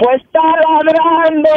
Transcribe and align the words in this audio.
Pues 0.00 0.22
está 0.22 0.40
ladrando. 0.40 1.50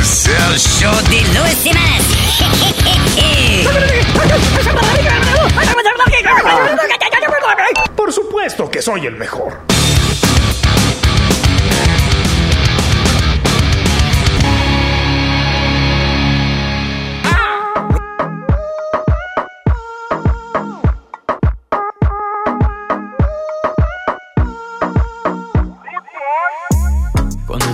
Es 0.00 0.26
el 0.26 0.58
show 0.58 0.94
de 1.10 1.20
Luis 1.38 1.58
Semanas. 1.58 2.06
Por 7.96 8.10
supuesto 8.10 8.70
que 8.70 8.80
soy 8.80 9.04
el 9.04 9.16
mejor. 9.16 9.79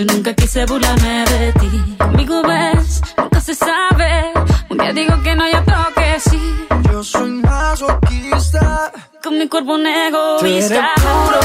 Yo 0.00 0.06
nunca 0.06 0.32
quise 0.32 0.64
burlarme 0.64 1.26
de 1.26 1.52
ti. 1.60 1.96
Conmigo 1.98 2.40
ves, 2.42 3.02
nunca 3.18 3.38
se 3.38 3.54
sabe. 3.54 4.32
Un 4.70 4.78
día 4.78 4.94
digo 4.94 5.22
que 5.22 5.36
no, 5.36 5.46
y 5.46 5.52
otro 5.52 5.76
que 5.94 6.18
sí. 6.18 6.66
Yo 6.90 7.04
soy 7.04 7.30
masoquista 7.32 8.90
Con 9.22 9.36
mi 9.38 9.46
cuerpo 9.46 9.74
un 9.74 9.82
Tú 9.82 10.46
eres 10.46 10.70
egoísta. 10.70 10.88
puro, 10.96 11.40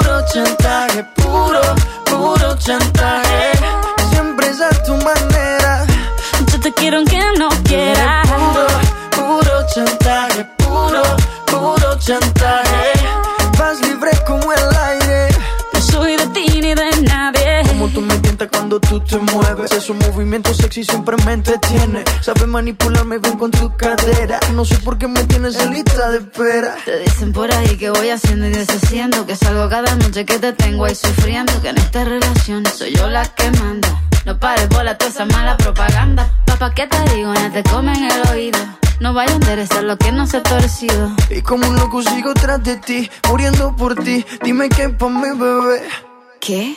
puro 0.00 0.24
chantaje 0.32 1.04
Puro, 1.14 1.60
puro 2.06 2.58
chantaje 2.58 3.52
Siempre 4.10 4.48
es 4.48 4.60
a 4.60 4.70
tu 4.82 4.94
manera 4.96 5.86
Yo 6.52 6.58
te 6.60 6.72
quiero 6.72 6.96
aunque 6.98 7.20
no 7.38 7.48
quiera. 7.62 8.22
Puro, 8.24 8.66
puro 9.10 9.66
chantaje, 9.72 10.44
puro, 10.58 11.02
puro 11.46 11.98
chantaje. 11.98 12.92
Vas 13.58 13.80
Como 17.86 18.00
tú 18.00 18.00
me 18.00 18.18
tientas 18.18 18.48
cuando 18.50 18.80
tú 18.80 18.98
te 18.98 19.16
mueves. 19.16 19.70
Esos 19.70 19.94
movimientos 19.94 20.56
sexy 20.56 20.82
siempre 20.82 21.16
me 21.24 21.34
entretiene. 21.34 22.02
Sabes 22.20 22.48
manipularme 22.48 23.18
bien 23.18 23.38
con 23.38 23.52
tu 23.52 23.76
cadera. 23.76 24.40
No 24.54 24.64
sé 24.64 24.76
por 24.78 24.98
qué 24.98 25.06
me 25.06 25.22
tienes 25.22 25.54
en 25.60 25.72
lista 25.72 26.10
de 26.10 26.18
espera. 26.18 26.74
Te 26.84 26.98
dicen 26.98 27.32
por 27.32 27.52
ahí 27.54 27.76
que 27.76 27.90
voy 27.90 28.10
haciendo 28.10 28.48
y 28.48 28.50
deshaciendo. 28.50 29.24
Que 29.24 29.36
salgo 29.36 29.68
cada 29.68 29.94
noche 29.94 30.24
que 30.24 30.40
te 30.40 30.52
tengo 30.52 30.84
ahí 30.84 30.96
sufriendo. 30.96 31.52
Que 31.62 31.68
en 31.68 31.78
esta 31.78 32.04
relación 32.04 32.66
soy 32.66 32.92
yo 32.92 33.08
la 33.08 33.24
que 33.24 33.52
manda. 33.52 34.02
No 34.24 34.36
pares 34.36 34.68
bola 34.68 34.98
toda 34.98 35.10
esa 35.12 35.24
mala 35.24 35.56
propaganda. 35.56 36.28
Papá, 36.44 36.74
¿qué 36.74 36.88
te 36.88 37.14
digo? 37.14 37.32
No 37.32 37.52
te 37.52 37.62
comen 37.62 38.02
el 38.02 38.28
oído. 38.32 38.58
No 38.98 39.14
vaya 39.14 39.30
a 39.30 39.36
enderezar 39.36 39.84
lo 39.84 39.96
que 39.96 40.10
no 40.10 40.26
se 40.26 40.38
ha 40.38 40.42
torcido. 40.42 41.14
Y 41.30 41.40
como 41.42 41.68
un 41.68 41.76
loco 41.76 42.02
sigo 42.02 42.34
tras 42.34 42.64
de 42.64 42.78
ti, 42.78 43.08
muriendo 43.28 43.76
por 43.76 43.94
ti. 43.94 44.26
Dime 44.42 44.68
qué 44.70 44.88
pa' 44.88 45.08
mi 45.08 45.38
bebé. 45.38 45.82
¿Qué? 46.40 46.76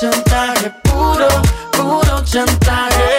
chantaje, 0.00 0.70
puro, 0.84 1.28
puro 1.72 2.20
chantaje. 2.24 3.18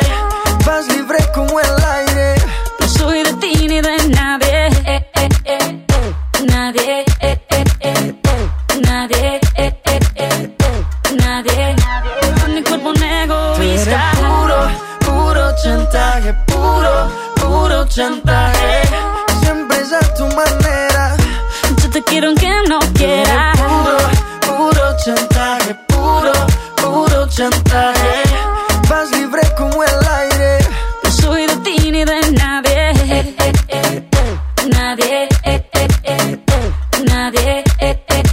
Vas 0.66 0.88
libre 0.88 1.18
como 1.34 1.60
el 1.60 1.84
aire. 1.86 2.36
No 2.80 2.88
soy 2.88 3.24
de 3.24 3.34
ti 3.34 3.68
ni 3.68 3.82
de 3.82 3.98
nadie. 4.10 4.68
Eh, 4.86 5.10
eh, 5.16 5.30
eh. 5.46 5.86
Nadie. 6.50 7.06
eh, 7.22 7.40
eh, 7.50 7.64
eh. 7.82 8.14
Nadie. 8.82 9.40
eh, 9.56 9.82
eh, 9.86 10.00
eh. 10.16 10.54
Nadie. 11.18 11.76
Con 12.42 12.54
mi 12.56 12.64
cuerpo 12.64 12.90
un 12.90 13.04
egoísta. 13.04 14.12
puro, 14.20 14.70
puro 15.00 15.52
chantaje, 15.64 16.34
puro, 16.46 17.12
puro 17.36 17.86
chantaje. 17.88 18.82
Siempre 19.42 19.78
es 19.82 19.94
a 19.94 20.00
tu 20.16 20.26
manera. 20.28 21.16
Yo 21.82 21.90
te 21.90 22.04
quiero 22.04 22.28
aunque 22.28 22.50
no 22.70 22.80
quiera. 22.94 23.54
Puro, 23.56 23.98
puro 24.46 24.96
chantaje, 25.04 25.76
puro, 25.88 26.32
chantaje. 27.30 28.24
Vas 28.90 29.12
libre 29.12 29.42
como 29.58 29.84
el 29.84 30.08
aire. 30.08 30.60
No 31.04 31.12
soy 31.12 31.48
de 31.48 31.56
ti 31.58 31.92
ni 31.92 32.04
de 32.06 32.32
nadie. 32.32 32.92
Eh, 33.10 33.36
eh. 33.70 34.04
Nadie. 34.70 35.28
Nadie. 37.06 37.64
Nadie. 37.66 37.66
eh, 37.80 38.04
eh, 38.10 38.24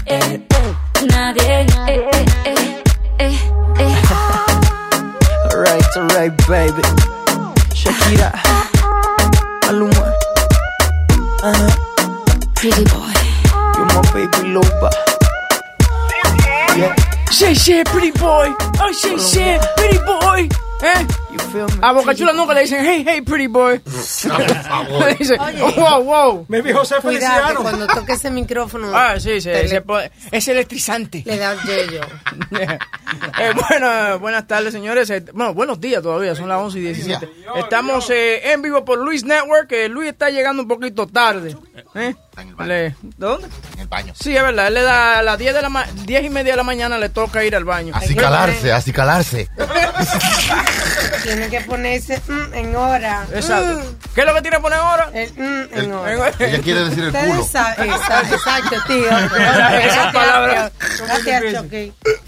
eh. 2.46 2.70
Eh, 3.18 3.38
eh. 3.78 3.94
Alright, 5.50 5.96
alright, 5.96 6.32
baby. 6.48 6.82
Shakira, 7.74 8.30
Maluma, 9.62 10.06
uh-huh. 11.42 11.70
Pretty 12.54 12.84
boy. 12.84 13.12
you're 13.76 13.86
my 13.86 14.00
baby 14.12 14.40
loba. 14.54 14.90
Yeah, 16.76 16.94
Shit, 17.30 17.56
shit, 17.56 17.86
pretty 17.86 18.12
boy. 18.12 18.54
Oh, 18.78 18.92
shit, 18.92 19.20
shit, 19.20 19.60
pretty 19.76 19.98
boy. 19.98 20.48
¿Eh? 20.82 21.23
A 21.82 21.92
Boca 21.92 22.14
Chula 22.14 22.32
nunca 22.32 22.54
le 22.54 22.62
dicen, 22.62 22.84
hey, 22.84 23.04
hey, 23.06 23.20
pretty 23.22 23.46
boy. 23.46 23.80
le 25.06 25.14
dicen, 25.14 25.40
Oye. 25.40 25.60
wow, 25.76 26.02
wow. 26.02 26.46
Me 26.48 26.62
dijo 26.62 26.80
José 26.80 26.96
Feliciano. 27.00 27.60
cuando 27.62 27.86
toque 27.86 28.12
ese 28.12 28.30
micrófono. 28.30 28.90
Ah, 28.94 29.18
sí, 29.20 29.40
sí, 29.40 29.48
le, 29.50 29.80
puede- 29.82 30.10
es 30.30 30.48
electrizante. 30.48 31.22
le 31.24 31.36
da 31.38 31.54
yo 31.64 31.72
Eh, 33.38 33.52
bueno, 33.68 34.18
buenas 34.18 34.46
tardes, 34.46 34.72
señores. 34.72 35.08
Eh, 35.10 35.24
Bueno, 35.32 35.54
buenos 35.54 35.80
días 35.80 36.02
todavía, 36.02 36.34
son 36.34 36.48
las 36.48 36.58
11 36.60 36.78
y 36.78 36.82
17. 36.82 37.28
Estamos 37.56 38.08
eh, 38.10 38.52
en 38.52 38.62
vivo 38.62 38.84
por 38.84 38.98
Luis 38.98 39.24
Network. 39.24 39.72
Luis 39.90 40.10
está 40.10 40.30
llegando 40.30 40.62
un 40.62 40.68
poquito 40.68 41.06
tarde. 41.06 41.56
¿Eh? 41.94 42.14
en 42.36 42.48
el 42.48 42.54
baño. 42.56 42.68
Le- 42.68 42.90
¿De 42.90 42.96
dónde? 43.16 43.46
En 43.74 43.80
el 43.80 43.86
baño. 43.86 44.12
Sí, 44.18 44.36
es 44.36 44.42
verdad. 44.42 44.66
Él 44.66 44.74
le 44.74 44.82
da 44.82 45.18
a 45.20 45.22
las 45.22 45.38
10, 45.38 45.54
de 45.54 45.62
la 45.62 45.68
ma- 45.68 45.86
10 46.04 46.24
y 46.24 46.30
media 46.30 46.52
de 46.54 46.56
la 46.56 46.62
mañana 46.64 46.98
le 46.98 47.08
toca 47.08 47.44
ir 47.44 47.54
al 47.54 47.64
baño. 47.64 47.92
Así 47.94 48.14
calarse, 48.16 48.72
así 48.72 48.92
calarse. 48.92 49.48
Tiene 51.24 51.48
que 51.48 51.60
ponerse 51.62 52.20
mm, 52.28 52.54
en 52.54 52.76
hora. 52.76 53.26
Exacto. 53.34 53.82
¿Qué 54.14 54.20
es 54.20 54.26
lo 54.26 54.34
que 54.34 54.42
tiene 54.42 54.58
que 54.58 54.62
poner 54.62 54.78
ahora? 54.78 55.10
El 55.12 55.32
mm, 55.32 55.62
en 55.72 55.78
El- 55.78 55.92
hora. 55.92 56.30
Ella 56.38 56.60
quiere 56.60 56.84
decir 56.84 57.00
el 57.00 57.06
Ustedes 57.08 57.26
culo. 57.30 57.44
saben- 57.44 57.90
Exacto, 57.90 58.34
exacto, 58.36 58.76
tío. 58.86 59.10
Esa 59.80 60.12
palabra. 60.12 60.70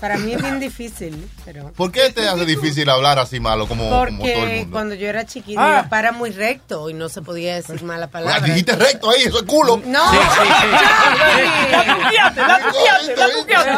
Para 0.01 0.17
mí 0.19 0.33
es 0.33 0.43
bien 0.43 0.59
difícil, 0.61 1.29
pero... 1.45 1.73
¿Por 1.73 1.93
qué 1.93 2.11
te 2.11 2.29
hace 2.29 2.45
difícil 2.45 2.89
hablar 2.89 3.19
así 3.19 3.39
malo 3.41 3.67
como, 3.69 3.85
como 3.89 3.97
todo 4.01 4.07
el 4.09 4.17
Porque 4.19 4.57
mundo? 4.61 4.71
cuando 4.73 4.95
yo 4.95 5.09
era 5.09 5.25
chiquita, 5.27 5.61
Ah. 5.63 5.77
mi 5.77 5.83
papá 5.85 5.99
era 6.01 6.13
muy 6.13 6.31
recto 6.31 6.89
y 6.91 6.95
no 6.95 7.09
se 7.09 7.23
podía 7.23 7.55
decir 7.55 7.83
mala 7.83 8.07
Ah, 8.07 8.11
palabra. 8.11 8.41
dijiste 8.41 8.75
recto 8.77 9.11
ahí, 9.11 9.23
eso 9.25 9.39
es 9.39 9.45
culo. 9.45 9.81
No, 9.85 10.05
La 10.13 10.21
Chucky. 10.37 11.95
tuqueaste, 12.03 12.41
la 12.41 12.59
tuqueaste, 12.61 13.17
la 13.17 13.29
tuqueaste. 13.31 13.73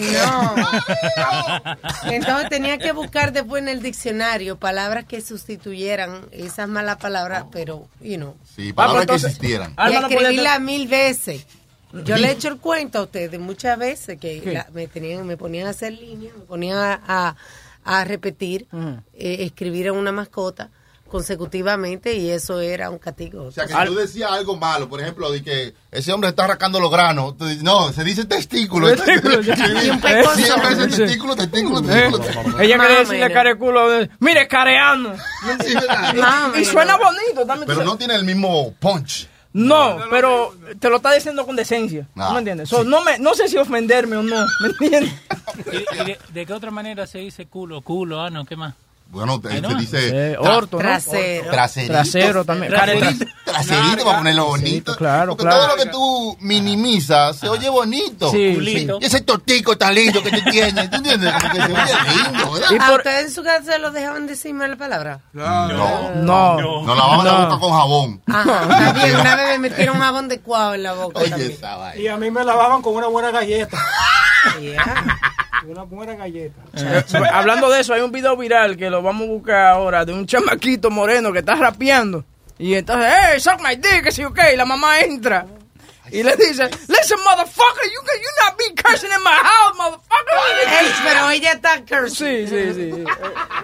No. 0.00 0.54
Entonces 2.04 2.48
tenía 2.48 2.78
que 2.78 2.92
buscar 2.92 3.19
después 3.32 3.62
en 3.62 3.68
el 3.68 3.82
diccionario 3.82 4.56
palabras 4.58 5.04
que 5.04 5.20
sustituyeran 5.20 6.22
esas 6.32 6.68
malas 6.68 6.96
palabras, 6.96 7.44
pero, 7.52 7.86
you 8.00 8.16
know, 8.16 8.34
Sí, 8.56 8.72
palabras 8.72 9.04
Ah, 9.04 9.06
pues, 9.06 9.22
que 9.22 9.26
existieran. 9.28 9.74
y 10.58 10.60
mil 10.60 10.88
veces. 10.88 11.46
Yo 12.04 12.16
le 12.16 12.28
he 12.28 12.32
hecho 12.32 12.48
el 12.48 12.58
cuento 12.58 13.00
a 13.00 13.02
ustedes 13.02 13.38
muchas 13.40 13.76
veces 13.78 14.18
que 14.18 14.62
me 14.72 14.86
tenían, 14.86 15.26
me 15.26 15.36
ponían 15.36 15.66
a 15.66 15.70
hacer 15.70 15.92
líneas, 15.92 16.34
me 16.36 16.44
ponían 16.44 16.78
a, 16.78 17.00
a- 17.06 17.36
a 17.82 18.04
repetir, 18.04 18.66
eh, 19.14 19.36
escribir 19.40 19.86
en 19.88 19.94
una 19.94 20.12
mascota 20.12 20.70
consecutivamente 21.10 22.14
y 22.14 22.30
eso 22.30 22.60
era 22.60 22.88
un 22.90 22.98
castigo. 22.98 23.44
O 23.44 23.50
sea, 23.50 23.66
que 23.66 23.74
si 23.74 23.84
tú 23.86 23.94
decías 23.94 24.30
algo 24.30 24.56
malo, 24.56 24.88
por 24.88 25.00
ejemplo, 25.00 25.30
de 25.30 25.42
que 25.42 25.74
ese 25.90 26.12
hombre 26.12 26.30
está 26.30 26.44
arrancando 26.44 26.80
los 26.80 26.90
granos, 26.90 27.36
tú 27.36 27.44
dices, 27.46 27.62
no, 27.62 27.92
se 27.92 28.04
dice 28.04 28.24
testículo. 28.24 28.88
Testículo, 28.96 29.40
testículo, 29.40 31.36
testículo, 31.36 31.80
Eh, 31.80 32.10
testículo. 32.22 32.60
Ella 32.60 32.76
o 32.78 32.98
decirle 32.98 33.32
careculo. 33.32 33.90
de- 33.90 34.10
Mire, 34.20 34.48
careando. 34.48 35.14
Sí, 35.66 35.74
¿verdad? 35.74 36.14
Más 36.14 36.54
o 36.54 36.58
Y 36.58 36.64
suena 36.64 36.96
bonito 36.96 37.46
también. 37.46 37.66
Pero 37.66 37.84
no 37.84 37.96
tiene 37.96 38.14
el 38.14 38.24
mismo 38.24 38.72
punch. 38.78 39.28
No, 39.52 39.98
pero 40.10 40.54
te 40.78 40.88
lo 40.88 40.96
está 40.96 41.12
diciendo 41.12 41.44
con 41.44 41.56
decencia. 41.56 42.06
Ah, 42.14 42.26
¿No 42.28 42.32
me 42.34 42.38
entiendes? 42.38 42.68
So, 42.68 42.84
no, 42.84 43.02
me, 43.02 43.18
no 43.18 43.34
sé 43.34 43.48
si 43.48 43.56
ofenderme 43.56 44.16
o 44.16 44.22
no. 44.22 44.46
¿Me 44.60 44.68
entiendes? 44.68 45.12
¿Y, 45.72 46.00
y 46.00 46.04
de, 46.04 46.18
de 46.32 46.46
qué 46.46 46.52
otra 46.52 46.70
manera 46.70 47.04
se 47.08 47.18
dice 47.18 47.46
culo, 47.46 47.80
culo, 47.82 48.20
ano, 48.22 48.44
qué 48.44 48.54
más? 48.54 48.74
Bueno, 49.10 49.40
te- 49.40 49.60
no. 49.60 49.70
se 49.70 49.74
dice 49.76 50.32
Eh, 50.32 50.36
orto, 50.38 50.76
¿no? 50.76 50.82
Trasero. 50.84 51.50
traserito. 51.50 51.92
Trasero 51.92 52.44
también. 52.44 52.72
Traserito, 52.72 53.26
traserito 53.44 54.04
para 54.04 54.18
ponerlo 54.18 54.44
bonito. 54.46 54.94
claro, 54.96 55.32
Porque 55.36 55.50
claro. 55.50 55.66
todo 55.66 55.76
lo 55.76 55.82
que 55.82 55.90
tú 55.90 56.36
minimizas 56.40 57.36
se 57.36 57.48
oye 57.48 57.68
bonito. 57.68 58.30
Sí, 58.30 58.52
Culito. 58.54 58.98
Y 59.00 59.04
ese 59.06 59.20
tortico 59.22 59.76
tan 59.76 59.94
lindo 59.96 60.22
que 60.22 60.30
tú 60.30 60.50
tienes, 60.50 60.88
¿tú 60.90 60.96
entiendes? 60.96 61.32
Como 61.32 61.52
que 61.52 61.60
se 61.60 61.72
oye 61.72 61.94
lindo, 62.32 62.52
¿verdad? 62.52 62.68
Y 62.70 62.78
¿A 62.78 62.92
ustedes 62.94 63.24
en 63.26 63.30
su 63.32 63.42
casa 63.42 63.78
los 63.78 63.92
dejaban 63.92 64.26
decir 64.28 64.54
mala 64.54 64.76
palabra? 64.76 65.20
No, 65.32 65.68
No. 66.14 66.82
nos 66.84 66.96
lavamos 66.96 67.24
la 67.24 67.32
No. 67.32 67.46
boca 67.46 67.58
con 67.58 67.72
jabón. 67.72 68.22
Ajá, 68.28 68.62
está 68.88 69.04
bien. 69.04 69.20
Una 69.20 69.34
vez 69.36 69.48
me 69.48 69.58
metieron 69.58 69.98
jabón 69.98 70.28
de 70.28 70.40
cuavo 70.40 70.74
en 70.74 70.82
la 70.84 70.92
boca 70.92 71.18
Oye, 71.20 71.30
también. 71.30 71.50
esa 71.52 71.76
vaina. 71.76 72.00
Y 72.00 72.06
a 72.06 72.16
mí 72.16 72.30
me 72.30 72.44
lavaban 72.44 72.80
con 72.80 72.94
una 72.94 73.08
buena 73.08 73.30
galleta. 73.32 73.76
Yeah. 74.58 75.18
Una 75.68 75.82
buena 75.82 76.14
galleta. 76.14 76.62
Eh, 76.72 77.04
Hablando 77.32 77.68
de 77.68 77.80
eso, 77.80 77.92
hay 77.92 78.00
un 78.00 78.10
video 78.10 78.34
viral 78.38 78.78
que 78.78 78.88
lo 78.88 78.99
vamos 79.02 79.28
a 79.28 79.30
buscar 79.32 79.66
ahora 79.66 80.04
de 80.04 80.12
un 80.12 80.26
chamaquito 80.26 80.90
moreno 80.90 81.32
que 81.32 81.40
está 81.40 81.54
rapeando. 81.54 82.24
Y 82.58 82.74
entonces, 82.74 83.10
hey, 83.10 83.40
suck 83.40 83.60
my 83.62 83.76
dick, 83.76 84.04
que 84.04 84.12
sí, 84.12 84.22
ok. 84.24 84.38
Y 84.52 84.56
la 84.56 84.64
mamá 84.66 85.00
entra. 85.00 85.46
Y 86.12 86.24
le 86.24 86.34
dice, 86.36 86.64
listen, 86.88 87.18
motherfucker, 87.24 87.84
you, 87.84 88.00
can- 88.04 88.18
you 88.20 88.28
not 88.44 88.58
be 88.58 88.82
cursing 88.82 89.10
in 89.16 89.22
my 89.22 89.30
house, 89.30 89.76
motherfucker. 89.76 90.36
Ey, 90.66 90.86
pero 91.04 91.30
ella 91.30 91.52
está 91.52 91.84
cursing. 91.86 92.48
Sí, 92.48 92.48
sí, 92.48 92.74
sí. 92.74 92.80
Eh, 92.90 93.04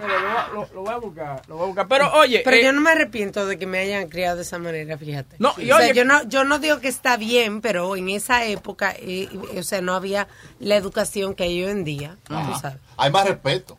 mira, 0.01 0.47
lo, 0.53 0.61
lo- 0.61 0.69
lo 0.73 0.81
voy 0.81 0.93
a 0.93 0.97
buscar, 0.97 1.41
lo 1.49 1.55
voy 1.55 1.63
a 1.63 1.67
buscar. 1.67 1.87
Pero 1.89 2.13
oye, 2.13 2.41
Pero 2.45 2.55
eh, 2.57 2.63
yo 2.63 2.71
no 2.71 2.79
me 2.79 2.91
arrepiento 2.91 3.45
de 3.45 3.59
que 3.59 3.65
me 3.67 3.79
hayan 3.79 4.07
criado 4.07 4.37
de 4.37 4.43
esa 4.43 4.59
manera, 4.59 4.97
fíjate. 4.97 5.35
No, 5.39 5.53
y 5.57 5.69
o 5.71 5.77
sea, 5.77 5.87
oye- 5.87 5.93
yo 5.93 6.05
no, 6.05 6.23
yo 6.23 6.45
no 6.45 6.57
digo 6.59 6.79
que 6.79 6.87
está 6.87 7.17
bien, 7.17 7.59
pero 7.59 7.93
en 7.97 8.09
esa 8.09 8.45
época, 8.45 8.95
eh, 8.97 9.27
o 9.57 9.63
sea, 9.63 9.81
no 9.81 9.93
había 9.93 10.29
la 10.59 10.77
educación 10.77 11.35
que 11.35 11.43
hay 11.43 11.65
hoy 11.65 11.71
en 11.71 11.83
día, 11.83 12.15
tú 12.23 12.33
sabes. 12.61 12.77
Hay 12.95 13.11
más 13.11 13.27
respeto. 13.27 13.77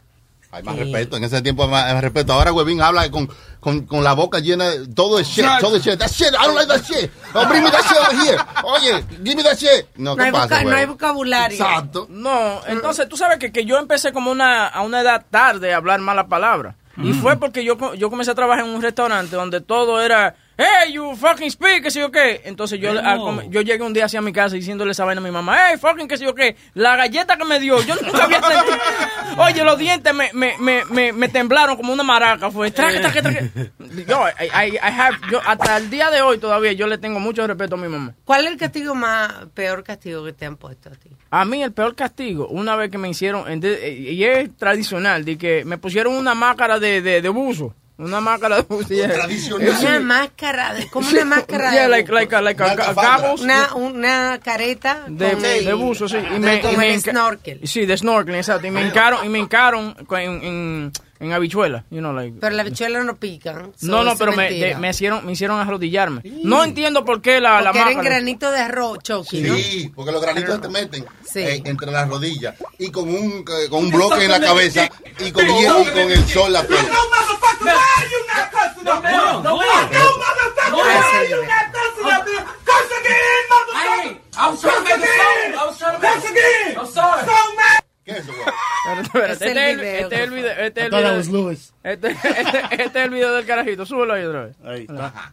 Hay 0.50 0.62
más 0.62 0.74
Sí. 0.76 0.80
respeto. 0.84 1.16
En 1.18 1.24
ese 1.24 1.42
tiempo 1.42 1.64
hay 1.64 1.68
más, 1.70 1.84
hay 1.84 1.94
más 1.94 2.02
respeto. 2.02 2.32
Ahora 2.32 2.52
Webin 2.52 2.80
habla 2.80 3.10
con, 3.10 3.28
con, 3.60 3.84
con 3.86 4.02
la 4.02 4.14
boca 4.14 4.38
llena 4.38 4.70
de 4.70 4.86
todo 4.88 5.18
es 5.18 5.28
shit. 5.28 5.44
Todo 5.60 5.76
es 5.76 5.84
shit. 5.84 5.98
That 5.98 6.08
shit. 6.10 6.28
I 6.28 6.44
don't 6.46 6.54
like 6.54 6.68
that 6.68 6.82
shit. 6.84 7.10
Oh, 7.34 7.46
bring 7.46 7.62
me 7.62 7.70
that 7.70 7.82
shit 7.82 7.98
over 7.98 8.24
here. 8.24 8.38
Oye, 8.64 9.04
give 9.24 9.36
me 9.36 9.42
that 9.42 9.56
shit. 9.58 9.86
No, 9.96 10.12
No 10.12 10.16
¿qué 10.16 10.22
hay, 10.24 10.32
pasa, 10.32 10.62
no 10.64 10.74
hay 10.76 10.86
vocabulario. 10.86 11.56
Exacto. 11.58 12.06
No, 12.08 12.60
entonces 12.66 13.08
tú 13.08 13.16
sabes 13.16 13.38
que, 13.38 13.52
que 13.52 13.64
yo 13.66 13.76
empecé 13.78 14.12
como 14.12 14.30
una, 14.30 14.66
a 14.66 14.80
una 14.82 15.02
edad 15.02 15.26
tarde 15.30 15.74
a 15.74 15.76
hablar 15.76 16.00
malas 16.00 16.26
palabras. 16.26 16.74
Y 16.96 17.12
fue 17.12 17.36
porque 17.36 17.62
yo, 17.62 17.94
yo 17.94 18.10
comencé 18.10 18.32
a 18.32 18.34
trabajar 18.34 18.64
en 18.64 18.70
un 18.72 18.82
restaurante 18.82 19.36
donde 19.36 19.60
todo 19.60 20.00
era, 20.00 20.34
hey, 20.58 20.92
you 20.92 21.14
fucking 21.16 21.50
speak, 21.50 21.82
que 21.84 21.90
sé 21.90 22.00
yo 22.00 22.10
qué. 22.10 22.42
Entonces 22.44 22.78
yo, 22.80 22.90
al 22.90 23.18
come- 23.18 23.46
yo 23.48 23.60
llegué 23.62 23.82
un 23.82 23.92
día 23.92 24.06
hacia 24.06 24.20
mi 24.20 24.32
casa 24.32 24.56
diciéndole 24.56 24.90
esa 24.90 25.04
vaina 25.04 25.20
a 25.20 25.24
mi 25.24 25.30
mamá, 25.30 25.56
hey, 25.70 25.78
fucking, 25.80 26.08
que 26.08 26.16
sé 26.18 26.24
yo 26.24 26.34
qué. 26.34 26.56
La 26.74 26.96
galleta 26.96 27.36
que 27.36 27.44
me 27.44 27.60
dio, 27.60 27.80
yo 27.82 27.94
nunca 28.02 28.24
había 28.24 28.42
sentido. 28.42 28.76
Oye, 29.38 29.62
los 29.64 29.78
dientes 29.78 30.12
me, 30.12 30.30
me, 30.32 30.54
me, 30.58 30.84
me, 30.86 31.12
me 31.12 31.28
temblaron 31.28 31.76
como 31.76 31.92
una 31.92 32.02
maraca. 32.02 32.50
Fue, 32.50 32.70
traque, 32.72 32.98
traque, 33.00 33.22
traque. 33.22 33.50
Yo, 34.06 34.20
I, 34.28 34.44
I- 34.46 34.74
I 34.76 34.78
have- 34.80 35.18
yo, 35.30 35.40
hasta 35.46 35.76
el 35.76 35.88
día 35.90 36.10
de 36.10 36.22
hoy 36.22 36.38
todavía 36.38 36.72
yo 36.72 36.86
le 36.88 36.98
tengo 36.98 37.20
mucho 37.20 37.46
respeto 37.46 37.76
a 37.76 37.78
mi 37.78 37.88
mamá. 37.88 38.14
¿Cuál 38.24 38.46
es 38.46 38.52
el 38.52 38.58
castigo 38.58 38.94
más, 38.94 39.32
peor 39.54 39.84
castigo 39.84 40.24
que 40.24 40.32
te 40.32 40.44
han 40.46 40.56
puesto 40.56 40.88
a 40.88 40.92
ti? 40.92 41.10
A 41.30 41.44
mí 41.44 41.62
el 41.62 41.72
peor 41.72 41.94
castigo, 41.94 42.48
una 42.48 42.74
vez 42.74 42.90
que 42.90 42.98
me 42.98 43.08
hicieron, 43.08 43.48
en 43.50 43.60
de- 43.60 43.90
y 43.92 44.24
es 44.24 44.56
tradicional, 44.56 45.24
de 45.24 45.38
que 45.38 45.64
me 45.64 45.78
pusieron 45.78 46.14
una 46.14 46.34
máscara 46.34 46.78
de, 46.80 47.00
de, 47.00 47.22
de 47.22 47.28
buzo. 47.28 47.74
Una 47.98 48.20
máscara 48.20 48.56
de 48.56 48.62
buzo. 48.62 48.88
yeah. 48.88 49.12
Tradicional. 49.12 49.68
Una 49.80 50.00
máscara, 50.00 50.72
de, 50.74 50.86
como 50.88 51.08
una 51.08 51.24
máscara 51.24 51.72
Yeah, 51.72 51.82
de 51.82 51.88
like, 51.88 52.04
buzo. 52.04 52.14
like, 52.14 52.34
a- 52.36 52.40
like 52.42 52.62
a- 52.62 52.92
Una 52.92 53.14
a- 53.16 53.34
una, 53.34 53.74
una 53.74 54.40
careta 54.42 55.04
de, 55.08 55.32
con 55.32 55.42
de 55.42 55.58
el- 55.58 55.74
buzo, 55.74 56.08
sí. 56.08 56.16
Y 56.16 56.20
de- 56.34 56.38
me, 56.38 56.72
y 56.72 56.76
me 56.76 56.94
el 56.94 57.00
snorkel. 57.00 57.60
Sí, 57.64 57.86
de 57.86 57.96
snorkeling, 57.96 58.38
exacto. 58.38 58.66
Y 58.68 58.70
me 58.70 58.86
encaron, 58.86 59.26
y 59.26 59.28
me 59.28 59.40
encaron 59.40 59.94
con- 60.06 60.20
en, 60.20 60.42
en, 60.44 60.92
en 61.20 61.32
habichuela, 61.32 61.84
you 61.90 61.98
know, 61.98 62.12
like. 62.12 62.36
Pero 62.40 62.54
las 62.54 62.64
bichuelas 62.66 63.04
no 63.04 63.16
pican. 63.16 63.72
so 63.76 63.86
no, 63.86 64.04
no, 64.04 64.16
pero 64.16 64.32
me, 64.32 64.50
de- 64.50 64.74
me 64.76 64.90
hicieron, 64.90 65.24
me 65.26 65.32
hicieron 65.32 65.60
arrodillarme. 65.60 66.22
No 66.44 66.62
entiendo 66.64 67.04
por 67.04 67.20
qué 67.22 67.40
la, 67.40 67.60
la 67.60 67.70
Porque 67.70 67.80
eran 67.80 67.94
máscara. 67.96 68.16
granitos 68.16 68.52
de 68.52 68.60
arroz, 68.60 68.98
Chucky, 69.02 69.40
¿no? 69.42 69.56
Sí, 69.56 69.92
porque 69.94 70.12
los 70.12 70.22
granitos 70.22 70.60
te 70.60 70.68
meten 70.68 71.04
Sí. 71.24 71.40
eh, 71.40 71.62
entre 71.64 71.90
las 71.90 72.08
rodillas 72.08 72.54
y 72.78 72.90
con 72.90 73.08
un, 73.08 73.44
eh, 73.48 73.68
con 73.68 73.84
un 73.84 73.90
bloque 73.90 74.24
en 74.24 74.30
la 74.30 74.40
cabeza 74.40 74.88
y 75.18 75.32
con, 75.32 75.44
y 75.48 75.64
con 75.64 76.10
el 76.10 76.28
sol 76.28 76.52
la 76.52 76.62
piel. 76.66 76.78
El 76.80 76.86
este 88.08 89.46
es 89.50 89.56
el- 89.56 89.76
video, 89.78 90.00
este 90.00 90.14
es 90.16 90.20
el 90.22 90.30
video. 90.30 90.50
Este 90.52 90.80
es 90.80 90.86
el 90.86 90.90
video. 91.02 91.16
was 91.16 91.28
Lewis. 91.28 91.74
Este, 91.84 92.10
es 92.84 92.94
el 92.94 93.10
video 93.10 93.32
del 93.34 93.46
carajito. 93.46 93.86
Súbelo 93.86 94.14
ahí 94.14 94.24
otra 94.24 94.44
vez. 94.46 94.56
Ahí 94.64 94.82
está. 94.88 95.32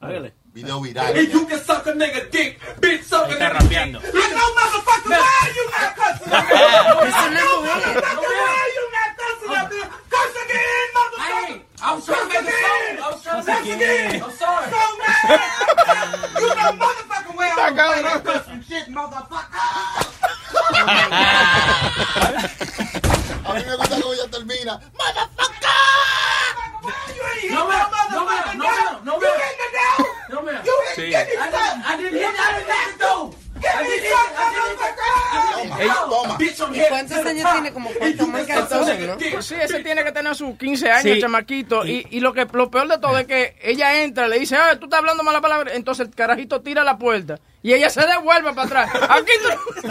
Hágale. 0.00 0.32
Video 0.52 0.80
viral. 0.80 1.14
Está 3.32 3.48
rapeando. 3.50 4.00
Es 4.00 4.14
una 7.26 7.42
mujer. 7.60 8.04
I 11.80 11.94
was 11.94 12.04
trying 12.04 12.28
to 12.28 12.34
make 12.34 12.42
a 12.42 12.50
song. 12.50 12.98
I 12.98 13.10
was 13.12 13.22
trying 13.22 13.44
to 13.44 13.50
make 13.50 13.76
again. 13.76 14.22
I'm 14.22 14.30
sorry. 14.32 14.70
So 14.70 14.82
mad. 14.98 15.30
you 16.40 16.48
know 16.48 16.72
motherfucking 16.74 17.36
well 17.36 17.58
I'm 17.58 17.74
going 17.76 18.02
to 18.02 18.18
put 18.20 18.44
some 18.46 18.62
shit, 18.62 18.86
motherfucker. 18.88 19.48
A 23.44 23.54
mí 23.54 23.62
me 23.64 23.76
gusta 23.76 23.96
cómo 24.00 24.12
ella 24.12 24.28
termina. 24.30 24.80
¡Motherfucker! 24.98 25.68
No, 27.50 27.68
ma'am. 27.68 27.90
No, 28.10 28.24
ma'am. 28.26 28.58
No, 28.58 28.64
ma'am. 28.64 29.04
No, 29.04 29.18
ma'am. 29.18 29.22
You 29.22 29.30
hit 29.38 29.56
the 29.58 29.68
door. 29.78 30.06
No, 30.30 30.42
ma'am. 30.42 30.62
You 30.64 30.74
hit 30.96 31.26
the 31.28 31.36
door. 31.36 31.72
I 31.86 31.96
didn't 31.96 32.18
hit 32.18 32.34
the 32.34 33.04
door. 33.04 33.30
Toma. 36.08 36.38
¿Cuántos 36.88 37.18
años 37.26 37.52
tiene? 37.52 37.72
Como 37.72 37.90
calzones, 38.46 39.06
¿no? 39.06 39.42
Sí, 39.42 39.54
ese 39.60 39.80
tiene 39.82 40.04
que 40.04 40.12
tener 40.12 40.34
sus 40.34 40.56
15 40.56 40.90
años, 40.90 41.02
Sí. 41.02 41.10
el 41.10 41.20
chamaquito. 41.20 41.86
Y, 41.86 42.06
y 42.10 42.20
lo 42.20 42.32
que 42.32 42.46
lo 42.52 42.70
peor 42.70 42.88
de 42.88 42.98
todo 42.98 43.18
es 43.18 43.26
que 43.26 43.56
ella 43.62 44.02
entra, 44.02 44.28
le 44.28 44.38
dice, 44.38 44.56
ah, 44.56 44.76
tú 44.78 44.86
estás 44.86 44.98
hablando 45.00 45.22
mala 45.22 45.40
palabra. 45.40 45.72
Entonces 45.74 46.06
el 46.08 46.14
carajito 46.14 46.60
tira 46.60 46.84
la 46.84 46.98
puerta 46.98 47.38
y 47.68 47.74
ella 47.74 47.90
se 47.90 48.00
devuelve 48.06 48.54
para 48.54 48.66
atrás. 48.84 48.90
Aquí 49.10 49.32
tú... 49.42 49.88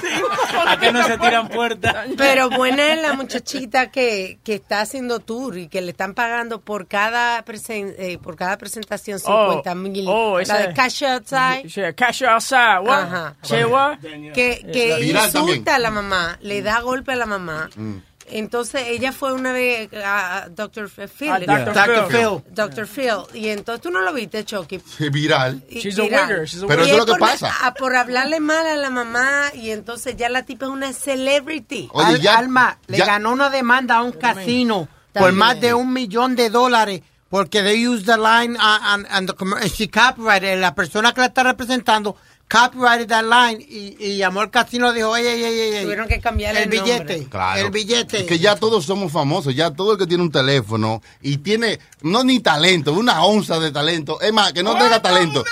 ¿A 0.66 0.78
qué 0.80 0.92
no 0.92 1.04
se 1.06 1.18
tiran 1.18 1.48
puertas? 1.48 2.08
Pero 2.18 2.50
buena 2.50 2.94
es 2.94 3.02
la 3.02 3.14
muchachita 3.14 3.92
que, 3.92 4.40
que 4.44 4.56
está 4.56 4.82
haciendo 4.82 5.20
tour 5.20 5.58
y 5.58 5.68
que 5.68 5.82
le 5.82 5.92
están 5.92 6.14
pagando 6.16 6.60
por 6.62 6.88
cada 6.88 7.44
presen- 7.46 7.94
eh, 7.98 8.18
por 8.18 8.36
cada 8.36 8.58
presentación 8.58 9.20
50 9.20 9.76
mil. 9.76 10.06
oh, 10.08 10.40
la 10.40 10.58
de. 10.58 10.74
Cash 10.74 11.04
Outside. 11.04 11.94
Cash 11.96 12.24
outside, 12.24 12.80
what? 12.82 13.04
Ajá. 13.04 13.36
What? 13.68 13.98
Que, 14.34 14.66
que 14.74 15.00
insulta 15.06 15.32
también. 15.34 15.70
a 15.70 15.80
la 15.80 15.92
mamá, 15.92 16.38
le 16.42 16.62
da 16.62 16.80
golpe 16.82 17.12
a 17.14 17.16
la 17.16 17.26
mamá. 17.26 17.70
Entonces 18.30 18.84
ella 18.88 19.12
fue 19.14 19.32
una 19.34 19.54
vez 19.54 19.90
a 20.04 20.48
Dr. 20.50 20.90
Phil. 20.90 21.32
A 21.32 21.40
Dr. 21.40 21.74
Dr. 21.74 22.08
Phil. 22.10 22.44
Dr. 22.54 22.88
Phil. 22.88 23.14
Y 23.34 23.48
entonces 23.50 23.82
tú 23.82 23.90
no 23.90 24.02
lo 24.02 24.12
viste, 24.14 24.44
Chucky. 24.44 24.82
Viral. 25.12 25.64
Y 25.70 25.80
She's 25.80 25.98
a 25.98 26.04
viral. 26.04 26.28
wigger, 26.30 26.46
she's 26.48 26.64
a 26.64 26.68
Pero 26.68 26.82
eso 26.84 26.92
es 26.92 26.98
lo 26.98 27.06
que 27.06 27.12
por- 27.12 27.20
pasa. 27.20 27.52
a- 27.66 27.74
por 27.74 27.96
hablarle 27.96 28.40
mal 28.40 28.68
a 28.68 28.76
la 28.76 28.90
mamá 28.90 29.44
y 29.54 29.72
entonces 29.72 30.16
ya 30.18 30.28
la 30.30 30.44
tipa 30.44 30.66
es 30.66 30.72
una 30.72 30.92
celebrity. 30.94 31.90
Oye, 31.94 32.06
Al- 32.16 32.22
ya- 32.22 32.38
Alma 32.38 32.78
le 32.88 32.98
ganó 32.98 33.32
una 33.32 33.50
demanda 33.50 33.98
a 33.98 34.02
un 34.04 34.12
casino 34.12 34.88
por 35.14 35.32
más 35.32 35.60
de 35.60 35.74
un 35.74 35.94
millón 35.94 36.36
de 36.36 36.50
dólares 36.50 37.02
porque 37.30 37.62
they 37.62 37.88
used 37.88 38.06
the 38.06 38.18
line 38.18 38.58
on, 38.58 39.06
on- 39.06 39.08
on 39.14 39.26
the 39.26 39.70
she 39.70 39.90
copyrighted 39.90 40.60
la 40.60 40.74
persona 40.76 41.14
que 41.14 41.22
la 41.22 41.28
está 41.28 41.44
representando 41.44 42.16
copyrighted 42.50 43.08
that 43.10 43.24
line 43.24 43.62
y, 43.68 43.96
y 44.00 44.18
llamó 44.18 44.42
al 44.42 44.50
casino 44.50 44.92
y 44.92 44.96
dijo 44.96 45.16
ey, 45.18 45.26
ey, 45.28 45.44
ey, 45.44 45.60
ey, 45.60 45.74
ey, 45.76 45.84
Tuvieron 45.84 46.08
que 46.08 46.20
cambiarle 46.22 46.64
el 46.64 46.72
el 46.74 46.78
nombre. 46.80 46.94
billete 47.04 47.30
Claro. 47.30 47.66
el 47.66 47.72
billete 47.72 48.20
Es 48.22 48.26
que 48.26 48.40
ya 48.40 48.56
todos 48.56 48.86
somos 48.86 49.12
famosos, 49.12 49.54
ya 49.56 49.72
todo 49.72 49.94
el 49.94 49.98
que 49.98 50.08
tiene 50.08 50.24
un 50.24 50.32
teléfono 50.32 51.02
y 51.22 51.38
tiene, 51.38 51.80
no 52.02 52.24
ni 52.24 52.40
talento, 52.40 52.94
una 52.94 53.24
onza 53.24 53.60
de 53.60 53.72
talento, 53.72 54.22
es 54.22 54.32
más, 54.32 54.54
que 54.54 54.64
no 54.64 54.74
tenga 54.78 55.02
talento. 55.02 55.44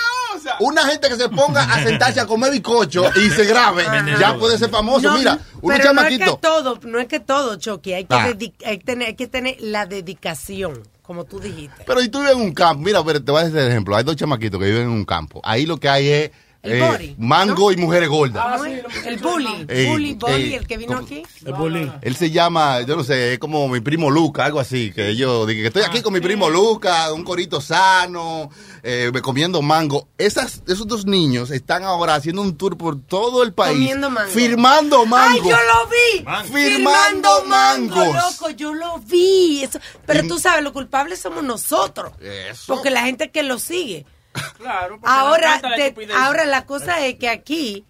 Una 0.60 0.86
gente 0.86 1.08
que 1.08 1.16
se 1.16 1.28
ponga 1.28 1.62
a 1.64 1.82
sentarse 1.82 2.20
a 2.20 2.26
comer 2.26 2.52
bizcocho 2.52 3.04
y 3.16 3.30
se 3.30 3.44
grabe, 3.46 3.84
ya 4.18 4.36
puede 4.38 4.56
ser 4.58 4.70
famoso. 4.70 5.10
No, 5.10 5.18
Mira, 5.18 5.40
un 5.60 5.72
pero 5.72 5.92
no 5.92 6.02
es 6.02 6.08
que 6.08 6.18
chamaquito. 6.18 6.38
todo, 6.40 6.78
no 6.84 6.98
es 7.00 7.06
que 7.08 7.20
todo, 7.20 7.56
Chucky. 7.56 7.94
Hay 7.94 8.04
que, 8.04 8.14
Ah. 8.14 8.32
hay, 8.64 8.78
que 8.78 8.84
tener, 8.84 9.08
hay 9.08 9.14
que 9.16 9.26
tener 9.26 9.56
la 9.60 9.86
dedicación, 9.86 10.82
como 11.02 11.24
tú 11.24 11.40
dijiste. 11.40 11.82
Pero 11.84 12.00
y 12.00 12.08
tú 12.08 12.20
vives 12.20 12.34
en 12.36 12.42
un 12.42 12.52
campo, 12.54 12.82
mira, 12.84 13.02
pero 13.04 13.22
te 13.22 13.32
voy 13.32 13.40
a 13.40 13.44
decir 13.44 13.58
el 13.58 13.68
ejemplo. 13.68 13.96
Hay 13.96 14.04
dos 14.04 14.14
chamaquitos 14.16 14.60
que 14.60 14.66
viven 14.66 14.82
en 14.82 14.88
un 14.90 15.04
campo. 15.04 15.40
Ahí 15.42 15.66
lo 15.66 15.78
que 15.78 15.88
hay 15.88 16.08
es 16.08 16.30
eh, 16.72 16.80
body, 16.80 17.14
mango 17.18 17.72
y 17.72 17.76
mujeres 17.76 18.08
gordas. 18.08 18.44
¿Cómo 18.52 18.64
es? 18.66 19.06
el 19.06 19.16
bully, 19.18 19.66
Ey, 19.68 19.86
bully, 19.86 20.14
bully, 20.14 20.54
el 20.54 20.66
que 20.66 20.76
vino 20.76 20.94
¿cómo? 20.94 21.06
aquí. 21.06 21.22
El 21.44 21.52
bullying. 21.54 21.88
Él 22.02 22.16
se 22.16 22.30
llama, 22.30 22.80
yo 22.82 22.96
no 22.96 23.04
sé, 23.04 23.34
es 23.34 23.38
como 23.38 23.68
mi 23.68 23.80
primo 23.80 24.10
Luca, 24.10 24.44
algo 24.44 24.60
así, 24.60 24.92
que 24.92 25.14
yo 25.16 25.46
dije 25.46 25.62
que 25.62 25.66
estoy 25.68 25.82
aquí 25.82 26.02
con 26.02 26.12
mi 26.12 26.20
primo 26.20 26.48
Luca, 26.50 27.12
un 27.12 27.24
corito 27.24 27.60
sano, 27.60 28.50
eh, 28.82 29.10
comiendo 29.22 29.62
mango. 29.62 30.08
Esas, 30.18 30.62
esos 30.66 30.86
dos 30.86 31.06
niños 31.06 31.50
están 31.50 31.84
ahora 31.84 32.14
haciendo 32.14 32.42
un 32.42 32.56
tour 32.56 32.76
por 32.76 33.00
todo 33.00 33.42
el 33.42 33.52
país. 33.52 33.76
Comiendo 33.76 34.10
mango. 34.10 34.30
Firmando 34.30 35.06
mango. 35.06 35.42
¡Ay, 35.44 35.50
yo 35.50 35.56
lo 35.56 35.88
vi! 35.88 36.52
Firmando 36.52 37.44
mangos. 37.46 38.06
loco, 38.14 38.50
yo 38.50 38.74
lo 38.74 38.98
vi. 38.98 39.62
Eso- 39.62 39.78
Pero 40.06 40.26
tú 40.26 40.38
sabes, 40.38 40.62
los 40.62 40.72
culpables 40.72 41.20
somos 41.20 41.42
nosotros. 41.44 42.12
Eso. 42.20 42.74
Porque 42.74 42.90
la 42.90 43.02
gente 43.02 43.30
que 43.30 43.42
lo 43.42 43.58
sigue. 43.58 44.06
Claro. 44.58 44.98
Ahora, 45.02 45.60
la 45.62 46.26
ahora 46.26 46.44
la 46.44 46.66
cosa 46.66 47.04
es 47.06 47.16
que 47.16 47.28
aquí, 47.28 47.84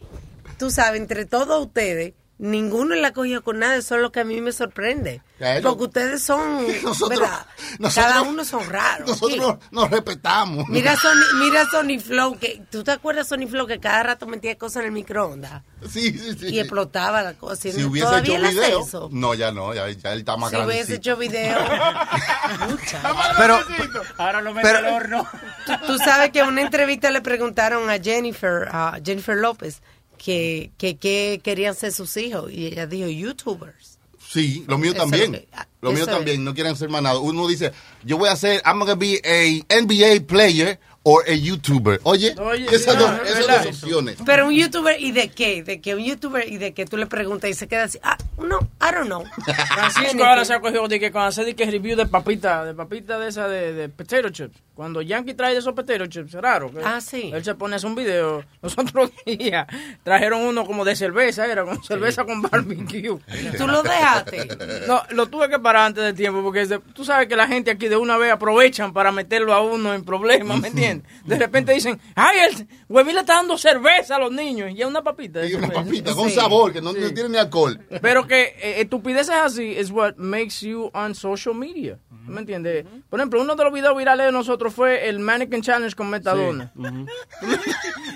tú 0.59 0.71
sabes, 0.71 1.01
entre 1.01 1.25
todos 1.25 1.65
ustedes, 1.65 2.15
ninguno 2.39 2.95
la 2.95 3.13
cogió 3.13 3.43
con 3.43 3.59
nada, 3.61 3.77
eso 3.77 3.97
es 3.97 4.03
lo 4.03 4.13
que 4.13 4.21
a 4.21 4.25
mí 4.25 4.41
me 4.41 4.53
sorprende. 4.53 5.23
Claro. 5.39 5.63
Porque 5.63 5.85
ustedes 5.85 6.23
son, 6.23 6.67
Nosotros- 6.83 7.21
¿verdad? 7.21 7.47
nosotros- 7.79 7.95
Cada 7.95 8.23
uno 8.23 8.45
son 8.45 8.69
raros. 8.71 9.09
Nosotros 9.09 9.57
Sí. 9.61 9.67
nos, 9.71 9.91
respetamos. 9.91 10.69
Mira 10.69 10.97
Sony, 11.01 11.39
mira 11.41 11.67
Sony 11.71 11.99
Flow, 12.01 12.39
que 12.39 12.63
¿tú 12.71 12.83
te 12.85 12.91
acuerdas 12.93 13.29
Sony 13.29 13.47
Flow 13.49 13.67
que 13.67 13.79
cada 13.81 14.03
rato 14.03 14.27
metía 14.27 14.57
cosas 14.57 14.81
en 14.81 14.87
el 14.87 14.93
microondas 14.93 15.63
Sí, 15.91 16.17
sí, 16.19 16.37
sí. 16.39 16.47
y 16.55 16.59
explotaba 16.61 17.23
la 17.23 17.35
cosa? 17.35 17.57
Si 17.71 17.85
hubiese 17.85 18.07
¿Todavía 18.09 18.39
hecho 18.39 18.49
video. 18.51 18.81
eso? 18.83 19.09
No, 19.13 19.35
ya 19.35 19.53
no, 19.53 19.75
ya, 19.75 19.89
ya 19.91 20.13
él 20.13 20.21
está 20.21 20.37
más 20.37 20.51
Si 20.51 20.57
grande. 20.57 20.75
hubiese 20.75 20.95
hecho 20.95 21.17
video. 21.17 21.59
pero 23.37 23.59
Ahora 24.19 24.41
lo 24.41 24.55
mete 24.55 24.69
Pero- 24.69 24.79
al 24.89 24.95
horno. 24.95 25.29
Tú 25.87 25.99
sabes 25.99 26.31
que 26.31 26.41
en 26.41 26.49
una 26.49 26.63
entrevista 26.63 27.11
le 27.11 27.21
preguntaron 27.21 27.89
a 27.91 27.99
Jennifer, 27.99 28.69
a 28.71 28.99
Jennifer 29.05 29.37
López, 29.37 29.83
que, 30.17 30.71
que, 30.79 30.97
que 30.97 31.41
querían 31.43 31.75
ser 31.75 31.93
sus 31.93 32.17
hijos 32.17 32.51
y 32.53 32.67
ella 32.67 32.87
dijo 32.87 33.09
YouTubers. 33.09 33.99
Sí, 34.29 34.65
lo 34.67 34.77
mío 34.77 34.91
Eso 34.93 35.05
es 35.05 35.11
también. 35.11 35.47
ah, 35.53 35.67
Lo 35.81 35.93
mío 35.93 36.03
es. 36.03 36.09
también, 36.11 36.45
no 36.45 36.53
quieren 36.53 36.77
ser 36.77 36.89
más 36.89 37.01
nada. 37.03 37.19
Uno 37.21 37.47
dice, 37.47 37.73
yo 38.05 38.19
voy 38.19 38.29
a 38.29 38.37
ser, 38.37 38.61
I'm 38.67 38.79
gonna 38.81 38.95
be 38.97 39.21
a 39.25 39.81
NBA 39.81 40.27
player 40.27 40.79
or 41.05 41.23
a 41.29 41.33
YouTuber. 41.33 42.01
Oye, 42.03 42.35
Oye, 42.41 42.67
esas, 42.75 42.99
dos, 42.99 43.09
no, 43.09 43.23
es 43.23 43.39
esas 43.39 43.65
dos 43.65 43.83
opciones. 43.83 44.17
Pero 44.27 44.49
un 44.49 44.53
YouTuber 44.55 45.01
y 45.01 45.13
de 45.13 45.29
qué? 45.29 45.63
De 45.63 45.81
que 45.81 45.95
un 45.95 46.03
YouTuber 46.05 46.53
y 46.53 46.59
de 46.59 46.75
que 46.75 46.85
tú 46.87 46.97
le 46.97 47.07
preguntas 47.07 47.49
y 47.49 47.55
se 47.55 47.69
queda 47.69 47.85
así, 47.85 48.01
ah, 48.03 48.19
no, 48.39 48.59
I 48.81 48.93
don't 48.93 49.07
know. 49.07 49.25
Francisco 49.75 50.25
ahora 50.25 50.45
se 50.45 50.55
ha 50.55 50.61
cogido 50.61 50.89
de 50.89 50.99
que 50.99 51.13
cuando 51.13 51.29
hace 51.29 51.45
de 51.45 51.55
que 51.55 51.65
review 51.65 51.97
de 51.97 52.07
papita, 52.07 52.65
de 52.65 52.75
papita 52.75 53.21
de 53.21 53.29
esa 53.29 53.47
de, 53.47 53.73
de 53.73 53.89
potato 53.89 54.29
chips. 54.31 54.57
Cuando 54.77 55.01
Yankee 55.01 55.33
trae 55.35 55.55
de 55.55 55.59
esos 55.61 55.73
potato 55.75 56.05
chips, 56.07 56.35
raro. 56.35 56.71
que 56.71 56.81
Ah, 56.85 57.01
sí. 57.01 57.31
Él 57.33 57.43
se 57.43 57.55
pone 57.55 57.75
a 57.75 57.77
hacer 57.77 57.89
un 57.89 57.97
video. 57.97 58.45
Los 58.63 58.77
otros 58.79 59.11
días 59.25 59.67
trajeron 60.05 60.43
uno 60.43 60.67
como 60.67 60.85
de 60.85 60.95
cerveza, 60.95 61.47
era 61.51 61.65
con 61.65 61.83
cerveza 61.83 62.25
con 62.27 62.43
barbecue. 62.43 63.19
Tú 63.57 63.67
lo 63.67 63.83
dejaste. 63.83 64.47
No, 64.87 65.03
lo 65.11 65.27
tuve 65.29 65.49
que 65.49 65.59
parar 65.59 65.87
antes 65.87 66.05
del 66.05 66.15
tiempo 66.15 66.43
porque 66.43 66.61
es 66.61 66.69
de- 66.69 66.79
tú 66.79 67.05
sabes 67.07 67.27
que 67.27 67.37
la 67.37 67.47
gente 67.49 67.71
aquí 67.71 67.89
de 67.89 67.97
una 67.97 68.19
vez 68.19 68.31
aprovechan 68.33 68.93
para 68.93 69.11
meterlo 69.13 69.55
a 69.55 69.63
uno 69.63 69.95
en 69.95 70.05
problemas, 70.05 70.61
¿me 70.61 70.69
entiendes? 70.69 71.11
De 71.25 71.39
repente 71.39 71.73
dicen, 71.73 71.99
ay, 72.15 72.37
el 72.51 72.69
Huevín 72.89 73.15
le 73.15 73.21
está 73.23 73.37
dando 73.37 73.57
cerveza 73.57 74.17
a 74.17 74.19
los 74.19 74.31
niños 74.31 74.71
y 74.75 74.83
es 74.83 74.87
una 74.87 75.03
papita. 75.03 75.41
de 75.41 75.49
Y 75.49 75.55
una 75.55 75.69
cerveza. 75.69 75.85
papita 75.85 76.15
con 76.15 76.29
Sí. 76.29 76.35
sabor, 76.35 76.73
que 76.75 76.83
no, 76.83 76.93
no 76.93 77.15
tiene 77.15 77.31
ni 77.31 77.39
alcohol. 77.39 77.81
Pero 78.03 78.27
que 78.27 78.43
eh, 78.61 78.81
estupideces 78.83 79.35
así 79.35 79.75
es 79.75 79.91
what 79.91 80.17
makes 80.17 80.61
you 80.69 80.91
on 80.93 81.15
social 81.15 81.55
media. 81.55 81.99
¿Me 82.27 82.41
entiendes? 82.41 82.85
Por 83.09 83.21
ejemplo, 83.21 83.41
uno 83.41 83.55
de 83.55 83.63
los 83.63 83.73
videos 83.73 83.97
virales 83.97 84.27
de 84.27 84.33
nosotros 84.33 84.66
fue 84.71 85.09
el 85.09 85.19
Mannequin 85.19 85.63
Challenge 85.63 85.95
con 85.95 86.09
Metadona. 86.11 86.73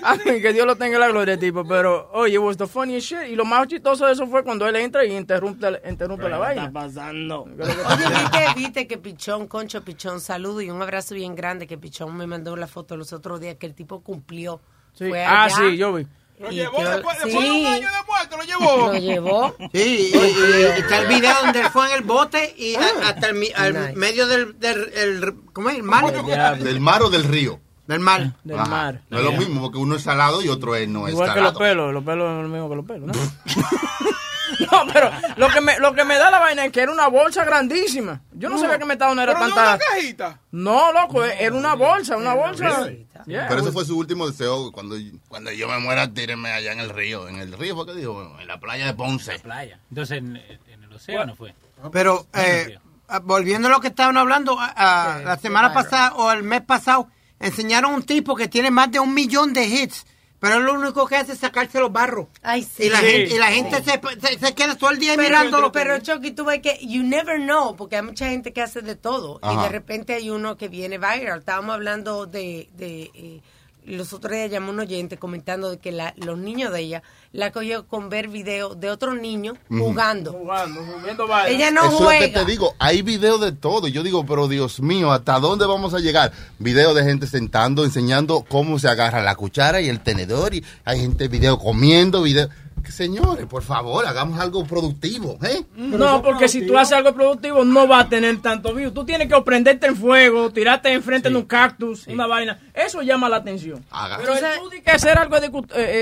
A 0.03 0.15
mí, 0.25 0.41
que 0.41 0.53
Dios 0.53 0.65
lo 0.65 0.75
tenga 0.75 0.95
en 0.95 1.01
la 1.01 1.07
gloria, 1.09 1.37
tipo. 1.37 1.65
Pero, 1.65 2.09
oye, 2.13 2.33
it 2.35 2.39
was 2.39 2.57
the 2.57 2.67
funniest 2.67 3.07
shit. 3.07 3.29
Y 3.29 3.35
lo 3.35 3.45
más 3.45 3.67
chistoso 3.67 4.05
de 4.05 4.13
eso 4.13 4.27
fue 4.27 4.43
cuando 4.43 4.67
él 4.67 4.75
entra 4.75 5.05
y 5.05 5.15
interrumpe, 5.15 5.81
interrumpe 5.89 6.27
la 6.29 6.37
vaina. 6.37 6.71
pasando? 6.71 7.43
Oye, 7.43 7.57
viste, 7.57 8.39
viste 8.55 8.87
que 8.87 8.97
Pichón, 8.97 9.47
Concho 9.47 9.83
Pichón, 9.83 10.19
saludo 10.19 10.61
y 10.61 10.69
un 10.69 10.81
abrazo 10.81 11.15
bien 11.15 11.35
grande 11.35 11.67
que 11.67 11.77
Pichón 11.77 12.15
me 12.17 12.27
mandó 12.27 12.55
la 12.55 12.67
foto 12.67 12.97
los 12.97 13.13
otros 13.13 13.39
días 13.39 13.55
que 13.55 13.65
el 13.67 13.73
tipo 13.75 14.01
cumplió. 14.01 14.61
Sí. 14.93 15.07
Fue 15.09 15.23
Ah, 15.23 15.43
allá 15.45 15.55
sí, 15.55 15.77
yo 15.77 15.93
vi. 15.93 16.05
Y 16.49 16.55
llevó 16.55 16.77
después- 16.83 17.17
sí, 17.17 17.23
después 17.25 17.45
de 17.45 17.51
un 17.51 17.65
año 17.67 17.87
de 17.87 18.03
muerto, 18.07 18.37
lo 18.37 18.43
llevó. 18.43 18.87
Lo 18.87 18.93
llevó. 18.97 19.55
Sí, 19.73 20.11
y, 20.13 20.17
y- 20.17 20.59
y 20.59 20.79
está 20.79 20.99
el 20.99 21.07
video 21.07 21.35
donde 21.43 21.59
él 21.61 21.67
fue 21.71 21.87
en 21.87 21.93
el 21.97 22.01
bote 22.03 22.53
y 22.57 22.75
a- 22.75 23.09
hasta 23.09 23.27
el, 23.29 23.51
al 23.55 23.73
Nice. 23.73 23.95
medio 23.95 24.27
del, 24.27 24.57
del 24.59 24.91
el, 24.95 25.33
¿cómo 25.53 25.69
es? 25.69 25.75
El 25.77 25.83
mar. 25.83 26.11
Del 26.59 26.79
mar 26.79 27.03
o 27.03 27.09
del 27.09 27.23
río. 27.25 27.59
Del 27.87 27.99
mar. 27.99 28.33
Del 28.43 28.57
Ajá. 28.59 28.69
mar. 28.69 29.01
No 29.09 29.17
es 29.19 29.23
lo 29.25 29.31
mismo, 29.33 29.61
porque 29.61 29.77
uno 29.77 29.95
es 29.95 30.03
salado 30.03 30.41
y 30.41 30.47
otro 30.47 30.75
es 30.75 30.87
no 30.87 31.07
es 31.07 31.13
Igual 31.13 31.33
que 31.33 31.41
los 31.41 31.53
salado. 31.53 31.59
pelos, 31.59 31.93
los 31.93 32.03
pelos 32.03 32.37
es 32.37 32.43
lo 32.43 32.47
mismo 32.49 32.69
que 32.69 32.75
los 32.75 32.85
pelos, 32.85 33.07
¿no? 33.07 33.13
no, 34.71 34.85
pero 34.91 35.11
lo 35.37 35.49
que, 35.49 35.61
me, 35.61 35.79
lo 35.79 35.93
que 35.93 36.03
me 36.03 36.17
da 36.17 36.31
la 36.31 36.39
vaina 36.39 36.65
es 36.65 36.71
que 36.71 36.81
era 36.81 36.91
una 36.91 37.07
bolsa 37.07 37.43
grandísima. 37.45 38.21
Yo 38.33 38.49
no, 38.49 38.57
sabía 38.57 38.77
que 38.77 38.85
Metadona 38.85 39.23
era 39.23 39.33
Pero 39.33 39.47
no 39.47 39.55
tanta... 39.55 39.75
una 39.75 39.77
cajita. 39.77 40.39
No, 40.51 40.91
loco, 40.91 41.23
era 41.23 41.55
una 41.55 41.75
bolsa, 41.75 42.17
una 42.17 42.33
bolsa. 42.33 42.89
Yeah. 43.25 43.47
Pero 43.47 43.61
ese 43.61 43.71
fue 43.71 43.85
su 43.85 43.97
último 43.97 44.27
deseo. 44.27 44.71
Cuando, 44.71 44.95
cuando 45.27 45.51
yo 45.51 45.67
me 45.67 45.77
muera, 45.79 46.11
tírenme 46.11 46.51
allá 46.51 46.71
en 46.71 46.79
el 46.79 46.89
río. 46.89 47.27
En 47.27 47.37
el 47.37 47.53
río, 47.53 47.75
¿fue 47.75 47.85
que 47.85 47.93
dijo? 47.93 48.37
En 48.39 48.47
la 48.47 48.59
playa 48.59 48.87
de 48.87 48.93
Ponce. 48.93 49.37
Playa. 49.39 49.79
Entonces 49.89 50.17
en, 50.17 50.37
en 50.37 50.83
el 50.83 50.93
océano 50.93 51.35
fue. 51.35 51.53
Pero 51.91 52.27
eh, 52.33 52.77
ah, 53.07 53.19
volviendo 53.19 53.67
a 53.67 53.71
lo 53.71 53.79
que 53.79 53.87
estaban 53.87 54.17
hablando, 54.17 54.55
la 54.55 55.37
semana 55.41 55.73
pasada 55.73 56.13
o 56.15 56.31
el 56.31 56.43
mes 56.43 56.61
pasado, 56.61 57.07
enseñaron 57.39 57.93
un 57.93 58.03
tipo 58.03 58.35
que 58.35 58.47
tiene 58.47 58.71
más 58.71 58.91
de 58.91 58.99
un 58.99 59.13
millón 59.13 59.53
de 59.53 59.65
hits, 59.65 60.05
pero 60.41 60.59
lo 60.59 60.73
único 60.73 61.05
que 61.07 61.15
hace 61.15 61.33
es 61.33 61.37
sacarse 61.39 61.79
los 61.79 61.93
barros. 61.93 62.27
Ay, 62.41 62.63
sí. 62.63 62.85
Y 62.85 62.89
la 62.89 62.99
Sí. 62.99 63.05
gente, 63.05 63.35
y 63.35 63.37
la 63.37 63.47
gente 63.51 63.77
se, 63.83 64.01
se, 64.27 64.39
se 64.39 64.53
queda 64.55 64.75
todo 64.75 64.89
el 64.89 64.97
día 64.99 65.13
Pero, 65.15 65.23
mirándolo. 65.29 65.71
pero 65.71 65.97
Chucky, 65.99 66.31
tú 66.31 66.43
ves 66.45 66.61
que 66.61 66.77
you 66.81 67.03
never 67.03 67.37
know, 67.39 67.75
porque 67.77 67.95
hay 67.97 68.01
mucha 68.01 68.27
gente 68.27 68.51
que 68.51 68.61
hace 68.61 68.81
de 68.81 68.95
todo. 68.95 69.39
Y 69.43 69.55
de 69.61 69.69
repente 69.69 70.15
hay 70.15 70.29
uno 70.31 70.57
que 70.57 70.67
viene 70.67 70.97
viral. 70.97 71.39
Estábamos 71.39 71.75
hablando 71.75 72.25
de... 72.25 72.67
de 72.73 73.11
eh, 73.13 73.41
los 73.85 74.13
otros 74.13 74.33
días 74.33 74.51
llamó 74.51 74.71
un 74.71 74.79
oyente 74.79 75.17
comentando 75.17 75.69
de 75.71 75.77
que 75.79 75.91
la- 75.91 76.13
los 76.17 76.37
niños 76.37 76.71
de 76.71 76.81
ella 76.81 77.03
la 77.33 77.51
cogió 77.51 77.87
con 77.87 78.09
ver 78.09 78.27
videos 78.27 78.79
de 78.79 78.89
otros 78.89 79.15
niños 79.19 79.57
jugando. 79.69 80.33
Jugando, 80.33 81.27
vainas. 81.27 81.51
Ella 81.51 81.71
no 81.71 81.81
Eso 81.85 81.87
es 81.87 81.93
lo 81.93 82.09
que 82.09 82.17
juega. 82.17 82.39
te 82.45 82.51
digo, 82.51 82.75
hay 82.79 83.01
videos 83.01 83.41
de 83.41 83.51
todo. 83.53 83.87
Yo 83.87 84.03
digo, 84.03 84.25
pero 84.25 84.47
Dios 84.47 84.79
mío, 84.81 85.11
¿hasta 85.11 85.39
dónde 85.39 85.65
vamos 85.65 85.93
a 85.93 85.99
llegar? 85.99 86.31
Videos 86.59 86.93
de 86.95 87.03
gente 87.03 87.27
sentando, 87.27 87.83
enseñando 87.85 88.45
cómo 88.47 88.77
se 88.79 88.87
agarra 88.89 89.21
la 89.23 89.35
cuchara 89.35 89.81
y 89.81 89.89
el 89.89 90.01
tenedor. 90.01 90.53
Y 90.53 90.63
hay 90.85 90.99
gente, 90.99 91.27
video 91.27 91.57
comiendo, 91.57 92.21
video. 92.21 92.49
Señores, 92.89 93.45
por 93.45 93.63
favor, 93.63 94.05
hagamos 94.05 94.39
algo 94.39 94.65
productivo, 94.65 95.37
¿eh? 95.43 95.63
No, 95.75 96.21
porque 96.21 96.47
si 96.47 96.65
tú 96.65 96.77
haces 96.77 96.93
algo 96.97 97.13
productivo 97.13 97.63
no 97.65 97.87
va 97.87 97.99
a 97.99 98.09
tener 98.09 98.41
tanto 98.41 98.73
view. 98.73 98.91
Tú 98.91 99.05
tienes 99.05 99.27
que 99.27 99.41
prenderte 99.41 99.87
en 99.87 99.95
fuego, 99.95 100.51
tirarte 100.51 100.91
enfrente 100.93 101.29
de 101.29 101.35
un 101.35 101.43
cactus, 101.43 102.07
una 102.07 102.27
vaina. 102.27 102.59
Eso 102.73 103.01
llama 103.01 103.27
la 103.29 103.37
atención. 103.37 103.83
Haga. 103.91 104.17
Pero 104.17 104.33
el 104.35 104.59
tú 104.59 104.69
de 104.69 104.81
que 104.81 104.91
hacer 104.91 105.17
algo 105.17 105.39
de, 105.39 105.47
eh, 105.47 105.51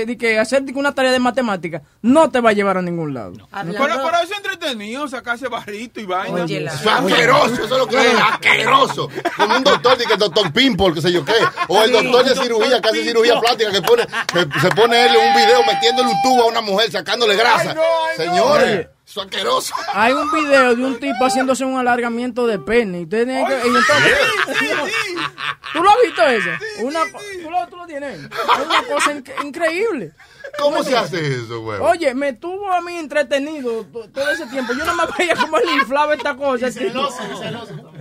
eh, 0.02 0.04
de 0.06 0.16
que 0.16 0.38
hacer 0.38 0.62
de 0.62 0.72
que 0.72 0.78
una 0.78 0.94
tarea 0.94 1.12
de 1.12 1.18
matemática 1.18 1.82
no 2.02 2.30
te 2.30 2.40
va 2.40 2.50
a 2.50 2.52
llevar 2.52 2.76
a 2.78 2.82
ningún 2.82 3.12
lado. 3.14 3.32
Hablando- 3.50 3.80
Pero, 3.82 3.94
pero 4.04 4.16
eso 4.22 4.32
es 4.32 4.36
entretenido, 4.38 5.08
sacarse 5.08 5.48
barrito 5.48 6.00
y 6.00 6.06
vaina. 6.06 6.44
Oye, 6.44 6.60
la- 6.60 6.72
Eso 6.72 6.82
es 6.82 6.86
asqueroso, 6.96 7.54
eso 7.54 7.64
es 7.64 7.70
lo 7.70 7.86
que 7.86 7.96
es 7.96 8.14
asqueroso. 8.20 9.08
Como 9.36 9.56
un 9.56 9.64
doctor, 9.64 9.96
de 9.98 10.04
que 10.04 10.12
el 10.14 10.18
doctor 10.18 10.52
Pimple, 10.52 10.94
qué 10.94 11.00
sé 11.02 11.12
yo 11.12 11.24
qué. 11.24 11.34
O 11.68 11.82
el 11.82 11.90
Sí. 11.94 12.02
doctor 12.02 12.24
de 12.24 12.42
cirugía, 12.42 12.80
que 12.80 12.88
hace 12.88 13.04
cirugía 13.04 13.40
plástica, 13.40 13.70
que 13.72 13.82
pone, 13.82 14.06
que 14.06 14.60
se 14.60 14.68
pone 14.70 15.06
él 15.06 15.12
un 15.16 15.34
video 15.36 15.60
metiéndole 15.66 16.08
un 16.08 16.22
tubo 16.22 16.42
a 16.44 16.46
una 16.46 16.60
mujer, 16.60 16.69
sacándole 16.90 17.36
grasa. 17.36 17.70
Ay, 17.70 17.74
no, 17.74 17.82
ay, 17.82 18.18
no. 18.18 18.24
Señores, 18.34 18.64
Oye, 18.64 18.88
Es 19.06 19.18
asqueroso. 19.18 19.74
Hay 19.92 20.12
un 20.12 20.30
video 20.32 20.76
de 20.76 20.84
un 20.84 21.00
tipo 21.00 21.24
haciéndose 21.24 21.64
un 21.64 21.78
alargamiento 21.78 22.46
de 22.46 22.58
pene. 22.58 23.00
Y, 23.00 23.02
ustedes 23.04 23.26
tienen 23.26 23.46
que- 23.46 23.54
y 23.54 23.68
entonces, 23.68 24.16
¿Tú 25.72 25.82
lo 25.82 25.90
has 25.90 25.96
visto 26.04 26.22
eso? 26.26 26.50
Una, 26.80 27.00
¿tú, 27.42 27.50
lo, 27.50 27.66
tú 27.68 27.76
lo 27.76 27.86
tienes. 27.86 28.18
Es 28.20 28.28
una 28.66 28.82
cosa 28.84 29.12
inc- 29.12 29.44
increíble. 29.44 30.12
¿Cómo 30.58 30.82
se 30.82 30.96
hace 30.96 31.34
eso, 31.36 31.60
güey? 31.62 31.80
Oye, 31.80 32.14
me 32.14 32.32
tuvo 32.32 32.70
a 32.72 32.80
mí 32.80 32.96
entretenido 32.96 33.84
to- 33.86 34.08
todo 34.10 34.30
ese 34.30 34.46
tiempo. 34.46 34.72
Yo 34.74 34.84
no 34.84 34.94
me 34.94 35.04
veía 35.18 35.34
cómo 35.36 35.58
él 35.58 35.64
inflaba 35.74 36.14
esta 36.14 36.34
cosa. 36.36 36.66
el 36.66 36.74
tipo. 36.74 37.08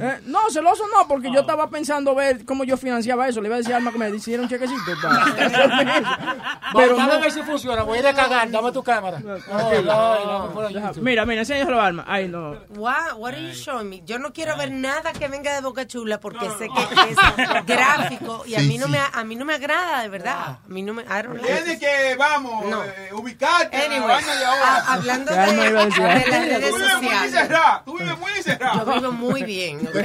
Eh, 0.01 0.19
no, 0.25 0.49
celoso 0.49 0.83
no, 0.95 1.07
porque 1.07 1.31
yo 1.31 1.41
estaba 1.41 1.69
pensando 1.69 2.15
ver 2.15 2.45
cómo 2.45 2.63
yo 2.63 2.77
financiaba 2.77 3.27
eso. 3.27 3.41
Le 3.41 3.47
iba 3.47 3.55
a 3.55 3.59
decir 3.59 3.73
a 3.73 3.77
Alma 3.77 3.91
que 3.91 3.97
me 3.97 4.09
hiciera 4.09 4.41
un 4.43 4.49
chequecito. 4.49 4.81
para- 5.01 5.25
Pero 6.75 6.95
Dame 6.95 7.07
no. 7.07 7.13
a 7.13 7.19
ver 7.19 7.31
si 7.31 7.41
funciona. 7.43 7.83
Voy 7.83 7.97
a 7.97 8.01
ir 8.01 8.07
a 8.07 8.13
cagar. 8.13 8.49
Dame 8.49 8.71
tu 8.71 8.83
cámara. 8.83 9.19
No, 9.19 9.37
no, 9.83 10.47
no, 10.47 10.53
por 10.53 10.65
ahí. 10.65 10.75
Mira, 11.01 11.25
mira, 11.25 11.41
enséñalo, 11.41 11.81
Alma. 11.81 12.05
Ay, 12.07 12.27
no. 12.27 12.57
Wow, 12.69 13.17
what 13.17 13.33
are 13.33 13.41
you 13.41 13.53
showing 13.53 13.89
me? 13.89 14.01
Yo 14.05 14.19
no 14.19 14.31
quiero 14.33 14.55
ver 14.57 14.71
nada 14.71 15.11
que 15.13 15.27
venga 15.27 15.53
de 15.55 15.61
Boca 15.61 15.85
Chula 15.87 16.19
porque 16.19 16.49
sé 16.57 16.67
que 16.69 17.11
es 17.11 17.17
gráfico 17.65 18.43
y 18.45 18.55
a 18.55 18.59
mí 18.59 18.77
no 18.77 18.85
sí. 18.85 18.91
me 18.91 18.99
a 18.99 19.23
mí 19.23 19.35
no 19.35 19.45
me 19.45 19.53
agrada 19.55 20.01
de 20.01 20.09
verdad. 20.09 20.39
A 20.39 20.59
mí 20.67 20.81
no 20.81 20.93
me 20.93 21.03
I 21.03 21.21
don't 21.23 21.35
like 21.41 21.47
Tienes 21.47 21.73
it. 21.75 21.79
que, 21.79 22.15
vamos, 22.17 22.38
No. 22.41 22.83
eh, 22.83 23.09
ubicarte 23.13 23.75
en 23.85 23.91
la 23.91 23.97
Anyway, 24.17 24.23
de 24.23 24.45
a- 24.45 24.93
hablando 24.93 25.31
¿Qué 25.31 25.37
alma 25.39 25.67
iba 25.67 25.81
a 25.81 25.85
decir? 25.85 26.03
de 26.03 26.09
las 26.09 26.25
redes 26.25 26.69
Tú 26.69 26.75
vives 26.77 26.81
muy 26.81 26.89
sociales. 27.09 27.33
encerrado, 27.33 27.81
tú 27.85 27.97
vives 27.97 28.17
muy 28.19 28.31
encerrado. 28.31 28.85
Yo 28.85 28.93
vivo 29.01 29.11
muy 29.11 29.43
bien, 29.43 29.87
¿ok? 29.87 29.95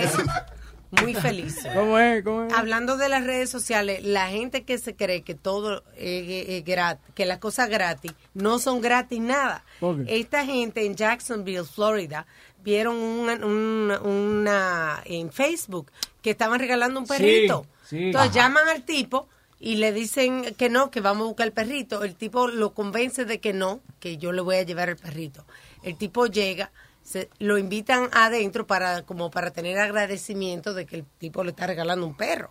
muy 1.03 1.15
feliz. 1.15 1.59
¿Cómo 1.75 1.99
es? 1.99 2.23
¿Cómo 2.23 2.45
es? 2.45 2.53
Hablando 2.53 2.97
de 2.97 3.09
las 3.09 3.25
redes 3.25 3.51
sociales, 3.51 4.05
la 4.05 4.29
gente 4.29 4.65
que 4.65 4.79
se 4.79 4.95
cree 4.95 5.23
que 5.23 5.35
todo 5.35 5.83
es, 5.97 6.49
es 6.49 6.65
gratis, 6.65 7.05
que 7.15 7.27
las 7.27 7.39
cosas 7.39 7.69
gratis, 7.69 8.13
no 8.33 8.59
son 8.61 8.81
gratis 8.81 9.21
nada. 9.21 9.65
¿Por 9.81 10.05
qué? 10.05 10.21
Esta 10.21 10.45
gente 10.45 10.87
en 10.87 10.95
Jacksonville, 10.95 11.65
Florida, 11.65 12.27
vieron 12.63 12.95
una, 12.97 13.35
una, 13.45 14.01
una- 14.01 15.03
en 15.05 15.33
Facebook 15.33 15.91
que 16.23 16.31
estaban 16.31 16.61
regalando 16.61 17.01
un 17.01 17.07
Sí, 17.07 17.13
perrito. 17.13 17.67
sí. 17.85 18.05
Entonces 18.05 18.31
Ajá. 18.31 18.41
llaman 18.49 18.69
al 18.69 18.83
tipo 18.85 19.29
y 19.61 19.77
le 19.77 19.93
dicen 19.93 20.55
que 20.57 20.69
no, 20.69 20.91
que 20.91 21.01
vamos 21.01 21.25
a 21.25 21.29
buscar 21.29 21.47
el 21.47 21.53
perrito. 21.53 22.05
El 22.05 22.15
tipo 22.17 22.49
lo 22.49 22.75
convence 22.75 23.25
de 23.25 23.41
que 23.41 23.53
no, 23.53 23.81
que 24.01 24.17
yo 24.19 24.33
le 24.33 24.41
voy 24.43 24.57
a 24.57 24.63
llevar 24.63 24.89
el 24.91 24.97
perrito. 24.97 25.45
El 25.83 25.97
tipo 25.97 26.27
llega, 26.27 26.71
se, 27.03 27.29
lo 27.39 27.57
invitan 27.59 28.09
adentro 28.13 28.67
para 28.67 29.03
como 29.03 29.31
para 29.31 29.51
tener 29.51 29.79
agradecimiento 29.79 30.75
de 30.75 30.87
que 30.87 30.97
el 30.97 31.05
tipo 31.19 31.45
le 31.45 31.51
está 31.51 31.67
regalando 31.67 32.07
un 32.07 32.17
perro. 32.17 32.51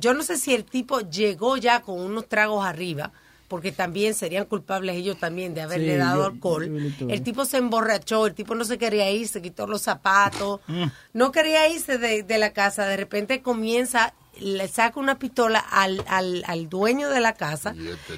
Yo 0.00 0.14
no 0.14 0.22
sé 0.22 0.36
si 0.36 0.54
el 0.54 0.64
tipo 0.64 1.00
llegó 1.00 1.56
ya 1.56 1.82
con 1.82 2.00
unos 2.00 2.28
tragos 2.28 2.64
arriba, 2.64 3.12
porque 3.48 3.70
también 3.70 4.14
serían 4.14 4.46
culpables 4.46 4.96
ellos 4.96 5.18
también 5.18 5.52
de 5.54 5.60
haberle 5.60 5.92
Sí, 5.92 5.98
dado 5.98 6.20
yo- 6.22 6.26
alcohol. 6.26 6.92
yo 6.98 7.08
el 7.08 7.22
tipo 7.22 7.44
se 7.44 7.58
emborrachó, 7.58 8.26
el 8.26 8.34
tipo 8.34 8.54
no 8.54 8.64
se 8.64 8.78
quería 8.78 9.10
ir, 9.10 9.28
se 9.28 9.42
quitó 9.42 9.66
los 9.66 9.82
zapatos, 9.82 10.60
no 11.12 11.32
quería 11.32 11.68
irse 11.68 11.98
de, 11.98 12.22
de 12.22 12.38
la 12.38 12.52
casa. 12.52 12.86
De 12.86 12.96
repente 12.96 13.42
comienza, 13.42 14.14
le 14.40 14.66
saca 14.68 14.98
una 14.98 15.18
pistola 15.18 15.58
al, 15.58 16.04
al, 16.08 16.42
al 16.46 16.68
dueño 16.68 17.08
de 17.10 17.20
la 17.20 17.34
casa, 17.34 17.74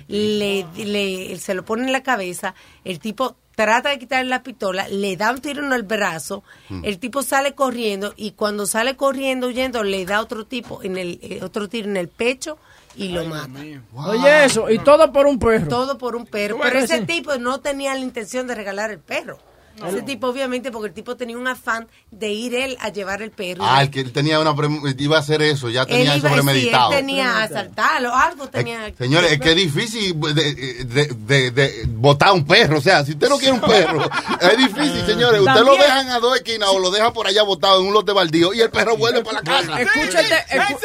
le, 0.09 0.67
le- 0.77 1.39
se 1.39 1.55
lo 1.55 1.65
pone 1.65 1.85
en 1.85 1.93
la 1.93 2.03
cabeza, 2.03 2.55
el 2.85 2.99
tipo 2.99 3.37
trata 3.55 3.91
de 3.91 3.99
quitarle 3.99 4.29
la 4.31 4.43
pistola, 4.43 4.89
le 4.89 5.17
da 5.17 5.31
un 5.31 5.41
tiro 5.41 5.65
en 5.65 5.73
el 5.73 5.83
brazo, 5.85 6.43
el 6.83 6.99
tipo 6.99 7.23
sale 7.23 7.55
corriendo 7.55 8.13
y 8.17 8.33
cuando 8.33 8.67
sale 8.67 8.97
corriendo 8.97 9.47
huyendo 9.49 9.83
le 9.85 10.05
da 10.07 10.21
otro 10.21 10.45
tipo 10.47 10.83
en 10.83 10.97
el 10.99 11.19
eh, 11.23 11.41
otro 11.43 11.69
tiro 11.69 11.89
en 11.89 11.97
el 11.97 12.09
pecho 12.09 12.59
y 12.97 13.09
lo 13.09 13.25
mata. 13.25 13.49
Oye, 13.95 14.45
eso. 14.45 14.71
Y 14.71 14.79
todo 14.79 15.13
por 15.13 15.27
un 15.27 15.39
perro. 15.39 15.69
Todo 15.69 15.99
por 15.99 16.15
un 16.17 16.27
perro. 16.27 16.59
Pero 16.63 16.79
ese 16.79 16.95
tipo 17.07 17.37
no 17.39 17.59
tenía 17.61 17.93
la 17.95 18.01
intención 18.01 18.47
de 18.47 18.55
regalar 18.55 18.91
el 18.93 19.01
perro. 19.01 19.39
Ese 19.87 20.03
tipo, 20.03 20.29
obviamente, 20.29 20.71
porque 20.71 20.89
el 20.89 20.95
tipo 20.95 21.17
tenía 21.17 21.37
un 21.37 21.47
afán 21.49 21.89
de 22.11 22.31
ir 22.31 22.55
él 22.55 22.77
a 22.81 22.91
llevar 22.91 23.23
el 23.23 23.31
perro. 23.31 23.65
Ah, 23.67 23.83
el 23.83 23.91
que 23.91 24.01
él 24.01 24.13
tenía 24.13 24.39
una 24.41 24.55
pre- 24.55 24.69
iba 24.99 25.17
a 25.17 25.21
hacer 25.21 25.43
eso, 25.43 25.69
ya 25.69 25.83
él 25.83 25.87
tenía 25.89 26.05
iba, 26.05 26.15
eso 26.17 26.29
sí, 26.29 26.35
él 26.35 26.41
premeditado. 26.45 26.91
tenía 26.91 27.39
a 27.39 27.43
asaltarlo, 27.45 28.15
algo 28.15 28.49
tenía. 28.49 28.93
Señores, 28.97 29.33
es 29.33 29.41
que 29.41 29.51
es 29.51 29.57
difícil 29.57 30.19
de, 30.21 30.85
de, 30.85 31.07
de, 31.17 31.51
de 31.51 31.83
botar 31.89 32.33
un 32.33 32.47
perro. 32.47 32.79
O 32.79 32.81
sea, 32.81 33.05
si 33.05 33.13
usted 33.13 33.29
no 33.29 33.37
quiere 33.39 33.53
un 33.55 33.61
perro, 33.61 34.09
es 34.41 34.57
difícil, 34.59 35.05
señores. 35.07 35.41
Usted 35.41 35.53
lo 35.61 35.67
También- 35.67 35.81
dejan 35.81 36.11
a 36.11 36.19
dos 36.21 36.37
esquinas 36.37 36.69
o 36.71 36.79
lo 36.79 36.91
dejan 36.91 37.13
por 37.13 37.27
allá 37.27 37.43
botado 37.43 37.81
en 37.81 37.89
un 37.89 37.95
lote 37.95 38.13
baldío 38.13 38.55
y 38.55 38.61
el 38.61 38.71
perro 38.71 38.97
vuelve 38.97 39.23
para 39.23 39.39
la 39.39 39.43
casa. 39.43 39.81
Escucha 39.81 40.21
el, 40.21 40.29
de- 40.29 40.37
escu- 40.37 40.79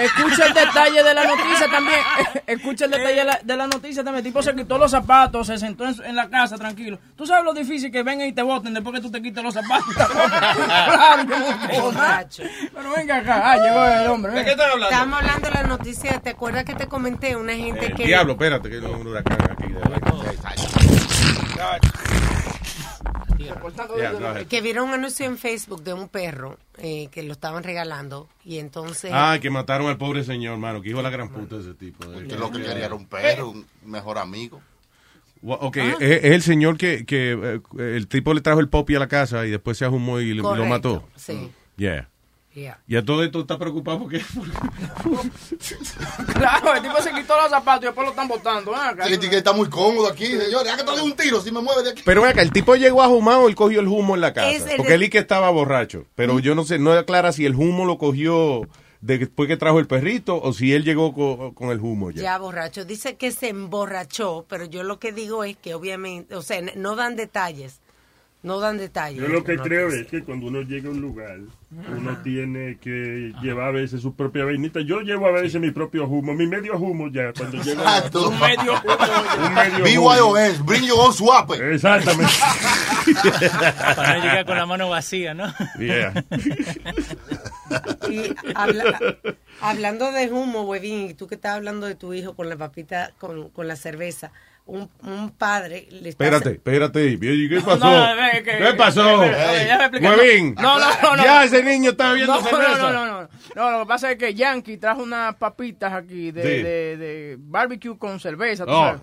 escucha 0.00 0.46
el 0.46 0.54
detalle 0.54 1.02
de 1.02 1.14
la 1.14 1.24
noticia 1.24 1.70
también. 1.70 2.00
Escucha 2.46 2.84
el 2.86 2.90
detalle 2.90 3.16
de 3.16 3.24
la, 3.24 3.40
de 3.42 3.56
la 3.56 3.66
noticia 3.66 4.02
también. 4.04 4.24
El 4.26 4.30
tipo 4.32 4.42
se 4.42 4.54
quitó 4.54 4.76
los 4.78 4.90
zapatos, 4.90 5.46
se 5.46 5.58
sentó 5.58 5.84
en, 5.86 5.94
en 6.04 6.16
la 6.16 6.28
casa 6.28 6.56
tranquilo. 6.56 6.98
¿Tú 7.16 7.26
sabes 7.26 7.44
lo 7.44 7.52
difícil 7.54 7.81
que 7.90 8.02
vengan 8.02 8.28
y 8.28 8.32
te 8.32 8.42
voten 8.42 8.74
después 8.74 8.94
que 8.96 9.00
tú 9.02 9.10
te 9.10 9.20
quites 9.22 9.42
los 9.42 9.54
zapatos? 9.54 9.94
claro 9.96 11.26
que 11.26 11.38
no. 11.38 11.82
Borracho. 11.82 12.42
Pero 12.74 12.92
venga 12.96 13.16
acá. 13.18 13.52
Ah, 13.52 13.56
llegó 13.56 13.84
el 13.84 14.06
hombre. 14.08 14.32
venga. 14.32 14.52
Estamos 14.52 15.20
hablando 15.20 15.48
de 15.48 15.54
la 15.54 15.62
noticia. 15.64 16.20
¿Te 16.20 16.30
acuerdas 16.30 16.64
que 16.64 16.74
te 16.74 16.86
comenté? 16.86 17.36
Una 17.36 17.54
gente 17.54 17.86
El 17.86 17.94
que. 17.94 18.06
diablo, 18.06 18.32
espérate, 18.32 18.68
que 18.68 18.76
hay 18.76 18.84
un 18.84 19.06
huracán 19.06 19.38
aquí. 19.50 19.66
de 19.72 19.80
Yeah. 23.96 24.44
Que 24.48 24.60
vieron 24.60 24.88
un 24.88 24.94
anuncio 24.94 25.26
en 25.26 25.36
Facebook 25.38 25.82
de 25.82 25.92
un 25.92 26.08
perro 26.08 26.58
eh, 26.78 27.08
que 27.10 27.22
lo 27.22 27.32
estaban 27.32 27.62
regalando 27.62 28.28
y 28.44 28.58
entonces. 28.58 29.10
Ah, 29.12 29.38
que 29.40 29.50
mataron 29.50 29.88
al 29.88 29.98
pobre 29.98 30.24
señor, 30.24 30.58
mano. 30.58 30.80
Que 30.82 30.90
hijo 30.90 30.98
de 30.98 31.04
la 31.04 31.10
gran 31.10 31.28
puta 31.28 31.56
ese 31.56 31.74
tipo. 31.74 32.04
eh. 32.12 32.26
Que 32.28 32.36
lo 32.36 32.50
que 32.50 32.62
quería 32.62 32.86
era 32.86 32.94
un 32.94 33.06
perro, 33.06 33.50
un 33.50 33.66
mejor 33.84 34.18
amigo. 34.18 34.60
Gua- 35.42 35.58
Ok, 35.60 35.78
Ah. 35.78 35.96
es, 36.00 36.24
es 36.24 36.32
el 36.32 36.42
señor 36.42 36.76
que, 36.76 37.04
que 37.04 37.32
eh, 37.32 37.60
el 37.96 38.06
tipo 38.06 38.32
le 38.32 38.40
trajo 38.40 38.60
el 38.60 38.68
popi 38.68 38.94
a 38.94 38.98
la 39.00 39.08
casa 39.08 39.44
y 39.46 39.50
después 39.50 39.76
se 39.76 39.84
ahumó 39.84 40.20
y 40.20 40.34
lo- 40.34 40.66
mató. 40.66 41.04
Sí. 41.16 41.50
Yeah. 41.76 42.08
Yeah. 42.54 42.78
Y 42.86 42.96
a 42.96 43.02
todo 43.04 43.24
esto 43.24 43.40
está 43.40 43.58
preocupado 43.58 43.98
porque... 44.00 44.20
Claro, 46.34 46.74
el 46.74 46.82
tipo 46.82 47.00
se 47.00 47.10
quitó 47.12 47.34
los 47.40 47.50
zapatos 47.50 47.82
y 47.84 47.86
después 47.86 48.04
lo 48.04 48.10
están 48.10 48.28
botando. 48.28 48.72
ven 48.72 48.80
acá. 48.80 49.06
Sí, 49.06 49.18
que 49.18 49.36
está 49.38 49.52
muy 49.52 49.68
cómodo 49.68 50.08
aquí, 50.08 50.26
señores. 50.26 50.64
Ya 50.66 50.76
que 50.76 50.82
te 50.84 50.90
doy 50.90 51.00
un 51.00 51.12
tiro 51.16 51.40
si 51.40 51.50
me 51.50 51.60
mueve 51.60 51.82
de 51.82 51.90
aquí. 51.90 52.02
Pero 52.04 52.24
acá, 52.24 52.42
el 52.42 52.52
tipo 52.52 52.74
llegó 52.76 53.02
ahumado, 53.02 53.48
él 53.48 53.54
cogió 53.54 53.80
el 53.80 53.88
humo 53.88 54.14
en 54.14 54.20
la 54.20 54.32
casa. 54.32 54.50
El 54.70 54.76
porque 54.76 54.94
él 54.94 55.02
y 55.04 55.08
que 55.10 55.18
estaba 55.18 55.50
borracho. 55.50 56.04
Pero 56.14 56.38
yo 56.40 56.54
no 56.54 56.64
sé, 56.64 56.78
no 56.78 56.92
aclara 56.92 57.32
si 57.32 57.46
el 57.46 57.54
humo 57.54 57.84
lo 57.86 57.98
cogió 57.98 58.68
después 59.02 59.48
que 59.48 59.56
trajo 59.58 59.78
el 59.78 59.86
perrito 59.86 60.40
o 60.40 60.52
si 60.54 60.72
él 60.72 60.84
llegó 60.84 61.12
co- 61.12 61.52
con 61.54 61.68
el 61.70 61.80
humo 61.80 62.10
ya. 62.10 62.22
Ya 62.22 62.38
borracho. 62.38 62.84
Dice 62.86 63.16
que 63.16 63.30
se 63.32 63.48
emborrachó, 63.50 64.46
pero 64.48 64.64
yo 64.64 64.82
lo 64.84 64.98
que 64.98 65.12
digo 65.12 65.44
es 65.44 65.56
que 65.56 65.74
obviamente, 65.74 66.34
o 66.34 66.42
sea, 66.42 66.60
no 66.76 66.96
dan 66.96 67.16
detalles. 67.16 67.80
No 68.44 68.58
dan 68.58 68.76
detalles. 68.76 69.20
Yo 69.22 69.28
lo 69.28 69.44
que 69.44 69.54
No 69.56 69.62
creo 69.62 69.88
es 69.88 70.08
que 70.08 70.24
cuando 70.24 70.48
uno 70.48 70.62
llega 70.62 70.88
a 70.88 70.90
un 70.90 71.00
lugar, 71.00 71.38
uno 71.96 72.16
tiene 72.24 72.76
que 72.80 73.32
llevar 73.40 73.68
a 73.68 73.70
veces 73.70 74.02
su 74.02 74.14
propia 74.16 74.44
vainita. 74.44 74.80
Yo 74.80 75.00
llevo 75.00 75.28
a 75.28 75.30
veces 75.30 75.60
mi 75.60 75.70
propio 75.70 76.06
humo, 76.08 76.34
mi 76.34 76.48
medio 76.48 76.76
humo 76.76 77.08
ya, 77.08 77.32
cuando 77.32 77.58
llego. 77.62 77.80
a- 77.82 77.98
Exacto. 77.98 78.30
Un 78.30 78.40
medio 78.40 78.72
humo. 78.72 79.46
Un 79.46 79.54
medio 79.54 79.76
humo. 80.00 80.34
BYOS, 80.34 80.64
bring 80.66 80.82
your 80.84 80.98
own 80.98 81.12
swap. 81.12 81.52
Exactamente. 81.52 82.32
Para 83.96 84.16
no 84.18 84.22
llegar 84.24 84.44
con 84.44 84.56
la 84.56 84.66
mano 84.66 84.88
vacía, 84.88 85.34
¿no? 85.34 85.46
Yeah. 85.78 86.12
Y 88.10 88.34
habla- 88.54 88.98
hablando 89.60 90.12
de 90.12 90.30
humo, 90.32 90.62
huevín, 90.62 91.10
y 91.10 91.14
tú 91.14 91.26
que 91.26 91.34
estás 91.36 91.52
hablando 91.56 91.86
de 91.86 91.94
tu 91.94 92.12
hijo 92.14 92.34
con 92.36 92.48
la 92.48 92.56
papita, 92.56 93.14
con, 93.18 93.50
con 93.50 93.68
la 93.68 93.76
cerveza, 93.76 94.32
un, 94.64 94.88
un 95.02 95.30
padre 95.30 95.88
le 95.90 96.10
está 96.10 96.24
Espérate, 96.24 96.50
espérate. 96.52 97.18
¿Qué 97.18 97.60
pasó? 97.64 97.76
No, 97.78 98.14
no, 98.14 98.22
que- 98.32 98.42
¿Qué 98.58 98.74
pasó? 98.76 99.18
Huevín. 99.18 100.54
No, 100.54 100.78
no, 100.78 100.86
no, 101.02 101.16
no. 101.16 101.22
Ya 101.24 101.44
ese 101.44 101.62
niño 101.62 101.90
está 101.90 102.12
viendo 102.12 102.34
no, 102.34 102.40
cerveza. 102.42 102.78
No, 102.78 102.92
no, 102.92 103.06
no, 103.06 103.22
no. 103.22 103.28
No, 103.56 103.70
lo 103.70 103.80
que 103.80 103.88
pasa 103.88 104.10
es 104.12 104.18
que 104.18 104.34
Yankee 104.34 104.76
trajo 104.78 105.02
unas 105.02 105.34
papitas 105.36 105.92
aquí 105.92 106.30
de, 106.30 106.42
Sí. 106.42 106.48
de, 106.48 106.96
de 106.96 107.36
barbecue 107.38 107.98
con 107.98 108.20
cerveza. 108.20 108.64
¿tú 108.64 108.72
Oh, 108.72 108.84
sabes? 108.84 109.00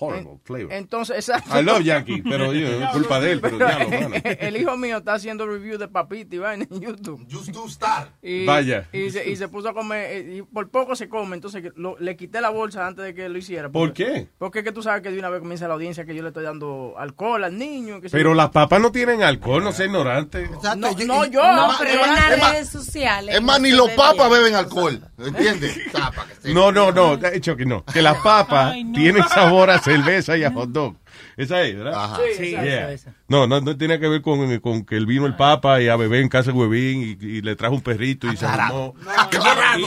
horrible 0.00 0.38
flavor. 0.44 0.72
Entonces, 0.72 1.16
exacto. 1.16 1.58
I 1.58 1.62
love 1.64 1.82
Yankee, 1.82 2.22
pero 2.22 2.52
es 2.52 2.88
culpa 2.90 3.20
de 3.20 3.32
él, 3.32 3.40
pero 3.40 3.56
diablo, 3.58 3.88
mano. 3.90 4.14
el 4.24 4.56
hijo 4.56 4.76
mío 4.76 4.98
está 4.98 5.14
haciendo 5.14 5.46
review 5.46 5.78
de 5.78 5.88
papitas 5.88 6.34
y 6.34 6.38
vaina 6.38 6.66
en 6.70 6.80
YouTube. 6.80 7.26
Just 7.30 7.48
do 7.50 7.66
star. 7.66 8.08
Y, 8.22 8.44
Vaya. 8.44 8.88
Y 8.92 9.10
se, 9.10 9.28
y 9.28 9.36
se 9.36 9.48
puso 9.48 9.68
a 9.68 9.74
comer, 9.74 10.28
y 10.28 10.42
por 10.42 10.68
poco 10.70 10.94
se 10.96 11.08
come, 11.08 11.36
entonces 11.36 11.62
lo- 11.76 11.96
le 11.98 12.16
quité 12.16 12.40
la 12.40 12.50
bolsa 12.50 12.86
antes 12.86 13.04
de 13.04 13.14
que 13.14 13.28
lo 13.28 13.38
hiciera. 13.38 13.68
¿Por 13.70 13.88
porque- 13.88 14.04
qué? 14.04 14.28
Porque 14.38 14.64
que 14.64 14.72
tú 14.72 14.82
sabes 14.82 14.87
que 15.02 15.10
de 15.10 15.18
una 15.18 15.28
vez 15.28 15.40
comienza 15.40 15.68
la 15.68 15.74
audiencia 15.74 16.04
que 16.04 16.14
yo 16.14 16.22
le 16.22 16.28
estoy 16.28 16.44
dando 16.44 16.94
alcohol 16.98 17.44
al 17.44 17.56
niño. 17.58 18.00
que 18.00 18.08
se- 18.08 18.16
Pero 18.16 18.34
las 18.34 18.50
papas 18.50 18.80
no 18.80 18.90
tienen 18.90 19.22
alcohol, 19.22 19.62
no 19.62 19.72
sé, 19.72 19.84
ignorante. 19.86 20.48
No, 20.62 20.74
no, 20.76 21.24
yo. 21.26 21.42
No, 21.42 21.68
pero 21.78 22.04
en 22.04 22.14
las 22.14 22.40
redes 22.52 22.68
sociales. 22.68 23.34
Es 23.34 23.42
más, 23.42 23.60
ni 23.60 23.70
los 23.70 23.90
papas 23.90 24.30
beben 24.30 24.54
alcohol. 24.54 25.00
¿Entiendes? 25.18 25.78
Para 25.92 26.10
que 26.26 26.34
se- 26.42 26.54
No, 26.54 26.72
no, 26.72 26.90
no, 26.92 27.16
de 27.16 27.36
hecho 27.36 27.56
que 27.56 27.64
no. 27.66 27.84
Que 27.84 28.02
las 28.02 28.16
papas 28.18 28.74
tienen 28.94 29.22
sabor 29.28 29.70
a 29.70 29.78
cerveza 29.80 30.36
y 30.36 30.44
a 30.44 30.50
hot 30.52 30.70
dog. 30.70 30.96
Esa 31.38 31.62
es, 31.62 31.76
¿verdad? 31.76 31.94
Ajá. 32.04 32.16
Sí, 32.36 32.52
esa, 32.54 32.62
Yeah. 32.64 32.90
esa, 32.90 32.92
esa. 32.92 33.14
No, 33.28 33.46
no, 33.46 33.60
no 33.60 33.76
tiene 33.78 33.98
que 34.00 34.08
ver 34.08 34.20
con, 34.22 34.58
con 34.60 34.84
que 34.84 34.96
él 34.96 35.06
vino 35.06 35.24
el 35.24 35.36
Papa 35.36 35.80
y 35.80 35.88
a 35.88 35.96
bebé 35.96 36.20
en 36.20 36.28
casa 36.28 36.50
de 36.52 36.58
Huevín 36.58 37.00
y, 37.20 37.24
y 37.24 37.40
le 37.42 37.54
trajo 37.56 37.74
un 37.76 37.80
perrito 37.80 38.30
y 38.30 38.36
se 38.36 38.44
armó. 38.44 38.94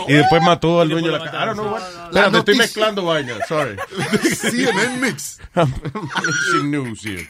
Y 0.07 0.13
después 0.13 0.41
mató 0.41 0.81
al 0.81 0.89
dueño 0.89 1.11
de 1.11 1.19
la 1.19 1.25
casa. 1.31 1.53
Know 1.53 1.73
what- 1.73 1.81
Espérate, 2.07 2.37
estoy 2.39 2.55
mezclando 2.57 3.05
vainas, 3.05 3.39
sorry. 3.47 3.75
CNN 4.35 4.97
Mix. 4.97 5.39
Mixing 5.55 6.71
news 6.71 7.03
here. 7.05 7.27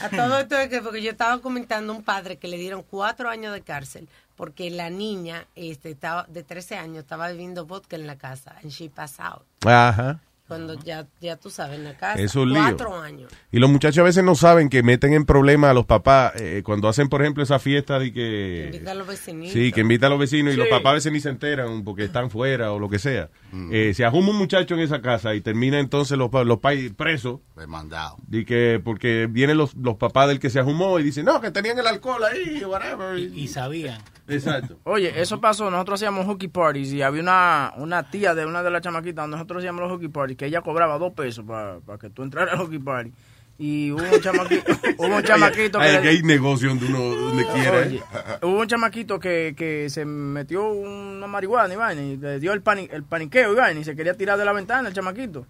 A 0.00 0.08
todo 0.08 0.38
esto 0.38 0.56
es 0.58 0.68
que 0.68 0.80
porque 0.80 1.02
yo 1.02 1.10
estaba 1.10 1.38
comentando 1.40 1.92
a 1.92 1.96
un 1.96 2.02
padre 2.04 2.36
que 2.38 2.48
le 2.48 2.56
dieron 2.58 2.82
cuatro 2.88 3.28
años 3.28 3.52
de 3.52 3.62
cárcel 3.62 4.08
porque 4.36 4.70
la 4.70 4.88
niña 4.88 5.46
este, 5.56 5.90
estaba 5.90 6.24
de 6.28 6.44
13 6.44 6.76
años 6.76 6.98
estaba 6.98 7.26
bebiendo 7.28 7.66
vodka 7.66 7.96
en 7.96 8.06
la 8.06 8.16
casa 8.16 8.54
and 8.62 8.70
she 8.70 8.88
passed 8.88 9.20
out. 9.20 9.42
Ajá. 9.66 10.20
Cuando 10.48 10.74
ya, 10.82 11.06
ya 11.20 11.36
tú 11.36 11.50
sabes, 11.50 11.78
en 11.78 11.84
la 11.84 11.94
casa. 11.96 12.14
Eso 12.14 12.24
es 12.40 12.46
un 12.46 12.52
lío. 12.54 12.62
Cuatro 12.62 12.98
años. 13.00 13.30
Y 13.52 13.58
los 13.58 13.68
muchachos 13.70 13.98
a 13.98 14.02
veces 14.02 14.24
no 14.24 14.34
saben 14.34 14.70
que 14.70 14.82
meten 14.82 15.12
en 15.12 15.26
problemas 15.26 15.70
a 15.70 15.74
los 15.74 15.84
papás 15.84 16.32
eh, 16.36 16.62
cuando 16.64 16.88
hacen, 16.88 17.10
por 17.10 17.20
ejemplo, 17.20 17.42
esa 17.42 17.58
fiesta 17.58 17.98
de 17.98 18.12
que... 18.14 18.62
Invita 18.72 18.92
a 18.92 18.94
los 18.94 19.06
vecinitos. 19.06 19.52
Sí, 19.52 19.72
que 19.72 19.82
invita 19.82 20.06
a 20.06 20.10
los 20.10 20.18
vecinos 20.18 20.54
y 20.54 20.56
los 20.56 20.68
papás 20.68 20.90
a 20.90 20.94
veces 20.94 21.12
ni 21.12 21.20
se 21.20 21.28
enteran 21.28 21.84
porque 21.84 22.04
están 22.04 22.30
fuera 22.30 22.72
o 22.72 22.78
lo 22.78 22.88
que 22.88 22.98
sea. 22.98 23.28
Eh, 23.70 23.92
se 23.94 24.06
ajuma 24.06 24.30
un 24.30 24.36
muchacho 24.36 24.72
en 24.74 24.80
esa 24.80 25.02
casa 25.02 25.34
y 25.34 25.42
termina 25.42 25.78
entonces 25.78 26.16
los, 26.16 26.30
pa- 26.30 26.44
los 26.44 26.58
pais 26.60 26.92
presos. 26.92 27.40
Demandado. 27.54 28.16
Y 28.32 28.46
que 28.46 28.80
porque 28.82 29.28
vienen 29.30 29.58
los, 29.58 29.74
los 29.76 29.96
papás 29.96 30.28
del 30.28 30.40
que 30.40 30.48
se 30.48 30.60
ajumó 30.60 30.98
y 30.98 31.02
dicen, 31.02 31.26
no, 31.26 31.40
que 31.42 31.50
tenían 31.50 31.78
el 31.78 31.86
alcohol 31.86 32.22
ahí, 32.24 32.64
whatever. 32.64 33.18
Y 33.18 33.48
sabían. 33.48 34.00
Exacto. 34.28 34.78
Oye, 34.84 35.20
eso 35.20 35.40
pasó, 35.40 35.70
nosotros 35.70 35.98
hacíamos 36.00 36.26
hockey 36.26 36.48
parties 36.48 36.92
y 36.92 37.02
había 37.02 37.22
una, 37.22 37.72
una 37.76 38.10
tía 38.10 38.34
de 38.34 38.44
una 38.46 38.62
de 38.62 38.70
las 38.70 38.82
chamaquitas 38.82 39.22
donde 39.24 39.36
nosotros 39.36 39.58
hacíamos 39.60 39.80
los 39.82 39.90
hockey 39.92 40.08
parties 40.08 40.36
que 40.38 40.46
ella 40.46 40.60
cobraba 40.60 40.98
dos 40.98 41.12
pesos 41.14 41.44
para 41.46 41.80
que 41.98 42.10
tú 42.10 42.22
entraras 42.22 42.52
al 42.54 42.60
hockey 42.60 42.78
party. 42.78 43.12
Y 43.60 43.90
hubo 43.90 44.02
un 44.14 44.20
chamaquito, 44.20 44.72
hubo 44.98 45.16
un 45.16 45.22
chamaquito 45.24 45.80
Ay, 45.80 46.00
que... 46.00 46.08
hay 46.08 46.22
negocio 46.22 46.68
donde 46.68 46.86
uno 46.86 46.98
donde 47.16 47.44
quiera. 47.44 47.78
Oye, 47.80 48.00
hubo 48.42 48.60
un 48.60 48.68
chamaquito 48.68 49.18
que, 49.18 49.54
que 49.56 49.90
se 49.90 50.04
metió 50.04 50.68
una 50.68 51.26
marihuana 51.26 51.74
y 51.74 51.76
vaina 51.76 52.02
y 52.02 52.16
le 52.18 52.38
dio 52.38 52.52
el, 52.52 52.62
pani- 52.62 52.88
el 52.92 53.02
paniqueo 53.02 53.52
y 53.52 53.56
vaina 53.56 53.80
y 53.80 53.84
se 53.84 53.96
quería 53.96 54.14
tirar 54.14 54.38
de 54.38 54.44
la 54.44 54.52
ventana 54.52 54.86
el 54.88 54.94
chamaquito. 54.94 55.46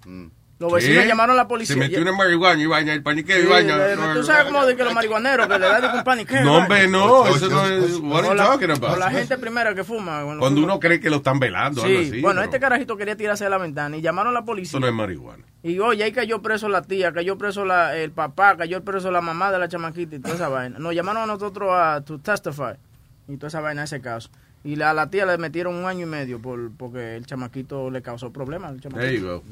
Los 0.60 0.72
vecinos 0.72 1.02
¿Qué? 1.04 1.08
llamaron 1.08 1.34
a 1.34 1.36
la 1.36 1.46
policía. 1.46 1.74
Se 1.74 1.78
metió 1.78 2.02
una 2.02 2.10
marihuana 2.10 2.60
y 2.60 2.66
vaina, 2.66 2.92
el 2.92 3.00
paniqueo 3.02 3.38
y 3.38 3.42
Sí, 3.62 3.66
le- 3.68 3.96
tú 4.14 4.24
sabes 4.24 4.44
como 4.46 4.66
de 4.66 4.74
que 4.74 4.82
los 4.82 4.92
marihuaneros 4.92 5.46
que 5.46 5.56
le 5.58 5.66
dan 5.66 5.82
de 5.92 5.98
un 5.98 6.02
paniqueo. 6.04 6.40
No, 6.44 6.56
hombre, 6.56 6.88
no, 6.88 7.26
eso 7.28 7.48
no 7.48 7.64
es... 7.64 7.98
What 8.00 8.18
are 8.24 8.28
O 8.28 8.30
you 8.32 8.34
la, 8.34 8.44
talking 8.44 8.70
about? 8.72 8.90
o 8.90 8.96
la 8.96 9.08
gente 9.10 9.38
primera 9.38 9.72
que 9.72 9.84
fuma. 9.84 10.24
Bueno, 10.24 10.40
Cuando 10.40 10.60
fuma. 10.60 10.72
uno 10.72 10.80
cree 10.80 10.98
que 10.98 11.10
lo 11.10 11.16
están 11.18 11.38
velando, 11.38 11.82
Sí, 11.82 11.86
algo 11.88 12.00
así. 12.00 12.20
bueno, 12.20 12.40
¿no? 12.40 12.44
este 12.44 12.58
carajito 12.58 12.96
quería 12.96 13.16
tirarse 13.16 13.44
de 13.44 13.50
la 13.50 13.58
ventana 13.58 13.96
y 13.96 14.00
llamaron 14.00 14.36
a 14.36 14.40
la 14.40 14.44
policía. 14.44 14.70
Eso 14.70 14.80
no 14.80 14.88
es 14.88 14.92
marihuana. 14.92 15.44
Y 15.62 15.78
oye, 15.78 16.02
ahí 16.02 16.10
cayó 16.12 16.42
preso 16.42 16.68
la 16.68 16.82
tía, 16.82 17.12
cayó 17.12 17.38
preso 17.38 17.64
la, 17.64 17.96
el 17.96 18.10
papá, 18.10 18.56
cayó 18.56 18.82
preso 18.82 19.12
la 19.12 19.20
mamá 19.20 19.52
de 19.52 19.60
la 19.60 19.68
chamaquita 19.68 20.16
y 20.16 20.18
toda 20.18 20.34
esa 20.34 20.48
vaina. 20.48 20.78
Nos 20.80 20.92
llamaron 20.92 21.22
a 21.22 21.26
nosotros 21.26 21.68
a 21.72 22.00
to 22.04 22.18
testify 22.18 22.74
y 23.28 23.36
toda 23.36 23.46
esa 23.48 23.60
vaina, 23.60 23.84
ese 23.84 24.00
caso. 24.00 24.28
Y 24.68 24.76
la- 24.76 24.90
a 24.90 24.94
la 24.94 25.08
tía 25.08 25.24
le 25.24 25.38
metieron 25.38 25.74
un 25.74 25.86
año 25.86 26.02
y 26.02 26.10
medio 26.10 26.42
por, 26.42 26.70
porque 26.76 27.16
el 27.16 27.24
chamaquito 27.24 27.90
le 27.90 28.02
causó 28.02 28.30
problemas. 28.32 28.72
al 28.72 28.80
chamaquito. 28.80 29.00
There 29.08 29.18
you 29.18 29.26
go. 29.26 29.42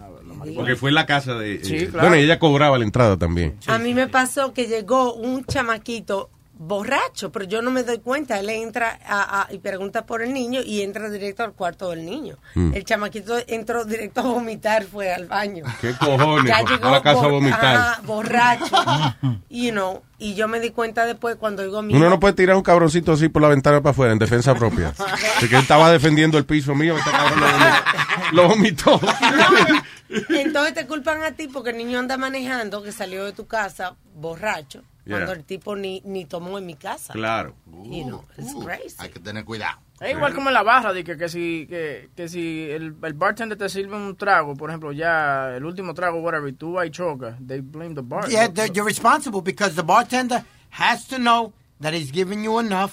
Porque 0.55 0.77
fue 0.77 0.91
en 0.91 0.95
la 0.95 1.07
casa 1.07 1.35
de... 1.37 1.65
Sí, 1.65 1.77
eh, 1.77 1.89
claro. 1.89 2.09
Bueno, 2.09 2.21
y 2.21 2.25
ella 2.25 2.39
cobraba 2.39 2.77
la 2.77 2.85
entrada 2.85 3.17
también. 3.17 3.57
A 3.67 3.79
mí 3.79 3.95
me 3.95 4.09
pasó 4.09 4.53
que 4.53 4.67
llegó 4.67 5.15
un 5.15 5.45
chamaquito 5.45 6.29
borracho, 6.59 7.31
pero 7.31 7.45
yo 7.45 7.61
no 7.63 7.71
me 7.71 7.83
doy 7.83 7.99
cuenta. 7.99 8.39
Él 8.41 8.49
entra 8.51 8.99
a- 9.07 9.43
a- 9.43 9.53
y 9.53 9.59
pregunta 9.59 10.07
por 10.07 10.23
el 10.23 10.33
niño 10.33 10.61
y 10.65 10.83
entra 10.83 11.09
directo 11.11 11.43
al 11.45 11.53
cuarto 11.53 11.91
del 11.91 12.05
niño. 12.05 12.37
Mm. 12.55 12.75
El 12.75 12.85
chamaquito 12.85 13.37
entró 13.47 13.85
directo 13.85 14.21
a 14.21 14.25
vomitar, 14.25 14.85
fue 14.85 15.13
al 15.13 15.27
baño. 15.27 15.65
¿Qué 15.81 15.93
cojones? 15.95 16.47
Ya 16.47 16.59
A 16.59 16.63
llegó 16.65 16.91
la 16.91 17.03
casa 17.03 17.25
a 17.25 17.29
vomitar. 17.29 18.03
borracho. 18.03 18.75
you 19.51 19.71
know, 19.71 20.03
y 20.19 20.35
yo 20.35 20.49
me 20.49 20.61
di 20.61 20.71
cuenta 20.71 21.05
después 21.05 21.37
cuando 21.37 21.63
oigo 21.63 21.79
a 21.79 21.83
mi 21.83 21.95
Uno 21.95 22.09
no 22.09 22.19
puede 22.19 22.35
tirar 22.35 22.57
un 22.57 22.63
cabroncito 22.63 23.13
así 23.13 23.29
por 23.29 23.43
la 23.43 23.49
ventana 23.49 23.81
para 23.83 23.91
afuera 23.91 24.13
en 24.13 24.19
defensa 24.19 24.55
propia. 24.55 24.93
Porque 25.41 25.57
él 25.57 25.63
estaba 25.63 25.91
defendiendo 25.91 26.39
el 26.39 26.47
piso 26.47 26.75
mío, 26.75 26.97
este 26.97 27.11
cabrón 27.11 27.41
lo 28.33 28.49
vomitó. 28.49 28.91
Lo 28.93 28.99
vomitó. 28.99 29.01
Entonces 30.31 30.75
te 30.75 30.87
culpan 30.87 31.23
a 31.23 31.33
ti 31.33 31.49
porque 31.49 31.71
el 31.71 31.79
niño 31.79 31.99
anda 31.99 32.17
manejando, 32.17 32.83
que 32.83 32.93
salió 32.93 33.25
de 33.25 33.33
tu 33.33 33.47
casa 33.47 33.97
borracho, 34.15 34.83
cuando 35.07 35.27
Yeah. 35.33 35.37
el 35.39 35.45
tipo 35.45 35.77
ni, 35.77 36.03
ni 36.05 36.25
tomó 36.25 36.59
en 36.59 36.67
mi 36.67 36.75
casa. 36.75 37.13
Claro. 37.13 37.55
You 37.85 38.05
know, 38.05 38.25
it's 38.39 38.55
crazy. 38.55 38.97
Hay 38.99 39.11
que 39.11 39.21
tener 39.21 39.45
cuidado. 39.45 39.79
Es 40.01 40.11
igual 40.15 40.35
como 40.35 40.49
en 40.51 40.55
la 40.55 40.63
barra, 40.63 40.93
de 40.93 41.03
que, 41.05 41.17
que 41.17 41.29
si, 41.29 41.67
que, 41.71 42.11
que 42.15 42.29
si 42.29 42.69
el, 42.71 42.95
el 43.03 43.13
bartender 43.15 43.57
te 43.57 43.69
sirve 43.71 43.97
un 43.97 44.15
trago, 44.17 44.55
por 44.55 44.69
ejemplo, 44.69 44.93
ya 44.93 45.57
el 45.57 45.65
último 45.65 45.95
trago, 45.95 46.21
whatever, 46.21 46.51
y 46.51 46.53
tú 46.53 46.73
vas 46.73 46.87
y 46.87 46.91
chocas, 46.91 47.35
they 47.47 47.61
blame 47.61 47.95
the 47.95 48.03
bar. 48.03 48.29
Yeah, 48.29 48.49
the- 48.53 48.71
you're 48.75 48.85
responsible 48.85 49.41
because 49.41 49.75
the 49.75 49.83
bartender 49.83 50.45
has 50.71 51.07
to 51.09 51.17
know 51.17 51.55
that 51.81 51.95
he's 51.95 52.13
giving 52.13 52.45
you 52.45 52.59
enough. 52.61 52.93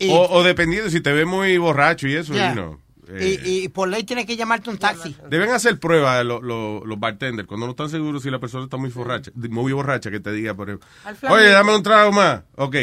O, 0.00 0.28
o 0.30 0.42
dependiendo, 0.44 0.90
si 0.90 1.00
te 1.00 1.12
ves 1.12 1.26
muy 1.26 1.58
borracho 1.58 2.06
y 2.06 2.14
eso, 2.14 2.32
Yeah. 2.34 2.50
you 2.50 2.54
know, 2.54 2.78
eh, 3.08 3.40
y- 3.44 3.64
y 3.64 3.68
por 3.68 3.88
ley 3.88 4.04
tiene 4.04 4.26
que 4.26 4.36
llamarte 4.36 4.70
un 4.70 4.78
taxi. 4.78 5.16
Deben 5.30 5.50
hacer 5.50 5.78
pruebas 5.80 6.24
lo- 6.24 6.40
lo- 6.42 6.84
los 6.84 6.98
bartenders 7.00 7.48
cuando 7.48 7.66
no 7.66 7.70
están 7.72 7.88
seguros 7.88 8.22
si 8.22 8.30
la 8.30 8.38
persona 8.38 8.64
está 8.64 8.76
muy 8.76 8.90
borracha, 8.90 9.30
muy 9.34 9.72
borracha 9.72 10.10
que 10.10 10.20
te 10.20 10.32
diga, 10.32 10.54
por 10.54 10.68
ejemplo, 10.68 10.88
oye, 11.30 11.48
dame 11.48 11.74
un 11.74 11.82
trago 11.82 12.12
más. 12.12 12.42
Ok. 12.56 12.76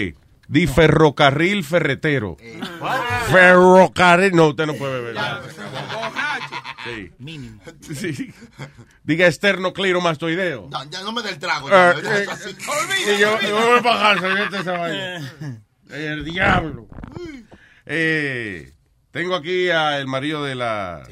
Di 0.48 0.68
ferrocarril 0.68 1.64
ferretero. 1.64 2.38
Ferrocarril. 3.32 4.36
No, 4.36 4.50
usted 4.50 4.68
no 4.68 4.74
puede 4.76 5.02
beber. 5.02 5.18
Sí. 6.84 7.12
Mínimo. 7.18 7.60
Sí. 7.82 8.32
Diga 9.04 9.26
esternocleiromastoideo. 9.26 10.68
No, 10.70 10.84
ya 10.90 11.02
no 11.02 11.12
me 11.14 11.24
dé 11.24 11.30
el 11.30 11.40
trago. 11.40 11.68
Ya, 11.68 11.92
eh, 11.92 12.26
ya, 12.28 12.36
sí. 12.36 12.56
Y 13.08 13.20
yo, 13.20 13.40
yo 13.42 13.82
voy 13.82 13.92
a 13.92 14.14
vete 14.14 14.58
esa 14.60 14.78
vaina. 14.78 15.34
El 15.90 16.24
diablo. 16.26 16.88
Eh, 17.88 18.75
tengo 19.16 19.34
aquí 19.34 19.70
al 19.70 20.08
marido 20.08 20.44
de 20.44 20.56
la, 20.56 21.04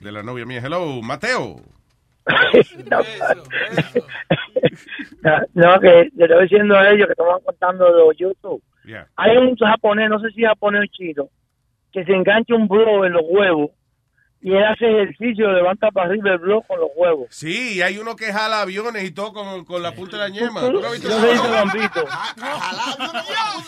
de 0.00 0.12
la 0.12 0.22
novia 0.22 0.46
mía. 0.46 0.62
Hello, 0.64 1.02
Mateo. 1.02 1.56
No, 5.54 5.80
que 5.80 6.08
le 6.14 6.24
estoy 6.24 6.42
diciendo 6.42 6.76
a 6.76 6.90
ellos 6.90 7.06
que 7.06 7.12
estaban 7.12 7.40
contando 7.44 7.84
de 7.84 8.16
YouTube. 8.16 8.62
Yeah. 8.84 9.08
Hay 9.16 9.36
un 9.36 9.56
japonés, 9.56 10.08
no 10.08 10.20
sé 10.20 10.30
si 10.30 10.42
japonés 10.42 10.82
o 10.82 10.86
chino, 10.86 11.28
que 11.92 12.04
se 12.04 12.12
engancha 12.12 12.54
un 12.54 12.68
blog 12.68 13.04
en 13.04 13.12
los 13.12 13.22
huevos 13.26 13.70
y 14.40 14.52
él 14.52 14.64
hace 14.64 14.86
ejercicio, 15.02 15.50
levanta 15.50 15.90
para 15.90 16.08
arriba 16.08 16.32
el 16.32 16.38
blog 16.38 16.64
con 16.66 16.78
los 16.78 16.90
huevos. 16.94 17.26
Sí, 17.30 17.82
hay 17.82 17.98
uno 17.98 18.14
que 18.14 18.32
jala 18.32 18.60
aviones 18.60 19.02
y 19.04 19.10
todo 19.10 19.32
con, 19.32 19.64
con 19.64 19.82
la 19.82 19.92
punta 19.92 20.16
de 20.16 20.22
la 20.22 20.28
ñema. 20.28 20.60
Yo 20.60 20.70
¿Tú 20.70 20.80
lo 20.80 20.86
has 20.86 20.92
visto? 20.92 21.08
te 21.08 21.48
lo 21.48 21.58
han 21.58 21.70
visto. 21.72 22.06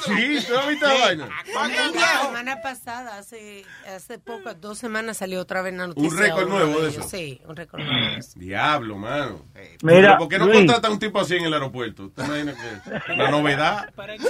Sí, 0.04 0.46
¿tú 0.46 0.52
lo 0.52 0.58
has 0.60 0.68
visto 0.68 0.86
la 0.86 0.94
vaina? 0.94 1.28
La 1.52 2.22
semana 2.26 2.62
pasada, 2.62 3.18
hace, 3.18 3.64
hace 3.86 4.18
poco, 4.18 4.54
dos 4.54 4.78
semanas 4.78 5.16
salió 5.16 5.40
otra 5.40 5.62
vez 5.62 5.72
en 5.72 5.78
la 5.78 5.86
noticia. 5.88 6.08
Un 6.10 6.18
récord 6.18 6.48
nuevo 6.48 6.80
de 6.80 6.88
eso. 6.90 7.02
Sí, 7.02 7.40
un 7.46 7.56
récord 7.56 7.82
nuevo. 7.82 8.16
Diablo, 8.36 8.96
mano. 8.96 9.44
Mira, 9.82 10.18
¿Por 10.18 10.28
qué 10.28 10.38
no 10.38 10.50
contrata 10.50 10.88
a 10.88 10.90
un 10.90 10.98
tipo 10.98 11.20
así 11.20 11.36
en 11.36 11.44
el 11.44 11.54
aeropuerto? 11.54 12.04
¿Usted 12.06 12.24
imagina 12.24 12.54
que 12.54 13.16
la 13.16 13.30
novedad? 13.30 13.92
Para 13.94 14.14
Pero 14.16 14.28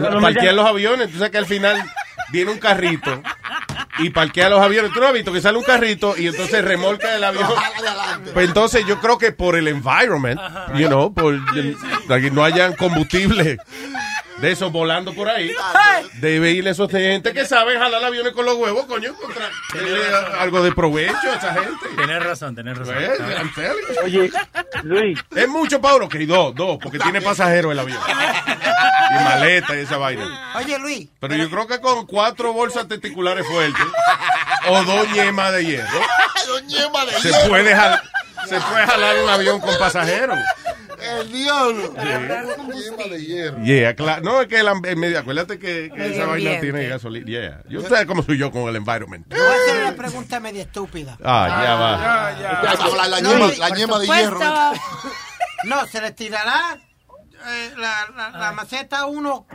no 0.00 0.10
me 0.16 0.20
parquear 0.22 0.54
los 0.54 0.66
aviones, 0.66 1.08
tú 1.10 1.16
sabes 1.18 1.30
que 1.30 1.38
al 1.38 1.46
final 1.46 1.76
viene 2.32 2.50
un 2.52 2.58
carrito 2.58 3.22
y 3.98 4.10
parquea 4.10 4.48
los 4.48 4.60
aviones. 4.60 4.92
¿Tú 4.92 5.00
no 5.00 5.06
has 5.08 5.12
visto 5.12 5.32
que 5.32 5.40
sale 5.40 5.58
un 5.58 5.64
carrito 5.64 6.14
y 6.16 6.28
entonces 6.28 6.64
remolca 6.64 7.14
el 7.16 7.24
avión? 7.24 7.48
Pues 8.32 8.46
entonces 8.48 8.86
yo 8.86 8.98
creo 9.00 9.18
que 9.18 9.32
por 9.32 9.56
el 9.56 9.68
environment, 9.68 10.40
you 10.76 10.86
know, 10.86 11.12
por 11.12 11.34
el- 11.34 11.76
para 12.08 12.20
que 12.20 12.30
no 12.30 12.44
hayan 12.44 12.74
combustible 12.76 13.58
de 14.40 14.52
esos 14.52 14.72
volando 14.72 15.12
por 15.14 15.28
ahí, 15.28 15.52
debe 16.14 16.50
ir 16.52 16.66
esos 16.68 16.90
gente 16.90 17.32
que 17.32 17.44
saben 17.46 17.78
jalar 17.78 18.02
aviones 18.04 18.32
con 18.32 18.44
los 18.44 18.54
huevos, 18.56 18.86
coño, 18.86 19.14
contra, 19.14 19.48
denle 19.74 20.00
algo 20.38 20.62
de 20.62 20.72
provecho 20.72 21.16
a 21.30 21.34
esa 21.36 21.54
gente. 21.54 21.88
Tenés 21.96 22.22
razón, 22.24 22.54
tenés 22.54 22.78
razón. 22.78 22.94
Pues. 23.54 23.78
Oye, 24.04 24.30
Luis, 24.82 25.18
Es 25.34 25.48
mucho, 25.48 25.80
Pablo, 25.80 26.08
que 26.08 26.24
dos, 26.26 26.54
dos, 26.54 26.78
porque 26.82 26.98
tiene 26.98 27.20
pasajeros 27.20 27.72
el 27.72 27.78
avión. 27.78 27.98
Y 29.10 29.24
maleta 29.24 29.76
y 29.76 29.80
esa 29.80 29.96
vaina. 29.96 30.52
Oye, 30.56 30.78
Luis. 30.78 31.08
Pero 31.18 31.34
yo 31.34 31.50
creo 31.50 31.66
que 31.66 31.80
con 31.80 32.06
cuatro 32.06 32.52
bolsas 32.52 32.86
testiculares 32.88 33.46
fuertes 33.46 33.84
o 34.68 34.82
dos 34.84 35.10
yemas 35.12 35.52
de 35.52 35.64
hierro 35.64 36.00
Dos 36.46 36.66
yemas 36.66 37.06
de 37.06 37.12
se 37.20 37.28
hierro. 37.30 37.48
puede, 37.48 37.74
jal- 37.74 38.00
se 38.48 38.60
puede 38.60 38.86
jalar 38.86 39.16
un 39.22 39.28
avión 39.28 39.60
con 39.60 39.76
pasajeros. 39.78 40.38
El 41.02 41.32
diablo. 41.32 41.94
Yema 41.94 43.04
de 43.10 43.24
hierro. 43.24 43.62
Yeah, 43.62 43.94
claro. 43.94 44.22
No, 44.22 44.40
es 44.40 44.48
que 44.48 44.60
el, 44.60 44.68
el 44.84 44.96
medio, 44.96 45.18
acuérdate 45.18 45.58
que, 45.58 45.90
esa 45.96 46.26
vaina 46.26 46.60
tiene 46.60 46.88
gasolina. 46.88 47.26
Yeah. 47.26 47.62
Yo 47.68 47.82
sé 47.82 48.06
cómo 48.06 48.22
soy 48.22 48.38
yo 48.38 48.50
con 48.50 48.68
el 48.68 48.76
environment. 48.76 49.26
Voy 49.28 49.38
a 49.38 49.52
hacer 49.52 49.82
una 49.82 49.94
pregunta 49.96 50.40
media 50.40 50.62
estúpida. 50.62 51.16
Ah, 51.22 51.62
ya 51.64 51.74
va. 51.74 52.62
Ya, 52.62 52.96
la, 52.96 53.08
la 53.08 53.20
No, 53.20 53.30
yema, 53.32 53.46
la 53.58 53.70
de 53.70 53.80
supuesto. 53.80 54.14
hierro. 54.14 54.72
No, 55.64 55.86
se 55.86 56.00
le 56.00 56.12
tirará 56.12 56.78
eh, 57.46 57.70
la, 57.76 58.08
la, 58.16 58.30
la 58.38 58.52
maceta 58.52 59.00
a 59.00 59.06
uno 59.06 59.46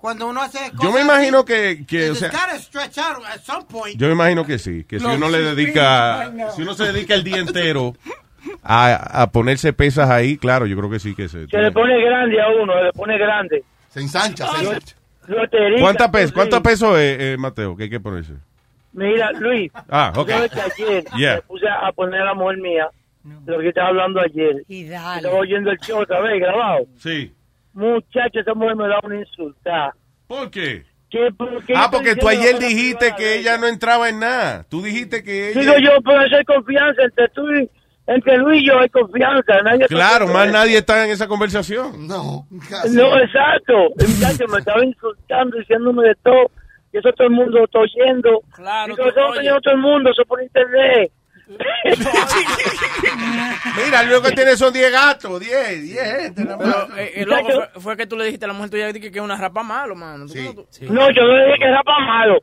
cuando 0.00 0.28
uno 0.28 0.40
hace 0.40 0.58
Yo 0.70 0.76
cosas 0.78 0.94
me 0.94 1.00
imagino 1.02 1.44
que, 1.44 1.84
que 1.86 2.10
o 2.10 2.14
sea, 2.14 2.30
at 2.30 3.42
some 3.44 3.66
point. 3.66 3.98
Yo 4.00 4.06
me 4.06 4.14
imagino 4.14 4.46
que 4.46 4.58
sí, 4.58 4.84
que 4.84 4.98
si 4.98 5.04
No, 5.04 5.14
uno 5.14 5.28
le 5.28 5.40
dedica, 5.54 6.32
si 6.56 6.62
uno 6.62 6.74
se 6.74 6.84
dedica 6.90 7.14
el 7.14 7.22
día 7.22 7.36
entero 7.36 7.94
a, 8.62 9.22
a 9.22 9.30
ponerse 9.30 9.72
pesas 9.72 10.10
ahí, 10.10 10.36
claro, 10.36 10.66
yo 10.66 10.76
creo 10.76 10.90
que 10.90 10.98
sí 10.98 11.14
que 11.14 11.28
se. 11.28 11.46
Se 11.46 11.58
le 11.58 11.72
pone 11.72 12.00
grande 12.04 12.40
a 12.40 12.48
uno, 12.62 12.72
se 12.74 12.82
le 12.84 12.92
pone 12.92 13.18
grande. 13.18 13.64
Se 13.88 14.00
ensancha, 14.00 14.46
se 14.46 14.58
ensancha. 14.64 14.96
Lotería. 15.26 15.80
¿Cuánta 15.80 16.10
peso, 16.10 16.28
sí. 16.28 16.34
¿Cuánto 16.34 16.62
peso 16.62 16.98
es, 16.98 17.16
eh, 17.20 17.36
Mateo, 17.38 17.76
que 17.76 17.84
hay 17.84 17.90
que 17.90 18.00
ponerse? 18.00 18.32
Mira, 18.92 19.30
Luis. 19.32 19.70
Ah, 19.88 20.12
ok. 20.16 20.28
sabes 20.30 20.50
que 20.50 20.60
ayer 20.60 21.04
Yeah. 21.16 21.34
me 21.36 21.42
puse 21.42 21.66
a 21.68 21.92
poner 21.92 22.20
a 22.22 22.24
la 22.26 22.34
mujer 22.34 22.58
mía 22.58 22.88
de 23.22 23.52
lo 23.52 23.60
que 23.60 23.68
estaba 23.68 23.88
hablando 23.88 24.20
ayer. 24.20 24.62
Y 24.68 24.84
Estaba 24.84 25.34
oyendo 25.34 25.70
el 25.70 25.78
show 25.78 26.00
otra 26.00 26.20
vez 26.20 26.40
grabado. 26.40 26.86
Sí. 26.98 27.32
Muchacho, 27.74 28.40
esa 28.40 28.54
mujer 28.54 28.76
me 28.76 28.88
da 28.88 28.98
una 29.04 29.16
insulta. 29.20 29.94
¿Por 30.26 30.50
qué? 30.50 30.84
¿Qué, 31.08 31.28
por 31.36 31.64
qué 31.64 31.74
yo 31.74 31.78
Ah, 31.78 31.88
porque 31.90 32.16
tú 32.16 32.28
ayer 32.28 32.58
dijiste 32.58 33.14
que 33.16 33.36
ella 33.38 33.58
no 33.58 33.66
entraba 33.68 34.08
en 34.08 34.20
nada. 34.20 34.64
Tú 34.68 34.82
dijiste 34.82 35.22
que 35.22 35.50
ella... 35.50 35.60
Digo 35.60 35.74
yo, 35.78 35.90
pero 36.04 36.22
eso 36.24 36.36
hay 36.36 36.44
confianza 36.44 37.02
entre 37.02 37.28
tú 37.28 37.48
y... 37.52 37.70
Entre 38.12 38.36
Luis 38.38 38.62
y 38.62 38.66
yo 38.66 38.80
hay 38.80 38.88
confianza. 38.88 39.60
Nadie 39.62 39.86
Claro, 39.86 40.26
más 40.26 40.50
nadie 40.50 40.78
está 40.78 41.04
en 41.04 41.12
esa 41.12 41.28
conversación. 41.28 42.08
No. 42.08 42.44
No, 42.90 43.18
exacto. 43.20 43.74
El 43.98 44.08
muchacho 44.08 44.48
me 44.48 44.58
estaba 44.58 44.84
insultando, 44.84 45.56
diciéndome 45.58 46.08
de 46.08 46.14
todo. 46.16 46.50
Y 46.92 46.98
eso 46.98 47.12
todo 47.12 47.28
el 47.28 47.32
mundo 47.34 47.58
lo 47.58 47.64
está 47.66 47.78
oyendo. 47.78 48.42
Claro, 48.52 48.96
Digo, 48.96 49.08
eso 49.08 49.16
lo 49.20 49.26
está 49.28 49.38
oyendo 49.40 49.60
todo 49.60 49.74
el 49.74 49.80
mundo, 49.80 50.10
eso 50.10 50.24
por 50.24 50.42
internet. 50.42 51.12
Mira, 53.84 54.02
lo 54.04 54.22
que 54.22 54.32
tiene 54.32 54.56
son 54.56 54.72
10 54.72 54.90
gatos, 54.92 55.40
10, 55.40 55.82
10 55.82 56.20
gente. 56.22 56.44
nada 56.44 56.56
más. 56.56 56.66
Pero 56.86 56.96
eh, 56.96 57.12
el 57.16 57.28
loco 57.28 57.48
fue, 57.52 57.80
fue 57.80 57.96
que 57.96 58.06
tú 58.06 58.16
le 58.16 58.24
dijiste 58.24 58.44
a 58.44 58.48
la 58.48 58.54
mujer 58.54 58.70
tuya 58.70 58.92
que 58.92 59.00
que 59.00 59.18
es 59.18 59.24
una 59.24 59.36
rapa 59.36 59.62
malo, 59.62 59.94
mano. 59.94 60.26
¿Tú 60.26 60.34
cómo 60.34 60.52
tú- 60.54 60.66
No, 60.92 61.10
yo 61.10 61.22
no 61.22 61.36
le 61.36 61.44
dije 61.46 61.58
que 61.58 61.64
era 61.64 61.82
para 61.82 62.04
malo. 62.06 62.38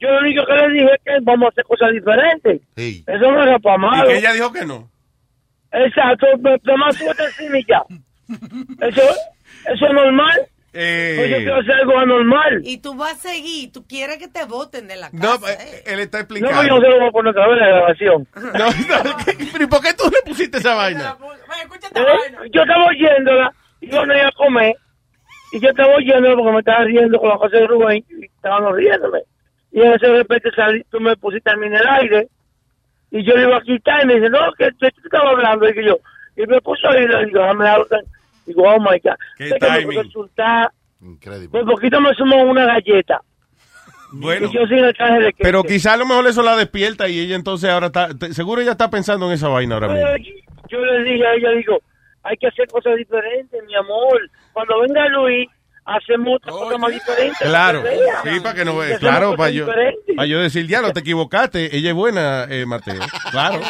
Yo 0.00 0.08
lo 0.10 0.18
único 0.20 0.46
que 0.46 0.52
le 0.54 0.68
dije 0.72 0.86
es 0.94 1.00
que 1.04 1.12
vamos 1.22 1.46
a 1.46 1.48
hacer 1.50 1.64
cosas 1.64 1.90
diferentes. 1.92 2.60
Eso 2.76 3.32
no 3.32 3.42
era 3.42 3.58
para 3.58 3.76
Y 3.76 3.78
malo. 3.80 4.08
que 4.08 4.16
ella 4.18 4.32
dijo 4.32 4.52
que 4.52 4.64
no. 4.64 4.90
Exacto, 5.72 6.26
me- 6.40 6.58
nomás 6.64 7.00
encima 7.00 7.58
y 7.58 7.64
ya. 7.66 7.82
Eso, 8.86 9.02
eso 9.66 9.86
es 9.86 9.92
normal. 9.92 10.40
Eh, 10.72 11.14
Pues 11.18 11.30
yo 11.30 11.36
quiero 11.38 11.56
hacer 11.56 11.72
algo 11.74 11.98
anormal. 11.98 12.60
Y 12.64 12.78
tú 12.78 12.94
vas 12.94 13.12
a 13.14 13.28
seguir, 13.30 13.72
tú 13.72 13.84
quieres 13.88 14.18
que 14.18 14.28
te 14.28 14.44
voten 14.44 14.86
de 14.86 14.94
la 14.96 15.10
casa. 15.10 15.38
No, 15.40 15.48
eh, 15.48 15.82
él 15.86 15.98
está 15.98 16.18
No, 16.18 16.22
explicando. 16.22 16.62
yo 16.62 16.80
se 16.80 16.88
lo 16.88 16.98
voy 17.00 17.08
a 17.08 17.10
poner 17.10 17.30
otra 17.30 17.48
vez 17.48 17.56
en 17.56 17.60
la 17.62 17.68
grabación. 17.68 18.28
No, 18.36 18.66
no, 19.58 19.64
¿y 19.64 19.66
por 19.66 19.80
qué 19.82 19.94
tú 19.94 20.04
le 20.10 20.22
pusiste 20.30 20.58
esa 20.58 20.74
vaina? 20.76 21.16
Eh, 21.94 22.48
Yo 22.52 22.62
estaba 22.62 22.86
oyéndola 22.86 23.52
y 23.80 23.90
yo 23.90 24.06
no 24.06 24.16
iba 24.16 24.28
a 24.28 24.32
comer. 24.32 24.76
Y 25.52 25.60
yo 25.60 25.70
estaba 25.70 25.96
oyéndola 25.96 26.36
porque 26.36 26.52
me 26.52 26.58
estaba 26.60 26.84
riendo 26.84 27.18
con 27.18 27.28
la 27.30 27.36
cosa 27.38 27.56
de 27.56 27.66
Rubén 27.66 28.04
y 28.08 28.24
estaban 28.26 28.72
riéndome. 28.76 29.18
Y 29.72 29.80
en 29.80 29.92
ese 29.94 30.06
de 30.06 30.16
repente 30.18 30.50
salí, 30.54 30.84
tú 30.90 31.00
me 31.00 31.16
pusiste 31.16 31.50
a 31.50 31.56
mí 31.56 31.66
en 31.66 31.74
el 31.74 31.88
aire 31.88 32.28
y 33.10 33.24
yo 33.24 33.36
le 33.36 33.42
iba 33.44 33.56
a 33.56 33.62
quitar 33.62 34.02
y 34.04 34.06
me 34.06 34.14
dice, 34.16 34.30
no, 34.30 34.38
que 34.58 34.70
tú 34.72 34.86
estabas 34.86 35.32
hablando. 35.32 35.68
Y 35.68 35.74
que 35.74 35.84
yo, 35.84 35.98
y 36.36 36.46
me 36.46 36.60
puso 36.60 36.88
ahí 36.88 37.04
y 37.04 37.08
le 37.08 37.26
digo, 37.26 37.40
déjame 37.40 37.68
hablar. 37.68 38.04
Digo, 38.46 38.62
oh 38.64 38.78
my 38.80 38.98
God. 39.02 39.14
Qué 39.36 39.48
Sé 39.48 39.58
que 39.58 39.70
me 39.70 39.78
timing. 39.80 40.02
resulta, 40.04 40.72
Increíble. 41.02 41.48
por 41.48 41.64
poquito 41.66 42.00
me 42.00 42.14
sumo 42.14 42.42
una 42.44 42.66
galleta. 42.66 43.20
Bueno, 44.12 44.48
Y 44.48 44.52
yo 44.54 44.66
sin 44.66 44.78
el 44.78 44.92
traje 44.96 45.20
de 45.20 45.32
pero 45.38 45.62
quizá 45.62 45.92
a 45.92 45.96
lo 45.96 46.04
mejor 46.04 46.26
eso 46.26 46.42
la 46.42 46.56
despierta 46.56 47.08
y 47.08 47.20
ella 47.20 47.36
entonces 47.36 47.70
ahora 47.70 47.86
está... 47.86 48.08
te- 48.12 48.32
seguro 48.34 48.60
ella 48.60 48.72
está 48.72 48.90
pensando 48.90 49.26
en 49.26 49.32
esa 49.32 49.46
vaina 49.48 49.74
ahora 49.76 49.88
mismo. 49.88 50.08
Yo 50.68 50.78
le 50.84 51.02
dije 51.04 51.24
a 51.26 51.34
ella, 51.34 51.50
digo, 51.50 51.78
hay 52.24 52.36
que 52.36 52.48
hacer 52.48 52.66
cosas 52.68 52.96
diferentes, 52.96 53.60
mi 53.66 53.74
amor. 53.76 54.20
Cuando 54.52 54.80
venga 54.80 55.06
Luis, 55.08 55.48
hacemos 55.84 56.36
otra 56.36 56.52
cosa 56.52 56.78
más 56.78 56.92
diferente. 56.92 57.36
Claro, 57.40 57.82
sí, 58.24 58.40
para 58.40 58.54
que 58.54 58.64
no 58.64 58.78
Claro, 58.98 59.36
para 59.36 59.50
yo, 59.50 59.66
diferentes. 59.66 60.16
para 60.16 60.26
yo 60.26 60.40
decir, 60.40 60.66
ya 60.66 60.82
no 60.82 60.92
te 60.92 61.00
equivocaste, 61.00 61.76
ella 61.76 61.90
es 61.90 61.94
buena, 61.94 62.44
eh, 62.48 62.66
Mateo. 62.66 63.00
Claro. 63.30 63.60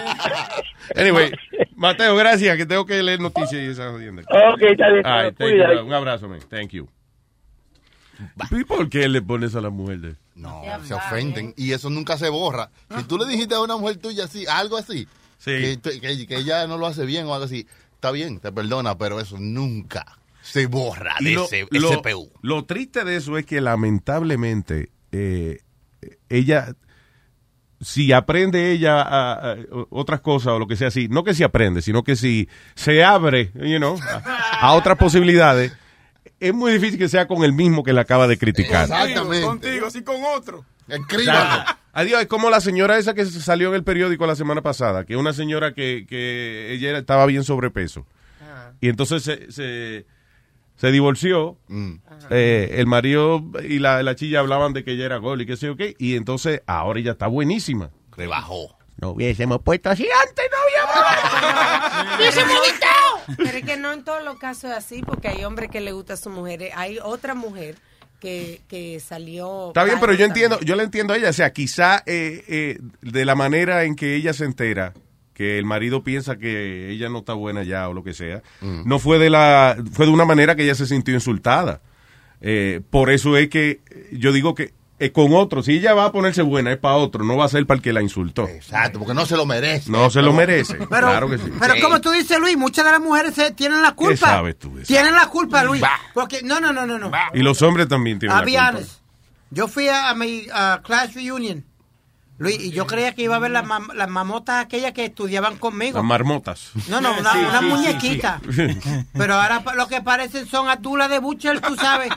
Anyway, 0.97 1.31
Mateo, 1.77 2.17
gracias, 2.17 2.57
que 2.57 2.67
tengo 2.67 2.85
que 2.85 3.03
leer 3.03 3.21
noticias 3.21 3.53
y 3.63 3.67
esa 3.67 3.91
jodienda. 3.91 4.23
Ok, 4.23 4.63
está 4.63 4.91
bien, 4.91 5.07
Ay, 5.07 5.33
you, 5.39 5.85
Un 5.87 5.93
abrazo, 5.93 6.29
man. 6.29 6.41
Thank 6.49 6.71
you. 6.71 6.89
¿Y 8.51 8.65
por 8.65 8.89
qué 8.91 9.09
le 9.09 9.23
pones 9.23 9.55
a 9.55 9.61
la 9.61 9.71
mujer 9.71 9.99
de...? 9.99 10.15
No, 10.35 10.63
se 10.85 10.95
ofenden. 10.95 11.55
Y 11.57 11.73
eso 11.73 11.89
nunca 11.91 12.17
se 12.19 12.29
borra. 12.29 12.71
Si 12.97 13.05
tú 13.05 13.17
le 13.19 13.27
dijiste 13.27 13.55
a 13.55 13.61
una 13.61 13.77
mujer 13.77 13.97
tuya 13.99 14.25
así, 14.25 14.47
algo 14.47 14.77
así, 14.77 15.07
que, 15.45 15.79
que- 15.83 16.27
que 16.27 16.37
ella 16.37 16.67
no 16.67 16.77
lo 16.77 16.87
hace 16.87 17.05
bien 17.07 17.27
o 17.27 17.33
algo 17.35 17.45
así, 17.47 17.67
está 17.95 18.11
bien, 18.11 18.41
te 18.41 18.51
perdona, 18.53 18.97
pero 18.99 19.21
eso 19.21 19.37
nunca 19.39 20.05
se 20.51 20.67
borra 20.67 21.15
de 21.21 21.33
lo, 21.33 21.45
ese 21.45 21.67
lo- 21.71 21.93
SPU. 21.93 22.31
lo 22.43 22.65
triste 22.65 23.05
de 23.05 23.17
eso 23.17 23.39
es 23.39 23.47
que 23.47 23.61
lamentablemente 23.61 24.91
eh, 25.13 25.61
ella, 26.29 26.75
si 27.81 28.13
aprende 28.13 28.73
ella 28.73 29.01
a- 29.03 29.53
a- 29.53 29.57
otras 29.91 30.21
cosas 30.21 30.53
o 30.55 30.59
lo 30.59 30.67
que 30.67 30.77
sea 30.77 30.89
así, 30.89 31.09
no 31.09 31.25
que 31.25 31.35
si 31.35 31.43
aprende, 31.43 31.83
sino 31.83 32.03
que 32.03 32.17
si 32.17 32.49
se 32.75 33.03
abre, 33.05 33.53
you 33.55 33.79
know, 33.79 33.99
a, 34.03 34.61
a 34.69 34.73
otras 34.75 34.99
posibilidades, 34.99 35.73
es 36.39 36.53
muy 36.55 36.73
difícil 36.73 36.99
que 36.99 37.09
sea 37.09 37.27
con 37.27 37.45
el 37.45 37.53
mismo 37.53 37.83
que 37.83 37.93
le 37.93 38.01
acaba 38.01 38.27
de 38.27 38.39
criticar. 38.39 38.85
Exactamente. 38.85 39.47
Contigo, 39.47 39.87
así 39.87 40.03
con 40.03 40.17
otro. 40.37 40.65
Exacto. 40.89 41.73
Adiós, 41.93 42.21
es 42.23 42.27
como 42.29 42.51
la 42.51 42.61
señora 42.61 42.99
esa 42.99 43.15
que 43.15 43.25
salió 43.27 43.69
en 43.71 43.75
el 43.75 43.85
periódico 43.85 44.27
la 44.27 44.37
semana 44.37 44.63
pasada, 44.63 45.05
que 45.05 45.15
es 45.15 45.19
una 45.19 45.33
señora 45.33 45.75
que, 45.75 46.07
que 46.09 46.73
ella 46.73 46.97
estaba 46.99 47.27
bien 47.27 47.45
sobrepeso. 47.45 48.07
Y 48.81 48.89
entonces 48.89 49.23
se, 49.23 49.51
se, 49.53 50.07
se 50.81 50.91
divorció. 50.91 51.59
Eh, 52.31 52.77
el 52.79 52.87
marido 52.87 53.45
y 53.69 53.81
la, 53.81 54.03
la 54.03 54.17
chilla 54.17 54.41
hablaban 54.41 54.73
de 54.73 54.83
que 54.83 54.93
ella 54.93 55.05
era 55.05 55.19
gol 55.19 55.43
y 55.43 55.47
qué 55.47 55.59
sé 55.59 55.67
yo 55.67 55.77
qué. 55.77 55.95
Y 55.99 56.17
entonces 56.17 56.63
ahora 56.67 57.01
ella 57.01 57.13
está 57.13 57.27
buenísima. 57.27 57.91
Rebajó. 58.17 58.79
No 58.97 59.11
hubiésemos 59.11 59.61
puesto 59.63 59.91
así 59.91 60.09
antes, 60.27 60.47
no 60.51 60.59
Pero 63.37 63.59
es 63.59 63.65
que 63.65 63.77
no 63.77 63.93
en 63.93 64.05
todos 64.05 64.25
los 64.25 64.39
casos 64.39 64.71
es 64.71 64.77
así, 64.77 65.03
porque 65.03 65.29
hay 65.29 65.45
hombres 65.45 65.71
que 65.71 65.81
le 65.81 65.93
gusta 65.93 66.15
a 66.15 66.17
su 66.17 66.31
mujer. 66.31 66.71
Hay 66.75 66.99
otra 67.03 67.35
mujer 67.35 67.77
que, 68.19 68.63
que 68.67 69.01
salió. 69.01 69.69
Está 69.69 69.85
bien, 69.85 70.01
pero 70.01 70.15
yo 70.15 70.25
entiendo, 70.25 70.59
yo 70.61 70.77
le 70.77 70.83
entiendo 70.85 71.13
a 71.13 71.19
ella. 71.19 71.29
O 71.29 71.35
sea, 71.35 71.53
quizá 71.53 72.03
eh, 72.07 72.43
eh, 72.49 72.79
de 73.03 73.25
la 73.27 73.35
manera 73.35 73.85
en 73.85 73.97
que 73.97 74.17
ella 74.17 74.33
se 74.33 74.47
entera 74.47 74.95
que 75.41 75.59
el 75.59 75.65
marido 75.65 76.05
piensa 76.05 76.37
que 76.37 76.91
ella 76.91 77.09
no 77.09 77.21
está 77.21 77.33
buena 77.33 77.63
ya 77.63 77.89
o 77.89 77.95
lo 77.95 78.05
que 78.05 78.13
sea, 78.13 78.43
no 78.61 78.99
fue 78.99 79.19
de 79.19 79.31
la, 79.31 79.75
fue 79.91 80.05
de 80.05 80.13
una 80.13 80.27
manera 80.27 80.55
que 80.55 80.65
ella 80.65 80.75
se 80.75 80.85
sintió 80.85 81.15
insultada. 81.15 81.81
Eh, 82.43 82.83
por 82.91 83.09
eso 83.11 83.39
es 83.39 83.49
que 83.49 83.81
yo 84.13 84.33
digo 84.33 84.55
que 84.55 84.75
eh, 84.99 85.13
con 85.13 85.33
otro, 85.33 85.63
si 85.63 85.73
ella 85.73 85.95
va 85.95 86.05
a 86.05 86.13
ponerse 86.13 86.43
buena 86.43 86.73
es 86.73 86.77
para 86.77 86.97
otro, 86.97 87.25
no 87.25 87.39
va 87.39 87.47
a 87.47 87.49
ser 87.49 87.65
para 87.67 87.77
el 87.79 87.83
que 87.83 87.95
la 87.95 88.03
insultó. 88.03 88.47
Exacto, 88.49 88.99
porque 88.99 89.15
no 89.15 89.25
se 89.25 89.35
lo 89.35 89.47
merece. 89.47 89.91
No 89.91 90.11
se 90.11 90.21
lo 90.21 90.35
merece. 90.35 90.75
Pero, 90.91 91.07
claro 91.07 91.31
que 91.31 91.39
sí. 91.39 91.51
pero 91.59 91.73
como 91.81 92.03
tú 92.03 92.11
dices, 92.11 92.39
Luis, 92.39 92.59
muchas 92.59 92.85
de 92.85 92.91
las 92.91 93.01
mujeres 93.01 93.35
se- 93.35 93.53
tienen 93.53 93.81
la 93.81 93.93
culpa. 93.93 94.27
sabes 94.27 94.59
tú 94.59 94.75
de 94.77 94.83
eso? 94.83 94.93
Tienen 94.93 95.15
la 95.15 95.27
culpa, 95.29 95.65
Luis. 95.65 95.83
Porque, 96.13 96.43
no, 96.43 96.61
no, 96.61 96.71
no, 96.75 96.85
no, 96.87 96.99
no. 96.99 97.11
Y 97.33 97.39
los 97.39 97.63
hombres 97.63 97.89
también 97.89 98.19
tienen 98.19 98.37
la 98.37 98.45
culpa. 98.45 98.69
honest. 98.69 99.01
Yo 99.49 99.69
fui 99.69 99.89
a, 99.89 100.11
a 100.11 100.15
mi 100.15 100.47
uh, 100.49 100.83
class 100.83 101.15
reunion, 101.15 101.65
Luis, 102.41 102.59
y 102.59 102.71
yo 102.71 102.87
creía 102.87 103.15
que 103.15 103.21
iba 103.23 103.37
a 103.37 103.39
ver 103.39 103.51
las, 103.51 103.65
mam- 103.67 103.93
las 103.93 104.09
mamotas 104.09 104.65
aquellas 104.65 104.93
que 104.93 105.05
estudiaban 105.05 105.59
conmigo. 105.59 105.99
Las 105.99 106.07
marmotas. 106.07 106.71
No, 106.89 106.99
no, 107.01 107.13
una, 107.19 107.33
Sí, 107.35 107.39
una 107.39 107.59
sí, 107.61 107.65
sí, 107.67 107.71
muñequita. 107.71 108.41
Pero 109.13 109.35
ahora 109.35 109.63
lo 109.77 109.87
que 109.89 110.01
parecen 110.01 110.47
son 110.49 110.71
atulas 110.71 111.11
de 111.11 111.19
Butcher, 111.19 111.61
tú 111.61 111.77
sabes. 111.77 112.11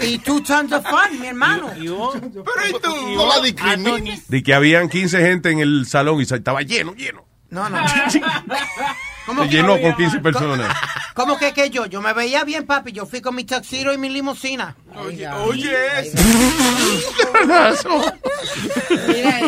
Y 0.00 0.18
two 0.20 0.40
tons 0.44 0.72
of 0.72 0.84
fun, 0.88 1.20
mi 1.20 1.26
hermano. 1.26 1.70
Pero 1.76 2.68
¿y 2.68 2.72
tú? 2.80 3.14
No 3.16 3.26
la 3.28 3.40
discrimines. 3.40 4.28
De 4.28 4.44
que 4.44 4.54
habían 4.54 4.88
15 4.88 5.20
gente 5.20 5.50
en 5.50 5.58
el 5.58 5.86
salón 5.86 6.20
y 6.20 6.24
se- 6.24 6.36
estaba 6.36 6.62
lleno, 6.62 6.94
lleno. 6.94 7.24
No, 7.50 7.68
no. 7.68 7.78
Se 9.26 9.48
llenó 9.48 9.80
con 9.80 9.94
15 9.96 10.20
personas. 10.20 10.76
¿Cómo 11.14 11.38
que 11.38 11.52
que 11.52 11.70
yo? 11.70 11.86
Yo 11.86 12.02
me 12.02 12.12
veía 12.12 12.44
bien, 12.44 12.66
papi. 12.66 12.92
Yo 12.92 13.06
fui 13.06 13.20
con 13.20 13.34
mi 13.34 13.44
tuxedo 13.44 13.92
y 13.92 13.98
mi 13.98 14.08
limusina. 14.10 14.76
Oye, 14.96 15.28
oye 15.28 15.74
eso. 16.00 16.18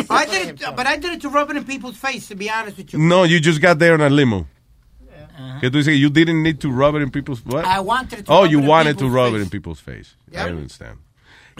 I 0.09 0.25
did 0.25 0.49
it, 0.49 0.75
but 0.75 0.87
I 0.87 0.97
did 0.97 1.13
it 1.13 1.21
to 1.21 1.29
rub 1.29 1.49
it 1.51 1.57
in 1.57 1.63
people's 1.65 1.97
face, 1.97 2.27
to 2.29 2.35
be 2.35 2.49
honest 2.49 2.77
with 2.77 2.93
you. 2.93 2.99
No, 2.99 3.23
you 3.23 3.39
just 3.39 3.61
got 3.61 3.79
there 3.79 3.93
on 3.93 4.01
a 4.01 4.09
limo. 4.09 4.47
Que 5.61 5.69
tú 5.69 5.77
dices 5.77 5.93
que 5.93 5.97
you 5.99 6.09
didn't 6.09 6.41
need 6.41 6.59
to 6.61 6.69
rub 6.71 6.95
it 6.95 7.01
in 7.01 7.09
people's 7.11 7.43
what? 7.45 7.63
I 7.65 7.79
wanted 7.79 8.25
to 8.25 8.31
Oh, 8.31 8.41
rub 8.43 8.51
you 8.51 8.59
it 8.59 8.61
in 8.63 8.67
wanted 8.67 8.97
to 8.99 9.09
rub 9.09 9.31
face. 9.33 9.39
it 9.39 9.43
in 9.43 9.49
people's 9.49 9.79
face. 9.79 10.15
Yeah. 10.31 10.45
I 10.45 10.49
understand. 10.49 10.97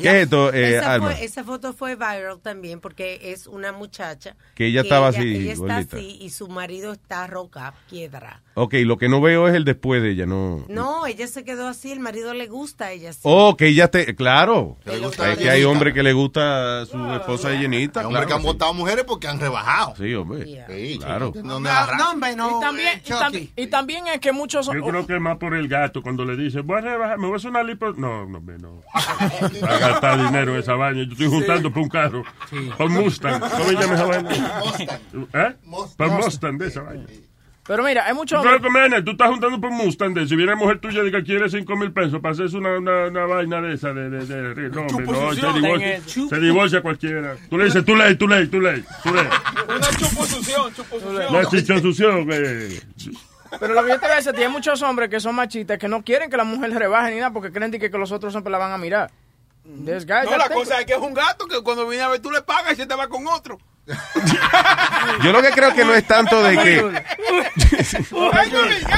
¿Qué 0.04 0.08
es 0.10 0.24
esto, 0.24 0.54
eh, 0.54 0.78
esa, 0.78 0.94
Alma? 0.94 1.12
fue- 1.12 1.24
esa 1.26 1.44
foto 1.44 1.74
fue 1.74 1.96
viral 1.96 2.40
también 2.42 2.80
porque 2.80 3.20
es 3.32 3.48
una 3.48 3.72
muchacha 3.72 4.36
Que 4.56 4.68
ella 4.68 4.82
estaba 4.82 5.10
ella, 5.10 5.20
así, 5.20 5.36
ella 5.36 5.54
está 5.54 5.78
así 5.78 6.18
y 6.22 6.30
su 6.30 6.48
marido 6.48 6.94
está 6.94 7.28
roca 7.28 7.74
piedra 7.90 8.42
Ok, 8.60 8.74
lo 8.86 8.98
que 8.98 9.08
no 9.08 9.22
veo 9.22 9.48
es 9.48 9.54
el 9.54 9.66
después 9.66 10.02
de 10.02 10.12
ella, 10.12 10.26
no. 10.26 10.66
no 10.68 11.06
ella 11.06 11.28
se 11.28 11.44
quedó 11.44 11.68
así 11.68 11.92
el 11.92 12.00
marido 12.00 12.34
le 12.34 12.48
gusta 12.48 12.86
a 12.86 12.92
ella 12.92 13.12
así 13.12 13.20
Oh, 13.24 13.56
que 13.56 13.68
ella 13.68 13.90
te. 13.92 14.16
Claro. 14.16 14.78
Que 14.84 14.94
le 14.94 15.00
gusta 15.00 15.32
Es 15.32 15.38
la 15.38 15.44
que 15.44 15.50
hay 15.52 15.64
hombres 15.64 15.94
que 15.94 16.02
le 16.02 16.14
gusta 16.14 16.82
a 16.82 16.86
su 16.86 16.98
esposa 17.14 17.50
de 17.50 17.60
llenita. 17.60 18.00
Hay 18.00 18.06
hombres 18.08 18.26
claro 18.26 18.28
que 18.28 18.34
han 18.34 18.42
sí. 18.42 18.46
votado 18.48 18.74
mujeres 18.74 19.06
porque 19.06 19.28
han 19.28 19.40
rebajado. 19.40 19.94
Sí, 19.98 20.14
hombre. 20.16 20.66
Sí, 20.70 20.98
Claro. 20.98 21.34
No, 21.44 21.60
no 21.60 21.70
y, 21.70 22.62
también, 22.62 22.88
eh, 22.98 23.02
y, 23.06 23.10
también, 23.10 23.50
y 23.56 23.68
también 23.68 24.08
es 24.08 24.20
que 24.20 24.32
muchos... 24.32 24.66
Yo 24.68 24.82
creo 24.84 25.06
que 25.06 25.16
es 25.16 25.22
más 25.22 25.38
por 25.38 25.54
el 25.54 25.68
gato 25.68 26.02
cuando 26.02 26.26
le 26.26 26.36
dice, 26.36 26.62
voy 26.62 26.78
a 26.80 26.82
rebajar, 26.82 27.18
me 27.18 27.28
voy 27.28 27.34
a 27.34 27.38
hacer 27.38 27.52
una 27.52 27.64
lipo. 27.64 27.92
No, 27.94 28.26
no, 28.26 28.38
hombre, 28.40 28.58
no. 28.58 28.82
Gastar 29.90 30.26
dinero 30.26 30.54
en 30.54 30.60
esa 30.60 30.74
vaina. 30.76 31.04
Yo 31.04 31.12
estoy 31.12 31.28
juntando 31.28 31.70
para 31.70 31.82
un 31.82 31.90
carro. 31.90 32.24
Para 32.78 32.86
un 32.90 32.94
Mustang. 32.94 33.40
¿Cómo 33.40 33.64
se 33.66 33.74
llama 33.76 33.94
esa 33.96 34.06
vaina? 34.06 34.30
Mustang. 34.64 35.00
¿Eh? 35.34 35.56
Mustang. 35.64 35.98
Para 35.98 36.12
Mustang 36.18 36.58
de 36.58 36.68
esa 36.68 36.82
vaina. 36.82 37.06
Pero 37.68 37.84
mira, 37.84 38.06
hay 38.06 38.14
muchos 38.14 38.40
hombres... 38.40 38.62
Jiménez, 38.62 39.04
tú 39.04 39.12
estás 39.12 39.30
juntando 39.30 39.60
por 39.60 39.72
Mustang 39.72 40.14
de, 40.14 40.26
si 40.26 40.38
viene 40.38 40.56
mujer 40.56 40.80
tuya 40.80 41.04
y 41.04 41.12
que 41.12 41.22
quiere 41.22 41.50
5 41.50 41.76
mil 41.76 41.92
pesos 41.92 42.22
para 42.22 42.32
hacerse 42.32 42.56
una, 42.56 42.78
una, 42.78 43.08
una 43.08 43.26
vaina 43.26 43.60
de 43.62 43.74
esa, 43.74 43.92
de, 43.92 44.10
de, 44.10 44.26
de, 44.26 44.54
de- 44.54 44.70
no, 44.70 44.84
hombre, 44.84 45.06
no, 45.06 45.34
se 45.34 45.52
divorcia, 45.60 46.02
se 46.30 46.40
divorcia 46.40 46.82
cualquiera. 46.82 47.36
Tú 47.50 47.58
le 47.58 47.66
dices, 47.66 47.84
tú 47.84 47.94
ley, 47.98 48.16
tú 48.16 48.26
ley, 48.26 48.48
tú 48.48 48.62
ley, 48.62 48.82
tú 49.04 49.14
ley. 49.14 49.26
Una 49.68 49.90
chuposución, 49.98 50.74
chuposución. 50.74 51.34
La 51.34 51.46
chichonsución, 51.46 52.28
eh. 52.32 52.80
Pero 53.60 53.74
lo 53.74 53.84
que 53.84 53.90
yo 53.90 53.96
te 54.00 54.06
voy 54.06 54.12
a 54.14 54.16
decir, 54.16 54.34
hay 54.38 54.48
muchos 54.48 54.82
hombres 54.82 55.10
que 55.10 55.20
son 55.20 55.36
machistas 55.36 55.78
que 55.78 55.90
no 55.90 56.04
quieren 56.04 56.30
que 56.30 56.38
la 56.38 56.46
mujer 56.46 56.72
rebaje 56.72 57.12
ni 57.12 57.18
nada 57.18 57.32
porque 57.34 57.52
creen 57.52 57.70
que, 57.72 57.92
que 57.92 57.98
los 57.98 58.14
otros 58.14 58.32
siempre 58.32 58.50
la 58.50 58.60
van 58.60 58.72
a 58.72 58.78
mirar. 58.78 59.12
This 59.86 60.06
guy 60.06 60.26
No, 60.26 60.38
la 60.38 60.46
think- 60.48 60.54
cosa 60.54 60.80
es 60.80 60.86
que 60.86 60.94
es 60.94 61.00
un 61.00 61.14
gato 61.14 61.46
que 61.48 61.62
cuando 61.62 61.88
viene 61.88 62.04
a 62.04 62.08
ver 62.10 62.22
tú 62.22 62.32
le 62.32 62.42
pagas 62.42 62.74
y 62.74 62.76
se 62.78 62.86
te 62.86 62.96
va 62.96 63.08
con 63.08 63.28
otro. 63.28 63.58
Yo 65.24 65.32
lo 65.32 65.42
que 65.42 65.50
creo 65.52 65.74
que 65.74 65.86
no 65.86 65.94
es 65.94 66.06
tanto 66.06 66.42
de 66.44 66.58
que... 66.58 67.04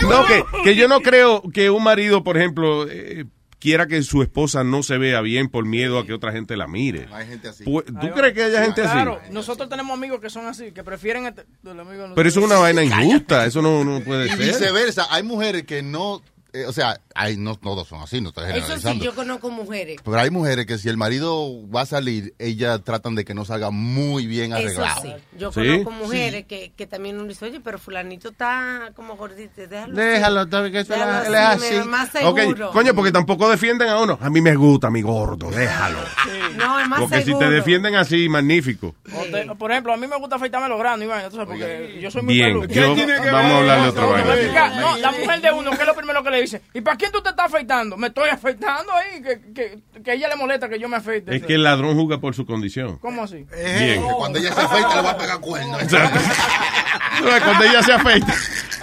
No, 0.09 0.25
que, 0.25 0.43
que 0.63 0.75
yo 0.75 0.87
no 0.87 1.01
creo 1.01 1.41
que 1.53 1.69
un 1.69 1.83
marido, 1.83 2.23
por 2.23 2.37
ejemplo, 2.37 2.87
eh, 2.89 3.25
quiera 3.59 3.87
que 3.87 4.01
su 4.03 4.21
esposa 4.21 4.63
no 4.63 4.83
se 4.83 4.97
vea 4.97 5.21
bien 5.21 5.49
por 5.49 5.65
miedo 5.65 5.99
a 5.99 6.05
que 6.05 6.13
otra 6.13 6.31
gente 6.31 6.55
la 6.57 6.67
mire. 6.67 7.07
Hay 7.11 7.27
gente 7.27 7.49
así. 7.49 7.63
Pu- 7.65 7.83
¿Tú 7.85 8.11
crees 8.13 8.33
que 8.33 8.43
haya 8.43 8.63
gente 8.63 8.81
así? 8.81 8.91
Claro, 8.93 9.19
nosotros 9.31 9.69
tenemos 9.69 9.95
amigos 9.97 10.19
que 10.21 10.29
son 10.29 10.47
así, 10.47 10.71
que 10.71 10.83
prefieren... 10.83 11.27
este- 11.27 11.45
Pero 11.63 12.29
eso 12.29 12.39
es 12.39 12.45
una 12.45 12.57
vaina 12.57 12.83
injusta, 12.83 13.45
eso 13.45 13.61
no, 13.61 13.83
no 13.83 14.01
puede 14.01 14.25
Y 14.27 14.29
ser. 14.29 14.37
viceversa, 14.39 15.07
hay 15.09 15.23
mujeres 15.23 15.63
que 15.65 15.81
no, 15.83 16.21
eh, 16.53 16.65
o 16.65 16.73
sea, 16.73 16.99
hay, 17.15 17.37
no 17.37 17.55
todos 17.55 17.87
son 17.87 18.01
así, 18.01 18.21
no 18.21 18.29
estoy 18.29 18.45
Eso 18.45 18.53
generalizando. 18.53 18.99
sí, 18.99 19.05
yo 19.05 19.15
conozco 19.15 19.49
mujeres. 19.49 19.97
Pero 20.03 20.19
hay 20.19 20.29
mujeres 20.29 20.65
que 20.65 20.77
si 20.77 20.89
el 20.89 20.97
marido 20.97 21.67
va 21.69 21.81
a 21.81 21.85
salir, 21.85 22.33
ellas 22.39 22.81
tratan 22.83 23.15
de 23.15 23.25
que 23.25 23.33
no 23.33 23.45
salga 23.45 23.69
muy 23.71 24.25
bien 24.27 24.51
Eso 24.53 24.57
arreglado. 24.83 25.01
sí. 25.01 25.13
Yo 25.37 25.51
¿Sí? 25.51 25.59
conozco 25.61 25.91
mujeres 25.91 26.45
que, 26.45 26.71
que 26.75 26.87
también 26.87 27.17
uno 27.17 27.27
dice, 27.27 27.45
oye, 27.45 27.59
pero 27.59 27.77
fulanito 27.79 28.29
está 28.29 28.91
como 28.95 29.15
gordito, 29.15 29.67
déjalo. 29.67 29.95
Déjalo, 29.95 30.39
así. 30.41 30.71
que 30.71 30.79
eso 30.79 30.93
Déjalo 30.93 31.25
él 31.27 31.33
es 31.33 31.39
así, 31.39 31.87
Más 31.87 32.09
seguro. 32.09 32.71
coño, 32.71 32.93
porque 32.93 33.11
tampoco 33.11 33.49
defienden 33.49 33.89
a 33.89 33.97
uno. 34.01 34.17
A 34.21 34.29
mí 34.29 34.41
me 34.41 34.55
gusta 34.55 34.89
mi 34.89 35.01
gordo, 35.01 35.49
déjalo. 35.51 35.99
No, 36.57 36.79
es 36.79 36.87
más 36.87 36.99
Porque 37.01 37.21
si 37.21 37.37
te 37.37 37.49
defienden 37.49 37.95
así, 37.95 38.27
magnífico. 38.27 38.95
Te- 39.31 39.45
por 39.55 39.71
ejemplo, 39.71 39.93
a 39.93 39.97
mí 39.97 40.07
me 40.07 40.17
gusta 40.17 40.35
afeitarme 40.37 40.67
los 40.67 40.79
granos, 40.79 41.03
Iván, 41.05 41.31
sabes, 41.31 41.47
porque 41.47 41.99
yo 42.01 42.11
soy 42.11 42.21
muy 42.23 42.33
Bien, 42.33 42.67
yo- 42.67 42.95
vamos 43.31 43.51
a 43.51 43.57
hablar 43.57 43.93
de 43.93 44.19
explicar. 44.33 44.75
No, 44.75 44.97
la 44.97 45.11
mujer 45.11 45.41
de 45.41 45.51
uno, 45.51 45.71
¿qué 45.71 45.81
es 45.81 45.85
lo 45.87 45.95
primero 45.95 46.23
que 46.23 46.29
le 46.31 46.38
dice? 46.41 46.61
¿Y 46.73 46.81
para 46.81 46.97
quién 46.97 47.11
tú 47.11 47.21
te 47.21 47.29
estás 47.29 47.47
afeitando? 47.47 47.97
Me 47.97 48.07
estoy 48.07 48.29
afeitando 48.29 48.91
ahí, 48.93 49.21
que, 49.21 49.79
que, 50.03 50.13
ella 50.13 50.27
le 50.29 50.35
molesta 50.35 50.69
que 50.69 50.79
yo 50.79 50.87
me 50.89 50.97
afeite. 50.97 51.35
Es 51.35 51.45
que 51.45 51.55
el 51.55 51.63
ladrón 51.63 51.95
juzga 51.95 52.19
por 52.19 52.35
su 52.35 52.45
condición. 52.45 52.97
¿Cómo 52.97 53.23
así? 53.23 53.45
Bien. 53.79 54.03
Cuando 54.03 54.39
ella 54.39 54.53
se 54.53 54.61
afeita 54.61 54.95
le 54.95 55.01
va 55.01 55.11
a 55.11 55.17
pegar 55.17 55.39
cuernos. 55.39 55.81
Exacto. 55.81 56.19
Cuando 57.43 57.63
ella 57.65 57.83
se 57.83 57.93
afeita, 57.93 58.33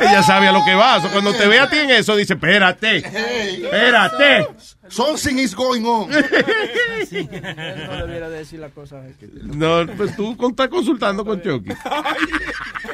ella 0.01 0.23
sabe 0.23 0.49
a 0.49 0.53
lo 0.53 0.65
que 0.65 0.75
va. 0.75 1.01
So, 1.01 1.11
cuando 1.11 1.33
te 1.35 1.47
ve 1.47 1.59
a 1.59 1.69
ti 1.69 1.79
en 1.79 1.91
eso, 1.91 2.17
dice, 2.17 2.35
espérate, 2.35 2.99
espérate. 2.99 4.49
Something 4.89 5.39
is 5.39 5.55
going 5.55 5.85
on. 5.85 6.11
No 7.09 8.07
debiera 8.07 8.29
decir 8.29 8.59
las 8.59 8.73
cosas. 8.73 9.05
No, 9.45 9.87
pues 9.97 10.17
tú 10.17 10.37
estás 10.49 10.69
consultando 10.69 11.25
con 11.25 11.41
Chucky. 11.41 11.71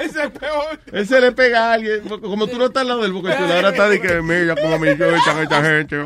Ese 0.01 0.25
es 0.25 0.31
peor. 0.31 0.81
Él 0.93 1.07
se 1.07 1.21
le 1.21 1.33
pega 1.33 1.71
a 1.71 1.73
alguien. 1.75 2.01
Como 2.09 2.47
tú 2.47 2.59
no 2.59 2.67
estás 2.67 2.83
al 2.83 2.89
lado 2.89 3.03
del 3.03 3.13
porque 3.13 3.35
tú 3.35 3.45
ahora 3.45 3.71
estás 3.71 3.91
de 3.91 4.01
que 4.01 4.21
mira 4.21 4.55
como 4.55 4.79
me 4.79 4.93
echan 4.93 5.39
esta 5.41 5.63
gente. 5.65 5.97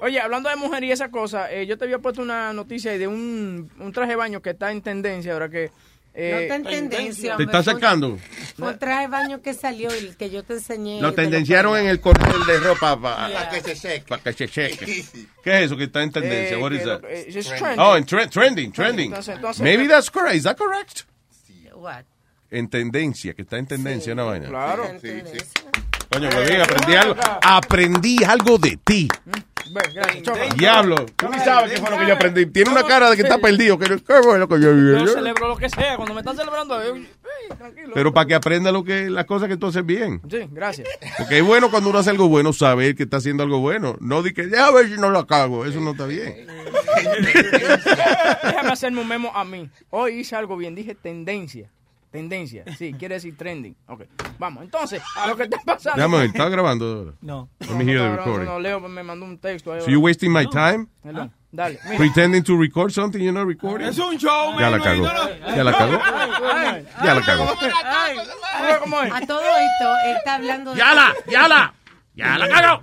Oye, 0.00 0.20
hablando 0.20 0.50
de 0.50 0.56
mujer 0.56 0.84
y 0.84 0.92
esa 0.92 1.10
cosa, 1.10 1.50
eh, 1.50 1.66
yo 1.66 1.78
te 1.78 1.84
había 1.84 1.98
puesto 1.98 2.20
una 2.20 2.52
noticia 2.52 2.96
de 2.96 3.08
un, 3.08 3.70
un 3.78 3.92
traje 3.92 4.10
de 4.10 4.16
baño 4.16 4.42
que 4.42 4.50
está 4.50 4.70
en 4.70 4.82
tendencia 4.82 5.32
ahora 5.32 5.48
que... 5.48 5.70
eh, 6.14 6.30
No 6.32 6.38
está 6.38 6.54
en 6.56 6.62
tendencia. 6.88 7.36
¿Te 7.36 7.44
fue- 7.46 7.62
sacando? 7.64 8.18
Fue 8.56 8.68
un 8.72 8.78
traje 8.78 9.02
de 9.02 9.08
baño 9.08 9.42
que 9.42 9.52
salió, 9.52 9.90
el 9.90 10.16
que 10.16 10.30
yo 10.30 10.42
te 10.44 10.54
enseñé. 10.54 11.00
Lo 11.00 11.10
de 11.10 11.16
tendenciaron 11.16 11.76
en 11.76 11.86
el 11.86 12.00
corner 12.00 12.32
de 12.46 12.60
ropa 12.60 13.00
para 13.00 13.28
Yeah. 13.28 13.50
que 13.50 13.60
se 13.62 13.74
seque. 13.76 14.16
que 14.22 14.32
se 14.32 14.48
seque. 14.48 15.04
¿Qué 15.42 15.58
es 15.58 15.66
eso 15.66 15.76
que 15.76 15.84
está 15.84 16.02
en 16.02 16.12
tendencia? 16.12 16.56
Eh, 16.56 16.60
What 16.62 16.72
is 16.72 16.84
that? 16.84 17.02
lo- 17.02 17.08
eh, 17.08 17.26
it's 17.28 17.48
trending. 17.48 17.80
Oh, 17.80 17.96
en 17.96 18.06
tre- 18.06 18.28
trending, 18.30 18.72
trending. 18.72 19.06
Entonces- 19.12 19.34
entonces- 19.36 19.62
Maybe 19.62 19.88
that's 19.88 20.10
correct. 20.10 20.36
Is 20.36 20.44
that 20.44 20.56
correct? 20.56 21.00
What? 21.74 22.04
En 22.50 22.68
tendencia, 22.68 23.34
que 23.34 23.42
está 23.42 23.58
en 23.58 23.66
tendencia 23.66 24.12
una 24.12 24.22
vaina. 24.22 24.48
Claro. 24.48 24.84
Coño, 26.12 26.28
huevín, 26.28 26.60
aprendí 26.60 26.94
algo. 26.94 27.16
Aprendí 27.42 28.22
algo 28.24 28.58
de 28.58 28.78
ti. 28.84 29.08
Choca. 29.08 29.44
Diablo. 30.56 31.06
Tú 31.16 31.28
ni 31.28 31.38
sabes 31.40 31.72
qué 31.72 31.80
fue 31.80 31.90
lo 31.90 31.98
que 31.98 32.06
yo 32.06 32.14
aprendí. 32.14 32.46
Tiene 32.46 32.70
una 32.70 32.84
cara 32.84 33.10
de 33.10 33.16
que 33.16 33.22
está 33.22 33.38
perdido. 33.38 33.78
Que, 33.78 33.86
qué 33.86 34.20
bueno 34.24 34.48
que 34.48 34.60
yo 34.60 35.06
celebro 35.08 35.48
lo 35.48 35.56
que 35.56 35.68
sea. 35.68 35.96
Cuando 35.96 36.14
me 36.14 36.20
están 36.20 36.36
celebrando, 36.36 36.82
yo- 36.84 36.96
ey, 36.96 37.08
tranquilo. 37.56 37.90
Pero 37.94 38.12
para 38.12 38.26
que 38.26 38.34
aprenda 38.34 38.72
lo 38.72 38.84
que, 38.84 39.08
las 39.10 39.24
cosas 39.24 39.48
que 39.48 39.56
tú 39.56 39.66
haces 39.68 39.84
bien. 39.84 40.20
Sí, 40.30 40.40
gracias. 40.50 40.88
Porque 41.18 41.38
es 41.38 41.44
bueno 41.44 41.70
cuando 41.70 41.90
uno 41.90 41.98
hace 41.98 42.10
algo 42.10 42.28
bueno 42.28 42.52
saber 42.52 42.94
que 42.94 43.04
está 43.04 43.18
haciendo 43.18 43.42
algo 43.42 43.58
bueno. 43.60 43.96
No 44.00 44.22
di 44.22 44.32
que, 44.32 44.48
ya 44.50 44.66
a 44.66 44.70
ver 44.72 44.88
si 44.88 44.94
no 44.96 45.10
lo 45.10 45.26
cago. 45.26 45.64
Eso 45.66 45.80
no 45.80 45.92
está 45.92 46.06
bien. 46.06 46.46
Déjame 48.44 48.70
hacerme 48.72 49.00
un 49.00 49.08
memo 49.08 49.32
a 49.34 49.44
mí. 49.44 49.68
Hoy 49.90 50.20
hice 50.20 50.36
algo 50.36 50.56
bien, 50.56 50.74
dije 50.74 50.94
tendencia. 50.94 51.70
Tendencia, 52.14 52.62
sí, 52.78 52.94
quiere 52.96 53.16
decir 53.16 53.36
trending. 53.36 53.74
Ok, 53.88 54.02
vamos, 54.38 54.62
entonces, 54.62 55.02
lo 55.26 55.36
que 55.36 55.42
está 55.42 55.58
pasando. 55.66 55.96
Déjame 55.96 56.18
ver, 56.18 56.26
¿estás 56.28 56.48
grabando 56.48 56.84
ahora? 56.86 57.12
No. 57.20 57.48
Let 57.58 57.70
me 57.70 57.82
hear 57.84 57.98
the 57.98 58.04
No, 58.04 58.10
no, 58.10 58.16
recording. 58.18 58.46
no, 58.46 58.60
Leo 58.60 58.80
me 58.80 59.02
mandó 59.02 59.26
un 59.26 59.36
texto. 59.36 59.72
ahí. 59.72 59.80
So 59.80 59.90
you 59.90 59.98
wasting 60.00 60.30
my 60.32 60.46
time? 60.46 60.86
Hello, 61.02 61.28
Dale, 61.50 61.76
mira. 61.86 61.96
Pretending 61.96 62.44
to 62.44 62.56
record 62.56 62.92
something 62.92 63.18
you're 63.20 63.32
not 63.36 63.48
recording? 63.48 63.88
Es 63.88 63.98
un 63.98 64.16
show, 64.16 64.56
Ya 64.60 64.70
la 64.70 64.78
cagó. 64.78 65.02
Ya 65.56 65.64
la 65.64 65.72
cagó. 65.72 65.98
Ya 67.02 67.14
la 67.14 67.20
cagó. 67.22 67.44
A 69.12 69.20
todo 69.26 69.40
esto, 69.40 69.94
él 70.06 70.16
está 70.16 70.34
hablando 70.36 70.70
de... 70.70 70.78
¡Ya 70.78 70.94
la! 70.94 71.14
¡Ya 71.28 71.48
la! 71.48 71.74
¡Ya 72.14 72.38
la 72.38 72.48
cagó! 72.48 72.80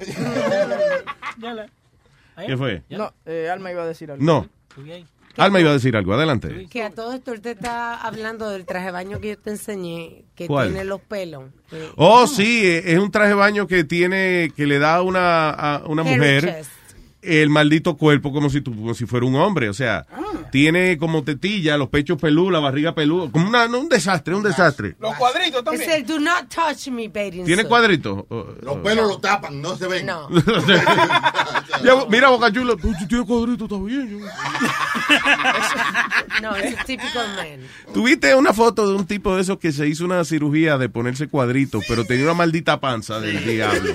¿Qué 2.46 2.58
fue? 2.58 2.84
No, 2.90 3.14
eh, 3.26 3.50
Alma 3.50 3.72
iba 3.72 3.84
a 3.84 3.88
decir 3.88 4.12
algo. 4.12 4.22
No. 4.26 4.48
Alma 5.38 5.60
iba 5.60 5.70
a 5.70 5.74
decir 5.74 5.96
algo. 5.96 6.14
Adelante. 6.14 6.68
Que 6.70 6.84
a 6.84 6.90
todo 6.90 7.14
esto 7.14 7.34
te 7.40 7.52
está 7.52 7.96
hablando 8.02 8.50
del 8.50 8.66
traje 8.66 8.88
de 8.88 8.92
baño 8.92 9.20
que 9.20 9.30
yo 9.30 9.38
te 9.38 9.52
enseñé, 9.52 10.24
que 10.36 10.48
¿Cuál? 10.48 10.70
tiene 10.70 10.84
los 10.86 11.02
pelos. 11.02 11.46
Eh, 11.72 11.90
Oh, 11.96 12.28
sí, 12.28 12.62
eh, 12.66 12.84
es 12.94 13.00
un 13.00 13.12
traje 13.12 13.30
de 13.30 13.36
baño 13.36 13.68
que 13.68 13.84
tiene, 13.84 14.52
que 14.56 14.66
le 14.68 14.80
da 14.80 14.96
a 14.96 15.02
una, 15.02 15.50
a 15.50 15.84
una 15.88 16.04
mujer 16.04 16.44
chest. 16.46 16.72
El 17.22 17.50
maldito 17.50 17.96
cuerpo 17.98 18.32
como 18.34 18.50
si, 18.50 18.62
tu- 18.62 18.76
como 18.76 18.94
si 18.94 19.06
fuera 19.06 19.26
un 19.26 19.36
hombre. 19.36 19.70
O 19.70 19.74
sea, 19.74 20.06
tiene 20.52 20.98
como 20.98 21.24
tetilla, 21.24 21.78
los 21.78 21.90
pechos 21.90 22.20
peludos, 22.20 22.52
la 22.52 22.60
barriga 22.60 22.94
peluda. 22.96 23.32
Como 23.32 23.48
una, 23.50 23.68
no, 23.68 23.80
un 23.80 23.90
desastre, 23.90 24.36
un 24.36 24.44
desastre. 24.44 24.96
Los 25.00 25.16
cuadritos 25.16 25.60
Es 25.60 25.64
también. 25.66 25.92
el 25.92 26.06
do 26.06 26.20
not 26.20 26.48
touch 26.54 26.88
me 26.88 27.08
bathing 27.08 27.46
¿Tiene 27.46 27.66
cuadritos? 27.66 28.26
Los 28.62 28.78
pelos 28.84 29.08
lo 29.08 29.20
tapan, 29.20 29.62
no 29.62 29.76
se 29.78 29.88
ven. 29.88 30.06
No. 30.06 30.28
Ya, 31.84 31.94
mira, 32.10 32.30
Boca 32.30 32.52
Chula, 32.52 32.76
tú 32.76 32.94
tienes 33.08 33.26
cuadritos, 33.26 33.70
está 33.72 33.84
bien. 33.84 34.20
yo. 34.20 34.26
No, 36.42 36.56
es 36.56 36.74
un 36.74 36.86
typical 36.86 37.28
man. 37.36 37.94
Tuviste 37.94 38.34
una 38.36 38.54
foto 38.54 38.88
de 38.90 38.96
un 38.96 39.06
tipo 39.06 39.36
de 39.36 39.42
esos 39.44 39.60
que 39.60 39.72
se 39.72 39.88
hizo 39.88 40.06
una 40.06 40.24
cirugía 40.26 40.78
de 40.78 40.90
ponerse 40.90 41.28
cuadritos, 41.28 41.84
pero 41.88 42.04
tenía 42.06 42.26
una 42.26 42.34
maldita 42.34 42.80
panza 42.80 43.20
del 43.20 43.44
diablo. 43.46 43.94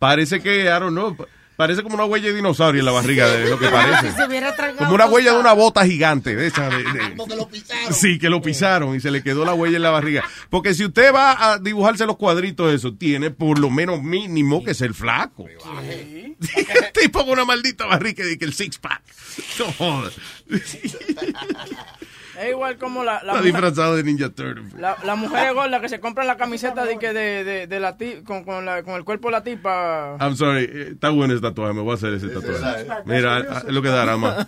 Parece 0.00 0.40
que, 0.40 0.62
I 0.62 0.80
don't 0.80 0.90
know, 0.90 1.14
pa- 1.16 1.26
parece 1.56 1.82
como 1.82 1.94
una 1.94 2.06
huella 2.06 2.28
de 2.28 2.34
dinosaurio 2.34 2.80
en 2.80 2.86
la 2.86 2.92
barriga 2.92 3.28
de 3.28 3.50
lo 3.50 3.58
que 3.58 3.68
parece. 3.68 4.08
Como 4.78 4.94
una 4.94 5.06
huella 5.06 5.32
de 5.34 5.38
una 5.40 5.52
bota 5.52 5.84
gigante, 5.84 6.34
de 6.34 6.46
esa. 6.46 6.70
de- 6.70 6.78
de- 6.84 7.14
Sí, 7.92 8.18
que 8.18 8.30
lo 8.30 8.40
pisaron 8.40 8.96
y 8.96 9.00
se 9.00 9.10
le 9.10 9.22
quedó 9.22 9.44
la 9.44 9.52
huella 9.52 9.76
en 9.76 9.82
la 9.82 9.90
barriga. 9.90 10.24
Porque 10.48 10.72
si 10.74 10.86
usted 10.86 11.12
va 11.14 11.52
a 11.52 11.58
dibujarse 11.58 12.06
los 12.06 12.16
cuadritos, 12.16 12.72
eso 12.72 12.94
tiene 12.94 13.30
por 13.30 13.58
lo 13.58 13.68
menos 13.68 14.02
mínimo 14.02 14.64
que 14.64 14.72
ser 14.72 14.94
flaco. 14.94 15.46
tipo 17.00 17.20
con 17.20 17.30
una 17.30 17.44
maldita 17.44 17.84
barriga 17.84 18.24
y 18.26 18.38
que 18.38 18.46
el 18.46 18.54
six 18.54 18.78
pack. 18.78 19.02
No 19.58 19.66
jodas. 19.72 20.14
Es 22.40 22.48
igual 22.50 22.78
como 22.78 23.04
la, 23.04 23.12
la, 23.14 23.18
Está 23.18 23.32
mujer, 23.34 23.44
disfrazado 23.44 23.96
de 23.96 24.02
Ninja 24.02 24.30
Turtle. 24.30 24.64
la, 24.78 24.96
la 25.04 25.14
mujer 25.14 25.52
gorda 25.52 25.80
que 25.80 25.88
se 25.90 26.00
compra 26.00 26.24
la 26.24 26.36
camiseta 26.38 26.84
de, 26.84 26.98
que 26.98 27.12
de, 27.12 27.44
de, 27.44 27.66
de 27.66 27.80
la 27.80 27.96
ti- 27.98 28.22
con, 28.24 28.44
con, 28.44 28.64
la, 28.64 28.82
con 28.82 28.94
el 28.94 29.04
cuerpo 29.04 29.28
de 29.28 29.32
la 29.32 29.42
tipa. 29.44 30.16
I'm 30.20 30.34
sorry, 30.36 30.64
eh, 30.64 30.88
está 30.92 31.10
bueno 31.10 31.34
ese 31.34 31.42
tatuaje, 31.42 31.74
me 31.74 31.82
voy 31.82 31.92
a 31.92 31.94
hacer 31.96 32.14
ese 32.14 32.28
tatuaje. 32.28 32.86
Mira, 33.04 33.36
ah, 33.48 33.62
es 33.66 33.72
lo 33.72 33.82
que 33.82 33.88
dará 33.90 34.16
más. 34.16 34.46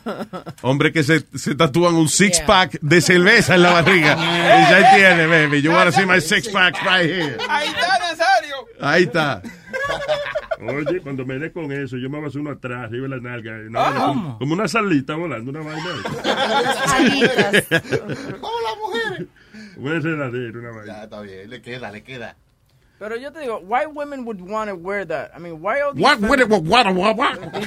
Hombre 0.63 0.91
que 0.93 1.03
se, 1.03 1.25
se 1.37 1.55
tatúan 1.55 1.95
un 1.95 2.09
six 2.09 2.41
pack 2.41 2.79
de 2.81 3.01
cerveza 3.03 3.55
en 3.57 3.63
la 3.63 3.73
barriga. 3.73 4.17
Y 4.63 4.71
ya 4.71 4.95
tiene, 4.97 5.27
baby. 5.27 5.61
You 5.63 5.71
wanna 5.73 5.93
see 5.93 6.07
my 6.07 6.21
six 6.21 6.49
pack 6.49 6.75
right 6.85 7.11
here. 7.11 7.37
Ahí 7.49 7.69
está, 7.69 7.99
Nazario. 7.99 8.57
Ahí 8.81 9.03
está. 9.05 9.43
Oye, 10.62 11.01
cuando 11.01 11.25
me 11.27 11.38
dé 11.38 11.53
con 11.53 11.70
eso, 11.72 11.96
yo 11.96 12.09
me 12.09 12.16
voy 12.18 12.27
a 12.27 12.29
hacer 12.29 12.40
uno 12.40 12.51
atrás, 12.51 12.85
arriba 12.85 13.09
de 13.09 13.09
la 13.09 13.20
nalga. 13.20 13.53
vaina 13.53 14.07
como, 14.07 14.38
como 14.38 14.55
una 14.55 14.68
salita 14.68 15.14
volando, 15.16 15.51
una 15.51 15.61
vaina. 15.61 15.83
Hola, 18.40 18.70
mujeres. 18.81 19.27
Un 19.77 19.88
enredadero, 19.92 20.61
una 20.61 20.70
vaina. 20.70 20.87
Ya, 20.87 21.05
está 21.05 21.20
bien, 21.20 21.51
le 21.51 21.62
queda, 21.62 21.90
le 21.90 22.03
queda. 22.03 22.37
Pero 22.98 23.16
yo 23.16 23.33
te 23.33 23.40
digo, 23.40 23.59
why 23.59 23.85
women 23.92 24.25
would 24.25 24.40
want 24.40 24.70
to 24.70 24.77
wear 24.77 25.05
that? 25.05 25.33
I 25.37 25.40
mean, 25.40 25.55
why 25.61 25.81
all 25.81 25.92
these 25.92 26.05
What, 26.05 26.20
what, 26.20 26.38
feminists- 26.38 26.68
what, 26.68 26.87
what, 26.94 27.16
what, 27.16 27.38
what? 27.40 27.64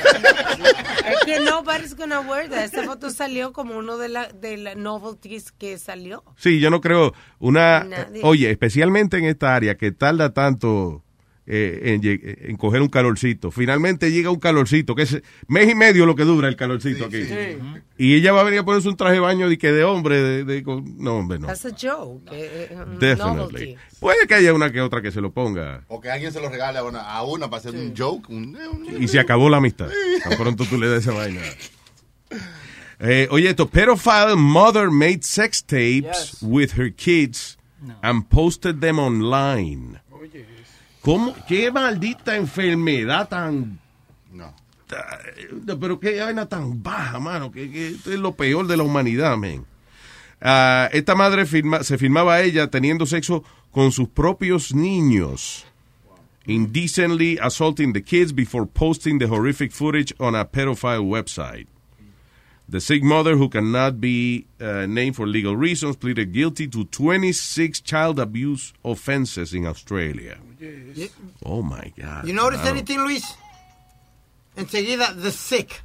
Es 1.06 1.20
que 1.26 1.40
no, 1.42 1.62
nobody's 1.62 1.94
gonna 1.94 2.22
wear 2.22 2.48
that. 2.50 2.64
Esa 2.64 2.84
foto 2.84 3.10
salió 3.10 3.52
como 3.52 3.78
uno 3.78 3.98
de 3.98 4.08
las 4.08 4.40
de 4.40 4.56
la 4.56 4.76
novelties 4.76 5.52
que 5.52 5.78
salió. 5.78 6.24
Sí, 6.38 6.62
yo 6.62 6.70
no 6.70 6.80
creo 6.80 7.14
una... 7.40 7.84
Nadie. 7.84 8.22
Oye, 8.24 8.50
especialmente 8.50 9.18
en 9.18 9.26
esta 9.26 9.54
área 9.54 9.76
que 9.76 9.92
tarda 9.92 10.34
tanto 10.34 11.04
eh, 11.48 11.82
en, 11.94 12.02
lleg- 12.02 12.38
en 12.50 12.58
coger 12.58 12.82
un 12.82 12.88
calorcito. 12.90 13.52
Finalmente 13.52 14.12
llega 14.12 14.32
un 14.32 14.40
calorcito, 14.40 14.96
que 14.96 15.04
es 15.04 15.22
mes 15.48 15.70
y 15.70 15.76
medio 15.76 16.06
lo 16.06 16.16
que 16.16 16.24
dura 16.24 16.48
el 16.48 16.56
calorcito 16.56 17.06
aquí. 17.06 17.20
Y 17.98 18.16
ella 18.16 18.32
va 18.34 18.42
a 18.42 18.44
venir 18.44 18.60
a 18.60 18.66
ponerse 18.66 18.90
un 18.90 18.98
traje 18.98 19.14
de 19.14 19.20
baño 19.20 19.48
de 19.48 19.58
que 19.58 19.72
de 19.72 19.84
hombre, 19.84 20.22
de, 20.22 20.44
de- 20.44 20.64
no 20.98 21.16
hombre, 21.18 21.40
no. 21.40 21.48
That's 21.48 21.66
a 21.66 21.70
joke. 21.72 22.30
eh, 22.32 22.70
eh, 22.72 22.76
Definitely. 23.00 23.78
Puede 24.00 24.28
que 24.28 24.34
haya 24.36 24.54
una 24.54 24.72
que 24.72 24.82
otra 24.82 25.02
que 25.02 25.12
se 25.12 25.22
lo 25.22 25.32
ponga. 25.32 25.84
O 25.88 26.02
que 26.02 26.10
alguien 26.10 26.32
se 26.32 26.42
lo 26.42 26.50
regale 26.50 26.80
a 26.80 26.84
una, 26.84 27.02
a 27.02 27.24
una 27.24 27.50
para 27.50 27.60
hacer 27.60 27.76
un 27.76 27.94
joke. 27.96 28.28
un- 28.30 28.56
un- 28.58 29.02
Y 29.04 29.08
se 29.08 29.20
acabó 29.20 29.50
la 29.50 29.58
amistad. 29.58 29.90
Tan 30.24 30.38
pronto 30.38 30.66
tú 30.66 30.78
le 30.80 30.90
das 30.90 31.02
esa 31.04 31.14
vaina. 31.14 31.42
Eh, 33.00 33.28
oye, 33.30 33.50
esto, 33.50 33.68
pedophile 33.70 34.36
mother 34.36 34.90
made 34.90 35.20
sex 35.22 35.64
tapes 35.64 36.38
with 36.42 36.72
her 36.78 36.92
kids 36.94 37.58
and 38.02 38.28
posted 38.30 38.80
them 38.80 39.00
online. 39.00 40.00
¿Cómo? 41.06 41.36
¿Qué 41.48 41.72
maldita 41.72 42.36
enfermedad 42.36 43.30
tan... 43.30 43.80
ta- 44.88 45.20
Pero 45.80 46.00
qué 46.00 46.20
vaina 46.20 46.48
tan 46.48 46.82
baja, 46.82 47.20
mano. 47.20 47.52
Que, 47.52 47.72
que 47.72 47.88
esto 47.90 48.12
es 48.12 48.20
lo 48.20 48.34
peor 48.34 48.66
de 48.68 48.76
la 48.78 48.84
humanidad, 48.84 49.38
man. 49.38 49.66
Ah, 50.42 50.90
esta 50.92 51.16
madre 51.16 51.46
firma- 51.46 51.84
se 51.84 51.98
filmaba 51.98 52.34
a 52.36 52.42
ella 52.42 52.68
teniendo 52.70 53.06
sexo 53.06 53.44
con 53.72 53.92
sus 53.92 54.10
propios 54.10 54.74
niños. 54.74 55.66
Indecently 56.48 57.38
assaulting 57.42 57.94
the 57.94 58.04
kids 58.04 58.34
before 58.34 58.66
posting 58.68 59.18
the 59.20 59.26
horrific 59.26 59.72
footage 59.72 60.14
on 60.20 60.36
a 60.36 60.44
pedophile 60.46 61.04
website. 61.04 61.68
The 62.68 62.82
sick 62.82 63.04
mother, 63.04 63.38
who 63.38 63.48
cannot 63.48 64.02
be 64.02 64.48
uh, 64.60 64.88
named 64.88 65.16
for 65.16 65.28
legal 65.28 65.56
reasons, 65.56 65.98
pleaded 65.98 66.34
guilty 66.34 66.68
to 66.70 66.86
26 66.86 67.80
child 67.82 68.20
abuse 68.20 68.74
offenses 68.84 69.54
in 69.54 69.68
Australia. 69.68 70.38
Oh 71.46 71.62
my 71.62 71.94
God. 72.00 72.28
You 72.28 72.34
notice 72.34 72.66
anything, 72.66 73.00
Luis? 73.02 73.24
Enseguida, 74.58 75.14
the 75.16 75.32
sick. 75.32 75.82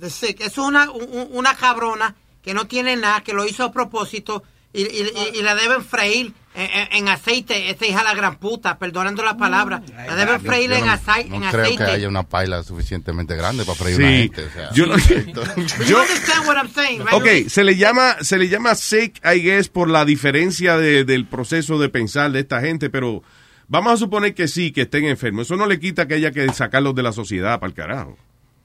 The 0.00 0.10
sick. 0.10 0.40
Es 0.40 0.58
una, 0.58 0.90
una 0.90 1.54
cabrona 1.54 2.14
que 2.42 2.54
no 2.54 2.64
tiene 2.64 2.96
nada, 2.96 3.20
que 3.20 3.32
lo 3.32 3.44
hizo 3.44 3.64
a 3.64 3.72
propósito 3.72 4.42
y, 4.72 4.82
y- 4.82 5.12
y- 5.34 5.38
y 5.38 5.42
la 5.42 5.54
deben 5.54 5.82
freír 5.84 6.32
en, 6.54 7.08
aceite. 7.08 7.70
Esta 7.70 7.86
hija 7.86 8.02
la 8.02 8.14
gran 8.14 8.36
puta, 8.38 8.78
perdonando 8.78 9.22
la 9.24 9.36
palabra. 9.36 9.82
La 10.06 10.16
deben 10.16 10.40
freír 10.40 10.68
yo 10.70 10.76
en, 10.76 10.86
no, 10.86 10.92
acei- 10.92 11.26
no 11.28 11.36
en 11.36 11.42
creo 11.50 11.62
aceite. 11.62 11.84
que 11.84 11.90
haya 11.90 12.08
una 12.08 12.22
paila 12.24 12.62
suficientemente 12.62 13.34
grande 13.36 13.64
para 13.64 13.76
freír 13.76 13.96
Sí. 13.96 14.02
una 14.02 14.10
gente. 14.10 14.44
o 14.44 14.50
sea. 14.50 14.70
Yo 14.72 14.86
no- 14.86 14.96
You 15.78 15.84
Yo- 15.86 16.00
understand 16.02 16.46
what 16.46 16.56
I'm 16.56 16.70
saying, 16.72 17.00
right, 17.00 17.12
Ok, 17.14 17.48
se 17.48 17.64
le 17.64 17.76
llama, 17.76 18.16
se 18.20 18.36
le 18.38 18.48
llama 18.48 18.74
sick, 18.74 19.20
I 19.24 19.40
guess, 19.40 19.68
por 19.68 19.88
la 19.88 20.04
diferencia 20.04 20.76
de- 20.76 21.04
del 21.04 21.26
proceso 21.26 21.78
de 21.78 21.88
pensar 21.88 22.30
de 22.32 22.40
esta 22.40 22.60
gente, 22.60 22.90
pero 22.90 23.22
vamos 23.68 23.92
a 23.92 23.96
suponer 23.96 24.34
que 24.34 24.48
sí, 24.48 24.72
que 24.72 24.82
estén 24.82 25.04
enfermos. 25.06 25.46
Eso 25.46 25.56
no 25.56 25.66
le 25.66 25.78
quita 25.78 26.06
que 26.08 26.14
haya 26.14 26.30
que 26.32 26.48
sacarlos 26.52 26.94
de 26.94 27.02
la 27.04 27.12
sociedad 27.12 27.58
para 27.60 27.68
el 27.70 27.74
carajo. 27.74 28.18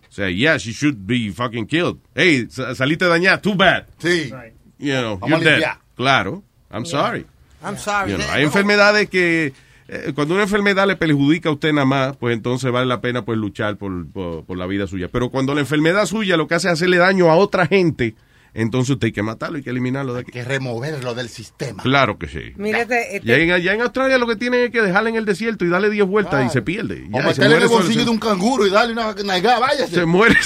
O 0.10 0.12
sea, 0.16 0.30
yeah, 0.30 0.58
she 0.58 0.72
should 0.72 0.96
be 1.06 1.32
fucking 1.32 1.68
killed. 1.68 1.98
Hey, 2.16 2.48
sa- 2.50 2.74
saliste 2.74 3.06
dañada, 3.06 3.42
too 3.42 3.54
bad. 3.56 3.86
Sí. 4.00 4.32
You 4.80 4.94
know, 4.94 5.18
Vamos 5.20 5.42
you're 5.42 5.56
a 5.56 5.60
dead. 5.60 5.78
Claro, 5.96 6.44
I'm 6.72 6.86
sorry. 6.86 7.26
I'm 7.64 7.78
sorry. 7.78 8.12
You 8.12 8.18
know, 8.18 8.28
They- 8.28 8.36
hay 8.38 8.44
enfermedades 8.44 9.10
que 9.10 9.54
eh, 9.88 10.12
cuando 10.16 10.34
una 10.34 10.44
enfermedad 10.44 10.88
le 10.88 10.96
perjudica 10.96 11.50
a 11.50 11.52
usted 11.52 11.72
nada 11.74 11.86
más, 11.86 12.18
pues 12.18 12.34
entonces 12.36 12.72
vale 12.72 12.86
la 12.88 13.02
pena 13.02 13.24
pues 13.24 13.38
luchar 13.38 13.78
por, 13.78 14.08
por- 14.12 14.44
por 14.46 14.58
la 14.58 14.66
vida 14.68 14.88
suya. 14.88 15.08
Pero 15.12 15.30
cuando 15.30 15.54
la 15.54 15.62
enfermedad 15.62 16.06
suya 16.06 16.38
lo 16.38 16.48
que 16.48 16.56
hace 16.56 16.68
es 16.68 16.74
hacerle 16.74 16.98
daño 16.98 17.30
a 17.32 17.36
otra 17.36 17.66
gente, 17.68 18.16
entonces 18.54 18.92
usted 18.92 19.08
hay 19.08 19.12
que 19.12 19.22
matarlo, 19.22 19.58
hay 19.58 19.64
que 19.64 19.70
eliminarlo 19.70 20.14
de 20.14 20.22
aquí. 20.22 20.32
que 20.32 20.44
removerlo 20.44 21.14
del 21.14 21.28
sistema. 21.30 21.84
Claro 21.84 22.18
que 22.18 22.28
sí. 22.28 22.54
Mírate, 22.56 23.16
este- 23.18 23.28
Ya 23.28 23.36
en, 23.38 23.52
allá 23.52 23.74
en 23.74 23.82
Australia 23.82 24.18
lo 24.18 24.28
que 24.28 24.36
tienen 24.38 24.62
es 24.62 24.72
que 24.72 24.82
dejarle 24.82 25.10
en 25.12 25.18
el 25.18 25.26
desierto 25.26 25.66
y 25.66 25.70
darle 25.70 25.90
10 25.90 26.06
vueltas 26.08 26.46
y 26.46 26.50
se 26.50 26.62
pierde. 26.62 27.08
O 27.12 27.20
Ya, 27.20 27.26
meterle 27.28 27.56
en 27.58 27.62
el 27.64 27.68
bolsillo 27.68 28.00
se- 28.00 28.06
de 28.06 28.12
un 28.12 28.20
canguro 28.20 28.66
y 28.66 28.70
darle 28.72 28.94
una 28.94 29.14
nalgada, 29.26 29.60
váyase. 29.60 29.94
Se 29.94 30.06
muere. 30.06 30.36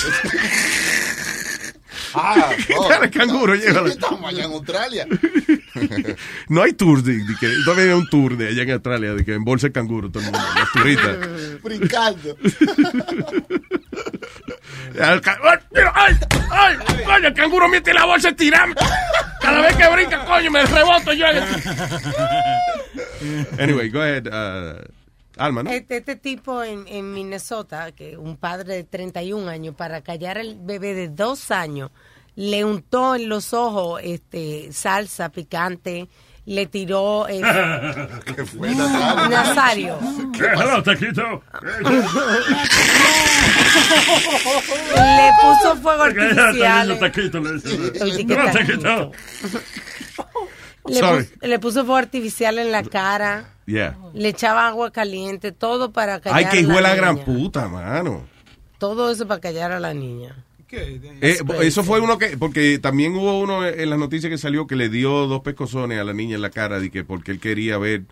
Ah, 2.16 2.50
Cara, 2.90 3.10
canguro, 3.12 3.56
sí, 3.56 3.62
llévalo. 3.62 3.88
estamos 3.88 4.30
allá 4.34 4.46
en 4.46 4.52
Australia. 4.52 5.08
No 6.50 6.64
hay 6.64 6.74
tours 6.74 7.04
de, 7.06 7.14
de 7.14 7.36
que 7.40 7.48
todavía 7.64 7.86
hay 7.94 7.98
un 8.00 8.08
tour 8.10 8.36
de 8.36 8.50
allá 8.50 8.64
en 8.64 8.72
Australia 8.72 9.14
de 9.14 9.24
que 9.24 9.34
en 9.34 9.44
bolsa 9.46 9.68
de 9.68 9.74
canguro 9.74 10.10
todo 10.10 10.20
el 10.24 10.32
mundo, 10.32 10.48
las 10.56 10.72
turristas. 10.74 11.18
Brincando. 11.64 12.36
Al 15.00 15.22
¡Ay, 15.24 15.60
¡Ay! 15.94 16.18
¡Ay! 16.52 16.78
¡Coño, 17.06 17.28
el 17.28 17.34
canguro 17.34 17.70
mete 17.70 17.94
la 17.94 18.06
bolsa 18.06 18.32
tirando! 18.34 18.76
Cada 19.42 19.62
vez 19.62 19.76
que 19.76 19.88
brinca, 19.94 20.26
coño, 20.26 20.52
me 20.52 20.66
reboto 20.66 21.14
yo. 21.14 21.26
Anyway, 23.60 23.90
go 23.90 24.02
ahead. 24.02 24.28
uh, 24.28 24.82
Alma, 25.40 25.64
¿no? 25.64 25.72
Este, 25.72 25.98
este 25.98 26.16
tipo 26.16 26.64
en, 26.64 26.88
en 26.88 27.14
Minnesota, 27.14 27.92
que 27.94 28.18
un 28.18 28.38
padre 28.38 28.76
de 28.76 28.84
31 28.84 29.48
años, 29.50 29.74
para 29.76 30.02
callar 30.02 30.38
al 30.38 30.58
bebé 30.60 30.94
de 30.94 31.08
dos 31.10 31.50
años, 31.52 31.92
le 32.36 32.64
untó 32.64 33.16
en 33.16 33.28
los 33.30 33.54
ojos 33.54 34.00
este, 34.04 34.72
salsa 34.72 35.30
picante, 35.30 36.08
le 36.46 36.66
tiró 36.66 37.28
eh, 37.30 37.42
¿Qué 38.36 38.46
fue, 38.46 38.74
Nazario? 38.74 39.30
Nazario. 39.30 40.00
Hello, 40.40 40.84
taquito. 40.84 41.44
Le 44.96 45.32
puso 45.42 45.76
fuego 45.82 46.04
¿Qué 46.14 46.22
artificial. 46.22 46.88
niño 46.88 47.00
taquito? 47.00 47.40
Le 47.40 48.26
¿qué 48.26 48.36
taquito. 48.36 49.12
Le 51.42 51.60
puso 51.60 51.82
fuego 51.82 51.98
artificial 51.98 52.58
en 52.58 52.72
la 52.72 52.84
cara, 52.84 53.50
Yeah. 53.70 53.98
le 54.14 54.30
echaba 54.30 54.68
agua 54.68 54.92
caliente, 54.92 55.52
todo 55.52 55.92
para 55.92 56.20
callar 56.20 56.40
Ay, 56.40 56.46
que 56.46 56.58
a 56.58 56.62
hijo 56.62 56.72
de 56.74 56.82
la 56.82 56.96
gran 56.96 57.16
niña. 57.16 57.26
puta, 57.26 57.68
mano. 57.68 58.24
Todo 58.80 59.12
eso 59.12 59.28
para 59.28 59.40
callar 59.40 59.72
a 59.72 59.80
la 59.80 59.94
niña. 59.94 60.36
Eh, 60.72 61.40
eso 61.62 61.84
fue 61.84 62.00
uno 62.00 62.18
que, 62.18 62.38
porque 62.38 62.80
también 62.80 63.16
hubo 63.16 63.40
uno 63.40 63.66
en 63.66 63.90
las 63.90 63.98
noticias 64.00 64.30
que 64.30 64.38
salió 64.38 64.68
que 64.68 64.76
le 64.76 64.90
dio 64.90 65.28
dos 65.28 65.42
pescozones 65.42 66.00
a 66.00 66.04
la 66.04 66.14
niña 66.14 66.36
en 66.36 66.42
la 66.42 66.50
cara 66.52 66.80
de 66.80 66.90
que 66.92 67.04
porque 67.04 67.32
él 67.32 67.40
quería 67.40 67.78
ver 67.78 68.04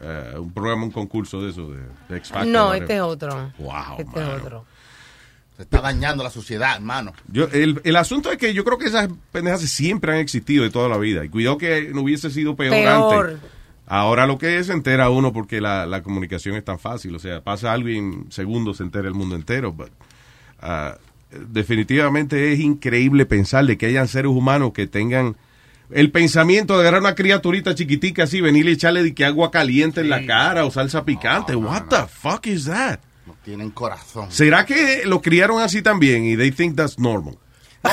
eh, 0.00 0.34
un 0.38 0.52
programa, 0.52 0.84
un 0.84 0.90
concurso 0.90 1.42
de 1.42 1.50
eso, 1.50 1.70
de, 1.70 1.80
de 2.08 2.16
X 2.18 2.28
Factor, 2.30 2.46
No, 2.48 2.74
este 2.74 2.96
es 2.96 3.00
otro. 3.02 3.52
Wow, 3.58 3.96
este 3.98 4.20
es 4.20 4.28
otro. 4.28 4.64
Se 5.56 5.62
está 5.62 5.80
dañando 5.80 6.22
la 6.22 6.28
sociedad, 6.30 6.76
hermano. 6.76 7.14
Yo, 7.28 7.48
el, 7.50 7.80
el 7.82 7.96
asunto 7.96 8.30
es 8.30 8.36
que 8.36 8.52
yo 8.52 8.62
creo 8.62 8.76
que 8.76 8.86
esas 8.88 9.08
pendejas 9.32 9.62
siempre 9.62 10.12
han 10.12 10.18
existido 10.18 10.64
de 10.64 10.70
toda 10.70 10.88
la 10.90 10.98
vida. 10.98 11.24
Y 11.24 11.30
cuidado 11.30 11.56
que 11.56 11.90
no 11.94 12.02
hubiese 12.02 12.30
sido 12.30 12.54
peor, 12.56 12.72
Peor. 12.72 13.26
antes. 13.30 13.50
Ahora 13.86 14.26
lo 14.26 14.36
que 14.36 14.58
es 14.58 14.66
se 14.66 14.72
entera 14.72 15.10
uno 15.10 15.32
porque 15.32 15.60
la, 15.60 15.86
la 15.86 16.02
comunicación 16.02 16.56
es 16.56 16.64
tan 16.64 16.78
fácil. 16.78 17.14
O 17.14 17.18
sea, 17.18 17.42
pasa 17.42 17.72
algo 17.72 17.88
y 17.88 17.98
en 17.98 18.26
segundos 18.30 18.78
se 18.78 18.82
entera 18.82 19.06
el 19.08 19.14
mundo 19.14 19.36
entero. 19.36 19.72
But, 19.72 19.90
ah, 20.60 20.96
definitivamente 21.30 22.52
es 22.52 22.60
increíble 22.60 23.26
pensar 23.26 23.64
de 23.64 23.78
que 23.78 23.86
hayan 23.86 24.08
seres 24.08 24.30
humanos 24.30 24.72
que 24.72 24.86
tengan 24.86 25.36
el 25.90 26.10
pensamiento 26.10 26.74
de 26.74 26.80
agarrar 26.80 27.00
una 27.00 27.14
criaturita 27.14 27.74
chiquitica 27.74 28.24
así, 28.24 28.40
venir 28.40 28.66
y 28.66 28.72
echarle 28.72 29.04
de 29.04 29.14
que 29.14 29.24
agua 29.24 29.52
caliente 29.52 30.00
en 30.00 30.10
la 30.10 30.26
cara 30.26 30.64
o 30.64 30.70
salsa 30.70 31.04
picante. 31.04 31.54
What 31.54 31.84
the 31.88 32.06
fuck 32.08 32.46
is 32.46 32.64
that? 32.64 32.98
No 33.24 33.36
tienen 33.44 33.70
corazón. 33.70 34.30
¿Será 34.30 34.66
que 34.66 35.02
lo 35.04 35.20
criaron 35.20 35.60
así 35.60 35.82
también 35.82 36.24
y 36.24 36.36
they 36.36 36.50
think 36.50 36.76
that's 36.76 36.98
normal? 36.98 37.36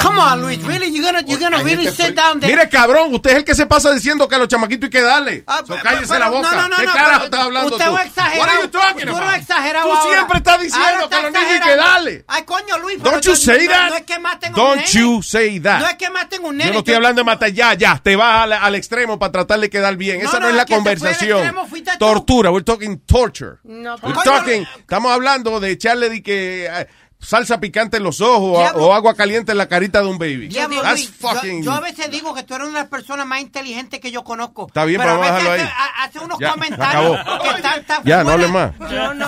Come 0.02 0.20
on, 0.20 0.42
Luis. 0.42 0.62
Really? 0.64 0.92
You're 0.92 1.04
gonna, 1.06 1.22
you're 1.28 1.40
gonna 1.40 1.64
really 1.64 1.88
sit 1.90 2.16
down 2.16 2.40
there? 2.40 2.54
Mire, 2.56 2.70
cabrón, 2.70 3.14
usted 3.14 3.32
es 3.32 3.38
el 3.38 3.44
que 3.46 3.56
se 3.56 3.66
pasa 3.66 3.92
diciendo 3.92 4.28
que 4.28 4.36
a 4.36 4.40
los 4.40 4.48
chamaquitos 4.48 4.86
hay 4.88 4.90
que 4.90 5.02
darle. 5.02 5.44
So, 5.68 5.76
cállese 5.82 6.08
pero- 6.08 6.20
la 6.20 6.30
boca. 6.30 6.52
no, 6.52 6.62
no, 6.64 6.68
no, 6.70 6.76
¿Qué 6.78 6.86
no, 6.86 6.94
carajo 6.94 7.26
estás 7.26 7.40
hablando 7.42 7.76
usted 7.76 7.86
tú? 7.88 7.94
va 7.94 8.04
exagerado. 8.04 8.42
What 8.42 8.50
are 8.50 8.62
you 8.62 8.68
talking 8.70 9.08
Tú 9.08 9.18
exagerado 9.36 9.90
Tú 9.90 10.10
siempre 10.12 10.38
estás 10.38 10.62
diciendo 10.62 11.10
que 11.10 11.16
a 11.16 11.22
los 11.22 11.32
niños 11.32 11.48
hay 11.52 11.60
que 11.60 11.76
darle. 11.76 12.26
Ay, 12.28 12.44
coño, 12.44 12.78
Luis. 12.80 12.98
pero 13.00 13.12
Don't 13.12 13.24
you 13.26 13.32
no- 13.32 13.38
say 13.38 13.66
no- 13.66 13.72
that. 13.72 13.90
No 13.90 13.96
es 13.96 14.02
que 14.04 14.20
maten 14.20 14.50
un 14.52 14.56
Don't 14.56 14.76
nene. 14.78 14.92
you 14.92 15.22
say 15.24 15.60
that. 15.60 15.80
No 15.80 15.88
es 15.88 15.96
que 15.96 16.10
maten 16.10 16.46
un 16.46 16.58
nene. 16.58 16.68
Yo 16.70 16.74
no 16.74 16.80
estoy 16.80 16.94
hablando 16.96 17.20
de 17.22 17.26
matar 17.26 17.50
ya, 17.52 17.74
ya. 17.74 18.00
Te 18.04 18.16
vas 18.16 18.44
al, 18.44 18.54
al 18.54 18.76
extremo 18.76 19.20
para 19.20 19.32
tratar 19.32 19.60
de 19.60 19.70
quedar 19.70 19.96
bien. 19.98 20.20
No, 20.22 20.30
Esa 20.30 20.40
no, 20.40 20.46
no, 20.46 20.50
es 20.50 20.56
la 20.56 20.66
conversación. 20.66 21.54
Tortura. 22.00 22.52
We're 22.52 22.64
talking 22.64 23.00
torture. 23.06 23.58
No, 23.64 23.96
We're 24.02 24.20
talking, 24.24 24.68
estamos 24.80 25.12
hablando 25.12 25.60
de 25.60 25.72
echarle 25.72 26.10
de 26.10 26.24
que 26.24 26.66
eh, 26.66 26.88
salsa 27.24 27.60
picante 27.60 27.98
en 27.98 28.04
los 28.04 28.22
ojos 28.22 28.58
o- 28.58 28.60
Diablo. 28.60 28.84
o 28.88 28.94
agua 28.94 29.16
caliente 29.16 29.52
en 29.54 29.58
la 29.58 29.68
carita 29.68 30.02
de 30.02 30.08
un 30.08 30.18
baby. 30.18 30.48
Diablo, 30.50 30.82
That's 30.82 30.94
Luis, 31.08 31.20
yo- 31.20 31.30
fucking... 31.30 31.64
yo, 31.64 31.72
a 31.72 31.80
veces 31.80 32.12
digo 32.12 32.34
que 32.36 32.44
tú 32.44 32.54
eres 32.56 32.68
una 32.68 32.80
de 32.80 32.84
las 32.84 32.90
personas 32.90 33.26
más 33.26 33.42
inteligentes 33.42 34.00
que 34.00 34.12
yo 34.12 34.24
conozco. 34.24 34.68
Está 34.68 34.86
bien, 34.86 35.00
pero 35.02 35.14
pero 35.14 35.22
vamos 35.22 35.32
a 35.32 35.44
veces 35.44 35.52
dejarlo 35.52 35.74
ahí. 35.74 35.90
hace, 36.04 36.18
hace 36.18 36.26
unos 36.26 36.40
Ya, 36.40 36.52
comentarios 36.52 37.18
acabó. 37.20 37.44
que 37.44 37.50
están, 37.50 38.04
Ya, 38.04 38.18
no 38.18 38.30
fuera, 38.30 38.34
hable 38.34 38.48
más. 38.50 38.76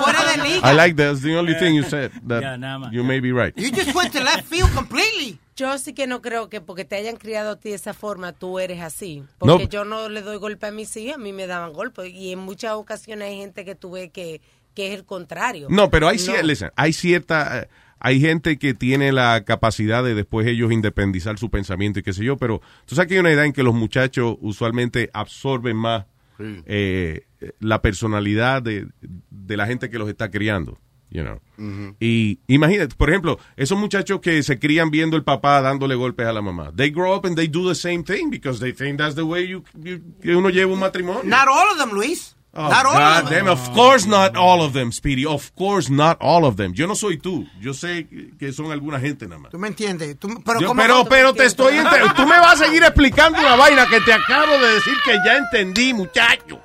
fuera 0.04 0.24
de 0.32 0.38
liga. 0.50 0.72
I 0.72 0.76
like 0.76 0.96
that. 0.96 1.06
That's 1.14 1.22
the 1.22 1.36
only 1.38 1.56
thing 1.56 1.74
you 1.76 1.84
said. 1.84 2.12
That 2.28 2.42
Ya, 2.42 2.58
nada 2.58 2.80
más. 2.80 2.92
you 2.92 3.04
may 3.04 3.20
be 3.20 3.32
right. 3.32 3.54
You 3.58 3.70
just 3.72 3.96
went 3.96 4.12
to 4.14 4.20
left 4.24 4.46
field 4.48 4.74
completely. 4.74 5.40
Yo 5.56 5.78
sí 5.78 5.94
que 5.94 6.06
no 6.06 6.22
creo 6.22 6.50
que 6.50 6.60
porque 6.60 6.84
te 6.84 6.98
hayan 6.98 7.16
criado 7.16 7.52
a 7.52 7.56
ti 7.56 7.70
de 7.70 7.76
esa 7.76 7.94
forma, 7.94 8.34
tú 8.34 8.60
eres 8.60 8.82
así. 8.82 9.24
Porque 9.38 9.64
No. 9.64 9.70
yo 9.70 9.86
no 9.86 10.10
le 10.10 10.22
doy 10.22 10.36
golpe 10.38 10.68
a 10.68 10.72
mis 10.72 10.96
hijos, 10.98 11.16
a 11.16 11.18
mí 11.18 11.32
me 11.32 11.48
daban 11.48 11.72
golpes. 11.72 12.12
Y 12.14 12.34
en 12.34 12.40
muchas 12.40 12.74
ocasiones 12.74 13.30
hay 13.30 13.38
gente 13.38 13.64
que 13.64 13.74
tuve 13.74 14.10
que, 14.10 14.42
que 14.74 14.90
es 14.90 14.94
el 15.00 15.06
contrario. 15.06 15.68
No, 15.70 15.90
pero 15.90 16.10
hay, 16.10 16.18
No. 16.18 16.42
listen, 16.42 16.72
hay 16.76 16.92
cierta, 16.92 17.60
eh, 17.60 17.70
hay 18.00 18.20
gente 18.20 18.58
que 18.58 18.74
tiene 18.74 19.12
la 19.12 19.44
capacidad 19.46 20.04
de 20.04 20.14
después 20.16 20.46
ellos 20.48 20.72
independizar 20.72 21.38
su 21.40 21.50
pensamiento 21.50 22.00
y 22.00 22.04
qué 22.04 22.14
sé 22.14 22.24
yo, 22.24 22.38
pero 22.38 22.62
tú 22.86 22.96
sabes 22.96 23.08
que 23.10 23.14
hay 23.16 23.20
una 23.22 23.32
idea 23.32 23.46
en 23.46 23.54
que 23.54 23.64
los 23.64 23.74
muchachos 23.74 24.38
usualmente 24.42 25.10
absorben 25.14 25.78
más 25.78 26.06
Sí. 26.38 26.62
eh, 26.66 27.22
la 27.62 27.82
personalidad 27.82 28.62
de, 28.62 28.88
de 29.30 29.56
la 29.58 29.66
gente 29.68 29.90
que 29.90 29.98
los 29.98 30.10
está 30.10 30.30
criando. 30.30 30.78
You 31.10 31.22
know. 31.24 31.40
Y 32.02 32.40
imagínate, 32.48 32.94
por 32.98 33.10
ejemplo, 33.10 33.40
esos 33.56 33.78
muchachos 33.80 34.20
que 34.20 34.44
se 34.44 34.60
crían 34.60 34.90
viendo 34.92 35.16
el 35.16 35.24
papá 35.24 35.62
dándole 35.62 35.96
golpes 35.96 36.26
a 36.28 36.34
la 36.34 36.42
mamá. 36.42 36.74
They 36.76 36.90
grow 36.90 37.16
up 37.16 37.26
and 37.26 37.38
they 37.38 37.48
do 37.48 37.70
the 37.70 37.76
same 37.76 38.04
thing 38.04 38.30
because 38.30 38.60
they 38.60 38.74
think 38.74 38.98
that's 38.98 39.16
the 39.16 39.22
way 39.22 39.48
you, 39.48 39.64
you- 39.82 40.02
que 40.22 40.36
uno 40.36 40.50
lleva 40.50 40.74
un 40.74 40.80
matrimonio. 40.80 41.24
Not 41.24 41.48
all 41.48 41.72
of 41.72 41.78
them, 41.78 41.92
Luis. 41.96 42.36
Oh, 42.58 42.70
Not 42.70 42.86
all 42.86 42.94
God 42.94 43.24
of 43.26 43.30
them. 43.30 43.46
damn, 43.46 43.48
of 43.52 43.74
course 43.74 44.08
not 44.08 44.38
all 44.38 44.62
of 44.62 44.72
them, 44.72 44.92
Speedy. 44.94 45.26
Of 45.26 45.52
course 45.56 45.90
not 45.92 46.18
all 46.22 46.46
of 46.46 46.56
them. 46.56 46.72
Yo 46.74 46.88
no 46.88 46.96
soy 46.96 47.18
tú. 47.18 47.46
Yo 47.60 47.74
sé 47.74 48.08
que 48.40 48.54
son 48.54 48.72
alguna 48.72 48.98
gente 49.00 49.28
nada 49.28 49.40
más. 49.42 49.52
¿Tú 49.52 49.60
me 49.60 49.68
entiendes? 49.68 50.18
Tú- 50.18 50.42
pero 50.46 50.62
Yo- 50.62 50.68
¿cómo- 50.68 50.82
pero, 50.82 51.04
pero 51.06 51.34
te 51.34 51.44
estoy 51.46 51.76
ente- 51.78 52.00
Tú 52.16 52.26
me 52.26 52.38
vas 52.40 52.62
a 52.62 52.66
seguir 52.66 52.82
explicando 52.84 53.40
una 53.40 53.58
vaina 53.58 53.86
que 53.88 54.00
te 54.00 54.14
acabo 54.14 54.54
de 54.58 54.74
decir 54.76 54.94
que 55.04 55.18
ya 55.26 55.36
entendí, 55.38 55.94
muchacho. 55.94 56.62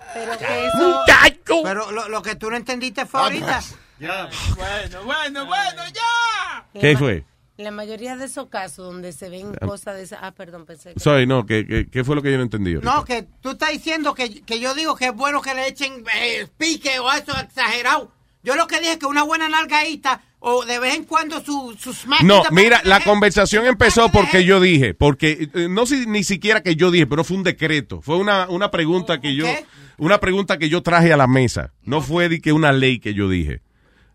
Muchacho. 0.77 1.63
Pero 1.65 1.91
lo, 1.91 2.09
lo 2.09 2.23
que 2.23 2.37
tú 2.37 2.51
no 2.51 2.57
entendiste 2.57 3.05
fue 3.07 3.21
ahorita. 3.21 3.61
Ya. 3.99 4.29
Bueno, 4.57 5.03
bueno, 5.05 5.47
bueno, 5.47 5.83
ya. 5.93 6.65
¿Qué 6.81 6.97
fue? 6.97 7.25
En 7.61 7.65
la 7.65 7.71
mayoría 7.73 8.17
de 8.17 8.25
esos 8.25 8.49
casos 8.49 8.87
donde 8.87 9.13
se 9.13 9.29
ven 9.29 9.53
Ah. 9.61 9.67
cosas 9.67 9.95
de 9.95 10.05
esas. 10.05 10.21
Ah, 10.23 10.33
perdón, 10.33 10.65
pensé 10.65 10.95
que. 10.95 11.01
Sorry, 11.01 11.27
no, 11.27 11.45
¿qué, 11.45 11.67
qué, 11.67 11.87
qué 11.91 12.05
fue 12.05 12.17
lo 12.17 12.23
que 12.23 12.31
yo 12.31 12.39
no 12.39 12.43
entendí? 12.45 12.73
ahorita? 12.73 12.91
No, 12.91 13.05
que 13.05 13.27
tú 13.43 13.51
estás 13.51 13.69
diciendo 13.71 14.15
que, 14.15 14.41
que 14.41 14.61
yo 14.61 14.75
digo 14.75 14.97
que 14.97 15.05
es 15.09 15.15
bueno 15.15 15.43
que 15.43 15.53
le 15.55 15.69
echen 15.69 16.03
eh, 16.19 16.47
pique 16.57 16.99
o 17.01 17.13
eso 17.13 17.39
exagerado. 17.39 18.11
Yo 18.43 18.57
lo 18.57 18.67
que 18.67 18.79
dije 18.81 18.93
es 18.93 18.99
que 18.99 19.05
una 19.05 19.25
buena 19.25 19.51
nalgadita 19.51 20.23
o 20.39 20.65
de 20.65 20.79
vez 20.79 20.95
en 20.95 21.05
cuando 21.05 21.45
su, 21.45 21.77
su 21.79 21.93
smack. 21.93 22.23
No, 22.23 22.43
mira, 22.51 22.81
la 22.85 23.05
conversación 23.05 23.67
empezó 23.67 24.09
porque 24.11 24.43
yo 24.47 24.59
dije, 24.59 24.95
porque 24.95 25.51
eh, 25.55 25.67
no 25.69 25.85
si, 25.85 26.07
ni 26.07 26.25
siquiera 26.25 26.63
que 26.63 26.77
yo 26.77 26.91
dije, 26.91 27.07
pero 27.07 27.25
fue 27.25 27.37
un 27.37 27.43
decreto, 27.43 28.01
fue 28.01 28.17
una, 28.17 28.49
una 28.49 28.71
pregunta 28.71 29.21
que 29.21 29.35
yo, 29.35 29.45
una 29.99 30.19
pregunta 30.19 30.57
que 30.57 30.71
yo 30.71 30.83
traje 30.83 31.13
a 31.13 31.19
la 31.19 31.27
mesa, 31.27 31.75
no 31.83 32.01
fue 32.01 32.31
de 32.31 32.41
que 32.41 32.55
una 32.55 32.73
ley 32.73 33.01
que 33.01 33.13
yo 33.13 33.29
dije. 33.29 33.61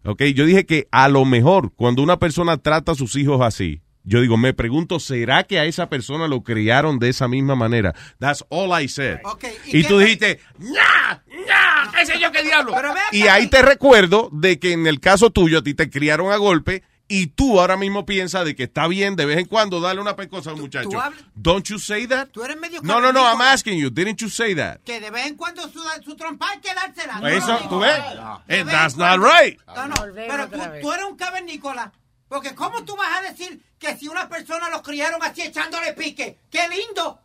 Ok, 0.06 0.22
yo 0.36 0.45
dije 0.45 0.66
que 0.66 0.88
a 0.91 1.10
lo 1.10 1.26
mejor 1.26 1.72
cuando 1.76 2.03
una 2.03 2.18
persona 2.20 2.58
trata 2.58 2.91
a 2.91 2.95
sus 2.95 3.16
hijos 3.16 3.41
así, 3.41 3.82
yo 4.03 4.22
digo, 4.22 4.38
me 4.38 4.53
pregunto, 4.53 4.99
¿será 4.99 5.43
que 5.45 5.58
a 5.58 5.66
esa 5.66 5.89
persona 5.89 6.28
lo 6.28 6.43
criaron 6.43 6.99
de 6.99 7.10
esa 7.10 7.28
misma 7.28 7.56
manera? 7.56 7.95
That's 8.20 8.45
all 8.49 8.70
I 8.80 8.88
said. 8.88 9.18
¿y 9.66 9.80
y 9.80 9.82
qué- 9.82 9.88
tú 9.88 9.97
dijiste, 9.97 10.39
¡Nah! 10.60 11.18
¡Nah! 11.47 11.91
¿Qué 11.91 12.06
sé 12.06 12.20
yo 12.20 12.32
qué 12.32 12.43
diablo? 12.43 12.74
Pero 12.76 12.93
Y 13.12 13.24
ahí 13.24 13.47
te 13.47 13.64
recuerdo 13.64 14.30
de 14.32 14.60
que 14.60 14.74
en 14.74 14.86
el 14.86 14.99
caso 14.99 15.32
tuyo 15.32 15.58
a 15.60 15.64
ti 15.64 15.74
te 15.74 15.89
criaron 15.89 16.32
a 16.32 16.36
golpe 16.38 16.84
y 17.08 17.28
tú 17.28 17.60
ahora 17.60 17.78
mismo 17.78 18.06
piensas 18.06 18.45
de 18.45 18.56
que 18.56 18.64
está 18.64 18.88
bien 18.88 19.16
de 19.16 19.26
vez 19.26 19.38
en 19.38 19.45
cuando 19.45 19.80
darle 19.80 20.01
una 20.01 20.16
pecosa 20.16 20.49
a 20.49 20.53
un 20.53 20.62
muchacho. 20.62 20.89
tú 20.89 20.97
Don't 21.36 21.66
you 21.68 21.78
say 21.80 22.08
that? 22.08 22.30
Tú 22.30 22.43
eres 22.43 22.58
medio 22.58 22.82
No, 22.82 22.99
no, 22.99 23.12
no, 23.14 23.24
I'm 23.24 23.41
asking 23.41 23.78
you. 23.80 23.89
Didn't 23.89 24.18
you 24.22 24.30
say 24.30 24.56
that? 24.56 24.80
Que 24.84 24.99
de 24.99 25.12
vez 25.12 25.28
en 25.28 25.36
cuando 25.36 25.62
su, 25.70 25.80
su 26.03 26.16
trompa 26.16 26.49
hay 26.49 26.60
que 26.60 26.74
dársela. 26.74 27.20
Pues 27.20 27.45
No, 27.45 27.53
eso, 27.56 27.64
no, 27.64 27.70
¿tú 27.70 27.80
ves? 27.80 27.99
Eh, 28.47 28.64
that's 28.66 28.97
not 28.97 29.20
cuando- 29.20 29.28
right. 29.39 29.60
No, 29.68 29.88
no, 29.88 29.95
pero 30.16 30.49
tú, 30.49 30.60
tú 30.82 30.91
eres 30.91 31.06
un 31.06 31.16
cavernícola. 31.16 31.91
Porque 32.28 32.56
¿cómo 32.56 32.84
tú 32.84 32.95
vas 32.95 33.20
a 33.20 33.22
decir 33.22 33.62
que 33.78 33.95
si 33.97 34.08
una 34.08 34.28
persona 34.28 34.70
los 34.70 34.82
criaron 34.82 35.22
así 35.22 35.43
echándole 35.43 35.93
pique? 35.93 36.39
¡Qué 36.49 36.68
lindo! 36.70 37.20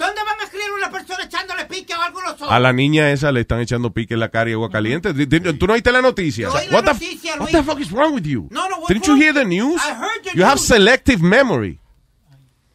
¿Dónde 0.00 0.22
van 0.24 0.40
a 0.40 0.50
criar 0.50 0.70
una 0.72 0.90
persona 0.90 1.24
echándole 1.24 1.66
pique 1.66 1.94
o 1.94 2.00
algo 2.00 2.20
ojos? 2.20 2.48
A 2.50 2.58
la 2.58 2.72
niña 2.72 3.10
esa 3.12 3.30
le 3.32 3.42
están 3.42 3.60
echando 3.60 3.92
pique 3.92 4.14
en 4.14 4.20
la 4.20 4.30
cara 4.30 4.48
y 4.48 4.54
agua 4.54 4.70
caliente. 4.70 5.12
¿Tú 5.12 5.66
no 5.66 5.74
oíste 5.74 5.92
la 5.92 6.00
noticia? 6.00 6.48
Yo 6.48 6.54
oí 6.54 6.66
la 6.68 6.76
what, 6.76 6.84
the, 6.84 6.92
noticia, 6.94 7.32
what 7.34 7.40
Luis. 7.40 7.52
the 7.52 7.62
fuck 7.62 7.80
is 7.80 7.90
wrong 7.92 8.14
with 8.14 8.24
you? 8.24 8.48
No, 8.50 8.66
no, 8.70 8.78
what's 8.78 8.88
Didn't 8.88 9.06
you 9.06 9.16
hear 9.16 9.34
the 9.34 9.44
news? 9.44 9.78
I 9.84 9.92
heard 9.92 10.24
the 10.24 10.30
you 10.34 10.42
have 10.42 10.56
news. 10.56 10.66
selective 10.66 11.20
memory. 11.22 11.78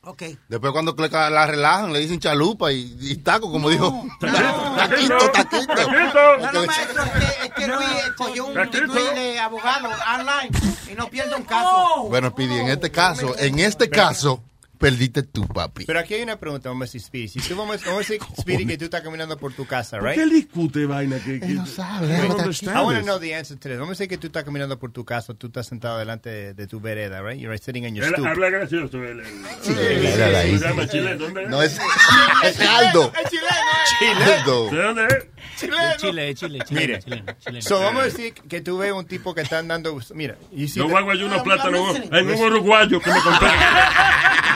Ok. 0.04 0.22
Después 0.48 0.72
cuando 0.72 0.96
la 0.96 1.48
relajan, 1.48 1.92
le 1.92 1.98
dicen 1.98 2.20
chalupa 2.20 2.72
y, 2.72 2.96
y 3.02 3.16
taco, 3.16 3.52
como 3.52 3.72
dijo. 3.72 4.06
Taquito, 4.20 5.18
taquito. 5.32 5.74
No, 5.74 6.52
no, 6.52 6.66
maestro, 6.68 7.04
es 7.06 7.12
que, 7.12 7.46
es 7.48 7.52
que 7.56 7.68
Luis 7.68 8.12
cogió 8.16 8.46
un 8.46 8.54
de 8.54 9.40
abogado 9.40 9.90
online 9.90 10.52
y 10.92 10.94
no 10.94 11.08
pierde 11.08 11.36
un 11.36 11.44
caso. 11.44 12.04
Bueno, 12.08 12.30
Speedy, 12.30 12.60
en 12.60 12.68
este 12.68 12.92
caso, 12.92 13.36
en 13.40 13.58
este 13.58 13.90
caso, 13.90 14.44
perdiste 14.86 15.24
tú, 15.24 15.48
papi. 15.48 15.86
Pero 15.86 16.00
aquí 16.00 16.14
hay 16.14 16.22
una 16.22 16.38
pregunta, 16.40 16.70
vamos 16.70 16.84
a 16.84 16.86
decir, 16.86 17.02
Speedy. 17.02 17.28
Si 17.28 17.40
tú 17.40 17.56
vamos, 17.56 17.84
vamos 17.84 17.96
a 17.96 18.14
decir, 18.14 18.20
Speedy, 18.40 18.68
que 18.68 18.78
tú 18.78 18.86
estás 18.86 19.02
caminando 19.02 19.36
por 19.38 19.52
tu 19.54 19.66
casa, 19.66 19.98
¿Por 19.98 20.10
right? 20.10 20.16
qué 20.18 20.24
él 20.24 20.30
discute 20.30 20.86
vaina 20.86 21.18
que, 21.20 21.40
que 21.40 21.48
no 21.48 21.66
sabe. 21.66 22.16
I 22.16 22.28
want 22.28 23.00
to 23.00 23.04
know 23.04 23.20
the 23.20 23.34
answer 23.34 23.58
to 23.58 23.68
this. 23.70 23.80
Vamos 23.80 23.90
a 23.90 23.94
decir 23.98 24.08
que 24.10 24.18
tú 24.18 24.28
estás 24.28 24.44
caminando 24.44 24.78
por 24.78 24.92
tu 24.92 25.04
casa, 25.04 25.34
tú 25.34 25.48
estás 25.48 25.66
sentado 25.68 25.98
delante 25.98 26.30
de, 26.30 26.54
de 26.54 26.68
tu 26.68 26.80
vereda, 26.80 27.22
right? 27.24 27.40
You're 27.40 27.58
sitting 27.58 27.86
in 27.86 27.96
your 27.96 28.06
Él 28.06 28.14
stoop. 28.14 28.28
habla 28.28 28.50
gracioso. 28.52 29.04
Él, 29.04 29.22
él- 29.22 30.06
Era 30.06 30.40
ahí. 30.40 30.58
Se 30.60 30.66
llama 30.68 30.88
Chile. 30.88 31.16
¿Dónde 31.16 31.44
es? 31.44 31.50
No 31.50 31.64
es, 31.64 31.80
es 32.44 32.60
Aldo. 32.62 33.12
Es 33.24 33.30
chileno, 33.32 34.34
Aldo. 34.34 34.70
¿De 34.70 34.82
dónde 34.84 35.06
es? 35.06 35.26
Chileno. 35.58 35.98
Chile, 35.98 36.36
Chile, 36.36 36.60
Chile. 36.68 36.82
Mire, 36.82 37.00
chileno, 37.00 37.34
chileno. 37.40 37.62
so 37.62 37.80
vamos 37.80 38.02
a 38.04 38.06
decir 38.06 38.34
que 38.34 38.62
tú 38.62 38.78
ves 38.78 38.92
un 38.92 39.06
tipo 39.06 39.34
que 39.34 39.42
están 39.42 39.68
dando, 39.68 39.98
mira, 40.14 40.36
voy 40.52 40.94
a 40.96 41.02
guayar 41.02 41.26
unos 41.26 41.42
plátanos 41.44 41.96
en 41.96 42.28
un 42.30 42.42
uruguayo 42.42 43.00
que 43.00 43.10
me 43.10 43.22
compré. 43.22 43.50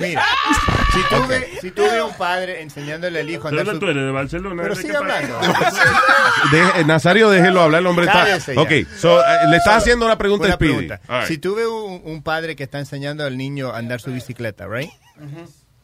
Mira, 0.00 0.24
si 0.94 1.14
tú, 1.14 1.26
ves, 1.26 1.44
si 1.60 1.70
tú 1.72 1.82
ves 1.82 2.02
un 2.02 2.14
padre 2.14 2.62
enseñándole 2.62 3.20
al 3.20 3.28
hijo 3.28 3.48
a 3.48 3.50
¿De 3.50 3.60
andar 3.60 3.74
su... 3.74 3.80
tú 3.80 3.86
eres? 3.88 4.02
¿De 4.02 4.10
Barcelona? 4.10 4.62
Pero 4.62 4.74
¿De 4.74 4.80
sigue 4.82 4.96
hablando. 4.96 5.38
Deje- 6.50 6.84
Nazario, 6.86 7.30
déjelo 7.30 7.60
hablar, 7.62 7.80
el 7.80 7.86
hombre 7.86 8.06
está. 8.06 8.24
Cállese 8.24 8.54
ya. 8.54 8.60
Ok, 8.62 8.70
so, 8.98 9.20
eh, 9.20 9.24
le 9.50 9.56
estás 9.58 9.76
haciendo 9.78 10.06
una 10.06 10.16
pregunta 10.16 10.46
Una 10.46 10.54
a 10.54 10.56
Speedy. 10.56 10.72
pregunta. 10.72 11.00
All 11.08 11.18
right. 11.20 11.28
Si 11.28 11.38
tú 11.38 11.54
ves 11.54 11.66
un, 11.66 12.00
un 12.04 12.22
padre 12.22 12.56
que 12.56 12.62
está 12.64 12.78
enseñando 12.78 13.24
al 13.24 13.36
niño 13.36 13.68
a 13.70 13.78
andar 13.78 14.00
su 14.00 14.10
bicicleta, 14.12 14.66
right? 14.66 14.90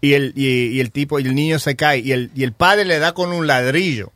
Y 0.01 0.14
el, 0.14 0.32
y, 0.34 0.68
y 0.68 0.80
el 0.80 0.91
tipo, 0.93 1.18
y 1.20 1.24
el 1.26 1.34
niño 1.34 1.59
se 1.59 1.76
cae, 1.76 1.99
y 1.99 2.12
el, 2.12 2.30
y 2.34 2.45
el 2.45 2.53
padre 2.53 2.84
le 2.84 2.99
da 2.99 3.12
con 3.12 3.32
un 3.32 3.47
ladrillo. 3.47 4.12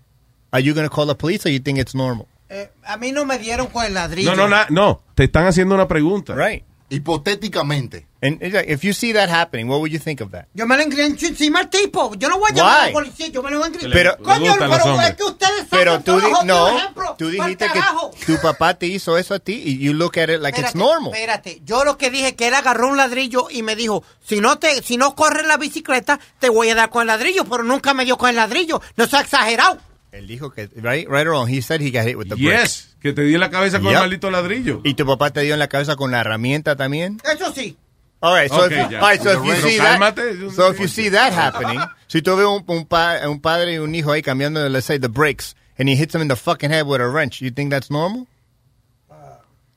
Are 0.50 0.62
you 0.62 0.74
going 0.74 0.88
to 0.88 0.94
call 0.94 1.06
the 1.06 1.14
police 1.14 1.46
or 1.46 1.52
you 1.52 1.60
think 1.60 1.78
it's 1.78 1.94
normal? 1.94 2.26
Eh, 2.48 2.70
a 2.84 2.96
mí 2.96 3.12
no 3.12 3.24
me 3.24 3.38
dieron 3.38 3.66
con 3.68 3.84
el 3.84 3.94
ladrillo. 3.94 4.34
No, 4.34 4.36
no, 4.36 4.48
na- 4.48 4.66
no, 4.70 5.02
te 5.14 5.24
están 5.24 5.46
haciendo 5.46 5.74
una 5.74 5.86
pregunta. 5.86 6.34
Right. 6.34 6.64
Hipotéticamente. 6.90 8.06
And 8.22 8.42
if 8.42 8.82
you 8.84 8.92
see 8.92 9.12
that 9.14 9.30
happening, 9.30 9.66
what 9.68 9.78
would 9.80 9.90
you 9.90 9.98
think 9.98 10.20
of 10.20 10.30
that? 10.32 10.46
Yo 10.52 10.66
me 10.66 10.76
lo 10.76 10.82
encima 10.82 11.60
al 11.60 11.70
tipo. 11.70 12.14
Yo 12.16 12.28
no 12.28 12.38
voy 12.38 12.50
a 12.50 12.54
llamar 12.54 12.80
a 12.82 12.86
la 12.88 12.92
policía. 12.92 13.28
Yo 13.28 13.42
me 13.42 13.50
lo 13.50 13.64
engrincho. 13.64 13.88
Pero- 13.90 14.18
Coño, 14.18 14.54
pero 14.58 15.00
es 15.00 15.14
que 15.14 15.22
ustedes 15.24 15.58
son 15.60 15.68
Pero 15.70 16.00
tú, 16.02 16.20
di- 16.20 16.26
no, 16.44 16.68
tú 17.16 17.30
dijiste 17.30 17.66
que 17.72 17.80
tu 18.26 18.38
papá 18.42 18.74
te 18.74 18.86
hizo 18.86 19.16
eso 19.16 19.32
a 19.34 19.38
ti 19.38 19.54
y 19.64 19.78
you 19.78 19.94
look 19.94 20.18
at 20.18 20.28
it 20.28 20.40
like 20.40 20.60
it's 20.60 20.74
normal. 20.74 21.14
Espérate, 21.14 21.62
yo 21.64 21.84
lo 21.84 21.96
que 21.96 22.10
dije 22.10 22.36
que 22.36 22.48
él 22.48 22.54
agarró 22.54 22.88
un 22.88 22.98
ladrillo 22.98 23.48
y 23.50 23.62
me 23.62 23.74
dijo, 23.74 24.04
si 24.22 24.40
no 24.40 24.58
te, 24.58 24.82
si 24.82 24.98
no 24.98 25.14
corres 25.14 25.46
la 25.46 25.56
bicicleta, 25.56 26.20
te 26.38 26.50
voy 26.50 26.68
a 26.68 26.74
dar 26.74 26.90
con 26.90 27.02
el 27.02 27.06
ladrillo, 27.06 27.44
pero 27.46 27.62
nunca 27.62 27.94
me 27.94 28.04
dio 28.04 28.18
con 28.18 28.28
el 28.28 28.36
ladrillo. 28.36 28.82
No 28.96 29.06
sea 29.06 29.20
exagerado. 29.20 29.78
Él 30.12 30.26
dijo 30.26 30.50
que, 30.50 30.68
right, 30.76 31.08
right 31.08 31.26
or 31.26 31.30
wrong, 31.30 31.48
he 31.48 31.60
said 31.62 31.80
he 31.80 31.90
got 31.90 32.04
hit 32.04 32.16
with 32.16 32.28
the 32.28 32.34
brick. 32.34 32.48
Yes, 32.60 32.96
que 33.00 33.12
te 33.12 33.22
di 33.22 33.34
en 33.34 33.40
la 33.40 33.48
cabeza 33.50 33.78
con 33.78 33.86
el 33.88 33.92
Yep. 33.94 34.00
maldito 34.00 34.30
ladrillo. 34.30 34.80
¿Y 34.84 34.94
tu 34.94 35.06
papá 35.06 35.30
te 35.30 35.42
dio 35.42 35.52
en 35.54 35.60
la 35.60 35.68
cabeza 35.68 35.94
con 35.96 36.10
la 36.10 36.20
herramienta 36.20 36.74
también? 36.76 37.20
Eso 37.32 37.52
sí. 37.54 37.76
All 38.22 38.34
right, 38.34 38.50
so, 38.50 38.66
if, 38.66 38.72
you, 38.72 38.76
ya. 38.90 39.00
all 39.00 39.08
right, 39.08 39.22
so 39.22 39.30
if 39.30 39.38
you 39.44 39.52
Pero 39.54 39.68
see 39.68 39.78
that, 39.78 40.52
so 40.54 40.70
if 40.70 40.78
you 40.78 40.88
see 40.88 41.08
that 41.10 41.32
happening, 41.32 41.80
si 42.06 42.20
tú 42.20 42.36
ves 42.36 42.44
un, 42.46 42.62
un, 42.66 42.84
pa- 42.84 43.26
un 43.26 43.40
padre 43.40 43.74
y 43.74 43.78
un 43.78 43.94
hijo 43.94 44.12
ahí 44.12 44.20
cambiando, 44.20 44.68
let's 44.68 44.84
say, 44.84 44.98
the 44.98 45.08
brakes, 45.08 45.54
and 45.78 45.88
he 45.88 45.94
hits 45.96 46.14
him 46.14 46.20
in 46.20 46.28
the 46.28 46.36
fucking 46.36 46.70
head 46.70 46.86
with 46.86 47.00
a 47.00 47.08
wrench, 47.08 47.40
you 47.40 47.50
think 47.50 47.70
that's 47.70 47.90
normal? 47.90 48.26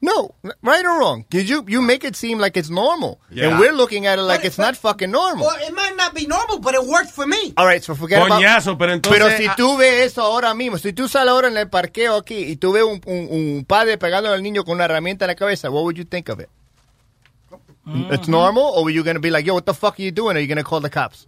No, 0.04 0.36
right 0.62 0.84
or 0.84 1.00
wrong? 1.00 1.24
You 1.32 1.64
you 1.66 1.82
make 1.82 2.04
it 2.04 2.18
seem 2.18 2.38
like 2.38 2.58
it's 2.60 2.70
normal, 2.70 3.22
Yeah. 3.32 3.48
and 3.48 3.58
we're 3.60 3.72
looking 3.72 4.06
at 4.06 4.20
it 4.20 4.24
like 4.24 4.44
it's 4.44 4.58
not 4.58 4.76
fucking 4.76 5.10
normal. 5.10 5.46
Well, 5.48 5.56
it 5.66 5.74
might 5.74 5.96
not 5.96 6.14
be 6.14 6.28
normal, 6.28 6.60
but 6.60 6.74
it 6.76 6.84
works 6.86 7.10
for 7.12 7.26
me. 7.26 7.54
All 7.56 7.66
right, 7.66 7.82
so 7.82 7.96
forget 7.96 8.22
Coñazo, 8.22 8.72
about. 8.72 8.80
pero 8.80 8.92
entonces- 8.92 9.38
si 9.38 9.48
tú 9.56 9.78
ves 9.78 10.08
eso 10.12 10.22
ahora 10.22 10.54
mismo, 10.54 10.78
si 10.78 10.92
tú 10.92 11.08
sales 11.08 11.32
ahora 11.32 11.48
en 11.48 11.56
el 11.56 11.70
parqueo 11.70 12.18
aquí 12.18 12.36
y 12.52 12.58
tú 12.58 12.74
ves 12.74 12.84
un, 12.84 13.00
un, 13.06 13.28
un 13.32 13.66
padre 13.66 13.98
pegando 13.98 14.30
al 14.30 14.44
niño 14.44 14.66
con 14.66 14.74
una 14.76 14.84
herramienta 14.86 15.24
en 15.24 15.30
la 15.30 15.36
cabeza, 15.36 15.70
what 15.70 15.84
would 15.84 15.96
you 15.96 16.04
think 16.04 16.28
of 16.28 16.42
it? 16.42 16.50
It's 18.12 18.28
normal, 18.28 18.74
or 18.76 18.84
were 18.84 18.92
you 18.94 19.04
gonna 19.06 19.20
be 19.20 19.32
like, 19.32 19.46
yo, 19.48 19.54
what 19.54 19.64
the 19.66 19.74
fuck 19.74 19.98
are 20.00 20.04
you 20.04 20.12
doing? 20.12 20.36
Are 20.36 20.42
you 20.42 20.48
gonna 20.48 20.64
call 20.66 20.82
the 20.82 20.90
cops? 20.90 21.28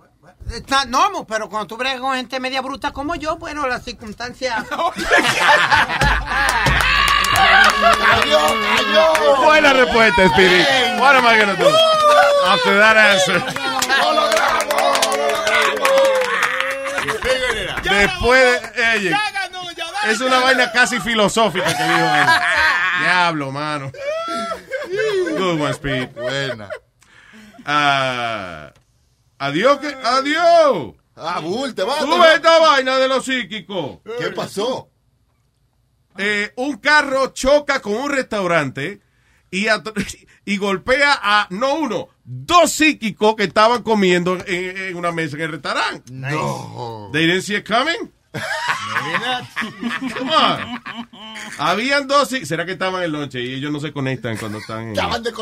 It's 0.52 0.70
not 0.70 0.90
normal, 0.90 1.26
pero 1.26 1.48
cuando 1.50 1.66
tú 1.68 1.78
bregas 1.78 2.02
con 2.02 2.14
gente 2.18 2.40
media 2.42 2.62
bruta 2.62 2.92
como 2.92 3.16
yo, 3.16 3.38
bueno, 3.38 3.66
las 3.68 3.84
circunstancias... 3.86 4.66
Buena 9.44 9.74
respuesta, 9.74 10.28
Speedy. 10.30 10.64
What 11.00 11.16
am 11.16 11.26
I 11.26 11.38
gonna 11.40 11.56
do? 11.56 11.70
After 12.46 12.78
that 12.80 12.98
answer. 12.98 13.44
Después 17.84 18.62
de, 18.76 18.84
oye, 18.98 19.18
es 20.10 20.22
una 20.22 20.40
vaina 20.40 20.72
casi 20.72 21.00
filosófica 21.00 21.66
que 21.66 21.84
dijo 21.84 22.16
él. 22.16 22.28
Diablo, 23.02 23.52
mano. 23.52 23.92
Good 25.38 25.62
one, 25.62 25.74
Speed. 25.74 26.10
Buena. 26.14 26.70
Ah, 27.66 28.72
adiós, 29.40 29.80
que, 29.80 29.88
adiós. 30.04 30.94
Ah, 31.16 31.40
bull, 31.40 31.74
te 31.74 31.84
vas. 31.84 32.00
¿Tú 32.00 32.20
ves 32.20 32.36
esta 32.36 32.60
vaina 32.60 32.98
de 32.98 33.08
los 33.08 33.26
psíquicos? 33.26 34.00
¿Qué 34.20 34.32
pasó? 34.32 34.90
Eh, 36.18 36.53
un 36.55 36.78
carro 36.78 37.28
choca 37.34 37.82
con 37.82 37.93
un 37.93 38.09
restaurante 38.09 39.01
y, 39.51 39.68
y 40.45 40.57
golpea 40.57 41.20
a, 41.22 41.47
no 41.49 41.76
uno, 41.76 42.09
dos 42.24 42.72
psíquicos 42.72 43.36
que 43.36 43.43
estaban 43.43 43.84
comiendo 43.84 44.38
en, 44.45 44.78
en 44.78 44.95
una 44.95 45.11
mesa 45.11 45.36
en 45.36 45.43
el 45.43 45.51
restaurante. 45.53 46.11
No. 46.13 47.09
They 47.11 47.26
didn't 47.28 47.43
see 47.43 47.55
it 47.55 47.68
coming? 47.68 48.11
Come 50.18 50.32
on. 50.32 50.82
Habían 51.58 52.08
dos, 52.08 52.30
¿será 52.30 52.66
que 52.66 52.74
estaban 52.74 53.02
en 53.02 53.06
el 53.06 53.12
lonche? 53.12 53.42
Y 53.42 53.54
ellos 53.54 53.72
no 53.72 53.80
se 53.80 53.92
conectan 53.92 54.38
cuando 54.38 54.58
están 54.60 54.94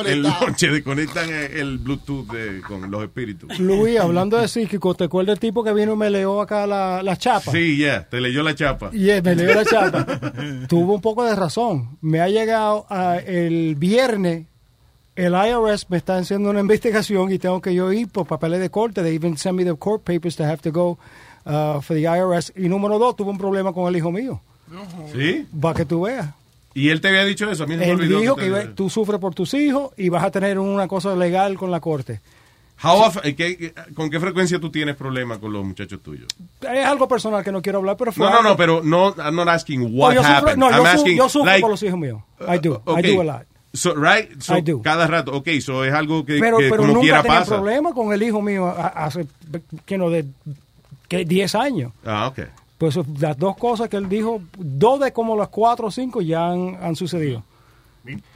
en 0.06 0.22
lonche, 0.24 0.68
desconectan 0.70 1.30
el, 1.30 1.52
el 1.58 1.78
Bluetooth 1.78 2.28
de- 2.32 2.62
con 2.62 2.90
los 2.90 3.04
espíritus. 3.04 3.58
Luis, 3.60 4.00
hablando 4.00 4.38
de 4.38 4.48
psíquico, 4.48 4.94
¿te 4.94 5.06
acuerdas 5.06 5.34
el 5.34 5.40
tipo 5.40 5.64
que 5.64 5.74
vino 5.74 5.94
y 5.94 5.98
me 5.98 6.10
leó 6.10 6.42
acá 6.42 6.68
la, 6.68 7.02
la 7.04 7.18
chapa? 7.18 7.52
Sí, 7.52 7.78
ya, 7.78 8.08
te 8.08 8.20
leyó 8.22 8.44
la 8.44 8.54
chapa. 8.56 8.90
Y 8.94 9.10
él 9.10 9.24
me 9.24 9.36
leyó 9.36 9.54
la 9.56 9.66
chapa. 9.66 10.06
Tuvo 10.68 10.96
un 10.96 11.02
poco 11.02 11.24
de 11.24 11.36
razón. 11.36 11.98
Me 12.02 12.22
ha 12.22 12.28
llegado 12.28 12.86
el 13.26 13.76
viernes, 13.76 14.46
el 15.16 15.34
IRS 15.34 15.90
me 15.90 15.98
está 15.98 16.18
haciendo 16.18 16.50
una 16.50 16.60
investigación 16.62 17.32
y 17.32 17.40
tengo 17.40 17.62
que 17.62 17.74
yo 17.74 17.92
ir 17.92 18.08
por 18.10 18.28
papeles 18.28 18.60
de 18.60 18.70
corte. 18.70 19.02
They 19.04 19.16
even 19.16 19.38
send 19.38 19.56
me 19.58 19.64
the 19.66 19.76
court 19.76 20.04
papers 20.04 20.36
to 20.38 20.44
have 20.44 20.58
to 20.58 20.72
go 20.72 20.98
uh, 21.46 21.82
for 21.82 21.96
the 21.96 22.02
IRS. 22.04 22.54
Y 22.56 22.68
número 22.70 23.00
dos, 23.00 23.16
tuve 23.16 23.30
un 23.32 23.38
problema 23.38 23.74
con 23.74 23.88
el 23.88 23.96
hijo 23.98 24.12
mío. 24.12 24.42
¿Sí? 25.14 25.46
Para 25.62 25.76
que 25.76 25.86
tú 25.86 26.02
veas. 26.02 26.30
Y 26.74 26.90
él 26.90 27.02
te 27.02 27.10
había 27.10 27.24
dicho 27.26 27.50
eso. 27.52 27.64
A 27.64 27.68
mí 27.68 27.76
se 27.78 27.86
me 27.86 27.92
olvidó 27.92 28.20
dijo 28.20 28.36
que 28.36 28.50
tú 28.76 28.90
sufres 28.90 29.20
por 29.20 29.36
tus 29.36 29.54
hijos 29.54 29.92
y 29.96 30.10
vas 30.10 30.24
a 30.24 30.32
tener 30.32 30.58
una 30.58 30.88
cosa 30.88 31.16
legal 31.16 31.58
con 31.58 31.70
la 31.70 31.80
corte. 31.80 32.20
How 32.84 33.04
often- 33.04 33.36
qué- 33.36 33.74
¿Con 33.94 34.10
qué 34.10 34.20
frecuencia 34.20 34.60
tú 34.60 34.72
tienes 34.72 34.96
problemas 34.96 35.38
con 35.38 35.54
los 35.54 35.64
muchachos 35.64 36.02
tuyos? 36.02 36.28
Es 36.62 36.86
algo 36.86 37.08
personal 37.08 37.44
que 37.44 37.52
no 37.52 37.62
quiero 37.62 37.78
hablar, 37.78 37.96
pero 37.96 38.12
fue 38.12 38.26
No, 38.26 38.34
no, 38.42 38.50
no, 38.50 38.58
pero 38.58 38.82
no, 38.84 39.14
I'm 39.20 39.36
not 39.36 39.48
asking 39.48 39.82
what 39.98 40.16
yo 40.16 40.22
sufro, 40.24 40.36
happened. 40.38 40.58
no, 40.58 40.70
yo, 40.72 40.78
I'm 40.78 40.84
su- 40.84 40.90
asking, 40.98 41.18
yo 41.18 41.30
sufro 41.30 41.46
like, 41.46 41.62
por 41.62 41.70
los 41.70 41.84
hijos 41.84 42.00
míos. 42.00 42.22
I 42.42 42.58
do. 42.58 42.82
I 42.88 42.90
okay. 42.92 43.16
do 43.16 43.22
a 43.22 43.24
lot. 43.24 43.44
So, 43.76 43.94
right? 43.96 44.42
So, 44.42 44.58
I 44.58 44.62
do. 44.62 44.82
Cada 44.82 45.08
rato. 45.08 45.32
Ok, 45.34 45.50
so 45.62 45.86
es 45.86 45.94
algo 45.94 46.26
que, 46.26 46.40
pero 46.40 46.58
que 46.58 46.64
pero 46.70 46.78
como 46.82 46.88
nunca 46.94 47.02
quiera 47.02 47.22
tenía 47.22 47.40
pasa. 47.40 47.56
problema 47.56 47.94
con 47.94 48.12
el 48.12 48.22
hijo 48.24 48.42
mío 48.42 48.68
hace 48.68 49.28
que 49.86 49.98
no 49.98 50.10
de 50.10 50.26
que 51.08 51.26
10 51.26 51.56
años. 51.56 51.92
Ah, 52.06 52.28
ok. 52.28 52.40
Pues 52.78 52.98
las 53.20 53.38
dos 53.38 53.56
cosas 53.58 53.88
que 53.90 53.98
él 53.98 54.10
dijo, 54.10 54.42
dos 54.58 55.00
de 55.00 55.14
como 55.14 55.38
las 55.38 55.48
cuatro 55.50 55.88
o 55.88 55.92
cinco 55.92 56.22
ya 56.22 56.50
han, 56.50 56.78
han 56.82 56.96
sucedido. 56.96 57.44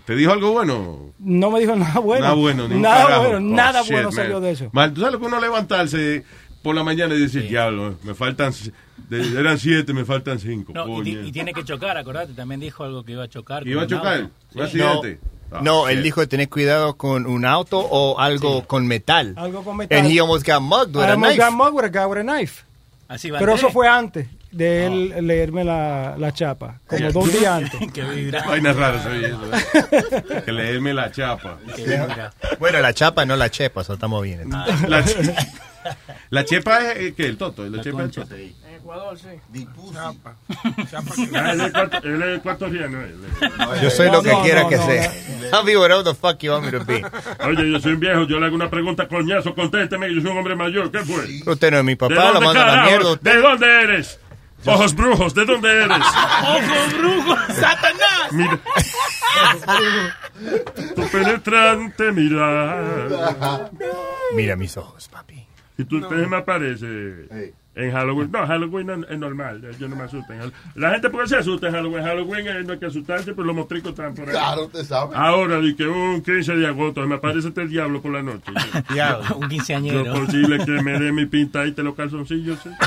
¿Te 0.06 0.16
dijo 0.16 0.32
algo 0.32 0.52
bueno? 0.54 1.12
No 1.20 1.52
me 1.52 1.60
dijo 1.60 1.76
nada 1.76 2.00
bueno. 2.00 2.22
Nada 2.24 2.36
bueno, 2.36 2.68
ni 2.70 2.80
Nada 2.80 3.04
carajo. 3.04 3.22
bueno, 3.24 3.38
Oh, 3.38 3.56
nada 3.56 3.82
shit, 3.82 3.92
bueno 3.92 4.08
man. 4.10 4.16
salió 4.16 4.40
de 4.40 4.52
eso. 4.52 4.70
Man, 4.72 4.94
tú 4.94 5.02
sabes 5.02 5.14
lo 5.14 5.20
que 5.20 5.26
uno 5.26 5.42
levantarse 5.42 6.24
por 6.64 6.74
la 6.76 6.84
mañana 6.84 7.14
y 7.16 7.20
decir, 7.20 7.48
diablo, 7.50 7.96
me 8.04 8.14
faltan, 8.14 8.54
de- 9.10 9.40
eran 9.40 9.58
siete, 9.60 9.92
me 9.94 10.06
faltan 10.06 10.40
cinco. 10.40 10.72
No, 10.74 10.84
y, 10.86 10.86
coño". 10.88 11.04
ti- 11.04 11.28
y 11.28 11.32
tiene 11.34 11.52
que 11.54 11.66
chocar, 11.66 11.98
acordate. 11.98 12.32
También 12.34 12.62
dijo 12.62 12.86
algo 12.86 13.04
que 13.04 13.12
iba 13.12 13.24
a 13.24 13.28
chocar. 13.28 13.68
¿Iba 13.68 13.82
a 13.84 13.88
chocar? 13.88 14.22
¿Un 14.22 14.30
Sí. 14.54 14.62
accidente? 14.62 15.20
Ah, 15.52 15.60
No, 15.62 15.88
él 15.88 15.98
shit. 15.98 16.04
dijo 16.04 16.22
de 16.22 16.28
tener 16.28 16.50
cuidado 16.50 16.98
con 16.98 17.26
un 17.26 17.46
auto 17.46 17.80
o 17.80 18.20
algo 18.20 18.66
con 18.68 18.86
metal. 18.88 19.34
Algo 19.38 19.64
con 19.64 19.78
metal. 19.78 19.98
And 19.98 20.12
he 20.12 20.20
almost 20.20 20.46
got 20.46 20.62
mugged 20.62 20.96
with 20.96 21.06
I 21.06 21.10
a 21.10 21.12
almost 21.14 21.36
knife. 21.38 21.50
got 21.50 21.54
mugged 21.54 21.74
with 21.76 21.86
a 21.86 21.90
guy 21.90 22.06
with 22.06 22.20
a 22.20 22.24
knife. 22.24 22.64
Así 23.08 23.30
va 23.32 23.40
Pero 23.40 23.56
eso 23.56 23.70
fue 23.70 23.88
antes 23.88 24.28
de 24.52 24.86
él 24.86 25.28
leerme 25.28 25.64
la, 25.64 26.16
la 26.18 26.34
chapa, 26.34 26.80
como 26.88 27.12
dos 27.12 27.32
días 27.32 27.64
antes. 27.64 27.92
Qué. 27.94 28.32
Vaina 28.46 28.74
rara 28.74 29.02
soy 29.02 29.24
eso. 29.26 30.42
que 30.46 30.52
leerme 30.52 30.94
la 30.94 31.12
chapa. 31.12 31.58
Bueno, 32.60 32.80
la 32.80 32.94
chapa 32.94 33.26
no 33.26 33.36
la 33.38 33.50
chepa, 33.50 33.82
eso 33.82 33.94
estamos 33.94 34.22
bien. 34.24 34.42
entonces. 34.42 34.90
La, 34.90 35.04
la 36.30 36.44
chepa 36.46 36.80
es 36.92 36.98
eh, 36.98 37.14
¿qué? 37.16 37.26
el 37.28 37.38
toto. 37.38 37.66
La, 37.70 37.82
chepa 37.82 38.04
es 38.04 38.18
el 38.18 38.24
toto. 38.24 38.36
Ecuador, 38.88 39.18
sí. 39.20 39.28
Ah, 39.98 40.14
él 41.52 41.60
es 41.62 41.68
ecuato- 41.68 42.08
él 42.08 42.24
es 42.24 42.38
ecuatoriano. 42.40 42.98
Yo 43.82 43.90
soy 43.90 44.10
lo 44.10 44.24
que 44.24 44.32
no, 44.32 44.42
quiera 44.44 44.64
no, 44.64 44.70
que 44.70 44.78
no, 44.78 44.86
sea. 44.86 45.14
I'll 45.52 45.66
be 45.66 45.76
whatever 45.76 46.06
the 46.06 46.16
fuck 46.16 46.42
you 46.42 46.52
want 46.54 46.64
me 46.66 46.72
to 46.72 46.86
be. 46.86 47.04
Oye, 47.46 47.70
yo 47.70 47.80
soy 47.82 47.94
un 47.94 48.00
viejo, 48.00 48.24
yo 48.24 48.40
le 48.40 48.46
hago 48.46 48.56
una 48.56 48.70
pregunta 48.70 49.06
coñazo, 49.10 49.54
contésteme, 49.54 50.08
yo 50.16 50.22
soy 50.22 50.32
un 50.32 50.38
hombre 50.38 50.56
mayor, 50.56 50.90
¿qué 50.90 51.00
fue? 51.00 51.52
Usted 51.52 51.72
no 51.72 51.80
es 51.80 51.84
mi 51.84 51.92
¿De 51.92 51.98
papá, 51.98 52.32
lo 52.32 52.40
manda 52.40 52.64
a 52.64 52.76
la 52.78 52.84
mierda. 52.86 53.16
¿De 53.20 53.42
dónde 53.42 53.82
eres? 53.82 54.22
Ojos 54.66 54.96
brujos, 54.96 55.34
¿de 55.34 55.44
dónde 55.46 55.70
eres? 55.70 55.98
¡Ojo, 56.44 56.98
brujo! 56.98 57.36
¡Satanás! 57.50 58.32
Mira. 58.32 58.60
Tu 60.96 61.08
penetrante 61.10 62.12
mirada. 62.14 63.70
Mira 64.34 64.56
mis 64.56 64.78
ojos, 64.78 65.10
papi. 65.10 65.46
Y 65.78 65.84
tú 65.84 65.98
usted 66.00 66.26
me 66.26 66.38
aparece 66.38 67.28
en 67.78 67.92
Halloween. 67.92 68.32
No, 68.32 68.46
Halloween 68.48 68.90
es, 68.90 69.10
es 69.12 69.20
normal. 69.20 69.62
Yo 69.80 69.88
no 69.88 69.96
me 69.96 70.04
asusto. 70.04 70.34
La 70.76 70.92
gente 70.92 71.10
puede 71.10 71.28
se 71.28 71.38
asusta 71.38 71.68
en 71.68 71.74
Halloween. 71.74 72.04
Halloween 72.04 72.48
eh, 72.48 72.64
no 72.64 72.74
hay 72.74 72.80
que 72.80 72.88
asustarse, 72.88 73.34
pero 73.34 73.44
los 73.46 73.56
mostricos 73.56 73.92
están 73.92 74.16
por 74.16 74.26
ahí. 74.28 74.32
Claro, 74.32 74.66
usted 74.66 74.84
sabe. 74.84 75.16
Ahora, 75.16 75.60
di 75.60 75.76
que 75.76 75.86
un 75.88 76.22
15 76.24 76.56
de 76.56 76.68
agosto 76.68 77.06
me 77.06 77.16
aparece 77.16 77.50
este 77.50 77.68
diablo 77.68 78.02
por 78.02 78.12
la 78.12 78.24
noche. 78.24 78.52
Un 79.36 79.42
Yo 79.44 79.48
quinceañero. 79.48 80.14
posible 80.14 80.58
que 80.66 80.72
me 80.82 81.00
dé 81.00 81.12
mi 81.12 81.26
pinta 81.28 81.62
ahí 81.62 81.72
te 81.72 81.84
los 81.84 81.96
calzoncillos. 81.96 82.60
¿sí? 82.60 82.70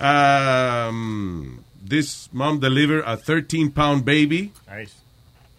Um, 0.00 1.62
this 1.82 2.30
mom 2.32 2.58
delivered 2.60 3.04
a 3.06 3.18
13 3.18 3.68
pound 3.70 4.04
baby 4.06 4.52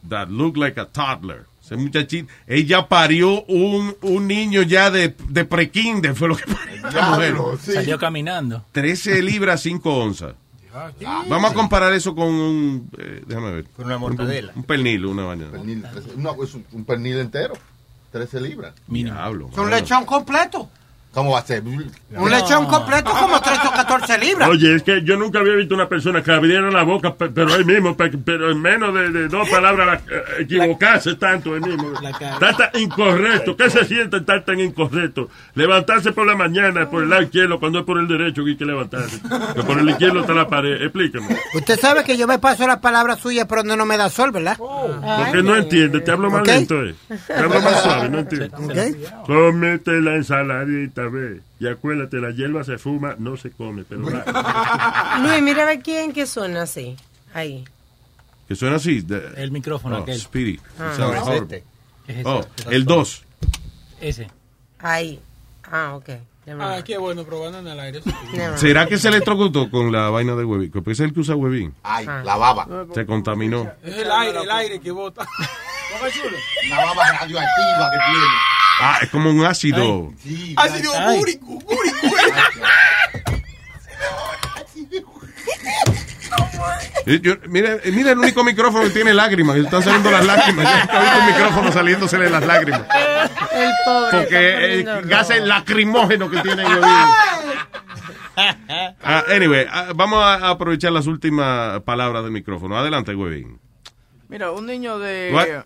that 0.03 0.32
looked 0.32 0.57
like 0.57 0.78
a 0.78 0.86
toddler. 0.86 1.45
Ese 1.72 1.78
muchachito, 1.82 2.30
ella 2.47 2.86
parió 2.89 3.45
un, 3.45 3.95
un 4.01 4.28
niño 4.28 4.61
ya 4.63 4.91
de, 4.91 5.15
de 5.30 5.45
pre-kinder, 5.45 6.13
fue 6.15 6.28
lo 6.28 6.36
que 6.36 6.43
parió. 6.45 6.89
Diablo, 6.89 7.57
sí. 7.63 7.72
Salió 7.72 7.97
caminando. 7.97 8.65
13 8.74 9.22
libras, 9.24 9.61
5 9.61 9.89
onzas. 9.95 10.36
Vamos 11.30 11.51
a 11.51 11.53
comparar 11.53 11.93
eso 11.93 12.13
con 12.13 12.28
un, 12.28 12.89
eh, 12.97 13.24
déjame 13.26 13.51
ver. 13.51 13.65
Con 13.76 13.86
una 13.86 13.97
mortadela. 13.97 14.51
Un, 14.53 14.59
un 14.59 14.63
pernil, 14.65 15.05
una 15.05 15.24
vaina. 15.24 15.49
Pernil, 15.49 15.82
trece- 15.84 16.15
no, 16.17 16.43
es 16.43 16.53
un, 16.53 16.65
un 16.74 16.84
pernil 16.84 17.19
entero. 17.19 17.53
13 18.11 18.41
libras. 18.41 18.74
Es 19.49 19.57
un 19.57 19.63
mano. 19.63 19.76
lechón 19.78 20.03
completo. 20.05 20.69
¿Cómo 21.14 21.32
va 21.32 21.39
a 21.39 21.45
ser? 21.45 21.62
Un 21.64 22.32
lechón 22.32 22.66
completo 22.68 23.12
como 23.12 23.41
13 23.41 23.68
o 23.68 23.72
14 23.72 24.18
libras. 24.18 24.47
Oye, 24.47 24.76
es 24.76 24.84
que 24.84 25.03
yo 25.03 25.18
nunca 25.18 25.39
había 25.39 25.55
visto 25.55 25.76
una 25.76 25.89
persona 25.89 26.24
que 26.24 26.32
abriera 26.32 26.72
la 26.72 26.84
boca, 26.84 27.14
pe- 27.16 27.28
pero 27.30 27.53
ahí 27.53 27.66
mismo, 27.66 27.97
pe- 27.97 28.18
pero 28.24 28.49
en 28.49 28.62
menos 28.62 28.93
de, 28.93 29.09
de 29.12 29.28
dos 29.28 29.49
palabras 29.49 29.88
la- 29.88 30.16
eh, 30.16 30.24
equivocarse 30.39 31.16
tanto 31.16 31.53
ahí 31.53 31.59
mismo. 31.59 31.91
Está 32.01 32.55
tan 32.72 32.82
incorrecto. 32.82 33.57
¿Qué 33.57 33.70
se 33.70 33.84
siente 33.84 34.18
estar 34.18 34.45
tan 34.45 34.62
incorrecto? 34.62 35.28
Levantarse 35.55 36.14
por 36.14 36.26
la 36.26 36.36
mañana 36.36 36.89
por 36.89 37.03
el 37.03 37.09
lado 37.09 37.24
izquierdo 37.24 37.59
cuando 37.59 37.80
es 37.80 37.86
por 37.86 37.97
el 37.99 38.07
derecho 38.07 38.45
que 38.45 38.51
hay 38.51 38.57
que 38.57 38.66
levantarse. 38.66 39.20
Que 39.53 39.64
por 39.64 39.80
el 39.80 39.89
izquierdo 39.89 40.22
está 40.22 40.34
la 40.34 40.47
pared. 40.47 40.82
Explícame. 40.82 41.28
Usted 41.55 41.78
sabe 41.78 42.05
que 42.05 42.16
yo 42.16 42.26
me 42.26 42.39
paso 42.39 42.66
las 42.66 42.78
palabras 42.80 43.20
suyas 43.20 43.47
por 43.47 43.57
donde 43.57 43.76
no 43.76 43.86
me 43.86 43.97
da 43.97 44.09
sol, 44.09 44.32
¿verdad? 44.32 44.55
Porque 44.57 45.43
no 45.43 45.57
entiende, 45.57 45.99
te 45.99 46.12
hablo 46.12 46.32
más 46.32 46.47
lento, 46.47 46.82
eh. 46.86 46.95
Te 47.28 47.34
hablo 47.34 47.59
más 47.59 47.84
suave, 47.84 48.07
no 48.09 48.20
entiende. 48.20 48.49
Ok. 48.55 49.26
Cómete 49.26 49.99
la 49.99 50.16
ensaladita, 50.16 51.01
Y 51.60 51.68
acuérdate, 51.68 52.18
la 52.18 52.32
hierba 52.32 52.64
se 52.64 52.78
fuma, 52.78 53.16
no 53.18 53.38
se 53.38 53.52
come, 53.52 53.84
pero 53.88 54.10
la- 54.10 55.20
Luis, 55.24 55.41
mira 55.41 55.64
a 55.64 55.66
ver 55.66 55.82
quién 55.82 56.14
que 56.14 56.26
suena 56.26 56.64
así. 56.64 56.95
Ahí. 57.34 57.64
Que 58.47 58.56
suena 58.56 58.76
así. 58.78 59.06
El 59.38 59.52
micrófono 59.52 59.99
oh, 59.99 60.02
aquel. 60.02 60.20
Speedy. 60.20 60.60
Ah. 60.80 60.95
No, 60.97 61.14
es 61.14 61.41
este. 61.41 61.64
Es 62.08 62.18
ese. 62.18 62.30
Oh, 62.30 62.45
el 62.70 62.86
2. 62.86 63.24
Ese. 64.02 64.28
Ahí. 64.80 65.22
Ah, 65.64 65.93
ok. 65.95 66.10
Ah, 66.60 66.82
qué 66.84 66.97
bueno, 66.97 67.24
probando 67.24 67.60
en 67.60 67.68
el 67.68 67.80
aire. 67.80 68.02
¿Será 68.56 68.88
que 68.88 68.97
se 68.97 69.10
electrocutó 69.10 69.70
con 69.70 69.91
la 69.91 70.10
vaina 70.10 70.36
de 70.36 70.43
Webin? 70.43 70.72
Porque 70.72 70.91
es 70.91 70.99
el 70.99 71.14
que 71.14 71.20
usa 71.20 71.36
Webin. 71.36 71.74
Ay, 71.84 72.06
la 72.06 72.36
baba. 72.36 72.68
Se 72.93 73.06
contaminó. 73.06 73.72
Es 73.84 73.97
el 73.97 74.12
aire, 74.12 74.41
el 74.41 74.52
aire 74.52 74.80
que 74.80 74.91
bota. 74.91 75.28
La 76.70 76.78
baba 76.78 77.04
radioactiva 77.20 77.91
que 77.91 77.97
tiene. 77.97 78.26
Ah, 78.84 78.99
es 79.01 79.09
como 79.09 79.29
un 79.29 79.45
ácido. 79.45 80.11
Sí, 80.23 80.55
Ácido 80.57 80.91
Ay. 80.97 81.19
úrico, 81.19 81.45
úrico. 81.45 82.07
Eh, 87.05 87.19
yo- 87.21 87.36
mira, 87.47 87.73
eh, 87.84 87.91
mira 87.91 88.11
el 88.11 88.19
único 88.19 88.43
micrófono 88.43 88.84
que 88.86 88.91
tiene 88.91 89.13
lágrimas. 89.13 89.57
Están 89.57 89.82
saliendo 89.84 90.11
las 90.11 90.25
lágrimas. 90.25 90.65
Yo 90.65 90.79
nunca 90.79 90.97
he 90.97 91.01
visto 91.01 91.19
un 91.19 91.25
micrófono 91.25 91.71
saliéndosele 91.71 92.29
las 92.29 92.45
lágrimas. 92.45 92.82
El 93.53 93.71
pobre. 93.86 94.11
Porque 94.19 94.73
el 94.79 94.84
gases 95.07 95.38
rojo. 95.38 95.47
lacrimógeno 95.47 96.29
que 96.29 96.41
tiene 96.41 96.63
Webin. 96.63 96.84
Ah, 99.03 99.23
anyway, 99.36 99.65
ah, 99.69 99.88
vamos 99.95 100.23
a 100.23 100.49
aprovechar 100.49 100.91
las 100.91 101.05
últimas 101.07 101.82
palabras 101.82 102.23
del 102.23 102.32
micrófono. 102.32 102.77
Adelante, 102.77 103.13
Webin. 103.15 103.59
Mira, 104.29 104.51
un 104.51 104.65
niño 104.65 104.97
de. 104.99 105.32
What? 105.34 105.65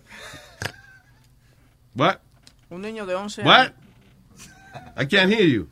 What? 1.94 2.16
Un 2.70 2.82
niño 2.82 3.06
de 3.06 3.14
11 3.14 3.42
What? 3.42 3.54
años. 3.60 3.72
I 4.96 5.06
can't 5.06 5.32
hear 5.32 5.46
you. 5.46 5.68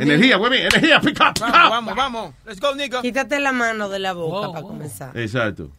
Energía, 0.00 0.38
Webin, 0.38 0.60
energía, 0.60 1.00
pick 1.00 1.20
up, 1.20 1.34
pick 1.34 1.40
Vamos, 1.42 1.64
up. 1.66 1.70
vamos, 1.70 1.96
vamos. 1.96 2.34
Let's 2.46 2.60
go, 2.60 2.74
nigga. 2.76 3.02
Quítate 3.02 3.40
la 3.40 3.50
mano 3.52 3.88
de 3.88 3.98
la 3.98 4.12
boca 4.12 4.46
Wow, 4.46 4.52
para 4.52 4.60
wow. 4.62 4.70
comenzar. 4.70 5.16
Exacto. 5.18 5.70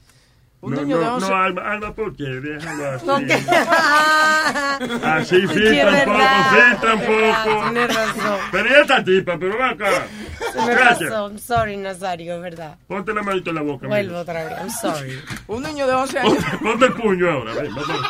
Un 0.61 0.73
no, 0.73 0.81
niño 0.81 0.99
de 0.99 1.05
no, 1.05 1.15
11 1.15 1.29
no, 1.29 1.35
Alma, 1.37 1.71
Alma, 1.71 1.95
¿por 1.95 2.13
qué? 2.17 2.23
Déjalo 2.25 2.89
así. 2.89 3.05
¿Con 3.05 3.25
qué? 3.25 3.33
Así 5.05 5.39
Sí, 5.41 5.47
filtra 5.47 5.89
un 5.89 5.95
es 5.95 6.03
poco, 6.03 6.17
verdad, 6.17 6.51
filtra 6.51 6.93
un 6.93 6.99
es 7.01 7.07
verdad, 7.07 7.45
poco. 7.45 7.63
Tienes 7.71 7.95
razón. 7.95 8.39
Pero 8.51 8.69
¿y 8.69 8.81
esta 8.81 9.03
tipa? 9.05 9.37
Pero 9.39 9.57
va 9.57 9.69
acá. 9.69 9.89
Gracias. 10.67 11.09
razón. 11.09 11.39
Sorry, 11.39 11.77
Nazario, 11.77 12.35
es 12.35 12.41
verdad. 12.41 12.77
Ponte 12.87 13.13
la 13.13 13.23
manito 13.23 13.51
en 13.51 13.55
la 13.55 13.61
boca. 13.61 13.87
Vuelvo 13.87 14.09
mira. 14.09 14.21
otra 14.21 14.43
vez. 14.43 14.57
I'm 14.57 14.69
sorry. 14.69 15.21
Un 15.47 15.63
niño 15.63 15.87
de 15.87 15.93
11 15.93 16.19
años. 16.19 16.43
Ponte 16.61 16.85
el 16.87 16.93
puño 16.93 17.31
ahora. 17.31 17.53
ven, 17.53 17.73
vamos. 17.73 18.01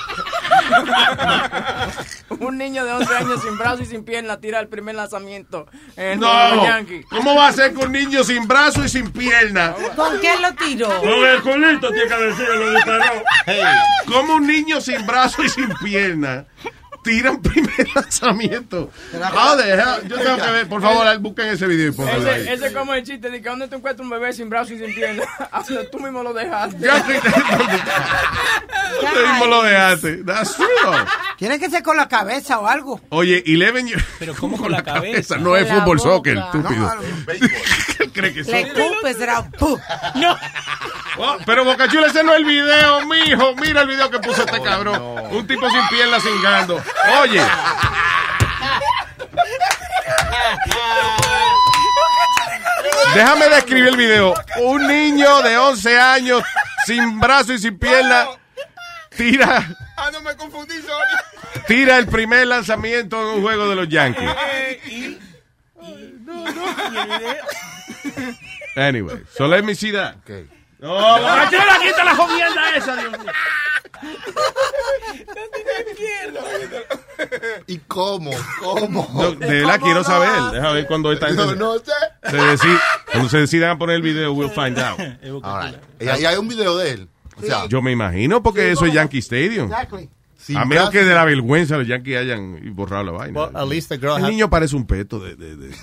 un 2.40 2.58
niño 2.58 2.86
de 2.86 2.92
11 2.94 3.16
años 3.16 3.42
sin 3.42 3.58
brazo 3.58 3.82
y 3.84 3.86
sin 3.86 4.04
pierna 4.04 4.40
tira 4.40 4.60
el 4.60 4.68
primer 4.68 4.96
lanzamiento 4.96 5.68
en 5.96 6.20
No, 6.20 6.64
Yankee. 6.64 7.04
¿cómo 7.10 7.36
va 7.36 7.48
a 7.48 7.52
ser 7.54 7.74
con 7.74 7.88
un 7.88 7.92
niño 7.94 8.24
sin 8.24 8.48
brazo 8.48 8.84
y 8.84 8.90
sin 8.90 9.12
pierna? 9.12 9.74
¿Con 9.96 10.20
qué 10.20 10.32
lo 10.40 10.54
tiró? 10.56 10.90
Con 11.02 11.10
el 11.26 11.42
culito 11.42 11.92
tiene 11.92 12.08
que 12.08 12.16
decirlo, 12.24 12.56
lo 12.56 12.72
disparó. 12.72 13.24
¿Cómo 14.08 14.36
un 14.36 14.48
niño 14.48 14.80
sin 14.82 15.06
brazo 15.06 15.44
y 15.44 15.50
sin 15.50 15.70
pierna 15.84 16.46
tira 17.04 17.32
un 17.32 17.42
primer 17.42 17.88
lanzamiento? 17.96 18.90
Hell? 19.14 20.08
Yo 20.08 20.18
tengo 20.18 20.38
que 20.38 20.52
ver, 20.52 20.68
por 20.68 20.82
favor, 20.82 21.18
busquen 21.20 21.48
ese 21.48 21.68
video 21.68 21.90
y 21.90 21.92
pónganlo 21.92 22.30
ahí. 22.30 22.48
Ese, 22.48 22.68
es 22.68 22.74
como 22.74 22.94
el 22.94 23.04
chiste 23.04 23.30
de 23.30 23.42
que 23.42 23.50
donde 23.50 23.68
te 23.68 23.76
encuentras 23.76 24.04
un 24.04 24.10
bebé 24.10 24.34
sin 24.34 24.50
brazo 24.50 24.74
y 24.74 24.80
sin 24.80 24.94
pierna. 24.94 25.24
Hasta 25.52 25.90
tú 25.92 26.00
mismo 26.00 26.24
lo 26.24 26.34
dejaste. 26.34 26.88
Tú 29.00 29.28
mismo 29.28 29.46
lo 29.46 29.64
dejaste. 29.64 30.24
That's 30.24 30.56
true. 30.56 30.68
Tiene 31.38 31.60
que 31.60 31.70
ser 31.70 31.84
con 31.84 31.96
la 31.96 32.08
cabeza 32.08 32.60
o 32.60 32.68
algo. 32.68 33.00
Oye, 33.10 33.44
11 33.46 33.84
years. 33.88 34.04
Pero 34.20 34.36
¿cómo 34.36 34.58
con 34.62 34.72
la 34.72 34.84
cabeza? 34.84 35.38
No 35.38 35.56
es 35.56 35.70
fútbol 35.70 36.00
soccer, 36.00 36.38
estúpido. 36.38 36.92
¿Qué 37.98 38.10
cree 38.12 38.34
que 38.34 38.44
Le 38.44 38.62
escupes. 38.62 39.18
No. 40.16 40.38
Oh, 41.18 41.38
pero 41.46 41.66
Bocachula, 41.66 42.08
ese 42.08 42.24
no 42.24 42.34
es 42.34 42.40
el 42.40 42.46
video, 42.46 43.06
mijo. 43.06 43.56
Mira 43.56 43.82
el 43.82 43.88
video 43.88 44.10
que 44.10 44.20
puso 44.20 44.44
este 44.44 44.62
cabrón. 44.62 45.02
Un 45.32 45.48
tipo 45.48 45.70
sin 45.70 45.88
piernas 45.90 46.24
cingando. 46.24 46.82
Oye. 47.22 47.42
Déjame 53.16 53.50
describir 53.50 53.88
el 53.88 53.98
video. 53.98 54.34
Un 54.62 54.88
niño 54.88 55.42
de 55.42 55.58
11 55.58 56.00
años, 56.00 56.44
sin 56.86 57.20
brazo 57.20 57.54
y 57.54 57.60
sin 57.60 57.78
pierna, 57.78 58.28
tira, 59.16 59.66
Ah, 59.98 60.10
no 60.12 60.22
me 60.22 60.36
confundí, 60.36 60.76
sorry. 60.82 61.64
tira 61.68 61.98
el 61.98 62.08
primer 62.08 62.48
lanzamiento 62.48 63.20
en 63.22 63.38
un 63.38 63.42
juego 63.42 63.68
de 63.68 63.76
los 63.76 63.90
Yankees. 63.90 64.30
Anyway, 68.76 69.24
so 69.36 69.48
let 69.48 69.64
me 69.64 69.74
see 69.76 69.92
that. 69.92 70.16
No, 70.80 70.94
Bocachula, 70.94 71.80
quita 71.82 72.04
la 72.06 72.16
jodienda 72.16 72.76
esa, 72.76 72.96
Dios 72.96 73.12
mío. 73.20 73.32
¿Y 77.70 77.78
cómo? 77.88 78.32
¿Cómo? 78.62 79.08
No, 79.14 79.32
de 79.34 79.46
verdad 79.48 79.80
quiero 79.80 80.04
saber. 80.04 80.30
Déjame 80.54 80.74
ver 80.74 80.88
cuando 80.88 81.12
esta 81.12 81.28
gente 81.28 81.46
No, 81.46 81.56
no 81.56 81.74
sé. 81.78 81.92
se 82.30 82.38
deci- 82.38 82.80
cuando 83.12 83.30
se 83.30 83.38
decidan 83.38 83.70
a 83.70 83.78
poner 83.78 83.98
el 83.98 84.02
video, 84.02 84.34
we'll 84.34 84.50
find 84.50 84.80
out. 84.80 85.00
All 85.44 85.72
right. 85.72 85.78
Y 86.00 86.08
ahí 86.08 86.26
hay 86.26 86.38
un 86.38 86.48
video 86.48 86.76
de 86.78 86.92
él. 86.94 87.10
O 87.38 87.42
sea, 87.42 87.68
Yo 87.68 87.82
me 87.82 87.92
imagino 87.92 88.42
porque 88.42 88.72
eso 88.72 88.86
es 88.86 88.94
Yankee 88.94 89.20
Stadium. 89.20 89.66
Exactly. 89.72 90.10
sin 90.38 90.58
A 90.58 90.66
menos 90.66 90.90
que 90.90 91.04
de 91.04 91.14
la 91.14 91.24
vergüenza 91.26 91.78
los 91.78 91.88
Yankees 91.88 92.18
hayan 92.18 92.76
borrado 92.76 93.04
la 93.04 93.12
vaina. 93.12 93.40
Well, 93.40 93.56
at 93.56 93.68
least 93.68 93.90
the 93.90 93.98
girl 94.00 94.18
El 94.18 94.24
niño 94.32 94.50
parece 94.50 94.76
un 94.76 94.86
peto 94.88 95.20
de... 95.20 95.36
de, 95.36 95.56
de- 95.56 95.76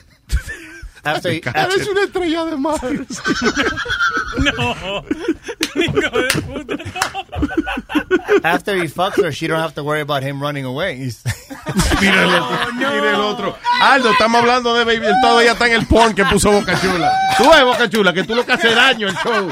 After. 1.06 1.32
Eres 1.32 1.88
una 1.88 2.02
estrella 2.04 2.44
de 2.44 2.56
mar. 2.56 2.80
No. 4.36 5.02
Hijo 5.76 6.10
de 6.10 6.42
puta. 6.42 6.74
after 8.42 8.76
he 8.76 8.86
fucks 8.88 9.16
her, 9.18 9.32
she 9.32 9.46
don't 9.46 9.60
have 9.60 9.74
to 9.74 9.82
worry 9.82 10.00
about 10.02 10.22
him 10.22 10.40
running 10.42 10.64
away. 10.66 10.96
Mira 12.00 12.22
el 12.22 12.34
otro. 12.34 12.72
Mira 12.74 13.10
el 13.10 13.20
otro. 13.20 13.56
Aldo, 13.80 14.10
estamos 14.10 14.40
hablando 14.42 14.74
de 14.74 14.84
Baby. 14.84 15.06
Todavía 15.22 15.52
está 15.52 15.66
en 15.68 15.72
el 15.74 15.86
porn 15.86 16.14
que 16.14 16.24
puso 16.26 16.50
Boca 16.52 16.78
Chula. 16.80 17.10
Tú 17.38 17.48
ves, 17.50 17.64
Boca 17.64 17.88
Chula, 17.88 18.12
que 18.12 18.24
tú 18.24 18.34
lo 18.34 18.44
que 18.44 18.52
hace 18.52 18.74
daño 18.74 19.08
el 19.08 19.14
show. 19.16 19.50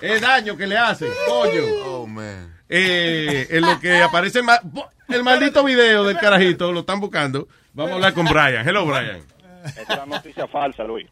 Es 0.00 0.20
daño 0.20 0.56
que 0.56 0.66
le 0.66 0.76
hace. 0.78 1.08
Coño. 1.26 1.62
Oh, 1.86 2.06
man. 2.06 2.54
eh, 2.68 3.48
en 3.50 3.62
lo 3.62 3.80
que 3.80 4.00
aparece 4.02 4.38
el, 4.40 4.44
ma- 4.44 4.60
el 5.08 5.24
maldito 5.24 5.64
video 5.64 6.04
del 6.04 6.18
carajito, 6.18 6.70
lo 6.72 6.80
están 6.80 7.00
buscando. 7.00 7.48
Vamos 7.72 7.92
a 7.92 7.94
hablar 7.96 8.14
con 8.14 8.26
Brian. 8.26 8.66
Hello, 8.66 8.86
Brian. 8.86 9.22
Es 9.64 9.88
una 9.90 10.06
noticia 10.06 10.46
falsa, 10.46 10.84
Luis. 10.84 11.06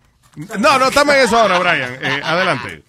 No, 0.58 0.78
no 0.78 0.86
estamos 0.88 1.14
en 1.14 1.20
eso 1.22 1.36
ahora, 1.38 1.58
Brian. 1.58 1.94
Eh, 2.02 2.20
adelante. 2.22 2.82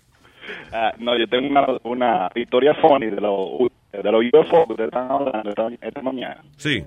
Ah, 0.72 0.92
no, 1.00 1.18
yo 1.18 1.28
tengo 1.28 1.48
una, 1.48 1.66
una 1.84 2.30
historia 2.36 2.74
funny 2.76 3.08
de 3.08 3.22
los 3.22 3.70
de 3.92 4.12
los 4.12 4.24
UFO 4.34 4.66
que 4.68 4.74
ustedes 4.74 4.88
están 4.90 5.10
hablando 5.12 5.50
esta, 5.50 5.68
esta 5.82 6.02
mañana. 6.02 6.44
Sí. 6.58 6.84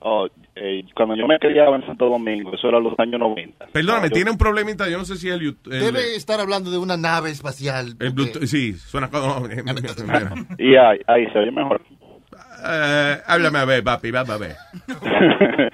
Oh, 0.00 0.28
eh, 0.54 0.84
cuando 0.94 1.16
yo 1.16 1.26
me 1.26 1.38
criaba 1.38 1.74
en 1.76 1.84
Santo 1.84 2.08
Domingo, 2.08 2.54
eso 2.54 2.68
era 2.68 2.78
los 2.78 2.98
años 2.98 3.18
90. 3.20 3.66
Perdóname, 3.72 4.08
Yo- 4.08 4.14
tiene 4.14 4.30
un 4.30 4.38
problemita. 4.38 4.88
Yo 4.88 4.96
no 4.96 5.04
sé 5.04 5.16
si 5.16 5.28
el, 5.28 5.40
YouTube- 5.40 5.72
el, 5.72 5.80
Debe 5.80 6.14
estar 6.14 6.38
hablando 6.40 6.70
de 6.70 6.78
una 6.78 6.96
nave 6.96 7.30
espacial. 7.30 7.96
el 7.98 8.14
Bluetooth- 8.14 8.46
Sí, 8.46 8.74
suena 8.74 9.10
como. 9.10 9.46
Y 10.58 10.76
ahí, 10.76 10.98
ahí 11.06 11.26
se 11.32 11.38
oye 11.40 11.50
mejor. 11.50 11.82
Eh, 12.64 13.16
háblame 13.26 13.58
a 13.58 13.64
ver, 13.64 13.82
papi, 13.84 14.10
vamos 14.10 14.30
a 14.30 14.38
ver. 14.38 14.56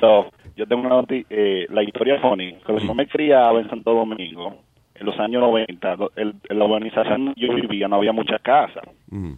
so, 0.00 0.30
yo 0.56 0.66
tengo 0.66 0.82
una 0.86 1.04
eh, 1.08 1.66
la 1.70 1.82
historia 1.82 2.20
funny. 2.20 2.52
Cuando 2.64 2.84
yo 2.84 2.94
me 2.94 3.06
criaba 3.06 3.60
en 3.60 3.68
Santo 3.68 3.94
Domingo, 3.94 4.56
en 4.94 5.06
los 5.06 5.18
años 5.18 5.40
90, 5.42 5.96
lo- 5.96 6.12
el- 6.16 6.34
en 6.48 6.58
la 6.58 6.64
urbanización 6.64 7.24
donde 7.26 7.40
yo 7.40 7.54
vivía 7.54 7.88
no 7.88 7.96
había 7.96 8.12
muchas 8.12 8.40
casas. 8.42 8.84
Mm. 9.10 9.32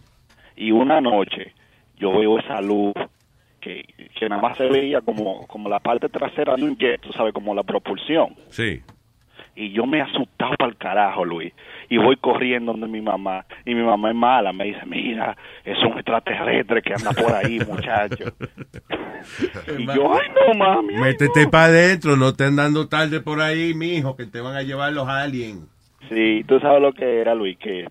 Y 0.57 0.71
una 0.71 1.01
noche 1.01 1.53
yo 1.97 2.11
veo 2.17 2.39
esa 2.39 2.61
luz 2.61 2.93
que, 3.59 3.83
que 4.19 4.29
nada 4.29 4.41
más 4.41 4.57
se 4.57 4.67
veía 4.67 5.01
como, 5.01 5.47
como 5.47 5.69
la 5.69 5.79
parte 5.79 6.07
trasera 6.09 6.55
de 6.55 6.63
un 6.63 6.77
jet, 6.77 7.01
tú 7.01 7.11
sabes, 7.13 7.33
como 7.33 7.55
la 7.55 7.63
propulsión. 7.63 8.35
Sí. 8.49 8.81
Y 9.57 9.71
yo 9.71 9.85
me 9.85 9.99
he 9.99 10.01
asustado 10.01 10.53
para 10.57 10.69
el 10.69 10.77
carajo, 10.77 11.23
Luis. 11.23 11.53
Y 11.89 11.97
voy 11.97 12.17
corriendo 12.17 12.73
donde 12.73 12.87
mi 12.87 12.99
mamá. 13.01 13.45
Y 13.65 13.73
mi 13.73 13.83
mamá 13.83 14.09
es 14.09 14.15
mala. 14.15 14.51
Me 14.51 14.65
dice, 14.65 14.85
mira, 14.85 15.37
es 15.63 15.77
un 15.83 15.93
extraterrestre 15.97 16.81
que 16.81 16.93
anda 16.93 17.11
por 17.13 17.31
ahí, 17.33 17.59
muchacho. 17.67 18.33
y 19.77 19.85
yo, 19.85 20.13
ay, 20.13 20.27
no, 20.35 20.53
mami. 20.55 20.95
Métete 20.95 21.47
para 21.47 21.65
adentro, 21.65 22.17
no 22.17 22.33
te 22.33 22.43
andando 22.43 22.87
tarde 22.89 23.21
por 23.21 23.39
ahí, 23.39 23.73
mijo, 23.73 24.15
que 24.17 24.25
te 24.25 24.41
van 24.41 24.55
a 24.57 24.61
llevar 24.63 24.91
los 24.91 25.07
aliens. 25.07 25.65
Sí, 26.09 26.43
tú 26.47 26.59
sabes 26.59 26.81
lo 26.81 26.91
que 26.91 27.21
era, 27.21 27.33
Luis, 27.33 27.57
que 27.57 27.87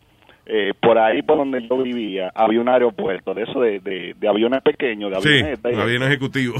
eh, 0.47 0.73
por 0.81 0.99
ahí 0.99 1.23
por 1.23 1.39
donde 1.39 1.67
yo 1.67 1.79
vivía 1.79 2.31
había 2.35 2.61
un 2.61 2.69
aeropuerto 2.69 3.33
de 3.33 3.43
eso 3.45 3.59
de, 3.61 3.81
de, 3.81 4.15
de 4.19 4.29
aviones 4.29 4.61
pequeños, 4.63 5.11
de 5.11 5.21
Sí, 5.23 5.29
avionetas. 5.41 5.73
y- 5.73 5.81
avión 5.81 6.03
ejecutivo. 6.03 6.55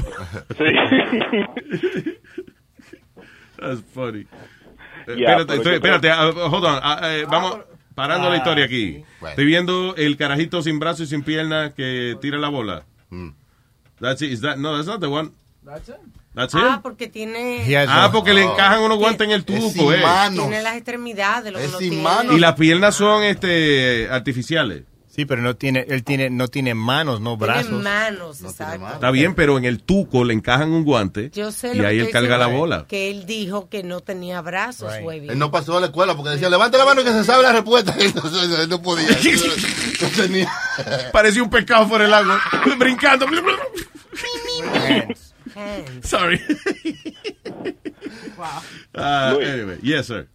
Sí. 0.57 0.65
That's 3.59 3.81
funny. 3.93 4.25
Eh, 5.07 5.13
espérate, 5.17 5.55
estoy- 5.55 5.75
espérate, 5.75 6.09
ah, 6.09 6.27
hold 6.29 6.65
on, 6.65 6.79
ah, 6.81 6.99
eh, 7.03 7.25
vamos 7.29 7.59
parando 7.93 8.29
la 8.29 8.37
historia 8.37 8.65
aquí. 8.65 9.03
Bueno. 9.19 9.29
Estoy 9.31 9.45
viendo 9.45 9.95
el 9.95 10.17
carajito 10.17 10.61
sin 10.61 10.79
brazos 10.79 11.01
y 11.01 11.07
sin 11.07 11.23
piernas 11.23 11.73
que 11.73 12.17
tira 12.21 12.37
la 12.37 12.49
bola. 12.49 12.85
That's 13.99 14.21
it. 14.21 14.31
Is 14.31 14.41
that, 14.41 14.57
no, 14.57 14.75
that's 14.75 14.87
not 14.87 14.99
the 14.99 15.07
one. 15.07 15.31
That's 15.63 15.87
it. 15.89 15.95
That's 16.33 16.53
it. 16.53 16.59
Ah, 16.61 16.81
porque 16.83 17.07
tiene, 17.07 17.63
Ah, 17.87 18.09
porque 18.11 18.33
le 18.33 18.43
encajan 18.43 18.81
unos 18.81 18.97
guantes 18.97 19.25
en 19.25 19.31
el 19.31 19.45
tubo, 19.45 19.69
sin 19.71 19.93
eh. 19.93 20.01
manos. 20.03 20.47
tiene 20.47 20.61
las 20.61 20.75
extremidades. 20.75 21.53
Lo 21.53 21.59
que 21.59 21.65
Es 21.65 21.71
no 21.71 21.77
sin 21.79 21.89
tiene. 21.91 22.03
manos. 22.03 22.35
Y 22.35 22.39
las 22.39 22.55
piernas 22.55 22.93
son 22.95 23.23
este 23.23 24.09
artificiales. 24.11 24.83
Sí, 25.15 25.23
pero 25.25 25.41
no 25.41 25.55
tiene, 25.55 25.85
él 25.87 26.03
tiene, 26.03 26.29
no 26.29 26.49
tiene 26.49 26.73
manos, 26.75 27.21
no 27.21 27.37
Tiene 27.37 27.53
brazos. 27.53 27.81
manos, 27.81 28.41
exacto. 28.41 28.85
Está 28.95 29.11
bien, 29.11 29.33
pero 29.33 29.57
en 29.57 29.63
el 29.63 29.81
tuco 29.81 30.25
le 30.25 30.33
encajan 30.33 30.73
un 30.73 30.83
guante 30.83 31.29
Yo 31.33 31.53
sé 31.53 31.73
y 31.73 31.77
lo 31.77 31.87
ahí 31.87 31.99
que 31.99 32.03
él 32.07 32.11
carga 32.11 32.37
la 32.37 32.47
bola. 32.47 32.85
Que 32.85 33.09
él 33.11 33.25
dijo 33.25 33.69
que 33.69 33.81
no 33.81 34.01
tenía 34.01 34.41
brazos, 34.41 34.91
güey. 35.01 35.25
Él 35.29 35.39
no 35.39 35.51
pasó 35.51 35.77
a 35.77 35.79
la 35.79 35.85
escuela 35.85 36.17
porque 36.17 36.31
decía, 36.31 36.49
levante 36.49 36.77
la 36.77 36.83
mano 36.83 37.01
que 37.01 37.11
se 37.11 37.23
sabe 37.23 37.43
la 37.43 37.53
respuesta. 37.53 37.95
Él 37.99 38.13
no 38.69 38.81
podía. 38.81 39.07
No 40.01 40.07
tenía. 40.09 40.51
Parecía 41.13 41.41
un 41.41 41.49
pescado 41.49 41.87
fuera 41.87 42.03
del 42.03 42.13
agua, 42.13 42.41
brincando. 42.77 43.25
Sorry. 46.03 46.41
Ah, 48.93 49.33
Luis. 49.33 49.47
anyway, 49.47 49.77
yes, 49.81 50.07
sir. 50.07 50.27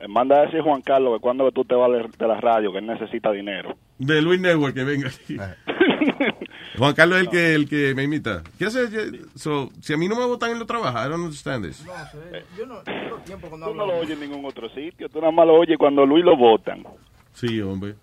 Eh, 0.00 0.08
Manda 0.08 0.36
a 0.38 0.46
decir 0.46 0.60
Juan 0.60 0.82
Carlos 0.82 1.14
que 1.14 1.20
cuando 1.20 1.50
tú 1.52 1.64
te 1.64 1.74
vas 1.74 1.90
de 2.18 2.26
la 2.26 2.40
radio, 2.40 2.72
que 2.72 2.78
él 2.78 2.86
necesita 2.86 3.30
dinero. 3.32 3.76
De 3.98 4.20
Luis 4.20 4.40
Network, 4.40 4.74
que 4.74 4.84
venga 4.84 5.08
aquí. 5.08 5.36
Juan 6.78 6.94
Carlos 6.94 7.18
es 7.18 7.24
el 7.24 7.30
que, 7.30 7.54
el 7.54 7.68
que 7.68 7.94
me 7.94 8.02
imita. 8.02 8.42
¿Qué 8.58 8.66
hace? 8.66 8.86
So, 9.34 9.70
si 9.80 9.94
a 9.94 9.96
mí 9.96 10.08
no 10.08 10.16
me 10.16 10.26
votan 10.26 10.50
en 10.50 10.58
lo 10.58 10.66
trabajar, 10.66 11.06
I 11.06 11.10
don't 11.10 11.24
understand 11.24 11.64
this. 11.64 11.84
No 11.86 11.92
sé. 11.92 12.44
Yo 12.58 12.66
no 12.66 12.76
tengo 12.80 13.16
tiempo 13.24 13.48
cuando 13.48 13.68
Tú 13.68 13.74
no 13.74 13.86
lo 13.86 13.98
oyes 13.98 14.10
en 14.10 14.20
ningún 14.20 14.44
otro 14.44 14.68
sitio, 14.70 15.08
tú 15.08 15.20
nada 15.20 15.32
más 15.32 15.46
lo 15.46 15.54
oyes 15.54 15.78
cuando 15.78 16.04
Luis 16.04 16.24
lo 16.24 16.36
votan. 16.36 16.84
Sí, 17.32 17.60
hombre. 17.60 17.94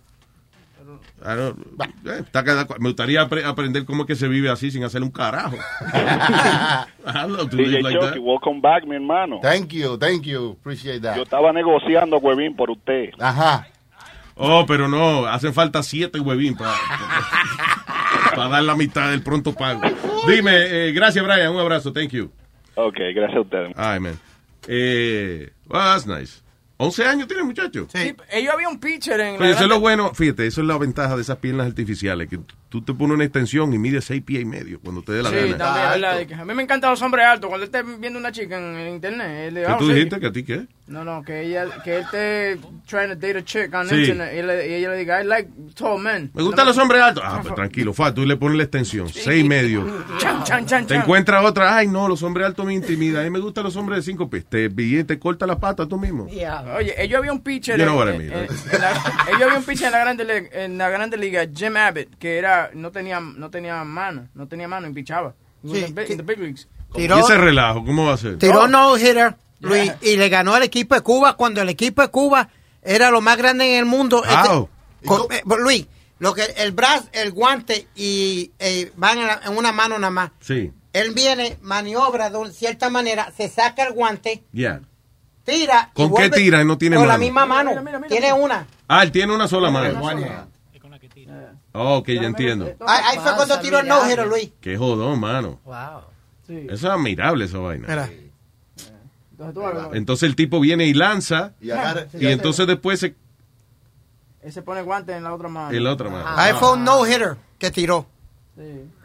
I 1.21 1.35
don't- 1.35 1.57
eh, 2.05 2.19
está 2.21 2.43
cada 2.43 2.67
cua- 2.67 2.79
me 2.79 2.89
gustaría 2.89 3.21
apre- 3.27 3.43
aprender 3.45 3.85
cómo 3.85 4.03
es 4.03 4.07
que 4.07 4.15
se 4.15 4.27
vive 4.27 4.49
así 4.49 4.71
sin 4.71 4.83
hacer 4.83 5.01
un 5.03 5.11
carajo. 5.11 5.57
I 7.05 7.27
love 7.27 7.49
to 7.49 7.57
live 7.57 7.69
DJ 7.69 7.81
like 7.83 7.99
Chucky, 7.99 8.13
that. 8.13 8.19
welcome 8.19 8.61
back, 8.61 8.85
mi 8.85 8.95
hermano. 8.95 9.39
Thank 9.41 9.71
you, 9.73 9.97
thank 9.97 10.23
you. 10.23 10.57
Appreciate 10.59 11.01
that. 11.01 11.15
Yo 11.17 11.23
estaba 11.23 11.51
negociando, 11.53 12.17
Huevín, 12.17 12.55
por 12.55 12.69
usted. 12.71 13.09
Ajá. 13.19 13.67
Oh, 14.35 14.65
pero 14.67 14.87
no, 14.87 15.25
hacen 15.27 15.53
falta 15.53 15.83
siete 15.83 16.19
huevín 16.19 16.55
para, 16.57 16.73
para 18.35 18.47
dar 18.49 18.63
la 18.63 18.75
mitad 18.75 19.11
del 19.11 19.21
pronto 19.21 19.53
pago. 19.53 19.81
Dime, 20.27 20.51
eh, 20.87 20.91
gracias 20.91 21.23
Brian, 21.23 21.53
un 21.53 21.59
abrazo, 21.59 21.93
thank 21.93 22.09
you. 22.11 22.31
Ok, 22.75 22.97
gracias 23.13 23.37
a 23.37 23.41
ustedes. 23.41 23.73
Ay, 23.77 23.99
man. 23.99 24.17
Eh, 24.67 25.51
well, 25.69 25.81
that's 25.83 26.07
nice. 26.07 26.41
11 26.78 27.05
años 27.05 27.28
tiene 27.28 27.41
el 27.41 27.47
muchacho. 27.47 27.88
Sí, 27.93 28.15
ellos 28.32 28.53
había 28.53 28.67
un 28.67 28.80
pitcher 28.80 29.19
en 29.19 29.36
Oye, 29.36 29.45
la 29.49 29.49
eso 29.51 29.63
es 29.63 29.69
lo 29.69 29.80
bueno, 29.80 30.13
fíjate, 30.13 30.47
eso 30.47 30.61
es 30.61 30.67
la 30.67 30.78
ventaja 30.78 31.15
de 31.15 31.21
esas 31.21 31.38
piernas 31.38 31.67
artificiales, 31.67 32.28
que 32.28 32.39
tú 32.69 32.82
te 32.82 32.93
pones 32.93 33.13
una 33.15 33.24
extensión 33.24 33.71
y 33.74 33.78
mides 33.78 34.05
seis 34.05 34.24
pies 34.24 34.41
y 34.41 34.45
medio 34.45 34.80
cuando 34.80 35.01
te 35.03 35.11
dé 35.13 35.21
la 35.24 35.30
Sí, 35.30 35.36
gana. 35.51 35.57
también. 35.57 36.17
De 36.17 36.28
que 36.28 36.34
A 36.34 36.43
mí 36.43 36.53
me 36.53 36.63
encantan 36.63 36.89
los 36.89 37.01
hombres 37.03 37.26
altos. 37.26 37.47
Cuando 37.47 37.65
él 37.65 37.71
esté 37.74 37.84
viendo 37.99 38.17
una 38.17 38.32
chica 38.32 38.57
en, 38.57 38.76
en 38.76 38.93
internet, 38.95 39.47
él 39.49 39.53
le 39.53 39.61
¿Qué 39.61 39.67
ah, 39.67 39.78
tú 39.78 39.88
sí. 39.88 39.93
dijiste? 39.93 40.19
¿Que 40.19 40.26
a 40.28 40.32
ti 40.32 40.43
qué? 40.43 40.65
No, 40.88 41.05
no, 41.05 41.24
que 41.24 41.43
ella, 41.43 41.65
que 41.84 41.97
él 41.97 42.01
esté 42.03 42.57
trying 42.88 43.07
to 43.09 43.15
date 43.15 43.38
a 43.38 43.43
chick 43.45 43.74
on 43.74 43.88
Sí. 43.88 43.95
internet 43.95 44.34
y, 44.38 44.41
le- 44.41 44.67
y 44.69 44.74
ella 44.74 44.89
le 44.89 44.97
diga, 44.97 45.21
I 45.21 45.26
like 45.26 45.49
tall 45.76 46.01
men. 46.01 46.30
Me 46.34 46.43
gustan 46.43 46.65
los 46.65 46.78
hombres 46.78 47.01
altos. 47.01 47.24
Ah, 47.26 47.39
pues 47.41 47.55
tranquilo, 47.55 47.93
fa, 47.93 48.13
tú 48.13 48.26
le 48.26 48.36
pones 48.36 48.57
la 48.57 48.63
extensión, 48.63 49.07
seis 49.07 49.45
y 49.45 49.47
medio. 49.47 49.86
Chan, 50.17 50.43
chan, 50.43 50.65
chan, 50.65 50.86
Te 50.88 50.95
encuentras 50.95 51.45
otra, 51.45 51.78
ay 51.78 51.88
no, 51.88 52.07
los 52.09 52.21
hombres 52.24 52.47
altos 52.47 52.65
me 52.65 52.74
intimidan. 52.74 53.21
A 53.21 53.24
mí 53.24 53.30
me 53.30 53.39
gustan 53.39 53.63
los 53.63 53.76
hombres 53.78 53.99
de 53.99 54.11
cinco 54.11 54.30
pies. 54.30 54.45
Te, 54.45 54.69
te 54.69 55.19
corta 55.19 55.45
la 55.47 55.57
pata 55.59 55.88
tú 55.88 55.97
mismo. 55.97 56.28
Oye, 56.78 56.93
ellos 56.97 57.18
había 57.20 57.32
un 57.32 57.41
pitcher. 57.41 57.78
You 57.78 57.86
know 57.86 57.97
what 57.97 58.14
I 58.14 58.18
mean, 58.18 58.32
ellos 58.34 59.41
había 59.41 59.57
un 59.57 59.64
pitcher 59.64 59.88
en 59.88 59.91
la 59.93 59.99
grande 59.99 60.49
en 60.53 60.78
la 60.78 60.89
grande 60.89 61.18
liga, 61.18 61.45
Jim 61.53 61.76
Abbott, 61.78 62.18
que 62.20 62.38
era 62.38 62.70
no 62.74 62.91
tenía 62.91 63.20
no 63.20 63.49
tenía 63.49 63.84
mano, 63.84 64.28
no 64.34 64.47
tenía 64.47 64.68
mano 64.68 64.88
y 64.88 64.93
pichaba. 64.93 65.34
Sí, 65.64 65.78
in 65.80 65.93
the 65.95 66.01
big- 66.01 66.11
in 66.11 66.18
the 66.18 66.24
big 66.24 66.39
leagues. 66.39 66.68
¿Y 66.95 67.07
ese 67.20 67.38
relajo? 67.38 67.84
¿Cómo 67.86 68.05
va 68.05 68.14
a 68.14 68.18
ser? 68.18 68.38
Tiró 68.38 68.68
no 68.68 68.97
hitter, 68.97 69.36
Luis, 69.61 69.91
y 70.01 70.18
le 70.18 70.30
ganó 70.30 70.53
al 70.53 70.64
equipo 70.64 70.93
de 70.95 71.01
Cuba 71.01 71.36
cuando 71.38 71.61
el 71.61 71.70
equipo 71.70 72.01
de 72.01 72.09
Cuba 72.09 72.49
era 72.82 73.09
lo 73.11 73.22
más 73.22 73.38
grande 73.38 73.72
en 73.74 73.80
el 73.80 73.86
mundo. 73.86 74.20
How? 74.22 74.70
Este- 75.01 75.07
con- 75.07 75.32
eh, 75.32 75.41
Luis, 75.59 75.88
lo 76.20 76.34
que 76.34 76.43
el 76.57 76.72
brazo, 76.74 77.07
el 77.14 77.32
guante 77.32 77.88
y 77.95 78.51
eh, 78.59 78.91
van 78.95 79.18
en, 79.20 79.28
la- 79.28 79.41
en 79.45 79.57
una 79.57 79.72
mano 79.72 79.97
nada 79.97 80.11
más. 80.11 80.32
Sí, 80.41 80.72
Él 80.93 81.11
viene, 81.16 81.57
maniobra 81.61 82.30
de 82.30 82.38
una 82.38 82.51
cierta 82.51 82.89
manera, 82.89 83.32
se 83.36 83.49
saca 83.49 83.84
el 83.88 83.93
guante, 83.93 84.43
ya. 84.51 84.82
Tira. 85.43 85.91
¿Con 85.93 86.07
qué 86.07 86.11
vuelve 86.11 86.37
tira 86.37 86.61
y 86.61 86.65
no 86.65 86.77
tiene 86.77 86.95
Con 86.95 87.07
la 87.07 87.13
mano? 87.13 87.23
misma 87.23 87.45
mano. 87.45 87.71
Tiene 88.07 88.33
una. 88.33 88.65
Ah, 88.87 89.03
él 89.03 89.11
tiene 89.11 89.33
una 89.33 89.47
sola 89.47 89.69
mano. 89.69 90.01
Oh, 91.75 91.97
ok, 91.97 92.07
ya 92.09 92.23
entiendo. 92.23 92.65
Ahí, 92.85 93.01
ahí 93.05 93.17
fue 93.19 93.35
cuando 93.35 93.59
tiró 93.59 93.79
el 93.79 93.87
no 93.87 94.07
hitter, 94.09 94.27
Luis. 94.27 94.51
Qué 94.61 94.77
jodón, 94.77 95.19
mano. 95.19 95.59
Wow. 95.65 96.01
Eso 96.47 96.73
es 96.73 96.83
admirable, 96.85 97.45
esa 97.45 97.57
vaina. 97.57 97.87
Mira. 97.87 98.09
Entonces, 99.93 100.29
el 100.29 100.35
tipo 100.35 100.59
viene 100.59 100.85
y 100.85 100.93
lanza. 100.93 101.53
Y 101.59 101.71
agarra- 101.71 102.05
Y 102.13 102.27
entonces 102.27 102.67
después 102.67 102.99
se, 102.99 103.15
Él 104.41 104.53
se 104.53 104.61
pone 104.61 104.81
guante 104.83 105.13
en 105.15 105.23
la 105.23 105.33
otra 105.33 105.49
mano. 105.49 105.71
en 105.75 105.83
la 105.83 105.91
otra 105.93 106.09
mano. 106.09 106.25
Ahí 106.27 106.53
fue 106.53 106.73
un 106.73 106.83
no 106.83 107.05
hitter 107.07 107.37
que 107.57 107.71
tiró. 107.71 108.05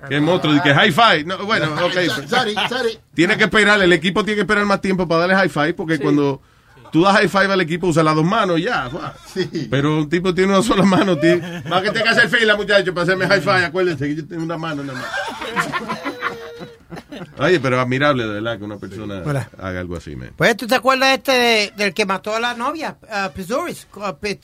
Qué 0.08 0.20
monstruo, 0.20 0.54
y 0.54 0.60
que 0.60 0.74
high 0.74 0.92
five. 0.92 1.24
No, 1.24 1.38
bueno, 1.44 1.66
ok. 1.86 2.26
Sorry, 2.28 2.54
sorry. 2.68 2.98
Tiene 3.14 3.36
que 3.36 3.44
esperar, 3.44 3.80
el 3.80 3.92
equipo 3.92 4.22
tiene 4.24 4.36
que 4.36 4.42
esperar 4.42 4.64
más 4.66 4.80
tiempo 4.80 5.08
para 5.08 5.22
darle 5.22 5.36
high 5.36 5.48
five, 5.48 5.74
porque 5.74 5.98
cuando 5.98 6.40
tú 6.92 7.02
das 7.02 7.16
high 7.16 7.28
five 7.28 7.52
al 7.52 7.60
equipo, 7.60 7.86
usa 7.86 8.02
las 8.02 8.14
dos 8.14 8.24
manos 8.24 8.58
y 8.58 8.64
ya. 8.64 8.90
Pero 9.70 9.98
un 9.98 10.08
tipo 10.08 10.34
tiene 10.34 10.52
una 10.52 10.62
sola 10.62 10.84
mano, 10.84 11.16
tío. 11.16 11.38
Más 11.68 11.82
que 11.82 11.90
tenga 11.90 12.04
que 12.04 12.08
hacer 12.10 12.28
fila, 12.28 12.56
muchachos, 12.56 12.94
para 12.94 13.02
hacerme 13.04 13.26
high 13.26 13.40
five. 13.40 13.64
Acuérdense 13.64 14.06
que 14.06 14.16
yo 14.16 14.26
tengo 14.26 14.42
una 14.42 14.58
mano 14.58 14.82
nada 14.84 14.98
más. 14.98 15.67
Oye, 17.38 17.60
pero 17.60 17.80
admirable, 17.80 18.24
de 18.24 18.34
verdad, 18.34 18.58
que 18.58 18.64
una 18.64 18.78
persona 18.78 19.22
Hola. 19.24 19.48
haga 19.58 19.80
algo 19.80 19.96
así, 19.96 20.16
man. 20.16 20.32
Pues, 20.36 20.56
¿tú 20.56 20.66
te 20.66 20.74
acuerdas 20.74 21.18
este 21.18 21.32
de- 21.32 21.72
del 21.76 21.94
que 21.94 22.04
mató 22.06 22.34
a 22.34 22.40
la 22.40 22.54
novia? 22.54 22.96
Uh, 23.02 23.32
Pizzuris. 23.32 23.86
Uh. 23.94 24.00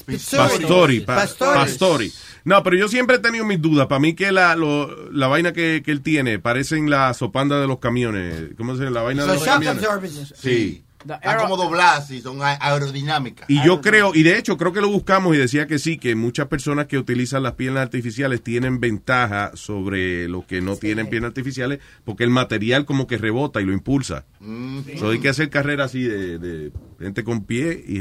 Pastori, 0.06 1.00
pa- 1.00 1.16
Pastori. 1.16 1.58
Pastori. 1.58 2.12
No, 2.44 2.62
pero 2.62 2.76
yo 2.76 2.88
siempre 2.88 3.16
he 3.16 3.18
tenido 3.18 3.44
mis 3.44 3.60
dudas. 3.60 3.86
Para 3.86 3.98
mí 4.00 4.14
que 4.14 4.30
la, 4.32 4.54
lo- 4.56 5.10
la 5.10 5.26
vaina 5.28 5.52
que, 5.52 5.82
que 5.84 5.90
él 5.90 6.02
tiene 6.02 6.38
parecen 6.38 6.90
la 6.90 7.12
sopanda 7.14 7.60
de 7.60 7.66
los 7.66 7.78
camiones. 7.78 8.50
¿Cómo 8.56 8.74
se 8.76 8.84
llama? 8.84 8.94
La 8.94 9.02
vaina 9.02 9.22
de 9.26 9.34
Los 9.34 9.44
camiones. 9.44 9.82
absorbers. 9.84 10.34
Sí. 10.36 10.83
Están 11.04 11.38
como 11.38 11.56
dobladas 11.56 12.10
y 12.10 12.20
son 12.20 12.38
aerodinámicas. 12.42 13.48
Y 13.48 13.64
yo 13.64 13.80
creo, 13.80 14.14
y 14.14 14.22
de 14.22 14.38
hecho 14.38 14.56
creo 14.56 14.72
que 14.72 14.80
lo 14.80 14.88
buscamos 14.88 15.34
y 15.34 15.38
decía 15.38 15.66
que 15.66 15.78
sí, 15.78 15.98
que 15.98 16.14
muchas 16.14 16.48
personas 16.48 16.86
que 16.86 16.98
utilizan 16.98 17.42
las 17.42 17.54
piernas 17.54 17.82
artificiales 17.82 18.42
tienen 18.42 18.80
ventaja 18.80 19.52
sobre 19.54 20.28
los 20.28 20.44
que 20.44 20.60
no 20.60 20.76
tienen 20.76 21.08
piernas 21.08 21.28
artificiales, 21.28 21.80
porque 22.04 22.24
el 22.24 22.30
material 22.30 22.84
como 22.86 23.06
que 23.06 23.18
rebota 23.18 23.60
y 23.60 23.64
lo 23.64 23.72
impulsa. 23.72 24.24
Mm. 24.40 24.80
So, 24.98 25.10
hay 25.10 25.20
que 25.20 25.28
hacer 25.28 25.50
carrera 25.50 25.84
así 25.84 26.02
de, 26.02 26.38
de 26.38 26.72
gente 26.98 27.24
con 27.24 27.44
pie 27.44 27.82
y, 27.86 27.98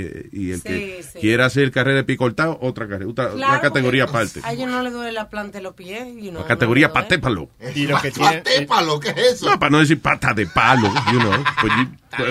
y 0.47 0.51
el 0.51 0.61
que 0.63 1.01
Sí, 1.03 1.09
sí. 1.13 1.19
quiera 1.19 1.45
hacer 1.45 1.71
carrera 1.71 1.97
de 1.97 2.03
picortado, 2.03 2.57
otra 2.61 2.87
carrera, 2.87 3.09
otra, 3.09 3.29
Claro, 3.31 3.61
categoría 3.61 4.05
porque 4.05 4.17
aparte. 4.17 4.39
A 4.43 4.53
ellos 4.53 4.69
no 4.69 4.81
les 4.81 4.93
duele 4.93 5.11
la 5.11 5.29
planta 5.29 5.57
de 5.57 5.63
los 5.63 5.73
pies. 5.73 6.07
you 6.15 6.29
know, 6.31 6.41
La 6.41 6.47
categoría 6.47 6.87
no 6.87 6.93
patépalo. 6.93 7.49
Y 7.75 7.87
lo 7.87 7.99
que 8.01 8.11
tiene- 8.11 8.37
Patépalo, 8.41 8.99
¿qué 8.99 9.09
es 9.09 9.17
eso? 9.33 9.45
No, 9.49 9.59
para 9.59 9.69
no 9.69 9.79
decir 9.79 10.01
pata 10.01 10.33
de 10.33 10.45
palo, 10.47 10.87
you 11.11 11.19
know, 11.19 11.31
but 11.61 11.71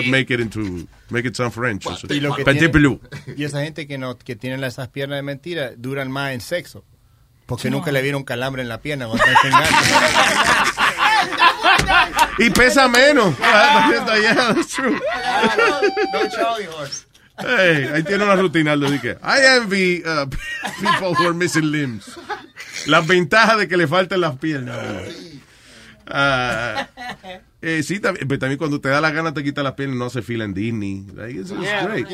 you 0.05 0.09
make 0.11 0.33
it 0.33 0.39
into, 0.39 0.61
make 1.09 1.27
it 1.27 1.35
sound 1.35 1.51
French. 1.51 1.85
Y, 2.09 2.19
lo 2.19 2.35
que 2.35 2.43
Patépalo. 2.43 2.99
tiene- 3.23 3.39
y 3.39 3.43
esa 3.43 3.61
gente 3.63 3.87
que 3.87 3.97
no 3.97 4.17
que 4.17 4.35
tienen 4.35 4.63
esas 4.63 4.87
piernas 4.89 5.17
de 5.17 5.23
mentira 5.23 5.71
duran 5.77 6.09
más 6.11 6.31
en 6.33 6.41
sexo. 6.41 6.83
Porque 7.45 7.69
nunca 7.69 7.91
le 7.91 8.01
vieron 8.01 8.23
calambre 8.23 8.61
en 8.61 8.69
la 8.69 8.79
pierna 8.81 9.05
cuando 9.05 9.23
están. 9.25 9.51
Y 12.39 12.49
pesa 12.49 12.87
menos. 12.87 13.35
Yeah, 13.39 14.53
that's 14.53 14.67
true. 14.75 14.91
no 16.13 16.29
Charlie 16.29 16.67
horse. 16.67 17.05
Hey, 17.37 17.89
ahí 17.93 18.03
tiene 18.03 18.23
una 18.23 18.35
rutina, 18.35 18.73
Aldo, 18.73 18.89
de 18.91 18.99
que 19.01 19.09
I 19.23 19.57
envy 19.57 20.03
uh, 20.05 20.27
people 20.79 21.13
who 21.17 21.23
are 21.27 21.33
missing 21.33 21.71
limbs. 21.71 22.17
Las 22.85 23.05
ventajas 23.07 23.57
de 23.57 23.67
que 23.67 23.75
le 23.75 23.87
falten 23.87 24.21
las 24.21 24.37
piernas. 24.37 24.77
Ah, 26.05 26.87
eh, 27.61 27.81
sí, 27.81 27.99
también, 27.99 28.27
pero 28.27 28.39
también 28.39 28.57
cuando 28.57 28.79
te 28.81 28.89
da 28.89 28.99
la 29.01 29.09
gana 29.11 29.33
te 29.33 29.43
quita 29.43 29.63
las 29.63 29.73
piernas, 29.73 29.97
no 29.97 30.09
se 30.09 30.21
fila 30.21 30.43
en 30.43 30.53
Disney. 30.53 31.05
Like, 31.13 31.39
it's- 31.39 31.51
it's 31.51 31.61
Yeah. 31.61 31.85
great. 31.87 32.07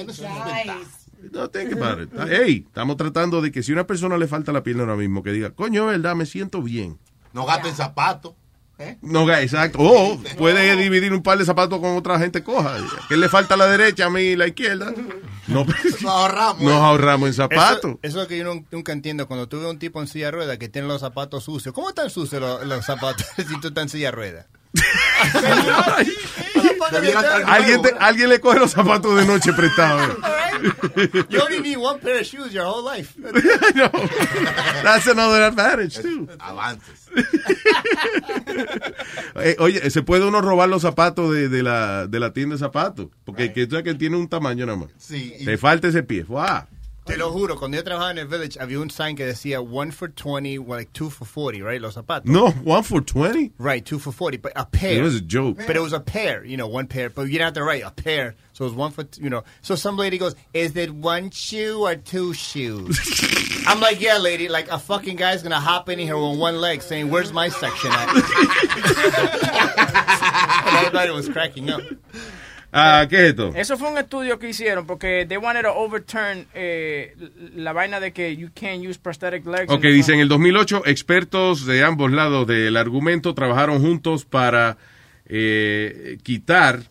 No, 1.34 1.50
think 1.50 1.74
about 1.74 2.02
it. 2.02 2.10
Hey, 2.30 2.64
estamos 2.68 2.96
tratando 2.96 3.42
de 3.42 3.52
que 3.52 3.62
si 3.62 3.72
a 3.72 3.76
una 3.76 3.86
persona 3.88 4.18
le 4.18 4.28
falta 4.28 4.52
la 4.54 4.64
pierna 4.64 4.84
ahora 4.84 4.96
mismo, 4.96 5.22
que 5.22 5.32
diga, 5.32 5.50
coño, 5.50 5.88
verdad, 5.88 6.16
me 6.16 6.26
siento 6.26 6.62
bien. 6.62 6.98
No 7.34 7.46
gasten 7.46 7.76
zapatos. 7.76 8.34
No, 9.02 9.26
ga- 9.26 9.42
exacto. 9.42 9.78
O 9.82 10.18
puede 10.38 10.76
dividir 10.78 11.12
un 11.14 11.22
par 11.22 11.38
de 11.38 11.46
zapatos 11.46 11.80
con 11.80 11.98
otra 11.98 12.18
gente 12.20 12.44
coja. 12.44 12.78
Que 13.08 13.18
le 13.18 13.28
falta 13.30 13.58
la 13.58 13.68
derecha, 13.68 14.06
a 14.06 14.10
mí 14.10 14.36
la 14.36 14.48
izquierda. 14.48 14.94
No, 15.48 15.66
Nos 15.84 16.06
ahorramos. 16.06 16.62
nos 16.62 16.74
ahorramos 16.76 17.28
en 17.28 17.34
zapatos. 17.34 17.78
Eso, 17.80 18.00
eso 18.04 18.18
es 18.20 18.24
lo 18.24 18.28
que 18.28 18.38
yo 18.38 18.46
nun- 18.46 18.66
nunca 18.72 18.92
entiendo. 18.92 19.28
Cuando 19.28 19.48
tú 19.50 19.60
ves 19.60 19.70
un 19.70 19.80
tipo 19.80 20.00
en 20.02 20.08
silla 20.08 20.26
de 20.28 20.32
ruedas 20.32 20.58
que 20.58 20.70
tiene 20.70 20.88
los 20.88 21.02
zapatos 21.02 21.44
sucios, 21.44 21.74
¿cómo 21.74 21.90
están 21.90 22.10
sucios 22.10 22.42
los, 22.42 22.66
los 22.66 22.86
zapatos 22.86 23.26
si 23.36 23.60
tú 23.60 23.68
estás 23.70 23.84
en 23.84 23.90
silla 23.90 24.08
de 24.08 24.12
ruedas? 24.12 24.46
Alguien, 27.46 27.82
te- 27.82 27.94
alguien 28.00 28.30
le 28.30 28.40
coge 28.40 28.60
los 28.60 28.72
zapatos 28.72 29.16
de 29.20 29.26
noche 29.26 29.54
prestados. 29.54 30.18
You 31.30 31.40
only 31.42 31.62
need 31.62 31.78
one 31.78 32.00
pair 32.02 32.20
of 32.20 32.26
shoes 32.28 32.52
your 32.52 32.66
whole 32.66 32.84
life. 32.84 33.14
That's 34.84 35.08
another 35.08 35.44
advantage, 35.44 36.00
too. 36.02 36.28
Avances. 36.40 37.08
Eh, 39.42 39.56
oye, 39.60 39.90
¿se 39.90 40.02
puede 40.02 40.26
uno 40.26 40.42
robar 40.42 40.68
los 40.68 40.82
zapatos 40.82 41.32
de, 41.34 41.48
de 41.48 41.64
la, 41.64 42.08
de 42.08 42.20
la 42.20 42.34
tienda 42.34 42.56
de 42.56 42.60
zapatos? 42.60 43.08
Porque 43.24 43.54
que, 43.54 43.66
tú 43.68 43.76
sabes 43.76 43.86
que 43.86 43.96
tiene 43.98 44.18
un 44.18 44.28
tamaño 44.28 44.66
nada 44.66 44.78
más. 44.80 44.90
Sí, 44.98 45.34
y- 45.40 45.46
Te 45.46 45.58
falta 45.58 45.88
ese 45.88 46.04
pie. 46.04 46.24
¡Wow! 46.24 46.64
Te 47.10 47.18
lo 47.18 47.32
juro, 47.32 47.58
cuando 47.58 47.76
yo 47.76 47.84
trabajaba 47.84 48.12
en 48.12 48.20
el 48.20 48.28
village 48.28 48.60
había 48.60 48.80
un 48.80 48.92
sign 48.92 49.16
que 49.16 49.26
decía 49.26 49.62
one 49.62 49.92
for 49.92 50.10
20, 50.10 50.60
well, 50.60 50.78
like 50.78 50.94
two 50.94 51.10
for 51.10 51.26
40, 51.26 51.64
right? 51.64 51.82
Los 51.82 51.96
zapatos. 51.96 52.26
No, 52.26 52.52
one 52.64 52.84
for 52.84 53.02
20? 53.02 53.54
Right, 53.58 53.84
two 53.84 53.98
for 53.98 54.14
40, 54.14 54.38
but 54.38 54.52
a 54.56 54.64
pair. 54.68 55.00
It 55.00 55.02
was 55.02 55.16
a 55.16 55.22
joke. 55.22 55.58
But 55.66 55.76
it 55.76 55.82
was 55.82 55.92
a 55.92 56.00
pair, 56.00 56.46
you 56.46 56.56
know, 56.56 56.68
one 56.68 56.86
pair. 56.86 57.10
But 57.10 57.24
you 57.24 57.32
didn't 57.32 57.46
have 57.46 57.54
to 57.56 57.64
write 57.64 57.82
a 57.84 57.90
pair. 57.90 58.36
So 58.54 58.66
it 58.66 58.68
was 58.68 58.76
one 58.76 58.92
for, 58.92 59.06
you 59.20 59.32
know. 59.32 59.44
So 59.64 59.74
some 59.74 59.98
lady 59.98 60.20
goes, 60.20 60.36
is 60.54 60.76
it 60.76 60.92
one 60.92 61.32
shoe 61.32 61.82
or 61.82 61.96
two 61.96 62.36
shoes? 62.36 63.00
I'm 63.66 63.80
like, 63.80 64.00
yeah, 64.00 64.20
lady. 64.20 64.48
Like 64.48 64.70
a 64.70 64.78
fucking 64.78 65.16
guy's 65.16 65.42
going 65.42 65.54
to 65.54 65.60
hop 65.60 65.90
in 65.90 65.98
here 65.98 66.16
with 66.16 66.38
one 66.38 66.62
leg 66.62 66.84
saying, 66.84 67.10
where's 67.10 67.34
my 67.34 67.50
section 67.50 67.90
at? 67.92 68.10
and 70.68 70.78
everybody 70.78 71.10
was 71.12 71.28
cracking 71.28 71.72
up. 71.72 71.82
Ah, 72.72 73.08
¿qué 73.10 73.16
es 73.16 73.30
esto? 73.30 73.52
Eso 73.56 73.78
fue 73.78 73.90
un 73.92 73.98
estudio 73.98 74.38
que 74.38 74.50
hicieron 74.50 74.86
porque 74.86 75.26
they 75.28 75.38
wanted 75.38 75.64
to 75.64 75.74
overturn 75.76 76.46
eh, 76.54 77.16
la 77.56 77.74
vaina 77.74 78.00
de 78.00 78.12
que 78.14 78.36
you 78.36 78.50
can't 78.54 78.86
use 78.86 79.00
prosthetic 79.00 79.46
legs. 79.46 79.72
Ok, 79.72 79.82
dice, 79.84 80.14
en 80.14 80.20
el 80.20 80.28
2008, 80.30 80.84
expertos 80.86 81.66
de 81.66 81.84
ambos 81.84 82.12
lados 82.12 82.46
del 82.46 82.78
argumento 82.78 83.34
trabajaron 83.34 83.82
juntos 83.82 84.26
para 84.26 84.78
eh, 85.26 86.18
quitar 86.24 86.82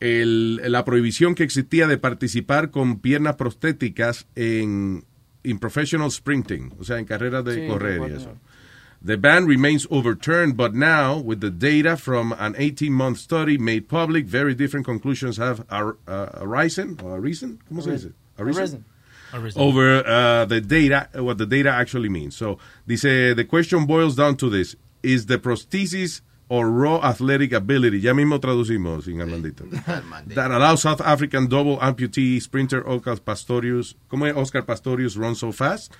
el- 0.00 0.56
la 0.70 0.84
prohibición 0.84 1.34
que 1.34 1.42
existía 1.44 1.86
de 1.86 1.96
participar 1.98 2.70
con 2.70 3.00
piernas 3.00 3.36
prostéticas 3.36 4.26
en, 4.34 5.04
in 5.42 5.58
professional 5.58 6.10
sprinting, 6.10 6.72
o 6.78 6.84
sea, 6.84 6.98
en 6.98 7.06
carreras 7.06 7.44
de 7.44 7.54
Sí, 7.62 7.66
correr 7.66 8.00
y 8.10 8.12
eso. 8.16 8.36
The 9.06 9.16
ban 9.16 9.46
remains 9.46 9.86
overturned, 9.88 10.56
but 10.56 10.74
now, 10.74 11.16
with 11.16 11.40
the 11.40 11.48
data 11.48 11.96
from 11.96 12.32
an 12.40 12.54
18-month 12.54 13.18
study 13.18 13.56
made 13.56 13.88
public, 13.88 14.26
very 14.26 14.52
different 14.52 14.84
conclusions 14.84 15.36
have 15.36 15.64
ar- 15.70 15.96
uh, 16.08 16.30
arisen, 16.34 16.98
or 17.04 17.16
arisen, 17.18 17.60
¿cómo 17.70 17.84
se 17.84 17.92
dice? 17.92 18.12
Arisen. 18.36 18.84
over 19.54 20.04
uh, 20.04 20.44
the 20.46 20.60
data, 20.60 21.08
what 21.22 21.38
the 21.38 21.46
data 21.46 21.70
actually 21.70 22.08
means. 22.08 22.34
So, 22.34 22.58
dice, 22.88 23.36
the 23.36 23.46
question 23.48 23.86
boils 23.86 24.16
down 24.16 24.38
to 24.38 24.50
this. 24.50 24.74
Is 25.04 25.26
the 25.26 25.38
prosthesis 25.38 26.20
or 26.48 26.68
raw 26.68 26.98
athletic 26.98 27.52
ability, 27.52 28.00
ya 28.00 28.12
mismo 28.12 28.40
traducimos 28.40 29.04
sin 29.04 29.18
Armandito, 29.18 29.70
that 30.34 30.50
allows 30.50 30.82
South 30.82 31.00
African 31.00 31.46
double 31.46 31.78
amputee 31.78 32.42
sprinter 32.42 32.82
Oscar 32.88 33.16
Pastorius, 33.16 33.94
¿cómo 34.10 34.28
es 34.28 34.36
Oscar 34.36 34.62
Pastorius 34.62 35.16
run 35.16 35.36
so 35.36 35.52
fast? 35.52 35.92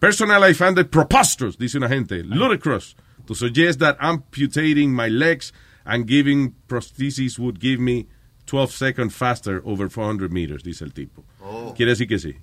Personally, 0.00 0.50
I 0.50 0.54
found 0.54 0.78
it 0.78 0.90
preposterous, 0.90 1.56
dice 1.56 1.76
una 1.76 1.88
gente, 1.88 2.22
ludicrous, 2.22 2.96
to 3.26 3.34
suggest 3.34 3.80
that 3.80 3.96
amputating 4.00 4.94
my 4.94 5.08
legs 5.08 5.52
and 5.84 6.06
giving 6.06 6.54
prosthesis 6.68 7.38
would 7.38 7.58
give 7.60 7.80
me 7.80 8.06
12 8.46 8.72
seconds 8.72 9.14
faster 9.14 9.62
over 9.64 9.88
400 9.88 10.30
meters, 10.32 10.62
dice 10.62 10.82
el 10.82 10.92
tipo. 10.92 11.24
Oh. 11.42 11.74
Quiere 11.76 11.92
decir 11.92 12.08
que 12.08 12.18
sí. 12.18 12.36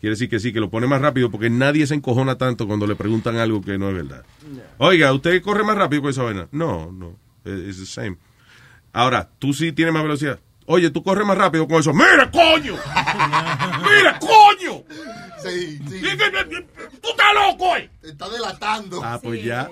Quiere 0.00 0.14
decir 0.14 0.30
que 0.30 0.40
sí, 0.40 0.52
que 0.52 0.60
lo 0.60 0.70
pone 0.70 0.86
más 0.86 1.00
rápido 1.00 1.30
porque 1.30 1.50
nadie 1.50 1.86
se 1.86 1.94
encojona 1.94 2.36
tanto 2.38 2.66
cuando 2.66 2.86
le 2.86 2.96
preguntan 2.96 3.36
algo 3.36 3.60
que 3.60 3.78
no 3.78 3.90
es 3.90 3.96
verdad. 3.96 4.24
Oiga, 4.78 5.12
¿usted 5.12 5.42
corre 5.42 5.62
más 5.62 5.76
rápido 5.76 6.02
con 6.02 6.10
esa 6.10 6.22
vaina? 6.22 6.48
No, 6.52 6.90
no. 6.90 7.16
Es 7.44 7.78
the 7.78 7.86
same. 7.86 8.16
Ahora, 8.92 9.28
tú 9.38 9.52
sí 9.52 9.72
tienes 9.72 9.92
más 9.92 10.02
velocidad. 10.02 10.40
Oye, 10.66 10.90
tú 10.90 11.02
corres 11.02 11.26
más 11.26 11.36
rápido 11.36 11.66
con 11.66 11.80
eso. 11.80 11.92
¡Mira, 11.92 12.30
coño! 12.30 12.74
¡Mira, 13.82 14.18
coño! 14.18 14.84
Sí, 15.42 15.78
sí. 15.88 16.02
¡Tú 17.00 17.08
estás 17.10 17.34
loco, 17.34 17.76
eh! 17.76 17.90
Te 18.00 18.10
está 18.10 18.28
delatando. 18.28 19.02
Ah, 19.02 19.18
pues 19.22 19.42
ya. 19.42 19.70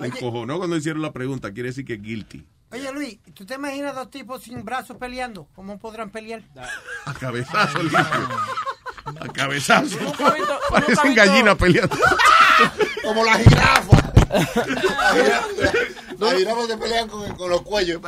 Me 0.00 0.08
encojonó 0.08 0.58
cuando 0.58 0.76
hicieron 0.76 1.02
la 1.02 1.12
pregunta. 1.12 1.52
Quiere 1.52 1.70
decir 1.70 1.84
que 1.84 1.94
es 1.94 2.02
guilty. 2.02 2.44
Oye, 2.72 2.92
Luis, 2.92 3.18
¿tú 3.32 3.46
te 3.46 3.54
imaginas 3.54 3.94
dos 3.94 4.10
tipos 4.10 4.42
sin 4.42 4.64
brazos 4.64 4.96
peleando? 4.96 5.48
¿Cómo 5.54 5.78
podrán 5.78 6.10
pelear? 6.10 6.42
A 7.04 7.14
cabezazo. 7.14 7.78
A 9.20 9.28
cabezazo. 9.32 9.98
Parecen 10.70 11.14
gallinas 11.14 11.56
peleando. 11.56 11.96
Como 13.02 13.24
la 13.24 13.38
jirafa. 13.38 14.12
Las 16.18 16.34
jirafas 16.34 16.66
se 16.66 16.78
pelean 16.78 17.08
con, 17.08 17.36
con 17.36 17.50
los 17.50 17.60
cuellos. 17.60 18.00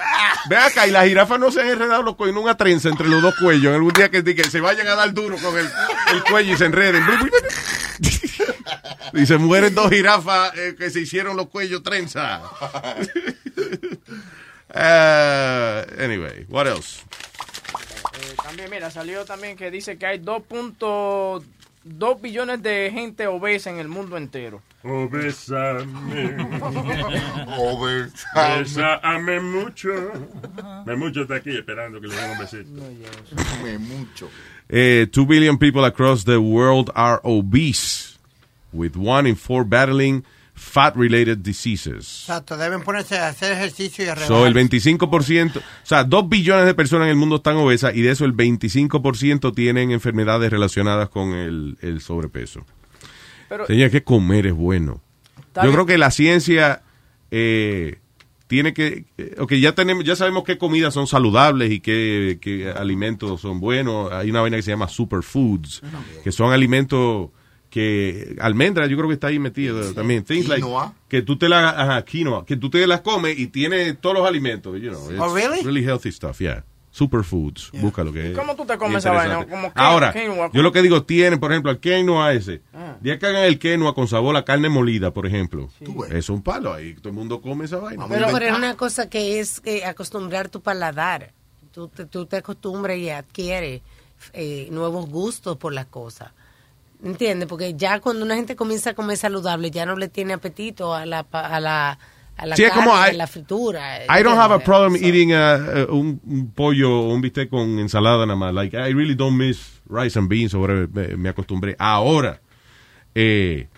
Ve 0.49 0.57
acá, 0.57 0.86
y 0.86 0.90
las 0.90 1.07
jirafas 1.07 1.38
no 1.38 1.51
se 1.51 1.61
han 1.61 1.68
enredado 1.68 2.03
los 2.03 2.16
cuellos 2.16 2.36
en 2.36 2.42
una 2.42 2.57
trenza 2.57 2.88
entre 2.88 3.07
los 3.07 3.20
dos 3.20 3.34
cuellos. 3.38 3.66
En 3.66 3.74
algún 3.74 3.92
día 3.92 4.11
que, 4.11 4.24
que 4.24 4.44
se 4.44 4.61
vayan 4.61 4.88
a 4.88 4.94
dar 4.94 5.12
duro 5.12 5.36
con 5.36 5.57
el, 5.59 5.68
el 6.12 6.24
cuello 6.24 6.55
y 6.55 6.57
se 6.57 6.64
enreden. 6.64 7.05
Y 9.12 9.26
se 9.26 9.36
mueren 9.36 9.74
dos 9.74 9.90
jirafas 9.90 10.57
eh, 10.57 10.74
que 10.76 10.88
se 10.88 11.01
hicieron 11.01 11.36
los 11.36 11.49
cuellos 11.49 11.82
trenza. 11.82 12.40
Uh, 14.74 15.84
anyway, 16.03 16.46
what 16.49 16.66
else? 16.66 17.03
También, 18.43 18.70
mira, 18.70 18.91
salió 18.91 19.24
también 19.24 19.57
que 19.57 19.70
dice 19.70 19.99
que 19.99 20.07
hay 20.07 20.18
2.2 20.18 22.20
billones 22.20 22.62
de 22.62 22.91
gente 22.93 23.26
obesa 23.26 23.70
en 23.70 23.79
el 23.79 23.89
mundo 23.89 24.16
entero. 24.16 24.62
Obésame. 24.83 25.85
Obésame. 27.59 28.59
Bésame 28.59 29.41
mucho. 29.41 29.91
Me 30.87 30.97
mucho 30.97 31.22
está 31.22 31.37
aquí 31.37 31.57
esperando 31.57 32.01
que 32.01 32.09
le 32.09 32.14
den 32.14 32.31
un 32.31 32.39
besito. 32.39 32.70
Me 33.62 33.79
mucho. 33.79 34.31
Eh, 34.68 35.07
two 35.11 35.26
billion 35.26 35.59
people 35.59 35.85
across 35.85 36.24
the 36.24 36.41
world 36.41 36.91
are 36.95 37.20
obese, 37.24 38.18
with 38.72 38.97
one 38.97 39.26
in 39.26 39.35
four 39.35 39.64
battling 39.64 40.24
fat-related 40.59 41.38
diseases. 41.38 42.20
Exacto, 42.22 42.56
deben 42.56 42.82
ponerse 42.82 43.16
a 43.18 43.28
hacer 43.28 43.52
ejercicio 43.52 44.04
y 44.04 44.09
a 44.09 44.16
So, 44.16 44.46
el 44.46 44.54
rebajar. 44.54 44.70
25%, 44.70 45.56
o 45.59 45.62
sea, 45.84 46.04
2 46.04 46.28
billones 46.28 46.66
de 46.66 46.74
personas 46.74 47.04
en 47.06 47.11
el 47.11 47.16
mundo 47.16 47.36
están 47.36 47.56
obesas 47.56 47.94
y 47.94 48.02
de 48.02 48.11
eso 48.11 48.24
el 48.24 48.34
25% 48.34 49.54
tienen 49.54 49.90
enfermedades 49.90 50.50
relacionadas 50.50 51.09
con 51.09 51.32
el, 51.32 51.78
el 51.80 52.00
sobrepeso. 52.00 52.64
Pero- 53.48 53.66
Señor, 53.66 53.90
que 53.90 54.02
comer 54.04 54.46
es 54.46 54.54
bueno. 54.54 55.00
Yo 55.54 55.62
bien. 55.62 55.72
creo 55.74 55.86
que 55.86 55.98
la 55.98 56.11
ciencia 56.11 56.82
eh, 57.30 57.98
tiene 58.46 58.72
que, 58.74 59.06
eh, 59.18 59.36
ok, 59.38 59.54
ya 59.54 59.74
tenemos, 59.74 60.04
ya 60.04 60.16
sabemos 60.16 60.44
qué 60.44 60.56
comidas 60.59 60.94
son 60.94 61.06
saludables 61.06 61.70
y 61.72 61.80
qué, 61.80 62.38
qué 62.40 62.70
alimentos 62.70 63.40
son 63.40 63.59
buenos. 63.61 64.12
Hay 64.12 64.30
una 64.30 64.40
vaina 64.40 64.56
que 64.56 64.62
se 64.62 64.70
llama 64.70 64.88
superfoods, 64.88 65.82
que 66.22 66.30
son 66.32 66.52
alimentos 66.52 67.30
que 67.71 68.37
almendra 68.41 68.87
yo 68.87 68.97
creo 68.97 69.09
que 69.09 69.14
está 69.14 69.27
ahí 69.29 69.39
metido 69.39 69.93
también 69.95 70.25
things 70.25 70.49
like 70.49 70.62
Quinoa. 70.62 70.95
que 71.09 71.23
tú 71.23 71.37
te 71.37 71.49
la 71.49 71.69
ajá, 71.71 72.05
quinoa, 72.05 72.45
que 72.47 72.57
tú 72.57 72.71
te 72.71 72.87
las 72.87 73.01
comes 73.03 73.39
y 73.39 73.49
tiene 73.49 73.93
todos 73.95 74.16
los 74.16 74.27
alimentos 74.27 74.81
you 74.81 74.91
know, 74.91 75.11
it's 75.11 75.21
Oh, 75.21 75.35
really? 75.35 75.62
really 75.62 75.85
healthy 75.85 76.11
stuff 76.11 76.39
yeah 76.41 76.64
superfoods 76.91 77.71
busca 77.81 78.03
lo 78.03 78.12
que 78.12 78.31
es 78.33 78.37
¿Cómo 78.39 78.57
tú 78.57 78.64
te 78.64 78.77
comes 78.79 78.99
esa 79.05 79.12
vaina? 79.12 79.47
Como 79.47 79.71
ahora 79.75 80.12
quinoa. 80.12 80.51
yo 80.53 80.62
lo 80.62 80.73
que 80.73 80.83
digo 80.83 81.05
tiene 81.05 81.37
por 81.37 81.53
ejemplo 81.53 81.71
el 81.71 81.79
quinoa 81.79 82.33
ese 82.33 82.62
Ah. 82.73 82.97
ya 83.03 83.19
que 83.19 83.27
hagan 83.27 83.45
el 83.45 83.59
quinoa 83.59 83.95
con 83.95 84.09
sabor 84.09 84.35
a 84.37 84.45
carne 84.45 84.69
molida 84.69 85.12
por 85.12 85.27
ejemplo 85.27 85.69
es 86.11 86.29
un 86.31 86.43
palo 86.43 86.73
ahí 86.73 86.95
todo 86.95 87.11
el 87.11 87.14
mundo 87.14 87.41
come 87.43 87.66
esa 87.66 87.77
vaina 87.79 88.07
Pero, 88.09 88.27
pero 88.33 88.47
es 88.47 88.57
una 88.57 88.75
cosa 88.77 89.09
que 89.11 89.39
es 89.39 89.61
eh, 89.64 89.85
acostumbrar 89.85 90.49
tu 90.49 90.61
paladar. 90.62 91.33
Tú 91.73 91.87
te, 91.89 92.07
tú 92.07 92.27
te 92.27 92.37
acostumbras 92.39 92.97
y 92.97 93.11
adquieres 93.11 93.83
eh, 94.33 94.66
nuevos 94.73 95.09
gustos 95.09 95.57
por 95.59 95.73
las 95.73 95.87
cosas. 95.87 96.33
¿Entiendes? 97.03 97.49
Porque 97.49 97.74
ya 97.74 98.01
cuando 98.01 98.24
una 98.24 98.34
gente 98.34 98.57
comienza 98.57 98.90
a 98.90 98.94
comer 98.94 99.16
saludable, 99.16 99.70
ya 99.70 99.86
no 99.86 99.96
le 99.96 100.09
tiene 100.09 100.32
apetito 100.32 100.94
a 100.94 101.07
la, 101.07 101.20
a 101.30 101.61
la, 101.61 101.99
a 102.36 102.46
la 102.46 102.57
Sí, 102.57 102.62
carne, 102.64 102.76
como 102.76 102.96
a 102.96 103.12
la 103.12 103.26
fritura. 103.26 104.05
I 104.05 104.22
don't 104.22 104.38
have 104.38 104.53
a 104.53 104.59
problem 104.59 104.96
eating 104.96 105.32
uh, 105.32 105.86
uh, 105.88 105.94
un, 105.96 106.20
un 106.24 106.51
pollo 106.53 106.90
o 106.90 107.14
un 107.14 107.20
bistec 107.20 107.51
con 107.51 107.78
ensalada 107.78 108.26
nada 108.26 108.36
más. 108.36 108.53
Like, 108.53 108.76
I 108.76 108.92
really 108.92 109.14
don't 109.14 109.36
miss 109.36 109.80
rice 109.88 110.18
and 110.18 110.28
beans 110.28 110.55
o. 110.55 110.66
Me, 111.16 111.28
acostumbré. 111.28 111.76
Ahora, 111.78 112.40
eh, 113.14 113.68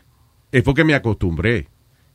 es 0.51 0.63
porque 0.63 0.85
me 0.85 0.95
acostumbré. 0.95 1.69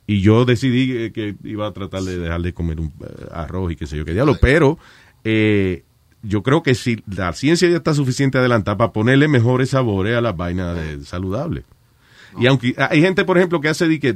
Y 0.08 0.20
yo 0.20 0.44
decidí 0.44 0.86
que, 0.86 1.12
que 1.12 1.36
iba 1.48 1.66
a 1.66 1.72
tratar 1.72 2.02
de 2.02 2.18
dejar 2.18 2.40
de 2.40 2.52
comer 2.52 2.78
un 2.80 2.92
eh, 3.00 3.26
arroz 3.32 3.72
y 3.72 3.76
qué 3.76 3.86
sé 3.86 3.96
yo 3.96 4.04
qué 4.04 4.12
diablo. 4.12 4.36
Pero 4.40 4.78
eh, 5.24 5.84
yo 6.26 6.42
creo 6.42 6.62
que 6.62 6.74
si 6.74 7.02
la 7.06 7.32
ciencia 7.32 7.68
ya 7.68 7.76
está 7.76 7.94
suficiente 7.94 8.38
adelantada 8.38 8.76
para 8.76 8.92
ponerle 8.92 9.28
mejores 9.28 9.70
sabores 9.70 10.16
a 10.16 10.20
las 10.20 10.36
vainas 10.36 10.76
de- 10.76 11.04
saludables. 11.04 11.64
Y 12.38 12.46
aunque 12.46 12.74
hay 12.76 13.00
gente, 13.00 13.24
por 13.24 13.38
ejemplo, 13.38 13.60
que 13.62 13.68
hace 13.68 13.88
de 13.88 13.98
que 13.98 14.08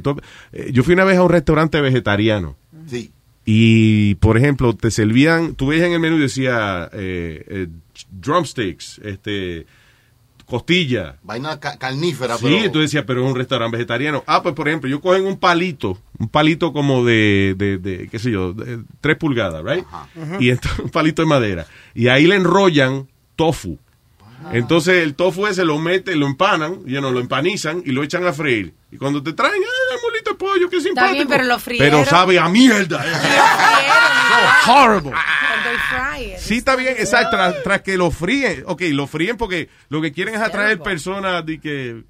eh, 0.53 0.69
yo 0.71 0.83
fui 0.83 0.93
una 0.93 1.05
vez 1.05 1.17
a 1.17 1.23
un 1.23 1.29
restaurante 1.31 1.81
vegetariano. 1.81 2.55
Sí. 2.85 3.11
Y, 3.45 4.13
por 4.15 4.37
ejemplo, 4.37 4.75
te 4.75 4.91
servían, 4.91 5.55
tú 5.55 5.67
veías 5.67 5.87
en 5.87 5.93
el 5.93 5.99
menú 5.99 6.17
y 6.17 6.21
decía 6.21 6.87
eh, 6.93 7.43
eh, 7.47 7.67
drumsticks, 8.11 8.99
este, 9.03 9.65
costilla. 10.51 11.17
Vaina 11.23 11.59
ca- 11.59 11.77
carnífera, 11.77 12.37
Sí, 12.37 12.45
pero... 12.59 12.71
tú 12.71 12.79
decías, 12.81 13.03
pero 13.07 13.23
es 13.23 13.29
un 13.31 13.35
restaurante 13.35 13.77
vegetariano. 13.77 14.23
Ah, 14.27 14.43
pues, 14.43 14.53
por 14.53 14.67
ejemplo, 14.67 14.87
yo 14.89 15.01
cogen 15.01 15.25
un 15.25 15.37
palito, 15.37 15.97
un 16.19 16.29
palito 16.29 16.71
como 16.73 17.03
de, 17.03 17.55
de, 17.57 17.77
de, 17.79 18.07
qué 18.09 18.19
sé 18.19 18.29
yo, 18.31 18.53
de 18.53 18.83
tres 18.99 19.17
pulgadas, 19.17 19.63
right? 19.65 19.85
Y 20.39 20.49
entonces, 20.51 20.79
un 20.83 20.89
palito 20.91 21.23
de 21.23 21.27
madera. 21.27 21.65
Y 21.95 22.07
ahí 22.09 22.27
le 22.27 22.35
enrollan 22.35 23.07
tofu. 23.35 23.79
Entonces 24.51 25.03
el 25.03 25.13
tofu 25.13 25.45
ese 25.47 25.63
lo 25.65 25.77
meten, 25.77 26.19
lo 26.19 26.25
empanan, 26.25 26.83
you 26.85 26.97
know, 26.97 27.11
lo 27.11 27.19
empanizan 27.19 27.83
y 27.85 27.91
lo 27.91 28.01
echan 28.03 28.25
a 28.25 28.33
freír. 28.33 28.73
Y 28.91 28.97
cuando 28.97 29.21
te 29.21 29.33
traen, 29.33 29.53
¡ay, 29.53 29.97
pollo, 30.41 30.69
qué 30.69 30.81
simpático! 30.81 31.13
bien, 31.13 31.27
pero 31.27 31.43
lo 31.43 31.59
frieron. 31.59 31.89
Pero 32.01 32.05
sabe 32.09 32.39
a 32.39 32.49
mierda. 32.49 33.03
eh. 33.05 33.13
So 34.65 34.73
horrible. 34.73 35.11
Fry 35.89 36.33
it. 36.33 36.37
Sí, 36.39 36.57
está 36.57 36.75
bien, 36.75 36.95
exacto, 36.97 37.31
tras, 37.37 37.63
tras 37.63 37.81
que 37.81 37.95
lo 37.97 38.11
fríen. 38.11 38.63
Ok, 38.67 38.81
lo 38.91 39.07
fríen 39.07 39.37
porque 39.37 39.69
lo 39.89 40.01
que 40.01 40.11
quieren 40.11 40.35
es 40.35 40.41
atraer 40.41 40.79
personas 40.79 41.45
de 41.45 41.59
que... 41.59 42.03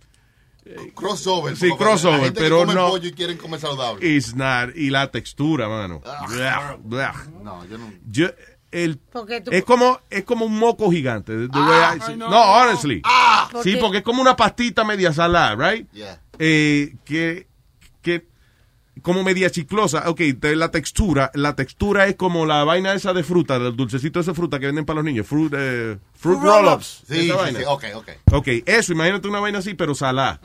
Crossover. 0.95 1.55
Sí, 1.57 1.69
crossover, 1.77 2.19
la 2.19 2.25
gente 2.25 2.39
que 2.39 2.45
pero 2.45 2.59
come 2.59 2.73
no- 2.75 2.89
pollo 2.89 3.07
y 3.07 3.11
quieren 3.13 3.37
comer 3.37 3.59
saludable. 3.59 4.07
It's 4.07 4.35
not. 4.35 4.75
Y 4.75 4.89
la 4.89 5.09
textura, 5.11 5.67
mano. 5.67 6.01
Blah, 6.29 6.77
blah. 6.81 7.13
No, 7.43 7.65
yo 7.65 7.77
no. 7.77 7.91
Yo, 8.09 8.27
el, 8.71 8.99
es 9.51 9.63
como 9.65 9.99
es 10.09 10.23
como 10.23 10.45
un 10.45 10.57
moco 10.57 10.89
gigante. 10.91 11.33
Ah, 11.51 11.95
I 11.97 12.01
ay, 12.11 12.15
no. 12.17 12.27
honestly. 12.29 13.01
Ah. 13.03 13.49
sí, 13.63 13.75
Porque- 13.77 13.97
es 13.97 14.03
como 14.03 14.21
una 14.21 14.35
pastita 14.35 14.83
media 14.83 15.11
salada, 15.11 15.55
right? 15.55 15.91
Yeah. 15.91 16.21
Eh, 16.39 16.93
que, 17.03 17.47
que 17.49 17.50
como 19.01 19.23
media 19.23 19.49
chiclosa. 19.49 20.09
Ok, 20.09 20.21
la 20.41 20.71
textura, 20.71 21.31
la 21.33 21.55
textura 21.55 22.07
es 22.07 22.15
como 22.15 22.45
la 22.45 22.63
vaina 22.63 22.93
esa 22.93 23.13
de 23.13 23.23
fruta, 23.23 23.59
del 23.59 23.75
dulcecito 23.75 24.19
de 24.19 24.23
esa 24.23 24.33
fruta 24.33 24.59
que 24.59 24.67
venden 24.67 24.85
para 24.85 24.97
los 24.97 25.05
niños. 25.05 25.27
Fruit, 25.27 25.53
eh, 25.55 25.97
fruit 26.21 26.39
roll-ups. 26.39 27.03
Sí, 27.07 27.13
esa 27.15 27.21
sí, 27.21 27.31
vaina. 27.31 27.59
sí, 27.59 27.65
ok, 27.67 27.83
ok. 27.95 28.09
Ok, 28.33 28.47
eso, 28.67 28.93
imagínate 28.93 29.27
una 29.27 29.39
vaina 29.39 29.59
así, 29.59 29.73
pero 29.73 29.95
salada. 29.95 30.39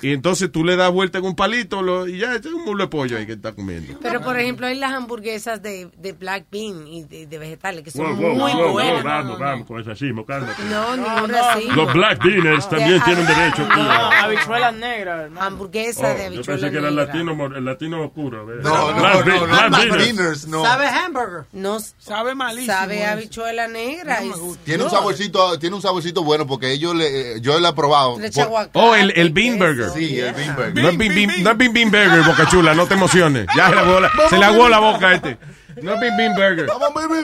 Y 0.00 0.12
entonces 0.12 0.50
tú 0.52 0.64
le 0.64 0.76
das 0.76 0.90
vuelta 0.92 1.18
en 1.18 1.24
un 1.24 1.34
palito 1.34 1.82
lo- 1.82 2.06
y 2.06 2.18
ya, 2.18 2.34
es 2.36 2.46
un 2.46 2.64
mulo 2.64 2.84
de 2.84 2.88
pollo 2.88 3.16
ahí 3.18 3.26
que 3.26 3.32
está 3.32 3.52
comiendo. 3.52 3.98
Pero, 4.00 4.20
por 4.22 4.38
ejemplo, 4.38 4.66
hay 4.68 4.76
las 4.78 4.92
hamburguesas 4.92 5.60
de, 5.60 5.90
de 5.98 6.12
black 6.12 6.46
bean 6.50 6.86
y 6.86 7.02
de, 7.04 7.26
de 7.26 7.38
vegetales 7.38 7.82
que 7.82 7.90
son 7.90 8.06
Wow, 8.16 8.16
wow, 8.16 8.34
muy 8.36 8.52
wow, 8.52 8.60
wow, 8.62 8.72
buenas. 8.72 9.02
vamos, 9.04 9.38
vamos 9.38 9.66
con 9.66 9.80
ese 9.80 9.90
racismo, 9.90 10.24
cálmate. 10.24 10.62
No, 10.70 10.96
ningún 10.96 11.30
racismo. 11.30 11.74
Los 11.74 11.92
black 11.92 12.22
beaners 12.24 12.68
también 12.68 12.98
De- 12.98 13.00
tienen 13.00 13.26
derecho. 13.26 13.66
No, 13.68 13.90
habichuelas 13.90 14.74
negras. 14.74 15.20
hermano. 15.24 15.46
Hamburguesa 15.46 16.08
de 16.08 16.12
Oh, 16.14 16.16
yo 16.18 16.26
habichuela 16.26 16.60
pensé 16.60 16.70
que 16.70 16.78
eran 16.78 16.94
negra. 16.94 17.06
latinos, 17.12 17.36
mor- 17.36 17.60
latino 17.62 18.04
oscuro. 18.04 18.46
No, 18.46 18.92
no, 18.92 19.00
Black 19.00 19.26
no, 19.26 19.46
no, 19.46 19.68
black 19.68 19.96
beaners. 19.98 20.46
no. 20.46 20.62
Sabe 20.64 20.86
hamburger. 20.86 21.44
No, 21.52 21.78
sabe 21.98 22.34
malísimo. 22.34 22.72
sabe 22.72 23.04
habichuela 23.04 23.66
negra. 23.68 24.20
Tiene 24.64 24.84
No. 24.84 24.90
Saborcito, 24.92 25.58
tiene 25.58 25.76
un 25.76 25.82
saborcito 25.82 26.22
bueno 26.22 26.46
porque 26.46 26.72
ellos 26.72 26.94
le, 26.94 27.36
eh, 27.36 27.40
yo 27.40 27.58
le 27.58 27.68
he 27.68 27.72
probado. 27.72 28.18
Le 28.18 28.30
Oh, 28.74 28.94
el, 28.94 29.12
el 29.16 29.30
Bean 29.30 29.58
Burger. 29.58 29.90
Sí, 29.90 30.18
el 30.20 30.32
Bean 30.34 30.54
Burger. 30.56 30.74
No 30.82 30.88
es 30.90 30.96
Bean, 30.98 31.14
Bean- 31.14 31.42
no 31.42 31.50
es 31.50 31.56
Bean 31.58 31.72
Bean 31.72 31.90
Burger, 31.90 32.22
Boca 32.24 32.48
Chula, 32.48 32.74
no 32.74 32.86
te 32.86 32.94
emociones. 32.94 33.46
Ya 33.56 33.68
se 33.68 33.74
le 33.74 33.80
aguó 33.80 34.00
la, 34.00 34.10
se 34.30 34.38
le 34.38 34.44
aguó 34.44 34.68
la 34.68 34.78
boca 34.78 35.08
a 35.08 35.14
este. 35.14 35.38
No 35.82 35.94
es 35.94 36.00
Bean 36.00 36.16
Bean 36.16 36.34
Burger. 36.34 36.66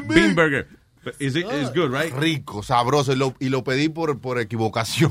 Bean 0.07 0.35
Burger. 0.35 0.69
Is 1.21 1.37
it, 1.37 1.47
it's 1.47 1.73
good, 1.75 1.91
right? 1.91 2.13
Rico, 2.15 2.63
sabroso. 2.63 3.13
Y 3.13 3.17
lo, 3.17 3.35
y 3.39 3.49
lo 3.49 3.65
pedí 3.65 3.89
por, 3.89 4.21
por 4.21 4.39
equivocación. 4.39 5.11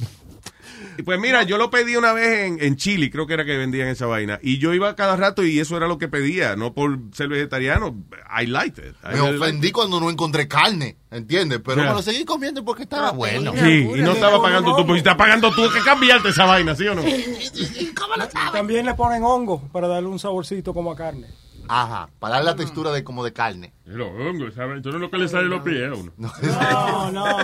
Pues 1.05 1.19
mira, 1.19 1.43
yo 1.43 1.57
lo 1.57 1.69
pedí 1.69 1.95
una 1.95 2.13
vez 2.13 2.45
en, 2.47 2.61
en 2.61 2.75
Chile, 2.75 3.09
creo 3.11 3.27
que 3.27 3.33
era 3.33 3.45
que 3.45 3.57
vendían 3.57 3.87
esa 3.87 4.05
vaina. 4.05 4.39
Y 4.41 4.57
yo 4.57 4.73
iba 4.73 4.95
cada 4.95 5.15
rato 5.15 5.43
y 5.43 5.59
eso 5.59 5.77
era 5.77 5.87
lo 5.87 5.97
que 5.97 6.07
pedía, 6.07 6.55
no 6.55 6.73
por 6.73 6.97
ser 7.13 7.27
vegetariano. 7.29 7.95
I 8.41 8.45
liked 8.47 8.83
it. 8.83 8.95
I 9.03 9.07
Me 9.09 9.21
really 9.21 9.37
ofendí 9.37 9.71
cuando 9.71 9.99
no 9.99 10.09
encontré 10.09 10.47
carne, 10.47 10.97
¿entiendes? 11.11 11.59
Pero 11.63 11.77
Yeah. 11.77 11.89
me 11.89 11.95
lo 11.95 12.01
seguí 12.01 12.25
comiendo 12.25 12.63
porque 12.65 12.83
estaba 12.83 13.11
bueno. 13.11 13.53
Sí, 13.53 13.87
y 13.95 14.01
no 14.01 14.11
estaba 14.13 14.41
pagando 14.41 14.71
tú, 14.75 14.85
porque 14.85 14.93
si 14.93 14.97
estás 14.99 15.15
pagando 15.15 15.51
tú, 15.51 15.63
que 15.73 15.79
cambiarte 15.81 16.29
esa 16.29 16.45
vaina, 16.45 16.75
¿sí 16.75 16.87
o 16.87 16.95
no? 16.95 17.03
También 18.51 18.85
le 18.85 18.93
ponen 18.93 19.23
hongo 19.23 19.61
para 19.71 19.87
darle 19.87 20.09
un 20.09 20.19
saborcito 20.19 20.73
como 20.73 20.91
a 20.91 20.95
carne. 20.95 21.27
Ajá, 21.69 22.09
para 22.19 22.35
dar 22.35 22.43
la 22.45 22.55
textura 22.55 22.91
de 22.91 23.03
como 23.03 23.23
de 23.23 23.33
carne. 23.33 23.73
Los 23.85 24.07
hongos, 24.09 24.53
¿sabes? 24.55 24.81
Tú 24.81 24.89
no 24.89 24.95
es 24.95 25.01
lo 25.01 25.09
que 25.11 25.17
le 25.17 25.27
sale 25.27 25.47
los 25.47 25.61
pies 25.61 25.89
a 25.91 25.93
uno. 25.95 26.11
No, 27.11 27.11
no, 27.11 27.37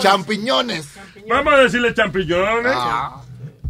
Champiñones. 0.00 0.88
Vamos 1.28 1.54
a 1.54 1.56
decirle 1.58 1.94
champiñones. 1.94 2.74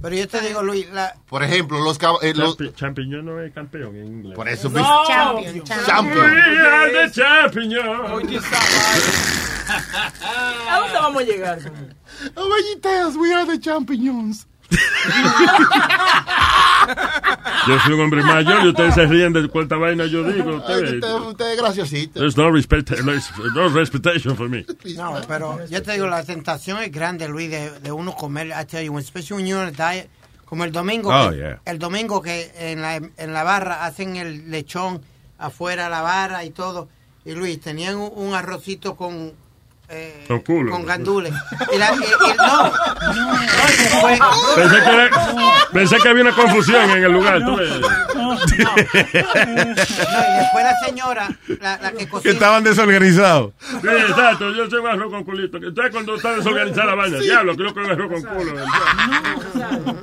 Pero 0.02 0.16
yo 0.16 0.26
te 0.26 0.40
digo, 0.40 0.62
Luis, 0.64 0.90
la, 0.92 1.14
Por 1.28 1.44
ejemplo, 1.44 1.78
los, 1.78 1.96
eh, 2.22 2.34
los- 2.34 2.58
Champi- 2.58 2.74
champiñón 2.74 3.24
no 3.24 3.40
es 3.40 3.52
campeón 3.54 3.94
en 3.94 4.06
inglés. 4.08 4.34
Por 4.34 4.48
eso 4.48 4.68
No. 4.68 5.04
Champion, 5.06 5.62
Champion. 5.62 6.24
We 6.32 6.40
are 6.66 6.92
the 6.92 7.10
champion. 7.12 7.72
¿A 10.68 10.78
dónde 10.80 10.94
vamos 10.94 11.22
a 11.22 11.24
llegar? 11.24 11.58
Ovejitas, 12.34 13.16
we 13.16 13.32
are 13.32 13.46
the 13.46 13.60
champiñones. 13.60 14.46
Yo 17.66 17.78
soy 17.80 17.92
un 17.94 18.00
hombre 18.00 18.22
mayor 18.22 18.64
y 18.64 18.68
ustedes 18.68 18.94
se 18.94 19.06
ríen 19.06 19.32
de 19.32 19.48
cuánta 19.48 19.76
vaina 19.76 20.04
yo 20.06 20.24
digo. 20.24 20.56
Ustedes, 20.56 20.94
usted, 20.94 21.12
usted 21.14 21.50
es 21.52 21.56
graciosito. 21.58 22.20
there's 22.20 22.36
no 22.36 22.50
respect, 22.50 22.90
no 23.54 23.68
respectation 23.68 24.36
for 24.36 24.48
me. 24.48 24.64
No, 24.96 25.20
pero 25.28 25.64
yo 25.66 25.82
te 25.82 25.92
digo, 25.92 26.06
la 26.08 26.24
tentación 26.24 26.78
es 26.82 26.90
grande, 26.90 27.28
Luis, 27.28 27.50
de, 27.50 27.70
de 27.80 27.92
uno 27.92 28.14
comer, 28.14 28.48
I 28.48 28.64
tell 28.66 28.84
you, 28.84 28.96
especially 28.98 29.42
when 29.42 29.46
you're 29.46 29.62
on 29.62 29.68
a 29.68 29.70
diet, 29.92 30.08
como 30.44 30.64
el 30.64 30.72
domingo, 30.72 31.10
Oh, 31.12 31.30
que, 31.30 31.36
yeah. 31.36 31.60
el 31.64 31.78
domingo 31.78 32.20
que 32.20 32.50
en 32.56 32.82
la, 32.82 32.96
en 32.96 33.32
la 33.32 33.42
barra 33.44 33.84
hacen 33.84 34.16
el 34.16 34.50
lechón 34.50 35.00
afuera 35.38 35.88
la 35.88 36.02
barra 36.02 36.44
y 36.44 36.50
todo, 36.50 36.88
y 37.24 37.32
Luis, 37.32 37.60
tenían 37.60 37.96
un, 37.96 38.10
un 38.14 38.34
arrocito 38.34 38.96
con... 38.96 39.32
eh, 39.92 40.24
Con 40.26 40.40
culo. 40.40 40.72
con 40.72 40.84
gandules. 40.86 41.32
Y 41.72 41.78
la- 41.78 41.92
y- 41.92 41.98
y- 41.98 42.36
no, 42.36 42.64
no, 42.64 42.72
Pensé 44.56 44.76
que, 44.82 44.90
era- 44.90 45.10
pensé 45.72 45.96
que 45.98 46.08
había 46.08 46.22
una 46.22 46.34
confusión 46.34 46.90
en 46.90 47.04
el 47.04 47.12
lugar. 47.12 47.44
tú 47.44 47.54
ves. 47.56 47.70
no, 47.80 48.34
y 48.34 48.38
después 50.38 50.64
la 50.64 50.74
señora, 50.86 51.28
la, 51.60 51.76
la 51.78 51.90
que 51.92 51.98
Que 51.98 52.08
cocina... 52.08 52.32
estaban 52.34 52.64
desorganizados. 52.64 53.52
Sí, 53.60 53.88
exacto, 53.88 54.50
yo 54.52 54.68
soy 54.68 54.80
un 54.80 54.86
arroz 54.88 55.10
con 55.12 55.24
culito. 55.24 55.58
¿Sabes 55.74 55.90
cuando 55.92 56.16
está 56.16 56.34
desorganizada 56.36 56.86
la 56.86 56.94
vaina? 56.94 57.18
Diablo, 57.18 57.56
creo 57.56 57.74
que 57.74 57.80
es 57.80 57.86
un 57.86 57.92
arroz 57.92 58.10
con 58.10 58.22
culo. 58.36 58.52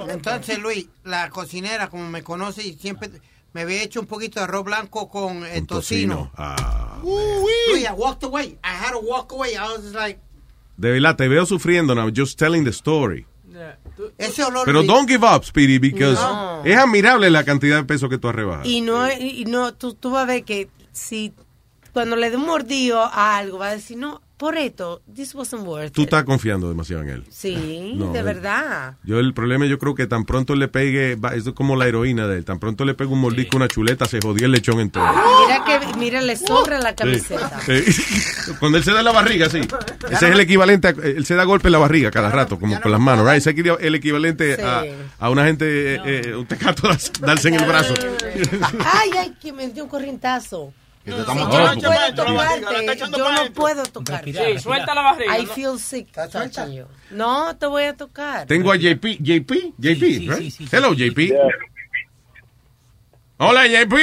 Entonces, 0.10 0.60
Luis, 0.60 0.88
la 1.04 1.30
cocinera, 1.30 1.88
como 1.90 2.10
me 2.10 2.24
conoce, 2.24 2.64
y 2.64 2.74
siempre 2.74 3.10
me 3.54 3.62
había 3.62 3.82
hecho 3.84 4.00
un 4.00 4.06
poquito 4.08 4.40
de 4.40 4.46
arroz 4.46 4.64
blanco 4.66 5.10
con 5.10 5.46
el 5.46 5.66
tocino. 5.66 6.32
Ah. 6.36 7.00
Luis, 7.04 7.84
I 7.84 7.94
walked 7.96 8.24
away. 8.24 8.58
I 8.64 8.68
had 8.86 8.92
to 8.92 9.00
walk 9.00 9.32
away. 9.32 9.56
I 9.56 9.64
was 9.74 9.82
just 9.84 9.96
like, 9.96 10.20
De 10.78 10.92
verdad, 10.92 11.16
te 11.18 11.28
veo 11.28 11.46
sufriendo 11.46 11.94
now, 11.96 12.10
just 12.10 12.38
telling 12.40 12.64
the 12.64 12.72
story. 12.72 13.26
ese 14.18 14.44
olor. 14.44 14.64
Pero 14.66 14.84
don't 14.84 15.10
give 15.10 15.26
up, 15.26 15.44
Speedy, 15.44 15.78
because 15.80 16.16
No. 16.22 16.64
es 16.64 16.78
admirable 16.78 17.30
la 17.30 17.44
cantidad 17.44 17.78
de 17.78 17.84
peso 17.84 18.08
que 18.08 18.18
tú 18.18 18.30
has 18.30 18.36
rebajado. 18.36 18.70
Y 18.70 18.80
no, 18.82 19.12
y 19.12 19.44
no 19.46 19.74
tú, 19.74 19.94
tú 19.96 20.12
vas 20.12 20.24
a 20.24 20.26
ver 20.26 20.44
que 20.46 20.70
si 20.94 21.34
cuando 21.92 22.16
le 22.16 22.30
dé 22.30 22.38
un 22.38 22.46
mordido 22.46 23.02
a 23.02 23.38
algo, 23.38 23.58
va 23.58 23.70
a 23.70 23.76
decir, 23.76 23.98
no, 23.98 24.22
por 24.40 24.58
esto, 24.58 25.02
this 25.14 25.36
wasn't 25.36 25.68
worth 25.68 25.92
Tú 25.92 26.04
estás 26.04 26.24
confiando 26.24 26.70
demasiado 26.70 27.04
en 27.04 27.10
él. 27.10 27.24
Sí, 27.30 27.94
No, 27.98 28.14
de 28.14 28.20
él- 28.20 28.26
verdad. 28.26 28.96
Yo 29.04 29.20
el 29.20 29.34
problema 29.34 29.66
yo 29.66 29.78
creo 29.78 29.94
que 29.96 30.08
tan 30.08 30.24
pronto 30.24 30.56
le 30.56 30.70
pegue, 30.70 31.18
es 31.36 31.44
como 31.54 31.76
la 31.76 31.88
heroína 31.88 32.26
de 32.26 32.38
él, 32.38 32.46
tan 32.46 32.58
pronto 32.58 32.86
le 32.86 32.94
pega 32.94 33.12
un 33.12 33.20
mordisco, 33.20 33.58
una 33.58 33.68
chuleta, 33.68 34.06
se 34.06 34.20
jodió 34.22 34.46
el 34.46 34.54
lechón 34.54 34.80
entero. 34.80 35.06
Mira 35.46 35.66
que, 35.66 35.98
mira, 35.98 36.22
le 36.22 36.38
sobra 36.38 36.80
la 36.80 36.96
camiseta. 36.96 37.60
Sí. 37.66 37.82
Sí. 37.92 38.54
Cuando 38.60 38.78
él 38.78 38.84
se 38.86 38.94
da 38.94 39.04
la 39.04 39.12
barriga, 39.12 39.50
sí. 39.50 39.60
Ese 40.10 40.16
es 40.28 40.34
el 40.34 40.40
equivalente, 40.40 40.88
a, 40.88 40.92
él 40.92 41.26
se 41.26 41.36
da 41.36 41.44
golpe 41.44 41.68
en 41.68 41.74
la 41.74 41.80
barriga 41.80 42.10
cada 42.10 42.30
rato, 42.32 42.58
como 42.58 42.80
con 42.80 42.92
las 42.92 43.02
manos, 43.02 43.26
right? 43.28 43.38
Ese 43.46 43.50
es 43.52 43.58
el 43.82 43.96
equivalente 43.96 44.56
Sí. 44.56 44.62
a, 44.64 44.84
a 45.20 45.30
una 45.30 45.44
gente, 45.46 45.96
eh, 45.96 46.02
eh, 46.06 46.36
un 46.36 46.46
tecato 46.46 46.88
darse 47.20 47.50
en 47.50 47.56
el 47.56 47.66
brazo. 47.66 47.94
Ay, 48.94 49.10
ay, 49.20 49.34
que 49.42 49.52
me 49.52 49.68
dio 49.70 49.84
un 49.84 49.90
corrientazo. 49.90 50.74
Que 51.10 51.16
te 51.16 51.22
estamos- 51.22 51.54
yo 51.54 51.60
no 51.60 51.82
puedo 51.82 52.14
tocarte. 52.16 52.98
Yo 52.98 53.32
no 53.32 53.54
puedo 53.54 53.84
tocarte. 53.86 54.34
Sí, 54.34 54.60
suelta 54.60 54.94
la 54.94 55.02
barriga. 55.02 55.40
I 55.40 55.46
¿no? 55.46 55.54
feel 55.54 55.80
sick 55.80 56.12
touching. 56.12 56.86
No, 57.12 57.56
te 57.58 57.66
voy 57.66 57.84
a 57.84 57.96
tocar. 57.96 58.46
Tengo 58.46 58.72
a 58.72 58.76
JP, 58.78 59.18
JP, 59.20 59.74
JP. 59.78 60.30
Hello, 60.72 60.94
JP. 60.94 61.34
Hola, 63.38 63.68
JP. 63.68 63.96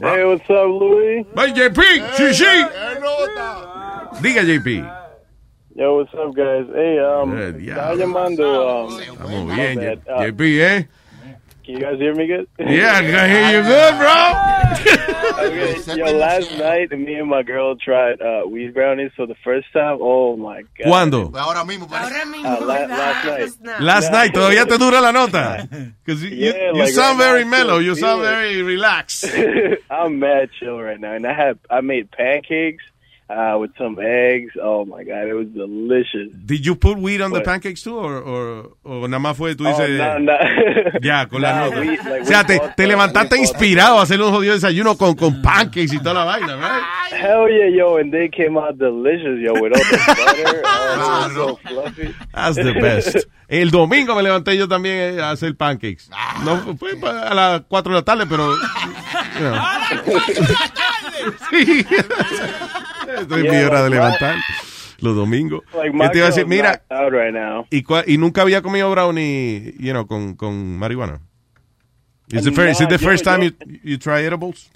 Hey, 0.00 0.24
what's 0.24 0.50
up, 0.50 0.66
Louis? 0.66 1.24
Bye, 1.34 1.52
JP. 1.52 1.80
Sí, 2.16 2.34
sí. 2.34 2.44
Diga, 4.20 4.42
JP. 4.42 4.84
Yo, 5.76 5.96
what's 5.96 6.12
up, 6.14 6.34
guys? 6.34 6.66
Hey, 6.74 6.98
um, 6.98 7.36
Eh, 7.36 7.54
estaba 7.68 7.94
llamando. 7.94 8.86
Um, 8.86 9.00
Estamos 9.00 9.54
bien, 9.56 9.76
bad. 9.76 9.98
Uh, 10.06 10.22
JP, 10.26 10.40
¿eh? 10.62 10.88
Can 11.64 11.74
you 11.76 11.80
guys 11.80 11.98
hear 11.98 12.14
me 12.14 12.26
good? 12.26 12.46
Yeah, 12.58 12.92
I 12.96 13.00
can 13.00 13.30
hear 13.30 13.56
you 13.56 13.62
good, 13.64 13.96
bro. 13.98 14.14
okay. 15.46 15.96
Yo, 15.96 16.18
last 16.18 16.50
night, 16.58 16.90
me 16.98 17.14
and 17.14 17.28
my 17.28 17.42
girl 17.42 17.74
tried 17.76 18.20
uh, 18.20 18.46
weed 18.46 18.74
brownies 18.74 19.12
for 19.16 19.26
the 19.26 19.34
first 19.42 19.66
time. 19.72 19.96
Oh 20.00 20.36
my 20.36 20.62
god! 20.78 20.86
¿Cuándo? 20.86 21.32
Ahora 21.34 21.64
mismo, 21.64 21.88
parece- 21.88 22.12
Ahora 22.14 22.24
mismo, 22.26 22.58
Uh, 22.62 22.66
la- 22.66 22.74
¿verdad? 22.74 22.98
last 22.98 23.24
night. 23.24 23.40
Just 23.40 23.60
now. 23.62 23.78
Last 23.80 24.04
Yeah. 24.12 24.18
night, 24.18 24.32
todavía 24.34 24.66
te 24.66 24.76
dura 24.78 25.00
la 25.00 25.12
nota. 25.12 25.66
Because 26.04 26.22
you, 26.22 26.30
you, 26.30 26.52
Yeah, 26.52 26.72
you 26.72 26.78
like 26.80 26.88
sound 26.92 27.18
right 27.18 27.24
very 27.26 27.40
I 27.42 27.44
mellow. 27.44 27.78
You 27.78 27.94
sound 27.94 28.20
it. 28.22 28.24
very 28.28 28.62
relaxed. 28.62 29.24
I'm 29.90 30.18
mad 30.18 30.50
chill 30.58 30.78
right 30.78 31.00
now, 31.00 31.12
and 31.14 31.26
I 31.26 31.32
had 31.32 31.58
I 31.70 31.80
made 31.80 32.10
pancakes 32.10 32.84
uh, 33.30 33.56
with 33.58 33.70
some 33.78 33.96
eggs. 34.00 34.52
Oh 34.62 34.84
my 34.84 35.02
god, 35.04 35.26
it 35.28 35.34
was 35.34 35.46
delicious. 35.48 36.32
Did 36.44 36.64
you 36.66 36.74
put 36.76 36.98
weed 36.98 37.20
on 37.20 37.30
the 37.30 37.38
What? 37.38 37.44
pancakes 37.46 37.82
too? 37.82 37.96
Or, 37.96 38.16
or, 38.22 38.70
o 38.84 39.06
nada 39.08 39.18
más 39.18 39.36
fue, 39.36 39.54
tú 39.54 39.64
Oh, 39.66 39.70
dices... 39.70 39.98
no, 39.98 40.18
no. 40.18 40.32
Ya, 41.02 41.26
con 41.26 41.40
la 41.42 41.52
Nah, 41.52 41.64
nota. 41.70 41.80
like, 41.84 42.22
o 42.22 42.24
sea, 42.26 42.44
te, 42.44 42.58
te 42.58 42.72
the- 42.76 42.86
levantaste 42.86 43.34
the- 43.36 43.40
inspirado 43.40 43.98
a 43.98 44.02
hacer 44.02 44.20
un 44.20 44.30
jodido 44.32 44.54
desayuno 44.54 44.96
con, 44.96 45.14
con 45.14 45.40
pancakes 45.42 45.92
y 45.92 45.98
toda 45.98 46.14
la 46.14 46.24
vaina, 46.24 46.56
right? 46.56 47.12
Hell 47.20 47.48
yeah, 47.48 47.68
yo, 47.74 47.96
and 47.98 48.12
they 48.12 48.28
came 48.28 48.56
out 48.58 48.76
delicious, 48.78 49.38
yo, 49.40 49.52
with 49.54 49.72
all 49.72 49.78
the 49.90 49.96
butter. 50.16 50.62
Oh, 50.64 51.24
was 51.26 51.32
so 51.34 51.56
fluffy. 51.68 52.14
That's 52.34 52.56
the 52.56 52.72
best. 52.80 53.26
El 53.48 53.70
domingo 53.70 54.14
me 54.16 54.22
levanté 54.22 54.56
yo 54.56 54.66
también 54.66 55.18
eh, 55.18 55.20
a 55.22 55.30
hacer 55.32 55.54
pancakes. 55.54 56.08
No 56.44 56.76
fue 56.76 56.92
a 57.02 57.34
las 57.34 57.60
4 57.68 57.92
de 57.92 57.98
la 57.98 58.02
tarde, 58.04 58.26
pero... 58.26 58.54
you 58.54 59.40
know. 59.40 59.54
Sí. 61.50 61.86
Estoy 63.20 63.40
en 63.40 63.46
mi 63.46 63.58
Yeah, 63.58 63.66
hora 63.66 63.82
de 63.82 63.90
like, 63.90 63.94
levantar. 63.96 64.36
Los 65.00 65.16
domingos. 65.16 65.62
Like 65.74 65.90
¿Qué 65.90 65.96
my 65.96 66.08
te 66.10 66.18
iba 66.18 66.26
a 66.26 66.30
decir? 66.30 66.46
Mira, 66.46 66.82
right 67.10 67.32
now. 67.34 67.66
y, 67.70 67.84
y 68.06 68.18
nunca 68.18 68.42
había 68.42 68.62
comido 68.62 68.90
brownie, 68.90 69.74
you 69.78 69.92
know, 69.92 70.06
con, 70.06 70.34
con 70.34 70.78
marihuana. 70.78 71.20
Is, 72.32 72.44
the 72.44 72.50
Uh, 72.50 72.54
first, 72.54 72.80
is 72.80 72.80
it 72.80 72.88
the 72.88 72.98
first 72.98 73.24
time 73.24 73.42
yo- 73.42 73.50
you, 73.66 73.80
you 73.82 73.98
try 73.98 74.22
edibles? 74.24 74.70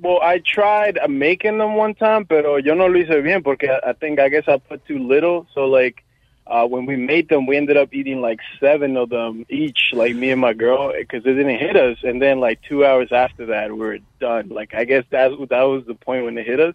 Well, 0.00 0.18
I 0.22 0.40
tried 0.40 0.98
uh, 0.98 1.06
making 1.08 1.58
them 1.58 1.76
one 1.76 1.94
time, 1.94 2.24
pero 2.26 2.56
yo 2.56 2.74
no 2.74 2.86
lo 2.88 2.98
hice 2.98 3.22
bien 3.22 3.42
porque 3.42 3.68
I 3.70 3.90
I 3.90 3.92
think 3.92 4.18
I 4.18 4.28
guess 4.28 4.48
I 4.48 4.58
put 4.58 4.84
too 4.86 4.98
little. 4.98 5.46
So 5.54 5.66
like 5.66 6.02
uh, 6.48 6.66
when 6.66 6.84
we 6.84 6.96
made 6.96 7.28
them, 7.28 7.46
we 7.46 7.56
ended 7.56 7.76
up 7.76 7.94
eating 7.94 8.20
like 8.20 8.40
seven 8.60 8.96
of 8.96 9.08
them 9.10 9.46
each, 9.48 9.92
like 9.92 10.16
me 10.16 10.30
and 10.30 10.40
my 10.40 10.52
girl, 10.52 10.92
because 10.92 11.24
it 11.24 11.34
didn't 11.34 11.58
hit 11.58 11.76
us. 11.76 11.96
And 12.02 12.20
then 12.20 12.40
like 12.40 12.60
two 12.68 12.84
hours 12.84 13.12
after 13.12 13.46
that, 13.46 13.70
we 13.70 13.78
were 13.78 13.98
done. 14.20 14.48
Like 14.48 14.74
I 14.74 14.84
guess 14.84 15.04
that 15.10 15.30
that 15.48 15.62
was 15.62 15.84
the 15.86 15.94
point 15.94 16.24
when 16.24 16.36
it 16.38 16.44
hit 16.46 16.58
us. 16.60 16.74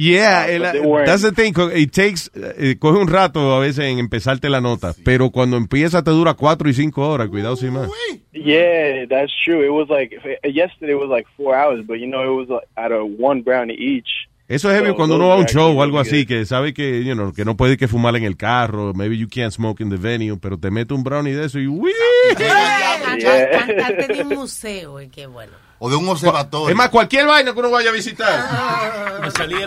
Yeah, 0.00 0.46
Uh, 0.46 0.52
el- 0.52 1.04
that's 1.06 1.22
the 1.22 1.32
thing. 1.32 1.52
It 1.74 1.90
takes, 1.90 2.30
eh, 2.36 2.76
coge 2.78 2.98
un 3.00 3.08
rato 3.08 3.52
a 3.52 3.58
veces 3.58 3.86
en 3.86 3.98
empezarte 3.98 4.48
la 4.48 4.60
nota, 4.60 4.94
pero 5.04 5.30
cuando 5.30 5.56
empieza 5.56 6.04
te 6.04 6.12
dura 6.12 6.34
cuatro 6.34 6.68
y 6.68 6.72
cinco 6.74 7.08
horas. 7.08 7.28
Cuidado 7.28 7.56
sin 7.56 7.72
más. 7.72 7.88
Yeah, 8.32 9.08
that's 9.08 9.32
true. 9.44 9.64
It 9.66 9.72
was 9.72 9.88
like 9.88 10.14
yesterday 10.44 10.94
was 10.94 11.08
like 11.08 11.26
four 11.36 11.56
hours, 11.56 11.84
but 11.84 11.96
you 11.96 12.06
know 12.06 12.22
it 12.22 12.48
was 12.48 12.48
like 12.48 12.68
out 12.76 12.92
of 12.92 13.08
one 13.18 13.42
brownie 13.42 13.74
each. 13.74 14.28
Eso 14.46 14.70
es 14.70 14.76
heavy 14.76 14.90
So 14.90 14.94
cuando 14.94 15.16
uno 15.16 15.28
va 15.28 15.34
a 15.34 15.38
un 15.38 15.46
show 15.46 15.76
o 15.76 15.82
algo 15.82 15.98
así, 15.98 16.24
que 16.26 16.46
sabe 16.46 16.72
que, 16.72 17.04
you 17.04 17.14
know, 17.14 17.32
que 17.34 17.44
no 17.44 17.56
puede 17.56 17.76
que 17.76 17.88
fumar 17.88 18.14
en 18.14 18.22
el 18.24 18.36
carro, 18.36 18.94
maybe 18.94 19.18
you 19.18 19.26
can't 19.28 19.52
smoke 19.52 19.82
in 19.82 19.90
the 19.90 19.96
venue, 19.96 20.38
pero 20.40 20.56
te 20.58 20.70
mete 20.70 20.94
un 20.94 21.02
brownie 21.02 21.34
de 21.34 21.44
eso 21.46 21.58
y 21.58 21.66
¡uy! 21.66 21.90
Cantarte 22.38 24.14
de 24.14 24.22
un 24.22 24.28
museo, 24.28 25.02
y 25.02 25.08
qué 25.08 25.26
bueno. 25.26 25.52
O 25.80 25.88
de 25.88 25.96
un 25.96 26.08
observatorio. 26.08 26.70
Es 26.70 26.74
más, 26.76 26.88
cualquier 26.88 27.26
vaina 27.26 27.52
que 27.52 27.58
uno 27.60 27.70
vaya 27.70 27.90
a 27.90 27.92
visitar. 27.92 28.28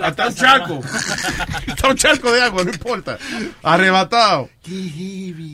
Hasta 0.03 0.27
un 0.27 0.33
charco. 0.35 0.79
Hasta 1.67 1.87
un 1.87 1.95
charco 1.95 2.31
de 2.31 2.41
agua, 2.41 2.63
no 2.63 2.71
importa. 2.71 3.17
Arrebatado. 3.63 4.49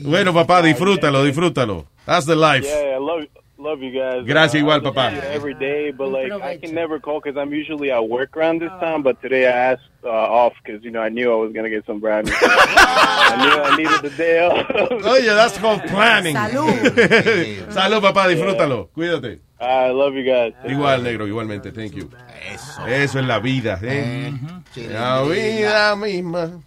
Bueno, 0.02 0.34
papá, 0.34 0.62
disfrútalo, 0.62 1.22
disfrútalo. 1.24 1.86
That's 2.06 2.26
the 2.26 2.34
life. 2.36 2.66
Yeah, 2.66 2.96
I 2.96 2.98
love 2.98 3.28
love 3.58 3.80
you 3.82 3.90
guys. 3.92 4.24
Gracias, 4.24 4.54
Uh, 4.54 4.64
igual, 4.64 4.82
papá. 4.82 5.12
Every 5.32 5.54
day, 5.54 5.90
but 5.92 6.08
like 6.10 6.32
I 6.42 6.56
can 6.58 6.74
never 6.74 6.98
call 7.00 7.20
because 7.20 7.36
I'm 7.36 7.52
usually 7.52 7.90
at 7.90 8.08
work 8.08 8.36
around 8.36 8.60
this 8.60 8.70
time. 8.80 9.02
But 9.02 9.20
today 9.20 9.46
I 9.46 9.72
asked 9.72 9.82
uh, 10.04 10.08
off 10.08 10.54
because 10.64 10.82
you 10.82 10.90
know 10.90 11.00
I 11.02 11.10
knew 11.10 11.30
I 11.30 11.36
was 11.36 11.52
gonna 11.52 11.68
get 11.68 11.84
some 11.86 12.00
brownies. 12.00 12.32
I 12.40 13.36
knew 13.36 13.62
I 13.62 13.76
needed 13.76 14.02
the 14.02 14.16
day 14.16 14.40
off. 14.46 15.04
Oye, 15.04 15.26
that's 15.26 15.58
called 15.58 15.82
planning. 15.88 16.34
Salud. 16.34 17.70
Salud, 17.72 18.00
papá, 18.00 18.26
disfrútalo. 18.28 18.88
Cuídate. 18.94 19.40
I 19.60 19.90
love 19.90 20.14
you 20.14 20.22
guys. 20.24 20.54
Igual, 20.70 21.02
negro, 21.02 21.26
igualmente. 21.26 21.72
Thank 21.72 21.92
you. 21.94 22.10
Eso. 22.54 22.86
Eso 22.86 23.18
es 23.18 23.26
la 23.26 23.38
vida. 23.40 23.78
¿eh? 23.82 24.32
La 24.76 25.22
vida 25.22 25.96
misma. 25.96 26.60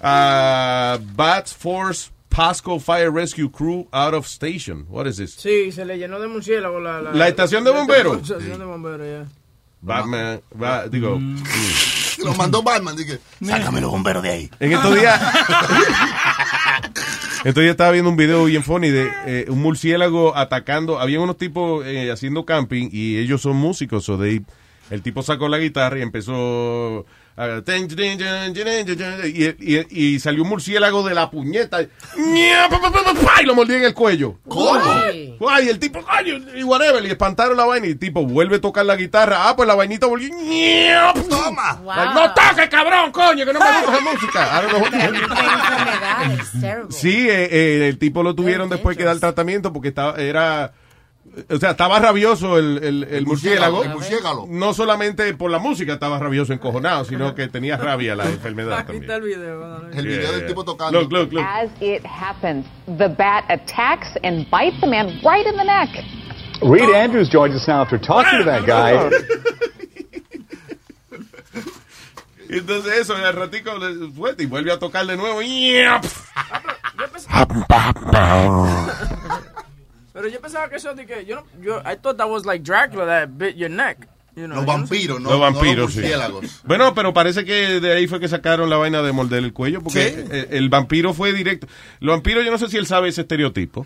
Uh, 0.00 0.98
Bats 1.14 1.54
Force 1.54 2.10
Pasco 2.28 2.78
Fire 2.78 3.10
Rescue 3.12 3.48
Crew 3.50 3.86
out 3.92 4.14
of 4.14 4.26
station. 4.26 4.86
What 4.88 5.06
is 5.06 5.16
this? 5.16 5.34
Sí, 5.36 5.70
se 5.72 5.84
le 5.84 5.96
llenó 5.98 6.18
de 6.20 6.26
murciélago 6.28 6.80
la... 6.80 7.00
La, 7.02 7.12
¿La 7.12 7.28
estación 7.28 7.64
de 7.64 7.70
bomberos? 7.70 8.16
La 8.16 8.36
estación 8.36 8.58
de 8.58 8.64
bomberos, 8.64 9.06
ya. 9.06 9.26
Batman, 9.80 10.40
va- 10.60 10.88
digo, 10.88 11.18
mm. 11.20 11.44
Lo 12.24 12.34
mandó 12.34 12.62
Batman, 12.64 12.96
dije, 12.96 13.20
sácame 13.44 13.80
los 13.80 13.92
bomberos 13.92 14.22
de 14.24 14.30
ahí. 14.30 14.50
En 14.58 14.72
estos 14.72 14.92
días. 14.94 15.20
Estos 17.44 17.62
días 17.62 17.70
estaba 17.72 17.92
viendo 17.92 18.10
un 18.10 18.16
video 18.16 18.44
bien 18.44 18.62
funny 18.64 18.90
de 18.90 19.08
eh, 19.26 19.46
un 19.48 19.62
murciélago 19.62 20.36
atacando. 20.36 20.98
Había 20.98 21.20
unos 21.20 21.36
tipos 21.38 21.86
eh, 21.86 22.10
haciendo 22.10 22.44
camping 22.44 22.88
y 22.92 23.16
ellos 23.18 23.40
son 23.42 23.56
músicos. 23.56 24.04
So 24.04 24.18
they- 24.18 24.42
el 24.90 25.02
tipo 25.02 25.22
sacó 25.22 25.48
la 25.48 25.58
guitarra 25.58 25.98
y 25.98 26.02
empezó. 26.02 27.06
Y, 29.28 29.44
y- 29.60 29.86
y 30.14 30.20
salió 30.20 30.42
un 30.42 30.48
murciélago 30.48 31.06
de 31.06 31.14
la 31.14 31.30
puñeta. 31.30 31.80
Y 31.82 33.46
lo 33.46 33.54
mordió 33.54 33.76
en 33.76 33.84
el 33.84 33.94
cuello. 33.94 34.36
¿Cómo? 34.48 34.80
Ay, 35.48 35.68
el 35.68 35.78
tipo, 35.78 36.00
ay, 36.08 36.44
y 36.56 36.62
whatever, 36.64 37.04
y 37.04 37.08
espantaron 37.10 37.56
la 37.56 37.64
vaina 37.64 37.86
y 37.86 37.90
el 37.90 37.98
tipo 37.98 38.24
vuelve 38.26 38.56
a 38.56 38.60
tocar 38.60 38.84
la 38.84 38.96
guitarra. 38.96 39.48
Ah, 39.48 39.54
pues 39.56 39.66
la 39.68 39.76
vainita 39.76 40.06
volvió. 40.06 40.28
Toma. 41.30 41.80
Like, 41.84 42.14
no 42.14 42.34
toques, 42.34 42.68
cabrón, 42.68 43.12
coño, 43.12 43.44
que 43.46 43.52
no 43.52 43.60
me 43.60 43.66
gusta 43.66 43.96
esa 43.96 44.00
música. 44.12 44.56
Know. 46.80 46.90
Sí, 46.90 47.28
eh, 47.28 47.48
eh, 47.50 47.88
el 47.88 47.98
tipo 47.98 48.22
lo 48.22 48.34
tuvieron 48.34 48.68
después 48.68 48.96
que 48.96 49.04
dar 49.04 49.14
el 49.14 49.20
tratamiento 49.20 49.72
porque 49.72 49.88
estaba, 49.88 50.16
era, 50.20 50.72
o 51.50 51.58
sea, 51.58 51.70
estaba 51.70 51.98
rabioso 51.98 52.58
el, 52.58 52.78
el, 52.82 53.04
el 53.04 53.26
murciélago. 53.26 53.82
el 53.84 53.90
murciélago. 53.90 54.46
No 54.48 54.72
solamente 54.74 55.32
por 55.34 55.50
la 55.50 55.58
música 55.58 55.94
estaba 55.94 56.18
rabioso, 56.18 56.52
encojonado, 56.52 57.04
sino 57.04 57.34
que 57.34 57.48
tenía 57.48 57.76
rabia 57.76 58.14
la 58.16 58.24
enfermedad 58.30 58.78
Aquí 58.78 58.86
también. 59.00 59.02
está 59.04 59.16
el 59.16 59.22
video. 59.22 59.76
El 59.88 59.92
Yeah, 59.92 60.02
video 60.02 60.30
del 60.32 60.40
yeah. 60.40 60.48
tipo 60.48 60.64
tocando. 60.64 61.00
Look, 61.00 61.12
look, 61.12 61.32
look. 61.32 61.44
As 61.44 61.70
it 61.80 62.04
happens, 62.06 62.66
the 62.86 63.08
bat 63.08 63.44
attacks 63.48 64.08
and 64.22 64.48
bites 64.50 64.80
the 64.80 64.86
man 64.86 65.20
right 65.24 65.46
in 65.46 65.56
the 65.56 65.64
neck. 65.64 65.88
Reed 66.62 66.90
Andrews 66.94 67.28
joins 67.30 67.54
us 67.54 67.68
now 67.68 67.82
after 67.82 67.98
talking 67.98 68.38
to 68.40 68.44
that 68.44 68.66
guy. 68.66 68.94
Y 72.48 72.58
Entonces 72.58 72.98
eso, 73.00 73.14
al 73.14 73.34
ratico 73.34 73.70
y 74.38 74.46
vuelve 74.46 74.72
a 74.72 74.78
tocar 74.78 75.06
de 75.06 75.16
nuevo. 75.16 75.40
Pensaba 80.58 80.68
que 80.70 80.76
eso 80.76 80.94
de 80.94 81.06
que... 81.06 81.24
Yo, 81.26 81.36
no- 81.36 81.46
yo, 81.62 81.78
I 81.80 81.96
thought 82.00 82.16
that 82.18 82.28
was 82.28 82.44
like 82.44 82.62
Dracula 82.64 83.06
that 83.06 83.28
bit 83.36 83.56
your 83.56 83.70
neck. 83.70 84.08
You 84.36 84.46
know, 84.46 84.56
Los 84.58 84.66
no 84.66 84.72
vampiros, 84.72 85.20
no, 85.20 85.30
Los 85.30 85.40
vampiros, 85.40 85.92
sí. 85.92 85.98
murciélagos. 85.98 86.60
Bueno, 86.62 86.94
pero 86.94 87.12
parece 87.12 87.44
que 87.44 87.80
de 87.80 87.92
ahí 87.92 88.06
fue 88.06 88.20
que 88.20 88.28
sacaron 88.28 88.70
la 88.70 88.76
vaina 88.76 89.02
de 89.02 89.10
morder 89.10 89.42
el 89.42 89.52
cuello, 89.52 89.82
porque 89.82 90.10
¿Sí? 90.10 90.24
el, 90.30 90.48
el 90.50 90.68
vampiro 90.68 91.12
fue 91.12 91.32
directo. 91.32 91.66
Los 91.98 92.14
vampiros, 92.14 92.44
yo 92.44 92.52
no 92.52 92.58
sé 92.58 92.68
si 92.68 92.76
él 92.76 92.86
sabe 92.86 93.08
ese 93.08 93.22
estereotipo. 93.22 93.84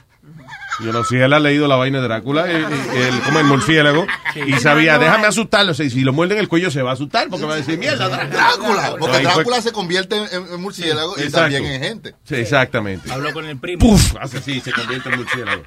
Yo 0.84 0.92
no 0.92 1.04
sé 1.04 1.10
si 1.10 1.16
él 1.22 1.32
ha 1.32 1.38
leído 1.38 1.68
la 1.68 1.76
vaina 1.76 2.00
de 2.02 2.04
Drácula, 2.08 2.50
el, 2.50 2.64
el- 2.64 3.20
como 3.24 3.38
el 3.40 3.46
murciélago, 3.46 4.06
y 4.46 4.52
sabía, 4.54 4.98
déjame 4.98 5.26
asustarlo. 5.26 5.72
Si, 5.72 5.88
si 5.88 6.00
lo 6.02 6.12
muerden 6.12 6.36
el 6.38 6.48
cuello 6.48 6.70
se 6.70 6.82
va 6.82 6.90
a 6.90 6.94
asustar, 6.94 7.28
porque 7.30 7.46
va 7.46 7.54
a 7.54 7.56
decir, 7.56 7.78
mierda, 7.78 8.08
Drácula. 8.08 8.28
Drácula, 8.30 8.96
porque 8.98 9.14
fue- 9.14 9.22
Drácula 9.34 9.62
se 9.62 9.72
convierte 9.72 10.16
en, 10.16 10.26
en 10.52 10.60
murciélago 10.60 11.14
y 11.16 11.22
Exacto. 11.22 11.40
también 11.54 11.64
en 11.64 11.82
gente. 11.82 12.14
Sí, 12.24 12.34
exactamente. 12.34 13.10
Habló 13.10 13.32
con 13.32 13.46
el 13.46 13.58
primo. 13.58 13.80
Puf, 13.80 14.16
hace 14.20 14.36
así, 14.38 14.60
se 14.60 14.70
convierte 14.72 15.08
en 15.08 15.16
murciélago. 15.18 15.62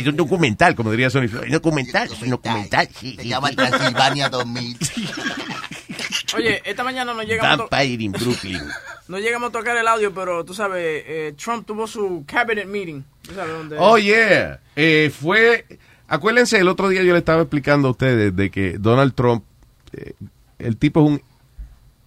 Es 0.00 0.06
un 0.06 0.16
documental, 0.16 0.74
como 0.74 0.90
diría 0.90 1.10
Sony. 1.10 1.22
Un 1.44 1.50
documental, 1.50 2.08
es 2.12 2.20
un 2.22 2.30
documental. 2.30 2.88
Sí, 2.98 3.16
Se 3.16 3.22
sí, 3.22 3.28
llama 3.28 3.48
sí. 3.50 3.56
Transilvania 3.56 4.28
2000. 4.28 4.76
Oye, 6.36 6.60
esta 6.64 6.84
mañana 6.84 7.14
no 7.14 7.22
llegamos, 7.22 7.52
a 7.52 7.56
to- 7.56 7.68
Vampire 7.70 8.02
in 8.04 8.12
Brooklyn. 8.12 8.60
no 9.08 9.18
llegamos 9.18 9.48
a 9.50 9.52
tocar 9.52 9.76
el 9.76 9.86
audio, 9.88 10.12
pero 10.12 10.44
tú 10.44 10.54
sabes, 10.54 11.04
eh, 11.06 11.34
Trump 11.42 11.66
tuvo 11.66 11.86
su 11.86 12.24
cabinet 12.26 12.66
meeting. 12.66 13.02
¿Tú 13.22 13.34
sabes 13.34 13.52
dónde? 13.54 13.76
Oh, 13.78 13.96
yeah. 13.98 14.60
Eh, 14.74 15.10
fue. 15.18 15.64
Acuérdense, 16.08 16.58
el 16.58 16.68
otro 16.68 16.88
día 16.88 17.02
yo 17.02 17.12
le 17.12 17.18
estaba 17.18 17.42
explicando 17.42 17.88
a 17.88 17.90
ustedes 17.92 18.34
de 18.36 18.50
que 18.50 18.76
Donald 18.78 19.14
Trump, 19.14 19.44
eh, 19.92 20.12
el 20.58 20.76
tipo 20.76 21.00
es 21.00 21.06
un 21.10 21.22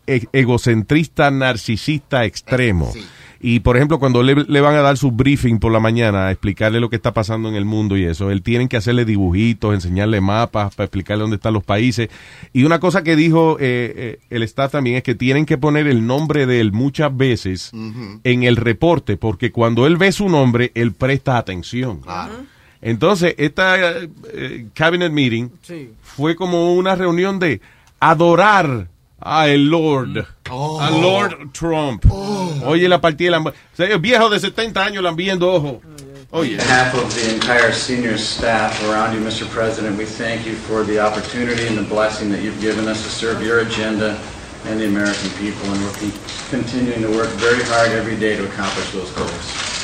e- 0.08 0.28
egocentrista, 0.32 1.30
narcisista 1.32 2.24
extremo. 2.26 2.94
Y 3.42 3.62
por 3.62 3.78
ejemplo, 3.78 4.00
cuando 4.00 4.22
le, 4.22 4.36
le 4.36 4.62
van 4.62 4.76
a 4.76 4.82
dar 4.82 4.98
su 4.98 5.12
briefing 5.12 5.60
por 5.60 5.72
la 5.72 5.80
mañana 5.80 6.28
a 6.28 6.32
explicarle 6.32 6.80
lo 6.82 6.90
que 6.90 6.98
está 6.98 7.14
pasando 7.14 7.48
en 7.48 7.56
el 7.56 7.64
mundo 7.64 7.96
y 7.98 8.04
eso, 8.04 8.32
él 8.32 8.42
tienen 8.42 8.68
que 8.68 8.76
hacerle 8.78 9.06
dibujitos, 9.06 9.74
enseñarle 9.74 10.20
mapas 10.20 10.76
para 10.76 10.86
explicarle 10.86 11.22
dónde 11.22 11.38
están 11.38 11.54
los 11.54 11.64
países. 11.64 12.10
Y 12.52 12.66
una 12.66 12.80
cosa 12.80 13.02
que 13.04 13.16
dijo 13.16 13.58
eh, 13.60 13.94
eh, 13.96 14.20
el 14.30 14.44
staff 14.44 14.74
también 14.74 14.98
es 14.98 15.04
que 15.04 15.16
tienen 15.16 15.46
que 15.46 15.58
poner 15.58 15.88
el 15.88 16.06
nombre 16.06 16.46
de 16.46 16.60
él 16.60 16.74
muchas 16.74 17.16
veces 17.16 17.72
en 18.24 18.44
el 18.44 18.56
reporte, 18.58 19.16
porque 19.16 19.52
cuando 19.52 19.88
él 19.88 19.96
ve 19.98 20.12
su 20.12 20.28
nombre, 20.28 20.72
él 20.76 20.92
presta 20.92 21.38
atención. 21.38 22.02
Entonces, 22.82 23.36
esta 23.38 24.00
eh, 24.02 24.10
eh, 24.34 24.66
cabinet 24.74 25.12
meeting 25.12 25.50
Sí. 25.62 25.90
fue 26.02 26.36
como 26.36 26.74
una 26.74 26.96
reunión 26.96 27.38
de 27.40 27.62
adorar 28.00 28.88
a 29.22 29.50
el 29.50 29.70
Lord, 29.70 30.10
mm. 30.10 30.26
a 30.46 30.52
oh. 30.52 31.00
Lord 31.02 31.54
Trump. 31.54 32.06
Oh. 32.10 32.62
Oye, 32.66 32.88
la 32.88 33.00
partida 33.00 33.32
de 33.32 33.44
la... 33.44 33.50
O 33.50 33.54
sea, 33.76 33.88
el 33.88 34.00
viejo 34.00 34.30
de 34.30 34.40
70 34.40 34.84
años 34.84 35.04
la 35.04 35.12
viendo 35.12 35.52
ojo. 35.52 35.82
Oh, 36.32 36.40
Oye. 36.40 36.52
On 36.52 36.58
behalf 36.58 36.94
of 36.94 37.16
the 37.16 37.34
entire 37.34 37.72
senior 37.72 38.18
staff 38.18 38.82
around 38.88 39.16
you, 39.16 39.22
Mr. 39.22 39.50
President, 39.50 39.98
we 39.98 40.06
thank 40.06 40.46
you 40.46 40.54
for 40.54 40.84
the 40.84 41.00
opportunity 41.00 41.66
and 41.66 41.78
the 41.78 41.84
blessing 41.84 42.30
that 42.30 42.44
you've 42.44 42.62
given 42.62 42.88
us 42.88 43.04
to 43.04 43.10
serve 43.10 43.42
your 43.42 43.60
agenda 43.62 44.20
and 44.66 44.80
the 44.80 44.86
American 44.86 45.30
people, 45.40 45.66
and 45.72 45.82
we're 45.82 45.94
con- 45.94 46.14
continuing 46.50 47.02
to 47.02 47.10
work 47.18 47.30
very 47.40 47.64
hard 47.64 47.90
every 47.92 48.18
day 48.18 48.36
to 48.36 48.46
accomplish 48.46 48.92
those 48.92 49.10
goals. 49.12 49.79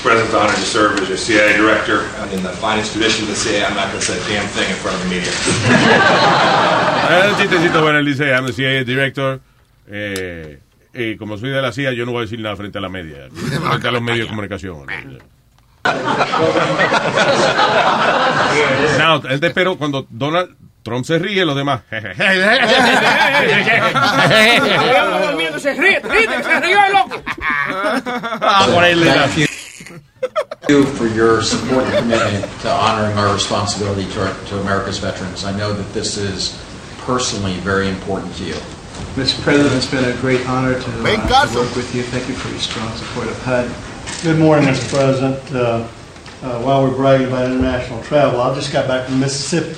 Mr. 0.00 0.02
President, 0.02 0.32
I'm 0.34 0.40
honored 0.40 0.56
to 0.56 0.62
serve 0.62 0.98
as 1.00 1.08
your 1.08 1.18
CIA 1.18 1.58
director. 1.58 2.04
In 2.34 2.42
the 2.42 2.48
finest 2.48 2.92
tradition 2.92 3.24
of 3.24 3.30
the 3.30 3.36
CIA, 3.36 3.64
I'm 3.66 3.74
not 3.74 3.88
going 3.88 4.00
to 4.00 4.06
say 4.06 4.16
a 4.16 4.24
damn 4.28 4.48
thing 4.48 4.70
in 4.70 4.76
front 4.76 4.96
of 4.96 5.02
the 5.02 5.10
media. 5.10 5.30
Ah, 7.12 7.28
un 7.30 7.36
chistecito 7.36 7.82
bueno, 7.82 7.98
él 7.98 8.06
dice, 8.06 8.32
I'm 8.32 8.46
the 8.46 8.52
CIA 8.52 8.84
director. 8.84 9.40
Eh, 9.88 10.58
eh, 10.94 11.16
como 11.18 11.36
soy 11.36 11.50
de 11.50 11.60
la 11.60 11.72
CIA, 11.72 11.92
yo 11.92 12.06
no 12.06 12.12
voy 12.12 12.20
a 12.20 12.22
decir 12.22 12.40
nada 12.40 12.56
frente 12.56 12.78
a 12.78 12.80
la 12.80 12.88
media, 12.88 13.28
frente 13.30 13.88
a 13.88 13.90
los 13.90 14.00
medios 14.00 14.26
de 14.26 14.28
comunicación. 14.28 14.86
No, 18.98 19.22
él 19.28 19.40
te 19.40 19.46
espero 19.46 19.76
cuando 19.78 20.06
Donald 20.10 20.56
Trump 20.82 21.04
se 21.04 21.18
ríe, 21.18 21.44
los 21.44 21.56
demás. 21.56 21.82
Estamos 21.90 22.18
durmiendo, 25.26 25.58
se 25.58 25.72
ríe, 25.74 26.00
ríe, 26.00 26.26
se 26.42 26.56
el 26.56 26.92
loco. 26.92 27.22
You 30.68 30.84
for 30.84 31.06
your 31.06 31.42
support 31.42 31.84
and 31.84 31.98
commitment 31.98 32.60
to 32.62 32.70
honoring 32.70 33.16
our 33.18 33.32
responsibility 33.32 34.10
to, 34.12 34.26
our, 34.26 34.44
to 34.46 34.60
America's 34.60 34.98
veterans. 34.98 35.44
I 35.44 35.56
know 35.56 35.72
that 35.72 35.92
this 35.92 36.16
is 36.16 36.60
personally 36.98 37.54
very 37.54 37.88
important 37.88 38.34
to 38.36 38.44
you. 38.44 38.54
Mr. 39.14 39.42
President, 39.42 39.74
it's 39.74 39.90
been 39.90 40.04
a 40.04 40.16
great 40.20 40.46
honor 40.46 40.74
to, 40.74 40.78
uh, 40.78 41.46
to 41.46 41.54
work 41.56 41.74
with 41.74 41.94
you. 41.94 42.02
Thank 42.02 42.28
you 42.28 42.34
for 42.34 42.48
your 42.50 42.60
strong 42.60 42.94
support 42.96 43.26
of 43.26 43.42
HUD. 43.42 43.70
Good 44.22 44.38
morning, 44.38 44.68
Mr. 44.68 44.88
President. 44.88 45.54
Uh, 45.54 45.88
uh, 46.42 46.62
while 46.62 46.82
we're 46.84 46.94
bragging 46.94 47.26
about 47.26 47.46
international 47.46 48.02
travel, 48.02 48.40
I 48.40 48.54
just 48.54 48.72
got 48.72 48.86
back 48.86 49.06
from 49.06 49.20
Mississippi. 49.20 49.74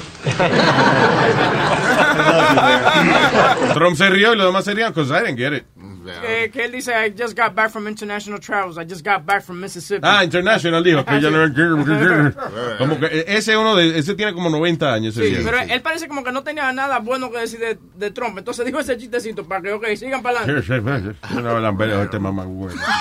Trump 3.75 3.97
se 3.97 4.11
rió 4.11 4.31
y 4.31 4.37
los 4.37 4.47
demás 4.47 4.65
se 4.65 4.75
rían, 4.75 4.91
because 4.91 5.11
I 5.11 5.21
didn't 5.21 5.37
get 5.37 5.53
it. 5.53 5.65
Que, 6.05 6.51
que 6.51 6.65
él 6.65 6.73
dice, 6.73 6.93
I 6.93 7.11
just 7.17 7.37
got 7.37 7.55
back 7.55 7.71
from 7.71 7.87
international 7.87 8.39
travels. 8.41 8.77
I 8.79 8.85
just 8.85 9.05
got 9.05 9.25
back 9.25 9.43
from 9.43 9.61
Mississippi. 9.61 10.01
Ah, 10.03 10.25
International 10.25 10.83
dijo 10.83 11.05
que 11.05 11.21
ya 11.21 11.31
Como 12.79 12.99
que 12.99 13.25
ese 13.27 13.57
uno 13.57 13.77
de 13.77 13.99
ese 13.99 14.15
tiene 14.15 14.33
como 14.33 14.51
90 14.51 14.93
años 14.93 15.15
Sí, 15.15 15.21
viejo. 15.23 15.45
pero 15.45 15.59
él 15.61 15.81
parece 15.83 16.09
como 16.09 16.23
que 16.25 16.33
no 16.33 16.43
tenía 16.43 16.73
nada 16.73 16.99
bueno 16.99 17.31
que 17.31 17.39
decir 17.39 17.61
de, 17.61 17.79
de 17.95 18.11
Trump. 18.11 18.39
Entonces 18.39 18.65
dijo 18.67 18.79
ese 18.81 18.97
chistecito 18.97 19.45
para 19.45 19.63
que, 19.63 19.73
ok, 19.73 19.87
sigan 19.97 20.23
para 20.23 20.41
adelante. 20.41 20.53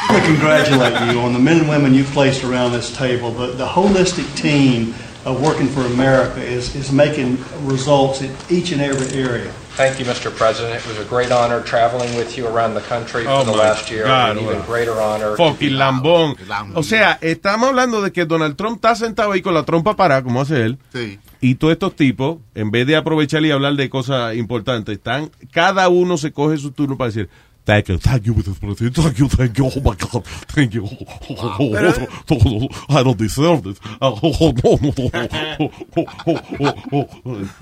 I 0.10 0.20
congratulate 0.26 1.14
you 1.14 1.20
on 1.20 1.34
the 1.34 1.40
men 1.40 1.60
and 1.60 1.70
women 1.70 1.94
you've 1.94 2.12
placed 2.14 2.44
around 2.44 2.72
this 2.74 2.92
table. 2.96 3.32
The, 3.32 3.54
the 3.58 3.66
holistic 3.68 4.26
team 4.36 4.94
of 5.26 5.42
working 5.42 5.68
for 5.68 5.82
America 5.86 6.42
is, 6.42 6.76
is 6.76 6.92
making 6.92 7.38
results 7.64 8.22
in 8.22 8.32
each 8.50 8.72
and 8.72 8.82
every 8.82 9.08
area. 9.20 9.52
Thank 9.78 10.00
you, 10.00 10.06
Mr. 10.06 10.30
President. 10.36 10.76
It 10.82 10.88
was 10.88 11.00
a 11.00 11.06
great 11.10 11.32
honor 11.32 11.62
traveling 11.64 12.16
with 12.18 12.38
you 12.38 12.46
around 12.46 12.74
the 12.76 12.82
country 12.82 13.26
Oh, 13.28 13.44
for 13.44 13.52
the 13.52 13.58
last 13.58 13.90
year. 13.90 14.04
God, 14.06 14.38
An 14.38 14.44
even 14.44 14.60
wow. 14.60 14.66
greater 14.68 15.00
honor. 15.00 15.36
Fucking 15.38 15.78
lambón. 15.78 16.36
O 16.76 16.84
sea, 16.84 17.18
estamos 17.22 17.70
hablando 17.70 18.02
de 18.02 18.12
que 18.12 18.26
Donald 18.26 18.56
Trump 18.58 18.76
está 18.76 18.96
sentado 18.96 19.32
ahí 19.32 19.42
con 19.42 19.54
la 19.54 19.64
trompa 19.64 19.96
parada, 19.96 20.22
como 20.24 20.42
hace 20.42 20.62
él. 20.66 20.78
Sí. 20.94 21.20
Y 21.40 21.56
todos 21.56 21.72
estos 21.74 21.96
tipos, 21.96 22.38
en 22.54 22.70
vez 22.70 22.86
de 22.86 22.96
aprovechar 22.98 23.44
y 23.44 23.52
hablar 23.52 23.74
de 23.76 23.90
cosas 23.90 24.36
importantes, 24.36 24.98
están, 24.98 25.32
cada 25.52 25.88
uno 25.90 26.18
se 26.18 26.32
coge 26.32 26.58
su 26.58 26.72
turno 26.72 26.98
para 26.98 27.08
decir, 27.08 27.30
thank 27.64 27.86
you, 27.86 27.98
thank 27.98 28.24
you, 28.24 28.36
Mr. 28.36 28.54
President, 28.60 28.96
thank 28.96 29.16
you, 29.16 29.28
thank 29.30 29.54
you, 29.58 29.66
oh 29.68 29.82
my 29.82 29.96
God, 29.96 30.24
thank 30.54 30.72
you. 30.74 30.86
I 32.90 33.04
don't 33.04 33.18
deserve 33.18 33.64
this. 33.64 33.80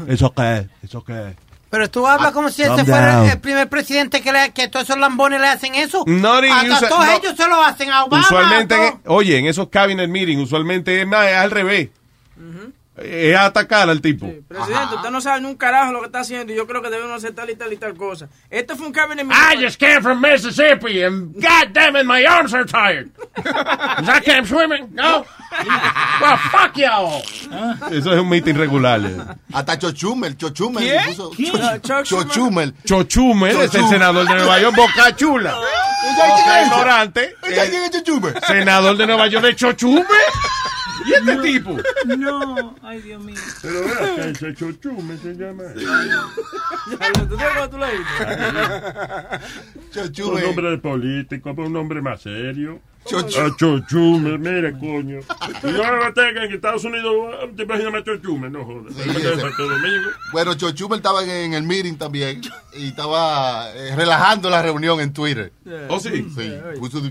Eso 0.08 0.34
qué, 0.34 0.68
eso 0.84 1.04
qué. 1.04 1.36
Pero 1.70 1.90
tú 1.90 2.08
hablas 2.08 2.32
como 2.32 2.50
si 2.50 2.64
ese 2.64 2.84
fuera 2.84 3.32
el 3.32 3.40
primer 3.40 3.70
presidente 3.70 4.22
que, 4.22 4.32
le, 4.34 4.52
que 4.54 4.68
todos 4.68 4.86
esos 4.90 5.00
lambones 5.00 5.40
le 5.40 5.48
hacen 5.48 5.76
eso. 5.76 6.04
No, 6.08 6.42
ni 6.42 6.50
Hasta 6.50 6.78
usa- 6.80 6.90
todos 6.90 7.06
no. 7.06 7.12
ellos 7.12 7.34
se 7.38 7.48
lo 7.48 7.64
hacen 7.64 7.90
a 7.92 8.06
Obama. 8.06 8.24
usualmente, 8.26 8.74
a 8.74 8.88
en- 8.88 9.02
todos. 9.02 9.18
oye, 9.18 9.38
en 9.38 9.46
esos 9.46 9.70
cabinet 9.70 10.10
meetings, 10.10 10.42
usualmente 10.42 11.00
es, 11.02 11.08
más, 11.08 11.28
es 11.28 11.36
al 11.36 11.52
revés. 11.52 11.90
Es 13.02 13.38
atacar 13.38 13.90
al 13.90 14.02
tipo. 14.02 14.28
Presidente, 14.48 14.96
usted 14.96 15.10
no 15.10 15.22
sabe 15.22 15.42
ni 15.42 15.48
un 15.48 15.56
carajo 15.56 15.92
lo 15.94 16.00
que 16.02 16.06
está 16.08 16.20
haciendo 16.20 16.52
y 16.54 16.56
yo 16.56 16.66
creo 16.68 16.82
que 16.82 16.90
debemos 16.90 17.16
hacer 17.18 17.34
tal 17.34 17.50
y 17.50 17.56
tal 17.56 17.72
y 17.74 17.78
tal 17.78 17.96
cosa. 17.96 18.28
Este 18.50 18.76
fue 18.76 18.88
un 18.88 18.94
cabinet 18.94 19.26
I 19.30 19.64
just 19.64 19.80
came 19.80 20.02
from 20.02 20.22
Mississippi 20.22 21.04
and 21.04 21.34
god 21.36 21.70
damn 21.74 21.96
it, 21.96 22.06
my 22.06 22.26
arms 22.26 22.54
are 22.54 22.66
tired. 22.66 23.10
I 23.38 24.20
can't 24.24 24.46
swimming. 24.48 24.90
No. 24.94 25.26
Well, 26.22 26.38
fuck 26.52 26.76
y'all. 26.78 27.22
Eso 27.92 28.14
es 28.14 28.20
un 28.20 28.30
meeting 28.30 28.56
regular. 28.56 29.00
eh. 29.04 29.18
Hasta 29.54 29.78
Chochumel, 29.80 30.38
Chochumel. 30.38 30.84
Puso- 31.08 31.32
¿Quién? 31.36 31.54
Chochumel. 32.04 32.74
Chochumel 32.86 33.58
es 33.62 33.74
el 33.76 33.88
senador 33.88 34.28
de 34.28 34.36
Nueva 34.36 34.60
York, 34.60 34.76
Boca 34.76 35.16
Chula. 35.16 35.56
Ignorante. 36.66 37.36
¿Ella 37.44 37.70
quién 37.70 37.84
es 37.84 37.92
Chochumel? 37.92 38.34
Senador 38.46 38.98
de 38.98 39.08
Nueva 39.08 39.28
York 39.28 39.46
de 39.46 39.56
Chochume. 39.56 40.04
¿Y 41.06 41.14
este 41.14 41.36
tipo? 41.42 41.78
No, 42.18 42.76
ay 42.84 43.02
Dios 43.02 43.24
mío. 43.24 43.36
Pero 43.62 43.82
vea, 43.82 44.16
que 44.16 44.30
ese 44.32 44.54
chochume 44.56 45.18
se 45.18 45.34
llama. 45.36 45.64
¿Tú 45.74 47.38
sabes 47.38 47.54
cómo 47.56 47.70
tú 47.70 47.78
lo 47.78 47.86
dices? 49.94 50.26
Un 50.26 50.42
nombre 50.42 50.72
de 50.72 50.78
político, 50.78 51.56
pues 51.56 51.68
un 51.68 51.74
nombre 51.74 52.02
más 52.02 52.22
serio. 52.22 52.82
Chochu- 53.06 53.40
Ah, 53.40 53.56
chochume, 53.58 54.38
mire, 54.38 54.74
coño. 54.74 55.20
Yo 55.64 55.86
ahora 55.86 56.14
tengo 56.14 56.42
en 56.42 56.54
Estados 56.54 56.84
Unidos, 56.84 57.16
ah, 57.34 57.46
te 57.56 57.64
imaginas 57.64 57.94
más 57.94 58.04
chochume, 58.04 58.50
no 58.50 58.66
jodas. 58.66 58.94
Sí. 58.94 59.02
Bueno, 60.34 60.54
Chochumel 60.54 60.98
estaba 61.00 61.24
en, 61.24 61.54
el 61.54 61.64
meeting 61.64 61.96
también 61.96 62.42
y 62.74 62.88
estaba 62.90 63.72
eh, 63.74 63.96
relajando 63.96 64.50
la 64.50 64.62
reunión 64.62 65.00
en 65.00 65.14
Twitter. 65.14 65.52
¿Oh, 65.88 66.00
sí? 66.00 66.28
Sí. 66.36 66.54
Puso, 66.80 67.02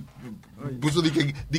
puso 0.81 1.03
di 1.03 1.11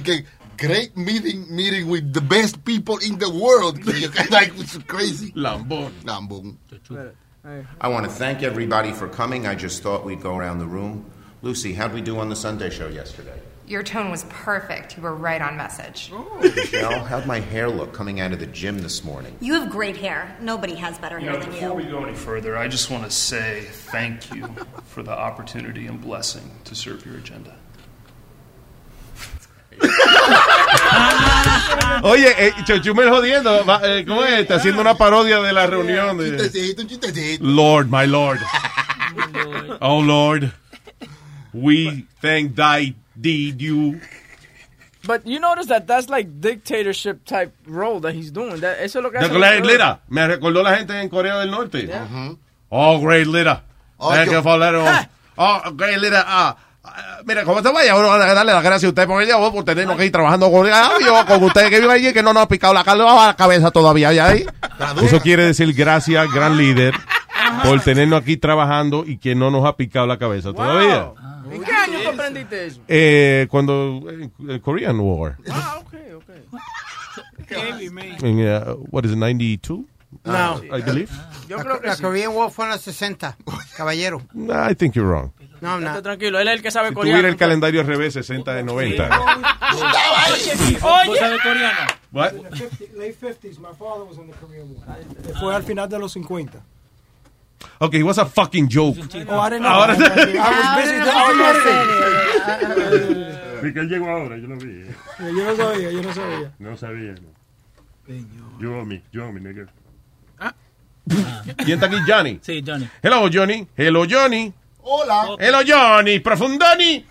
que 0.02 0.26
great 0.60 0.96
meeting 0.98 1.46
meeting 1.56 1.88
with 1.88 2.14
the 2.14 2.22
best 2.22 2.64
people 2.66 2.98
in 2.98 3.18
the 3.20 3.30
world. 3.30 3.80
Like, 4.30 4.52
it's 4.60 4.78
crazy. 4.80 5.32
Lambón. 5.32 5.92
Lambón. 6.04 6.58
I 7.80 7.88
want 7.88 8.06
to 8.06 8.12
thank 8.12 8.44
everybody 8.44 8.92
for 8.92 9.08
coming. 9.08 9.48
I 9.48 9.56
just 9.56 9.82
thought 9.82 10.06
we'd 10.06 10.22
go 10.22 10.36
around 10.36 10.60
the 10.60 10.68
room. 10.68 11.06
Lucy, 11.42 11.74
how'd 11.74 11.94
we 11.94 12.02
do 12.02 12.20
on 12.20 12.30
the 12.30 12.36
Sunday 12.36 12.70
show 12.70 12.88
yesterday? 12.88 13.40
Your 13.66 13.84
tone 13.84 14.10
was 14.10 14.26
perfect. 14.30 14.98
You 14.98 15.04
were 15.04 15.16
right 15.16 15.42
on 15.42 15.56
message. 15.56 16.10
Oh. 16.12 16.40
Michelle, 16.42 17.04
how'd 17.06 17.28
my 17.28 17.40
hair 17.40 17.70
look 17.70 17.94
coming 17.94 18.20
out 18.20 18.34
of 18.34 18.40
the 18.40 18.48
gym 18.48 18.80
this 18.80 19.04
morning? 19.04 19.38
You 19.42 19.54
have 19.54 19.70
great 19.70 19.96
hair. 19.96 20.36
Nobody 20.42 20.74
has 20.76 20.98
better 20.98 21.20
You 21.20 21.30
hair 21.30 21.34
know, 21.34 21.40
than 21.40 21.52
before 21.52 21.76
we 21.76 21.84
go 21.84 22.04
any 22.04 22.16
further, 22.16 22.58
I 22.58 22.68
just 22.68 22.90
want 22.90 23.04
to 23.04 23.12
say 23.12 23.68
thank 23.72 24.34
you 24.34 24.48
for 24.86 25.04
the 25.04 25.12
opportunity 25.12 25.86
and 25.86 26.02
blessing 26.02 26.50
to 26.66 26.76
serve 26.76 27.06
your 27.06 27.18
agenda. 27.18 27.56
Oye, 32.04 32.34
eh, 32.48 32.54
Chochumel 32.66 33.10
jodiendo. 33.10 33.66
va, 33.66 33.82
eh, 33.84 34.06
¿Cómo 34.08 34.24
es? 34.24 34.40
Está 34.40 34.56
haciendo 34.56 34.82
una 34.82 34.96
parodia 34.96 35.40
de 35.42 35.54
la 35.54 35.68
reunión. 35.68 36.18
De... 36.18 36.32
Chistecito, 36.38 36.82
un 36.82 36.88
chistecito. 36.88 37.44
Lord, 37.46 37.88
my 37.90 38.06
Lord. 38.08 38.40
Oh, 39.82 40.02
Lord. 40.02 40.52
We 41.54 42.06
thank 42.22 42.56
thy 42.56 42.96
deed 43.20 43.60
you. 43.60 44.00
But 45.06 45.26
you 45.26 45.40
notice 45.40 45.68
that 45.68 45.88
that's 45.88 46.10
like 46.10 46.40
dictatorship 46.42 47.26
type 47.26 47.52
role 47.66 48.00
that 48.02 48.14
he's 48.14 48.32
doing. 48.32 48.60
That, 48.60 48.80
eso 48.82 49.00
es 49.00 49.04
lo 49.04 49.10
que 49.12 49.18
hace. 49.20 49.30
Great 49.30 49.66
Lira. 49.66 50.02
Me 50.10 50.28
recordó 50.28 50.62
la 50.62 50.76
gente 50.78 50.94
en 51.00 51.10
Corea 51.10 51.40
del 51.40 51.50
Norte. 51.50 51.90
Oh, 52.70 53.00
Great 53.00 53.28
Lira. 53.28 53.64
Oh, 53.98 54.12
Thank 54.12 54.28
yo- 54.28 54.34
you 54.38 54.42
for 54.44 54.58
letting 54.58 54.82
us- 54.82 55.08
Oh, 55.38 55.72
Great 55.72 56.00
Lira. 56.00 56.24
Ah, 56.28 56.56
ah, 56.58 56.58
mira, 57.26 57.44
como 57.44 57.62
te 57.62 57.72
vaya, 57.72 57.96
uno 57.96 58.12
a 58.12 58.18
darle 58.18 58.54
las 58.54 58.64
gracias 58.64 58.86
a 58.86 58.90
usted 58.90 59.08
por 59.08 59.22
ella, 59.22 59.38
por 59.38 59.64
tenernos 59.64 60.00
aquí 60.00 60.10
trabajando 60.10 60.52
con, 60.52 60.68
ah, 60.72 60.92
yo, 61.06 61.26
con 61.26 61.44
ustedes 61.44 61.70
que 61.70 61.80
viven 61.80 61.92
allí, 61.92 62.14
que 62.14 62.24
no 62.24 62.34
nos 62.34 62.44
ha 62.44 62.48
picado 62.48 62.74
la, 62.74 62.84
la 62.84 63.36
cabeza 63.38 63.72
todavía. 63.72 64.12
¿ya 64.14 64.28
ahí? 64.28 64.46
Eso 65.02 65.20
quiere 65.20 65.46
decir 65.46 65.74
gracias, 65.74 66.32
gran 66.32 66.58
líder, 66.58 66.94
por 67.64 67.80
tenernos 67.82 68.22
aquí 68.22 68.38
trabajando 68.38 69.04
y 69.06 69.18
que 69.18 69.36
no 69.36 69.52
nos 69.52 69.66
ha 69.66 69.76
picado 69.76 70.08
la 70.08 70.18
cabeza 70.18 70.54
todavía. 70.54 71.12
¿En 71.52 71.64
qué 71.64 71.72
año 71.72 72.00
tú 72.04 72.10
aprendiste 72.10 72.68
eso? 72.68 72.82
Eh, 72.88 73.48
cuando 73.50 74.04
eh, 74.10 74.30
el 74.48 74.62
Korean 74.62 75.00
War. 75.00 75.36
Ah, 75.50 75.80
ok, 75.80 75.94
ok. 76.18 76.30
In, 78.24 78.48
uh, 78.48 78.76
what 78.92 79.04
is 79.06 79.12
it, 79.12 79.18
92? 79.18 79.80
No. 80.26 80.62
I 80.72 80.82
believe. 80.82 81.10
Yo 81.48 81.58
La, 81.58 81.64
creo 81.64 81.82
que 81.82 81.88
la 81.88 81.96
sí. 81.96 82.04
Korean 82.04 82.32
War 82.36 82.52
fue 82.52 82.66
en 82.66 82.72
los 82.72 82.82
60, 82.82 83.38
caballero. 83.76 84.22
I 84.70 84.76
think 84.76 84.94
you're 84.94 85.10
wrong. 85.10 85.32
No, 85.62 85.80
no. 85.80 85.88
Estate 85.88 86.02
tranquilo, 86.04 86.40
él 86.40 86.48
es 86.48 86.54
el 86.56 86.62
que 86.62 86.72
sabe 86.72 86.90
Si 86.90 86.96
coreano. 86.96 87.18
tuviera 87.18 87.30
el 87.30 87.36
calendario 87.38 87.82
al 87.82 87.88
revés, 87.88 88.14
60 88.14 88.54
de 88.54 88.64
90. 88.64 89.10
¿Vos 90.80 91.18
sabés 91.18 91.42
coreano? 91.42 91.80
What? 92.12 92.34
In 92.34 92.44
the 92.44 92.56
50 92.58 92.98
late 92.98 93.16
50s, 93.20 93.60
my 93.60 93.68
father 93.78 94.04
was 94.08 94.18
in 94.18 94.28
the 94.28 94.34
Korean 94.38 94.68
War. 94.76 94.98
Fue 95.40 95.56
al 95.56 95.64
final 95.64 95.88
de 95.90 96.00
los 96.00 96.12
50. 96.14 96.60
Okay, 97.80 98.00
it 98.00 98.04
was 98.06 98.18
a 98.18 98.26
fucking 98.26 98.68
joke. 98.70 98.98
Oh, 99.28 99.40
I 99.40 99.50
didn't 99.50 99.64
know. 99.64 99.70
Ahora- 99.70 99.94
I 99.94 100.00
was 100.00 100.08
busy. 100.18 100.98
I 100.98 101.10
was 101.42 101.58
busy. 103.00 103.26
Vi 103.62 103.74
que 103.74 103.80
él 103.82 103.90
llegó 103.90 104.10
ahora, 104.10 104.38
yo 104.38 104.48
lo 104.48 104.56
vi. 104.58 104.86
Yo 105.20 105.44
no 105.44 105.56
sabía, 105.56 105.92
yo 105.92 106.02
no 106.02 106.14
sabía. 106.14 106.52
No 106.60 106.78
sabía, 106.78 107.12
no. 107.16 107.30
Yo, 108.62 108.86
mi, 108.86 109.02
yo, 109.12 109.32
mi 109.32 109.42
nigga. 109.42 109.66
¿Quién 111.58 111.72
está 111.82 111.88
aquí? 111.88 111.98
Johnny. 112.08 112.40
Sí, 112.42 112.64
Johnny. 112.66 112.88
Hello, 113.02 113.28
Johnny. 113.32 113.68
Hello, 113.76 114.06
Johnny. 114.10 114.54
Hola. 114.92 115.36
Hello, 115.40 115.60
Johnny. 115.66 116.20
Profundoni. 116.20 117.06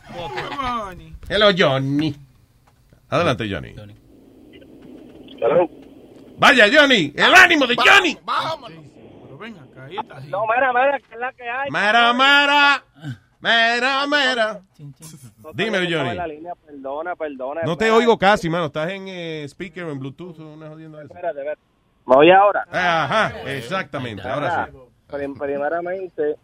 Hello, 1.29 1.51
Johnny. 1.57 2.13
Adelante, 3.09 3.49
Johnny. 3.49 3.75
Vaya, 6.39 6.67
Johnny. 6.73 7.13
El 7.15 7.35
ánimo 7.35 7.67
de 7.69 7.77
Johnny. 7.77 8.19
No, 10.29 10.45
mira, 10.47 10.73
mira, 10.73 10.99
que 10.99 11.15
es 11.15 11.21
la 11.21 11.33
que 11.33 11.49
hay. 11.49 11.71
Mera, 11.71 12.13
mera. 12.13 12.83
Mera, 13.41 14.07
mera. 14.09 14.61
Dímelo, 15.55 15.87
Johnny. 15.89 16.19
Perdona, 16.67 17.15
perdona. 17.15 17.63
No 17.63 17.77
te 17.77 17.91
oigo 17.93 18.19
casi, 18.19 18.51
mano. 18.51 18.67
Estás 18.67 18.91
en 18.91 19.07
eh, 19.07 19.45
speaker 19.49 19.85
o 19.85 19.93
en 19.93 20.01
Bluetooth 20.01 20.39
o 20.41 20.53
una 20.55 20.67
eso. 20.67 21.01
Espérate, 21.03 21.39
espérate. 21.39 21.61
¿Me 22.07 22.17
oye 22.17 22.33
ahora? 22.33 22.65
Ajá, 22.73 23.41
exactamente. 23.47 24.27
Ahora 24.29 24.67
sí. 24.67 24.79
Prim- 25.07 25.35
primeramente, 25.39 26.37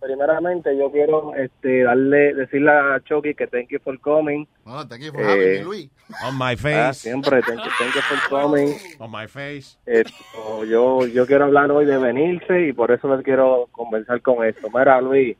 primeramente 0.00 0.76
yo 0.76 0.90
quiero 0.90 1.34
este 1.34 1.82
darle 1.84 2.34
decirle 2.34 2.70
a 2.70 3.00
Chucky 3.04 3.34
que 3.34 3.46
thank 3.46 3.68
you 3.70 3.78
for 3.80 3.98
coming. 4.00 4.46
No, 4.64 4.86
thank 4.86 5.02
you 5.02 5.12
for 5.12 5.22
having 5.24 5.52
me, 5.58 5.64
Luis. 5.64 5.90
On 6.24 6.36
my 6.36 6.52
Ah, 6.54 6.56
face. 6.56 6.94
siempre 7.00 7.40
thank 7.42 7.60
you, 7.64 7.70
thank 7.78 7.94
you 7.94 8.02
for 8.02 8.18
coming. 8.28 8.74
On 9.00 9.10
my 9.10 9.26
face. 9.26 9.76
Esto, 9.86 10.64
yo 10.64 11.06
yo 11.06 11.26
quiero 11.26 11.44
hablar 11.46 11.70
hoy 11.70 11.84
de 11.86 11.98
venirse 11.98 12.68
y 12.68 12.72
por 12.72 12.90
eso 12.90 13.14
les 13.14 13.24
quiero 13.24 13.68
conversar 13.72 14.20
con 14.22 14.44
esto. 14.44 14.68
Mira, 14.72 15.00
Luis, 15.00 15.36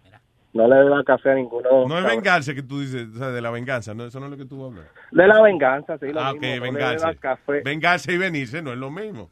no 0.55 0.67
le 0.67 0.77
dé 0.77 1.05
café 1.05 1.31
a 1.31 1.35
ninguno. 1.35 1.87
No 1.87 1.99
es 1.99 2.05
vengarse 2.05 2.55
que 2.55 2.63
tú 2.63 2.81
dices, 2.81 3.09
o 3.15 3.19
sea, 3.19 3.29
de 3.29 3.41
la 3.41 3.51
venganza, 3.51 3.95
¿no? 3.95 4.05
Eso 4.07 4.19
no 4.19 4.27
es 4.27 4.33
lo 4.33 4.37
que 4.39 4.45
tú 4.47 4.65
hablas. 4.65 4.87
De 5.13 5.27
la 5.27 5.41
venganza, 5.43 5.99
sí, 5.99 6.13
lo 6.13 6.21
Ah, 6.21 6.33
mismo. 6.33 6.39
ok, 6.39 6.43
no 6.43 6.55
le 6.55 6.61
vengarse. 6.61 7.07
beba 7.07 7.15
café. 7.21 7.61
Vengarse 7.65 8.13
y 8.13 8.19
venirse 8.19 8.63
no 8.63 8.73
es 8.73 8.79
lo 8.79 8.91
mismo. 8.91 9.31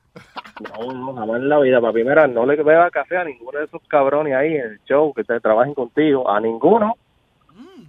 No, 0.79 0.93
no, 0.93 1.15
jamás 1.15 1.37
en 1.37 1.49
la 1.49 1.59
vida, 1.61 1.81
papi. 1.81 2.05
Mira, 2.05 2.27
no 2.27 2.45
le 2.47 2.57
beba 2.63 2.91
café 2.91 3.17
a 3.17 3.25
ninguno 3.25 3.59
de 3.59 3.65
esos 3.65 3.83
cabrones 3.89 4.35
ahí 4.35 4.55
en 4.55 4.63
el 4.73 4.81
show 4.85 5.13
que 5.15 5.25
te 5.25 5.41
trabajen 5.41 5.75
contigo. 5.75 6.31
A 6.31 6.41
ninguno. 6.41 6.95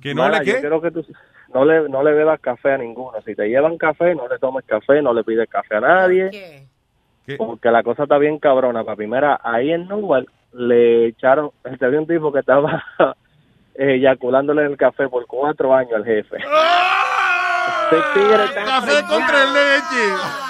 ¿Que 0.01 0.13
no 0.15 0.27
le 0.29 0.37
yo 0.39 0.43
qué? 0.55 0.59
quiero 0.61 0.81
que 0.81 0.91
tú 0.91 1.05
no 1.53 1.65
le, 1.65 1.87
no 1.89 2.03
le 2.03 2.13
bebas 2.13 2.39
café 2.39 2.73
a 2.73 2.77
ninguno. 2.77 3.19
Si 3.25 3.35
te 3.35 3.47
llevan 3.47 3.77
café, 3.77 4.13
no 4.15 4.27
le 4.27 4.37
tomes 4.39 4.63
café, 4.65 5.01
no 5.01 5.13
le 5.13 5.23
pides 5.23 5.49
café 5.49 5.75
a 5.77 5.81
nadie. 5.81 6.65
Porque 7.37 7.69
la 7.71 7.83
cosa 7.83 8.03
está 8.03 8.17
bien 8.17 8.39
cabrona, 8.39 8.83
papi. 8.85 9.05
Mira, 9.07 9.39
ahí 9.43 9.71
en 9.71 9.87
Newark 9.87 10.27
le 10.53 11.07
echaron, 11.07 11.51
se 11.77 11.85
había 11.85 11.99
un 11.99 12.07
tipo 12.07 12.31
que 12.31 12.39
estaba 12.39 12.83
eyaculándole 13.75 14.65
en 14.65 14.71
el 14.71 14.77
café 14.77 15.07
por 15.07 15.25
cuatro 15.25 15.73
años 15.73 15.93
al 15.93 16.05
jefe. 16.05 16.37
Tigre 18.13 18.45
está 18.45 18.63
Café 18.63 19.01
contra 19.07 19.45
leche. 19.45 20.47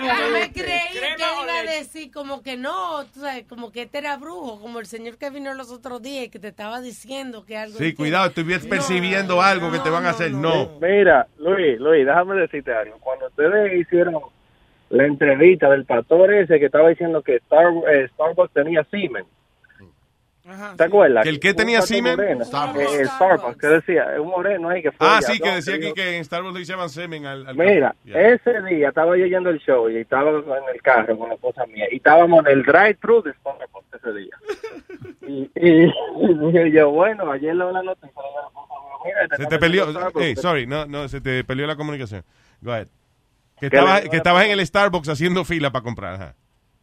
Yo 0.00 0.32
me 0.32 0.52
creí 0.52 0.88
que 0.92 1.24
iba 1.42 1.58
a 1.58 1.62
decir 1.62 2.10
como 2.12 2.42
que 2.42 2.56
no, 2.56 3.04
tú 3.12 3.20
sabes, 3.20 3.44
como 3.46 3.72
que 3.72 3.82
este 3.82 3.98
era 3.98 4.16
brujo, 4.16 4.60
como 4.60 4.80
el 4.80 4.86
señor 4.86 5.18
que 5.18 5.30
vino 5.30 5.52
los 5.54 5.70
otros 5.70 6.00
días 6.02 6.26
y 6.26 6.28
que 6.30 6.38
te 6.38 6.48
estaba 6.48 6.80
diciendo 6.80 7.44
que 7.44 7.56
algo... 7.56 7.78
Sí, 7.78 7.94
cuidado, 7.94 8.28
estoy 8.28 8.44
percibiendo 8.44 9.42
algo 9.42 9.70
que 9.70 9.78
te 9.80 9.90
van 9.90 10.06
a 10.06 10.10
hacer. 10.10 10.32
No. 10.32 10.78
Mira, 10.80 11.26
Luis, 11.38 11.78
Luis, 11.78 12.06
déjame 12.06 12.36
decirte 12.36 12.72
algo. 12.72 12.98
Cuando 13.00 13.26
ustedes 13.26 13.80
hicieron 13.80 14.14
la 14.90 15.06
entrevista 15.06 15.70
del 15.70 15.84
pastor 15.84 16.32
ese 16.34 16.58
que 16.58 16.66
estaba 16.66 16.88
diciendo 16.88 17.22
que 17.22 17.36
Star, 17.36 17.72
eh, 17.90 18.08
Starbucks 18.12 18.52
tenía 18.52 18.84
Siemens. 18.84 19.26
¿Te 20.76 20.84
acuerdas? 20.84 21.22
¿Que 21.22 21.28
el 21.28 21.38
qué 21.38 21.54
tenía 21.54 21.80
moreno. 22.02 22.44
Starbucks. 22.44 22.94
Eh, 22.94 23.04
Starbucks, 23.06 23.56
que 23.56 23.66
decía, 23.68 24.06
un 24.18 24.28
moreno 24.28 24.68
ahí 24.68 24.82
que 24.82 24.90
fue. 24.90 25.06
Ah, 25.06 25.20
ya, 25.20 25.28
sí, 25.28 25.38
que 25.38 25.50
decía 25.50 25.74
aquí 25.76 25.92
que 25.92 26.16
en 26.16 26.24
Starbucks 26.24 26.58
le 26.58 26.64
llaman 26.64 26.88
semen 26.88 27.24
al, 27.24 27.46
al 27.46 27.56
Mira, 27.56 27.94
ese 28.04 28.62
día 28.62 28.88
estaba 28.88 29.16
yo 29.16 29.26
yendo 29.26 29.50
el 29.50 29.60
show 29.60 29.88
y 29.88 29.98
estaba 29.98 30.30
en 30.30 30.74
el 30.74 30.82
carro 30.82 31.16
con 31.16 31.28
la 31.28 31.34
esposa 31.36 31.66
mía 31.66 31.86
y 31.92 31.96
estábamos 31.96 32.44
en 32.46 32.52
el 32.52 32.62
drive-thru 32.64 33.22
de 33.22 33.32
Starbucks 33.34 33.94
ese 33.94 34.12
día. 34.12 34.36
y, 35.28 35.50
y, 35.54 35.84
y 35.84 36.34
dije 36.34 36.70
yo, 36.72 36.90
bueno, 36.90 37.30
ayer 37.30 37.54
le 37.54 37.72
la 37.72 37.82
noticia. 37.82 38.10
le 38.22 38.28
digo 38.28 38.38
a 38.38 38.42
la 38.42 38.48
esposa 38.48 38.74
mía, 38.82 39.14
mira, 39.22 39.36
Se 39.36 39.46
te 39.46 39.58
peleó. 39.58 39.86
Hey, 40.16 40.34
sorry, 40.34 40.66
no, 40.66 40.86
no, 40.86 41.06
se 41.06 41.20
te 41.20 41.44
peleó 41.44 41.68
la 41.68 41.76
comunicación. 41.76 42.24
Go 42.60 42.72
ahead. 42.72 42.88
Que 43.60 43.68
¿Qué 43.70 43.76
estabas, 43.76 44.04
le- 44.04 44.10
que 44.10 44.16
estabas 44.16 44.44
en 44.46 44.50
el 44.52 44.66
Starbucks 44.66 45.08
haciendo 45.08 45.44
fila 45.44 45.70
para 45.70 45.82
comprar. 45.82 46.14
ajá. 46.14 46.34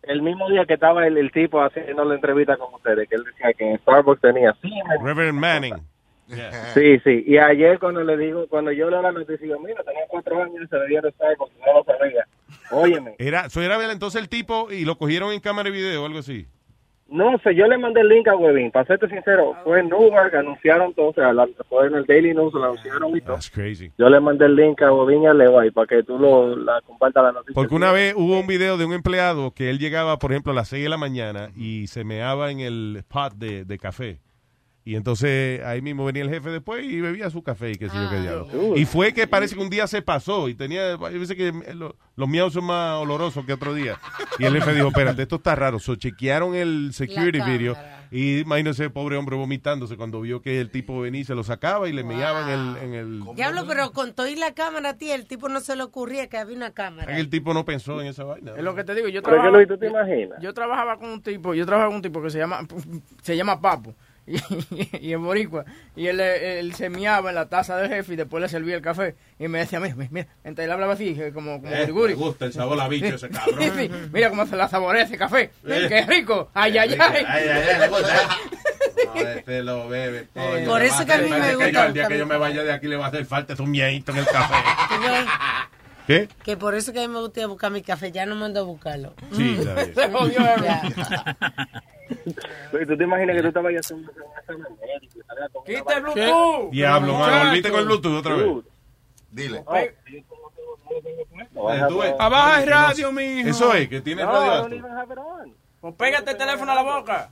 El 0.04 0.22
mismo 0.22 0.50
día 0.50 0.66
que 0.66 0.76
estaba 0.76 1.06
el, 1.06 1.18
el 1.18 1.32
tipo 1.32 1.62
haciendo 1.62 2.06
la 2.06 2.16
entrevista 2.16 2.56
con 2.56 2.74
ustedes, 2.74 3.10
que 3.10 3.16
él 3.16 3.24
decía 3.26 3.52
que 3.54 3.72
en 3.72 3.78
Starbucks 3.80 4.22
tenía 4.22 4.54
Siemens. 4.62 5.04
Reverend 5.04 5.38
Manning. 5.40 5.76
Sí, 6.74 7.00
sí. 7.04 7.24
Y 7.26 7.38
ayer 7.38 7.80
cuando 7.80 8.04
le 8.04 8.18
digo, 8.18 8.48
cuando 8.48 8.72
yo 8.72 8.90
le 8.90 9.02
la 9.02 9.12
noticia, 9.12 9.38
digo, 9.46 9.60
mira, 9.60 9.82
tenía 9.84 10.02
cuatro 10.10 10.42
años 10.44 10.64
y 10.64 10.68
se 10.68 10.78
le 10.78 10.88
dieron 10.88 11.12
Starbucks, 11.12 11.54
no 11.66 11.74
lo 11.74 11.84
sabía. 11.84 12.26
Óyeme. 12.72 13.16
Era, 13.18 13.50
so 13.50 13.62
era 13.62 13.92
entonces 13.92 14.22
el 14.22 14.30
tipo 14.30 14.72
y 14.72 14.86
lo 14.86 14.98
cogieron 14.98 15.32
en 15.34 15.40
cámara 15.40 15.70
de 15.70 15.76
video 15.76 16.04
o 16.04 16.06
algo 16.06 16.20
así. 16.20 16.48
No 17.10 17.38
sé, 17.44 17.56
yo 17.56 17.68
le 17.68 17.78
mandé 17.78 18.02
el 18.02 18.10
link 18.10 18.28
a 18.28 18.36
Webin, 18.36 18.70
para 18.72 18.86
serte 18.86 19.08
sincero, 19.08 19.56
fue 19.64 19.80
en 19.80 19.88
Newark, 19.88 20.36
anunciaron 20.36 20.94
todo, 20.94 21.08
o 21.08 21.14
sea, 21.14 21.32
la- 21.32 21.48
fue 21.70 21.88
en 21.88 21.96
el 21.96 22.06
Daily 22.06 22.34
News, 22.34 22.54
lo 22.54 22.64
anunciaron 22.66 23.16
y 23.16 23.22
todo. 23.22 23.36
That's 23.36 23.50
crazy. 23.50 23.92
Yo 23.98 24.10
le 24.10 24.20
mandé 24.20 24.46
el 24.46 24.56
link 24.56 24.82
a 24.82 24.92
Webin 24.92 25.24
y 25.24 25.28
a 25.28 25.34
Leway 25.34 25.72
para 25.72 25.88
que 25.88 26.04
tú 26.04 26.20
lo, 26.20 26.56
la 26.58 26.82
compartas 26.82 27.24
la 27.24 27.32
noticia. 27.32 27.54
Porque 27.56 27.76
una 27.76 27.92
vez 27.94 28.14
hubo 28.18 28.40
un 28.40 28.48
video 28.48 28.78
de 28.78 28.84
un 28.86 28.94
empleado 28.94 29.52
que 29.52 29.70
él 29.70 29.80
llegaba, 29.80 30.20
por 30.20 30.32
ejemplo, 30.32 30.52
a 30.52 30.56
las 30.56 30.68
6 30.68 30.84
de 30.84 30.90
la 30.90 30.98
mañana 30.98 31.50
y 31.56 31.88
se 31.88 32.04
meaba 32.04 32.52
en 32.52 32.60
el 32.60 33.04
pot 33.08 33.34
de, 33.36 33.64
de 33.64 33.78
café. 33.78 34.20
Y 34.88 34.96
entonces 34.96 35.62
ahí 35.66 35.82
mismo 35.82 36.06
venía 36.06 36.24
el 36.24 36.30
jefe 36.30 36.50
después 36.50 36.86
y 36.86 37.02
bebía 37.02 37.30
su 37.30 37.44
café 37.44 37.72
y 37.72 37.76
qué 37.76 37.90
sé 37.90 37.96
yo 37.98 38.10
qué 38.10 38.22
diablo. 38.22 38.78
Y 38.78 38.86
fue 38.86 39.12
que 39.14 39.28
parece 39.28 39.54
que 39.56 39.62
un 39.62 39.70
día 39.70 39.86
se 39.86 40.02
pasó 40.02 40.48
y 40.48 40.56
tenía, 40.56 40.96
veces 40.96 41.36
que 41.36 41.52
lo- 41.76 41.98
los 42.16 42.30
miaos 42.30 42.54
son 42.54 42.64
más 42.64 42.98
olorosos 42.98 43.46
que 43.46 43.52
otro 43.52 43.74
día. 43.74 44.00
Y 44.40 44.46
el 44.46 44.54
jefe 44.54 44.74
dijo, 44.74 44.88
espérate, 44.88 45.24
esto 45.24 45.36
está 45.36 45.56
raro. 45.56 45.80
So, 45.80 45.98
chequearon 45.98 46.56
el 46.56 46.92
security 46.94 47.42
video 47.42 47.76
y 48.12 48.40
imagínese 48.40 48.90
pobre 48.90 49.18
hombre 49.18 49.36
vomitándose 49.36 49.98
cuando 49.98 50.22
vio 50.22 50.42
que 50.42 50.62
el 50.62 50.70
tipo 50.72 51.02
venía 51.02 51.20
y 51.20 51.26
se 51.26 51.36
lo 51.36 51.44
sacaba 51.44 51.90
y 51.90 51.92
le 51.92 52.06
meaba 52.06 52.44
en 52.44 52.48
el... 52.60 52.78
En 52.78 52.94
el 52.94 53.24
Diablo, 53.36 53.66
pero 53.68 53.92
con 53.92 54.14
todo 54.14 54.30
y 54.30 54.38
la 54.38 54.54
cámara, 54.54 54.94
tía, 54.94 55.16
el 55.16 55.28
tipo 55.28 55.50
no 55.50 55.60
se 55.60 55.76
le 55.76 55.84
ocurría 55.84 56.28
que 56.28 56.38
había 56.38 56.56
una 56.56 56.72
cámara. 56.72 57.18
el 57.18 57.30
tipo 57.30 57.54
no 57.54 57.66
pensó 57.66 58.00
en 58.00 58.08
esa 58.08 58.24
vaina. 58.24 58.54
Es 58.56 58.64
lo 58.64 58.74
que 58.74 58.86
te 58.86 58.96
digo, 58.96 59.10
yo 59.10 59.22
trabajaba, 59.22 59.58
Luis, 59.58 59.68
¿tú 59.68 59.78
te 59.78 59.88
imaginas? 59.88 60.40
yo 60.42 60.54
trabajaba 60.54 60.98
con 60.98 61.10
un 61.10 61.22
tipo, 61.22 61.54
yo 61.54 61.66
trabajaba 61.66 61.90
con 61.90 61.98
un 61.98 62.02
tipo 62.02 62.24
que 62.24 62.30
se 62.30 62.38
llama, 62.38 62.66
se 63.22 63.36
llama 63.36 63.60
Papo. 63.60 63.94
Y, 64.72 65.08
y 65.08 65.14
es 65.14 65.20
boricua. 65.20 65.64
Y 65.96 66.08
él, 66.08 66.20
él 66.20 66.74
se 66.76 66.90
miaba 66.90 67.30
en 67.30 67.36
la 67.36 67.48
taza 67.48 67.78
del 67.78 67.88
jefe 67.90 68.14
y 68.14 68.16
después 68.18 68.42
le 68.42 68.50
servía 68.50 68.76
el 68.76 68.82
café. 68.82 69.16
Y 69.40 69.48
me 69.48 69.60
decía, 69.60 69.80
mira, 69.80 69.96
mira, 69.96 70.10
mira. 70.12 70.28
Entonces 70.44 70.66
él 70.66 70.72
hablaba 70.72 70.94
así, 70.94 71.16
como, 71.34 71.62
como 71.62 71.74
Eh, 71.74 71.88
me 71.88 72.14
gusta 72.14 72.46
el 72.46 72.54
sabor 72.54 72.80
a 72.82 72.88
bicho 72.90 73.16
ese 73.16 73.30
cabrón. 73.30 73.60
Sí, 73.78 73.90
mira 74.12 74.30
cómo 74.30 74.46
se 74.46 74.56
la 74.58 74.68
saborea 74.68 75.04
ese 75.04 75.18
café. 75.18 75.52
Eh. 75.66 75.86
Qué 75.88 76.02
rico. 76.06 76.50
Ay, 76.54 76.78
ay, 76.78 76.90
ay. 77.00 77.00
Ay, 77.00 77.26
ay, 77.28 77.50
ay, 77.50 77.80
le 77.80 77.88
gusta. 77.88 78.30
No, 79.06 79.22
este 79.22 79.62
lo 79.64 79.88
bebe. 79.88 80.28
coño. 80.34 80.66
Por 80.66 80.82
eso 80.82 81.06
que 81.06 81.14
a 81.14 81.18
mí 81.20 81.30
me 81.30 81.56
gusta 81.56 81.70
yo, 81.70 81.84
El 81.84 81.94
día 81.94 82.08
que 82.08 82.18
yo 82.18 82.26
me 82.26 82.36
vaya 82.38 82.64
de 82.64 82.74
aquí 82.74 82.88
le 82.88 82.96
va 82.98 83.06
a 83.06 83.08
hacer 83.10 83.26
falta 83.26 83.54
un 83.62 83.70
miedito 83.70 84.12
en 84.12 84.18
el 84.18 84.26
café. 84.26 84.56
¿Qué? 86.08 86.28
Que 86.44 86.58
por 86.58 86.74
eso 86.74 86.92
que 86.94 87.00
a 87.04 87.08
mí 87.08 87.14
me 87.14 87.20
gusta 87.20 87.42
ir 87.42 87.44
a 87.44 87.48
buscar 87.48 87.70
mi 87.72 87.84
café, 87.84 88.12
ya 88.12 88.26
no 88.26 88.36
mando 88.36 88.60
a 88.60 88.64
buscarlo. 88.64 89.14
Sí. 89.34 89.60
Se 89.94 90.10
jodió, 90.10 90.40
¿tú 92.88 92.98
te 92.98 93.04
imaginas 93.04 93.36
que 93.36 93.42
tú 93.42 93.48
estabas 93.50 93.74
ya 93.74 93.80
haciendo 93.80 94.12
un 94.12 95.64
Quita 95.66 95.94
el? 95.98 96.04
Bluetooth. 96.04 96.72
Diablo, 96.72 97.14
mano, 97.18 97.46
volviste 97.46 97.70
con 97.72 97.80
el 97.82 97.86
Bluetooth 97.86 98.16
otra 98.20 98.36
vez. 98.36 98.48
Dile. 99.32 99.64
Oh, 99.66 99.76
Eh. 101.72 102.16
Abaja 102.20 102.64
el 102.64 102.70
radio, 102.70 103.12
mijo. 103.12 103.50
Eso 103.50 103.74
es, 103.74 103.90
que 103.90 104.02
tiene 104.02 104.24
No, 104.24 104.32
radio 104.32 104.46
I 104.46 104.56
alto. 104.56 104.70
don't 104.70 104.80
even 104.80 104.92
have 104.98 105.12
it 105.14 105.18
on. 105.20 105.54
Pues 105.82 105.94
pégate 105.96 106.32
el 106.32 106.38
teléfono 106.38 106.72
a 106.72 106.76
la 106.76 106.82
boca. 106.84 107.30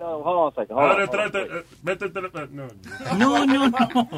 No, 0.00 0.16
hold 0.16 0.38
on 0.38 0.48
a 0.48 0.54
second, 0.54 0.78
Ahora 0.80 1.06
trata, 1.08 1.38
eh, 1.40 1.64
vete 1.82 2.06
el 2.06 2.12
teléfono. 2.12 2.46
No, 2.50 2.68
No, 3.18 3.44
no, 3.46 3.68
no. 3.68 3.76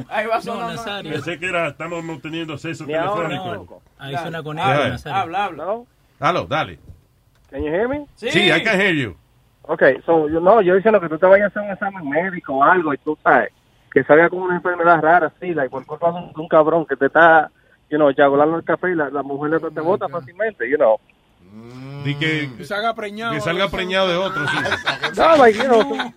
Ahí 0.09 0.27
va 0.27 0.37
No, 0.37 0.43
sonando. 0.43 0.75
Nazario. 0.75 1.13
pensé 1.13 1.39
que 1.41 1.47
era, 1.49 1.69
estamos 1.69 2.23
teniendo 2.23 2.53
acceso 2.55 2.87
telefónico. 2.87 3.83
Ahí 3.99 4.17
suena 4.17 4.43
con 4.45 4.59
Habla, 4.59 4.85
él, 4.85 4.91
Nazario. 4.93 5.19
Habla, 5.19 5.45
habla. 5.47 5.65
No? 5.65 5.87
Aló, 6.21 6.47
dale. 6.47 6.79
Can 7.51 7.63
you 7.63 7.71
hear 7.73 7.89
me? 7.89 8.07
Sí, 8.17 8.31
Sí, 8.31 8.51
I 8.51 8.63
can 8.63 8.81
hear 8.81 8.93
you. 8.95 9.17
Okay, 9.69 10.01
so, 10.07 10.29
yo, 10.29 10.39
no, 10.41 10.61
yo 10.63 10.75
diciendo 10.77 11.01
que 11.01 11.09
tú 11.09 11.19
te 11.19 11.27
vayas 11.27 11.47
a 11.47 11.49
hacer 11.49 11.63
un 11.63 11.71
examen 11.73 12.09
médico 12.09 12.55
o 12.55 12.63
algo 12.63 12.95
y 12.95 12.99
tú 12.99 13.19
sabes 13.23 13.51
que 13.93 14.05
salga 14.05 14.29
con 14.29 14.41
una 14.41 14.57
enfermedad 14.57 15.01
rara 15.01 15.33
así, 15.35 15.55
like, 15.55 15.71
por 15.71 15.85
culpa 15.87 16.13
de 16.13 16.19
un, 16.19 16.33
de 16.33 16.41
un 16.41 16.49
cabrón 16.49 16.87
que 16.87 16.95
te 16.97 17.07
está, 17.07 17.51
you 17.91 17.97
know, 17.97 18.11
yagolando 18.11 18.57
el 18.59 18.65
café 18.65 18.91
y 18.91 18.95
la, 18.95 19.11
la 19.11 19.23
mujer 19.23 19.51
le 19.51 19.71
te 19.71 19.81
bota 19.81 20.09
fácilmente, 20.09 20.69
you 20.71 20.77
know. 20.77 20.99
Di 22.05 22.15
que, 22.17 22.49
Que 22.57 22.65
salga 22.65 22.95
preñado. 22.95 23.35
que 23.35 23.41
salga 23.41 23.69
preñado 23.69 24.09
de 24.09 24.17
otro, 24.17 24.47
sí. 24.47 24.57
No, 25.17 25.37
like, 25.37 25.59
you 25.59 25.65
know, 25.65 26.13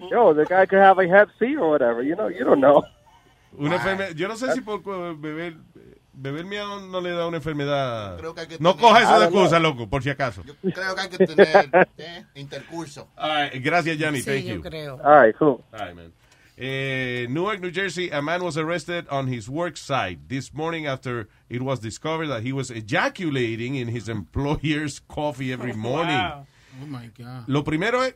yo, 0.10 0.32
the 0.34 0.44
guy 0.44 0.64
could 0.66 0.78
have 0.80 0.98
a 0.98 1.06
Hep 1.06 1.28
C 1.38 1.56
or 1.56 1.70
whatever, 1.72 2.02
you 2.02 2.14
know, 2.14 2.28
you 2.28 2.44
don't 2.44 2.60
know. 2.60 2.82
Una 3.58 3.76
enfermedad. 3.76 4.10
Yo 4.14 4.28
no 4.28 4.36
sé 4.36 4.52
si 4.52 4.60
por 4.60 4.80
beber 5.18 5.54
beber 6.20 6.44
miau 6.44 6.80
no 6.80 7.00
le 7.00 7.10
da 7.10 7.26
una 7.26 7.36
enfermedad. 7.38 8.18
Creo 8.18 8.34
que 8.34 8.40
hay 8.42 8.46
que 8.48 8.56
No 8.60 8.74
tener- 8.74 8.80
coja 8.88 9.00
know. 9.06 9.22
excusa, 9.22 9.58
loco, 9.58 9.88
por 9.88 10.02
si 10.02 10.10
acaso. 10.10 10.42
Creo 10.42 10.94
que 10.94 11.00
hay 11.00 11.08
que 11.08 11.26
tener 11.26 11.70
eh, 11.98 12.24
intercurso. 12.34 13.08
All 13.16 13.30
right, 13.50 13.62
gracias, 13.62 13.96
Yanni. 13.98 14.18
Sí, 14.20 14.24
Thank 14.30 14.44
yo 14.46 14.54
you. 14.56 14.62
creo. 14.62 14.98
All 15.04 15.20
right, 15.22 15.34
cool. 15.38 15.64
All 15.72 15.78
right, 15.80 15.94
man. 15.94 16.12
Eh, 16.60 17.26
Newark, 17.30 17.60
New 17.60 17.70
Jersey, 17.70 18.10
a 18.10 18.20
man 18.20 18.42
was 18.42 18.56
arrested 18.58 19.06
on 19.10 19.28
his 19.28 19.48
work 19.48 19.76
site 19.76 20.18
this 20.28 20.52
morning 20.52 20.86
after 20.88 21.28
it 21.48 21.62
was 21.62 21.78
discovered 21.78 22.26
that 22.26 22.42
he 22.42 22.52
was 22.52 22.68
ejaculating 22.72 23.76
in 23.76 23.86
his 23.88 24.08
employer's 24.18 25.00
coffee 25.08 25.52
every 25.52 25.72
morning. 25.88 26.16
Wow. 26.18 26.46
Oh 26.82 26.86
my 26.86 27.10
God. 27.16 27.44
Lo 27.48 27.62
primero 27.62 28.02
es. 28.02 28.14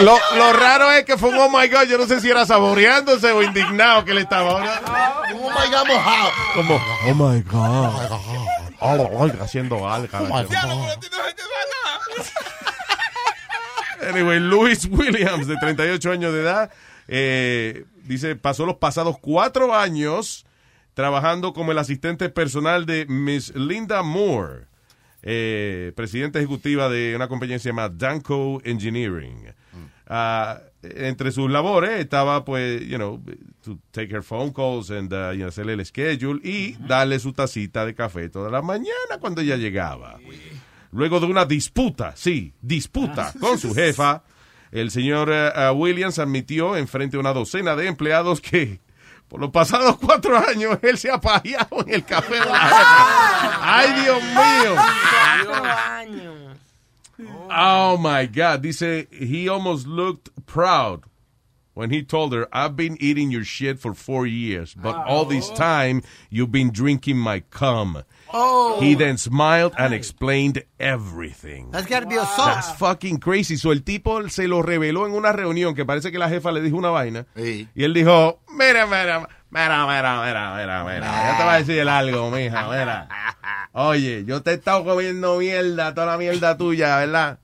Lo, 0.00 0.16
lo 0.36 0.52
raro 0.52 0.92
es 0.92 1.04
que 1.04 1.18
fue 1.18 1.30
un 1.30 1.38
oh 1.38 1.48
my 1.48 1.68
god. 1.68 1.84
Yo 1.84 1.98
no 1.98 2.06
sé 2.06 2.20
si 2.20 2.30
era 2.30 2.46
saboreándose 2.46 3.32
o 3.32 3.42
indignado 3.42 4.04
que 4.04 4.14
le 4.14 4.20
estaba. 4.22 4.54
Oh 4.54 5.50
my 5.50 5.70
God, 5.70 5.86
mojado. 5.86 6.30
Como, 6.54 6.80
oh 7.06 7.14
my 7.14 7.42
god. 7.42 8.10
Oh, 8.80 9.28
haciendo 9.42 9.88
alga. 9.88 10.20
Anyway, 14.00 14.38
Louis 14.38 14.86
Williams, 14.86 15.48
de 15.48 15.56
38 15.56 16.12
años 16.12 16.32
de 16.32 16.40
edad, 16.40 16.70
eh, 17.08 17.84
dice, 18.04 18.36
pasó 18.36 18.64
los 18.64 18.76
pasados 18.76 19.18
cuatro 19.20 19.74
años 19.74 20.46
trabajando 20.98 21.52
como 21.52 21.70
el 21.70 21.78
asistente 21.78 22.28
personal 22.28 22.84
de 22.84 23.06
Miss 23.06 23.54
Linda 23.54 24.02
Moore, 24.02 24.64
eh, 25.22 25.92
presidenta 25.94 26.40
ejecutiva 26.40 26.88
de 26.88 27.14
una 27.14 27.28
compañía 27.28 27.54
que 27.54 27.60
se 27.60 27.68
llama 27.68 27.88
Danco 27.88 28.60
Engineering. 28.64 29.44
Ah, 30.08 30.58
entre 30.82 31.30
sus 31.30 31.48
labores 31.48 32.00
estaba, 32.00 32.44
pues, 32.44 32.84
you 32.88 32.96
know, 32.96 33.22
to 33.62 33.78
take 33.92 34.12
her 34.12 34.24
phone 34.24 34.52
calls 34.52 34.90
and, 34.90 35.12
uh, 35.12 35.30
you 35.30 35.38
know, 35.38 35.48
hacerle 35.50 35.74
el 35.74 35.86
schedule 35.86 36.40
y 36.42 36.74
darle 36.80 37.20
su 37.20 37.32
tacita 37.32 37.86
de 37.86 37.94
café 37.94 38.28
toda 38.28 38.50
la 38.50 38.60
mañana 38.60 39.18
cuando 39.20 39.40
ella 39.40 39.54
llegaba. 39.56 40.18
Luego 40.90 41.20
de 41.20 41.26
una 41.26 41.44
disputa, 41.44 42.16
sí, 42.16 42.54
disputa 42.60 43.32
con 43.38 43.56
su 43.56 43.72
jefa, 43.72 44.24
el 44.72 44.90
señor 44.90 45.30
eh, 45.32 45.70
Williams 45.76 46.18
admitió 46.18 46.76
en 46.76 46.88
frente 46.88 47.18
a 47.18 47.20
una 47.20 47.32
docena 47.32 47.76
de 47.76 47.86
empleados 47.86 48.40
que 48.40 48.80
Por 49.28 49.40
los 49.40 49.50
pasados 49.50 49.98
cuatro 49.98 50.36
años, 50.38 50.78
él 50.82 50.96
se 50.96 51.10
ha 51.10 51.20
pajeado 51.20 51.84
en 51.86 51.94
el 51.94 52.04
café 52.04 52.34
de 52.34 52.46
la 52.46 52.58
jefa. 52.58 53.58
¡Ay, 53.60 54.02
Dios 54.02 54.22
mío! 54.22 54.74
Cuatro 54.74 55.64
años. 55.64 56.58
Oh 57.50 57.98
my 57.98 58.26
God. 58.26 58.62
Dice, 58.62 59.06
he 59.10 59.48
almost 59.48 59.86
looked 59.86 60.30
proud 60.46 61.02
when 61.74 61.90
he 61.90 62.02
told 62.02 62.32
her, 62.32 62.48
I've 62.52 62.74
been 62.74 62.96
eating 63.00 63.30
your 63.30 63.44
shit 63.44 63.78
for 63.78 63.94
four 63.94 64.26
years, 64.26 64.74
but 64.74 64.96
all 64.96 65.24
this 65.24 65.50
time 65.50 66.02
you've 66.30 66.50
been 66.50 66.70
drinking 66.72 67.18
my 67.18 67.40
cum. 67.50 68.02
Oh. 68.32 68.78
He 68.80 68.94
then 68.94 69.16
smiled 69.16 69.72
and 69.78 69.94
explained 69.94 70.64
everything. 70.78 71.70
That's 71.70 71.86
gotta 71.86 72.06
be 72.06 72.16
assault. 72.16 72.48
That's 72.48 72.72
fucking 72.72 73.18
crazy. 73.18 73.56
So 73.56 73.72
el 73.72 73.82
tipo 73.82 74.28
se 74.28 74.46
lo 74.46 74.62
reveló 74.62 75.06
en 75.06 75.12
una 75.12 75.32
reunión 75.32 75.74
que 75.74 75.84
parece 75.84 76.12
que 76.12 76.18
la 76.18 76.28
jefa 76.28 76.52
le 76.52 76.60
dijo 76.60 76.76
una 76.76 76.90
vaina. 76.90 77.26
Y 77.36 77.68
él 77.74 77.94
dijo, 77.94 78.40
mira, 78.50 78.86
mira, 78.86 79.26
mira, 79.50 79.86
mira, 79.86 79.86
mira, 79.86 80.56
mira, 80.56 80.84
mira. 80.84 81.30
Yo 81.30 81.36
te 81.36 81.44
voy 81.44 81.54
a 81.54 81.58
decir 81.58 81.88
algo, 81.88 82.30
mija, 82.30 82.68
mira. 82.68 83.08
Oye, 83.72 84.24
yo 84.24 84.42
te 84.42 84.50
he 84.50 84.54
estado 84.54 84.84
comiendo 84.84 85.38
mierda, 85.38 85.94
toda 85.94 86.06
la 86.08 86.18
mierda 86.18 86.56
tuya, 86.56 86.96
¿verdad? 86.96 87.38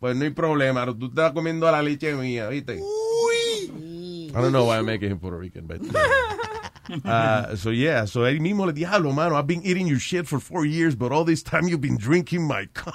Pues 0.00 0.16
no 0.16 0.24
hay 0.24 0.30
problema, 0.30 0.84
tú 0.86 1.06
estás 1.06 1.32
comiendo 1.32 1.70
la 1.70 1.80
leche 1.80 2.12
mía, 2.14 2.48
¿viste? 2.48 2.74
I 2.76 4.32
don't 4.32 4.50
know 4.50 4.68
why 4.68 4.76
I'm 4.76 4.84
making 4.84 5.10
him 5.10 5.18
Puerto 5.18 5.38
Rican, 5.38 5.66
but... 5.66 5.80
Uh, 7.04 7.54
so 7.56 7.70
yeah, 7.70 8.04
so 8.06 8.26
él 8.26 8.40
mismo 8.40 8.66
le 8.66 8.72
diablo, 8.72 9.12
mano, 9.12 9.36
I've 9.36 9.46
been 9.46 9.62
eating 9.64 9.86
your 9.86 9.98
shit 10.00 10.26
for 10.26 10.38
four 10.40 10.64
years, 10.66 10.94
but 10.94 11.12
all 11.12 11.24
this 11.24 11.42
time 11.42 11.68
you've 11.68 11.80
been 11.80 11.96
drinking 11.98 12.46
my 12.46 12.66
cum. 12.74 12.92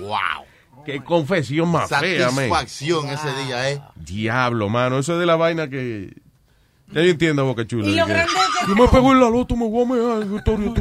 Wow. 0.00 0.44
Qué 0.84 1.00
confesión 1.02 1.68
más 1.70 1.88
fea, 1.88 2.30
man. 2.32 2.48
Satisfacción 2.50 3.08
ese 3.08 3.28
día, 3.44 3.70
¿eh? 3.70 3.80
Diablo, 3.96 4.68
mano, 4.68 4.98
eso 4.98 5.14
es 5.14 5.20
de 5.20 5.26
la 5.26 5.36
vaina 5.36 5.68
que... 5.68 6.12
Ya 6.92 7.00
yo 7.02 7.10
entiendo, 7.10 7.44
Boca 7.46 7.64
Chula. 7.66 7.86
Y 7.88 7.94
lo 7.94 8.04
que- 8.04 8.12
grande 8.12 8.32
que- 8.60 8.66
Yo 8.68 8.74
me 8.74 8.88
pego 8.88 9.12
en 9.12 9.20
la 9.20 9.30
loto, 9.30 9.56
me 9.56 9.66
voy 9.66 9.82
a 9.84 10.24
mear, 10.26 10.42
tuya. 10.44 10.74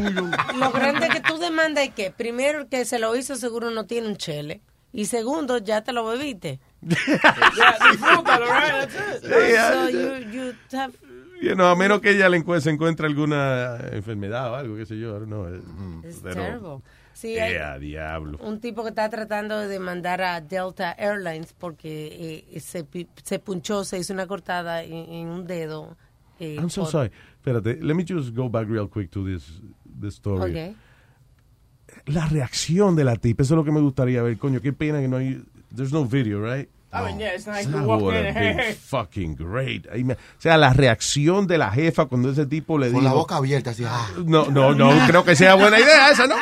Lo 0.57 0.72
grande 0.72 1.07
que 1.07 1.22
tú 1.22 1.38
demandas 1.38 1.86
es 1.86 1.91
que 1.94 2.11
primero 2.11 2.68
que 2.68 2.84
se 2.84 2.99
lo 2.99 3.15
hizo 3.15 3.36
seguro 3.38 3.69
no 3.72 3.86
tiene 3.86 4.07
un 4.07 4.18
chele. 4.18 4.61
Y 4.91 5.06
segundo, 5.06 5.57
ya 5.60 5.82
te 5.84 5.94
lo 5.94 6.03
bebiste. 6.06 6.60
disfrútalo, 6.82 8.45
right? 8.45 8.90
That's 8.90 9.23
it. 9.23 9.56
So 9.56 9.88
you, 9.88 10.32
you 10.32 10.53
have- 10.73 10.98
You 11.41 11.55
know, 11.55 11.68
a 11.68 11.76
menos 11.76 12.01
que 12.01 12.11
ella 12.11 12.30
le 12.30 12.38
encuentre, 12.38 12.61
se 12.61 12.69
encuentre 12.69 13.07
alguna 13.07 13.77
enfermedad 13.91 14.51
o 14.51 14.55
algo, 14.55 14.76
qué 14.77 14.85
sé 14.85 14.97
yo, 14.99 15.09
I 15.09 15.19
don't 15.19 15.26
know. 15.27 15.47
It's 16.03 16.19
Pero- 16.22 16.35
terrible. 16.35 16.77
Sí, 17.13 17.38
hay 17.38 17.53
Ea, 17.53 17.77
diablo. 17.77 18.38
un 18.41 18.59
tipo 18.61 18.84
que 18.84 18.89
está 18.89 19.09
tratando 19.09 19.59
de 19.59 19.68
demandar 19.68 20.22
a 20.22 20.39
Delta 20.41 20.91
Airlines 20.93 21.53
porque 21.53 22.45
eh, 22.51 22.59
se, 22.59 22.85
se 23.23 23.39
punchó, 23.39 23.84
se 23.84 23.99
hizo 23.99 24.13
una 24.13 24.26
cortada 24.27 24.81
en, 24.84 24.93
en 24.93 25.27
un 25.27 25.45
dedo. 25.45 25.97
eh, 26.39 26.55
I'm 26.57 26.69
so 26.69 26.81
por- 26.84 26.91
sorry. 26.91 27.11
Espérate, 27.35 27.77
let 27.81 27.93
me 27.95 28.05
just 28.07 28.35
go 28.35 28.49
back 28.49 28.68
real 28.69 28.88
quick 28.89 29.09
to 29.11 29.23
this, 29.26 29.61
this 29.99 30.15
story. 30.15 30.51
Ok. 30.69 30.76
La 32.07 32.27
reacción 32.27 32.95
de 32.95 33.03
la 33.03 33.15
tipa, 33.18 33.43
eso 33.43 33.53
es 33.55 33.57
lo 33.57 33.63
que 33.65 33.72
me 33.72 33.81
gustaría 33.81 34.22
ver. 34.23 34.38
Coño, 34.38 34.61
qué 34.61 34.72
pena 34.73 34.99
que 35.01 35.07
no 35.07 35.18
hay... 35.18 35.43
There's 35.76 35.91
no 35.91 36.05
video, 36.05 36.41
right? 36.43 36.69
I 36.93 37.05
mean, 37.05 37.19
yeah, 37.19 37.34
it's 37.35 37.47
nice 37.47 37.65
That 37.68 37.85
would 37.85 38.13
have 38.13 38.34
been 38.34 38.76
fucking 38.76 39.35
great. 39.35 39.88
O 39.88 40.15
sea, 40.39 40.57
la 40.57 40.73
reacción 40.73 41.47
de 41.47 41.57
la 41.57 41.72
jefa 41.72 42.05
cuando 42.05 42.31
ese 42.31 42.45
tipo 42.45 42.77
le 42.77 42.88
Con 42.88 42.99
dijo... 42.99 43.03
la 43.03 43.13
boca 43.13 43.38
abierta, 43.38 43.69
así. 43.69 43.85
Ah. 43.88 44.09
No, 44.26 44.47
no, 44.47 44.73
no, 44.73 44.91
creo 45.07 45.23
que 45.23 45.35
sea 45.35 45.55
buena 45.55 45.80
idea 45.80 46.11
esa, 46.11 46.27
¿no? 46.27 46.35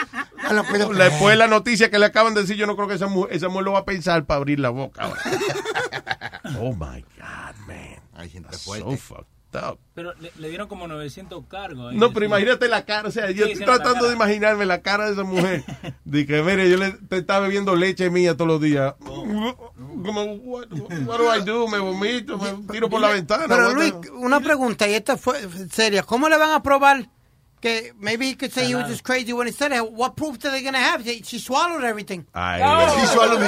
Después 0.96 1.38
la 1.38 1.48
noticia 1.48 1.92
que 1.92 2.00
le 2.00 2.08
acaban 2.08 2.34
de 2.34 2.42
decir, 2.42 2.56
yo 2.56 2.66
no 2.66 2.76
creo 2.76 2.88
que 2.88 2.96
esa 2.96 3.08
mujer, 3.08 3.36
esa 3.36 3.48
mujer 3.48 3.66
lo 3.66 3.74
va 3.74 3.80
a 3.80 3.86
pensar 3.86 4.26
para 4.26 4.38
abrir 4.38 4.60
la 4.60 4.70
boca. 4.70 5.04
ahora. 5.04 5.22
oh 6.60 6.74
my 6.74 7.04
God, 7.18 7.56
man. 7.68 8.00
Hay 8.16 8.30
gente 8.30 8.50
That's 8.50 8.64
fuerte. 8.64 8.90
so 8.90 8.98
fucked 8.98 9.39
up. 9.56 9.80
Pero 9.96 10.14
le, 10.20 10.32
le 10.38 10.50
dieron 10.50 10.68
como 10.68 10.88
900 10.88 11.46
cargos. 11.48 11.94
No, 11.94 12.12
pero 12.14 12.26
imagínate 12.26 12.68
la 12.68 12.86
cara, 12.86 13.08
o 13.10 13.12
sea, 13.12 13.32
yo 13.32 13.46
estoy 13.46 13.66
no, 13.66 13.74
tratando 13.76 14.08
de 14.08 14.16
imaginarme 14.16 14.66
la 14.66 14.82
cara 14.82 15.06
de 15.08 15.14
esa 15.14 15.24
mujer. 15.24 15.64
De 16.06 16.26
que, 16.26 16.42
mire, 16.44 16.70
yo 16.70 16.78
le 16.78 16.92
te 16.92 17.18
estaba 17.18 17.42
bebiendo 17.48 17.76
leche 17.76 18.10
mía 18.10 18.36
todos 18.36 18.48
los 18.48 18.62
días. 18.62 18.94
Como, 19.00 20.24
what, 20.36 20.68
what 21.06 21.18
do 21.18 21.36
I 21.36 21.42
do? 21.44 21.68
Me 21.68 21.80
vomito, 21.80 22.38
me 22.38 22.54
tiro 22.72 22.90
por 22.90 23.02
la 23.02 23.10
ventana. 23.10 23.46
Pero 23.48 23.74
Luis, 23.74 23.94
the- 24.02 24.12
una 24.12 24.40
pregunta, 24.40 24.88
y 24.88 24.94
esta 24.94 25.18
fue 25.18 25.40
seria. 25.72 26.04
¿Cómo 26.04 26.30
le 26.30 26.38
van 26.38 26.52
a 26.52 26.62
probar 26.64 27.10
que 27.60 27.94
maybe 28.00 28.30
he 28.30 28.38
could 28.38 28.52
say 28.54 28.66
he 28.68 28.76
was 28.76 28.88
just 28.88 29.04
crazy 29.04 29.34
when 29.34 29.46
he 29.48 29.52
said 29.54 29.72
it? 29.74 29.82
What 29.92 30.16
proof 30.16 30.38
are 30.46 30.52
they 30.52 30.62
going 30.62 30.74
to 30.74 30.80
have? 30.80 31.04
She, 31.04 31.40
swallowed 31.40 31.84
everything. 31.84 32.26
Ay, 32.34 32.60
She 33.00 33.06
swallowed 33.08 33.42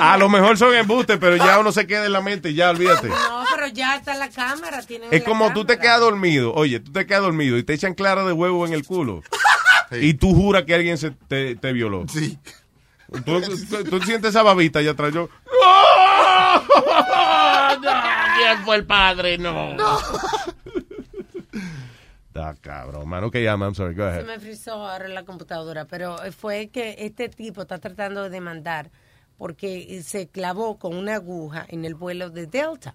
A 0.00 0.16
lo 0.16 0.28
mejor 0.28 0.56
son 0.58 0.74
embustes, 0.74 1.18
pero 1.18 1.36
ya 1.36 1.58
uno 1.58 1.72
se 1.72 1.86
queda 1.86 2.06
en 2.06 2.12
la 2.12 2.20
mente, 2.20 2.54
ya 2.54 2.70
olvídate. 2.70 3.08
No, 3.08 3.44
pero 3.54 3.66
ya 3.68 3.96
está 3.96 4.14
la 4.14 4.28
cámara. 4.30 4.82
Tiene 4.82 5.06
Es 5.10 5.20
la 5.20 5.24
como 5.26 5.52
tú 5.52 5.64
te 5.64 5.78
quedas 5.78 6.00
dormido, 6.00 6.52
oye, 6.54 6.80
tú 6.80 6.92
te 6.92 7.06
quedas 7.06 7.22
dormido 7.22 7.56
y 7.58 7.62
te 7.62 7.74
echan 7.74 7.94
clara 7.94 8.24
de 8.24 8.32
huevo 8.32 8.66
en 8.66 8.72
el 8.72 8.84
culo. 8.86 9.22
Y 9.90 10.12
tú 10.14 10.34
juras 10.34 10.64
que 10.64 10.74
alguien 10.74 10.98
se 10.98 11.12
te, 11.12 11.56
te 11.56 11.72
violó. 11.72 12.04
Sí. 12.12 12.38
Tú, 13.24 13.40
tú- 13.40 13.84
tú 13.84 14.00
sientes 14.02 14.30
esa 14.30 14.42
babita 14.42 14.80
allá 14.80 14.90
atrás, 14.90 15.14
yo... 15.14 15.30
¿Quién 18.36 18.58
fue 18.66 18.76
el 18.76 18.84
padre? 18.84 19.38
No. 19.38 19.74
Está 22.28 22.54
cabrón, 22.60 23.08
mano. 23.08 23.30
Que 23.30 23.42
llama, 23.42 23.66
I'm 23.66 23.74
sorry, 23.74 23.94
go 23.94 24.04
Se 24.04 24.08
ahead. 24.10 24.26
me 24.26 24.38
frizó 24.38 24.72
ahora 24.86 25.08
la 25.08 25.24
computadora, 25.24 25.86
pero 25.86 26.16
fue 26.38 26.68
que 26.68 26.96
este 26.98 27.28
tipo 27.28 27.62
está 27.62 27.78
tratando 27.78 28.22
de 28.24 28.30
demandar 28.30 28.90
porque 29.38 30.02
se 30.04 30.26
clavó 30.26 30.78
con 30.78 30.96
una 30.96 31.14
aguja 31.14 31.64
en 31.68 31.84
el 31.84 31.94
vuelo 31.94 32.28
de 32.28 32.46
Delta. 32.46 32.94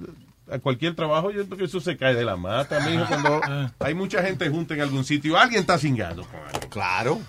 a 0.54 0.58
cualquier 0.58 0.94
trabajo, 0.94 1.30
yo 1.30 1.44
creo 1.46 1.58
que 1.58 1.64
eso 1.64 1.80
se 1.80 1.96
cae 1.96 2.14
de 2.14 2.24
la 2.24 2.36
mata, 2.36 2.78
mijo, 2.88 3.04
cuando 3.06 3.40
hay 3.80 3.94
mucha 3.94 4.22
gente 4.22 4.48
junta 4.48 4.74
en 4.74 4.80
algún 4.82 5.04
sitio, 5.04 5.36
alguien 5.36 5.60
está 5.62 5.78
cingando. 5.78 6.26
Claro. 6.70 7.20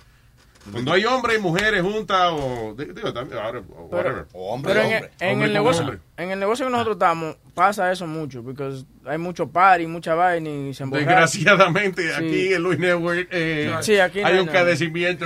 Cuando 0.72 0.94
hay 0.94 1.03
hombres 1.03 1.40
y 1.40 1.41
mujeres 1.41 1.82
juntas 1.82 2.30
o 2.32 2.74
digo 2.78 3.11
también 3.11 3.41
ahora 3.44 3.61
o 3.76 3.84
whatever. 3.88 4.28
Pero 4.64 4.80
en, 4.82 4.91
el- 4.94 5.10
en 5.20 5.34
Hombre 5.34 5.48
el 5.48 5.53
negocio, 5.53 5.82
hombre. 5.82 5.99
en 6.15 6.32
el 6.32 6.40
negocio 6.40 6.65
que 6.65 6.72
nosotros 6.72 6.95
estamos, 6.95 7.36
pasa 7.53 7.91
eso 7.91 8.07
mucho, 8.07 8.41
porque 8.41 8.72
hay 9.06 9.18
mucho 9.18 9.49
party, 9.49 9.88
mucha 9.88 10.15
vaina 10.15 10.49
y 10.49 10.74
se 10.74 10.84
emborrachan. 10.84 11.10
Desgraciadamente, 11.10 12.03
Sí. 12.07 12.14
aquí 12.26 12.53
en 12.53 12.64
Luis 12.64 12.80
Network 12.80 13.28
eh, 13.32 13.76
Sí, 13.82 13.99
aquí 13.99 14.22
no 14.22 14.28
hay 14.28 14.38
un 14.40 14.45
nada. 14.45 14.60
cadecimiento. 14.60 15.26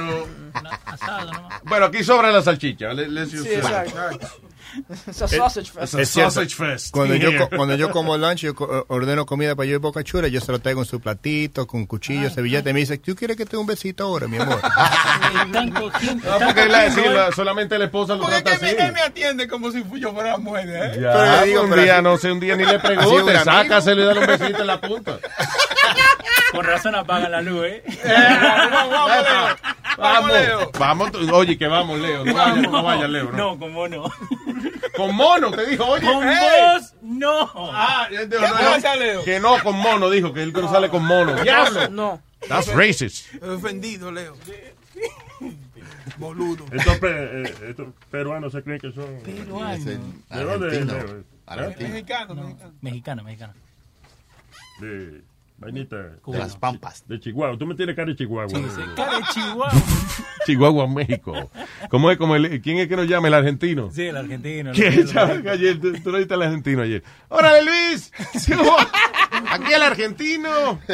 Bueno, 1.65 1.85
aquí 1.85 2.03
sobra 2.03 2.31
la 2.31 2.41
salchicha. 2.41 2.89
Sí, 2.95 3.48
exacto. 3.48 4.27
It's 5.07 5.22
a 5.22 5.27
sausage 5.27 5.72
fest. 5.72 5.94
It's 5.94 5.95
a 5.95 6.02
Es 6.02 6.10
sausage 6.10 6.56
fest. 6.56 6.91
Cuando 6.91 7.15
yo, 7.15 7.30
Yeah. 7.31 7.48
cuando 7.56 7.76
yo 7.76 7.89
como 7.91 8.18
lunch, 8.18 8.39
yo 8.41 8.53
co- 8.56 8.85
ordeno 8.89 9.26
comida 9.26 9.56
para 9.56 9.68
yo 9.68 9.76
y 9.76 9.77
Boca 9.80 10.03
Chula, 10.03 10.27
yo 10.27 10.39
se 10.41 10.52
lo 10.52 10.60
traigo 10.60 10.81
en 10.81 10.85
su 10.88 10.99
platito, 10.99 11.65
con 11.68 11.85
cuchillo, 11.85 12.30
servilleta, 12.30 12.69
y 12.69 12.73
me 12.73 12.80
dice, 12.81 12.98
¿tú 12.98 13.15
quieres 13.15 13.38
que 13.38 13.45
te 13.45 13.52
dé 13.52 13.57
un 13.57 13.65
besito 13.68 14.03
ahora, 14.06 14.27
mi 14.27 14.38
amor? 14.38 14.60
No, 15.52 15.81
porque 16.45 16.65
la- 16.68 16.91
sí, 16.91 17.02
la- 17.06 17.31
solamente 17.31 17.77
la 17.77 17.85
esposa 17.85 18.15
lo 18.15 18.26
trata 18.26 18.53
así. 18.53 18.65
atiende 19.06 19.48
como 19.48 19.72
si 19.72 19.84
yo 19.99 20.14
fuera 20.14 20.38
mujer, 20.38 20.68
¿eh? 20.69 20.99
Ya, 21.02 21.14
Pero 21.14 21.45
digo, 21.45 21.61
un 21.64 21.69
pero 21.69 21.81
día, 21.81 21.95
así- 21.95 22.03
no 22.03 22.18
sé, 22.18 22.31
un 22.31 22.39
día 22.39 22.56
ni 22.56 22.65
le 22.65 22.80
pregunte, 22.80 23.39
sácaselo 23.39 24.02
y 24.03 24.06
dale 24.06 24.19
un 24.22 24.27
besito 24.27 24.61
en 24.61 24.68
la 24.68 24.80
punta. 24.81 25.18
Con 26.52 26.65
razón 26.65 26.95
apagan 26.95 27.31
la 27.31 27.41
luz, 27.41 27.65
¿eh? 27.65 27.84
Vamos, 29.98 30.32
vamos, 30.78 31.11
oye, 31.34 31.57
que 31.57 31.68
vamos, 31.68 31.99
Leo. 31.99 32.24
No 32.24 32.34
vayas, 32.34 32.57
no 32.72 32.84
vayas, 32.84 33.10
Leo. 33.10 33.32
No. 33.32 33.38
No, 33.38 33.60
con 33.60 33.74
mono. 33.74 34.03
Con 34.95 35.15
mono, 35.15 35.52
te 35.52 35.65
dijo, 35.65 35.86
oye. 35.86 36.06
Con 36.06 36.28
hey. 36.28 36.38
vos, 36.74 36.94
no. 37.02 37.49
Ah, 37.74 38.07
no, 38.11 38.26
no, 38.26 38.53
pasa, 38.53 38.94
no, 38.95 38.99
Leo? 39.02 39.24
Que 39.24 39.40
no, 39.40 39.61
con 39.64 39.76
mono, 39.78 40.10
dijo, 40.10 40.34
que 40.34 40.44
él 40.44 40.53
que 40.53 40.61
no 40.61 40.69
sale 40.69 40.90
con 40.90 41.03
mono. 41.03 41.34
Diablo. 41.36 41.90
No. 41.90 42.22
That's 42.48 42.74
racist. 42.74 43.34
Ofendido, 43.44 44.11
Leo. 44.11 44.36
Boludo. 46.18 46.65
Estos, 46.72 46.98
pe- 46.99 47.41
eh, 47.44 47.56
estos 47.69 47.88
peruanos 48.10 48.52
se 48.52 48.64
creen 48.64 48.80
que 48.80 48.91
son. 48.91 49.19
Peruanos. 49.24 49.86
¿De 49.86 50.44
dónde 50.44 50.80
es. 50.80 50.86
Leo? 50.86 51.24
Argentino. 51.45 51.90
Mexicano, 51.90 52.36
mexicano. 52.36 52.74
Mexicano, 52.82 53.24
mexicano. 53.24 53.53
De 54.80 55.22
vainita. 55.58 55.96
De 55.98 56.38
las 56.38 56.56
pampas. 56.56 57.08
De 57.08 57.20
Chihuahua. 57.20 57.58
Tú 57.58 57.66
me 57.66 57.76
tienes 57.76 57.96
cara 57.96 58.10
de 58.10 58.16
Chihuahua. 58.16 58.50
Sí, 58.50 58.66
sí, 58.76 58.82
cara 58.96 59.18
de 59.18 59.24
Chihuahua. 59.34 59.72
Chihuahua, 60.46 60.88
México. 60.88 61.52
¿Cómo 61.90 62.12
es 62.12 62.18
como 62.18 62.36
el, 62.36 62.62
quién 62.62 62.78
es 62.78 62.88
que 62.88 62.96
nos 62.96 63.08
llama 63.08 63.28
el 63.28 63.34
argentino? 63.34 63.90
Sí, 63.92 64.04
el 64.04 64.18
argentino. 64.18 64.72
el 64.72 64.76
¿Qué? 64.76 64.88
argentino. 64.88 65.12
chaval, 65.14 65.48
ayer, 65.48 65.80
tú, 65.80 65.94
tú 66.02 66.12
lo 66.12 66.18
viste 66.20 66.34
al 66.34 66.42
argentino 66.44 66.82
ayer. 66.82 67.04
¡Órale, 67.30 67.64
Luis! 67.64 68.12
Aquí 69.50 69.74
el 69.74 69.82
argentino. 69.84 70.80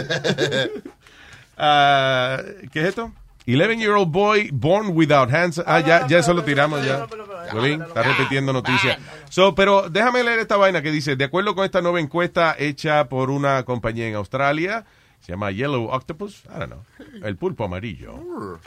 Ah, 1.56 2.42
¿Qué 2.72 2.82
es 2.82 2.88
esto? 2.88 3.14
11-year-old 3.46 4.12
boy 4.12 4.50
born 4.52 4.96
without 4.96 5.30
hands. 5.30 5.62
Ah, 5.66 5.80
ya, 5.80 6.08
ya 6.08 6.20
eso 6.20 6.34
lo 6.34 6.44
tiramos 6.44 6.86
ya. 6.86 7.06
Está 7.52 8.04
repitiendo 8.04 8.54
noticias. 8.54 8.98
So, 9.30 9.54
pero 9.54 9.90
déjame 9.90 10.24
leer 10.24 10.40
esta 10.40 10.58
vaina 10.58 10.82
que 10.82 10.92
dice, 10.92 11.16
de 11.16 11.26
acuerdo 11.26 11.56
con 11.56 11.66
esta 11.66 11.82
nueva 11.82 12.00
encuesta 12.00 12.56
hecha 12.58 13.10
por 13.10 13.30
una 13.30 13.64
compañía 13.64 14.08
en 14.08 14.16
Australia, 14.16 14.86
se 15.20 15.34
llama 15.34 15.52
Yellow 15.52 15.90
Octopus, 15.90 16.44
I 16.46 16.60
don't 16.60 16.72
know, 16.72 16.84
el 17.24 17.36
pulpo 17.36 17.66
amarillo. 17.66 18.60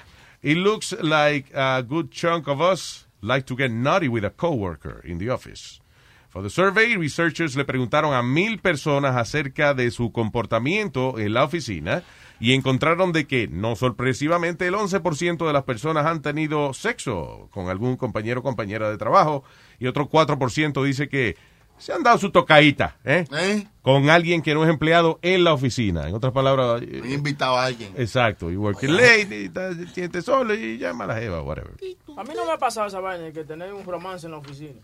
It 0.43 0.59
looks 0.59 0.95
like 1.01 1.51
a 1.55 1.83
good 1.83 2.11
chunk 2.11 2.47
of 2.49 2.61
us 2.61 3.07
like 3.23 3.47
to 3.47 3.57
get 3.57 3.71
naughty 3.71 4.09
with 4.09 4.25
a 4.25 4.31
coworker 4.31 5.01
in 5.05 5.19
the 5.19 5.31
office. 5.31 5.81
For 6.29 6.43
the 6.43 6.51
survey, 6.51 6.97
researchers 6.97 7.57
le 7.57 7.65
preguntaron 7.65 8.15
a 8.15 8.23
mil 8.23 8.59
personas 8.59 9.17
acerca 9.17 9.73
de 9.75 9.91
su 9.91 10.13
comportamiento 10.13 11.19
en 11.19 11.33
la 11.33 11.45
oficina 11.45 12.03
y 12.41 12.53
encontraron 12.55 13.13
de 13.13 13.27
que, 13.27 13.49
no 13.49 13.77
sorpresivamente, 13.77 14.67
el 14.67 14.75
11% 14.75 15.47
de 15.47 15.53
las 15.53 15.63
personas 15.65 16.07
han 16.07 16.23
tenido 16.23 16.75
sexo 16.75 17.49
con 17.51 17.69
algún 17.69 17.97
compañero 17.97 18.41
o 18.41 18.43
compañera 18.43 18.91
de 18.91 18.99
trabajo 18.99 19.43
y 19.79 19.87
otro 19.87 20.09
4% 20.11 20.85
dice 20.85 21.09
que 21.09 21.37
se 21.79 21.93
han 21.93 22.03
dado 22.03 22.17
su 22.17 22.31
tocadita 22.31 22.97
¿eh? 23.05 23.67
con 23.83 24.09
alguien 24.09 24.41
que 24.41 24.55
no 24.55 24.65
es 24.65 24.71
empleado 24.71 25.19
en 25.21 25.45
la 25.45 25.53
oficina. 25.53 26.09
En 26.09 26.15
otras 26.15 26.33
palabras, 26.33 26.81
eh, 26.83 27.03
He 27.05 27.13
invitado 27.13 27.57
a 27.57 27.65
alguien. 27.67 27.93
exacto, 27.99 28.51
y 28.51 28.57
working 28.57 28.97
late, 28.97 29.51
siente 29.93 30.23
solo 30.23 30.55
y 30.55 30.79
llama 30.79 31.05
a 31.05 31.09
la 31.09 31.17
jeva, 31.17 31.43
whatever. 31.43 31.73
A 32.17 32.25
mí 32.25 32.31
no 32.35 32.47
me 32.47 32.53
ha 32.53 32.59
pasado 32.59 32.87
esa 32.87 33.01
vaina 33.01 33.25
de 33.25 33.33
que 33.33 33.45
tener 33.45 33.73
un 33.75 33.85
romance 33.85 34.27
en 34.27 34.33
la 34.33 34.39
oficina. 34.39 34.81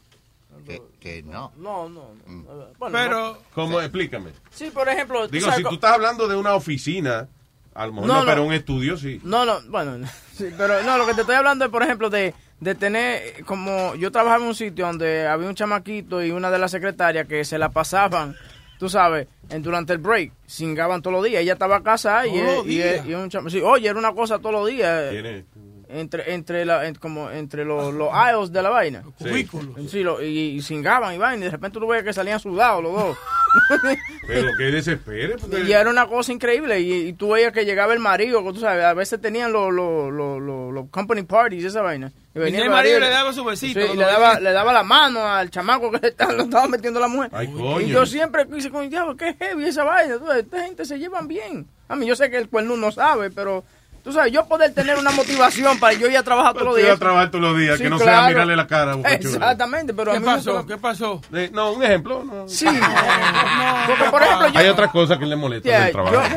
Que, 0.66 0.82
que 1.00 1.22
no. 1.22 1.50
No, 1.56 1.88
no. 1.88 2.10
no. 2.26 2.44
Bueno, 2.78 2.92
Pero- 2.98 3.32
no. 3.32 3.38
¿Cómo? 3.54 3.80
Explícame. 3.80 4.30
Sí, 4.50 4.70
por 4.70 4.86
ejemplo... 4.86 5.26
Digo, 5.26 5.46
sabes 5.46 5.58
si 5.58 5.62
tú 5.64 5.74
estás 5.76 5.92
hablando 5.92 6.28
de 6.28 6.36
una 6.36 6.54
oficina, 6.54 7.26
a 7.74 7.86
lo 7.86 7.92
mejor 7.92 8.08
No, 8.08 8.14
no, 8.14 8.20
no. 8.20 8.26
pero 8.26 8.44
un 8.44 8.52
estudio 8.52 8.96
sí. 8.96 9.20
No, 9.24 9.44
no, 9.44 9.60
bueno, 9.68 10.06
sí, 10.36 10.46
pero 10.56 10.82
no, 10.82 10.98
lo 10.98 11.06
que 11.06 11.14
te 11.14 11.20
estoy 11.22 11.36
hablando 11.36 11.64
es, 11.64 11.70
por 11.70 11.82
ejemplo, 11.82 12.10
de, 12.10 12.34
de 12.60 12.74
tener, 12.74 13.22
eh, 13.22 13.42
como 13.46 13.94
yo 13.94 14.10
trabajaba 14.12 14.42
en 14.42 14.48
un 14.48 14.54
sitio 14.54 14.86
donde 14.86 15.26
había 15.26 15.48
un 15.48 15.54
chamaquito 15.54 16.22
y 16.22 16.30
una 16.30 16.50
de 16.50 16.58
las 16.58 16.70
secretarias 16.70 17.26
que 17.26 17.44
se 17.44 17.58
la 17.58 17.70
pasaban, 17.70 18.36
tú 18.78 18.88
sabes, 18.88 19.28
en, 19.48 19.62
durante 19.62 19.92
el 19.92 19.98
break, 19.98 20.32
cingaban 20.48 21.02
todos 21.02 21.14
los 21.16 21.24
días. 21.24 21.42
Ella 21.42 21.52
estaba 21.54 21.82
casada 21.82 22.26
y, 22.26 22.36
él- 22.38 22.44
los 22.56 22.66
y, 22.66 22.80
él- 22.80 22.92
días. 22.94 23.06
y 23.06 23.14
un 23.14 23.30
chama- 23.30 23.50
sí, 23.50 23.60
oye, 23.60 23.88
era 23.88 23.98
una 23.98 24.12
cosa 24.12 24.38
todos 24.38 24.52
los 24.52 24.68
días. 24.68 25.10
¿Quién 25.10 25.26
es? 25.26 25.44
Entre, 25.88 26.32
entre, 26.32 26.64
la, 26.64 26.86
en- 26.86 26.94
como 26.94 27.30
entre 27.30 27.66
los, 27.66 27.92
los 27.92 28.08
aisles 28.14 28.50
de 28.50 28.62
la 28.62 28.70
vaina. 28.70 29.02
Cubículos. 29.18 29.90
Sí, 29.90 30.02
lo- 30.02 30.22
y, 30.22 30.56
y 30.56 30.62
cingaban 30.62 31.14
y 31.14 31.18
vaina, 31.18 31.42
y 31.42 31.44
de 31.44 31.50
repente 31.50 31.78
tú 31.78 31.86
veías 31.86 32.02
que 32.04 32.12
salían 32.14 32.40
sudados 32.40 32.82
los 32.82 32.92
dos. 32.94 33.18
Pero 34.26 34.48
que 34.56 34.64
desespere. 34.64 35.36
porque- 35.38 35.60
Y 35.62 35.72
era 35.72 35.90
una 35.90 36.06
cosa 36.06 36.32
increíble. 36.32 36.80
Y, 36.80 36.92
y 37.08 37.12
tú 37.12 37.30
veías 37.30 37.52
que 37.52 37.64
llegaba 37.64 37.92
el 37.92 37.98
marido, 37.98 38.42
que 38.44 38.52
tú 38.52 38.60
sabes, 38.60 38.84
a 38.84 38.94
veces 38.94 39.20
tenían 39.20 39.52
los 39.52 39.72
los 39.72 40.10
los 40.12 40.88
company 40.90 41.22
parties, 41.22 41.64
esa 41.64 41.82
vaina. 41.82 42.12
Y 42.34 42.38
venía 42.38 42.62
el 42.62 42.70
marido 42.70 42.98
le 43.00 43.10
daba 43.10 43.32
su 43.32 43.44
besito, 43.44 43.78
Sí, 43.80 43.86
lo 43.88 43.94
y 43.94 43.96
le 43.98 44.04
daba, 44.04 44.40
le 44.40 44.52
daba 44.52 44.72
la 44.72 44.82
mano 44.82 45.26
al 45.28 45.50
chamaco 45.50 45.90
que 45.90 45.98
le 45.98 46.08
estaba, 46.08 46.32
lo 46.32 46.44
estaba 46.44 46.66
metiendo 46.68 46.98
la 47.00 47.08
mujer. 47.08 47.30
Ay, 47.32 47.48
coño. 47.48 47.80
Y 47.80 47.88
yo 47.90 48.06
siempre 48.06 48.46
quise 48.48 48.70
con 48.70 48.88
diablo, 48.88 49.16
qué 49.16 49.34
heavy 49.34 49.64
esa 49.66 49.84
vaina. 49.84 50.18
tú 50.18 50.30
esta 50.32 50.64
gente 50.64 50.84
se 50.84 50.98
llevan 50.98 51.28
bien. 51.28 51.66
A 51.88 51.96
mí, 51.96 52.06
yo 52.06 52.16
sé 52.16 52.30
que 52.30 52.38
el 52.38 52.48
cuerno 52.48 52.76
no 52.76 52.90
sabe, 52.90 53.30
pero 53.30 53.64
tú 54.02 54.12
sabes, 54.12 54.32
yo 54.32 54.44
poder 54.46 54.72
tener 54.74 54.98
una 54.98 55.10
motivación 55.12 55.78
para 55.78 55.94
yo 55.94 56.08
ir 56.08 56.16
a 56.16 56.22
trabajar 56.22 56.52
todos 56.54 56.66
los 56.66 56.74
Tú 56.74 56.80
ibas 56.80 56.88
días. 56.90 56.96
a 56.96 57.00
trabajar 57.00 57.30
todos 57.30 57.42
los 57.44 57.58
días, 57.58 57.76
Sí, 57.78 57.84
que 57.84 57.90
no 57.90 57.98
sea 57.98 58.06
claro. 58.06 58.28
mirarle 58.28 58.56
la 58.56 58.66
cara. 58.66 58.92
a 58.92 58.94
Boca 58.96 59.18
Chula. 59.18 59.34
Exactamente, 59.36 59.94
pero 59.94 60.10
a 60.10 60.14
¿Qué 60.14 60.20
mí 60.20 60.26
nunca 60.26 60.36
pasó? 60.38 60.62
me- 60.62 60.66
¿Qué 60.66 60.76
pasó? 60.78 61.20
Eh, 61.34 61.50
no, 61.52 61.72
un 61.72 61.82
ejemplo. 61.82 62.24
no. 62.24 62.48
Sí. 62.48 62.66
Porque, 63.86 64.04
por 64.10 64.22
ejemplo, 64.22 64.48
yo, 64.48 64.58
Hay 64.58 64.68
otras 64.68 64.90
cosas 64.90 65.18
que 65.18 65.26
le 65.26 65.36
molestan 65.36 65.70
Yeah, 65.70 65.84
del 65.84 65.92
trabajo. 65.92 66.14
yo- 66.14 66.36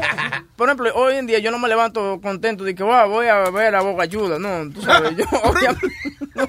por 0.55 0.67
ejemplo, 0.69 0.89
hoy 0.95 1.15
en 1.15 1.27
día 1.27 1.39
yo 1.39 1.51
no 1.51 1.59
me 1.59 1.67
levanto 1.67 2.19
contento 2.21 2.63
de 2.63 2.73
que 2.75 2.81
"Wow, 2.83 3.09
voy 3.09 3.27
a 3.27 3.49
ver 3.49 3.75
a 3.75 3.81
Boca 3.81 4.03
Ayuda. 4.03 4.39
No, 4.39 4.71
tú 4.71 4.81
sabes, 4.81 5.15
yo 5.17 5.25
obviamente, 5.43 5.87
no, 6.33 6.45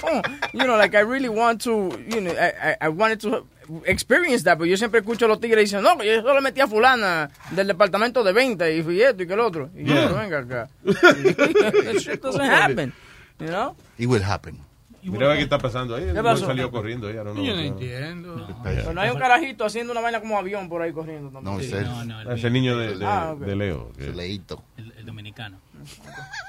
you 0.53 0.63
know, 0.65 0.77
like 0.77 0.97
I 0.97 1.03
really 1.03 1.29
want 1.29 1.63
to, 1.65 1.91
you 2.09 2.21
know, 2.21 2.33
I, 2.33 2.73
I, 2.81 2.87
I 2.87 2.89
wanted 2.89 3.19
to 3.23 3.47
experience 3.85 4.45
that, 4.45 4.55
pero 4.59 4.67
yo 4.67 4.77
siempre 4.77 5.01
escucho 5.01 5.25
a 5.27 5.29
los 5.29 5.41
tigres 5.41 5.65
diciendo, 5.65 5.89
no, 5.95 5.99
que 5.99 6.07
yo 6.07 6.23
solo 6.23 6.41
metí 6.43 6.61
a 6.61 6.67
fulana 6.67 7.31
del 7.51 7.67
departamento 7.67 8.23
de 8.25 8.33
20 8.33 8.77
y 8.77 8.83
fui 8.83 9.01
esto 9.03 9.23
y 9.23 9.27
que 9.27 9.33
el 9.35 9.41
otro. 9.41 9.71
Y 9.75 9.85
yo, 9.85 9.95
Yeah. 9.95 10.09
pero 10.09 10.19
venga 10.21 10.39
acá. 10.39 10.69
That 10.85 11.97
shit 11.99 12.21
doesn't 12.23 12.41
happen, 12.43 12.93
you 13.41 13.47
know? 13.47 13.77
It 13.99 14.07
will 14.07 14.23
happen. 14.23 14.59
Mira 15.03 15.37
qué 15.37 15.43
está 15.43 15.57
pasando 15.59 15.95
ahí. 15.95 16.03
El 16.03 16.15
¿Qué 16.17 16.23
pasó? 16.23 16.47
salió 16.47 16.69
corriendo 16.69 17.07
don't 17.13 17.33
know. 17.35 17.45
Yo 17.45 17.55
no 17.55 17.61
No. 17.61 17.67
entiendo. 17.69 18.59
Pero 18.65 18.93
no 18.93 19.01
hay 19.01 19.11
un 19.11 19.19
carajito 19.21 19.65
haciendo 19.65 19.93
una 19.93 20.01
vaina 20.01 20.19
como 20.21 20.37
avión 20.37 20.69
por 20.69 20.83
ahí 20.83 20.93
corriendo 20.93 21.31
también. 21.31 21.55
No, 21.57 21.61
Sí, 21.61 21.67
ese 21.69 21.83
no, 21.83 22.05
no, 22.05 22.21
el, 22.23 22.37
Ese 22.37 22.51
niño 22.51 22.77
de, 22.77 22.97
de, 22.97 23.07
Ah, 23.07 23.31
ok. 23.33 23.39
de 23.41 23.55
Leo. 23.55 23.93
que- 23.97 24.07
su 24.07 24.13
leíto. 24.15 24.65
el- 24.77 24.93
el 24.99 25.07
dominicano. 25.07 25.59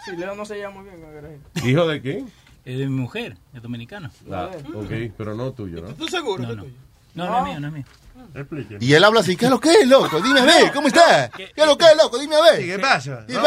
Sí, 0.06 0.16
Leo 0.18 0.34
no 0.34 0.44
se 0.44 0.58
llama 0.60 0.82
muy 0.82 0.90
bien 0.90 1.02
carajito. 1.04 1.68
¿Hijo 1.70 1.88
de 1.88 2.02
quién? 2.02 2.32
Es 2.66 2.80
de 2.80 2.88
mi 2.88 2.96
mujer, 3.00 3.38
es 3.54 3.62
dominicano. 3.62 4.10
Ah, 4.32 4.50
ok, 4.74 4.92
pero 5.16 5.36
no 5.36 5.52
tuyo, 5.52 5.82
¿no? 5.84 5.90
¿Tú 5.94 6.08
seguro 6.08 6.42
No, 6.42 6.56
no. 6.56 6.64
tuyo? 6.64 6.76
No, 7.18 7.26
no 7.30 7.38
es 7.40 7.44
mío, 7.46 7.60
no 7.60 7.68
es 7.68 7.74
mío. 7.74 7.86
Explíqueme. 8.34 8.86
Y 8.86 8.94
él 8.94 9.04
habla 9.04 9.20
así, 9.22 9.36
¿qué 9.36 9.46
es 9.46 9.52
lo 9.52 9.60
que 9.60 9.72
es, 9.72 9.88
loco? 9.88 10.22
Dime 10.22 10.42
a 10.42 10.46
ver, 10.46 10.72
¿cómo 10.72 10.88
está? 10.88 11.30
¿Qué 11.30 11.52
es 11.56 11.66
lo 11.66 11.78
que 11.78 11.86
es, 11.86 11.98
loco? 11.98 12.18
Dime 12.18 12.36
a 12.36 12.42
ver. 12.42 12.60
¿Qué 12.66 12.80
pasa? 12.80 13.26
Dime, 13.28 13.42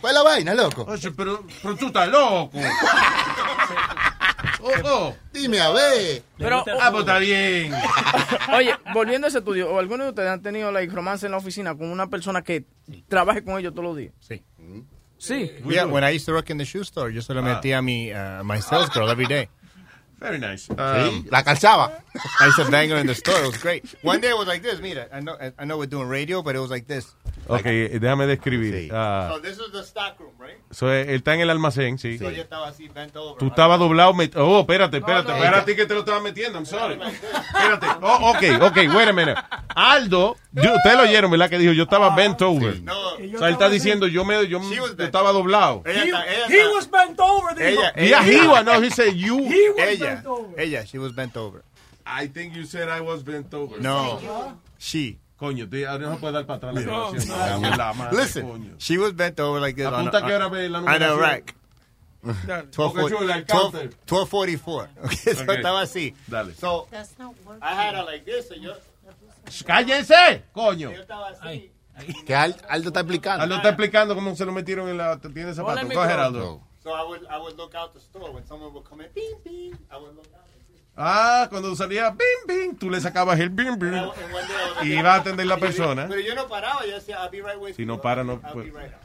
¿Cuál 0.00 0.12
es 0.12 0.14
la 0.14 0.22
vaina, 0.22 0.54
loco? 0.54 0.84
Oye, 0.88 1.10
pero, 1.12 1.44
pero 1.62 1.76
tú 1.76 1.86
estás 1.86 2.08
loco. 2.08 2.50
Oh, 4.62 4.70
oh. 4.84 5.16
Dime 5.32 5.58
a 5.60 5.70
ver. 5.70 6.22
Pero, 6.36 6.62
Ah, 6.80 6.90
pues 6.90 7.00
está 7.00 7.18
bien. 7.18 7.72
Oye, 8.54 8.74
volviendo 8.92 9.26
a 9.26 9.28
ese 9.28 9.38
estudio, 9.38 9.70
¿o 9.70 9.78
alguno 9.78 10.04
de 10.04 10.10
ustedes 10.10 10.28
han 10.28 10.42
tenido 10.42 10.70
like, 10.70 10.92
romance 10.94 11.24
en 11.24 11.32
la 11.32 11.38
oficina 11.38 11.74
con 11.74 11.90
una 11.90 12.08
persona 12.08 12.42
que 12.42 12.64
trabaje 13.08 13.42
con 13.42 13.58
ellos 13.58 13.72
todos 13.72 13.84
los 13.84 13.96
días? 13.96 14.12
Sí. 14.20 14.42
Sí. 15.16 15.50
Yeah, 15.66 15.86
when 15.86 16.04
I 16.04 16.14
used 16.16 16.26
to 16.26 16.32
work 16.32 16.50
in 16.50 16.58
the 16.58 16.64
shoe 16.64 16.82
store, 16.82 17.12
yo 17.12 17.22
solo 17.22 17.42
metía 17.42 17.78
a 17.78 17.82
mi, 17.82 18.10
uh, 18.12 18.42
my 18.44 18.60
sales 18.60 18.90
girl 18.92 19.08
every 19.10 19.26
day. 19.26 19.48
Very 20.20 20.38
nice. 20.38 20.66
Sí, 20.68 20.74
Um, 20.78 21.24
la 21.30 21.42
calzaba. 21.42 22.02
I 22.40 22.46
used 22.46 22.56
to 22.62 22.70
bang 22.70 22.90
her 22.90 22.98
in 22.98 23.06
the 23.06 23.14
store. 23.14 23.38
It 23.40 23.46
was 23.46 23.58
great. 23.62 23.84
One 24.02 24.20
day 24.20 24.28
it 24.30 24.36
was 24.36 24.46
like 24.46 24.60
this. 24.62 24.78
Mira, 24.80 25.08
I 25.12 25.20
know, 25.20 25.36
I 25.58 25.64
know 25.64 25.78
we're 25.78 25.86
doing 25.88 26.08
radio, 26.08 26.42
but 26.42 26.54
it 26.54 26.58
was 26.58 26.70
like 26.70 26.86
this. 26.86 27.16
ok, 27.48 27.62
déjame 27.98 28.26
describir. 28.26 28.74
Sí. 28.74 28.90
Ah, 28.92 29.30
So 29.32 29.40
this 29.40 29.58
is 29.58 29.72
the 29.72 29.82
stock 29.82 30.18
room, 30.20 30.32
right? 30.38 30.58
so, 30.70 30.88
él 30.92 31.08
está 31.08 31.34
en 31.34 31.40
el 31.40 31.50
almacén, 31.50 31.98
sí. 31.98 32.18
So 32.18 32.30
yo 32.30 32.42
estaba 32.42 32.68
así, 32.68 32.88
bent 32.88 33.16
over. 33.16 33.38
Tú 33.38 33.46
estabas 33.46 33.78
doblado. 33.78 34.12
met- 34.12 34.36
Oh, 34.36 34.60
espérate, 34.60 34.98
espérate. 34.98 35.28
no. 35.28 35.36
Espérate 35.36 35.60
a 35.60 35.64
ti 35.64 35.74
que 35.74 35.86
te 35.86 35.94
lo 35.94 36.00
estaba 36.00 36.20
metiendo. 36.20 36.58
I'm 36.58 36.66
sorry. 36.66 36.98
Espérate. 37.00 37.86
Oh, 38.02 38.30
ok, 38.32 38.62
ok, 38.62 38.76
wait 38.94 39.08
a 39.08 39.12
minute. 39.12 39.36
Aldo, 39.74 40.36
yo- 40.52 40.74
ustedes 40.74 40.96
lo 40.96 41.02
oyeron, 41.04 41.30
¿verdad? 41.30 41.48
Que 41.48 41.58
dijo, 41.58 41.72
yo 41.72 41.84
estaba 41.84 42.14
bent 42.14 42.42
over. 42.42 42.80
No, 42.82 43.14
O 43.14 43.16
sea, 43.38 43.48
él 43.48 43.54
está 43.54 43.68
diciendo, 43.70 44.06
yo 44.06 44.24
me 44.24 44.46
yo, 44.48 44.60
yo 44.72 44.86
estaba 44.98 45.32
doblado. 45.32 45.82
Ella 45.86 46.24
ella 46.26 46.46
He 46.48 46.68
was 46.74 46.90
bent 46.90 47.18
over. 47.18 47.54
dijo. 47.56 47.80
Ella, 47.94 48.10
Yeah, 48.10 48.22
he 48.24 48.46
was, 48.46 48.64
no, 48.64 48.82
he 48.82 48.90
said 48.90 49.14
you. 49.14 49.38
He 49.38 49.70
was 49.70 49.88
ella, 49.88 50.09
ella, 50.56 50.84
she 50.86 50.98
was 50.98 51.12
bent 51.12 51.36
over. 51.36 51.62
I 52.06 52.26
think 52.28 52.54
you 52.56 52.64
said 52.64 52.88
I 52.88 53.00
was 53.00 53.22
bent 53.22 53.52
over. 53.54 53.78
No, 53.80 54.18
she. 54.78 55.18
Coño, 55.38 55.66
no 55.70 56.14
se 56.14 56.20
puede 56.20 56.32
dar 56.34 56.44
para 56.46 56.56
atrás 56.58 56.74
la 56.74 56.80
No, 56.82 57.12
grabación. 57.12 57.62
no. 57.62 57.76
La 57.76 57.92
madre, 57.94 58.16
Listen, 58.16 58.46
coño. 58.48 58.74
she 58.78 58.98
was 58.98 59.14
bent 59.14 59.40
over 59.40 59.58
like 59.60 59.74
this. 59.76 59.86
on 59.86 59.94
Apunta 59.94 60.18
a- 60.18 60.26
que 60.26 60.32
ahora 60.34 60.48
ve 60.48 60.68
la 60.68 60.78
on 60.80 60.88
a 61.02 61.14
rack. 61.16 61.54
Porque 62.76 63.08
chula, 63.08 63.36
el 63.36 63.44
12, 63.46 63.46
counter. 63.46 63.90
1244. 64.06 64.88
Okay, 65.04 65.16
so 65.34 65.42
Okay. 65.42 65.56
estaba 65.56 65.80
así. 65.80 66.14
Dale. 66.26 66.52
So, 66.54 66.86
That's 66.90 67.18
not 67.18 67.34
working. 67.46 67.62
I 67.62 67.74
had 67.74 67.94
her 67.94 68.04
like 68.04 68.24
this, 68.26 68.50
and 68.50 68.60
yo, 68.62 68.74
¡Cállense! 69.66 70.42
Coño. 70.52 70.92
yo 70.92 71.00
estaba 71.00 71.30
así. 71.30 71.70
Que 72.26 72.34
Aldo 72.34 72.88
está 72.88 73.00
explicando. 73.00 73.42
Aldo 73.44 73.56
está 73.56 73.68
explicando 73.70 74.14
cómo 74.14 74.34
se 74.36 74.44
lo 74.44 74.52
metieron 74.52 74.88
en 74.88 74.98
la 74.98 75.18
tienda 75.18 75.46
de 75.46 75.54
zapatos. 75.54 75.84
Coge. 75.92 76.12
Aldo. 76.12 76.60
So 76.82 76.92
I 76.92 77.02
would, 77.06 77.26
I 77.28 77.38
would 77.38 77.56
look 77.58 77.74
out 77.74 77.92
the 77.92 78.00
store 78.00 78.32
when 78.32 78.44
someone 78.46 78.72
would 78.72 78.84
come 78.84 79.00
in, 79.02 79.08
bing, 79.14 79.34
bing, 79.44 79.78
I 79.90 79.98
would 79.98 80.16
look 80.16 80.26
out. 80.34 80.46
Ah, 80.96 81.46
cuando 81.48 81.74
salía 81.76 82.10
bing, 82.10 82.46
bing, 82.46 82.76
tú 82.76 82.90
le 82.90 83.00
sacabas 83.00 83.38
el 83.38 83.48
bing, 83.50 83.78
bing. 83.78 83.94
Y 84.82 84.94
iba 84.98 85.14
a 85.14 85.16
atender 85.18 85.46
la 85.46 85.56
persona. 85.56 86.06
Pero 86.08 86.20
yo 86.20 86.34
no 86.34 86.46
paraba, 86.48 86.84
yo 86.86 86.94
decía, 86.94 87.18
I'll 87.22 87.30
be 87.30 87.40
right 87.42 87.58
with 87.58 87.76
Si 87.76 87.82
you. 87.82 87.86
no 87.86 88.00
para, 88.00 88.24
no 88.24 88.40
I'll 88.44 88.54
be 88.54 88.70
right 88.70 88.92
out. 88.92 89.00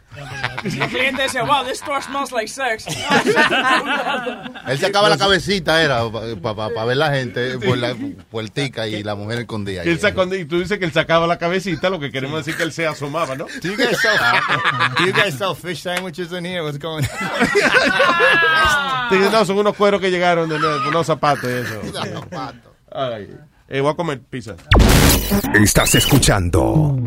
El 0.64 0.72
cliente 0.90 1.24
decía, 1.24 1.44
wow, 1.44 1.64
this 1.64 1.80
store 1.82 2.02
smells 2.02 2.32
like 2.32 2.48
sex. 2.48 2.86
Él 4.68 4.80
sacaba 4.80 5.10
la 5.10 5.18
cabecita, 5.18 5.82
era, 5.82 6.02
para 6.42 6.86
ver 6.86 6.98
la 6.98 7.12
gente 7.12 7.58
por 7.60 7.78
la 7.78 7.96
puertica 8.32 8.88
y 8.88 9.04
la 9.04 9.16
mujer 9.16 9.40
escondida. 9.40 9.84
Que 9.84 9.92
él 9.92 10.00
sacó- 10.00 10.24
y 10.34 10.46
tú 10.46 10.60
dices 10.60 10.80
que 10.80 10.86
él 10.86 10.92
sacaba 10.92 11.28
la 11.28 11.38
cabecita, 11.38 11.90
lo 11.90 12.00
que 12.00 12.12
queremos 12.12 12.40
decir 12.40 12.56
que 12.58 12.64
él 12.64 12.72
se 12.72 12.88
asomaba, 12.88 13.36
¿no? 13.36 13.46
Do 13.46 13.70
you 13.70 13.76
guys 13.78 13.98
sell, 14.02 14.18
do 14.98 15.06
you 15.06 15.14
guys 15.14 15.36
sell 15.36 15.56
fish 15.56 15.82
sandwiches 15.82 16.32
in 16.32 16.46
here? 16.46 16.62
What's 16.64 16.80
going 16.80 17.04
on? 17.06 17.10
No, 19.32 19.46
son 19.46 19.58
unos 19.60 19.76
cueros 19.76 20.02
que 20.02 20.10
llegaron 20.10 20.50
de 20.50 20.58
nuevo, 20.58 20.88
unos 20.90 21.06
zapatos 21.06 21.44
y 21.44 21.54
eso. 21.54 21.82
Ay, 22.92 23.30
eh, 23.68 23.80
voy 23.82 23.92
a 23.92 23.96
comer 23.96 24.22
pizza. 24.22 24.56
Estás 25.54 25.96
escuchando 25.96 26.98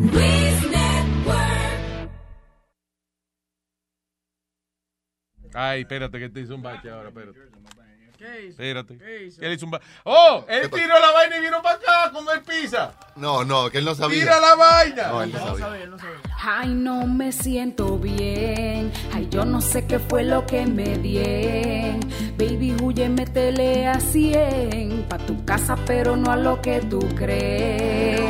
Ay, 5.60 5.80
espérate 5.80 6.18
que 6.20 6.28
te 6.28 6.40
hizo 6.40 6.54
un 6.54 6.62
bache 6.62 6.88
ahora, 6.88 7.08
espérate. 7.08 7.38
¿Qué 8.16 8.40
hizo? 8.42 8.50
Espérate. 8.50 8.98
¿Qué 8.98 9.24
hizo? 9.26 9.40
Que 9.40 9.46
él 9.46 9.52
hizo 9.54 9.64
un 9.66 9.70
ba- 9.72 9.80
¡Oh! 10.04 10.44
Él 10.48 10.68
tiró 10.70 10.98
la 11.00 11.10
vaina 11.12 11.36
y 11.36 11.40
vino 11.40 11.60
para 11.62 11.76
acá 11.76 12.04
a 12.06 12.10
comer 12.12 12.42
pizza. 12.42 12.92
No, 13.16 13.44
no, 13.44 13.70
que 13.70 13.78
él 13.78 13.84
no 13.84 13.94
sabía. 13.94 14.20
¡Tira 14.20 14.40
la 14.40 14.54
vaina! 14.56 15.08
No, 15.08 15.22
él 15.22 15.32
no 15.32 15.38
sabía. 15.58 15.86
no 15.86 15.98
sabía. 15.98 16.16
Ay, 16.40 16.68
no 16.74 17.06
me 17.06 17.30
siento 17.32 17.96
bien. 17.98 18.92
Ay, 19.12 19.28
yo 19.30 19.44
no 19.44 19.60
sé 19.60 19.86
qué 19.86 19.98
fue 20.00 20.22
lo 20.24 20.46
que 20.46 20.64
me 20.66 20.96
di. 20.98 21.18
Baby, 22.38 22.76
huye, 22.82 23.08
métele 23.08 23.86
a 23.88 23.98
100. 24.00 25.06
Pa' 25.08 25.18
tu 25.18 25.44
casa, 25.44 25.76
pero 25.86 26.16
no 26.16 26.30
a 26.32 26.36
lo 26.36 26.60
que 26.60 26.80
tú 26.80 27.00
crees. 27.16 28.20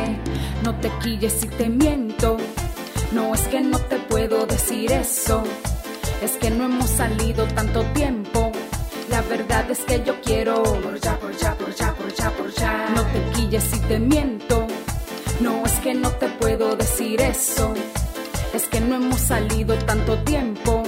No 0.63 0.75
te 0.79 0.89
quilles 1.01 1.33
si 1.33 1.47
te 1.47 1.67
miento. 1.69 2.37
No 3.11 3.33
es 3.33 3.41
que 3.47 3.59
no 3.61 3.79
te 3.79 3.97
puedo 3.97 4.45
decir 4.45 4.91
eso. 4.91 5.43
Es 6.21 6.31
que 6.33 6.49
no 6.49 6.65
hemos 6.65 6.89
salido 6.89 7.45
tanto 7.47 7.83
tiempo. 7.93 8.51
La 9.09 9.21
verdad 9.21 9.71
es 9.71 9.79
que 9.79 10.03
yo 10.03 10.19
quiero 10.21 10.63
por 10.63 10.99
ya, 10.99 11.17
por 11.17 11.35
ya, 11.37 11.55
por 11.55 11.73
ya, 11.73 11.93
por 11.93 12.13
ya, 12.13 12.29
por 12.31 12.53
ya. 12.53 12.89
No 12.93 13.03
te 13.03 13.21
quilles 13.33 13.63
si 13.63 13.79
te 13.79 13.99
miento. 13.99 14.67
No 15.39 15.65
es 15.65 15.73
que 15.79 15.93
no 15.93 16.11
te 16.11 16.27
puedo 16.27 16.75
decir 16.75 17.21
eso. 17.21 17.73
Es 18.53 18.67
que 18.67 18.81
no 18.81 18.95
hemos 18.95 19.19
salido 19.21 19.75
tanto 19.85 20.17
tiempo. 20.23 20.83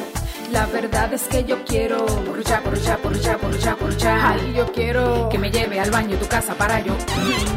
La 0.52 0.66
verdad 0.66 1.14
es 1.14 1.24
que 1.24 1.46
yo 1.46 1.64
quiero 1.64 2.06
por 2.06 2.44
ya, 2.44 2.62
por 2.62 2.78
ya, 2.78 2.98
por 2.98 3.18
ya, 3.18 3.38
por 3.38 3.58
ya, 3.58 3.76
por 3.76 3.96
ya. 3.96 4.32
Ay, 4.32 4.54
yo 4.54 4.66
quiero 4.72 5.30
que 5.30 5.38
me 5.38 5.50
lleve 5.50 5.80
al 5.80 5.90
baño 5.90 6.18
tu 6.18 6.28
casa 6.28 6.54
para 6.56 6.82
yo. 6.82 6.94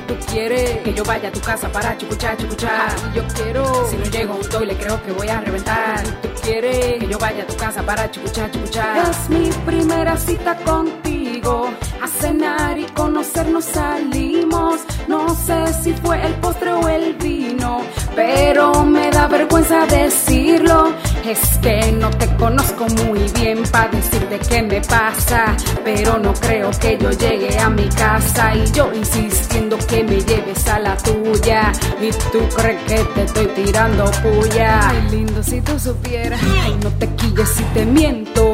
Tú 0.06 0.14
quieres 0.30 0.78
que 0.78 0.94
yo 0.94 1.02
vaya 1.02 1.28
a 1.28 1.32
tu 1.32 1.40
casa 1.40 1.68
para 1.72 1.96
chucuchar. 1.98 2.36
Ay, 2.38 3.12
yo 3.14 3.22
quiero 3.34 3.88
si 3.90 3.96
no 3.96 4.04
llego 4.04 4.34
a 4.34 4.36
un 4.36 4.48
toile 4.48 4.76
creo 4.76 5.02
que 5.02 5.12
voy 5.12 5.28
a 5.28 5.40
reventar. 5.40 6.04
Tú 6.22 6.28
quieres 6.42 7.00
que 7.00 7.08
yo 7.08 7.18
vaya 7.18 7.42
a 7.42 7.46
tu 7.46 7.56
casa 7.56 7.82
para 7.82 8.10
chucuchar, 8.10 8.50
chucuchar. 8.52 9.10
Es 9.10 9.28
mi 9.28 9.50
primera 9.66 10.16
cita 10.16 10.56
contigo. 10.58 11.13
A 11.44 12.08
cenar 12.08 12.78
y 12.78 12.84
conocernos 12.94 13.66
salimos. 13.66 14.80
No 15.08 15.28
sé 15.34 15.74
si 15.82 15.92
fue 15.92 16.24
el 16.24 16.32
postre 16.36 16.72
o 16.72 16.88
el 16.88 17.12
vino, 17.16 17.82
pero 18.16 18.82
me 18.84 19.10
da 19.10 19.26
vergüenza 19.26 19.84
decirlo. 19.84 20.94
Es 21.22 21.58
que 21.58 21.92
no 21.92 22.08
te 22.10 22.34
conozco 22.36 22.86
muy 23.04 23.20
bien 23.38 23.62
para 23.70 23.88
decirte 23.90 24.38
qué 24.48 24.62
me 24.62 24.80
pasa, 24.80 25.54
pero 25.84 26.18
no 26.18 26.32
creo 26.32 26.70
que 26.80 26.96
yo 26.96 27.10
llegue 27.10 27.58
a 27.58 27.68
mi 27.68 27.88
casa 27.90 28.54
y 28.54 28.64
yo 28.72 28.90
insistiendo 28.94 29.76
que 29.86 30.02
me 30.02 30.22
lleves 30.22 30.66
a 30.66 30.78
la 30.78 30.96
tuya. 30.96 31.72
Y 32.00 32.08
tú 32.32 32.40
crees 32.56 32.82
que 32.84 33.04
te 33.04 33.22
estoy 33.24 33.46
tirando 33.48 34.10
puya. 34.22 34.88
Ay, 34.88 35.08
lindo 35.10 35.42
si 35.42 35.60
tú 35.60 35.78
supieras. 35.78 36.40
Ay, 36.62 36.74
no 36.82 36.88
te 36.92 37.06
quilles 37.16 37.50
si 37.50 37.64
te 37.74 37.84
miento. 37.84 38.53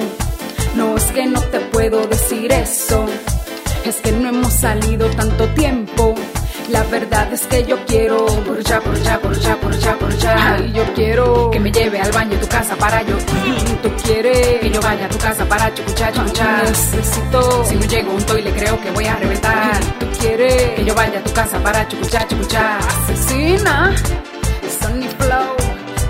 No 0.76 0.96
es 0.96 1.04
que 1.04 1.26
no 1.26 1.40
te 1.40 1.60
puedo 1.60 2.06
decir 2.06 2.52
eso. 2.52 3.06
Es 3.84 3.96
que 3.96 4.12
no 4.12 4.28
hemos 4.28 4.52
salido 4.52 5.08
tanto 5.10 5.48
tiempo. 5.54 6.14
La 6.70 6.84
verdad 6.84 7.32
es 7.32 7.46
que 7.46 7.64
yo 7.64 7.84
quiero 7.86 8.26
por 8.26 8.62
ya, 8.62 8.80
por 8.80 8.94
ya, 9.02 9.18
por 9.18 9.36
ya, 9.40 9.56
por 9.56 9.76
ya, 9.78 9.98
por 9.98 10.16
ya. 10.18 10.54
Ay, 10.54 10.72
yo 10.72 10.84
quiero 10.94 11.50
que 11.50 11.58
me 11.58 11.72
lleve 11.72 12.00
al 12.00 12.12
baño 12.12 12.38
tu 12.38 12.46
casa 12.46 12.76
para 12.76 13.02
yo. 13.02 13.16
Tú 13.82 13.90
quieres 14.04 14.60
que 14.60 14.70
yo 14.70 14.80
vaya 14.80 15.06
a 15.06 15.08
tu 15.08 15.18
casa 15.18 15.44
para 15.46 15.74
chucuchar. 15.74 16.12
Necesito, 16.16 17.64
si 17.64 17.74
no 17.74 17.86
llego 17.86 18.12
un 18.12 18.22
toile 18.22 18.52
creo 18.52 18.80
que 18.80 18.90
voy 18.92 19.06
a 19.06 19.16
reventar. 19.16 19.80
Tú 19.98 20.06
quieres 20.20 20.54
que 20.76 20.84
yo 20.84 20.94
vaya 20.94 21.18
a 21.18 21.22
tu 21.24 21.32
casa 21.32 21.58
para 21.58 21.88
chucuchar, 21.88 22.28
chucuchar. 22.28 22.78
Asesina, 22.78 23.92
Sonny 24.80 25.08
Flow, 25.18 25.56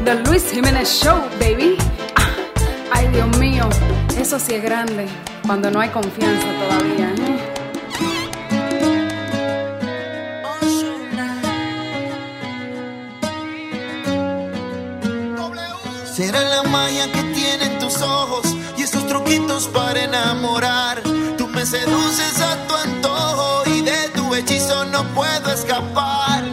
The 0.04 0.14
Luis 0.26 0.50
Jiménez 0.52 0.88
Show, 0.90 1.18
baby. 1.38 1.78
Ah, 2.16 2.28
ay, 2.92 3.08
Dios 3.08 3.38
mío, 3.38 3.66
eso 4.20 4.38
sí 4.38 4.54
es 4.54 4.62
grande 4.62 5.06
cuando 5.46 5.70
no 5.70 5.80
hay 5.80 5.88
confianza 5.88 6.46
todavía. 6.46 7.14
¿eh? 7.16 7.38
Será 16.04 16.42
la 16.42 16.62
magia 16.64 17.10
que 17.10 17.22
tienen 17.34 17.78
tus 17.78 18.02
ojos 18.02 18.54
y 18.76 18.82
esos 18.82 19.06
truquitos 19.06 19.68
para 19.68 20.04
enamorar. 20.04 21.00
Tú 21.38 21.48
me 21.48 21.64
seduces 21.64 22.40
a 22.42 22.66
tu 22.66 22.74
antojo 22.76 23.62
y 23.70 23.80
de 23.80 24.08
tu 24.14 24.34
hechizo 24.34 24.84
no 24.84 25.02
puedo 25.14 25.50
escapar. 25.50 26.44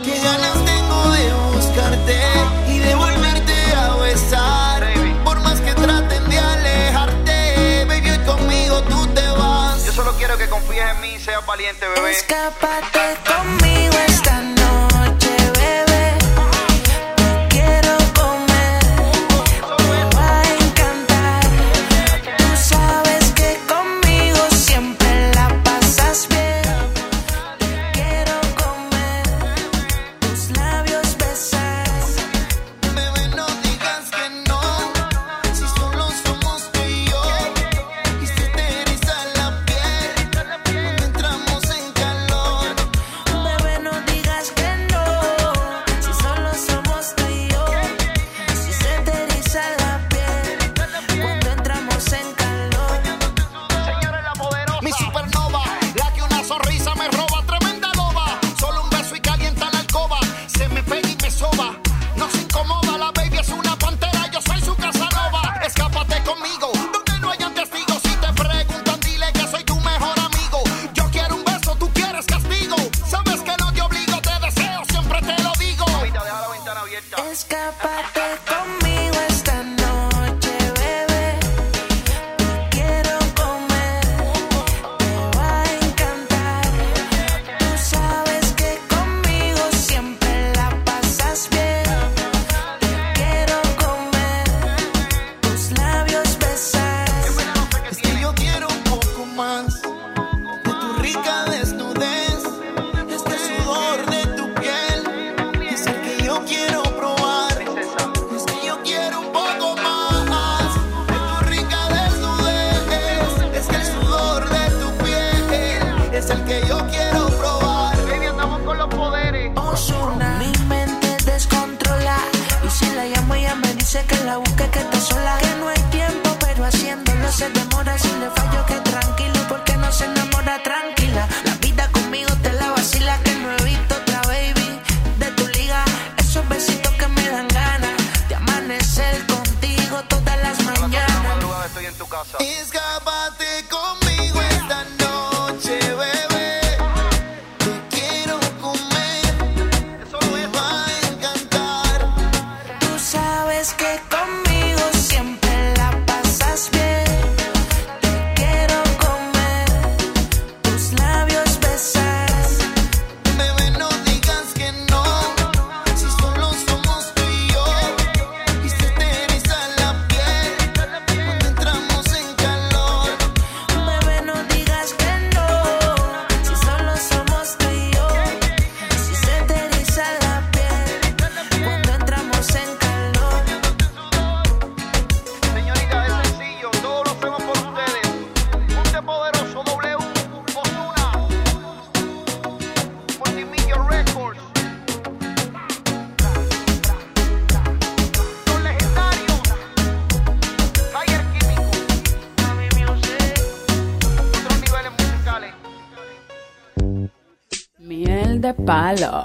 Valiente, 11.46 11.88
bebé. 11.88 12.12
Escápate 12.12 13.00
conmigo 13.26 13.67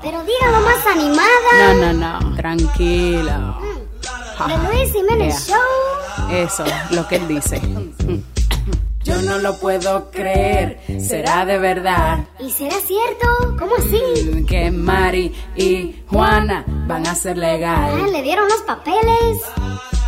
Pero 0.02 0.22
dígalo 0.24 0.60
más 0.64 0.86
animada. 0.86 1.74
No, 1.74 1.93
no, 1.93 2.20
no, 2.20 2.36
tranquilo. 2.36 3.56
Luis 4.70 4.93
Jiménez 4.93 5.47
Yeah. 5.47 5.56
Show. 5.56 6.30
Eso, 6.30 6.64
lo 6.90 7.06
que 7.06 7.16
él 7.16 7.28
dice. 7.28 7.60
Yo 9.05 9.20
no 9.22 9.39
lo 9.39 9.59
puedo 9.59 10.10
creer, 10.12 10.80
será 11.01 11.44
de 11.44 11.59
verdad 11.59 12.18
¿Y 12.39 12.48
será 12.51 12.76
cierto? 12.86 13.56
¿Cómo 13.59 13.72
así? 13.76 14.44
que 14.48 14.70
Mari 14.70 15.34
y 15.56 16.05
Juana 16.09 16.64
van 16.86 17.05
a 17.09 17.14
ser 17.16 17.32
Ah, 17.36 17.40
legal 17.40 18.12
le 18.12 18.22
dieron 18.22 18.48
los 18.48 18.60
papeles. 18.62 19.39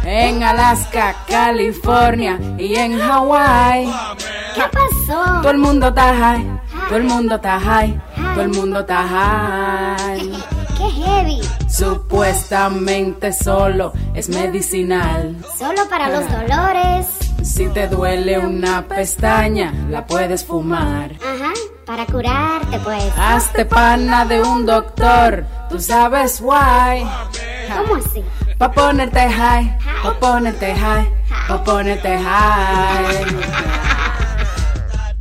en 0.04 0.42
Alaska, 0.44 1.16
California 1.28 2.38
y 2.56 2.76
en 2.76 2.98
Hawái. 3.00 3.92
¿Qué 4.54 4.62
pasó? 4.72 5.40
Todo 5.42 5.50
el 5.50 5.58
mundo 5.58 5.88
está 5.88 6.14
high, 6.16 6.60
todo 6.88 6.96
el 6.96 7.04
mundo 7.04 7.34
está 7.34 7.58
high, 7.60 8.00
todo 8.34 8.42
el 8.42 8.48
mundo 8.50 8.80
está 8.80 9.06
high. 9.06 10.30
Qué 10.76 10.90
heavy. 10.90 11.40
Supuestamente 11.68 13.32
solo 13.32 13.92
es 14.12 14.28
medicinal. 14.28 15.36
Solo 15.56 15.88
para 15.88 16.08
los 16.08 16.28
dolores. 16.28 17.06
Si 17.42 17.68
te 17.68 17.86
duele 17.86 18.38
una 18.38 18.82
pestaña, 18.88 19.72
la 19.88 20.04
puedes 20.04 20.44
fumar. 20.44 21.12
Ajá. 21.22 21.52
Para 21.86 22.06
curarte, 22.06 22.78
pues. 22.80 23.04
Hazte 23.16 23.66
pana 23.66 24.24
de 24.24 24.42
un 24.42 24.66
doctor, 24.66 25.44
tú 25.68 25.78
sabes 25.78 26.40
why. 26.40 27.06
¿Cómo 27.76 27.96
así? 27.96 28.24
Pa' 28.58 28.72
ponerte 28.72 29.30
high, 29.30 29.78
pa' 30.02 30.18
ponerte 30.18 30.74
high, 30.74 31.08
pa' 31.46 31.62
ponerte 31.62 32.18
high. 32.18 33.93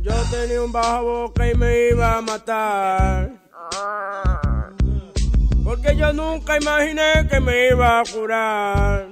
Yo 0.04 0.12
tenía 0.30 0.60
un 0.60 0.70
bajo 0.70 1.02
boca 1.02 1.50
y 1.50 1.54
me 1.54 1.88
iba 1.88 2.18
a 2.18 2.20
matar. 2.20 3.30
Porque 5.64 5.96
yo 5.96 6.12
nunca 6.12 6.58
imaginé 6.58 7.26
que 7.30 7.40
me 7.40 7.68
iba 7.68 8.00
a 8.00 8.02
curar. 8.04 9.06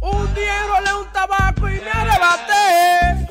Un 0.00 0.34
día 0.34 0.64
enrolé 0.64 0.94
un 0.94 1.12
tabaco 1.12 1.68
y 1.68 1.80
me 1.80 1.90
arrebaté. 1.92 3.28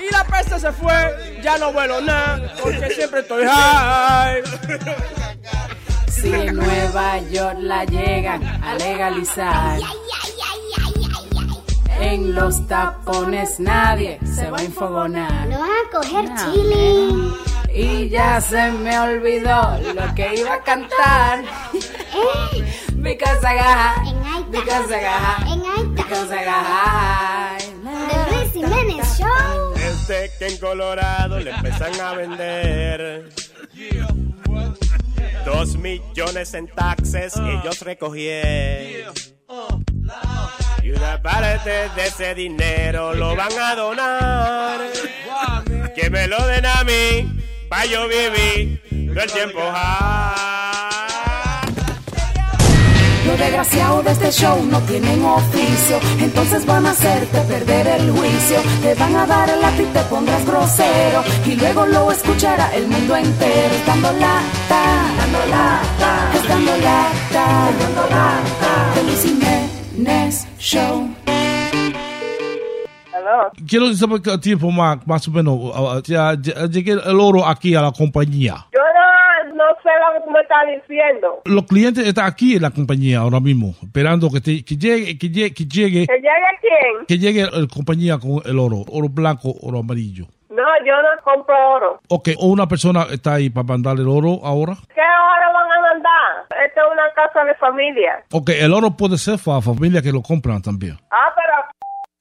Y 0.00 0.12
la 0.12 0.22
peste 0.22 0.60
se 0.60 0.70
fue, 0.70 1.40
ya 1.42 1.58
no 1.58 1.72
vuelo 1.72 2.00
nada, 2.00 2.54
porque 2.62 2.90
siempre 2.90 3.22
estoy 3.22 3.44
high. 3.44 4.40
Si 6.08 6.32
en 6.32 6.54
Nueva 6.54 7.18
York 7.18 7.56
la 7.58 7.84
llegan 7.86 8.40
a 8.62 8.74
legalizar. 8.76 9.80
En 12.02 12.34
los 12.34 12.66
tapones 12.66 13.60
nadie 13.60 14.18
se 14.24 14.50
va 14.50 14.58
a 14.58 14.62
enfogonar. 14.62 15.46
Lo 15.46 15.58
van 15.60 15.70
a 15.70 15.90
coger 15.92 16.24
No, 16.28 16.52
chile. 16.52 16.92
Y 17.72 18.08
ya 18.08 18.40
se 18.40 18.72
me 18.72 18.98
olvidó 18.98 19.78
lo 19.94 20.14
que 20.14 20.34
iba 20.34 20.54
a 20.54 20.62
cantar. 20.62 21.44
Because 22.96 23.44
I 23.44 23.56
got, 23.56 24.50
because 24.50 24.92
I 24.92 25.00
got, 25.00 25.94
because 25.94 26.30
I 26.32 26.44
got. 26.44 27.62
The 28.10 28.34
Luis 28.34 28.52
Jiménez 28.52 29.18
Show. 29.18 29.74
Desde 29.74 30.30
que 30.38 30.48
en 30.48 30.58
Colorado 30.58 31.38
le 31.38 31.50
empiezan 31.50 32.00
a 32.00 32.14
vender 32.14 33.32
dos 35.44 35.76
millones 35.76 36.54
en 36.54 36.66
taxes 36.66 37.36
ellos 37.36 37.80
recogieron. 37.80 39.14
Y 40.82 40.90
una 40.90 41.22
parte 41.22 41.70
de 41.94 42.06
ese 42.06 42.34
dinero 42.34 43.14
lo 43.14 43.36
van 43.36 43.52
a 43.58 43.74
donar. 43.76 44.80
Que 45.94 46.10
me 46.10 46.26
lo 46.26 46.44
den 46.46 46.66
a 46.66 46.82
mí, 46.82 47.40
pa' 47.68 47.84
yo 47.86 48.08
vivir 48.08 48.82
todo 49.12 49.22
el 49.22 49.30
tiempo 49.30 49.60
Los 53.26 53.38
desgraciados 53.38 54.04
de 54.04 54.12
este 54.12 54.32
show 54.32 54.64
no 54.64 54.80
tienen 54.80 55.24
oficio, 55.24 56.00
entonces 56.18 56.66
van 56.66 56.86
a 56.86 56.90
hacerte 56.90 57.40
perder 57.42 57.86
el 57.86 58.10
juicio. 58.10 58.58
Te 58.82 58.94
van 58.96 59.14
a 59.14 59.26
dar 59.26 59.50
el 59.50 59.60
lápiz, 59.60 59.86
te 59.92 60.00
pondrás 60.10 60.44
grosero 60.44 61.22
y 61.46 61.54
luego 61.54 61.86
lo 61.86 62.10
escuchará 62.10 62.74
el 62.74 62.88
mundo 62.88 63.16
entero. 63.16 63.74
Dando 63.86 64.12
lata, 64.14 64.82
dando 65.16 65.46
lata, 65.46 66.32
es 66.34 66.48
dando 66.48 66.76
lata, 66.78 67.70
dando 67.78 68.02
lata. 68.10 68.92
The 68.94 69.02
Luis 69.04 69.22
Jiménez 69.22 70.51
Show. 70.62 71.08
Quiero 73.66 73.92
saber 73.94 74.20
qué 74.22 74.38
tiempo 74.38 74.70
más, 74.70 75.04
más 75.06 75.26
o 75.26 75.30
menos 75.32 76.02
ya, 76.04 76.36
ya 76.40 76.66
llegue 76.66 76.92
el 76.92 77.18
oro 77.20 77.44
aquí 77.46 77.74
a 77.74 77.82
la 77.82 77.90
compañía. 77.90 78.66
Yo 78.72 78.78
no, 78.80 79.54
no 79.56 79.64
sé 79.82 79.88
lo 79.98 80.20
que 80.20 80.24
tú 80.24 80.30
me 80.30 80.40
estás 80.40 80.58
diciendo. 80.80 81.40
Los 81.46 81.64
clientes 81.64 82.06
están 82.06 82.26
aquí 82.26 82.54
en 82.56 82.62
la 82.62 82.70
compañía 82.70 83.18
ahora 83.18 83.40
mismo, 83.40 83.74
esperando 83.82 84.30
que, 84.30 84.40
te- 84.40 84.64
que 84.64 84.76
llegue, 84.76 85.18
que 85.18 85.28
llegue, 85.30 85.52
que 85.54 85.64
llegue, 85.64 86.06
¿Que 86.06 86.14
llegue 86.14 86.58
quién? 86.60 87.06
que 87.08 87.18
llegue 87.18 87.42
la 87.42 87.66
compañía 87.66 88.18
con 88.18 88.40
el 88.44 88.58
oro, 88.58 88.84
oro 88.88 89.08
blanco, 89.08 89.52
oro 89.62 89.80
amarillo. 89.80 90.26
No, 90.50 90.62
yo 90.86 90.92
no 90.94 91.22
compro 91.24 91.54
oro. 91.74 92.00
Ok, 92.08 92.30
o 92.38 92.46
una 92.48 92.68
persona 92.68 93.06
está 93.10 93.34
ahí 93.34 93.48
para 93.50 93.64
mandar 93.66 93.96
el 93.98 94.06
oro 94.06 94.38
ahora. 94.44 94.76
¿Qué 94.94 95.00
oro 95.00 95.31
mandar? 96.02 96.64
Esta 96.64 96.80
es 96.80 96.86
una 96.92 97.12
casa 97.14 97.44
de 97.44 97.54
familia. 97.54 98.24
Ok, 98.32 98.50
el 98.50 98.72
oro 98.72 98.90
puede 98.96 99.18
ser 99.18 99.38
para 99.44 99.60
familias 99.60 100.02
que 100.02 100.12
lo 100.12 100.22
compran 100.22 100.62
también. 100.62 100.98
Ah, 101.10 101.32
pero, 101.34 101.54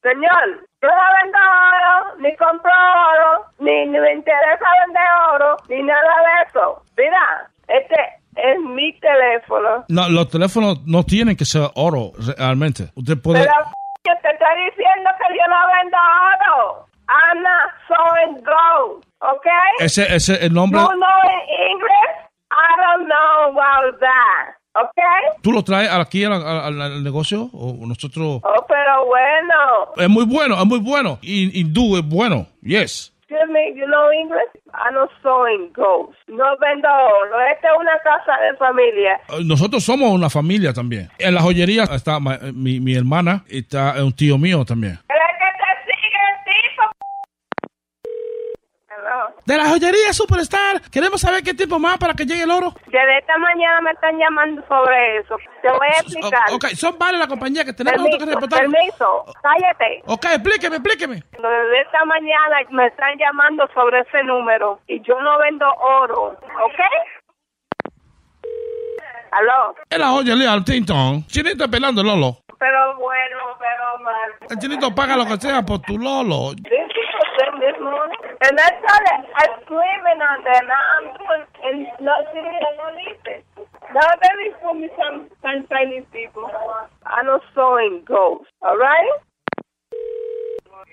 señor, 0.02 0.68
yo 0.82 0.90
no 0.90 1.06
vendo 1.22 1.38
oro, 1.38 2.18
ni 2.20 2.36
compro 2.38 2.72
oro, 2.72 3.46
ni, 3.60 3.86
ni 3.88 4.00
me 4.00 4.14
interesa 4.14 4.66
vender 4.86 5.04
oro, 5.34 5.58
ni 5.70 5.84
nada 5.84 6.02
de 6.02 6.50
eso. 6.50 6.84
Mira, 6.98 7.50
este 7.68 7.96
es 8.36 8.60
mi 8.60 8.94
teléfono. 9.00 9.86
No, 9.90 10.10
los 10.10 10.30
teléfonos 10.30 10.86
no 10.86 11.04
tienen 11.04 11.36
que 11.36 11.46
ser 11.46 11.70
oro 11.76 12.12
realmente. 12.38 12.92
Usted 12.96 13.18
puede... 13.22 13.42
Pero 13.42 13.54
yo 14.04 14.14
te 14.22 14.30
estoy 14.30 14.66
diciendo 14.66 15.10
que 15.20 15.38
yo 15.38 15.48
no 15.48 15.58
vendo 15.76 15.98
oro. 15.98 16.88
Ana 17.08 17.76
so 17.90 17.96
go, 18.42 19.02
¿ok? 19.20 19.48
Ese 19.80 20.04
ese 20.04 20.34
es 20.34 20.44
el 20.44 20.54
nombre... 20.54 20.80
You 20.80 20.88
know 20.88 21.08
English? 21.70 22.31
I 22.52 22.70
don't 22.82 23.08
know 23.08 23.60
about 23.60 24.00
that, 24.00 24.56
¿ok? 24.76 25.42
¿Tú 25.42 25.52
lo 25.54 25.64
traes 25.64 25.90
aquí 25.92 26.24
al, 26.26 26.34
al- 26.34 26.82
al 26.82 27.04
negocio? 27.04 27.50
¿O 27.54 27.76
nosotros...? 27.88 28.42
Oh, 28.44 28.66
pero 28.68 29.06
bueno. 29.06 29.94
Es 29.98 30.10
muy 30.10 30.26
bueno, 30.26 30.56
es 30.60 30.66
muy 30.66 30.80
bueno. 30.80 31.18
Y 31.22 31.60
hindú 31.62 31.98
es 31.98 32.04
bueno. 32.08 32.46
Yes. 32.62 33.14
Excuse 33.30 33.48
me, 33.54 33.74
you 33.80 33.86
know 33.86 34.12
English? 34.12 34.52
I 34.74 34.90
know 34.92 35.08
sewing 35.24 35.72
goes. 35.74 36.14
No 36.28 36.58
vendo 36.60 36.90
oro. 36.90 37.40
Esta 37.56 37.70
es 37.70 37.74
una 37.80 37.98
casa 38.04 38.38
de 38.42 38.58
familia. 38.58 39.22
Eh, 39.30 39.44
Nosotros 39.46 39.82
somos 39.86 40.12
una 40.12 40.30
familia 40.30 40.74
también. 40.74 41.10
En 41.18 41.34
la 41.36 41.42
joyería 41.42 41.84
está 41.86 42.20
ma- 42.20 42.40
mi, 42.54 42.82
mi 42.82 42.94
hermana, 42.94 43.46
está 43.48 43.94
un 44.04 44.12
tío 44.14 44.38
mío 44.38 44.66
también. 44.66 44.94
¿Es 44.94 45.00
que 45.08 45.48
te 45.58 45.94
sigue 45.94 46.20
el 46.28 46.44
tipo? 46.44 46.84
Hello. 48.90 49.31
De 49.46 49.58
la 49.58 49.66
joyería 49.70 50.14
Superstar, 50.14 50.82
queremos 50.92 51.20
saber 51.20 51.42
qué 51.44 51.54
tiempo 51.54 51.80
más 51.80 51.98
para 51.98 52.14
que 52.14 52.26
llegue 52.26 52.44
el 52.44 52.52
oro. 52.52 52.74
Desde 52.86 53.18
esta 53.18 53.38
mañana 53.38 53.82
me 53.82 53.92
están 53.92 54.18
llamando 54.18 54.62
sobre 54.68 55.18
eso. 55.18 55.36
Te 55.62 55.68
voy 55.70 55.88
a 55.88 56.00
explicar. 56.00 56.52
Ok, 56.54 56.66
son 56.76 56.98
varias 57.00 57.20
la 57.22 57.28
compañía 57.28 57.66
que 57.66 57.74
tenemos 57.74 58.02
nosotros 58.02 58.30
que 58.30 58.36
Permiso, 58.36 58.46
reportar. 58.48 58.60
permiso. 58.70 59.26
Cállate. 59.42 60.04
Ok, 60.06 60.26
explíqueme, 60.26 60.76
explíqueme. 60.78 61.16
Desde 61.32 61.82
esta 61.82 62.06
mañana 62.06 62.58
me 62.70 62.86
están 62.88 63.18
llamando 63.18 63.68
sobre 63.74 64.02
ese 64.02 64.24
número 64.24 64.80
y 64.88 65.02
yo 65.02 65.20
no 65.22 65.38
vendo 65.40 65.66
oro, 65.74 66.38
¿ok? 66.66 66.80
¿Aló? 69.32 69.76
Es 69.90 69.98
la 69.98 70.08
joyería 70.10 70.52
al 70.54 70.64
Tintón. 70.64 71.26
Chinito 71.28 71.70
pelando 71.70 72.04
Lolo. 72.04 72.38
Pero 72.60 72.96
bueno, 72.98 73.38
pero 73.58 74.04
mal. 74.04 74.32
El 74.50 74.58
chinito 74.60 74.94
paga 74.94 75.16
lo 75.16 75.26
que 75.26 75.38
sea 75.38 75.64
por 75.64 75.80
tu 75.82 75.98
Lolo. 75.98 76.52
Is 77.32 77.38
the 77.38 77.46
thing 77.46 77.60
this 77.60 77.80
morning. 77.80 78.18
And 78.42 78.60
I 78.60 78.70
started 78.80 79.20
I'm 79.36 79.62
screaming 79.64 80.22
on 80.22 80.44
them. 80.44 80.66
I'm 80.68 81.06
doing, 81.18 81.44
and 81.64 81.88
no, 82.02 82.14
see, 82.34 82.42
they 82.42 82.60
don't 82.78 82.96
listen. 82.96 83.44
Now 83.94 84.08
let 84.08 84.36
me 84.38 84.52
put 84.62 84.76
me 84.80 84.90
some, 84.98 85.30
some 85.42 85.68
Chinese 85.70 86.06
people. 86.12 86.48
I 87.06 87.24
know 87.24 87.40
sewing 87.54 88.04
goes, 88.06 88.46
all 88.62 88.78
right? 88.78 89.22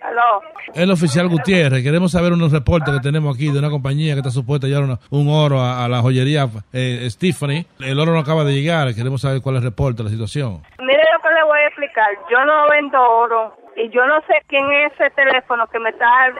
Aló. 0.00 0.42
El 0.74 0.90
oficial 0.92 1.28
Gutiérrez, 1.28 1.82
queremos 1.82 2.12
saber 2.12 2.32
unos 2.32 2.52
reportes 2.52 2.94
que 2.94 3.00
tenemos 3.00 3.34
aquí 3.34 3.50
de 3.50 3.58
una 3.58 3.68
compañía 3.68 4.14
que 4.14 4.20
está 4.20 4.30
supuesta 4.30 4.68
a 4.68 4.70
llevar 4.70 4.98
un 5.10 5.28
oro 5.28 5.60
a, 5.60 5.84
a 5.84 5.88
la 5.88 6.00
joyería 6.02 6.48
eh, 6.72 7.08
Stephanie. 7.10 7.66
El 7.80 7.98
oro 7.98 8.12
no 8.12 8.20
acaba 8.20 8.44
de 8.44 8.54
llegar, 8.54 8.94
queremos 8.94 9.22
saber 9.22 9.42
cuál 9.42 9.56
es 9.56 9.62
el 9.62 9.70
reporte, 9.70 10.04
la 10.04 10.10
situación. 10.10 10.62
Lo 10.78 10.97
que 11.28 11.34
le 11.34 11.42
voy 11.44 11.60
a 11.60 11.66
explicar. 11.66 12.08
Yo 12.30 12.44
no 12.44 12.68
vendo 12.68 13.00
oro 13.00 13.56
y 13.76 13.88
yo 13.90 14.06
no 14.06 14.20
sé 14.22 14.42
quién 14.48 14.70
es 14.72 14.92
ese 14.94 15.10
teléfono 15.10 15.66
que 15.68 15.78
me 15.78 15.90
está 15.90 16.06
ah, 16.06 16.32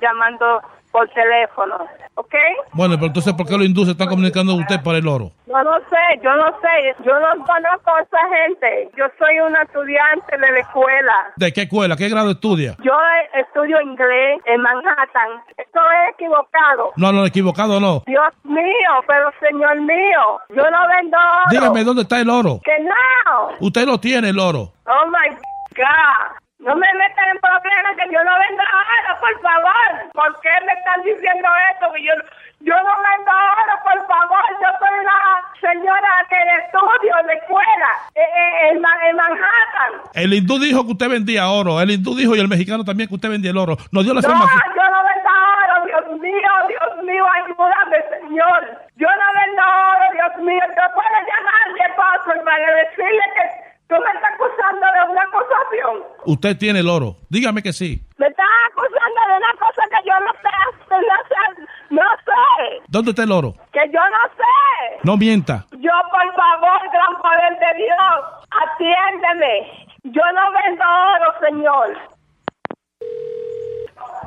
llamando 0.00 0.62
por 0.90 1.08
teléfono, 1.10 1.76
¿ok? 2.14 2.34
Bueno, 2.72 2.94
pero 2.96 3.06
entonces, 3.06 3.32
¿por 3.34 3.46
qué 3.46 3.56
los 3.56 3.66
hindúes 3.66 3.88
están 3.88 4.08
comunicando 4.08 4.52
con 4.52 4.62
usted 4.62 4.82
por 4.82 4.94
el 4.94 5.06
oro? 5.06 5.30
No, 5.46 5.62
no 5.62 5.78
sé, 5.88 6.20
yo 6.22 6.34
no 6.36 6.46
sé, 6.60 6.94
yo 7.04 7.12
no 7.18 7.44
conozco 7.44 7.90
a 7.94 8.02
esa 8.02 8.18
gente. 8.36 8.90
Yo 8.96 9.06
soy 9.18 9.40
una 9.40 9.62
estudiante 9.62 10.36
de 10.36 10.52
la 10.52 10.60
escuela. 10.60 11.32
¿De 11.36 11.52
qué 11.52 11.62
escuela? 11.62 11.96
¿Qué 11.96 12.08
grado 12.08 12.30
estudia? 12.30 12.76
Yo 12.82 12.92
estudio 13.34 13.80
inglés 13.80 14.40
en 14.46 14.60
Manhattan. 14.60 15.42
Esto 15.56 15.80
es 15.80 16.14
equivocado. 16.14 16.92
No, 16.96 17.12
no, 17.12 17.26
equivocado 17.26 17.80
no. 17.80 18.02
Dios 18.06 18.32
mío, 18.44 18.90
pero 19.06 19.30
señor 19.40 19.80
mío, 19.80 20.40
yo 20.50 20.70
no 20.70 20.88
vendo 20.88 21.16
oro. 21.16 21.50
Dígame, 21.50 21.84
¿dónde 21.84 22.02
está 22.02 22.20
el 22.20 22.30
oro? 22.30 22.60
Que 22.64 22.82
no. 22.82 23.56
Usted 23.60 23.86
lo 23.86 23.98
tiene, 23.98 24.30
el 24.30 24.38
oro. 24.38 24.72
Oh 24.86 25.06
my 25.06 25.34
God. 25.76 26.40
No 26.60 26.76
me 26.76 26.86
metan 26.94 27.28
en 27.30 27.38
problemas 27.40 27.96
que 27.96 28.12
yo 28.12 28.22
no 28.22 28.32
vendo 28.38 28.62
oro, 28.62 29.12
por 29.20 29.40
favor. 29.40 29.90
¿Por 30.12 30.40
qué 30.40 30.50
me 30.66 30.72
están 30.74 31.00
diciendo 31.02 31.48
esto? 31.72 31.90
Que 31.92 32.02
yo, 32.04 32.12
yo 32.60 32.74
no 32.76 32.92
vendo 33.00 33.32
oro, 33.32 33.74
por 33.82 34.06
favor. 34.06 34.44
Yo 34.60 34.68
soy 34.78 34.98
una 35.00 35.18
señora 35.60 36.08
que 36.28 36.36
de 36.36 36.56
estudio, 36.64 37.14
de 37.26 37.34
escuela, 37.34 37.90
eh, 38.14 38.20
eh, 38.20 38.68
en, 38.72 38.76
en 38.76 39.16
Manhattan. 39.16 39.92
El 40.14 40.34
hindú 40.34 40.58
dijo 40.58 40.84
que 40.84 40.92
usted 40.92 41.08
vendía 41.08 41.48
oro. 41.48 41.80
El 41.80 41.90
hindú 41.92 42.14
dijo 42.14 42.36
y 42.36 42.40
el 42.40 42.48
mexicano 42.48 42.84
también 42.84 43.08
que 43.08 43.14
usted 43.14 43.30
vendía 43.30 43.52
el 43.52 43.56
oro. 43.56 43.76
Nos 43.90 44.04
dio 44.04 44.12
la 44.12 44.20
No, 44.20 44.28
información. 44.28 44.60
yo 44.76 44.84
no 44.84 45.00
vendo 45.08 45.30
oro, 45.32 45.86
Dios 45.86 46.20
mío, 46.20 46.52
Dios 46.68 47.04
mío, 47.04 47.24
ayúdame, 47.40 47.96
Señor. 48.20 48.60
Yo 48.96 49.08
no 49.08 49.26
vendo 49.32 49.62
oro, 49.64 50.06
Dios 50.12 50.36
mío. 50.44 50.64
Yo 50.76 50.84
puedo 50.92 51.16
llamarle, 51.24 51.84
pastor, 51.96 52.44
para 52.44 52.68
decirle 52.84 53.24
que 53.32 53.70
tú 53.88 53.96
me 53.96 54.12
estás 54.12 54.32
acusando 54.34 54.86
de 54.92 55.10
una 55.10 55.22
acusación. 55.22 56.04
Usted 56.30 56.56
tiene 56.56 56.78
el 56.78 56.88
oro. 56.88 57.16
Dígame 57.28 57.60
que 57.60 57.72
sí. 57.72 58.00
Me 58.16 58.28
estás 58.28 58.46
acusando 58.70 59.20
de 59.26 59.36
una 59.36 59.52
cosa 59.58 59.82
que 59.90 60.08
yo 60.08 60.14
no 60.20 60.32
sé, 60.40 60.86
no 60.90 61.18
sé, 61.28 61.62
no 61.90 62.02
sé, 62.24 62.82
¿Dónde 62.86 63.10
está 63.10 63.24
el 63.24 63.32
oro? 63.32 63.54
que 63.72 63.80
yo 63.92 63.98
no 63.98 64.28
sé. 64.36 65.00
No 65.02 65.16
mienta. 65.16 65.66
Yo, 65.72 65.90
por 66.08 66.34
favor, 66.36 66.80
gran 66.92 67.16
poder 67.20 67.58
de 67.58 67.82
Dios, 67.82 68.20
atiéndeme. 68.62 69.88
Yo 70.04 70.22
no 70.32 70.52
vendo 70.52 70.84
oro, 71.16 71.34
Señor. 71.48 71.98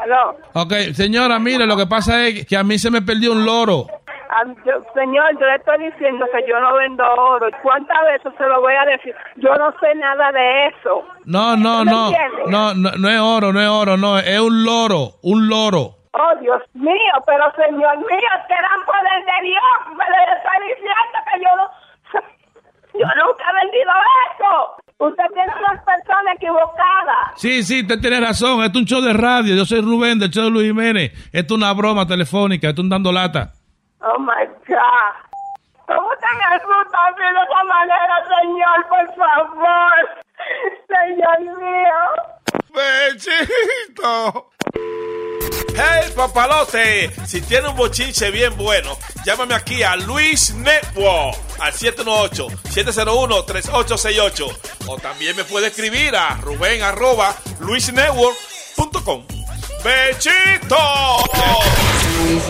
Aló. 0.02 0.38
Ok, 0.56 0.74
señora, 0.94 1.40
mire, 1.40 1.66
lo 1.66 1.78
que 1.78 1.88
pasa 1.88 2.28
es 2.28 2.46
que 2.46 2.58
a 2.58 2.64
mí 2.64 2.78
se 2.78 2.92
me 2.92 3.02
perdió 3.02 3.32
un 3.32 3.46
loro. 3.46 3.88
Señor, 5.04 5.38
yo 5.38 5.46
le 5.46 5.56
estoy 5.56 5.92
diciendo 5.92 6.26
que 6.32 6.48
yo 6.48 6.58
no 6.62 6.76
vendo 6.76 7.04
oro. 7.04 7.50
¿Cuántas 7.62 7.98
veces 8.06 8.32
se 8.38 8.46
lo 8.46 8.62
voy 8.62 8.74
a 8.74 8.86
decir? 8.86 9.14
Yo 9.36 9.54
no 9.56 9.70
sé 9.78 9.94
nada 9.96 10.32
de 10.32 10.68
eso. 10.68 11.04
No, 11.26 11.58
no, 11.58 11.80
¿Tú 11.80 11.86
me 11.86 11.92
no, 12.50 12.74
no, 12.74 12.74
no, 12.74 12.92
no 12.98 13.10
es 13.10 13.20
oro, 13.20 13.52
no 13.52 13.60
es 13.60 13.68
oro, 13.68 13.98
no, 13.98 14.18
es 14.18 14.40
un 14.40 14.64
loro, 14.64 15.20
un 15.24 15.50
loro. 15.50 15.96
Oh, 16.14 16.40
Dios 16.40 16.62
mío, 16.76 17.14
pero 17.26 17.52
señor 17.52 17.98
mío, 17.98 18.32
que 18.48 18.56
gran 18.56 18.80
poder 18.86 19.20
de 19.28 19.48
Dios. 19.50 19.76
Me 19.92 20.06
le 20.08 20.24
estoy 20.38 20.68
diciendo 20.70 21.20
que 21.28 21.40
yo 21.42 21.50
no... 21.58 21.84
Yo 22.94 23.08
nunca 23.08 23.44
he 23.50 23.66
vendido 23.66 23.92
eso. 24.32 24.84
Usted 25.00 25.24
tiene 25.34 25.52
unas 25.60 25.84
personas 25.84 26.36
equivocadas. 26.36 27.32
Sí, 27.36 27.64
sí, 27.64 27.82
usted 27.82 28.00
tiene 28.00 28.22
razón, 28.22 28.64
esto 28.64 28.80
es 28.80 28.84
un 28.84 28.86
show 28.86 29.02
de 29.02 29.12
radio, 29.12 29.54
yo 29.54 29.66
soy 29.66 29.82
Rubén 29.82 30.18
del 30.18 30.30
show 30.30 30.46
de 30.46 30.52
Luis 30.52 30.68
Jiménez, 30.68 31.12
esto 31.34 31.56
es 31.56 31.58
una 31.58 31.74
broma 31.74 32.08
telefónica, 32.08 32.70
esto 32.70 32.82
es 32.82 32.84
un 32.84 32.90
dando 32.90 33.12
lata. 33.12 33.52
Oh, 34.06 34.20
my 34.20 34.46
God. 34.68 35.14
¿Cómo 35.88 36.10
te 36.18 36.28
me 36.36 36.44
asustas 36.56 37.02
así 37.08 37.22
de 37.22 37.30
esa 37.30 37.64
manera, 37.64 38.16
señor? 38.28 38.80
Por 38.90 39.08
favor. 39.16 39.96
Señor 40.88 41.40
mío. 41.58 42.02
¡Bechito! 42.74 44.50
¡Hey, 45.76 46.12
papalote! 46.16 47.12
Si 47.26 47.42
tiene 47.42 47.68
un 47.70 47.76
bochinche 47.76 48.30
bien 48.32 48.56
bueno, 48.58 48.98
llámame 49.26 49.56
aquí 49.56 49.82
a 49.84 49.96
Luis 49.96 50.54
Network 50.54 51.36
al 51.60 51.74
718-701-3868. 51.74 54.58
O 54.88 54.98
también 54.98 55.36
me 55.36 55.44
puede 55.46 55.68
escribir 55.68 56.16
a 56.16 56.36
Rubén 56.42 56.82
arroba 56.84 57.36
luisnetwork.com. 57.60 59.26
¡Bechito! 59.84 60.78
Luis 62.24 62.44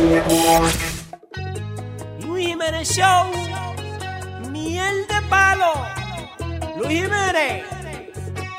Jiménez 2.38 2.90
Show, 2.90 3.32
miel 4.50 5.08
de 5.08 5.22
palo. 5.30 5.74
Luis 6.78 7.04
Jiménez, 7.04 7.64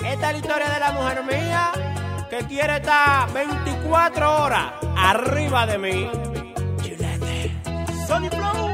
esta 0.05 0.27
es 0.29 0.33
la 0.33 0.37
historia 0.39 0.69
de 0.71 0.81
la 0.81 0.93
mujer 0.93 1.23
mía 1.25 1.73
que 2.31 2.39
quiere 2.47 2.77
estar 2.77 3.33
24 3.33 4.45
horas 4.45 4.73
arriba 4.97 5.67
de 5.67 5.79
mí. 5.79 6.11
Sony 8.07 8.29
Flow. 8.31 8.71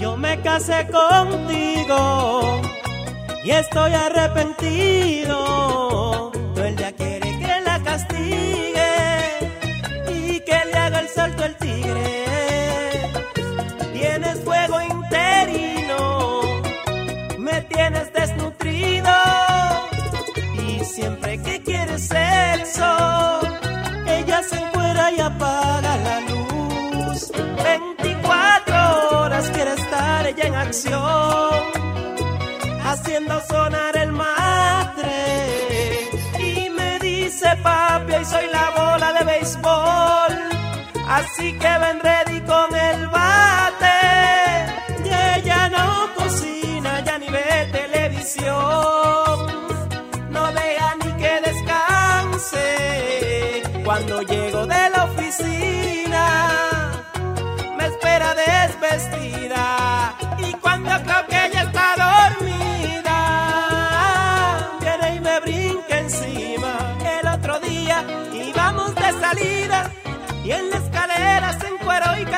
Yo 0.00 0.16
me 0.16 0.40
casé 0.40 0.86
contigo 0.90 2.62
y 3.44 3.50
estoy 3.50 3.92
arrepentido. 3.92 5.36
Todo 6.32 6.64
el 6.64 6.76
día 6.76 6.92
quiere 6.92 7.38
que 7.38 7.60
la 7.64 7.82
castigue 7.82 8.92
y 10.08 10.40
que 10.40 10.64
le 10.72 10.78
haga 10.78 11.00
el 11.00 11.08
salto 11.08 11.44
al 11.44 11.56
tigre. 11.56 11.77
Siempre 20.98 21.40
que 21.42 21.62
quieres 21.62 22.08
sexo, 22.08 22.90
ella 24.18 24.42
se 24.42 24.56
encuera 24.64 25.12
y 25.12 25.20
apaga 25.20 25.92
la 26.06 26.16
luz. 26.28 27.30
24 27.62 29.18
horas 29.18 29.48
quiere 29.54 29.72
estar 29.74 30.26
ella 30.26 30.44
en 30.50 30.54
acción, 30.56 31.60
haciendo 32.90 33.40
sonar 33.52 33.96
el 33.96 34.10
matre 34.10 35.14
y 36.50 36.68
me 36.70 36.98
dice 36.98 37.48
papi, 37.62 38.14
hoy 38.14 38.24
soy 38.24 38.46
la 38.58 38.66
bola 38.78 39.08
de 39.16 39.24
béisbol. 39.30 40.32
Así 41.18 41.48
que 41.60 41.72
ven 41.82 41.98
ready 42.08 42.40
con 42.40 42.70
el 42.74 43.06
bate. 43.06 43.87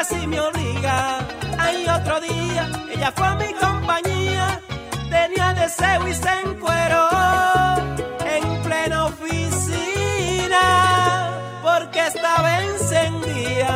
Casi 0.00 0.26
me 0.26 0.40
obliga. 0.40 1.18
Hay 1.58 1.86
otro 1.86 2.20
día, 2.20 2.70
ella 2.90 3.12
fue 3.14 3.28
mi 3.36 3.52
compañía. 3.52 4.58
Tenía 5.10 5.52
deseo 5.52 6.08
y 6.08 6.14
se 6.14 6.32
encueró 6.46 7.06
en 8.36 8.62
plena 8.62 9.06
oficina. 9.06 10.64
Porque 11.62 12.00
estaba 12.06 12.48
encendida. 12.62 13.74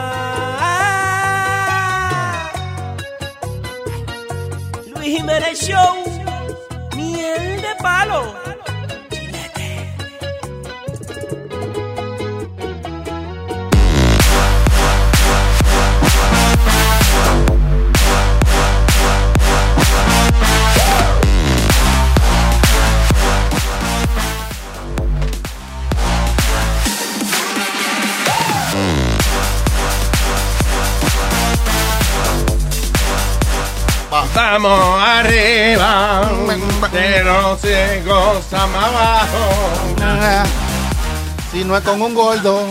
Luis 4.95 5.11
Jiménez 5.17 5.59
Show, 5.61 5.95
miel 6.97 7.61
de 7.61 7.75
palo. 7.83 8.54
Vamos 34.35 35.03
arriba, 35.03 36.31
pero 36.93 37.59
goza 38.07 38.67
más 38.69 38.85
abajo. 38.85 40.63
Si 41.51 41.65
no 41.65 41.77
es 41.77 41.83
con 41.83 42.01
un 42.01 42.15
gordo, 42.15 42.65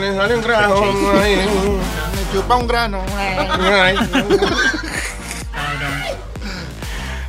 le 0.00 0.16
sale 0.16 0.34
un 0.36 0.42
grano. 0.42 0.80
me 0.82 2.32
chupa 2.32 2.56
un 2.56 2.66
grano. 2.66 2.98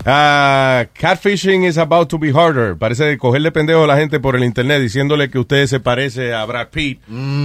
Ah, 0.06 0.86
catfishing 0.94 1.64
is 1.64 1.78
about 1.78 2.10
to 2.10 2.18
be 2.20 2.32
harder. 2.34 2.76
Parece 2.76 3.18
cogerle 3.18 3.52
pendejo 3.52 3.86
a 3.86 3.88
la 3.88 3.96
gente 3.98 4.20
por 4.20 4.36
el 4.36 4.44
internet 4.44 4.82
diciéndole 4.82 5.30
que 5.30 5.40
usted 5.40 5.66
se 5.68 5.80
parece 5.80 6.34
a 6.34 6.44
Brad 6.46 6.68
Pitt, 6.70 7.02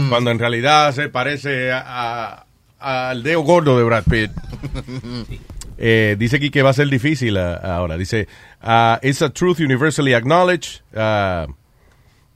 cuando 0.08 0.30
en 0.32 0.38
realidad 0.40 0.92
se 0.92 1.08
parece 1.08 1.70
a- 1.70 1.84
a- 1.86 2.44
al 2.78 3.22
dedo 3.22 3.40
gordo 3.42 3.76
de 3.78 3.84
Brad 3.84 4.04
Pitt. 4.04 4.30
Eh, 5.80 6.16
dice 6.18 6.38
aquí 6.38 6.50
que 6.50 6.62
va 6.62 6.70
a 6.70 6.72
ser 6.72 6.88
difícil 6.88 7.36
ah, 7.36 7.54
ahora. 7.76 7.96
Dice, 7.96 8.26
ah, 8.60 8.98
it's 9.00 9.22
a 9.22 9.30
truth 9.30 9.60
universally 9.60 10.12
acknowledged. 10.12 10.80
ah, 10.96 11.46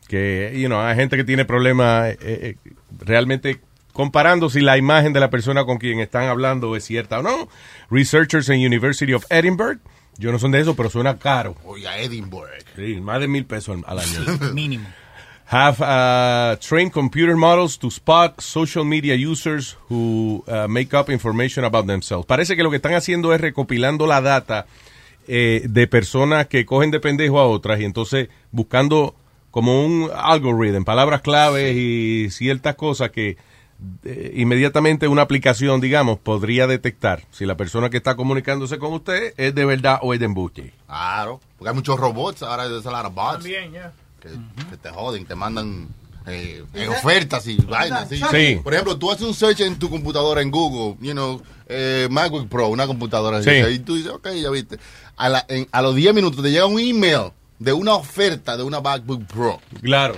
que, 0.08 0.52
you 0.54 0.68
know, 0.68 0.80
hay 0.80 0.94
gente 0.94 1.16
que 1.16 1.24
tiene 1.24 1.44
problemas 1.44 2.10
eh, 2.12 2.18
eh, 2.20 2.56
realmente 3.00 3.60
comparando 3.92 4.48
si 4.48 4.60
la 4.60 4.78
imagen 4.78 5.12
de 5.12 5.18
la 5.18 5.28
persona 5.28 5.64
con 5.64 5.78
quien 5.78 5.98
están 5.98 6.28
hablando 6.28 6.76
es 6.76 6.84
cierta 6.84 7.18
o 7.18 7.22
no. 7.24 7.48
Researchers 7.90 8.48
en 8.48 8.64
University 8.64 9.12
of 9.12 9.24
Edinburgh, 9.28 9.80
yo 10.18 10.30
no 10.30 10.38
son 10.38 10.52
de 10.52 10.60
eso, 10.60 10.76
pero 10.76 10.88
suena 10.88 11.18
caro. 11.18 11.56
Oiga, 11.64 11.98
Edinburgh. 11.98 12.48
Sí, 12.76 13.00
más 13.00 13.18
de 13.20 13.26
mil 13.26 13.44
pesos 13.44 13.76
al- 13.76 13.98
al 13.98 14.04
año. 14.04 14.38
Mínimo. 14.54 14.86
Have 15.46 15.80
uh, 15.80 16.56
trained 16.60 16.92
computer 16.92 17.36
models 17.36 17.76
to 17.78 17.90
spot 17.90 18.40
social 18.40 18.84
media 18.84 19.14
users 19.14 19.76
who 19.88 20.44
uh, 20.48 20.66
make 20.68 20.94
up 20.94 21.10
information 21.10 21.64
about 21.64 21.86
themselves. 21.86 22.26
Parece 22.26 22.56
que 22.56 22.62
lo 22.62 22.70
que 22.70 22.76
están 22.76 22.94
haciendo 22.94 23.34
es 23.34 23.40
recopilando 23.40 24.06
la 24.06 24.20
data 24.20 24.66
eh, 25.28 25.62
de 25.68 25.86
personas 25.86 26.46
que 26.46 26.64
cogen 26.64 26.90
de 26.90 27.00
pendejo 27.00 27.38
a 27.38 27.46
otras 27.46 27.80
y 27.80 27.84
entonces 27.84 28.28
buscando 28.50 29.14
como 29.50 29.84
un 29.84 30.10
algoritmo, 30.14 30.84
palabras 30.84 31.20
claves 31.20 31.76
y 31.76 32.30
ciertas 32.30 32.74
cosas 32.74 33.10
que 33.10 33.36
eh, 34.04 34.32
inmediatamente 34.36 35.08
una 35.08 35.22
aplicación, 35.22 35.80
digamos, 35.80 36.18
podría 36.18 36.66
detectar 36.66 37.24
si 37.30 37.44
la 37.46 37.56
persona 37.56 37.90
que 37.90 37.98
está 37.98 38.16
comunicándose 38.16 38.78
con 38.78 38.92
usted 38.94 39.34
es 39.36 39.54
de 39.54 39.64
verdad 39.64 39.98
o 40.02 40.14
es 40.14 40.20
de 40.20 40.26
embuste. 40.26 40.72
Claro, 40.86 41.40
porque 41.58 41.68
hay 41.68 41.74
muchos 41.74 41.98
robots, 41.98 42.42
ahora 42.42 42.64
hay 42.64 42.70
a 42.70 42.90
lot 42.90 43.06
of 43.06 43.14
bots 43.14 43.32
También, 43.34 43.72
ya. 43.72 43.92
Que, 44.22 44.28
que 44.70 44.76
te 44.76 44.90
joden, 44.90 45.26
te 45.26 45.34
mandan 45.34 45.88
eh, 46.26 46.64
eh, 46.74 46.88
ofertas 46.88 47.46
y 47.48 47.56
vainas. 47.56 48.08
¿sí? 48.08 48.20
Sí. 48.30 48.60
Por 48.62 48.72
ejemplo, 48.72 48.96
tú 48.96 49.10
haces 49.10 49.26
un 49.26 49.34
search 49.34 49.60
en 49.60 49.78
tu 49.78 49.90
computadora 49.90 50.40
en 50.40 50.50
Google, 50.50 50.96
you 51.04 51.12
know, 51.12 51.42
eh, 51.66 52.06
MacBook 52.10 52.48
Pro, 52.48 52.68
una 52.68 52.86
computadora 52.86 53.38
así, 53.38 53.50
Sí. 53.50 53.56
y 53.74 53.78
tú 53.80 53.96
dices, 53.96 54.12
ok, 54.12 54.28
ya 54.34 54.50
viste. 54.50 54.78
A, 55.16 55.28
la- 55.28 55.44
en- 55.48 55.68
a 55.72 55.82
los 55.82 55.94
10 55.94 56.14
minutos 56.14 56.42
te 56.42 56.50
llega 56.50 56.66
un 56.66 56.78
email 56.78 57.32
de 57.58 57.72
una 57.72 57.94
oferta 57.94 58.56
de 58.56 58.62
una 58.62 58.80
MacBook 58.80 59.24
Pro. 59.26 59.60
Claro. 59.82 60.14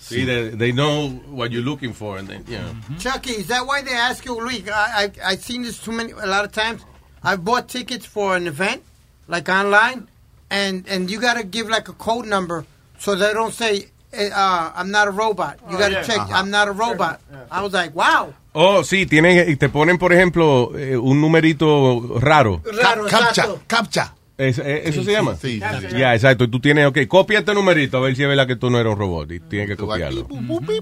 Sí, 0.00 0.26
they, 0.26 0.50
they 0.56 0.72
know 0.72 1.08
what 1.30 1.50
you're 1.50 1.64
looking 1.64 1.94
for. 1.94 2.18
And 2.18 2.28
then, 2.28 2.44
you 2.46 2.58
know. 2.58 2.98
Chucky, 2.98 3.30
is 3.30 3.46
that 3.46 3.64
why 3.66 3.82
they 3.82 3.94
ask 3.94 4.24
you, 4.26 4.34
Luis? 4.38 4.62
I, 4.68 5.04
I 5.04 5.32
I've 5.32 5.42
seen 5.42 5.62
this 5.62 5.78
too 5.78 5.92
many 5.92 6.12
a 6.12 6.26
lot 6.26 6.44
of 6.44 6.52
times. 6.52 6.82
I've 7.22 7.44
bought 7.44 7.68
tickets 7.68 8.04
for 8.04 8.36
an 8.36 8.46
event, 8.46 8.82
like 9.28 9.48
online, 9.48 10.08
and 10.50 10.84
and 10.88 11.08
you 11.10 11.18
gotta 11.20 11.44
give 11.44 11.70
like 11.70 11.88
a 11.88 11.94
code 11.94 12.26
number 12.26 12.66
so 13.02 13.16
they 13.16 13.32
don't 13.34 13.52
say 13.52 13.88
eh, 14.12 14.28
uh, 14.30 14.70
I'm 14.76 14.90
not 14.90 15.08
a 15.08 15.10
robot. 15.10 15.56
You 15.68 15.76
Oh, 15.76 15.78
gotta 15.78 15.92
yeah. 15.92 16.02
check 16.02 16.18
Ajá. 16.18 16.38
I'm 16.40 16.50
not 16.50 16.68
a 16.68 16.72
robot. 16.72 17.18
I 17.50 17.62
was 17.62 17.72
like, 17.72 17.94
wow. 17.94 18.32
Oh, 18.54 18.82
sí, 18.84 19.06
tienen, 19.06 19.48
y 19.50 19.56
te 19.56 19.68
ponen, 19.70 19.96
por 19.98 20.12
ejemplo, 20.12 20.72
eh, 20.76 20.96
un 20.96 21.20
numerito 21.20 22.18
raro. 22.20 22.60
Raro, 22.82 23.06
captcha, 23.06 23.28
exacto. 23.30 23.60
captcha. 23.66 24.14
Es- 24.36 24.58
eh, 24.58 24.82
¿Eso 24.86 25.00
Sí, 25.00 25.06
se 25.06 25.12
llama? 25.12 25.36
sí, 25.40 25.60
sí, 25.60 25.86
sí. 25.90 25.96
Ya, 25.98 26.14
exacto. 26.14 26.44
Y 26.44 26.48
tú 26.48 26.60
tienes, 26.60 26.86
ok, 26.86 26.98
copia 27.08 27.38
este 27.38 27.54
numerito 27.54 27.96
a 27.96 28.00
ver 28.00 28.14
si 28.14 28.22
es 28.22 28.28
verdad 28.28 28.46
que 28.46 28.56
tú 28.56 28.68
no 28.70 28.78
eres 28.78 28.92
un 28.92 28.98
robot. 28.98 29.30
Y 29.32 29.40
tienes 29.40 29.68
que 29.68 29.76
copiarlo. 29.76 30.26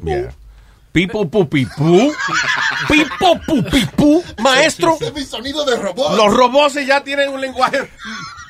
Yeah. 0.05 0.33
Pipo 0.93 1.29
pupipú. 1.31 2.13
Pipo 2.89 3.41
pupipú. 3.47 4.25
Maestro, 4.43 4.95
Ese 4.97 5.07
es 5.07 5.15
mi 5.15 5.23
sonido 5.25 5.65
de 5.65 5.77
robot. 5.77 6.17
los 6.17 6.35
robots 6.35 6.75
ya 6.85 7.05
tienen 7.05 7.29
un 7.31 7.41
lenguaje 7.41 7.89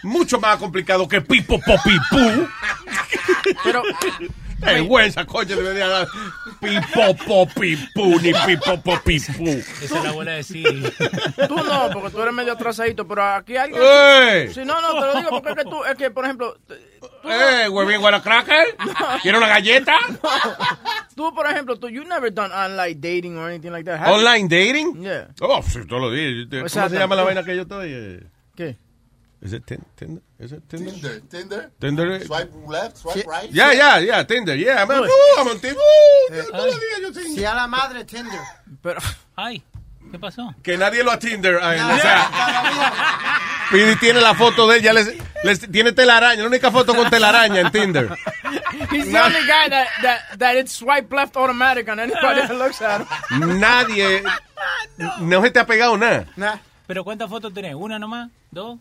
mucho 0.03 0.41
más 0.41 0.57
complicado 0.57 1.07
que 1.07 1.21
pipo 1.21 1.61
popipú. 1.61 2.49
Pero, 3.65 3.83
Vergüenza, 4.61 5.25
coño, 5.25 5.57
debería 5.57 5.89
dar 5.89 6.09
pipo 6.61 7.17
popipú 7.27 8.21
ni 8.21 8.33
pipo 8.33 8.81
popipú. 8.83 9.49
Esa 9.49 9.97
es 9.99 10.05
la 10.05 10.11
abuela 10.11 10.33
de 10.33 10.43
Siri. 10.43 10.83
tú 11.49 11.57
no, 11.57 11.91
porque 11.93 12.11
tú 12.11 12.21
eres 12.23 12.35
medio 12.35 12.53
atrasadito, 12.53 13.09
pero 13.09 13.25
aquí 13.25 13.57
hay 13.57 13.73
alguien... 13.73 13.83
¡Ey! 13.83 14.53
Sí, 14.53 14.61
no, 14.65 14.81
no, 14.83 15.01
te 15.01 15.07
lo 15.07 15.15
digo 15.17 15.31
porque 15.31 15.51
es 15.51 15.57
que 15.57 15.65
tú, 15.65 15.85
es 15.85 15.95
que, 15.95 16.11
por 16.11 16.25
ejemplo... 16.25 16.57
¡Eh, 17.25 17.69
huevín, 17.71 18.01
guara 18.01 18.23
cracker! 18.23 18.77
¿Quiere 19.23 19.39
una 19.39 19.49
galleta? 19.49 19.95
Tú, 21.17 21.35
por 21.35 21.47
ejemplo, 21.47 21.79
tú, 21.79 21.89
you 21.89 22.03
never 22.05 22.33
done 22.33 22.51
online 22.51 22.95
dating 22.95 23.37
or 23.37 23.51
anything 23.51 23.71
like 23.71 23.85
that. 23.85 24.09
¿Online 24.09 24.49
dating? 24.49 25.03
Yeah. 25.03 25.29
Oh, 25.43 25.61
sí, 25.63 25.85
todos 25.87 26.01
los 26.01 26.13
días. 26.15 26.47
¿Cómo 26.51 26.89
se 26.89 26.97
llama 26.99 27.15
la 27.15 27.25
vaina 27.25 27.45
que 27.45 27.55
yo 27.57 27.63
estoy? 27.63 28.27
¿Qué? 28.57 28.79
¿Es 29.43 29.53
it 29.53 29.65
Tin- 29.67 29.85
Tinder? 29.97 30.23
¿Es 30.41 30.53
it 30.53 30.63
Tinder? 30.69 30.93
Tinder, 30.95 31.21
Tinder. 31.29 31.71
Tinder. 31.79 32.11
eh. 32.13 32.25
Swipe 32.25 32.51
left, 32.67 32.97
swipe 32.97 33.27
right. 33.29 33.51
Yeah, 33.53 33.75
yeah, 33.75 33.99
yeah, 34.01 34.25
Tinder, 34.27 34.57
yeah. 34.57 34.87
Man, 34.87 35.03
I'm 35.39 35.49
on 35.49 35.61
Tinder. 35.61 35.79
Tinder. 36.31 37.47
a 37.47 37.55
la 37.55 37.67
madre 37.67 38.05
Tinder. 38.07 38.41
Pero, 38.83 39.01
Ay, 39.37 39.63
¿qué 40.11 40.19
pasó? 40.19 40.55
Que 40.63 40.79
nadie 40.79 41.05
lo 41.05 41.11
a 41.13 41.19
Tinder. 41.19 41.59
ah, 41.63 41.77
Ya, 41.77 41.95
o 41.95 41.99
sea, 41.99 43.93
y 43.93 43.97
tiene 43.97 44.23
la 44.23 44.35
foto 44.35 44.67
de 44.67 44.79
él, 44.79 44.83
ya 44.83 44.95
les, 44.95 45.15
les- 45.45 45.71
tiene 45.71 45.93
telaraña, 45.93 46.41
la 46.41 46.49
única 46.49 46.71
foto 46.71 46.95
con 46.95 47.11
telaraña 47.11 47.61
en 47.61 47.71
Tinder. 47.71 48.09
he's 48.91 49.13
the 49.13 49.21
only 49.21 49.41
guy 49.47 49.69
that, 49.69 49.89
that, 50.03 50.39
that 50.39 50.57
it's 50.57 50.73
swipe 50.73 51.13
left 51.15 51.37
automatic 51.37 51.87
on 51.89 52.01
anybody 52.01 52.41
that 52.41 52.57
looks 52.57 52.81
at 52.81 53.03
him. 53.31 53.61
Nadie, 53.61 54.23
no 55.21 55.43
se 55.43 55.51
te 55.51 55.61
ha 55.61 55.67
pegado 55.67 55.99
nada. 55.99 56.25
Nah, 56.37 56.57
¿Pero 56.87 57.05
cuántas 57.05 57.29
fotos 57.29 57.53
tenés? 57.53 57.75
¿Una 57.75 57.99
nomás? 57.99 58.31
¿Dos? 58.51 58.79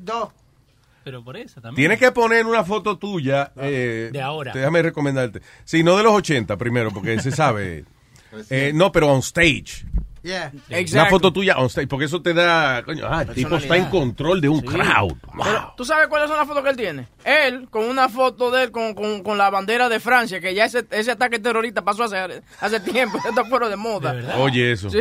dos. 0.00 0.30
Pero 1.04 1.22
por 1.22 1.36
eso 1.36 1.60
también. 1.60 1.76
Tienes 1.76 1.98
que 1.98 2.10
poner 2.12 2.46
una 2.46 2.64
foto 2.64 2.98
tuya. 2.98 3.52
eh, 3.56 4.08
De 4.12 4.20
ahora. 4.20 4.52
Déjame 4.52 4.82
recomendarte. 4.82 5.42
Sí, 5.64 5.82
no 5.84 5.96
de 5.96 6.02
los 6.02 6.12
80 6.14 6.56
primero, 6.56 6.90
porque 6.90 7.20
se 7.20 7.30
sabe. 7.30 7.84
Eh, 8.50 8.72
no, 8.74 8.90
pero 8.90 9.12
on 9.12 9.20
stage. 9.20 9.86
Yeah. 10.24 10.50
Una 10.70 11.06
foto 11.10 11.30
tuya 11.30 11.58
on 11.58 11.66
stage, 11.66 11.86
porque 11.86 12.06
eso 12.06 12.22
te 12.22 12.32
da. 12.32 12.82
Coño, 12.82 13.06
ah, 13.06 13.22
el 13.28 13.34
tipo 13.34 13.56
está 13.56 13.76
en 13.76 13.84
control 13.90 14.40
de 14.40 14.48
un 14.48 14.62
crowd. 14.62 15.12
Pero, 15.20 15.74
¿Tú 15.76 15.84
sabes 15.84 16.08
cuáles 16.08 16.30
son 16.30 16.38
las 16.38 16.48
fotos 16.48 16.64
que 16.64 16.70
él 16.70 16.76
tiene? 16.78 17.08
Él, 17.24 17.68
con 17.68 17.84
una 17.84 18.08
foto 18.08 18.50
de 18.50 18.64
él 18.64 18.70
con, 18.70 18.94
con, 18.94 19.22
con 19.22 19.36
la 19.36 19.50
bandera 19.50 19.90
de 19.90 20.00
Francia, 20.00 20.40
que 20.40 20.54
ya 20.54 20.64
ese, 20.64 20.86
ese 20.92 21.10
ataque 21.10 21.38
terrorista 21.38 21.82
pasó 21.82 22.04
hace, 22.04 22.42
hace 22.58 22.80
tiempo, 22.80 23.18
está 23.28 23.44
fuera 23.44 23.68
de 23.68 23.76
moda. 23.76 24.16
Oye, 24.38 24.72
eso. 24.72 24.88
Sí. 24.88 25.00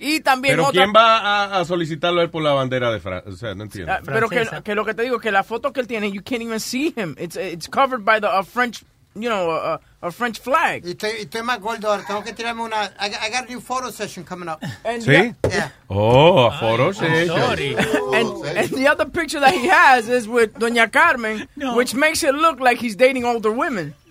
Y 0.00 0.18
también 0.20 0.56
Pero 0.56 0.68
otra... 0.68 0.82
¿quién 0.82 0.92
va 0.92 1.18
a, 1.18 1.60
a 1.60 1.64
solicitarlo 1.64 2.20
a 2.20 2.24
él 2.24 2.30
por 2.30 2.42
la 2.42 2.52
bandera 2.52 2.90
de 2.90 2.98
Francia? 2.98 3.32
O 3.32 3.36
sea, 3.36 3.54
no 3.54 3.62
entiendo. 3.62 3.92
Ah, 3.92 4.00
pero 4.04 4.28
que, 4.28 4.48
que 4.64 4.74
lo 4.74 4.84
que 4.84 4.94
te 4.94 5.02
digo 5.02 5.16
es 5.16 5.22
que 5.22 5.30
la 5.30 5.44
foto 5.44 5.72
que 5.72 5.78
él 5.78 5.86
tiene, 5.86 6.10
you 6.10 6.22
can't 6.24 6.42
even 6.42 6.58
see 6.58 6.92
him. 6.96 7.14
It's, 7.20 7.36
it's 7.36 7.68
covered 7.68 8.04
by 8.04 8.20
the 8.20 8.26
a 8.26 8.42
French, 8.42 8.82
you 9.22 9.28
know, 9.28 9.50
a, 9.50 9.80
a 10.02 10.10
French 10.10 10.40
flag. 10.40 10.82
Y 10.84 10.90
estoy, 10.92 11.10
estoy 11.20 11.42
más 11.42 11.60
gordo 11.60 11.88
ahora. 11.90 12.04
Tengo 12.06 12.22
que 12.22 12.32
tirarme 12.32 12.62
una. 12.62 12.90
I, 12.98 13.08
got- 13.10 13.20
I 13.22 13.30
got 13.30 13.44
a 13.44 13.50
new 13.50 13.60
photo 13.60 13.90
session 13.90 14.24
coming 14.24 14.48
up. 14.48 14.58
And 14.84 15.02
¿Sí? 15.02 15.34
Yeah. 15.48 15.72
Oh, 15.88 16.46
a 16.46 16.52
foros, 16.58 16.96
sí. 16.98 17.26
sorry. 17.26 17.74
And, 18.14 18.44
and 18.56 18.70
the 18.70 18.88
other 18.88 19.06
picture 19.06 19.40
that 19.40 19.52
he 19.54 19.68
has 19.68 20.08
is 20.08 20.26
with 20.28 20.54
Doña 20.54 20.90
Carmen, 20.90 21.48
which 21.74 21.94
makes 21.94 22.22
it 22.22 22.34
look 22.34 22.60
like 22.60 22.78
he's 22.78 22.96
dating 22.96 23.24
older 23.24 23.50
women. 23.52 23.94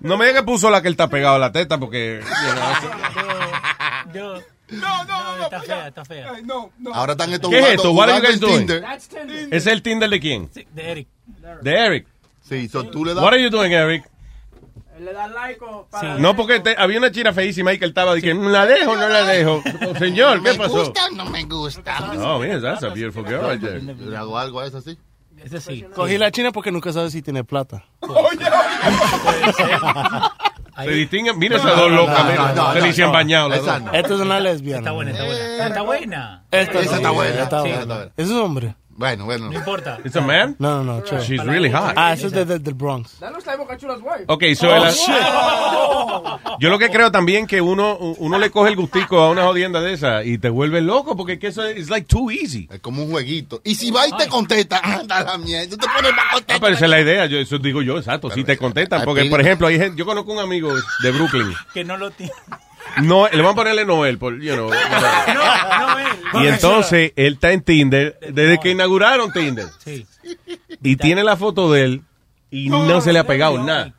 No 0.00 0.16
me 0.16 0.26
diga 0.26 0.40
que 0.40 0.46
puso 0.46 0.70
la 0.70 0.80
que 0.82 0.88
él 0.88 0.94
está 0.94 1.08
pegado 1.08 1.36
a 1.36 1.38
la 1.38 1.50
teta, 1.52 1.78
porque. 1.78 2.20
you 2.22 2.52
know, 2.54 4.12
Yo. 4.14 4.42
No, 4.68 5.04
no, 5.04 5.36
no. 5.38 5.44
Está 5.44 5.60
fea, 5.60 5.88
está 5.88 6.04
fea. 6.04 6.28
Ahora 6.92 7.12
están 7.12 7.32
estos 7.32 7.50
¿Qué 7.50 7.58
es 7.60 7.66
esto? 7.76 7.92
What 7.92 8.08
are 8.08 8.18
you 8.20 8.26
guys 8.26 8.40
doing? 8.40 8.58
Tinder. 8.66 8.80
That's 8.82 9.08
Tinder. 9.08 9.48
¿Es 9.54 9.66
el 9.66 9.80
Tinder 9.82 10.10
de 10.10 10.20
quién? 10.20 10.50
Sí, 10.52 10.66
de 10.74 10.90
Eric. 10.90 11.08
De 11.62 11.72
Eric. 11.74 12.06
Sí, 12.42 12.68
so 12.68 12.84
tú 12.84 13.04
le 13.04 13.14
das. 13.14 13.22
What 13.22 13.32
are 13.34 13.42
you 13.42 13.50
doing, 13.50 13.72
Eric? 13.72 14.04
Le 14.98 15.12
da 15.12 15.26
like 15.26 15.62
o 15.62 15.86
para... 15.90 16.14
No, 16.18 16.34
porque 16.34 16.58
te- 16.60 16.74
había 16.78 16.98
una 16.98 17.10
china 17.10 17.32
feísima 17.32 17.70
ahí 17.70 17.78
que 17.78 17.84
él 17.84 17.90
estaba 17.90 18.14
diciendo, 18.14 18.48
¿la 18.48 18.64
dejo 18.64 18.92
o 18.92 18.96
no 18.96 19.08
la 19.08 19.24
dejo? 19.24 19.62
Oh, 19.88 19.94
señor, 19.96 20.42
¿qué 20.42 20.52
¿Me 20.52 20.58
pasó? 20.58 20.78
gusta 20.78 21.06
o 21.06 21.10
no 21.14 21.26
me 21.26 21.44
gusta? 21.44 22.12
Oh, 22.18 22.38
man, 22.38 22.62
that's 22.62 22.82
a 22.82 22.88
beautiful 22.88 23.22
girl 23.24 23.42
right 23.50 23.60
there. 23.60 23.78
¿Le 23.80 24.16
hago 24.16 24.38
algo 24.38 24.60
a 24.60 24.66
eso 24.66 24.78
así? 24.78 24.96
Ese 25.44 25.60
sí. 25.60 25.84
Cogí 25.94 26.16
la 26.16 26.30
china 26.30 26.50
porque 26.50 26.72
nunca 26.72 26.92
sabes 26.94 27.12
si 27.12 27.20
tiene 27.20 27.44
plata. 27.44 27.84
Se 30.82 30.90
distinguen, 30.90 31.38
mira 31.38 31.56
esas 31.56 31.74
dos 31.76 31.90
locas, 31.90 32.22
no, 32.24 32.30
mira, 32.30 32.52
no, 32.54 32.72
se 32.74 32.78
no, 32.80 32.84
le 32.84 32.88
hicieron 32.90 33.10
no. 33.12 33.18
bañado 33.18 33.52
Esa 33.54 33.78
no. 33.80 33.92
Esta 33.92 34.14
es 34.14 34.20
una 34.20 34.40
lesbiana. 34.40 34.78
Está 34.80 34.90
buena, 34.92 35.10
está 35.12 35.24
buena. 35.24 35.66
Está 35.66 35.82
buena. 35.82 36.44
Esta 36.50 36.80
Esa 36.80 36.96
está 36.96 37.10
buena. 37.10 37.42
Está 37.42 37.62
Sí, 37.62 37.68
buena. 37.68 37.80
está 37.82 37.94
buena. 37.94 38.12
¿Es 38.16 38.28
un 38.28 38.36
hombre? 38.42 38.74
Bueno, 38.96 39.24
bueno. 39.26 39.50
No 39.50 39.58
importa. 39.58 39.98
It's 40.04 40.16
a 40.16 40.20
man? 40.20 40.56
No, 40.58 40.82
no, 40.82 40.96
no. 40.96 41.00
chévere. 41.04 41.24
She's 41.26 41.44
really 41.44 41.70
hot. 41.70 41.92
Ah, 41.96 42.12
eso 42.14 42.26
es 42.28 42.32
de- 42.32 42.44
de- 42.44 42.58
del 42.58 42.74
Bronx. 42.74 43.18
That 43.20 43.30
looks 43.32 43.44
like 43.46 43.58
Boca 43.58 43.76
Chula's 43.76 44.00
wife. 44.00 44.24
Ok, 44.26 44.42
so 44.54 44.74
el- 44.74 44.82
yo 46.60 46.68
lo 46.70 46.78
que 46.78 46.90
creo 46.90 47.10
también 47.10 47.46
que 47.46 47.60
uno, 47.60 47.96
uno 47.98 48.38
le 48.38 48.50
coge 48.50 48.70
el 48.70 48.76
gustico 48.76 49.18
a 49.20 49.30
una 49.30 49.44
jodienda 49.44 49.80
de 49.80 49.92
esa 49.92 50.24
y 50.24 50.38
te 50.38 50.48
vuelve 50.48 50.80
loco 50.80 51.16
porque 51.16 51.34
es 51.34 51.38
que 51.38 51.46
eso 51.48 51.64
es 51.64 51.90
like 51.90 52.06
too 52.06 52.30
easy. 52.30 52.68
Es 52.70 52.80
como 52.80 53.02
un 53.04 53.10
jueguito. 53.10 53.60
Y 53.64 53.74
si 53.74 53.90
va 53.90 54.06
y 54.08 54.12
te 54.16 54.28
contesta, 54.28 54.78
anda 54.82 55.22
la 55.22 55.38
mierda. 55.38 55.68
Tú 55.70 55.76
te 55.76 55.86
pones 55.88 56.12
más 56.12 56.24
Ah, 56.28 56.32
contento. 56.34 56.60
pero 56.62 56.74
esa 56.74 56.84
es 56.86 56.90
la 56.90 57.00
idea, 57.00 57.26
yo, 57.26 57.38
eso 57.38 57.58
digo 57.58 57.82
yo, 57.82 57.98
exacto, 57.98 58.30
si 58.30 58.44
te 58.44 58.56
contestan. 58.56 59.02
Porque, 59.04 59.24
por 59.26 59.40
ejemplo, 59.40 59.66
hay 59.66 59.78
gente, 59.78 59.96
yo 59.98 60.06
conozco 60.06 60.32
un 60.32 60.38
amigo 60.38 60.72
de 61.02 61.10
Brooklyn 61.12 61.52
Que 61.74 61.84
no 61.84 61.96
lo 61.96 62.10
tiene. 62.10 62.32
No, 63.02 63.28
le 63.28 63.42
van 63.42 63.52
a 63.52 63.54
ponerle 63.54 63.84
Noel, 63.84 64.18
por, 64.18 64.40
you 64.40 64.54
know, 64.54 64.70
Y 66.42 66.46
entonces, 66.46 67.12
él 67.16 67.34
está 67.34 67.52
en 67.52 67.62
Tinder 67.62 68.18
desde 68.30 68.58
que 68.58 68.70
inauguraron 68.70 69.32
Tinder. 69.32 69.66
Sí. 69.84 70.06
Y 70.82 70.96
tiene 70.96 71.22
la 71.24 71.36
foto 71.36 71.72
de 71.72 71.84
él 71.84 72.02
y 72.50 72.68
no 72.68 73.00
se 73.00 73.12
le 73.12 73.18
ha 73.18 73.26
pegado 73.26 73.62
nada. 73.62 73.94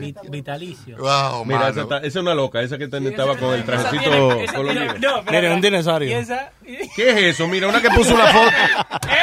Vi- 0.00 0.14
Vitalicio. 0.28 0.96
Wow, 0.98 1.44
Mira, 1.44 1.68
esa, 1.68 1.82
está- 1.82 1.98
esa 1.98 2.06
es 2.06 2.16
una 2.16 2.34
loca, 2.34 2.60
esa 2.62 2.76
que 2.78 2.84
está- 2.84 2.98
estaba 2.98 3.36
con 3.36 3.54
el 3.54 3.64
trajecito 3.64 4.02
tiene- 4.10 4.44
esa 4.44 4.54
colorido. 4.54 4.84
tiene- 4.94 4.98
no, 5.00 5.24
pero- 5.24 5.32
Mire, 5.40 5.54
un 5.54 5.60
dinosaurio. 5.60 6.08
¿Qué 6.96 7.10
es 7.10 7.16
eso? 7.34 7.48
Mira, 7.48 7.68
una 7.68 7.80
que 7.82 7.90
puso 7.90 8.14
una 8.14 8.26
foto. 8.32 8.50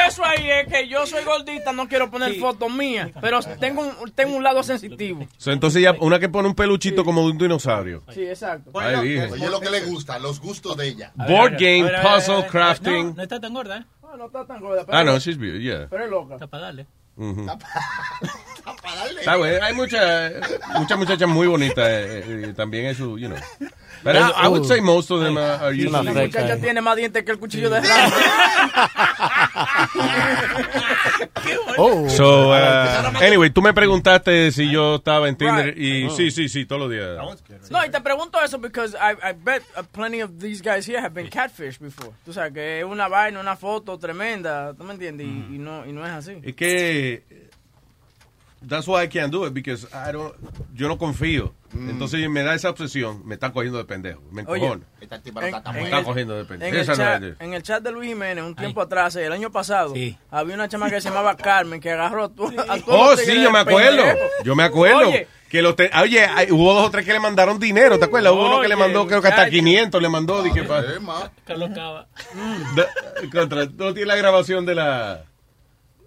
Eso 0.06 0.24
ahí 0.24 0.50
es 0.50 0.66
que 0.68 0.88
yo 0.88 1.06
soy 1.06 1.24
gordita, 1.24 1.72
no 1.72 1.88
quiero 1.88 2.10
poner 2.10 2.34
fotos 2.34 2.70
mías, 2.72 3.10
pero 3.20 3.40
tengo 3.60 3.82
un, 3.82 4.10
tengo 4.12 4.36
un 4.36 4.42
lado 4.42 4.62
sensitivo. 4.62 5.26
So, 5.38 5.52
entonces 5.52 5.82
ya 5.82 5.94
una 6.00 6.18
que 6.18 6.28
pone 6.28 6.48
un 6.48 6.54
peluchito 6.54 7.04
como 7.04 7.22
de 7.22 7.30
un 7.32 7.38
dinosaurio. 7.38 8.02
Sí, 8.12 8.22
exacto. 8.26 8.70
Dije. 9.02 9.26
Oye, 9.30 9.48
lo 9.50 9.60
que 9.60 9.70
le 9.70 9.80
gusta, 9.82 10.18
los 10.18 10.40
gustos 10.40 10.76
de 10.76 10.88
ella. 10.88 11.12
Board 11.14 11.52
game, 11.58 11.88
puzzle, 12.02 12.46
crafting. 12.46 13.08
No, 13.08 13.14
no 13.14 13.22
está 13.22 13.40
tan 13.40 13.54
gorda, 13.54 13.78
¿eh? 13.78 13.84
No, 14.02 14.16
no 14.16 14.26
está 14.26 14.44
tan 14.46 14.60
gorda. 14.60 14.84
pero- 14.86 14.98
Ah, 14.98 15.04
no, 15.04 15.18
she's 15.18 15.36
beautiful, 15.38 15.62
yeah. 15.62 15.86
Pero 15.90 16.04
es 16.04 16.10
loca. 16.10 16.34
Está 16.34 16.46
para 16.46 16.64
darle. 16.64 16.86
Ujú. 17.18 17.46
Está 19.18 19.36
bueno, 19.36 19.64
hay 19.64 19.74
muchas 19.74 20.32
muchas 20.78 20.98
muchachas 20.98 21.28
muy 21.28 21.46
bonitas 21.46 21.86
eh, 21.88 22.24
eh, 22.26 22.54
también 22.56 22.86
eso, 22.86 23.18
you 23.18 23.28
know. 23.28 23.38
Pero 24.04 24.18
Ya, 24.20 24.32
I 24.44 24.48
would 24.48 24.64
say 24.66 24.80
most 24.80 25.10
of 25.10 25.20
them 25.22 25.36
are, 25.36 25.58
are 25.66 25.72
usually- 25.74 25.90
La 25.90 26.02
muchacha 26.02 26.56
tiene 26.58 26.80
más 26.80 26.96
dientes 26.96 27.24
que 27.24 27.32
el 27.32 27.38
cuchillo 27.38 27.70
de. 27.70 27.80
Oh. 31.78 32.08
So, 32.18 32.50
uh, 32.50 33.12
anyway, 33.22 33.50
tú 33.50 33.62
me 33.62 33.72
preguntaste 33.72 34.50
si 34.50 34.70
yo 34.70 34.96
estaba 34.96 35.28
en 35.28 35.36
Tinder 35.36 35.78
y 35.78 36.10
sí, 36.10 36.30
sí, 36.30 36.48
sí, 36.48 36.64
todos 36.66 36.82
los 36.82 36.90
días. 36.90 37.16
No, 37.70 37.84
y 37.84 37.90
te 37.90 38.00
pregunto 38.00 38.40
eso 38.42 38.58
because 38.58 38.94
I, 38.96 39.12
I 39.22 39.32
bet 39.32 39.62
uh, 39.76 39.82
plenty 39.92 40.20
of 40.20 40.38
these 40.40 40.60
guys 40.62 40.86
here 40.86 41.00
have 41.00 41.14
been 41.14 41.28
catfish 41.28 41.78
before. 41.78 42.12
Tú 42.24 42.32
sabes 42.32 42.52
que 42.52 42.80
es 42.80 42.84
una 42.84 43.08
vaina, 43.08 43.38
una 43.40 43.56
foto 43.56 43.98
tremenda, 43.98 44.74
¿tú 44.74 44.82
me 44.84 44.94
entiendes? 44.94 45.26
Y, 45.26 45.54
y 45.54 45.58
no, 45.58 45.86
y 45.86 45.92
no 45.92 46.04
es 46.04 46.12
así. 46.12 46.32
Es 46.42 46.54
que 46.56 47.22
that's 48.66 48.86
why 48.88 49.02
I 49.04 49.08
can't 49.08 49.30
do 49.32 49.46
it 49.46 49.52
because 49.54 49.86
I 49.92 50.12
don't 50.12 50.34
yo 50.74 50.88
no 50.88 50.98
confío. 50.98 51.54
Entonces 51.74 52.28
me 52.30 52.42
da 52.42 52.54
esa 52.54 52.70
obsesión, 52.70 53.26
me 53.26 53.34
está 53.34 53.52
cogiendo 53.52 53.76
de 53.78 53.84
pendejo, 53.84 54.22
me 54.32 54.40
encojona. 54.40 54.84
Esta 55.02 55.16
En, 55.16 55.22
tipa 55.22 55.40
no 55.42 55.46
está 55.48 55.62
tan 55.62 56.04
cogiendo 56.04 56.34
de 56.34 56.44
pendejo. 56.46 56.74
en 56.74 56.80
el 56.80 56.86
no 56.86 56.94
chat, 56.96 57.20
de- 57.20 57.36
en 57.44 57.52
el 57.54 57.62
chat 57.62 57.82
de 57.82 57.92
Luis 57.92 58.08
Jiménez, 58.08 58.42
un 58.42 58.54
tiempo 58.56 58.80
atrás, 58.80 59.14
el 59.16 59.30
año 59.32 59.50
pasado, 59.52 59.92
había 60.30 60.54
una 60.54 60.66
chama 60.68 60.88
que 60.88 61.00
se 61.00 61.08
llamaba 61.10 61.36
Carmen 61.36 61.78
que 61.80 61.90
agarró 61.90 62.24
a, 62.24 62.28
tu- 62.30 62.46
a 62.48 62.78
todos 62.80 62.84
Oh, 62.88 63.10
los 63.12 63.20
sí, 63.20 63.40
yo 63.42 63.50
me 63.52 63.58
acuerdo. 63.58 64.02
pendejo. 64.02 64.18
Yo 64.44 64.56
me 64.56 64.62
acuerdo. 64.62 65.08
Oye, 65.10 65.28
Que 65.50 65.62
los 65.62 65.76
te- 65.76 65.90
Oye, 66.02 66.24
hay- 66.26 66.50
hubo 66.50 66.74
dos 66.74 66.86
o 66.86 66.90
tres 66.90 67.06
que 67.06 67.12
le 67.14 67.20
mandaron 67.20 67.58
dinero, 67.58 67.98
¿te 67.98 68.04
acuerdas? 68.06 68.32
Hubo 68.32 68.46
uno 68.46 68.60
que 68.60 68.68
le 68.68 68.76
mandó, 68.76 69.06
creo 69.06 69.20
que 69.22 69.28
hasta 69.28 69.42
muchacho. 69.44 69.56
500 69.56 70.02
le 70.02 70.08
mandó. 70.10 70.42
dije, 70.42 70.62
pa- 70.64 70.80
Eh. 70.80 70.98
Carlos 71.46 71.70
Cava. 71.74 72.06
No 73.76 73.94
tiene 73.94 74.06
la 74.06 74.16
grabación 74.16 74.66
de 74.66 74.74
la 74.74 75.24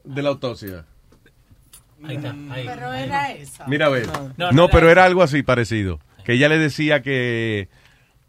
de 0.03 0.21
la 0.21 0.29
autopsia. 0.29 0.85
Ahí 2.03 2.15
está. 2.15 2.35
Ahí. 2.51 2.65
Pero 2.65 2.93
era 2.93 3.31
esa. 3.31 3.67
Mira 3.67 3.85
a 3.87 3.89
ver. 3.89 4.07
No, 4.07 4.31
No, 4.37 4.51
no 4.51 4.67
pero 4.69 4.87
era- 4.87 4.91
era 5.01 5.05
algo 5.05 5.23
así 5.23 5.43
parecido. 5.43 5.99
Que 6.25 6.33
ella 6.33 6.49
le 6.49 6.57
decía 6.59 7.01
que 7.01 7.69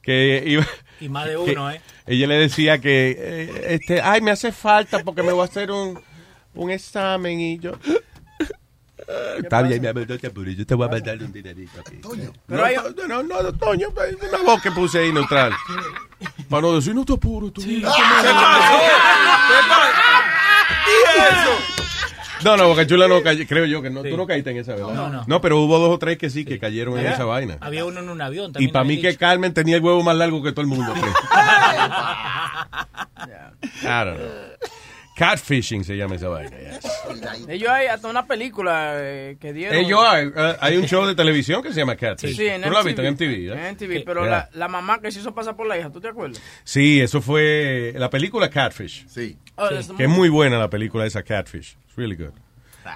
que 0.02 0.42
iba 0.46 0.66
Y 1.00 1.08
más 1.08 1.26
de 1.26 1.32
que 1.32 1.36
uno, 1.36 1.70
¿eh? 1.70 1.80
Ella 2.06 2.26
le 2.26 2.34
decía 2.36 2.78
que 2.78 3.16
eh, 3.18 3.66
este, 3.74 4.00
ay, 4.02 4.20
me 4.20 4.30
hace 4.32 4.50
falta 4.52 4.98
porque 5.04 5.22
me 5.22 5.32
voy 5.32 5.42
a 5.42 5.44
hacer 5.44 5.70
un 5.70 6.00
un 6.54 6.70
examen 6.70 7.40
y 7.40 7.58
yo 7.58 7.72
Está 9.42 9.62
bien, 9.62 9.82
mi 9.82 9.88
amor, 9.88 10.08
no 10.08 10.14
yo 10.16 10.64
te 10.66 10.74
voy 10.74 10.86
a 10.86 10.90
mandar 10.90 11.18
un 11.18 11.32
dinerito 11.32 11.80
aquí. 11.80 11.96
Toño. 11.96 12.24
No, 12.24 12.32
Pero 12.46 12.64
hay- 12.64 12.76
to- 12.76 13.06
no, 13.08 13.22
no, 13.22 13.42
no, 13.42 13.52
Toño, 13.52 13.88
es 14.08 14.16
una 14.32 14.38
voz 14.42 14.62
que 14.62 14.70
puse 14.70 15.00
ahí 15.00 15.12
neutral. 15.12 15.52
Para 16.48 16.62
no 16.62 16.74
decir, 16.76 16.94
no 16.94 17.04
te 17.04 17.12
apures, 17.12 17.52
tú. 17.52 17.60
No, 22.44 22.56
no, 22.56 22.68
Boca 22.68 22.86
Chula 22.86 23.08
no 23.08 23.22
cayó, 23.22 23.46
creo 23.46 23.64
yo 23.66 23.82
que 23.82 23.90
no, 23.90 24.02
tú 24.02 24.16
no 24.16 24.26
caíste 24.26 24.50
en 24.50 24.58
esa, 24.58 24.74
¿verdad? 24.74 24.94
No, 24.94 25.24
no. 25.26 25.40
pero 25.40 25.60
hubo 25.60 25.78
dos 25.78 25.90
o 25.90 25.98
tres 25.98 26.18
que 26.18 26.30
sí, 26.30 26.44
que 26.44 26.58
cayeron 26.58 26.98
en 26.98 27.06
esa 27.06 27.24
vaina. 27.24 27.58
Había 27.60 27.84
uno 27.84 28.00
en 28.00 28.08
un 28.08 28.20
avión 28.20 28.50
Y 28.50 28.52
también. 28.52 28.72
para 28.72 28.84
mí 28.84 29.00
que. 29.00 29.16
Carmen 29.16 29.54
tenía 29.54 29.76
el 29.76 29.82
huevo 29.82 30.02
más 30.02 30.16
largo 30.16 30.42
que 30.42 30.50
todo 30.52 30.62
el 30.62 30.66
mundo. 30.66 30.92
I 33.82 34.04
don't 34.04 34.16
know. 34.18 34.28
Catfishing 35.16 35.84
se 35.84 35.96
llama 35.96 36.14
esa 36.16 36.28
vaina. 36.28 36.56
yes. 36.58 36.80
ellos 37.48 37.68
hay 37.70 37.86
hasta 37.86 38.08
una 38.08 38.26
película 38.26 38.94
eh, 38.96 39.36
que 39.40 39.52
dieron. 39.52 39.76
Ellos 39.76 40.00
hay, 40.06 40.26
uh, 40.26 40.32
hay 40.60 40.76
un 40.76 40.86
show 40.86 41.06
de 41.06 41.14
televisión 41.14 41.62
que 41.62 41.72
se 41.72 41.80
llama 41.80 41.96
Catfish. 41.96 42.36
Sí, 42.36 42.46
en 42.46 42.62
¿Tú 42.62 42.70
lo 42.70 42.78
has 42.78 42.84
visto 42.84 43.02
en 43.02 43.12
MTV. 43.14 43.22
Eh? 43.52 43.68
En 43.68 43.74
MTV, 43.74 44.04
pero 44.04 44.22
Yeah. 44.22 44.30
la, 44.30 44.48
la 44.54 44.68
mamá 44.68 45.00
que 45.00 45.10
se 45.10 45.20
hizo 45.20 45.34
pasar 45.34 45.54
por 45.56 45.66
la 45.66 45.78
hija, 45.78 45.90
¿tú 45.90 46.00
te 46.00 46.08
acuerdas? 46.08 46.40
Sí, 46.64 47.00
eso 47.00 47.20
fue 47.20 47.92
la 47.96 48.08
película 48.08 48.48
Catfish. 48.48 49.06
Sí. 49.08 49.36
Oh, 49.56 49.68
Que 49.96 50.04
es 50.04 50.08
muy 50.10 50.28
buena 50.28 50.58
la 50.58 50.70
película 50.70 51.04
esa 51.06 51.22
Catfish. 51.22 51.76
It's 51.86 51.96
really 51.96 52.16
good. 52.16 52.32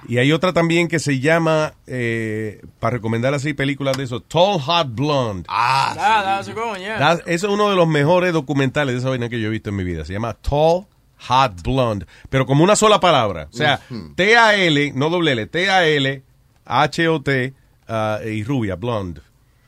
Y 0.09 0.17
hay 0.17 0.33
otra 0.33 0.51
también 0.51 0.89
que 0.89 0.99
se 0.99 1.19
llama, 1.21 1.73
eh, 1.85 2.61
para 2.79 2.97
recomendar 2.97 3.33
así 3.33 3.53
películas 3.53 3.95
de 3.95 4.03
eso, 4.03 4.19
Tall 4.21 4.59
Hot 4.59 4.87
Blonde. 4.93 5.45
Ah, 5.47 5.95
Ah, 5.97 6.23
that's 6.25 6.49
a 6.49 6.53
good 6.53 6.71
one, 6.71 6.79
yeah. 6.81 6.97
That- 6.99 7.19
Eso 7.25 7.47
es 7.47 7.53
uno 7.53 7.69
de 7.69 7.77
los 7.77 7.87
mejores 7.87 8.33
documentales 8.33 8.95
de 8.95 8.99
esa 8.99 9.09
vaina 9.09 9.29
que 9.29 9.39
yo 9.39 9.47
he 9.47 9.51
visto 9.51 9.69
en 9.69 9.77
mi 9.77 9.85
vida. 9.85 10.03
Se 10.03 10.11
llama 10.11 10.33
Tall 10.33 10.85
Hot 11.27 11.61
Blonde. 11.63 12.05
Pero 12.29 12.45
como 12.45 12.63
una 12.63 12.75
sola 12.75 12.99
palabra. 12.99 13.47
O 13.51 13.55
sea, 13.55 13.79
T-A-L, 14.15 14.91
no 14.93 15.09
doble 15.09 15.31
L, 15.33 15.45
T-A-L, 15.47 16.23
H-O-T 16.65 17.53
uh, 17.89 18.27
y 18.27 18.43
rubia, 18.43 18.75
blonde. 18.75 19.21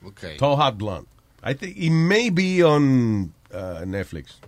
Okay. 0.03 0.37
Tall 0.37 0.55
Hot 0.57 0.77
Blonde. 0.77 1.07
I 1.43 1.53
think 1.53 1.77
it 1.77 1.91
may 1.91 2.29
be 2.29 2.63
on 2.63 3.33
uh, 3.53 3.83
Netflix. 3.85 4.39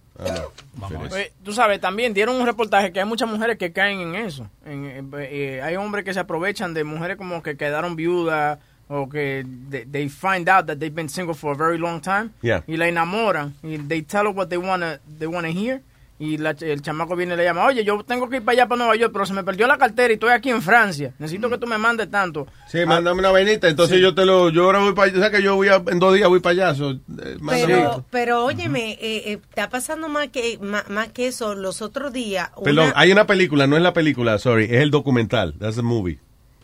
Oye, 1.11 1.32
tú 1.44 1.52
sabes, 1.52 1.80
también 1.82 2.14
dieron 2.14 2.36
un 2.36 2.45
reportaje 2.45 2.91
que 2.91 2.99
hay 2.99 3.06
muchas 3.06 3.28
mujeres 3.28 3.57
que 3.57 3.72
caen 3.72 4.02
en 4.02 4.15
eso. 4.15 4.48
En, 4.65 4.86
eh, 4.86 5.03
eh, 5.30 5.61
hay 5.64 5.76
hombres 5.78 6.06
que 6.06 6.14
se 6.14 6.19
aprovechan 6.19 6.73
de 6.73 6.84
mujeres 6.84 7.18
como 7.18 7.41
que 7.41 7.57
quedaron 7.57 7.95
viudas 7.95 8.60
o 8.88 9.10
que 9.10 9.45
they, 9.69 9.86
they 9.86 10.10
find 10.10 10.48
out 10.49 10.68
that 10.68 10.78
they've 10.78 10.94
been 10.94 11.10
single 11.10 11.34
for 11.34 11.53
a 11.53 11.56
very 11.56 11.78
long 11.78 11.99
time 12.02 12.30
Yeah. 12.41 12.61
y 12.68 12.78
la 12.78 12.88
enamoran 12.88 13.56
y 13.64 13.78
they 13.78 14.02
tell 14.02 14.28
her 14.28 14.34
what 14.36 14.49
they 14.49 14.57
wanna 14.57 14.99
they 15.18 15.28
wanna 15.28 15.48
hear 15.48 15.82
y 16.22 16.38
la- 16.38 16.52
el 16.60 16.81
chamaco 16.81 17.15
viene 17.15 17.34
y 17.34 17.38
le 17.38 17.43
llama, 17.43 17.65
oye, 17.65 17.84
yo 17.84 18.03
tengo 18.03 18.30
que 18.30 18.38
ir 18.38 18.45
para 18.45 18.53
allá, 18.53 18.68
para 18.68 18.77
Nueva 18.77 18.95
York, 18.95 19.11
pero 19.11 19.26
se 19.26 19.34
me 19.34 19.43
perdió 19.43 19.65
la 19.68 19.77
cartera 19.77 20.10
y 20.11 20.14
estoy 20.14 20.30
aquí 20.31 20.49
en 20.52 20.61
Francia. 20.61 21.14
Necesito 21.18 21.49
que 21.49 21.57
tú 21.57 21.65
me 21.68 21.77
mandes 21.80 22.11
tanto. 22.11 22.45
Sí, 22.68 22.85
mándame 22.85 23.19
una 23.19 23.31
vainita. 23.31 23.68
Entonces 23.68 23.98
Sí. 23.98 24.02
yo 24.03 24.14
te 24.14 24.26
lo. 24.26 24.49
Yo 24.49 24.65
ahora 24.65 24.80
voy 24.80 24.93
para 24.93 25.07
allá. 25.10 25.18
O 25.18 25.22
sea 25.22 25.31
que 25.31 25.41
yo 25.41 25.56
voy 25.56 25.69
a, 25.69 25.81
en 25.88 25.99
dos 25.99 26.14
días 26.14 26.30
voy 26.30 26.39
para 26.39 26.52
allá. 26.69 26.76
so, 26.76 26.91
eh, 26.91 27.38
Pero, 27.49 28.06
pero 28.11 28.45
óyeme, 28.45 28.91
eh, 28.93 28.98
eh, 29.31 29.39
está 29.49 29.69
pasando 29.69 30.10
más 30.10 30.27
que, 30.30 30.60
más, 30.61 30.88
más 30.89 31.10
que 31.10 31.27
eso. 31.27 31.56
Los 31.56 31.81
otros 31.81 32.14
días, 32.14 32.49
una- 32.56 32.64
Perdón, 32.65 32.93
hay 32.95 33.11
una 33.11 33.26
película, 33.26 33.65
no 33.68 33.76
es 33.76 33.81
la 33.81 33.93
película, 33.93 34.38
sorry, 34.38 34.65
es 34.65 34.73
el 34.81 34.91
documental. 34.91 35.56
That's 35.60 35.76
the 35.77 35.81
movie. 35.81 36.19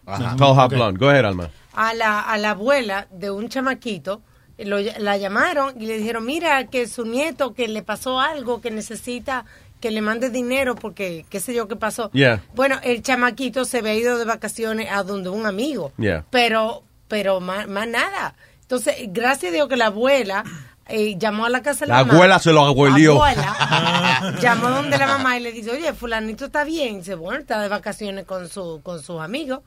Ajá. 0.06 0.36
Tall 0.38 0.56
Hot. 0.56 0.72
Blonde. 0.72 1.00
Go 1.00 1.10
ahead, 1.10 1.26
Alma. 1.26 1.50
a, 1.74 1.94
la, 1.94 2.22
a 2.22 2.38
la 2.38 2.52
abuela 2.52 3.08
de 3.12 3.30
un 3.32 3.50
chamaquito, 3.50 4.22
lo- 4.58 4.80
la 4.80 5.18
llamaron 5.18 5.80
y 5.82 5.86
le 5.86 5.98
dijeron, 5.98 6.26
mira, 6.26 6.66
que 6.68 6.88
su 6.88 7.06
nieto, 7.06 7.54
que 7.54 7.68
le 7.68 7.84
pasó 7.84 8.20
algo, 8.20 8.62
que 8.62 8.72
necesita 8.72 9.46
que 9.80 9.92
le 9.92 10.02
mande 10.02 10.30
dinero 10.32 10.74
porque 10.76 11.26
qué 11.30 11.40
sé 11.40 11.54
yo 11.54 11.68
qué 11.68 11.76
pasó. 11.76 12.10
Yeah. 12.12 12.42
Bueno, 12.56 12.78
el 12.84 13.04
chamaquito 13.04 13.64
se 13.66 13.78
había 13.80 13.94
ido 13.94 14.18
de 14.18 14.26
vacaciones 14.26 14.90
a 14.92 15.04
donde 15.04 15.30
un 15.30 15.46
amigo, 15.46 15.92
Yeah. 15.98 16.26
pero 16.32 16.84
pero 17.08 17.40
más, 17.40 17.68
más 17.68 17.88
nada. 17.88 18.36
Entonces, 18.62 18.96
gracias 19.10 19.52
a 19.52 19.54
Dios 19.54 19.70
que 19.70 19.78
la 19.78 19.86
abuela 19.86 20.44
eh, 20.90 21.16
llamó 21.18 21.46
a 21.46 21.50
la 21.50 21.62
casa 21.62 21.82
de 21.86 21.90
la, 21.90 21.98
La 22.00 22.02
mamá. 22.04 22.14
abuela 22.16 22.40
se 22.40 22.52
lo 22.52 22.66
abuelió. 22.66 23.14
abuela 23.24 24.36
llamó 24.42 24.70
donde 24.70 24.98
la 24.98 25.08
mamá 25.08 25.38
y 25.38 25.42
le 25.42 25.52
dice, 25.54 25.72
oye, 25.72 25.94
fulanito 25.94 26.46
está 26.46 26.64
bien. 26.64 26.98
Dice, 27.00 27.16
bueno, 27.16 27.40
está 27.40 27.62
de 27.62 27.70
vacaciones 27.70 28.26
con, 28.26 28.50
su, 28.50 28.82
con 28.84 29.02
sus 29.02 29.22
amigos. 29.22 29.60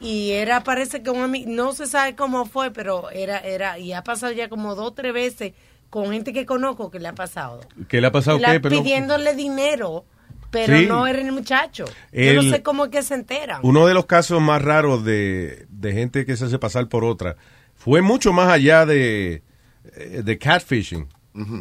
Y 0.00 0.32
era, 0.32 0.62
parece 0.62 1.02
que 1.02 1.10
un 1.10 1.22
amigo, 1.22 1.50
no 1.50 1.72
se 1.72 1.86
sabe 1.86 2.14
cómo 2.14 2.44
fue, 2.46 2.70
pero 2.70 3.10
era, 3.10 3.38
era, 3.38 3.78
y 3.78 3.92
ha 3.92 4.02
pasado 4.04 4.32
ya 4.32 4.48
como 4.48 4.74
dos 4.74 4.88
o 4.88 4.92
tres 4.92 5.12
veces 5.14 5.52
con 5.90 6.10
gente 6.12 6.32
que 6.32 6.44
conozco 6.44 6.90
que 6.90 6.98
le 7.00 7.08
ha 7.08 7.14
pasado. 7.14 7.60
¿Qué 7.88 8.00
le 8.00 8.08
ha 8.08 8.12
pasado? 8.12 8.38
La- 8.38 8.52
¿Qué? 8.52 8.60
Pero- 8.60 8.78
pidiéndole 8.82 9.34
dinero, 9.34 10.04
pero 10.50 10.76
Sí. 10.78 10.86
no 10.86 11.06
era 11.06 11.18
el 11.20 11.32
muchacho. 11.32 11.86
Yo 12.12 12.34
no 12.34 12.42
sé 12.42 12.62
cómo 12.62 12.84
es 12.86 12.90
que 12.90 13.02
se 13.02 13.14
enteran. 13.14 13.60
Uno 13.62 13.86
de 13.86 13.94
los 13.94 14.06
casos 14.06 14.40
más 14.42 14.60
raros 14.62 15.04
de, 15.04 15.66
de 15.70 15.92
gente 15.92 16.26
que 16.26 16.36
se 16.36 16.44
hace 16.46 16.58
pasar 16.58 16.88
por 16.88 17.04
otra 17.04 17.36
fue 17.74 18.02
mucho 18.02 18.32
más 18.32 18.48
allá 18.48 18.84
de, 18.84 19.42
eh, 19.96 20.22
de 20.24 20.38
catfishing. 20.38 21.08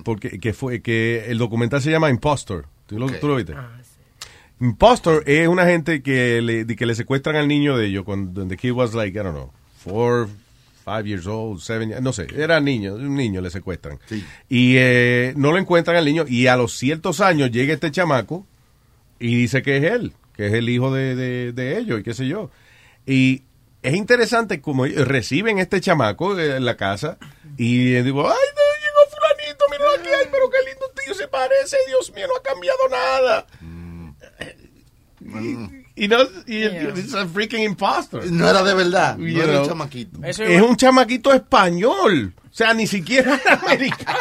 Porque 0.06 0.40
que 0.40 0.54
fue 0.54 0.82
que 0.82 1.26
el 1.28 1.38
documental 1.38 1.82
se 1.82 1.92
llama 1.92 2.10
Impostor. 2.10 2.68
¿Tú 2.86 2.98
lo, 2.98 3.08
tú 3.20 3.28
lo 3.28 3.36
viste? 3.36 3.54
Impostor 4.60 5.24
es 5.26 5.48
una 5.48 5.66
gente 5.66 6.02
que 6.02 6.42
le, 6.42 6.66
que 6.66 6.86
le 6.86 6.96
secuestran 6.96 7.36
al 7.36 7.48
niño 7.48 7.78
de 7.78 7.88
ellos 7.88 8.06
cuando 8.06 8.48
the 8.48 8.56
kid 8.56 8.72
was 8.72 8.94
like, 8.94 9.18
I 9.18 9.24
don't 9.24 9.36
know, 9.36 9.52
four, 9.84 10.30
five 10.86 11.06
years 11.06 11.28
old, 11.28 11.60
seven, 11.60 11.94
no 12.02 12.14
sé, 12.14 12.28
era 12.36 12.60
niño, 12.62 12.96
un 12.96 13.16
niño 13.16 13.42
le 13.42 13.50
secuestran. 13.50 14.00
Y 14.48 14.76
eh, 14.78 15.34
no 15.36 15.52
lo 15.52 15.58
encuentran 15.58 15.98
al 15.98 16.06
niño 16.06 16.26
y 16.28 16.48
a 16.48 16.56
los 16.56 16.78
ciertos 16.78 17.20
años 17.20 17.52
llega 17.52 17.74
este 17.74 17.92
chamaco 17.92 18.46
y 19.20 19.36
dice 19.36 19.62
que 19.62 19.78
es 19.78 19.84
él, 19.84 20.14
que 20.36 20.48
es 20.48 20.54
el 20.54 20.70
hijo 20.70 20.94
de, 20.94 21.16
de, 21.16 21.52
de 21.52 21.78
ellos 21.78 22.00
y 22.00 22.04
qué 22.04 22.14
sé 22.14 22.28
yo. 22.28 22.50
Y 23.06 23.44
es 23.84 23.94
interesante 23.94 24.62
como 24.62 24.86
reciben 24.86 25.60
este 25.60 25.82
chamaco 25.82 26.40
en 26.40 26.64
la 26.64 26.78
casa 26.78 27.18
y 27.58 27.94
eh, 27.94 28.04
digo, 28.04 28.22
ay, 28.22 28.48
no, 28.56 28.62
llegó 28.80 29.16
se 31.16 31.28
parece, 31.28 31.78
Dios 31.88 32.12
mío, 32.14 32.28
no 32.28 32.36
ha 32.36 32.44
cambiado 32.44 32.90
nada. 32.90 33.48
Y, 35.98 36.08
no, 36.10 36.18
y 36.46 36.62
el- 36.64 36.98
es 36.98 37.14
a 37.14 37.26
freaking 37.26 37.62
imposter. 37.62 38.30
No 38.32 38.50
era 38.50 38.64
de 38.64 38.74
verdad, 38.74 39.18
no 39.18 39.26
era 39.44 39.62
un 39.62 39.68
chamaquito. 39.68 40.20
Eso 40.24 40.44
Es 40.44 40.62
un 40.62 40.76
chamaquito 40.76 41.34
español. 41.34 42.34
O 42.38 42.58
sea, 42.58 42.74
ni 42.74 42.88
siquiera 42.88 43.40
era 43.44 43.56
americano. 43.56 44.20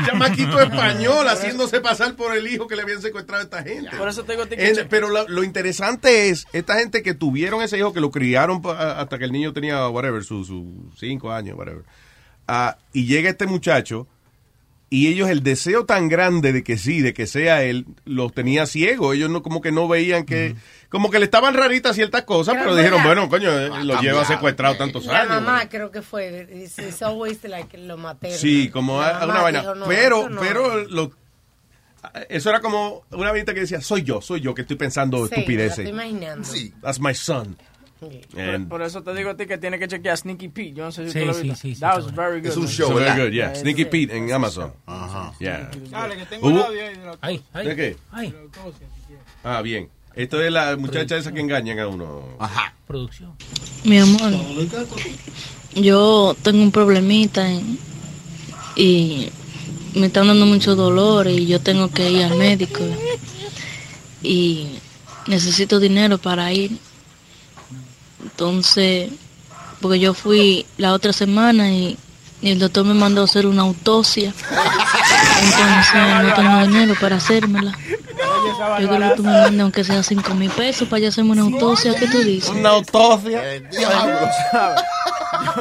Un 0.00 0.06
chamaquito 0.06 0.60
español 0.60 1.26
haciéndose 1.28 1.80
pasar 1.80 2.14
por 2.14 2.36
el 2.36 2.46
hijo 2.46 2.66
que 2.68 2.76
le 2.76 2.82
habían 2.82 3.02
secuestrado 3.02 3.40
a 3.40 3.44
esta 3.44 3.62
gente. 3.62 3.96
Por 3.96 4.08
eso 4.08 4.22
te 4.24 4.32
digo 4.32 4.44
a 4.44 4.46
ti 4.46 4.56
que 4.56 4.68
En- 4.68 4.88
pero 4.88 5.08
lo, 5.08 5.26
lo 5.28 5.42
interesante 5.42 6.28
es, 6.28 6.46
esta 6.52 6.78
gente 6.78 7.02
que 7.02 7.14
tuvieron 7.14 7.62
ese 7.62 7.76
hijo, 7.78 7.92
que 7.92 8.00
lo 8.00 8.10
criaron 8.10 8.62
hasta 8.76 9.18
que 9.18 9.24
el 9.24 9.32
niño 9.32 9.52
tenía, 9.52 9.88
whatever, 9.88 10.22
sus 10.24 10.46
su 10.48 10.90
cinco 10.96 11.32
años, 11.32 11.56
whatever. 11.58 11.82
Ah, 12.46 12.78
y 12.92 13.06
llega 13.06 13.30
este 13.30 13.46
muchacho, 13.46 14.06
y 14.92 15.06
ellos 15.06 15.30
el 15.30 15.42
deseo 15.44 15.86
tan 15.86 16.08
grande 16.08 16.52
de 16.52 16.64
que 16.64 16.76
sí, 16.76 17.00
de 17.00 17.14
que 17.14 17.26
sea 17.28 17.62
él, 17.62 17.86
los 18.04 18.34
tenía 18.34 18.66
ciego. 18.66 19.12
Ellos 19.12 19.30
no 19.30 19.40
como 19.40 19.60
que 19.60 19.70
no 19.70 19.86
veían 19.86 20.24
que, 20.26 20.56
como 20.88 21.10
que 21.12 21.20
le 21.20 21.26
estaban 21.26 21.54
raritas 21.54 21.94
ciertas 21.94 22.24
cosas, 22.24 22.56
Pero 22.58 22.74
dijeron, 22.74 23.00
bueno, 23.04 23.28
coño, 23.28 23.56
eh, 23.56 23.70
lo 23.84 24.00
lleva 24.00 24.24
secuestrado 24.24 24.76
tantos 24.76 25.06
La 25.06 25.20
años. 25.20 25.30
mamá 25.42 25.68
creo 25.68 25.92
que 25.92 26.02
fue, 26.02 26.48
it's, 26.52 27.02
always 27.02 27.42
like 27.44 27.78
lo 27.78 27.96
materno. 27.98 28.36
Sí, 28.36 28.68
como 28.68 29.00
La 29.00 29.18
a- 29.20 29.24
una 29.26 29.42
vaina. 29.42 29.60
dijo, 29.60 29.74
no, 29.76 29.86
pero, 29.86 30.28
no. 30.28 30.40
pero 30.40 30.84
lo- 30.88 31.12
eso 32.28 32.48
era 32.50 32.60
como 32.60 33.04
una 33.10 33.30
vainita 33.30 33.54
que 33.54 33.60
decía, 33.60 33.80
soy 33.82 34.02
yo, 34.02 34.20
soy 34.20 34.40
yo 34.40 34.54
que 34.54 34.62
estoy 34.62 34.76
pensando 34.76 35.18
Sí, 35.26 35.30
la 35.30 35.36
estupideces. 35.36 35.78
estoy 35.78 35.90
imaginando. 35.92 36.44
Sí. 36.44 36.72
That's 36.82 36.98
my 36.98 37.14
son. 37.14 37.56
Por, 38.00 38.40
And- 38.40 38.68
por 38.68 38.80
eso 38.82 39.02
te 39.02 39.14
digo 39.14 39.30
a 39.30 39.36
ti 39.36 39.46
que 39.46 39.58
tienes 39.58 39.78
que 39.78 39.86
chequear 39.88 40.16
Sneaky 40.16 40.48
Pete. 40.48 40.72
Yo 40.72 40.84
no 40.84 40.92
sé 40.92 41.06
si 41.06 41.12
Sí, 41.12 41.18
tú 41.20 41.26
lo 41.26 41.34
sí, 41.34 41.42
viste. 41.42 41.56
sí, 41.60 41.74
sí, 41.74 41.80
That 41.80 41.96
sí, 41.96 42.02
was 42.06 42.14
very 42.14 42.40
good. 42.40 42.48
Es 42.48 42.56
un 42.56 42.64
man. 42.64 42.72
show, 42.72 42.94
very 42.94 43.10
good, 43.10 43.30
yeah. 43.32 43.52
Yeah, 43.52 43.54
Sneaky 43.60 43.84
Pete 43.84 44.16
en 44.16 44.32
Amazon. 44.32 44.72
Ajá. 44.86 45.32
Yeah. 45.38 45.70
Dale, 45.90 46.16
que 46.16 46.26
tengo 46.26 46.48
audio 46.48 46.62
ahí 46.82 46.94
de 46.94 47.10
Ay, 47.20 47.42
ay. 47.52 47.66
¿De 47.66 47.76
qué? 47.76 47.96
Ay. 48.10 48.34
Ah, 49.44 49.60
bien. 49.62 49.88
Esto 50.16 50.42
es 50.42 50.50
la 50.50 50.76
muchacha 50.76 51.16
esa 51.16 51.30
que 51.32 51.40
engañan 51.40 51.78
a 51.78 51.86
uno. 51.88 52.24
Ajá. 52.38 52.74
Producción. 52.86 53.32
Mi 53.84 53.98
amor, 53.98 54.32
yo 55.74 56.36
tengo 56.42 56.62
un 56.62 56.72
problemita 56.72 57.48
en- 57.50 57.78
y 58.76 59.28
me 59.94 60.06
están 60.06 60.26
dando 60.26 60.46
mucho 60.46 60.74
dolor 60.74 61.28
y 61.28 61.46
yo 61.46 61.60
tengo 61.60 61.90
que 61.90 62.10
ir 62.10 62.24
al 62.24 62.36
médico 62.36 62.80
y 64.22 64.66
necesito 65.26 65.78
dinero 65.80 66.18
para 66.18 66.52
ir. 66.52 66.72
Entonces, 68.22 69.10
porque 69.80 69.98
yo 69.98 70.14
fui 70.14 70.66
la 70.76 70.92
otra 70.92 71.12
semana 71.12 71.70
y, 71.70 71.96
y 72.42 72.50
el 72.50 72.58
doctor 72.58 72.84
me 72.84 72.94
mandó 72.94 73.22
a 73.22 73.24
hacer 73.24 73.46
una 73.46 73.62
autopsia. 73.62 74.32
Entonces 75.42 76.24
no 76.24 76.34
tengo 76.34 76.66
dinero 76.66 76.94
para 77.00 77.16
hacérmela. 77.16 77.76
Yo 78.80 78.88
creo 78.88 79.10
que 79.10 79.16
tú 79.16 79.22
me 79.22 79.32
mandes 79.32 79.60
aunque 79.60 79.84
sea 79.84 80.02
cinco 80.02 80.34
mil 80.34 80.50
pesos 80.50 80.88
para 80.88 81.00
yo 81.00 81.08
hacerme 81.08 81.32
una 81.32 81.42
autopsia. 81.42 81.94
¿Qué 81.94 82.06
tú 82.06 82.18
dices? 82.18 82.50
Una 82.50 82.70
autopsia. 82.70 83.42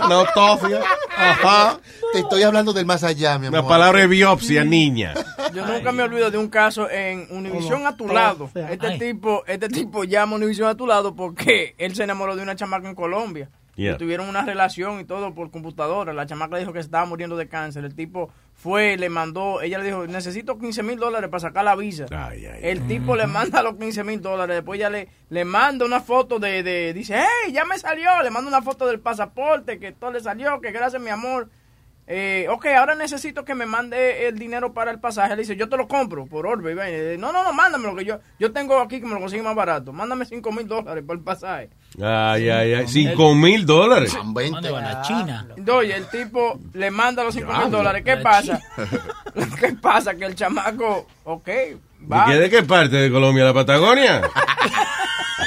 Una 0.06 0.16
autopsia. 0.16 0.82
Ajá. 1.18 1.80
Te 2.14 2.20
estoy 2.20 2.44
hablando 2.44 2.74
del 2.74 2.86
más 2.86 3.04
allá, 3.04 3.38
mi 3.38 3.48
amor. 3.48 3.60
Una 3.60 3.68
palabra 3.68 4.00
de 4.02 4.08
biopsia, 4.08 4.64
niña. 4.64 5.14
Yo 5.54 5.66
nunca 5.66 5.92
me 5.92 6.04
olvido 6.04 6.32
de 6.32 6.38
un 6.38 6.50
caso 6.50 6.90
en 6.90 7.28
Univisión 7.30 7.86
a 7.86 7.96
tu 7.96 8.08
lado. 8.08 8.50
Este 8.54 8.88
Ay. 8.88 9.00
tipo, 9.00 9.44
este 9.48 9.70
tipo 9.70 10.04
llama 10.04 10.34
a 10.34 10.36
Univisión 10.38 10.68
a 10.68 10.76
tu 10.76 10.88
lado 10.88 11.16
porque 11.16 11.76
él 11.78 11.96
se 11.96 12.04
enamoró 12.04 12.36
de 12.36 12.44
una 12.44 12.56
chamaca 12.56 12.88
en 12.88 12.96
Colombia. 12.96 13.50
Yeah. 13.76 13.94
Y 13.94 13.98
tuvieron 13.98 14.28
una 14.28 14.44
relación 14.44 15.00
y 15.00 15.06
todo 15.06 15.34
por 15.34 15.52
computadora. 15.52 16.12
La 16.14 16.26
chamaca 16.26 16.56
le 16.56 16.62
dijo 16.62 16.74
que 16.74 16.80
se 16.80 16.88
estaba 16.88 17.06
muriendo 17.06 17.38
de 17.38 17.48
cáncer. 17.48 17.86
El 17.86 17.96
tipo 17.96 18.30
fue, 18.60 18.98
le 18.98 19.08
mandó, 19.08 19.62
ella 19.62 19.78
le 19.78 19.86
dijo, 19.86 20.06
necesito 20.06 20.60
15 20.60 20.84
mil 20.84 21.00
dólares 21.00 21.30
para 21.30 21.40
sacar 21.40 21.64
la 21.64 21.78
visa. 21.78 22.06
el 22.62 22.86
tipo 22.88 23.16
le 23.16 23.26
manda 23.26 23.64
los 23.64 23.76
15 23.76 24.04
mil 24.04 24.22
dólares. 24.22 24.58
Después 24.58 24.78
ya 24.78 24.90
le, 24.90 25.08
le 25.30 25.46
manda 25.46 25.86
una 25.86 26.02
foto 26.02 26.40
de, 26.40 26.62
de, 26.62 26.94
dice, 26.94 27.16
hey, 27.18 27.54
ya 27.54 27.64
me 27.64 27.80
salió. 27.80 28.22
Le 28.22 28.30
manda 28.32 28.50
una 28.50 28.62
foto 28.62 28.86
del 28.86 29.00
pasaporte, 29.00 29.80
que 29.80 29.94
todo 29.94 30.12
le 30.12 30.20
salió, 30.20 30.60
que 30.60 30.72
gracias 30.72 31.02
mi 31.02 31.10
amor. 31.10 31.50
Eh, 32.06 32.48
ok, 32.50 32.66
ahora 32.76 32.96
necesito 32.96 33.46
que 33.46 33.56
me 33.56 33.66
mande 33.66 34.28
el 34.28 34.38
dinero 34.38 34.74
para 34.74 34.92
el 34.92 35.00
pasaje. 35.00 35.36
Le 35.38 35.44
dice, 35.44 35.56
yo 35.56 35.70
te 35.70 35.78
lo 35.78 35.88
compro 35.88 36.26
por 36.26 36.46
Orbe. 36.46 36.72
y 36.72 36.76
dice, 36.76 37.18
No, 37.18 37.32
no, 37.32 37.46
no, 37.46 37.54
mándamelo, 37.54 37.96
que 37.96 38.04
yo, 38.04 38.20
yo 38.40 38.52
tengo 38.52 38.78
aquí 38.80 39.00
que 39.00 39.06
me 39.06 39.14
lo 39.14 39.22
consigue 39.22 39.42
más 39.42 39.56
barato. 39.56 39.94
Mándame 39.94 40.26
5 40.26 40.52
mil 40.52 40.68
dólares 40.68 41.04
por 41.08 41.16
el 41.16 41.24
pasaje. 41.24 41.70
Ay, 42.02 42.50
ay, 42.50 42.74
ay. 42.76 42.88
Cinco 42.88 43.34
mil 43.36 43.66
dólares. 43.66 44.16
¿Dónde 44.16 44.72
van 44.72 44.86
a 44.86 45.02
China? 45.02 45.48
Oye, 45.72 45.96
el 45.96 46.08
tipo 46.10 46.60
le 46.74 46.92
manda 46.92 47.24
los 47.24 47.34
5 47.36 47.52
mil 47.52 47.72
dólares. 47.72 48.04
¿Qué 48.06 48.18
pasa? 48.18 48.60
¿Qué 49.60 49.74
pasa? 49.74 50.16
Que 50.16 50.26
el 50.26 50.36
chamaco, 50.36 51.08
ok, 51.26 51.50
va. 52.12 52.26
¿Y 52.28 52.32
qué 52.32 52.38
de 52.40 52.50
qué 52.50 52.64
parte 52.64 52.96
de 52.96 53.12
Colombia? 53.12 53.44
¿La 53.46 53.54
Patagonia? 53.54 54.22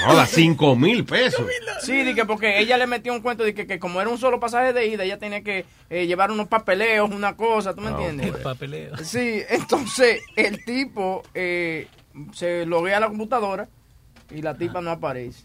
No, 0.06 0.16
da 0.16 0.26
cinco 0.26 0.74
mil 0.74 1.04
pesos. 1.04 1.46
Sí, 1.82 2.02
di 2.02 2.12
que 2.14 2.24
porque 2.24 2.58
ella 2.58 2.76
le 2.76 2.88
metió 2.88 3.12
un 3.12 3.20
cuento 3.20 3.44
de 3.44 3.54
que, 3.54 3.68
que 3.68 3.78
como 3.78 4.00
era 4.00 4.10
un 4.10 4.18
solo 4.18 4.40
pasaje 4.40 4.72
de 4.72 4.88
ida, 4.88 5.04
ella 5.04 5.18
tenía 5.18 5.42
que 5.44 5.64
eh, 5.90 6.06
llevar 6.08 6.32
unos 6.32 6.48
papeleos, 6.48 7.08
una 7.10 7.36
cosa, 7.36 7.72
¿tú 7.72 7.82
me 7.82 7.88
Ah, 7.88 7.90
entiendes? 7.92 8.32
Papeleo. 8.42 8.96
Sí, 9.04 9.42
entonces 9.48 10.20
el 10.34 10.64
tipo 10.64 11.22
eh, 11.34 11.86
se 12.32 12.66
loguea 12.66 12.96
a 12.96 13.00
la 13.00 13.08
computadora 13.08 13.68
y 14.30 14.42
la 14.42 14.56
tipa 14.56 14.80
no 14.80 14.90
aparece. 14.90 15.44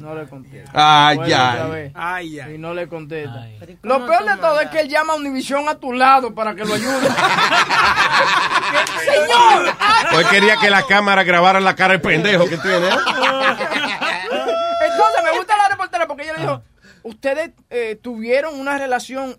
No 0.00 0.14
le 0.14 0.26
contesta. 0.26 0.70
Ay, 1.08 1.18
ay. 1.32 1.92
Ay, 1.94 2.40
ay. 2.40 2.54
Y 2.54 2.58
no 2.58 2.72
le 2.74 2.88
contesta. 2.88 3.46
¿cómo 3.82 3.98
Lo 3.98 4.06
peor 4.06 4.24
de 4.24 4.36
todo 4.36 4.60
es 4.60 4.70
que 4.70 4.80
él 4.80 4.88
llama 4.88 5.12
a 5.14 5.16
Univisión 5.16 5.68
a 5.68 5.74
tu 5.74 5.92
lado 5.92 6.34
para 6.34 6.54
que 6.54 6.64
lo 6.64 6.74
ayude. 6.74 7.08
¡Señor! 9.04 9.74
Pues 10.12 10.26
quería 10.28 10.56
que 10.56 10.70
la 10.70 10.86
cámara 10.86 11.24
grabara 11.24 11.60
la 11.60 11.74
cara 11.74 11.92
del 11.92 12.00
pendejo 12.00 12.48
que 12.48 12.56
tiene. 12.56 12.88
Entonces 14.86 15.22
me 15.24 15.36
gusta 15.36 15.56
la 15.56 15.68
reportera 15.68 16.06
porque 16.06 16.22
ella 16.22 16.34
le 16.34 16.40
dijo, 16.40 16.62
ustedes 17.02 17.50
eh, 17.70 17.98
tuvieron 18.00 18.58
una 18.58 18.78
relación 18.78 19.36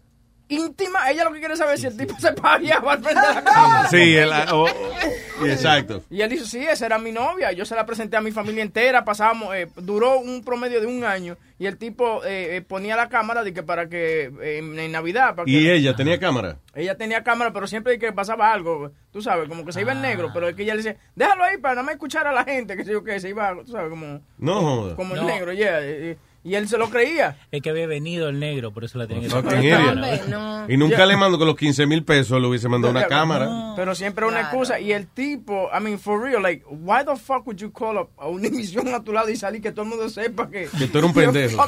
íntima. 0.49 1.09
Ella 1.11 1.23
lo 1.23 1.31
que 1.33 1.39
quiere 1.39 1.55
saber 1.57 1.75
es 1.75 1.81
si 1.81 1.87
el 1.87 1.97
tipo 1.97 2.17
se 2.19 2.31
pareaba 2.33 2.93
al 2.93 3.03
frente 3.03 3.21
de 3.27 3.33
la 3.33 3.43
cámara. 3.43 3.89
Sí, 3.89 4.15
el- 4.15 4.31
oh, 4.51 4.65
oh, 4.65 5.45
exacto. 5.45 6.03
Y 6.09 6.21
él 6.21 6.29
dice, 6.29 6.45
sí, 6.45 6.59
esa 6.63 6.85
era 6.85 6.97
mi 6.99 7.11
novia. 7.11 7.51
Yo 7.51 7.65
se 7.65 7.75
la 7.75 7.85
presenté 7.85 8.17
a 8.17 8.21
mi 8.21 8.31
familia 8.31 8.61
entera. 8.63 9.03
Pasábamos, 9.05 9.55
eh, 9.55 9.67
duró 9.77 10.19
un 10.19 10.43
promedio 10.43 10.79
de 10.81 10.87
un 10.87 11.03
año. 11.03 11.37
Y 11.57 11.67
el 11.67 11.77
tipo 11.77 12.23
eh, 12.25 12.57
eh, 12.57 12.61
ponía 12.61 12.95
la 12.97 13.07
cámara 13.07 13.43
de 13.43 13.53
que 13.53 13.63
para 13.63 13.87
que 13.87 14.31
eh, 14.41 14.57
en, 14.59 14.91
Navidad. 14.91 15.35
Para 15.35 15.49
¿Y 15.49 15.69
ella 15.69 15.95
tenía 15.95 16.19
cámara? 16.19 16.57
Ella 16.73 16.95
tenía 16.97 17.23
cámara, 17.23 17.53
pero 17.53 17.65
siempre 17.65 17.97
que 17.97 18.11
pasaba 18.11 18.51
algo, 18.51 18.91
tú 19.11 19.21
sabes, 19.21 19.47
como 19.47 19.63
que 19.65 19.71
se 19.71 19.79
iba 19.81 19.93
en 19.93 20.01
negro. 20.01 20.31
Pero 20.33 20.49
es 20.49 20.55
que 20.55 20.63
ella 20.63 20.75
le 20.75 20.83
decía, 20.83 20.97
déjalo 21.15 21.45
ahí 21.45 21.57
para 21.57 21.75
no 21.75 21.83
me 21.83 21.93
escuchar 21.93 22.27
a 22.27 22.33
la 22.33 22.43
gente. 22.43 22.75
Que 22.75 22.83
sé 22.83 22.91
yo 22.91 23.03
que 23.03 23.19
se 23.21 23.29
iba, 23.29 23.55
tú 23.65 23.71
sabes, 23.71 23.89
como, 23.89 24.21
No 24.37 24.93
como 24.97 25.15
en 25.15 25.21
No. 25.21 25.27
negro. 25.27 25.53
yeah, 25.53 25.79
eh, 25.81 26.17
y 26.45 26.53
él 26.53 26.69
se 26.69 26.77
lo 26.77 26.91
creía. 26.91 27.37
Es 27.51 27.61
que 27.63 27.71
había 27.71 27.87
venido 27.87 28.29
el 28.29 28.39
negro, 28.39 28.71
por 28.71 28.83
eso 28.85 28.99
la 28.99 29.07
tenía 29.07 29.27
que 29.27 29.35
idiot. 29.35 29.79
Hombre, 29.79 30.21
no. 30.29 30.65
Y 30.69 30.77
nunca 30.77 31.05
le 31.07 31.17
mandó 31.17 31.39
con 31.39 31.47
los 31.47 31.55
15 31.57 31.87
mil 31.87 32.03
pesos, 32.03 32.39
le 32.39 32.47
hubiese 32.47 32.69
mandado 32.69 32.91
una 32.91 33.07
cámara. 33.07 33.73
Pero 33.75 33.95
siempre 33.95 34.25
una 34.27 34.41
excusa. 34.41 34.79
Y 34.79 34.91
el 34.93 35.07
tipo, 35.07 35.69
I 35.75 35.81
mean, 35.81 35.99
for 35.99 36.21
real, 36.21 36.43
like, 36.43 36.63
why 36.69 37.03
the 37.03 37.15
fuck 37.15 37.47
would 37.47 37.57
you 37.57 37.71
call 37.71 37.97
up 37.97 38.09
a 38.17 38.27
una 38.27 38.47
emisión 38.49 38.93
a 38.93 39.03
tu 39.03 39.11
lado 39.11 39.29
y 39.29 39.35
salir 39.35 39.59
que 39.61 39.71
todo 39.71 39.83
el 39.83 39.89
mundo 39.89 40.07
sepa 40.07 40.47
que. 40.49 40.69
Que 40.77 40.87
tú 40.87 40.99
eres 40.99 41.09
un 41.09 41.13
pendejo. 41.13 41.65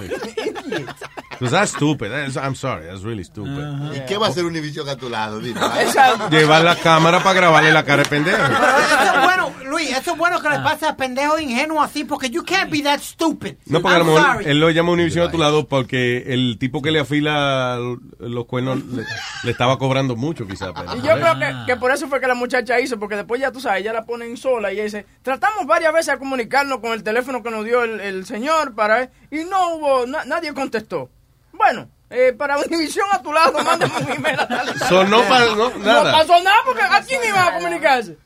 Pues 1.40 1.52
that's 1.52 1.72
stupid. 1.72 2.08
That's- 2.10 2.36
I'm 2.38 2.56
sorry, 2.56 2.86
that's 2.88 3.04
really 3.04 3.24
stupid. 3.24 3.95
¿Y 3.95 4.06
qué 4.08 4.18
va 4.18 4.28
a 4.28 4.30
hacer 4.30 4.45
Univision 4.45 4.88
a 4.90 4.95
tu 4.95 5.10
lado? 5.10 5.40
Dime. 5.40 5.60
Llevar 6.32 6.64
la 6.64 6.76
cámara 6.76 7.22
para 7.22 7.34
grabarle 7.34 7.72
la 7.72 7.84
cara 7.84 8.04
de 8.04 8.10
pendejo. 8.10 8.38
Eso 8.38 9.14
es 9.16 9.24
bueno, 9.24 9.54
Luis, 9.66 9.91
eso 9.91 10.12
es 10.14 10.18
bueno 10.18 10.41
que 10.41 10.49
le 10.49 10.60
pase 10.60 10.88
a 10.88 10.95
pendejo 10.95 11.38
ingenuo 11.40 11.82
así, 11.82 12.04
porque 12.04 12.30
you 12.30 12.44
can't 12.44 12.72
be 12.72 12.82
that 12.82 12.99
stupid. 13.02 13.56
No, 13.68 13.82
porque 13.82 13.95
a 13.95 13.99
lo 13.99 14.06
I'm 14.06 14.14
mejor 14.16 14.48
lo 14.68 14.73
llama 14.73 14.91
Univision 14.91 15.27
a 15.27 15.31
tu 15.31 15.38
lado 15.38 15.68
porque 15.68 16.23
el 16.27 16.57
tipo 16.60 16.81
que 16.81 16.91
le 16.91 16.99
afila 16.99 17.77
los 18.19 18.45
cuernos 18.45 18.84
le, 18.85 19.03
le 19.44 19.52
estaba 19.52 19.77
cobrando 19.77 20.15
mucho, 20.15 20.45
quizás. 20.48 20.72
Y 20.98 21.02
yo 21.07 21.14
creo 21.15 21.39
que, 21.39 21.53
que 21.65 21.76
por 21.77 21.91
eso 21.91 22.07
fue 22.07 22.19
que 22.19 22.27
la 22.27 22.35
muchacha 22.35 22.80
hizo, 22.80 22.99
porque 22.99 23.15
después 23.15 23.41
ya 23.41 23.52
tú 23.52 23.60
sabes, 23.60 23.81
ella 23.81 23.94
la 23.94 24.06
ponen 24.06 24.38
sola 24.38 24.72
y 24.72 24.76
ella 24.76 24.84
dice, 24.84 25.06
tratamos 25.23 25.65
varias 25.65 25.91
veces 25.94 26.10
a 26.14 26.18
comunicarnos 26.19 26.80
con 26.80 26.91
el 26.94 27.03
teléfono 27.03 27.41
que 27.44 27.49
nos 27.52 27.65
dio 27.65 27.84
el, 27.84 27.99
el 27.99 28.26
señor 28.26 28.76
para 28.76 29.10
y 29.31 29.44
no 29.49 29.76
hubo, 29.76 30.06
na- 30.06 30.26
nadie 30.26 30.53
contestó. 30.53 31.10
Bueno, 31.53 31.89
eh, 32.10 32.34
para 32.38 32.57
Univisión 32.57 33.07
a 33.11 33.22
tu 33.22 33.34
lado, 33.34 33.61
mándame 33.64 33.94
un 33.99 34.11
email 34.11 34.39
a 34.39 34.48
tal 34.48 34.73
tal. 34.80 35.10
No 35.10 35.22
pa- 35.23 35.39
no, 35.56 35.69
nada. 35.80 36.11
No 36.11 36.18
pasó 36.18 36.44
nada 36.44 36.57
porque 36.65 36.81
¿a 36.84 37.02
quién 37.02 37.22
iba 37.27 37.48
a 37.48 37.53
comunicarse? 37.56 38.18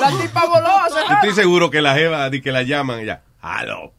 La 0.00 0.08
tipa 0.08 0.46
voló 0.46 0.68
estoy 1.16 1.34
seguro 1.34 1.68
que 1.70 1.82
la 1.82 1.94
jeva 1.94 2.30
di 2.30 2.40
que 2.40 2.50
la 2.52 2.62
llaman 2.62 3.02
y 3.02 3.06
ya. 3.06 3.22
Aló. 3.42 3.92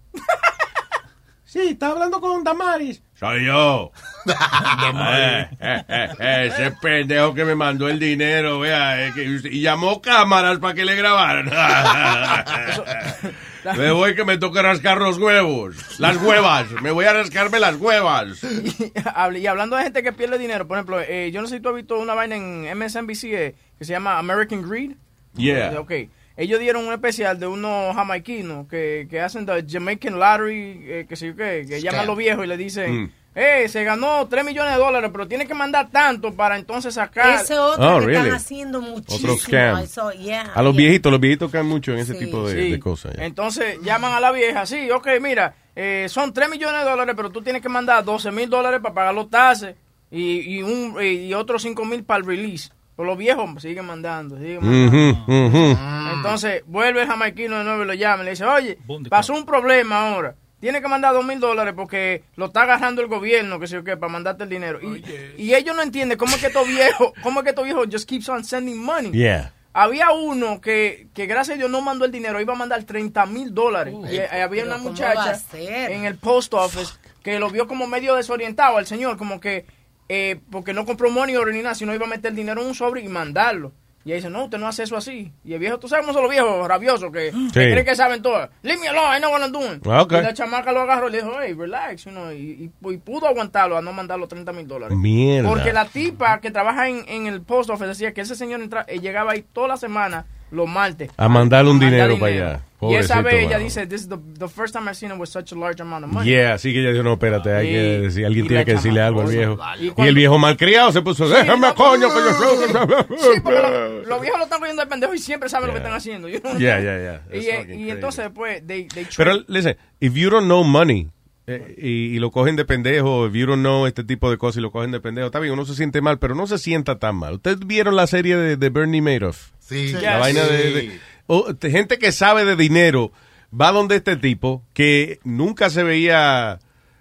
Sí, 1.48 1.60
está 1.69 1.91
hablando 1.91 2.19
con 2.19 2.44
Damaris. 2.44 3.02
Soy 3.18 3.45
yo. 3.45 3.91
Eh, 4.28 5.49
eh, 5.61 5.84
eh, 5.90 6.49
ese 6.52 6.72
pendejo 6.72 7.34
que 7.34 7.45
me 7.45 7.56
mandó 7.56 7.88
el 7.88 7.99
dinero, 7.99 8.60
vea, 8.60 9.07
eh, 9.07 9.11
que- 9.15 9.24
y 9.49 9.61
llamó 9.61 10.02
cámaras 10.02 10.60
para 10.60 10.74
que 10.74 10.84
le 10.84 10.95
grabaran. 10.95 11.45
me 13.78 13.91
voy 13.91 14.14
que 14.15 14.26
me 14.26 14.38
toca 14.38 14.61
rascar 14.61 14.98
los 14.99 15.18
huevos, 15.18 15.99
las 15.99 16.18
huevas, 16.18 16.69
me 16.82 16.91
voy 16.91 17.06
a 17.06 17.14
rascarme 17.14 17.60
las 17.60 17.76
huevas. 17.78 18.44
Hable- 19.15 19.40
y 19.40 19.48
hablando 19.48 19.76
de 19.78 19.84
gente 19.84 20.03
que 20.03 20.11
pierde 20.14 20.38
dinero, 20.38 20.68
por 20.68 20.78
ejemplo, 20.78 20.99
eh, 21.02 21.32
yo 21.32 21.41
no 21.41 21.48
sé 21.48 21.56
si 21.56 21.61
tú 21.61 21.69
has 21.69 21.76
visto 21.76 21.98
una 21.98 22.14
vaina 22.14 22.36
en 22.36 22.78
MSNBC 22.78 23.24
eh, 23.34 23.56
que 23.80 23.86
se 23.86 23.94
llama 23.94 24.18
American 24.18 24.68
Greed. 24.69 24.91
Yeah. 25.36 25.80
Ok. 25.80 25.91
Ellos 26.38 26.60
dieron 26.60 26.86
un 26.86 26.94
especial 26.94 27.40
de 27.40 27.48
unos 27.48 27.96
jamaiquinos 27.96 28.68
que, 28.68 29.08
que 29.10 29.20
hacen 29.20 29.46
the 29.46 29.66
Jamaican 29.68 30.20
Lottery, 30.20 30.80
eh, 30.84 31.06
que 31.10 31.16
sé 31.16 31.28
yo 31.28 31.36
qué, 31.36 31.66
que 31.68 31.82
llaman 31.82 32.02
a 32.02 32.06
los 32.06 32.16
viejos 32.18 32.46
y 32.46 32.48
le 32.48 32.58
dicen, 32.58 33.02
Mm. 33.06 33.12
eh, 33.34 33.68
se 33.68 33.84
ganó 33.84 34.28
3 34.28 34.46
millones 34.46 34.74
de 34.74 34.80
dólares, 34.80 35.10
pero 35.12 35.28
tiene 35.28 35.48
que 35.48 35.56
mandar 35.56 35.90
tanto 35.90 36.34
para 36.36 36.56
entonces 36.58 36.94
sacar. 36.94 37.42
Ese 37.42 37.58
otro 37.58 37.96
Oh, 37.96 38.00
que 38.00 38.06
really? 38.06 38.18
están 38.20 38.34
haciendo 38.36 38.82
muchísimo. 38.82 39.34
Otro 39.34 39.44
scam. 39.44 39.78
Eso, 39.80 40.12
yeah, 40.12 40.52
A 40.54 40.62
los 40.62 40.74
yeah. 40.76 40.84
viejitos, 40.86 41.12
los 41.12 41.20
viejitos 41.22 41.52
caen 41.52 41.66
mucho 41.66 41.92
en 41.94 42.00
ese 42.00 42.14
tipo 42.14 42.48
de, 42.48 42.54
Sí. 42.66 42.72
de 42.72 42.80
cosas. 42.80 43.16
Entonces 43.18 43.80
llaman 43.84 44.14
a 44.14 44.20
la 44.20 44.32
vieja, 44.32 44.66
sí, 44.68 44.92
ok, 44.92 45.08
mira, 45.20 45.56
eh, 45.76 46.06
son 46.08 46.34
3 46.34 46.50
millones 46.50 46.84
de 46.84 46.90
dólares, 46.90 47.16
pero 47.18 47.32
tú 47.32 47.42
tienes 47.42 47.62
que 47.64 47.70
mandar 47.70 48.04
12 48.06 48.32
mil 48.32 48.48
dólares 48.50 48.80
para 48.82 48.94
pagar 48.94 49.14
los 49.16 49.30
taxes 49.30 49.76
y, 50.12 50.58
y, 50.58 50.62
un, 50.62 50.96
y 51.04 51.34
otros 51.34 51.64
5 51.64 51.84
mil 51.86 52.04
para 52.04 52.20
el 52.20 52.26
release. 52.28 52.70
Pero 52.98 53.10
los 53.10 53.18
viejos 53.18 53.61
siguen 53.61 53.86
mandando, 53.86 54.38
siguen 54.40 54.60
mandando. 54.65 55.24
Ujú. 55.28 55.78
Entonces 56.15 56.64
vuelve 56.65 57.03
el 57.03 57.07
jamaiquino 57.07 57.60
de 57.60 57.64
nuevo 57.64 57.84
y 57.84 57.86
lo 57.86 57.94
llama 57.94 58.24
y 58.24 58.26
le 58.26 58.32
dice, 58.32 58.44
oye, 58.44 58.80
pasó 59.07 59.34
un 59.34 59.45
problema 59.45 60.10
ahora. 60.10 60.36
Tiene 60.60 60.82
que 60.82 60.88
mandar 60.88 61.14
dos 61.14 61.24
mil 61.24 61.40
dólares 61.40 61.76
porque 61.78 62.24
lo 62.36 62.48
está 62.48 62.64
agarrando 62.64 63.03
el 63.03 63.07
gobierno, 63.07 63.60
que 63.60 63.68
sé 63.68 63.76
yo 63.76 63.84
qué, 63.84 63.95
para 63.95 64.11
mandarte 64.11 64.45
el 64.45 64.49
dinero. 64.49 64.80
Y, 64.82 65.03
y 65.38 65.53
ellos 65.53 65.76
no 65.76 65.84
entienden 65.84 66.18
cómo 66.18 66.34
es 66.34 66.41
que 66.41 66.48
estos 66.48 66.68
viejos, 66.68 67.11
cómo 67.22 67.41
es 67.41 67.44
que 67.44 67.49
estos 67.52 67.65
viejos 67.65 67.88
just 67.91 68.10
keeps 68.10 68.28
on 68.30 68.44
sending 68.44 68.84
money. 68.84 69.11
Yeah. 69.11 69.53
Había 69.74 70.11
uno 70.11 70.60
que, 70.60 71.10
que 71.14 71.28
gracias 71.28 71.53
a 71.53 71.57
Dios 71.60 71.69
no 71.69 71.82
mandó 71.82 72.06
el 72.06 72.11
dinero, 72.11 72.41
iba 72.41 72.53
a 72.53 72.57
mandar 72.57 72.84
30 72.84 73.28
mil 73.28 73.53
dólares. 73.53 73.94
Y 74.11 74.15
eh, 74.18 74.41
había 74.41 74.64
una 74.64 74.78
¿cómo 74.78 74.86
va 74.86 74.90
a 74.90 74.91
muchacha 74.91 75.40
en 75.60 76.06
el 76.06 76.18
post 76.18 76.56
office 76.56 76.94
que 77.22 77.38
lo 77.38 77.52
vio 77.52 77.68
como 77.68 77.86
medio 77.86 78.15
desorientado 78.15 78.78
al 78.78 78.88
señor, 78.88 79.18
como 79.18 79.40
que 79.40 79.65
eh, 80.10 80.40
porque 80.52 80.74
no 80.74 80.86
compró 80.86 81.10
money 81.10 81.36
order 81.36 81.54
ni 81.54 81.62
nada, 81.62 81.76
sino 81.76 81.94
iba 81.94 82.06
a 82.06 82.10
meter 82.10 82.32
el 82.32 82.36
dinero 82.36 82.62
en 82.62 82.68
un 82.68 82.76
sobre 82.76 83.02
y 83.02 83.08
mandarlo. 83.08 83.72
Y 84.06 84.12
ella 84.12 84.16
dice, 84.18 84.30
no, 84.30 84.46
usted 84.46 84.58
no 84.58 84.70
hace 84.70 84.84
eso 84.84 84.96
así. 84.96 85.34
Y 85.44 85.52
el 85.54 85.60
viejo, 85.60 85.80
tú 85.80 85.90
sabes 85.90 86.06
cómo 86.06 86.14
son 86.14 86.22
los 86.24 86.32
viejos 86.32 86.66
rabiosos 86.66 87.12
que, 87.12 87.30
que 87.54 87.72
creen 87.72 87.84
que 87.86 87.94
saben 87.94 88.22
todo. 88.22 88.48
Leave 88.62 88.80
me 88.80 88.88
alone, 88.88 89.18
I 89.18 89.20
know 89.20 89.32
what 89.34 89.42
I'm 89.42 89.52
doing. 89.52 89.82
Ah. 89.86 90.06
Y 90.10 90.24
la 90.24 90.34
chamaca 90.34 90.72
lo 90.72 90.80
agarró 90.80 91.10
y 91.10 91.12
le 91.12 91.18
dijo, 91.18 91.32
hey, 91.42 91.54
relax, 91.54 92.06
you 92.06 92.12
know, 92.12 92.32
y, 92.32 92.72
y- 92.86 92.90
y 92.94 92.98
pudo 93.00 93.28
aguantarlo 93.28 93.76
a 93.78 93.82
no 93.82 93.92
mandar 93.92 94.18
los 94.18 94.30
30 94.30 94.54
mil 94.54 94.66
dólares. 94.66 94.98
Mierda. 94.98 95.50
Porque 95.50 95.74
la 95.74 95.84
tipa 95.86 96.40
que 96.40 96.52
trabaja 96.52 96.88
en, 96.88 97.04
en 97.10 97.28
el 97.28 97.42
post 97.42 97.70
office 97.70 97.88
decía 97.88 98.14
que 98.14 98.22
ese 98.22 98.36
señor 98.36 98.62
entra- 98.62 98.86
eh, 98.88 99.00
llegaba 99.02 99.34
ahí 99.34 99.44
toda 99.52 99.68
la 99.68 99.76
semana, 99.78 100.26
los 100.52 100.68
martes. 100.68 101.10
A 101.18 101.28
mandarle 101.30 101.72
un 101.72 101.78
mandar 101.78 101.91
dinero 102.10 102.19
para 102.19 102.32
allá. 102.34 102.61
Y 102.80 102.94
esa 102.94 103.15
Pobrecito, 103.15 103.24
vez 103.24 103.34
ella 103.45 103.49
mano. 103.53 103.64
dice, 103.64 103.88
this 103.88 104.02
is 104.02 104.07
the, 104.07 104.18
the 104.38 104.48
first 104.48 104.72
time 104.76 104.86
I've 104.88 104.95
seen 104.95 105.11
him 105.11 105.19
with 105.19 105.30
such 105.30 105.52
a 105.52 105.56
large 105.56 105.82
amount 105.82 106.06
of 106.06 106.11
money. 106.11 106.30
Yeah, 106.30 106.53
así 106.53 106.72
que 106.72 106.82
ella 106.82 106.91
dijo, 106.91 107.02
no, 107.03 107.14
espérate, 107.14 107.52
hay 107.52 107.65
Sí. 107.65 107.74
que 107.74 107.80
decir, 107.80 108.26
alguien 108.28 108.45
Y 108.45 108.48
tiene 108.49 108.65
que 108.65 108.74
decirle 108.74 109.02
algo 109.02 109.22
al 109.22 109.30
viejo. 109.30 109.57
Y, 109.80 109.91
Y 109.98 110.07
el 110.07 110.14
viejo 110.14 110.38
malcriado 110.38 110.91
se 110.91 111.02
puso, 111.02 111.28
déjame 111.28 111.74
coño, 111.74 112.07
que 112.07 112.19
yo 112.19 113.07
Sí, 113.34 113.40
porque 113.41 113.60
lo- 113.60 114.03
los 114.06 114.22
viejos 114.22 114.38
lo 114.38 114.44
están 114.44 114.60
cogiendo 114.60 114.84
de 114.84 114.88
pendejo 114.88 115.14
y 115.15 115.18
siempre 115.18 115.49
saben 115.49 115.68
lo 115.68 115.74
que 115.74 115.80
están 115.80 115.94
haciendo. 115.94 116.30
You 116.30 116.40
know? 116.40 116.56
Yeah, 116.60 116.80
yeah, 116.80 116.99
yeah. 116.99 117.22
Y, 117.40 117.45
That's 117.45 117.57
fucking 117.61 117.80
y 117.80 117.90
entonces 117.90 118.24
después, 118.26 118.68
they, 118.68 118.88
they 118.88 119.07
Pero, 119.18 119.34
listen, 119.48 119.76
if 119.99 120.14
you 120.14 120.30
don't 120.30 120.45
know 120.45 120.64
money, 120.64 121.10
eh, 121.48 121.76
y, 121.80 122.15
y 122.15 122.19
lo 122.19 122.30
cogen 122.30 122.56
de 122.57 122.65
pendejo, 122.65 123.26
if 123.26 123.34
you 123.34 123.48
don't 123.48 123.61
know 123.61 123.88
este 123.88 124.03
tipo 124.03 124.30
de 124.30 124.38
cosas 124.38 124.57
y 124.57 124.61
lo 124.61 124.72
cogen 124.72 124.91
de 124.91 124.99
pendejo, 124.99 125.26
está 125.28 125.40
bien, 125.40 125.53
uno 125.53 125.65
se 125.65 125.74
siente 125.74 126.02
mal, 126.02 126.19
pero 126.19 126.36
no 126.36 126.45
se 126.45 126.60
sienta 126.60 126.99
tan 126.99 127.15
mal. 127.15 127.36
¿Ustedes 127.36 127.57
vieron 127.65 127.95
la 127.95 128.06
serie 128.06 128.36
de, 128.38 128.56
de 128.57 128.69
Bernie 128.69 129.02
Madoff? 129.02 129.49
Sí. 129.68 129.91
La 129.94 129.99
Sí. 130.15 130.19
vaina 130.19 130.44
de... 130.45 130.72
de- 130.72 130.99
o, 131.27 131.52
de 131.53 131.72
gente 131.72 131.98
que 131.99 132.11
sabe 132.14 132.45
de 132.45 132.56
dinero 132.56 133.11
va 133.53 133.72
donde 133.72 133.98
este 133.98 134.15
tipo 134.15 134.64
que 134.73 135.19
nunca 135.26 135.69
se 135.69 135.84
veía 135.84 136.60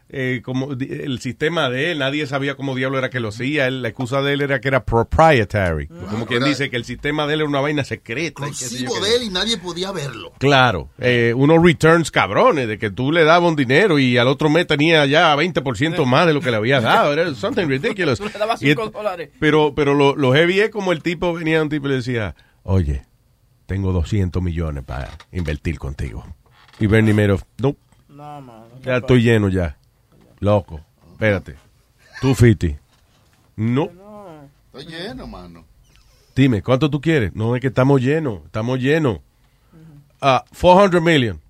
eh, 0.08 0.40
como 0.44 0.76
di- 0.76 0.86
el 0.88 1.18
sistema 1.20 1.68
de 1.68 1.90
él, 1.90 1.98
nadie 1.98 2.26
sabía 2.28 2.54
cómo 2.54 2.76
diablo 2.76 2.96
era 2.98 3.10
que 3.10 3.18
lo 3.18 3.28
hacía, 3.30 3.66
él- 3.66 3.82
la 3.82 3.88
excusa 3.88 4.22
de 4.22 4.34
él 4.34 4.40
era 4.40 4.60
que 4.60 4.68
era 4.68 4.84
proprietary, 4.84 5.88
como 5.88 6.26
quien 6.26 6.44
dice 6.44 6.70
que 6.70 6.76
el 6.76 6.84
sistema 6.84 7.26
de 7.26 7.34
él 7.34 7.40
era 7.40 7.48
una 7.48 7.60
vaina 7.60 7.82
secreta. 7.84 8.46
Exclusivo 8.46 8.98
de 9.00 9.16
él 9.16 9.22
y 9.24 9.30
nadie 9.30 9.58
podía 9.58 9.90
verlo. 9.90 10.32
Claro, 10.38 10.90
eh, 10.98 11.32
unos 11.36 11.60
returns 11.62 12.10
cabrones, 12.12 12.68
de 12.68 12.78
que 12.78 12.90
tú 12.90 13.10
le 13.10 13.24
dabas 13.24 13.48
un 13.50 13.56
dinero 13.56 13.98
y 13.98 14.16
al 14.16 14.28
otro 14.28 14.48
mes 14.48 14.66
tenía 14.68 15.06
ya 15.06 15.34
20% 15.36 16.04
más 16.04 16.26
de 16.28 16.34
lo 16.34 16.40
que 16.40 16.50
le 16.52 16.56
habías 16.58 16.82
dado. 16.84 17.12
Era 17.12 17.34
something 17.34 17.66
ridiculous. 17.66 18.18
Tú 18.20 18.26
le 18.32 18.38
dabas 18.38 18.62
Y 18.62 18.68
cinco 18.68 18.84
et- 18.86 18.92
dólares. 18.92 19.30
pero 19.40 19.72
pero 19.74 19.94
lo, 19.94 20.14
lo 20.14 20.32
heavy 20.32 20.60
es 20.60 20.70
como 20.70 20.92
el 20.92 21.02
tipo 21.02 21.32
venía 21.34 21.60
un 21.62 21.68
tipo 21.68 21.86
y 21.86 21.90
le 21.90 21.96
decía, 21.96 22.36
oye, 22.66 23.02
tengo 23.66 23.92
200 23.92 24.42
millones 24.42 24.84
para 24.84 25.10
invertir 25.32 25.78
contigo. 25.78 26.24
Y 26.78 26.86
Bernie 26.86 27.14
Madoff, 27.14 27.44
no, 27.58 27.76
ya 28.82 28.98
estoy 28.98 29.22
lleno 29.22 29.48
ya. 29.48 29.76
Loco, 30.40 30.80
espérate. 31.12 31.56
Tú, 32.20 32.34
Fiti. 32.34 32.76
No. 33.56 33.90
Estoy 34.66 34.86
lleno, 34.86 35.26
mano. 35.26 35.64
Dime, 36.34 36.62
¿cuánto 36.62 36.90
tú 36.90 37.00
quieres? 37.00 37.34
No, 37.34 37.54
es 37.56 37.62
que 37.62 37.68
estamos 37.68 38.00
llenos, 38.02 38.44
estamos 38.44 38.78
llenos. 38.78 39.20
Ah, 40.20 40.44
400 40.60 41.02
million. 41.02 41.40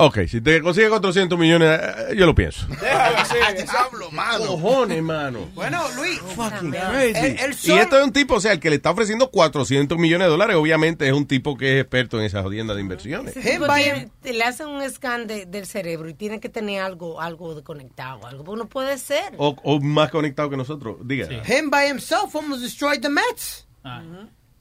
Ok, 0.00 0.18
si 0.28 0.40
te 0.40 0.62
consigues 0.62 0.90
400 0.90 1.36
millones, 1.36 1.80
eh, 1.82 2.14
yo 2.16 2.24
lo 2.24 2.32
pienso. 2.34 2.66
Diablo, 2.78 4.10
mano. 4.12 4.46
Cojones, 4.46 5.02
mano. 5.02 5.48
Bueno, 5.54 5.82
Luis, 5.96 6.20
Fucking 6.20 6.70
crazy. 6.70 7.36
el 7.42 7.50
Y 7.50 7.54
sol- 7.54 7.78
esto 7.80 7.98
es 7.98 8.04
un 8.04 8.12
tipo, 8.12 8.34
o 8.34 8.40
sea, 8.40 8.52
el 8.52 8.60
que 8.60 8.70
le 8.70 8.76
está 8.76 8.90
ofreciendo 8.92 9.30
400 9.30 9.98
millones 9.98 10.26
de 10.26 10.30
dólares, 10.30 10.56
obviamente 10.56 11.06
es 11.06 11.12
un 11.12 11.26
tipo 11.26 11.56
que 11.56 11.76
es 11.78 11.82
experto 11.82 12.18
en 12.20 12.26
esas 12.26 12.42
jodiendas 12.44 12.76
de 12.76 12.82
inversiones. 12.82 13.34
Tipo 13.34 13.66
tiene- 13.74 14.08
le 14.22 14.44
hacen 14.44 14.68
un 14.68 14.88
scan 14.88 15.26
de- 15.26 15.46
del 15.46 15.66
cerebro 15.66 16.08
y 16.08 16.14
tiene 16.14 16.38
que 16.38 16.48
tener 16.48 16.80
algo 16.82 17.20
algo 17.20 17.54
de 17.54 17.62
conectado, 17.62 18.24
algo. 18.26 18.44
Pues 18.44 18.56
no 18.58 18.68
puede 18.68 18.98
ser. 18.98 19.34
O, 19.38 19.56
o 19.64 19.80
más 19.80 20.10
conectado 20.10 20.48
que 20.48 20.56
nosotros. 20.56 20.96
Diga. 21.02 21.26
him 21.44 21.70
by 21.70 21.88
himself 21.90 22.34
almost 22.36 22.62
destroyed 22.62 23.00
the 23.00 23.08
Mets. 23.08 23.66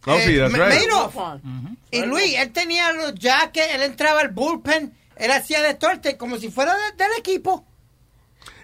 Oh, 0.09 0.17
sí, 0.25 0.37
that's 0.37 0.51
Ma- 0.57 0.65
right. 0.69 0.87
Madoff. 0.89 1.41
Y 1.91 2.01
Luis, 2.05 2.35
él 2.37 2.51
tenía 2.53 2.91
los 2.93 3.13
jackets, 3.15 3.67
él 3.75 3.83
entraba 3.83 4.21
al 4.21 4.29
bullpen, 4.29 4.93
él 5.19 5.31
hacía 5.31 5.61
de 5.61 5.73
torte 5.73 6.17
como 6.17 6.37
si 6.37 6.49
fuera 6.49 6.73
de- 6.73 7.03
del 7.03 7.11
equipo. 7.19 7.65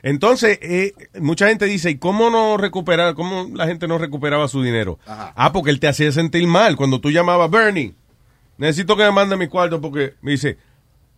Entonces, 0.01 0.59
eh, 0.61 0.93
mucha 1.19 1.47
gente 1.47 1.65
dice, 1.65 1.89
¿y 1.91 1.97
cómo 1.97 2.29
no 2.29 2.57
recuperar, 2.57 3.13
cómo 3.15 3.49
la 3.53 3.67
gente 3.67 3.87
no 3.87 3.97
recuperaba 3.97 4.47
su 4.47 4.61
dinero? 4.61 4.99
Ah, 5.07 5.51
porque 5.53 5.71
él 5.71 5.79
te 5.79 5.87
hacía 5.87 6.11
sentir 6.11 6.45
mal. 6.47 6.75
Cuando 6.75 6.99
tú 6.99 7.09
llamabas, 7.09 7.49
Bernie, 7.49 7.93
necesito 8.57 8.97
que 8.97 9.03
me 9.03 9.11
mande 9.11 9.37
mi 9.37 9.47
cuarto 9.47 9.79
porque 9.79 10.15
me 10.21 10.31
dice, 10.31 10.57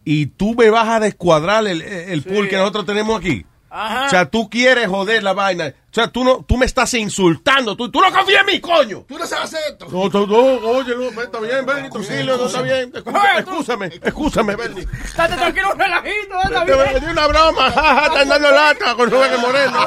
y 0.04 0.28
tú 0.28 0.54
me 0.54 0.70
vas 0.70 0.88
a 0.88 1.00
descuadrar 1.00 1.66
el, 1.66 1.82
el 1.82 2.22
pool 2.24 2.48
que 2.48 2.58
nosotros 2.58 2.86
tenemos 2.86 3.20
aquí. 3.20 3.46
Ajá. 3.78 4.06
O 4.06 4.10
sea, 4.10 4.26
tú 4.30 4.50
quieres 4.50 4.88
joder 4.88 5.22
la 5.22 5.34
vaina. 5.34 5.68
O 5.68 5.94
sea, 5.94 6.08
tú 6.08 6.24
no, 6.24 6.46
tú 6.48 6.56
me 6.56 6.66
estás 6.66 6.94
insultando. 6.94 7.76
Tú, 7.76 7.92
tú 7.92 8.00
no 8.00 8.10
confías 8.10 8.40
en 8.40 8.46
mí, 8.46 8.62
coño. 8.62 9.04
Tú 9.06 9.18
no 9.18 9.26
sabes 9.26 9.54
esto. 9.70 9.88
No, 9.92 10.08
no, 10.08 10.26
no, 10.26 10.70
oye, 10.70 10.96
no, 10.96 11.22
está 11.22 11.42
bien, 11.42 11.66
Bernie, 11.66 11.90
tu 11.90 11.98
auxilio, 11.98 12.38
no 12.38 12.46
está 12.46 12.62
bien. 12.62 12.90
Escúchame, 12.96 13.40
escúchame, 13.40 13.92
escúchame, 14.02 14.56
Bernie. 14.56 14.88
Estate 15.04 15.36
tranquilo, 15.36 15.74
un 15.74 15.80
relajito, 15.80 16.42
está 16.44 16.66
Te 16.66 16.74
bien. 16.74 17.04
di 17.06 17.12
una 17.12 17.28
broma, 17.28 17.72
jaja, 17.76 18.06
están 18.08 18.30
dando 18.30 18.52
lata 18.52 18.96
con 18.96 19.12
Rubén 19.12 19.42
Moreno. 19.42 19.86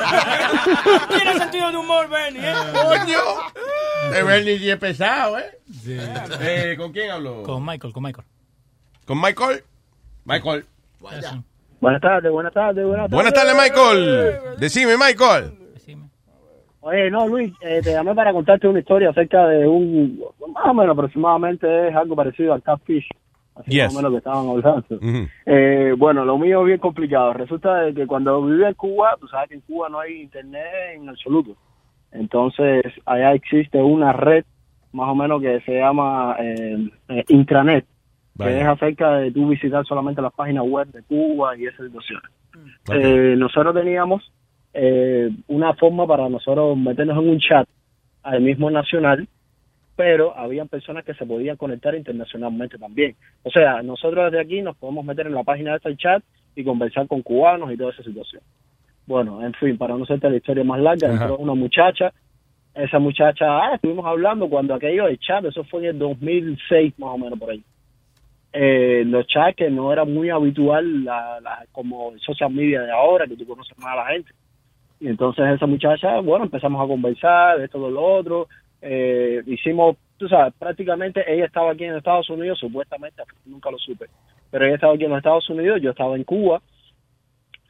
Tiene 1.08 1.38
sentido 1.38 1.70
de 1.70 1.76
humor, 1.78 2.08
Benny, 2.10 2.40
¿eh? 2.42 2.54
Coño. 2.72 3.20
De 4.12 4.22
Bernie 4.22 4.58
sí 4.58 4.70
es 4.70 4.76
pesado, 4.78 5.38
¿eh? 5.38 5.58
Eh, 5.86 6.74
¿Con 6.76 6.92
quién 6.92 7.10
hablo? 7.10 7.42
Con 7.42 7.64
Michael, 7.64 7.94
con 7.94 8.02
Michael. 8.02 8.26
¿Con 9.06 9.18
Michael? 9.18 9.64
Michael. 10.26 10.66
Buenas 11.80 12.00
tardes, 12.00 12.30
buenas 12.32 12.52
tardes, 12.52 12.84
buenas 12.84 13.08
tardes. 13.08 13.14
Buenas 13.14 13.32
tardes, 13.34 13.54
Michael. 13.54 14.58
Decime, 14.58 14.96
Michael. 14.96 15.52
Oye, 16.80 17.10
no, 17.10 17.26
Luis, 17.28 17.52
eh, 17.60 17.80
te 17.82 17.92
llamé 17.92 18.14
para 18.14 18.32
contarte 18.32 18.66
una 18.68 18.78
historia 18.78 19.10
acerca 19.10 19.46
de 19.48 19.66
un, 19.66 20.22
más 20.54 20.64
o 20.66 20.74
menos 20.74 20.92
aproximadamente 20.96 21.88
es 21.88 21.94
algo 21.94 22.16
parecido 22.16 22.54
al 22.54 22.62
catfish, 22.62 23.06
así 23.56 23.70
Yes. 23.72 23.86
más 23.86 23.94
o 23.94 23.96
menos 23.98 24.10
que 24.12 24.18
estaban 24.18 24.48
hablando. 24.48 24.86
Eh, 25.44 25.94
bueno, 25.98 26.24
lo 26.24 26.38
mío 26.38 26.60
es 26.60 26.66
bien 26.66 26.78
complicado. 26.78 27.32
Resulta 27.34 27.80
de 27.82 27.94
que 27.94 28.06
cuando 28.06 28.42
vivía 28.42 28.68
en 28.68 28.74
Cuba, 28.74 29.16
tú 29.20 29.26
sabes 29.28 29.48
que 29.50 29.54
en 29.56 29.60
Cuba 29.62 29.88
no 29.88 30.00
hay 30.00 30.22
internet 30.22 30.64
en 30.94 31.08
absoluto. 31.08 31.56
Entonces, 32.12 32.84
allá 33.04 33.34
existe 33.34 33.82
una 33.82 34.12
red 34.12 34.44
más 34.92 35.10
o 35.10 35.14
menos 35.14 35.42
que 35.42 35.60
se 35.66 35.78
llama 35.78 36.36
eh, 36.38 36.88
eh, 37.08 37.24
que 38.38 38.60
es 38.60 38.66
acerca 38.66 39.16
de 39.18 39.32
tú 39.32 39.48
visitar 39.48 39.84
solamente 39.84 40.22
las 40.22 40.32
páginas 40.32 40.64
web 40.66 40.88
de 40.88 41.02
Cuba 41.02 41.56
y 41.56 41.66
esas 41.66 41.86
situaciones. 41.86 42.30
Eh, 42.92 43.34
nosotros 43.36 43.74
teníamos 43.74 44.32
eh, 44.72 45.30
una 45.48 45.74
forma 45.74 46.06
para 46.06 46.28
nosotros 46.28 46.76
meternos 46.76 47.18
en 47.18 47.30
un 47.30 47.38
chat 47.40 47.68
al 48.22 48.40
mismo 48.40 48.70
nacional, 48.70 49.26
pero 49.96 50.36
habían 50.36 50.68
personas 50.68 51.04
que 51.04 51.14
se 51.14 51.26
podían 51.26 51.56
conectar 51.56 51.94
internacionalmente 51.94 52.78
también. 52.78 53.16
O 53.42 53.50
sea, 53.50 53.82
nosotros 53.82 54.30
desde 54.30 54.40
aquí 54.40 54.62
nos 54.62 54.76
podemos 54.76 55.04
meter 55.04 55.26
en 55.26 55.34
la 55.34 55.42
página 55.42 55.72
de 55.72 55.76
este 55.78 55.96
chat 55.96 56.22
y 56.54 56.64
conversar 56.64 57.08
con 57.08 57.22
cubanos 57.22 57.72
y 57.72 57.76
toda 57.76 57.90
esa 57.90 58.02
situación. 58.02 58.42
Bueno, 59.06 59.44
en 59.44 59.54
fin, 59.54 59.76
para 59.76 59.96
no 59.96 60.04
hacerte 60.04 60.30
la 60.30 60.36
historia 60.36 60.62
más 60.62 60.80
larga, 60.80 61.08
Ajá. 61.08 61.24
entró 61.24 61.38
una 61.38 61.54
muchacha, 61.54 62.12
esa 62.74 62.98
muchacha, 62.98 63.46
ah, 63.48 63.74
estuvimos 63.74 64.06
hablando 64.06 64.48
cuando 64.48 64.74
aquello 64.74 65.06
del 65.06 65.18
chat, 65.18 65.44
eso 65.44 65.64
fue 65.64 65.80
en 65.80 65.86
el 65.86 65.98
2006 65.98 66.98
más 66.98 67.10
o 67.10 67.18
menos 67.18 67.38
por 67.38 67.50
ahí. 67.50 67.64
Eh, 68.52 69.04
los 69.06 69.26
chats 69.26 69.56
que 69.56 69.70
no 69.70 69.92
era 69.92 70.04
muy 70.04 70.30
habitual 70.30 71.04
la, 71.04 71.40
la- 71.40 71.66
como 71.72 72.16
social 72.18 72.50
media 72.50 72.82
de 72.82 72.90
ahora, 72.90 73.26
que 73.26 73.36
tú 73.36 73.46
conoces 73.46 73.76
más 73.78 73.92
a 73.92 73.96
la 73.96 74.06
gente. 74.06 74.32
Y 75.00 75.08
entonces 75.08 75.44
esa 75.46 75.66
muchacha, 75.66 76.20
bueno, 76.20 76.44
empezamos 76.46 76.82
a 76.82 76.88
conversar, 76.88 77.58
de 77.58 77.66
esto, 77.66 77.84
de 77.84 77.90
lo 77.92 78.02
otro. 78.02 78.48
Eh, 78.80 79.42
hicimos 79.46 79.96
tú 80.18 80.28
sabes, 80.28 80.52
prácticamente 80.58 81.24
ella 81.32 81.46
estaba 81.46 81.70
aquí 81.72 81.84
en 81.84 81.96
Estados 81.96 82.28
Unidos, 82.28 82.58
supuestamente, 82.58 83.22
nunca 83.46 83.70
lo 83.70 83.78
supe, 83.78 84.06
pero 84.50 84.64
ella 84.66 84.74
estaba 84.74 84.94
aquí 84.94 85.04
en 85.04 85.10
los 85.10 85.18
Estados 85.18 85.48
Unidos, 85.48 85.80
yo 85.80 85.90
estaba 85.90 86.16
en 86.16 86.24
Cuba, 86.24 86.60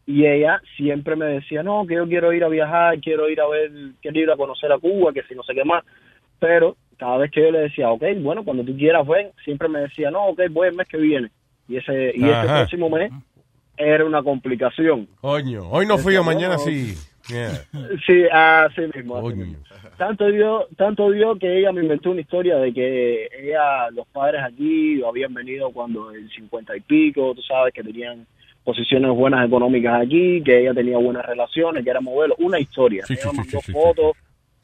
y 0.07 0.25
ella 0.25 0.61
siempre 0.77 1.15
me 1.15 1.27
decía, 1.27 1.63
no, 1.63 1.87
que 1.87 1.95
yo 1.97 2.09
quiero 2.09 2.33
ir 2.33 2.43
a 2.43 2.49
viajar, 2.49 2.99
quiero 3.01 3.29
ir 3.29 3.41
a 3.43 3.47
ver, 3.49 3.71
quiero 4.01 4.19
ir 4.19 4.31
a 4.31 4.37
conocer 4.37 4.73
a 4.73 4.79
Cuba, 4.79 5.13
que 5.13 5.23
si 5.25 5.35
no 5.35 5.43
sé 5.43 5.55
qué 5.55 5.65
más, 5.65 5.85
pero 6.41 6.77
cada 6.99 7.17
vez 7.19 7.31
que 7.31 7.41
yo 7.41 7.51
le 7.51 7.61
decía, 7.61 7.91
ok, 7.91 8.03
bueno, 8.21 8.45
cuando 8.45 8.65
tú 8.65 8.77
quieras 8.77 9.07
ven, 9.07 9.31
siempre 9.45 9.69
me 9.69 9.81
decía, 9.81 10.11
no, 10.11 10.27
ok, 10.27 10.43
voy 10.51 10.69
el 10.69 10.75
mes 10.75 10.89
que 10.89 10.99
viene, 10.99 11.31
y 11.69 11.77
ese, 11.77 12.13
y 12.15 12.25
ese 12.25 12.47
próximo 12.47 12.91
mes 12.91 13.13
era 13.77 14.05
una 14.05 14.23
complicación. 14.23 15.09
Coño, 15.21 15.69
hoy 15.71 15.87
no 15.87 15.97
fui 15.99 16.17
o 16.17 16.21
Decía, 16.21 16.35
mañana 16.35 16.57
bueno, 16.57 16.71
sí. 16.71 16.95
Yeah. 17.29 17.63
Sí, 18.07 18.25
así 18.33 18.81
mismo. 18.95 19.17
así 19.19 19.37
mismo. 19.37 19.59
Tanto 19.97 20.27
dio, 20.29 20.67
tanto 20.77 21.11
dio 21.11 21.37
que 21.37 21.59
ella 21.59 21.73
me 21.73 21.83
inventó 21.83 22.11
una 22.11 22.21
historia 22.21 22.57
de 22.57 22.73
que 22.73 23.29
ella, 23.39 23.91
los 23.91 24.07
padres 24.09 24.43
aquí 24.43 25.03
habían 25.03 25.35
venido 25.35 25.71
cuando 25.71 26.11
el 26.11 26.31
50 26.31 26.77
y 26.77 26.81
pico, 26.81 27.35
tú 27.35 27.43
sabes, 27.43 27.75
que 27.75 27.83
tenían 27.83 28.27
posiciones 28.65 29.11
buenas 29.11 29.47
económicas 29.47 30.03
aquí, 30.03 30.43
que 30.43 30.61
ella 30.61 30.75
tenía 30.75 30.99
buenas 30.99 31.25
relaciones, 31.27 31.85
que 31.85 31.91
era 31.91 32.01
modelo, 32.01 32.35
una 32.39 32.59
historia. 32.59 33.05
Sí, 33.07 33.15
ella 33.15 33.31
sí, 33.31 33.37
mandó 33.37 33.61
sí, 33.61 33.73
fotos 33.73 34.17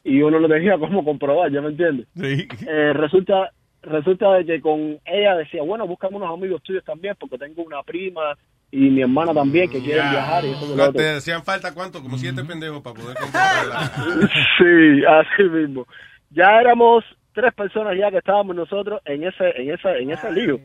y 0.05 0.23
uno 0.23 0.39
no 0.39 0.49
tenía 0.49 0.77
cómo 0.79 1.05
comprobar, 1.05 1.51
¿ya 1.51 1.61
me 1.61 1.69
entiendes? 1.71 2.07
Eh, 2.23 2.93
resulta 2.93 3.51
resulta 3.83 4.33
de 4.35 4.47
que 4.47 4.61
con 4.61 4.99
ella 5.05 5.37
decía, 5.37 5.63
bueno, 5.63 5.87
búscame 5.87 6.17
unos 6.17 6.33
amigos 6.33 6.63
tuyos 6.63 6.85
también, 6.85 7.15
porque 7.19 7.39
tengo 7.39 7.63
una 7.63 7.83
prima 7.83 8.37
y 8.71 8.91
mi 8.91 9.03
hermana 9.03 9.33
también 9.33 9.71
que 9.71 9.81
quieren 9.81 10.11
viajar 10.11 10.45
y 10.45 10.51
eso 10.51 10.75
No, 10.75 10.93
te 10.93 11.11
hacían 11.11 11.45
falta 11.45 11.73
cuánto, 11.75 12.03
como 12.03 12.17
siete 12.17 12.43
pendejos 12.45 12.83
para 12.83 12.97
poder 12.97 13.17
comprarla. 13.17 13.93
Sí, 14.59 15.05
así 15.07 15.43
mismo. 15.45 15.87
Ya 16.31 16.61
éramos 16.61 17.05
tres 17.35 17.53
personas 17.55 17.97
ya 17.99 18.11
que 18.11 18.19
estábamos 18.19 18.57
nosotros 18.57 19.01
en 19.05 19.25
ese 19.25 19.51
en 19.61 19.71
ese 19.73 19.99
en 19.99 20.11
ese 20.11 20.33
lío. 20.33 20.59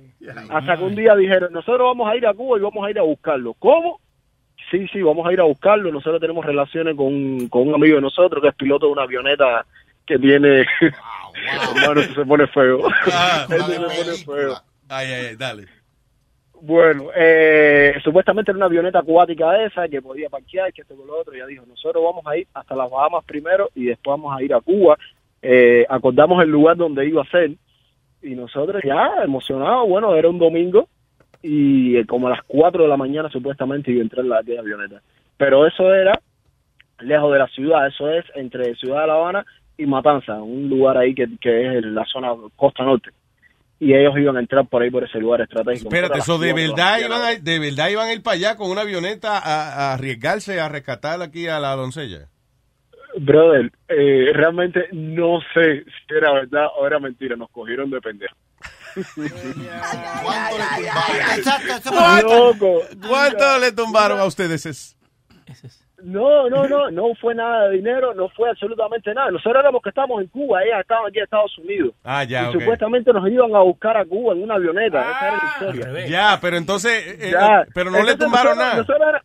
Hasta 0.49 0.78
que 0.78 0.84
un 0.84 0.95
día 0.95 1.16
dijeron, 1.16 1.52
nosotros 1.52 1.82
vamos 1.82 2.10
a 2.10 2.16
ir 2.16 2.26
a 2.26 2.34
Cuba 2.34 2.57
y 2.57 2.61
vamos 2.61 2.86
a 2.86 2.90
ir 2.90 2.99
a 2.99 3.03
buscarlo. 3.03 3.53
¿Cómo? 3.60 3.99
Sí, 4.70 4.88
sí, 4.91 5.02
vamos 5.02 5.28
a 5.28 5.34
ir 5.34 5.40
a 5.40 5.46
buscarlo. 5.46 5.91
Nosotros 5.91 6.22
tenemos 6.22 6.46
relaciones 6.46 6.96
con, 6.96 7.48
con 7.50 7.68
un 7.68 7.76
amigo 7.76 7.96
de 7.96 8.02
nosotros 8.02 8.41
que 8.41 8.50
es 8.50 8.56
piloto 8.56 8.88
de 8.88 8.91
una 8.91 9.04
avioneta 9.04 9.66
que 10.06 10.18
tiene... 10.20 10.66
Hermano, 11.76 12.02
eso 12.02 12.14
se 12.14 12.26
pone 12.26 12.48
feo. 12.48 12.80
Eso 13.50 13.68
se 13.68 13.80
pone 13.80 14.18
feo. 14.26 14.56
Ay, 14.90 15.08
ay, 15.08 15.26
ay, 15.28 15.36
dale. 15.36 15.66
Bueno, 16.62 17.10
eh, 17.16 17.94
supuestamente 18.04 18.52
era 18.52 18.58
una 18.58 18.66
avioneta 18.66 19.00
acuática 19.00 19.64
esa 19.64 19.88
que 19.88 20.02
podía 20.02 20.30
parquear, 20.30 20.74
que 20.74 20.82
esto 20.82 20.96
con 20.96 21.08
lo 21.08 21.20
otro. 21.20 21.34
Ya 21.34 21.46
dijo, 21.46 21.66
nosotros 21.66 22.04
vamos 22.04 22.26
a 22.28 22.36
ir 22.36 22.48
hasta 22.54 22.76
las 22.76 22.90
Bahamas 22.90 23.24
primero 23.24 23.70
y 23.76 23.86
después 23.86 24.20
vamos 24.20 24.38
a 24.38 24.44
ir 24.44 24.54
a 24.54 24.60
Cuba. 24.60 24.98
Eh, 25.41 25.86
acordamos 25.88 26.44
el 26.44 26.50
lugar 26.50 26.76
donde 26.76 27.08
iba 27.08 27.22
a 27.22 27.30
ser 27.30 27.52
y 28.22 28.36
nosotros 28.36 28.82
ya 28.84 29.24
emocionados, 29.24 29.88
bueno, 29.88 30.14
era 30.16 30.28
un 30.28 30.40
domingo 30.40 30.90
y 31.41 31.98
eh, 31.98 32.06
como 32.06 32.28
a 32.28 32.32
las 32.32 32.41
4 32.48 32.84
de 32.84 32.90
la 32.90 32.98
mañana 32.98 33.30
supuestamente 33.30 33.91
iba 33.91 34.02
a 34.02 34.03
entrar 34.03 34.26
la 34.26 34.40
aquella 34.40 34.61
avioneta. 34.61 35.02
Pero 35.38 35.66
eso 35.66 35.94
era 35.94 36.20
lejos 36.99 37.32
de 37.32 37.40
la 37.40 37.48
ciudad, 37.48 37.88
eso 37.88 38.10
es 38.10 38.26
entre 38.36 38.76
Ciudad 38.76 39.02
de 39.02 39.07
La 39.07 39.14
Habana 39.14 39.45
y 39.78 39.86
Matanza, 39.86 40.41
un 40.41 40.68
lugar 40.70 40.98
ahí 40.98 41.16
que, 41.16 41.28
que 41.40 41.68
es 41.68 41.84
en 41.84 41.95
la 41.95 42.06
zona 42.06 42.30
costa 42.56 42.84
norte. 42.84 43.11
Y 43.80 43.94
ellos 43.94 44.14
iban 44.18 44.36
a 44.36 44.41
entrar 44.41 44.68
por 44.68 44.82
ahí 44.82 44.91
por 44.91 45.06
ese 45.06 45.20
lugar 45.20 45.40
estratégico. 45.40 45.88
Espérate, 45.88 46.20
eso 46.20 46.38
de 46.38 46.52
verdad 46.52 46.99
la 46.99 47.06
iban 47.06 47.22
a, 47.22 47.36
de 47.40 47.60
verdad 47.60 47.90
iban 47.90 48.07
a 48.10 48.14
ir 48.14 48.22
para 48.22 48.36
allá 48.36 48.57
con 48.57 48.70
una 48.70 48.82
avioneta 48.82 49.40
a, 49.40 49.91
a 49.91 49.94
arriesgarse 49.94 50.60
a 50.60 50.68
rescatar 50.68 51.22
aquí 51.22 51.48
a 51.48 51.61
la 51.61 51.76
doncella. 51.76 52.28
Brother, 53.18 53.72
eh, 53.88 54.32
realmente 54.34 54.88
no 54.91 55.40
sé 55.53 55.84
si 55.84 56.14
era 56.14 56.34
verdad 56.34 56.68
o 56.78 56.86
era 56.86 56.99
mentira. 56.99 57.36
Nos 57.36 57.49
cogieron 57.49 57.90
de 57.90 58.02
pendejo. 58.02 58.36
¿Cuánto 63.07 63.60
le 63.60 63.72
tumbaron 63.72 64.20
a 64.20 64.26
ustedes? 64.26 64.66
Es- 64.66 64.95
No, 66.02 66.49
no, 66.49 66.66
no, 66.68 66.90
no 66.91 67.14
fue 67.20 67.36
nada 67.36 67.68
de 67.68 67.76
dinero, 67.76 68.14
no 68.14 68.30
fue 68.30 68.49
absolutamente 68.49 69.14
nada. 69.14 69.32
Nosotros 69.32 69.57
éramos 69.60 69.82
que 69.82 69.90
estábamos 69.90 70.22
en 70.22 70.28
Cuba, 70.28 70.64
ellas 70.64 70.80
estaban 70.80 71.07
aquí 71.07 71.18
en 71.18 71.24
Estados 71.26 71.57
Unidos. 71.57 71.94
Ah, 72.06 72.24
ya, 72.24 72.44
y 72.44 72.45
ok. 72.48 72.53
supuestamente 72.53 73.11
nos 73.11 73.28
iban 73.30 73.53
a 73.53 73.60
buscar 73.60 73.98
a 73.98 74.06
Cuba 74.06 74.32
en 74.34 74.44
una 74.44 74.56
avioneta. 74.56 75.02
Esa 75.02 75.28
era 75.28 75.38
la 75.38 75.49
historia. 75.76 76.07
Ya, 76.07 76.40
pero 76.41 76.56
entonces, 76.56 76.91
eh, 77.20 77.32
Ya. 77.34 77.66
pero 77.74 77.91
no 77.91 78.02
le 78.02 78.16
tumbaron 78.16 78.57
nosotros- 78.57 78.57
nada. 78.57 78.76
nosotros 78.78 79.07
era- 79.10 79.24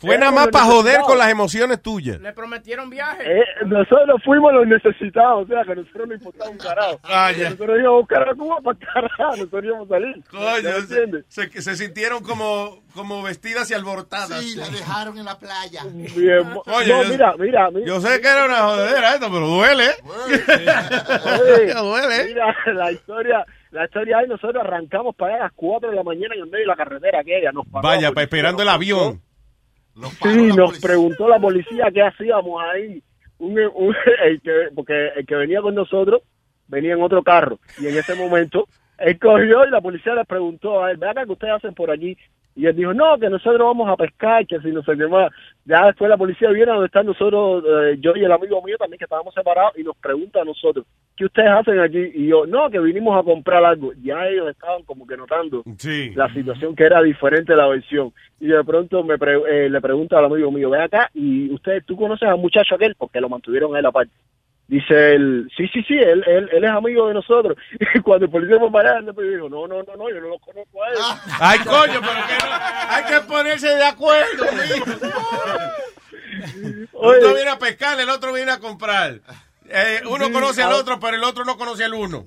Fue 0.00 0.16
nada 0.18 0.32
más 0.32 0.48
para 0.48 0.64
joder 0.64 1.00
con 1.02 1.18
las 1.18 1.28
emociones 1.30 1.82
tuyas. 1.82 2.18
Le 2.20 2.32
prometieron 2.32 2.88
viaje. 2.88 3.22
Eh, 3.22 3.44
nosotros 3.66 4.20
fuimos 4.24 4.52
los 4.54 4.66
necesitados, 4.66 5.44
o 5.44 5.46
sea, 5.46 5.62
que 5.64 5.74
nosotros 5.76 6.08
no 6.08 6.14
importaba 6.14 6.50
un 6.50 6.58
carajo. 6.58 7.00
Ah, 7.04 7.30
ya. 7.32 7.50
Nosotros 7.50 7.78
íbamos 7.78 7.96
a 7.96 8.00
buscar 8.00 8.28
a 8.28 8.34
Cuba 8.34 8.60
para 8.62 8.78
carajo, 8.78 9.30
nosotros 9.36 9.64
íbamos 9.64 9.86
a 9.90 9.94
salir. 9.94 10.24
Coño, 10.30 10.58
¿Ya 10.60 10.68
me 10.70 10.72
se, 10.72 10.78
entiendes? 10.80 11.24
se- 11.28 11.62
se 11.62 11.76
sintieron 11.76 12.22
como, 12.22 12.82
como 12.94 13.22
vestidas 13.22 13.70
y 13.70 13.74
alborotadas. 13.74 14.40
Sí, 14.42 14.56
la 14.56 14.68
dejaron 14.68 15.18
en 15.18 15.24
la 15.26 15.38
playa. 15.38 15.82
Bien, 15.92 16.48
Oye, 16.66 16.88
no, 16.88 17.02
yo- 17.02 17.08
mira, 17.10 17.34
mira, 17.38 17.70
mira. 17.70 17.86
Yo 17.86 18.00
sé 18.00 18.20
que 18.20 18.28
era 18.28 18.46
una 18.46 18.58
jodedera 18.62 19.14
esto, 19.14 19.26
pero 19.30 19.46
duele. 19.48 19.84
Oye, 20.04 21.74
duele. 21.74 22.24
Mira, 22.26 22.56
la 22.74 22.92
historia, 22.92 23.44
la 23.70 23.84
historia 23.84 24.18
ahí, 24.18 24.28
nosotros 24.28 24.62
arrancamos 24.64 25.14
para 25.16 25.34
allá 25.34 25.42
a 25.42 25.46
las 25.46 25.52
4 25.56 25.90
de 25.90 25.96
la 25.96 26.02
mañana 26.02 26.34
en 26.34 26.40
el 26.42 26.46
medio 26.46 26.60
de 26.64 26.66
la 26.66 26.76
carretera 26.76 27.20
aquella. 27.20 27.52
Nos 27.52 27.64
Vaya, 27.70 28.08
la 28.08 28.12
pa- 28.14 28.22
esperando 28.22 28.62
el 28.62 28.68
avión. 28.68 29.20
Sí, 30.08 30.46
nos 30.56 30.78
preguntó 30.80 31.28
la 31.28 31.38
policía 31.38 31.90
qué 31.92 32.02
hacíamos 32.02 32.62
ahí. 32.62 33.02
Un, 33.38 33.58
un- 33.74 33.94
el 34.24 34.40
que, 34.40 34.68
porque 34.74 35.08
el 35.16 35.26
que 35.26 35.34
venía 35.34 35.60
con 35.62 35.74
nosotros 35.74 36.22
venía 36.68 36.94
en 36.94 37.02
otro 37.02 37.22
carro. 37.22 37.58
Y 37.80 37.86
en 37.88 37.96
ese 37.98 38.14
momento, 38.14 38.66
él 38.98 39.18
cogió 39.18 39.66
y 39.66 39.70
la 39.70 39.80
policía 39.80 40.14
le 40.14 40.24
preguntó 40.24 40.82
a 40.84 40.90
él, 40.90 40.96
vean 40.98 41.14
qué 41.26 41.32
ustedes 41.32 41.54
hacen 41.54 41.74
por 41.74 41.90
allí. 41.90 42.16
Y 42.56 42.66
él 42.66 42.74
dijo, 42.76 42.92
no, 42.92 43.16
que 43.18 43.30
nosotros 43.30 43.60
vamos 43.60 43.88
a 43.88 43.96
pescar, 43.96 44.44
que 44.46 44.58
si 44.60 44.68
no 44.72 44.82
sé 44.82 44.96
qué 44.96 45.06
más. 45.06 45.30
Ya 45.64 45.86
después 45.86 46.08
la 46.10 46.16
policía 46.16 46.50
viene 46.50 46.72
donde 46.72 46.86
están 46.86 47.06
nosotros, 47.06 47.64
eh, 47.66 47.96
yo 48.00 48.12
y 48.16 48.24
el 48.24 48.32
amigo 48.32 48.60
mío 48.62 48.76
también, 48.76 48.98
que 48.98 49.04
estábamos 49.04 49.32
separados, 49.32 49.78
y 49.78 49.84
nos 49.84 49.96
pregunta 49.96 50.42
a 50.42 50.44
nosotros, 50.44 50.84
¿qué 51.16 51.24
ustedes 51.26 51.48
hacen 51.50 51.78
aquí? 51.78 52.10
Y 52.14 52.26
yo, 52.26 52.46
no, 52.46 52.68
que 52.68 52.80
vinimos 52.80 53.18
a 53.18 53.22
comprar 53.22 53.64
algo. 53.64 53.92
Ya 54.02 54.26
ellos 54.28 54.48
estaban 54.50 54.82
como 54.82 55.06
que 55.06 55.16
notando 55.16 55.62
Sí. 55.78 56.10
la 56.16 56.28
situación 56.34 56.74
que 56.74 56.84
era 56.84 57.00
diferente 57.02 57.54
la 57.54 57.68
versión. 57.68 58.12
Y 58.40 58.48
de 58.48 58.64
pronto 58.64 59.04
me 59.04 59.16
pre- 59.16 59.66
eh, 59.66 59.70
le 59.70 59.80
pregunta 59.80 60.18
al 60.18 60.24
amigo 60.26 60.50
mío, 60.50 60.70
ve 60.70 60.82
acá, 60.82 61.08
y 61.14 61.52
usted, 61.54 61.82
¿tú 61.86 61.96
conoces 61.96 62.28
al 62.28 62.38
muchacho 62.38 62.74
aquel? 62.74 62.94
Porque 62.96 63.20
lo 63.20 63.28
mantuvieron 63.28 63.74
a 63.74 63.78
él 63.78 63.86
aparte. 63.86 64.12
Dice 64.70 65.14
él, 65.14 65.50
sí, 65.56 65.66
sí, 65.66 65.82
sí, 65.82 65.94
él, 65.94 66.22
él, 66.28 66.48
él 66.52 66.62
es 66.62 66.70
amigo 66.70 67.08
de 67.08 67.14
nosotros. 67.14 67.56
Y 67.94 67.98
cuando 67.98 68.26
el 68.26 68.30
policía 68.30 68.56
fue 68.56 68.70
para 68.70 69.02
después 69.02 69.28
dijo, 69.28 69.48
no, 69.48 69.66
no, 69.66 69.82
no, 69.82 69.96
no, 69.96 70.08
yo 70.08 70.20
no 70.20 70.28
lo 70.28 70.38
conozco 70.38 70.84
a 70.84 70.90
él. 70.90 70.98
Ay, 71.40 71.58
coño, 71.58 72.00
pero 72.00 72.26
que 72.28 72.38
no. 72.46 72.52
Hay 72.88 73.02
que 73.04 73.20
ponerse 73.26 73.66
de 73.66 73.84
acuerdo. 73.84 74.44
Uno 76.92 77.34
viene 77.34 77.50
a 77.50 77.58
pescar, 77.58 77.98
el 77.98 78.10
otro 78.10 78.32
viene 78.32 78.52
a 78.52 78.60
comprar. 78.60 79.18
Eh, 79.72 80.00
uno 80.08 80.26
Sí, 80.26 80.32
conoce 80.32 80.62
al 80.64 80.72
otro, 80.72 80.98
pero 80.98 81.16
el 81.16 81.22
otro 81.22 81.44
no 81.44 81.56
conoce 81.56 81.84
al 81.84 81.94
uno. 81.94 82.24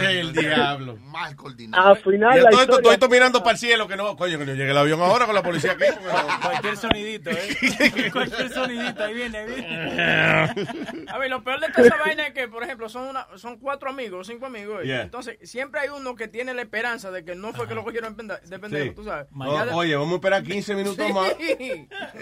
el 0.00 0.32
diablo. 0.32 0.96
Mal 0.98 1.34
coordinado. 1.34 1.88
Al 1.88 1.96
final, 1.98 2.38
Y 2.38 2.42
la 2.42 2.50
todo 2.50 2.60
esto, 2.60 2.72
historia- 2.74 2.82
todo 2.82 2.92
esto 2.92 3.08
mirando 3.08 3.40
para 3.40 3.52
el 3.52 3.58
cielo, 3.58 3.88
que 3.88 3.96
no, 3.96 4.16
coño, 4.16 4.38
que 4.38 4.46
no 4.46 4.52
llegue 4.54 4.70
el 4.70 4.76
avión 4.78 5.00
ahora 5.00 5.26
con 5.26 5.34
la 5.34 5.42
policía 5.42 5.72
aquí. 5.72 5.84
Cualquier 6.42 6.76
sonidito, 6.76 7.30
¿eh? 7.30 8.10
Cualquier 8.12 8.48
sonidito, 8.52 9.02
ahí 9.04 9.14
viene, 9.14 9.38
ahí 9.38 9.46
viene. 9.46 11.04
A 11.12 11.18
ver, 11.18 11.30
lo 11.30 11.42
peor 11.42 11.58
de 11.60 11.68
toda 11.70 11.86
esa 11.88 11.96
vaina 11.96 12.26
es 12.28 12.32
que, 12.34 12.46
por 12.48 12.62
ejemplo, 12.62 12.88
son 12.88 13.08
una, 13.08 13.26
son 13.36 13.58
cuatro 13.58 13.90
amigos, 13.90 14.26
cinco 14.28 14.46
amigos. 14.46 14.84
Yeah. 14.84 15.02
Entonces, 15.02 15.38
siempre 15.42 15.80
hay 15.80 15.88
uno 15.88 16.14
que 16.14 16.28
tiene 16.28 16.54
la 16.54 16.62
esperanza 16.62 17.10
de 17.10 17.24
que 17.24 17.34
no 17.34 17.52
fue 17.52 17.66
que 17.66 17.74
lo 17.74 17.82
cogieron 17.82 18.16
de 18.16 18.22
pende- 18.24 18.40
de 18.42 18.58
pendejo, 18.58 18.84
Sí. 18.84 18.94
tú 18.94 19.04
sabes. 19.04 19.26
Oh, 19.36 19.76
oye, 19.78 19.96
vamos 19.96 20.12
a 20.12 20.14
esperar 20.16 20.42
15 20.44 20.74
minutos 20.76 21.04
Sí. 21.06 21.12
más. 21.12 21.32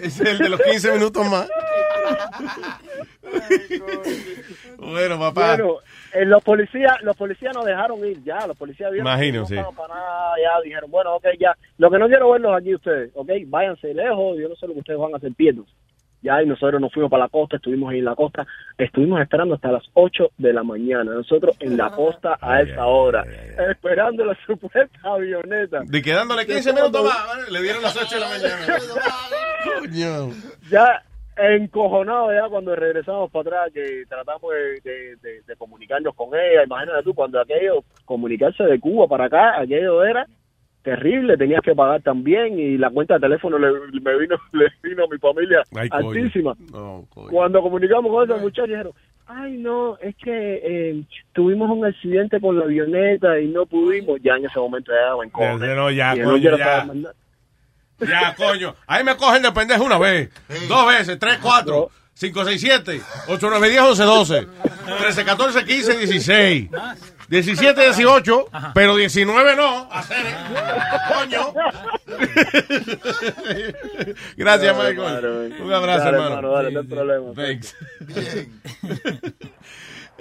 Es 0.00 0.18
el 0.20 0.38
de 0.38 0.48
los 0.48 0.60
15 0.62 0.92
minutos 0.92 1.26
más. 1.28 1.46
Bueno, 4.78 5.18
papá. 5.18 5.56
Bueno, 5.56 5.76
eh, 6.12 6.24
los 6.24 6.42
policías, 6.42 7.00
los 7.02 7.16
policías 7.16 7.54
nos 7.54 7.64
dejaron 7.64 8.04
ir 8.06 8.22
ya, 8.24 8.46
los 8.46 8.56
policías 8.56 8.90
vieron 8.90 9.06
Imagino, 9.06 9.32
que 9.32 9.38
no 9.38 9.46
sí. 9.46 9.54
estaban 9.56 9.76
para 9.76 9.94
nada, 9.94 10.34
ya 10.42 10.60
dijeron, 10.62 10.90
bueno, 10.90 11.14
ok, 11.16 11.26
ya, 11.38 11.56
lo 11.78 11.90
que 11.90 11.98
no 11.98 12.08
quiero 12.08 12.30
verlos 12.30 12.56
aquí 12.56 12.74
ustedes, 12.74 13.10
ok, 13.14 13.30
váyanse 13.46 13.94
lejos, 13.94 14.38
yo 14.38 14.48
no 14.48 14.56
sé 14.56 14.66
lo 14.66 14.74
que 14.74 14.80
ustedes 14.80 14.98
van 14.98 15.14
a 15.14 15.16
hacer, 15.16 15.32
pierdos. 15.34 15.66
Ya, 16.22 16.40
y 16.40 16.46
nosotros 16.46 16.80
nos 16.80 16.92
fuimos 16.92 17.10
para 17.10 17.24
la 17.24 17.28
costa, 17.28 17.56
estuvimos 17.56 17.90
ahí 17.90 17.98
en 17.98 18.04
la 18.04 18.14
costa, 18.14 18.46
estuvimos 18.78 19.20
esperando 19.20 19.56
hasta 19.56 19.72
las 19.72 19.82
8 19.94 20.30
de 20.38 20.52
la 20.52 20.62
mañana, 20.62 21.14
nosotros 21.14 21.56
en 21.58 21.76
la 21.76 21.90
costa 21.90 22.38
a 22.40 22.60
esa 22.60 22.86
hora, 22.86 23.24
esperando 23.68 24.24
la 24.24 24.36
supuesta 24.46 25.00
avioneta. 25.02 25.80
De 25.84 26.00
quedándole 26.00 26.46
15 26.46 26.74
minutos 26.74 27.04
más, 27.04 27.26
¿vale? 27.26 27.50
le 27.50 27.62
dieron 27.62 27.82
las 27.82 27.96
8 27.96 28.14
de 28.14 28.20
la 28.20 28.28
mañana. 28.28 28.78
Coño. 29.80 30.30
ya 30.70 31.02
encojonado 31.36 32.32
ya 32.32 32.48
cuando 32.48 32.74
regresamos 32.76 33.30
para 33.30 33.42
atrás 33.66 33.72
que 33.74 34.04
tratamos 34.08 34.52
de, 34.52 34.80
de- 34.90 35.16
de- 35.16 35.40
de 35.46 35.56
comunicarnos 35.56 36.14
con 36.14 36.28
ella 36.34 36.64
imagínate 36.64 37.02
tú 37.04 37.14
cuando 37.14 37.40
aquello 37.40 37.82
comunicarse 38.04 38.64
de 38.64 38.78
Cuba 38.80 39.06
para 39.08 39.24
acá 39.26 39.58
aquello 39.60 40.04
era 40.04 40.26
terrible 40.82 41.36
tenías 41.36 41.62
que 41.62 41.74
pagar 41.74 42.02
también 42.02 42.58
y 42.58 42.76
la 42.76 42.90
cuenta 42.90 43.14
de 43.14 43.20
teléfono 43.20 43.56
le, 43.58 43.70
me 44.00 44.18
vino 44.18 44.36
le 44.52 44.66
vino 44.82 45.04
a 45.04 45.08
mi 45.08 45.18
familia 45.18 45.62
Ay, 45.74 45.88
altísima 46.20 46.54
No, 46.72 47.06
cuando 47.30 47.62
comunicamos 47.62 48.10
con 48.10 48.24
esos 48.24 48.40
muchachos 48.42 48.68
dijeron 48.68 48.92
Ay, 49.26 49.56
no, 49.56 49.96
es 49.98 50.14
que 50.16 50.60
eh, 50.62 51.02
tuvimos 51.32 51.70
un 51.70 51.84
accidente 51.86 52.40
con 52.40 52.58
la 52.58 52.64
avioneta 52.64 53.38
y 53.40 53.46
no 53.48 53.64
pudimos. 53.66 54.20
Ya 54.20 54.34
en 54.36 54.44
ese 54.44 54.58
momento 54.58 54.90
ya 54.92 55.14
coma. 55.30 55.52
No, 55.74 55.90
ya, 55.90 56.24
coño, 56.24 56.56
ya. 56.58 56.84
Ya, 58.00 58.34
coño. 58.34 58.74
Ahí 58.86 59.04
me 59.04 59.16
cogen 59.16 59.42
de 59.42 59.52
pendejo 59.52 59.84
una 59.84 59.98
vez, 59.98 60.30
dos 60.68 60.86
veces, 60.86 61.18
tres, 61.18 61.38
cuatro, 61.40 61.90
cinco, 62.14 62.44
seis, 62.44 62.60
siete, 62.60 63.00
ocho, 63.28 63.48
nueve, 63.48 63.68
diez, 63.70 63.80
once, 63.82 64.02
doce, 64.02 64.46
trece, 64.98 65.24
catorce, 65.24 65.64
quince, 65.64 65.96
dieciséis, 65.96 66.68
diecisiete, 67.28 67.82
dieciocho, 67.82 68.46
pero 68.74 68.96
diecinueve 68.96 69.54
no. 69.54 69.88
Hacer, 69.92 70.24
coño. 71.14 71.54
Gracias, 74.36 74.76
Dale, 74.76 74.90
Michael. 74.94 75.62
Un 75.62 75.72
abrazo, 75.72 76.04
Dale, 76.04 76.16
hermano. 76.16 76.34
hermano, 76.36 76.52
dale, 76.52 76.72
no 76.72 76.80
hay 76.80 76.86
problema. 76.86 77.32
Thanks. 77.34 77.76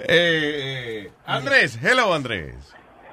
Eh, 0.04 1.12
Andrés, 1.26 1.78
hello, 1.80 2.12
Andrés. 2.12 2.54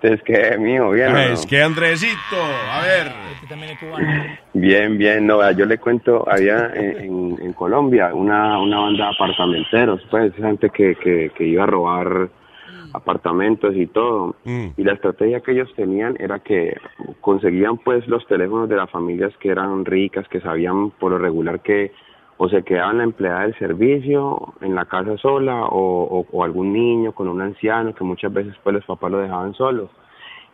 Es 0.01 0.21
que, 0.23 0.57
mijo, 0.57 0.91
bien. 0.91 1.09
¿o 1.09 1.11
no? 1.13 1.19
Es 1.19 1.45
que 1.45 1.61
Andresito, 1.61 2.37
a 2.71 2.81
ver. 2.81 3.11
Bien, 4.53 4.97
bien. 4.97 5.27
No, 5.27 5.51
yo 5.51 5.65
le 5.65 5.77
cuento, 5.77 6.23
había 6.29 6.71
en, 6.73 6.97
en- 6.99 7.37
en 7.41 7.53
Colombia 7.53 8.11
una, 8.13 8.59
una 8.59 8.79
banda 8.79 9.05
de 9.05 9.11
apartamenteros, 9.15 10.01
pues, 10.09 10.33
esa 10.37 10.47
gente 10.47 10.69
que, 10.69 10.95
que, 10.95 11.31
que 11.35 11.43
iba 11.45 11.63
a 11.63 11.67
robar 11.67 12.29
apartamentos 12.93 13.75
y 13.75 13.87
todo. 13.87 14.35
Y 14.77 14.83
la 14.83 14.93
estrategia 14.93 15.41
que 15.41 15.51
ellos 15.51 15.71
tenían 15.75 16.15
era 16.19 16.39
que 16.39 16.75
conseguían, 17.21 17.77
pues, 17.77 18.07
los 18.07 18.25
teléfonos 18.27 18.69
de 18.69 18.75
las 18.77 18.89
familias 18.89 19.33
que 19.39 19.49
eran 19.49 19.85
ricas, 19.85 20.27
que 20.29 20.41
sabían 20.41 20.91
por 20.91 21.11
lo 21.11 21.17
regular 21.19 21.59
que 21.61 21.91
o 22.41 22.47
se 22.47 22.63
quedaban 22.63 22.99
la 22.99 23.03
empleada 23.03 23.41
del 23.41 23.57
servicio 23.59 24.53
en 24.61 24.73
la 24.73 24.85
casa 24.85 25.17
sola 25.17 25.65
o, 25.65 26.03
o, 26.19 26.25
o 26.31 26.43
algún 26.45 26.71
niño 26.71 27.11
con 27.11 27.27
un 27.27 27.41
anciano 27.41 27.93
que 27.93 28.05
muchas 28.05 28.31
veces 28.31 28.55
pues 28.63 28.73
los 28.75 28.85
papás 28.85 29.11
lo 29.11 29.17
dejaban 29.19 29.53
solos 29.55 29.89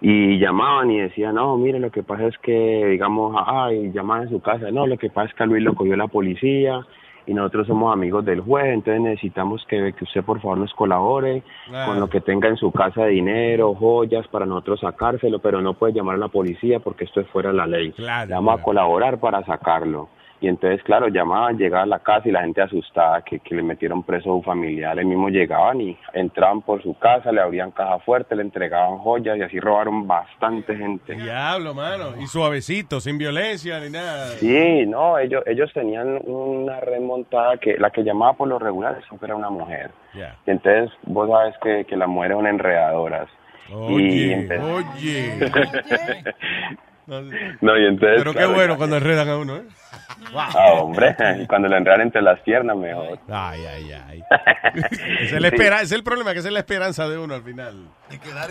y 0.02 0.40
llamaban 0.40 0.90
y 0.92 1.00
decían, 1.00 1.36
no, 1.36 1.56
mire, 1.58 1.80
lo 1.80 1.90
que 1.92 2.04
pasa 2.04 2.26
es 2.28 2.38
que, 2.40 2.86
digamos, 2.88 3.36
ay, 3.48 3.92
llaman 3.94 4.24
a 4.28 4.30
su 4.30 4.42
casa, 4.42 4.70
no, 4.72 4.86
lo 4.88 4.98
que 4.98 5.10
pasa 5.10 5.30
es 5.30 5.36
que 5.36 5.44
a 5.44 5.46
Luis 5.46 5.64
lo 5.64 5.74
cogió 5.74 5.96
la 5.96 6.08
policía 6.08 6.86
y 7.28 7.34
nosotros 7.34 7.66
somos 7.68 7.94
amigos 7.94 8.26
del 8.26 8.42
juez, 8.42 8.66
entonces 8.66 9.02
necesitamos 9.02 9.66
que, 9.68 9.94
que 9.94 10.04
usted 10.04 10.24
por 10.24 10.42
favor 10.42 10.58
nos 10.58 10.74
colabore 10.74 11.44
Ah. 11.72 11.86
con 11.88 12.00
lo 12.00 12.08
que 12.10 12.20
tenga 12.22 12.50
en 12.50 12.58
su 12.58 12.72
casa 12.72 13.04
de 13.06 13.12
dinero, 13.12 13.74
joyas, 13.74 14.28
para 14.28 14.46
nosotros 14.46 14.80
sacárselo, 14.82 15.40
pero 15.40 15.62
no 15.62 15.74
puede 15.76 15.94
llamar 15.94 16.16
a 16.16 16.20
la 16.20 16.28
policía 16.28 16.80
porque 16.80 17.06
esto 17.06 17.22
es 17.22 17.28
fuera 17.28 17.50
de 17.52 17.56
la 17.58 17.66
ley. 17.66 17.92
Claro, 17.94 18.28
Le 18.30 18.36
vamos 18.36 18.60
a 18.60 18.64
colaborar 18.64 19.20
para 19.20 19.44
sacarlo. 19.46 20.10
Y 20.42 20.48
entonces, 20.50 20.84
claro, 20.84 21.08
llamaban, 21.08 21.58
llegaba 21.58 21.84
a 21.84 21.88
la 21.88 22.00
casa 22.00 22.28
y 22.28 22.32
la 22.32 22.42
gente 22.42 22.62
asustada 22.62 23.22
que, 23.22 23.40
que 23.40 23.56
le 23.56 23.64
metieron 23.64 24.04
preso 24.04 24.30
a 24.32 24.36
un 24.36 24.44
familiar. 24.44 24.98
Ellos 25.00 25.10
mismos 25.10 25.32
llegaban 25.32 25.80
y 25.82 25.98
entraban 26.14 26.62
por 26.62 26.84
su 26.84 26.94
casa, 27.00 27.32
le 27.32 27.40
abrían 27.42 27.72
caja 27.72 28.00
fuerte, 28.00 28.36
le 28.36 28.42
entregaban 28.44 28.98
joyas 28.98 29.38
y 29.38 29.42
así 29.44 29.60
robaron 29.60 30.06
bastante 30.08 30.76
gente. 30.76 31.16
Diablo, 31.16 31.74
mano. 31.74 32.22
Y 32.22 32.28
suavecito, 32.28 33.00
sin 33.00 33.18
violencia 33.18 33.80
ni 33.80 33.90
nada. 33.90 34.26
Sí, 34.40 34.86
no, 34.86 35.18
ellos, 35.18 35.42
ellos 35.48 35.72
tenían 35.74 36.20
una 36.26 36.80
remontada 36.82 37.58
que 37.58 37.78
la 37.78 37.90
que 37.90 38.04
llamaba 38.04 38.34
por 38.34 38.48
lo 38.50 38.60
regular 38.60 39.02
siempre 39.08 39.28
era 39.28 39.36
una 39.38 39.50
mujer. 39.50 39.92
Y 40.46 40.52
entonces 40.52 40.92
vos 41.04 41.30
sabes 41.30 41.56
que, 41.64 41.86
que 41.86 41.96
las 41.96 42.08
mujeres 42.10 42.36
son 42.38 42.48
enredadoras. 42.48 43.28
y 43.70 43.74
Oye, 43.74 44.48
empe- 44.50 44.62
oye. 44.62 46.24
No, 47.08 47.78
y 47.78 47.86
entonces, 47.86 48.18
Pero 48.20 48.32
qué 48.32 48.38
claro, 48.40 48.54
bueno 48.54 48.78
cuando 48.78 48.98
enredan 48.98 49.30
a 49.30 49.38
uno, 49.38 49.58
¿eh? 49.58 49.64
Ah, 50.36 50.74
hombre, 50.82 51.16
cuando 51.48 51.68
lo 51.68 51.78
enredan 51.78 52.02
entre 52.02 52.22
las 52.22 52.40
piernas 52.42 52.76
mejor. 52.78 53.20
Ay, 53.30 53.62
ay, 53.66 53.92
ay. 53.92 54.24
Es, 55.22 55.40
la 55.40 55.48
espera, 55.48 55.82
es 55.82 55.92
el 55.92 56.04
problema, 56.04 56.34
que 56.34 56.40
es 56.40 56.52
la 56.52 56.60
esperanza 56.60 57.08
de 57.08 57.18
uno 57.18 57.36
al 57.36 57.44
final. 57.44 57.76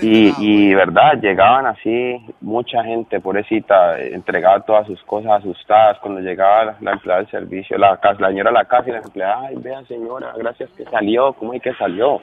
Y, 0.03 0.33
y 0.39 0.75
verdad, 0.75 1.15
llegaban 1.21 1.67
así 1.67 2.17
mucha 2.41 2.83
gente, 2.85 3.21
pobrecita, 3.21 3.99
entregaba 4.01 4.61
todas 4.61 4.87
sus 4.87 5.03
cosas 5.05 5.33
asustadas. 5.41 5.99
Cuando 6.01 6.21
llegaba 6.21 6.65
la, 6.65 6.77
la 6.81 6.93
empleada 6.93 7.21
del 7.23 7.31
servicio, 7.31 7.77
la, 7.79 7.97
casa- 7.99 8.21
la 8.21 8.29
señora 8.29 8.51
de 8.51 8.55
la 8.55 8.65
casa 8.65 8.89
y 8.89 8.93
la 8.93 8.99
empleada, 8.99 9.41
ay, 9.49 9.57
vea 9.59 9.85
señora, 9.85 10.33
gracias 10.37 10.71
que 10.77 10.85
salió, 10.85 11.33
¿cómo 11.35 11.53
hay 11.53 11.61
que 11.61 11.75
salió? 11.75 12.21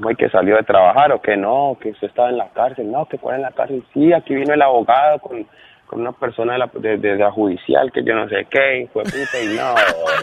¿Cómo 0.00 0.08
hay 0.08 0.16
que 0.16 0.30
salió 0.30 0.56
de 0.56 0.62
trabajar 0.62 1.12
o 1.12 1.20
que 1.20 1.36
no? 1.36 1.76
Que 1.78 1.90
usted 1.90 2.08
estaba 2.08 2.30
en 2.30 2.38
la 2.38 2.48
cárcel, 2.48 2.90
no, 2.90 3.04
que 3.04 3.18
cuál 3.18 3.36
en 3.36 3.42
la 3.42 3.50
cárcel, 3.52 3.84
sí, 3.92 4.14
aquí 4.14 4.34
vino 4.34 4.54
el 4.54 4.62
abogado 4.62 5.18
con, 5.18 5.46
con 5.86 6.00
una 6.00 6.12
persona 6.12 6.54
de 6.54 6.58
la, 6.58 6.70
de, 6.72 6.96
de 6.96 7.16
la 7.16 7.30
judicial 7.30 7.92
que 7.92 8.02
yo 8.02 8.14
no 8.14 8.26
sé 8.26 8.46
qué, 8.48 8.80
y 8.80 8.86
fue 8.86 9.02
puta, 9.02 9.42
y 9.42 9.48
no, 9.48 9.74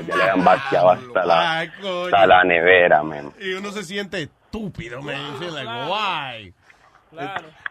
ya 0.07 0.15
le 0.15 0.31
han 0.31 0.43
vaciado 0.43 0.89
hasta 0.89 1.23
la, 1.23 1.59
hasta 1.59 2.25
la 2.25 2.43
nevera, 2.43 3.03
men. 3.03 3.29
Y 3.39 3.53
uno 3.53 3.69
se 3.69 3.83
siente 3.83 4.19
estúpido, 4.23 4.99
man. 5.03 5.15
You 5.33 5.37
feel 5.37 5.53
like, 5.53 5.69
why? 5.69 6.53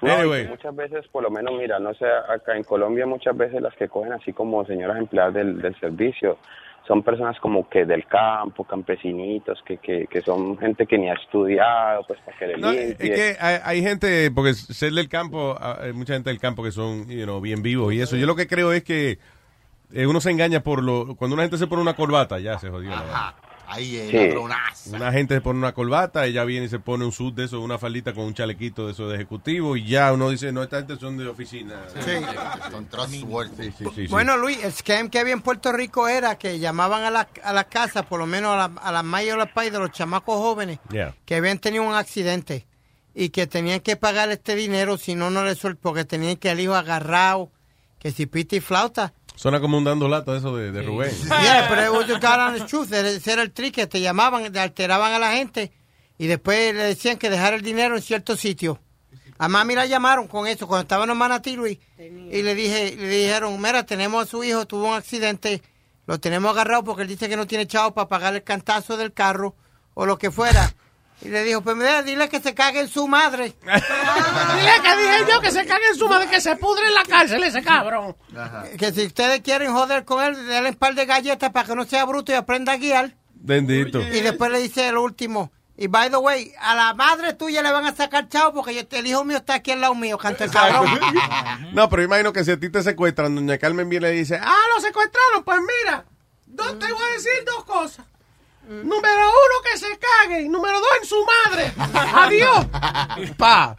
No, 0.00 0.12
Anyway. 0.12 0.46
muchas 0.46 0.76
veces, 0.76 1.08
por 1.08 1.24
lo 1.24 1.30
menos, 1.30 1.54
mira, 1.58 1.80
no 1.80 1.92
sé, 1.94 2.06
acá 2.06 2.56
en 2.56 2.62
Colombia 2.62 3.04
muchas 3.04 3.36
veces 3.36 3.60
las 3.60 3.74
que 3.74 3.88
cogen 3.88 4.12
así 4.12 4.32
como 4.32 4.64
señoras 4.64 4.96
empleadas 4.98 5.34
del, 5.34 5.60
del 5.60 5.74
servicio 5.80 6.38
son 6.86 7.02
personas 7.02 7.38
como 7.40 7.68
que 7.68 7.84
del 7.84 8.06
campo, 8.06 8.64
campesinitos, 8.64 9.60
que, 9.66 9.78
que, 9.78 10.06
que 10.06 10.20
son 10.22 10.56
gente 10.58 10.86
que 10.86 10.98
ni 10.98 11.08
ha 11.08 11.14
estudiado, 11.14 12.04
pues 12.06 12.20
para 12.20 12.38
que 12.38 12.46
le 12.46 12.58
No, 12.58 12.70
es 12.70 12.96
que 12.96 13.36
hay, 13.40 13.58
hay 13.62 13.82
gente, 13.82 14.30
porque 14.30 14.54
ser 14.54 14.92
del 14.92 15.08
campo, 15.08 15.56
ah, 15.58 15.78
hay 15.82 15.92
mucha 15.92 16.14
gente 16.14 16.30
del 16.30 16.38
campo 16.38 16.62
que 16.62 16.70
son 16.70 17.08
you 17.08 17.24
know, 17.24 17.40
bien 17.40 17.62
vivos 17.62 17.92
y 17.92 18.00
eso. 18.00 18.16
Yo 18.16 18.26
lo 18.26 18.36
que 18.36 18.46
creo 18.46 18.72
es 18.72 18.84
que 18.84 19.18
eh, 19.92 20.06
uno 20.06 20.20
se 20.20 20.30
engaña 20.30 20.60
por 20.60 20.82
lo. 20.82 21.16
Cuando 21.16 21.34
una 21.34 21.42
gente 21.42 21.58
se 21.58 21.66
pone 21.66 21.82
una 21.82 21.94
corbata, 21.94 22.38
ya 22.38 22.58
se 22.58 22.70
jodió. 22.70 22.90
la 22.90 23.02
vaina. 23.02 23.34
Ahí 23.68 23.96
es, 23.96 24.10
Sí. 24.10 24.90
Una 24.92 25.10
gente 25.12 25.34
se 25.34 25.40
pone 25.40 25.58
una 25.58 25.72
corbata, 25.72 26.24
ella 26.26 26.44
viene 26.44 26.66
y 26.66 26.68
se 26.68 26.78
pone 26.78 27.04
un 27.04 27.12
suit 27.12 27.34
de 27.34 27.44
eso, 27.46 27.60
una 27.60 27.78
faldita 27.78 28.12
con 28.12 28.24
un 28.24 28.34
chalequito 28.34 28.86
de 28.86 28.92
eso 28.92 29.08
de 29.08 29.16
ejecutivo 29.16 29.76
y 29.76 29.84
ya 29.86 30.12
uno 30.12 30.30
dice, 30.30 30.52
no, 30.52 30.62
esta 30.62 30.78
gente 30.78 30.96
son 30.96 31.16
de 31.16 31.26
oficina. 31.26 31.74
Son 32.70 32.86
trustworthy. 32.86 33.64
Sí, 33.64 33.72
sí, 33.78 33.84
sí. 33.94 34.06
Bueno, 34.08 34.36
Luis, 34.36 34.62
el 34.62 34.72
scam 34.72 35.08
que 35.10 35.18
había 35.18 35.32
en 35.32 35.42
Puerto 35.42 35.72
Rico 35.72 36.08
era 36.08 36.38
que 36.38 36.58
llamaban 36.58 37.02
a 37.02 37.10
la, 37.10 37.28
a 37.42 37.52
la 37.52 37.64
casa, 37.64 38.04
por 38.04 38.18
lo 38.20 38.26
menos 38.26 38.52
a 38.52 38.56
la, 38.56 38.80
a 38.80 38.92
la 38.92 39.02
la 39.36 39.46
padre 39.52 39.70
de 39.72 39.78
los 39.78 39.90
chamacos 39.90 40.36
jóvenes 40.36 40.78
Yeah. 40.90 41.14
que 41.24 41.34
habían 41.36 41.58
tenido 41.58 41.82
un 41.82 41.94
accidente 41.94 42.66
y 43.14 43.30
que 43.30 43.46
tenían 43.46 43.80
que 43.80 43.96
pagar 43.96 44.30
este 44.30 44.54
dinero 44.54 44.98
si 44.98 45.14
no, 45.14 45.30
no 45.30 45.44
les 45.44 45.58
suelto, 45.58 45.80
porque 45.82 46.04
tenían 46.04 46.36
que 46.36 46.50
el 46.50 46.60
hijo 46.60 46.74
agarrado, 46.74 47.50
que 47.98 48.12
si 48.12 48.26
pita 48.26 48.56
y 48.56 48.60
flauta. 48.60 49.12
Suena 49.36 49.60
como 49.60 49.78
un 49.78 49.84
dando 49.84 50.08
lata 50.08 50.36
eso 50.36 50.56
de, 50.56 50.72
de 50.72 50.82
Rubén. 50.82 51.12
Yeah, 51.28 51.66
pero 51.68 51.82
it 51.84 51.92
was 51.92 52.06
the 52.06 52.14
God 52.14 52.48
honest 52.48 52.66
truth. 52.66 52.92
Ese 52.92 53.32
era 53.32 53.42
el 53.42 53.52
trick, 53.52 53.74
que 53.74 53.86
te 53.86 54.00
llamaban, 54.00 54.50
te 54.50 54.58
alteraban 54.58 55.12
a 55.12 55.18
la 55.18 55.32
gente 55.32 55.72
y 56.18 56.26
después 56.26 56.74
le 56.74 56.82
decían 56.82 57.18
que 57.18 57.30
dejara 57.30 57.56
el 57.56 57.62
dinero 57.62 57.96
en 57.96 58.02
cierto 58.02 58.36
sitio. 58.36 58.80
A 59.38 59.48
mami 59.48 59.74
la 59.74 59.84
llamaron 59.84 60.28
con 60.28 60.46
eso 60.46 60.66
cuando 60.66 60.82
estaba 60.82 61.04
en 61.04 61.16
Manatí, 61.16 61.56
Luis, 61.56 61.78
y 61.98 62.42
le 62.42 62.54
dije, 62.54 62.96
le 62.96 63.08
dijeron, 63.08 63.60
mira, 63.60 63.84
tenemos 63.84 64.22
a 64.22 64.26
su 64.26 64.42
hijo, 64.42 64.66
tuvo 64.66 64.88
un 64.88 64.94
accidente, 64.94 65.62
lo 66.06 66.18
tenemos 66.18 66.52
agarrado 66.52 66.84
porque 66.84 67.02
él 67.02 67.08
dice 67.08 67.28
que 67.28 67.36
no 67.36 67.46
tiene 67.46 67.66
chavo 67.66 67.92
para 67.92 68.08
pagar 68.08 68.34
el 68.34 68.42
cantazo 68.42 68.96
del 68.96 69.12
carro 69.12 69.54
o 69.92 70.06
lo 70.06 70.16
que 70.16 70.30
fuera. 70.30 70.72
Y 71.22 71.28
le 71.28 71.44
dijo, 71.44 71.62
pues 71.62 71.76
mira, 71.76 72.02
dile 72.02 72.28
que 72.28 72.40
se 72.40 72.54
cague 72.54 72.80
en 72.80 72.88
su 72.88 73.08
madre. 73.08 73.54
Dile 73.62 74.72
que 74.82 74.96
dije 74.96 75.24
yo 75.30 75.40
que 75.40 75.50
se 75.50 75.64
cague 75.66 75.88
en 75.92 75.96
su 75.96 76.08
madre, 76.08 76.28
que 76.28 76.40
se 76.40 76.56
pudre 76.56 76.86
en 76.86 76.94
la 76.94 77.04
cárcel 77.04 77.42
ese 77.42 77.62
cabrón. 77.62 78.14
Que 78.78 78.92
si 78.92 79.06
ustedes 79.06 79.40
quieren 79.40 79.72
joder 79.72 80.04
con 80.04 80.22
él, 80.22 80.46
denle 80.46 80.70
un 80.70 80.76
par 80.76 80.94
de 80.94 81.06
galletas 81.06 81.50
para 81.50 81.66
que 81.66 81.74
no 81.74 81.84
sea 81.84 82.04
bruto 82.04 82.32
y 82.32 82.34
aprenda 82.34 82.72
a 82.72 82.76
guiar. 82.76 83.14
Bendito. 83.34 84.00
Y 84.00 84.20
después 84.20 84.50
le 84.52 84.58
dice 84.60 84.88
el 84.88 84.98
último. 84.98 85.50
Y 85.78 85.88
by 85.88 86.10
the 86.10 86.16
way, 86.16 86.52
a 86.60 86.74
la 86.74 86.94
madre 86.94 87.34
tuya 87.34 87.62
le 87.62 87.70
van 87.70 87.84
a 87.86 87.94
sacar 87.94 88.28
chavo 88.28 88.54
porque 88.54 88.74
yo- 88.74 88.82
el 88.98 89.06
hijo 89.06 89.24
mío 89.24 89.38
está 89.38 89.54
aquí 89.54 89.72
al 89.72 89.80
lado 89.82 89.94
mío, 89.94 90.16
canta 90.18 90.44
el 90.44 90.50
cabrón. 90.50 90.86
No, 91.72 91.88
pero 91.90 92.02
imagino 92.02 92.32
que 92.32 92.44
si 92.44 92.50
a 92.52 92.60
ti 92.60 92.70
te 92.70 92.82
secuestran, 92.82 93.34
doña 93.34 93.58
Carmen 93.58 93.88
viene 93.88 94.12
y 94.12 94.18
dice, 94.18 94.38
ah, 94.42 94.56
lo 94.74 94.80
secuestraron, 94.80 95.44
pues 95.44 95.58
mira, 95.60 96.04
te 96.46 96.92
voy 96.92 97.02
a 97.10 97.12
decir 97.14 97.44
dos 97.46 97.64
cosas. 97.64 98.06
Número 98.68 99.14
uno, 99.28 99.62
que 99.70 99.78
se 99.78 99.86
cague. 99.98 100.42
Y 100.42 100.48
número 100.48 100.78
dos, 100.78 100.88
en 101.00 101.08
su 101.08 101.24
madre. 101.24 101.72
Adiós. 102.14 102.66
pa. 103.36 103.76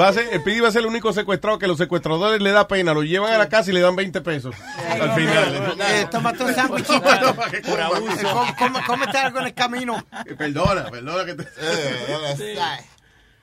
Va 0.00 0.08
a 0.08 0.12
ser, 0.12 0.28
el 0.32 0.42
Pidi 0.42 0.60
va 0.60 0.68
a 0.68 0.72
ser 0.72 0.80
el 0.80 0.86
único 0.86 1.12
secuestrado 1.12 1.58
que 1.58 1.66
los 1.66 1.76
secuestradores 1.76 2.40
le 2.40 2.50
da 2.50 2.66
pena, 2.66 2.94
lo 2.94 3.02
llevan 3.02 3.30
a 3.32 3.36
la 3.38 3.48
casa 3.48 3.70
y 3.70 3.74
le 3.74 3.80
dan 3.80 3.94
20 3.94 4.22
pesos 4.22 4.54
al 4.88 5.14
final. 5.14 5.76
Eh, 5.80 6.08
tómate 6.10 6.44
un 6.44 6.54
sándwichito. 6.54 7.02
Por 7.02 7.80
abuso. 7.80 8.44
Eh, 8.48 8.82
Cómete 8.86 9.18
algo 9.18 9.40
en 9.40 9.46
el 9.46 9.54
camino. 9.54 10.02
Eh, 10.26 10.34
Perdona, 10.34 10.84
perdona 10.90 11.24
que 11.26 11.34
te... 11.34 11.44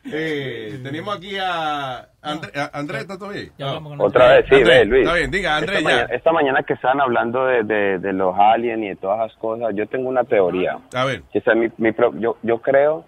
Eh, 0.05 0.80
tenemos 0.83 1.15
aquí 1.15 1.38
a 1.38 2.07
Andrés. 2.21 2.51
a- 2.57 2.77
Andrés, 2.77 3.01
¿está 3.01 3.17
todo 3.17 3.30
bien? 3.30 3.51
Otra 3.99 4.33
vez, 4.33 4.45
sí, 4.49 4.55
Andrés, 4.55 4.80
ve, 4.80 4.85
Luis. 4.85 5.03
Está 5.03 5.15
bien, 5.15 5.31
diga, 5.31 5.57
Andrés, 5.57 5.77
esta, 5.77 5.89
mañana, 5.89 6.13
esta 6.15 6.31
mañana 6.31 6.63
que 6.63 6.73
estaban 6.73 7.01
hablando 7.01 7.45
de, 7.45 7.63
de, 7.63 7.99
de 7.99 8.13
los 8.13 8.35
aliens 8.38 8.83
y 8.83 8.88
de 8.89 8.95
todas 8.95 9.19
esas 9.27 9.38
cosas, 9.39 9.73
yo 9.75 9.88
tengo 9.88 10.09
una 10.09 10.23
teoría. 10.23 10.80
A 10.95 11.05
ver. 11.05 11.21
Que 11.31 11.41
mi, 11.55 11.67
mi 11.77 11.93
yo, 12.19 12.38
yo 12.41 12.57
creo 12.61 13.05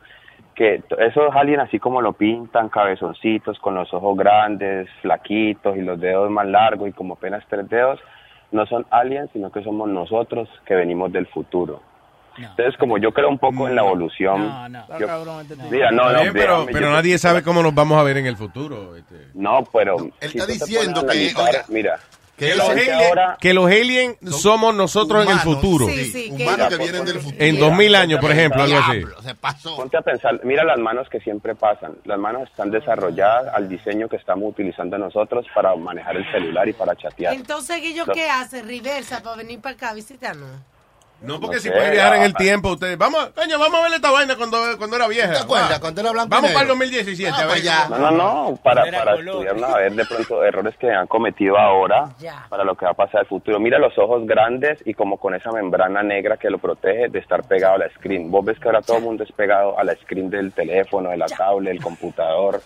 que 0.56 0.84
esos 1.00 1.36
aliens, 1.36 1.64
así 1.64 1.80
como 1.80 2.00
lo 2.02 2.14
pintan, 2.14 2.70
cabezoncitos, 2.70 3.58
con 3.60 3.74
los 3.74 3.92
ojos 3.92 4.16
grandes, 4.16 4.88
flaquitos 5.02 5.76
y 5.76 5.82
los 5.82 6.00
dedos 6.00 6.30
más 6.30 6.46
largos 6.46 6.90
y 6.90 6.92
como 6.92 7.16
apenas 7.16 7.44
tres 7.50 7.68
dedos, 7.70 8.00
no 8.52 8.68
son 8.68 8.86
aliens, 8.92 9.32
sino 9.34 9.52
que 9.52 9.64
somos 9.64 9.90
nosotros 9.90 10.48
que 10.68 10.76
venimos 10.76 11.12
del 11.12 11.26
futuro. 11.26 11.82
Entonces, 12.38 12.76
como 12.80 12.98
yo 12.98 13.12
creo 13.12 13.30
un 13.30 13.38
poco 13.40 13.68
en 13.68 13.76
la 13.76 13.82
evolución. 13.82 14.48
No, 14.48 14.70
no. 14.70 15.00
yo-. 15.00 15.44
Mira, 15.70 15.92
no, 15.92 16.12
no, 16.12 16.22
bien, 16.22 16.34
pero, 16.34 16.66
pero 16.72 16.88
yo- 16.88 16.92
nadie 16.92 17.18
sabe 17.18 17.44
cómo 17.44 17.62
nos 17.62 17.74
vamos 17.76 18.00
a 18.00 18.04
ver 18.04 18.18
en 18.18 18.26
el 18.26 18.38
futuro. 18.38 18.96
este. 18.96 19.28
No, 19.34 19.64
pero. 19.72 19.98
Él 20.20 20.30
si 20.32 20.38
está 20.40 20.52
diciendo 20.52 21.02
que, 21.02 21.12
analizar, 21.12 21.50
oiga, 21.50 21.66
Mira. 21.70 22.00
que 22.36 22.48
Que 22.48 22.56
los, 22.56 22.68
ahora- 22.70 23.38
que 23.40 23.54
los 23.54 23.66
aliens 23.68 24.16
somos 24.32 24.74
nosotros 24.74 25.24
en 25.26 25.32
el 25.32 25.40
futuro. 25.40 25.86
Sí, 25.88 26.06
sí, 26.06 26.36
que- 26.36 26.44
humanos 26.44 26.68
que 26.70 26.78
vienen 26.78 27.06
del 27.06 27.20
futuro. 27.20 27.38
En 27.46 27.60
2000 27.60 27.96
años, 27.96 28.20
por 28.20 28.32
ejemplo, 28.32 28.64
algo 28.64 28.78
así. 28.80 28.98
Diablo, 28.98 29.22
se 29.22 29.36
pasó. 29.36 29.76
Ponte 29.76 29.98
a 29.98 30.02
pensar, 30.02 30.42
mira 30.44 30.64
las 30.64 30.80
manos 30.80 31.08
que 31.10 31.20
siempre 31.20 31.54
pasan. 31.54 31.94
Las 32.06 32.18
manos 32.18 32.50
están 32.50 32.72
desarrolladas 32.72 33.54
al 33.54 33.70
diseño 33.70 34.10
que 34.10 34.16
estamos 34.16 34.50
utilizando 34.50 34.98
nosotros 34.98 35.46
para 35.54 35.76
manejar 35.76 36.18
el 36.18 36.26
celular 36.32 36.68
y 36.68 36.74
para 36.74 36.96
chatear. 36.96 37.36
Entonces, 37.36 37.78
¿ellos 37.84 38.08
No. 38.08 38.14
qué 38.14 38.28
hacen? 38.28 38.68
¿Reversa 38.68 39.22
para 39.22 39.36
venir 39.38 39.62
para 39.62 39.76
acá 39.76 39.90
a 39.92 39.94
visitarnos? 39.94 40.50
No, 41.24 41.40
porque 41.40 41.56
No 41.56 41.62
si 41.62 41.68
sé, 41.70 41.74
pueden 41.74 41.92
viajar 41.94 42.16
en 42.18 42.24
el 42.24 42.32
ah, 42.36 42.38
tiempo, 42.38 42.72
ustedes. 42.74 42.98
Vamos, 42.98 43.30
coño, 43.36 43.58
vamos 43.58 43.80
a 43.80 43.84
ver 43.84 43.94
esta 43.94 44.12
vaina 44.12 44.36
cuando, 44.36 44.58
cuando 44.78 44.96
era 44.98 45.08
vieja. 45.08 45.32
¿Te 45.32 45.40
acuerdas? 45.40 45.72
Va. 45.72 45.80
Cuando 45.80 46.02
era 46.02 46.12
blanco 46.12 46.30
Vamos 46.30 46.44
negro. 46.50 46.54
para 46.56 46.64
el 46.64 46.68
2017. 46.80 47.32
Ah, 47.32 47.36
a 47.36 47.38
ver. 47.40 47.48
para 47.48 47.60
allá. 47.62 47.90
No, 47.90 47.98
no, 47.98 48.12
no, 48.52 48.56
para, 48.58 48.84
para 48.84 49.16
color. 49.16 49.20
estudiarnos 49.36 49.70
a 49.70 49.78
ver 49.78 49.94
de 49.94 50.06
pronto 50.06 50.44
errores 50.44 50.76
que 50.78 50.92
han 50.92 51.08
cometido 51.08 51.58
ahora, 51.58 52.10
Ya. 52.20 52.46
para 52.50 52.64
lo 52.64 52.76
que 52.76 52.86
va 52.86 52.92
a 52.92 52.96
pasar 52.96 53.16
en 53.16 53.22
el 53.22 53.28
futuro. 53.28 53.60
Mira 53.60 53.80
los 53.80 53.98
ojos 53.98 54.26
grandes 54.26 54.80
y 54.86 54.94
como 54.94 55.18
con 55.18 55.34
esa 55.34 55.52
membrana 55.52 56.04
negra 56.04 56.38
que 56.38 56.50
lo 56.50 56.58
protege 56.58 57.08
de 57.10 57.20
estar 57.20 57.44
pegado 57.44 57.76
a 57.76 57.78
la 57.80 57.90
screen. 57.96 58.30
Vos 58.30 58.44
ves 58.46 58.60
que 58.60 58.68
ahora 58.68 58.82
todo 58.82 58.98
el 58.98 59.04
mundo 59.04 59.24
es 59.24 59.32
pegado 59.32 59.80
a 59.80 59.84
la 59.84 59.96
screen 59.96 60.30
del 60.30 60.52
teléfono, 60.52 61.10
de 61.10 61.18
la 61.18 61.28
tablet, 61.28 61.74
del 61.74 61.82
computador. 61.82 62.62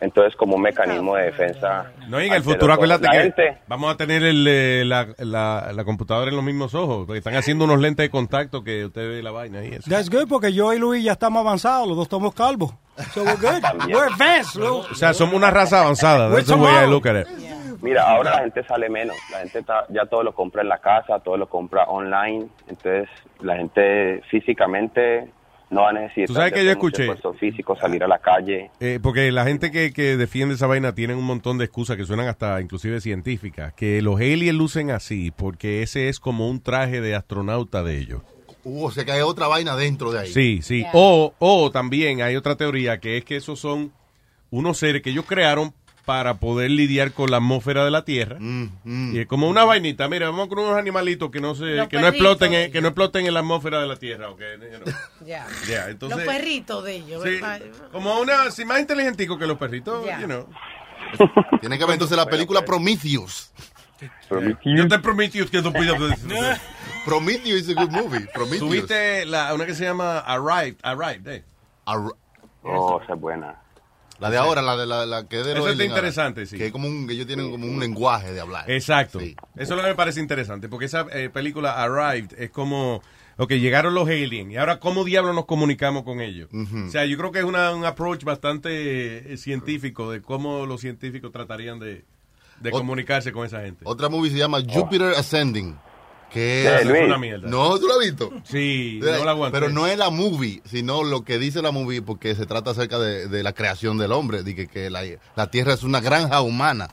Entonces, 0.00 0.36
como 0.36 0.56
un 0.56 0.62
mecanismo 0.62 1.16
de 1.16 1.26
defensa. 1.26 1.90
No, 2.08 2.20
y 2.20 2.26
en 2.26 2.32
el 2.34 2.42
futuro, 2.42 2.72
acuérdate 2.72 3.08
que 3.10 3.16
gente- 3.22 3.58
vamos 3.66 3.92
a 3.92 3.96
tener 3.96 4.22
el, 4.22 4.46
eh, 4.48 4.84
la, 4.84 5.06
la, 5.18 5.70
la 5.72 5.84
computadora 5.84 6.28
en 6.30 6.36
los 6.36 6.44
mismos 6.44 6.74
ojos. 6.74 7.06
Porque 7.06 7.18
están 7.18 7.36
haciendo 7.36 7.64
unos 7.64 7.78
lentes 7.80 7.93
de 8.02 8.10
contacto 8.10 8.62
que 8.64 8.84
usted 8.86 9.08
ve 9.08 9.22
la 9.22 9.30
vaina 9.30 9.64
y 9.64 9.68
eso. 9.74 9.88
That's 9.88 10.10
good 10.10 10.28
porque 10.28 10.52
yo 10.52 10.72
y 10.72 10.78
Luis 10.78 11.04
ya 11.04 11.12
estamos 11.12 11.40
avanzados, 11.40 11.86
los 11.88 11.96
dos 11.96 12.06
estamos 12.06 12.34
calvos. 12.34 12.72
So 13.12 13.22
we're 13.24 13.36
good. 13.36 13.62
We're 13.88 14.06
advanced, 14.12 14.54
Lou. 14.56 14.78
O 14.78 14.94
sea, 14.94 15.12
somos 15.14 15.34
una 15.34 15.50
raza 15.50 15.80
avanzada. 15.80 16.30
That's 16.30 16.46
the 16.46 16.54
way 16.54 16.84
I 16.84 16.86
look 16.88 17.06
at 17.06 17.16
it. 17.22 17.26
Mira, 17.82 18.02
ahora 18.08 18.30
la 18.36 18.38
gente 18.42 18.64
sale 18.64 18.88
menos, 18.88 19.16
la 19.30 19.40
gente 19.40 19.62
ta- 19.62 19.84
ya 19.90 20.06
todo 20.06 20.22
lo 20.22 20.32
compra 20.34 20.62
en 20.62 20.68
la 20.68 20.78
casa, 20.78 21.18
todo 21.20 21.36
lo 21.36 21.48
compra 21.48 21.84
online, 21.84 22.46
entonces 22.68 23.08
la 23.40 23.56
gente 23.56 24.22
físicamente 24.30 25.30
no 25.74 25.82
va 25.82 25.90
a 25.90 25.92
necesitar 25.92 26.26
¿Tú 26.26 26.34
sabes 26.34 26.52
que 26.52 26.64
yo 26.64 26.70
escuché? 26.70 27.08
físico, 27.38 27.76
salir 27.76 28.02
a 28.04 28.08
la 28.08 28.18
calle. 28.18 28.70
Eh, 28.80 28.98
porque 29.02 29.30
la 29.32 29.44
gente 29.44 29.70
que, 29.70 29.92
que 29.92 30.16
defiende 30.16 30.54
esa 30.54 30.66
vaina 30.66 30.94
tienen 30.94 31.16
un 31.16 31.24
montón 31.24 31.58
de 31.58 31.64
excusas 31.64 31.96
que 31.96 32.04
suenan 32.04 32.28
hasta 32.28 32.60
inclusive 32.60 33.00
científicas. 33.00 33.74
Que 33.74 34.00
los 34.00 34.16
aliens 34.20 34.56
lucen 34.56 34.90
así 34.90 35.30
porque 35.30 35.82
ese 35.82 36.08
es 36.08 36.20
como 36.20 36.48
un 36.48 36.62
traje 36.62 37.00
de 37.00 37.14
astronauta 37.14 37.82
de 37.82 37.98
ellos. 37.98 38.22
Uh, 38.62 38.86
o 38.86 38.90
sea 38.90 39.04
que 39.04 39.12
hay 39.12 39.20
otra 39.20 39.46
vaina 39.46 39.76
dentro 39.76 40.10
de 40.10 40.20
ahí. 40.20 40.28
Sí, 40.28 40.60
sí. 40.62 40.86
O, 40.94 41.34
o 41.38 41.70
también 41.70 42.22
hay 42.22 42.36
otra 42.36 42.56
teoría 42.56 42.98
que 42.98 43.18
es 43.18 43.24
que 43.24 43.36
esos 43.36 43.58
son 43.60 43.92
unos 44.50 44.78
seres 44.78 45.02
que 45.02 45.10
ellos 45.10 45.26
crearon 45.26 45.74
para 46.04 46.34
poder 46.34 46.70
lidiar 46.70 47.12
con 47.12 47.30
la 47.30 47.38
atmósfera 47.38 47.84
de 47.84 47.90
la 47.90 48.04
Tierra. 48.04 48.36
Mm, 48.38 49.14
Y 49.14 49.18
es 49.20 49.26
como 49.26 49.48
una 49.48 49.64
vainita, 49.64 50.06
mira, 50.08 50.28
vamos 50.30 50.48
con 50.48 50.58
unos 50.58 50.76
animalitos 50.76 51.30
que 51.30 51.40
no 51.40 51.54
se, 51.54 51.64
Los 51.76 51.88
que 51.88 51.98
no 51.98 52.08
exploten, 52.08 52.52
en, 52.52 52.70
que 52.72 52.80
no 52.82 52.88
exploten 52.88 53.26
en 53.26 53.32
la 53.34 53.40
atmósfera 53.40 53.80
de 53.80 53.86
la 53.86 53.96
Tierra, 53.96 54.28
¿ok? 54.30 54.40
You 54.72 54.78
know. 54.84 54.94
Ya. 55.26 55.46
Ya, 55.68 55.88
entonces, 55.88 56.18
Los 56.18 56.26
perritos 56.26 56.84
de 56.84 56.96
ellos. 56.96 57.22
sí, 57.22 57.30
¿verdad? 57.30 57.62
como 57.90 58.18
una, 58.20 58.50
sí, 58.50 58.64
más 58.64 58.80
inteligentico 58.80 59.38
que 59.38 59.46
los 59.46 59.56
perritos, 59.56 60.04
Ya. 60.04 60.20
you 60.20 60.26
know. 60.26 60.46
Tiene 61.60 61.78
que 61.78 61.84
ver 61.84 61.94
entonces 61.94 62.16
la 62.16 62.26
película 62.26 62.64
Prometheus. 62.64 63.50
Yo 64.64 64.88
te 64.88 64.98
prometo 64.98 65.38
que 65.50 65.62
no 65.62 65.72
puedo 65.72 65.94
Prometheus 67.04 67.60
is 67.62 67.68
a 67.70 67.74
good 67.74 67.90
movie. 67.90 68.26
Prometheus. 68.32 68.60
Tuviste 68.60 69.24
la, 69.26 69.52
una 69.54 69.66
que 69.66 69.74
se 69.74 69.84
llama 69.84 70.18
Arrived, 70.20 70.76
Arrived, 70.82 71.26
eh. 71.28 71.44
Ar- 71.86 72.14
Oh, 72.66 72.98
esa 73.02 73.12
es 73.14 73.20
buena. 73.20 73.60
La 74.20 74.30
de 74.30 74.36
ahora, 74.38 74.62
la 74.62 74.76
de 74.76 74.86
la, 74.86 75.04
la 75.06 75.28
que 75.28 75.40
es 75.40 75.44
de 75.44 75.50
Esa 75.52 75.58
los 75.60 75.68
está 75.70 75.82
ahora. 75.82 75.94
interesante, 75.96 76.46
sí. 76.46 76.56
Que 76.56 76.66
es 76.66 76.72
como 76.72 76.86
un, 76.88 77.06
que 77.06 77.14
ellos 77.14 77.26
tienen 77.26 77.50
como 77.50 77.66
un 77.66 77.80
lenguaje 77.80 78.32
de 78.32 78.40
hablar. 78.40 78.70
Exacto. 78.70 79.20
Eso 79.20 79.36
es 79.56 79.68
lo 79.70 79.82
que 79.82 79.88
me 79.88 79.94
parece 79.94 80.20
interesante, 80.20 80.68
porque 80.68 80.86
esa 80.86 81.06
eh, 81.12 81.30
película 81.30 81.82
Arrived 81.82 82.32
es 82.38 82.50
como, 82.50 83.02
ok, 83.38 83.50
llegaron 83.54 83.92
los 83.94 84.06
aliens, 84.08 84.52
y 84.52 84.56
ahora 84.56 84.78
cómo 84.78 85.02
diablos 85.04 85.34
nos 85.34 85.46
comunicamos 85.46 86.04
con 86.04 86.20
ellos. 86.20 86.48
O 86.52 86.90
sea, 86.90 87.04
yo 87.06 87.16
creo 87.18 87.32
que 87.32 87.40
es 87.40 87.44
una- 87.44 87.72
un 87.74 87.84
approach 87.84 88.22
bastante 88.24 89.32
eh, 89.32 89.36
científico 89.36 90.10
de 90.12 90.22
cómo 90.22 90.64
los 90.64 90.80
científicos 90.80 91.32
tratarían 91.32 91.80
de, 91.80 92.04
de 92.60 92.70
comunicarse 92.70 93.32
con 93.32 93.44
esa 93.44 93.62
gente. 93.62 93.80
Otra 93.84 94.08
movie 94.08 94.30
se 94.30 94.38
llama 94.38 94.60
Jupiter 94.66 95.12
Ascending. 95.16 95.76
Que 96.34 96.62
Esa 96.66 96.80
es 96.80 96.88
es 96.88 97.04
una 97.06 97.16
mierda. 97.16 97.48
No, 97.48 97.78
¿tú 97.78 97.86
la 97.86 97.94
has 97.94 98.00
visto? 98.00 98.32
Sí, 98.42 98.98
no 99.00 99.24
la 99.24 99.30
aguanté. 99.30 99.56
Pero 99.60 99.72
no 99.72 99.86
es 99.86 99.96
la 99.96 100.10
movie, 100.10 100.60
sino 100.64 101.04
lo 101.04 101.22
que 101.24 101.38
dice 101.38 101.62
la 101.62 101.70
movie, 101.70 102.02
porque 102.02 102.34
se 102.34 102.44
trata 102.44 102.72
acerca 102.72 102.98
de, 102.98 103.28
de 103.28 103.42
la 103.44 103.52
creación 103.52 103.98
del 103.98 104.10
hombre. 104.10 104.42
De 104.42 104.56
que, 104.56 104.66
que 104.66 104.90
la, 104.90 105.02
la 105.36 105.46
Tierra 105.48 105.74
es 105.74 105.84
una 105.84 106.00
granja 106.00 106.40
humana. 106.40 106.88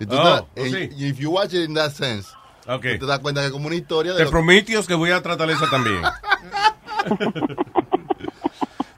Y 0.00 0.06
tú 0.06 0.16
Oh, 0.18 0.48
te- 0.54 0.62
oh, 0.62 0.64
sí. 0.64 0.88
y 0.96 1.08
if 1.08 1.18
you 1.18 1.30
watch 1.30 1.52
it 1.52 1.68
in 1.68 1.74
that 1.74 1.90
sense, 1.90 2.30
Ok. 2.66 2.86
tú 2.98 3.00
te 3.00 3.06
das 3.06 3.18
cuenta 3.18 3.42
que 3.42 3.48
es 3.48 3.52
como 3.52 3.66
una 3.66 3.76
historia 3.76 4.12
de 4.12 4.18
Te 4.18 4.24
lo- 4.24 4.30
Prometheus 4.30 4.86
que 4.86 4.94
voy 4.94 5.10
a 5.10 5.22
tratar 5.22 5.50
esa 5.50 5.68
también. 5.68 6.00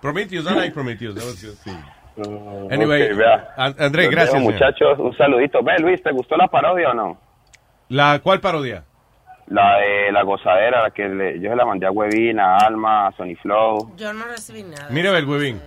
Prometheus, 0.00 0.46
I 0.46 0.54
like 0.54 0.72
Prometheus. 0.74 1.14
that 1.16 1.24
was 1.24 1.42
good. 1.44 2.70
Anyway, 2.72 3.10
Ok, 3.12 3.16
vea. 3.18 3.54
An- 3.56 3.76
Andrés, 3.78 4.06
Los 4.06 4.14
gracias, 4.14 4.42
muchachos, 4.42 4.98
un 4.98 5.16
saludito. 5.16 5.62
Ve, 5.62 5.78
Luis, 5.80 6.02
¿te 6.02 6.10
gustó 6.12 6.36
la 6.36 6.48
parodia 6.48 6.90
o 6.90 6.94
no? 6.94 7.20
¿La 7.88 8.20
cuál 8.22 8.40
parodia? 8.40 8.84
La 9.50 9.78
de 9.78 10.12
la 10.12 10.22
gozadera, 10.24 10.82
la 10.82 10.90
que 10.90 11.08
le- 11.08 11.40
yo 11.40 11.48
se 11.50 11.56
la 11.56 11.64
mandé 11.64 11.86
a 11.86 11.90
Huevín, 11.90 12.38
a 12.38 12.58
Alma, 12.58 13.06
a 13.08 13.12
Sony 13.16 13.34
Flow. 13.40 13.94
Yo 13.96 14.12
no 14.12 14.24
recibí 14.26 14.62
nada. 14.62 14.88
Mira 14.90 15.16
el 15.16 15.24
huevín. 15.26 15.60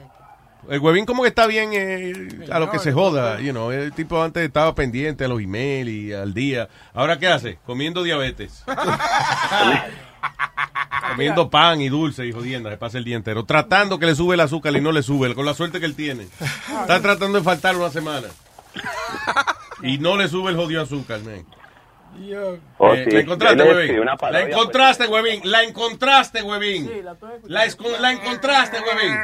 El 0.70 0.80
huevín 0.80 1.06
como 1.08 1.24
que 1.24 1.30
está 1.30 1.48
bien 1.48 1.72
eh, 1.74 2.14
a 2.52 2.60
lo 2.60 2.70
que 2.70 2.78
se 2.78 2.92
joda, 2.92 3.40
you 3.42 3.50
know, 3.52 3.72
el 3.72 3.92
tipo 3.94 4.22
antes 4.22 4.44
estaba 4.44 4.76
pendiente 4.76 5.26
a 5.26 5.28
los 5.28 5.42
emails 5.42 5.90
y 5.90 6.14
al 6.14 6.36
día. 6.36 6.70
Ahora 6.94 7.18
qué 7.18 7.28
hace? 7.28 7.58
Comiendo 7.66 8.04
diabetes. 8.04 8.64
Comiendo 11.10 11.50
pan 11.50 11.82
y 11.82 11.90
dulce 11.90 12.26
y 12.28 12.32
jodiendo, 12.32 12.70
se 12.70 12.78
pasa 12.78 12.98
el 13.00 13.04
día 13.04 13.16
entero. 13.18 13.44
Tratando 13.44 13.98
que 14.00 14.06
le 14.06 14.16
sube 14.16 14.36
el 14.36 14.40
azúcar 14.42 14.76
y 14.76 14.82
no 14.82 14.92
le 14.92 15.02
sube, 15.02 15.34
con 15.34 15.46
la 15.46 15.54
suerte 15.56 15.80
que 15.80 15.86
él 15.88 15.96
tiene. 15.96 16.24
Está 16.82 17.02
tratando 17.02 17.40
de 17.40 17.44
faltar 17.44 17.76
una 17.76 17.90
semana. 17.90 18.28
Y 19.82 19.98
no 19.98 20.16
le 20.16 20.28
sube 20.28 20.52
el 20.52 20.58
jodido 20.58 20.84
azúcar, 20.84 21.20
man. 21.22 21.44
Oh, 22.78 22.94
Eh, 22.94 23.06
sí. 23.06 23.12
¿La 23.12 23.20
encontraste, 23.22 23.58
Yo 23.58 23.66
huevín? 23.66 24.06
La 24.06 24.18
pues. 24.18 24.36
encontraste, 24.48 25.08
huevín. 25.08 25.42
La 25.52 25.64
encontraste, 25.64 26.42
huevín. 26.44 27.04
La, 27.46 27.66
esco- 27.66 27.98
la 28.00 28.12
encontraste, 28.12 28.78
huevín. 28.82 29.18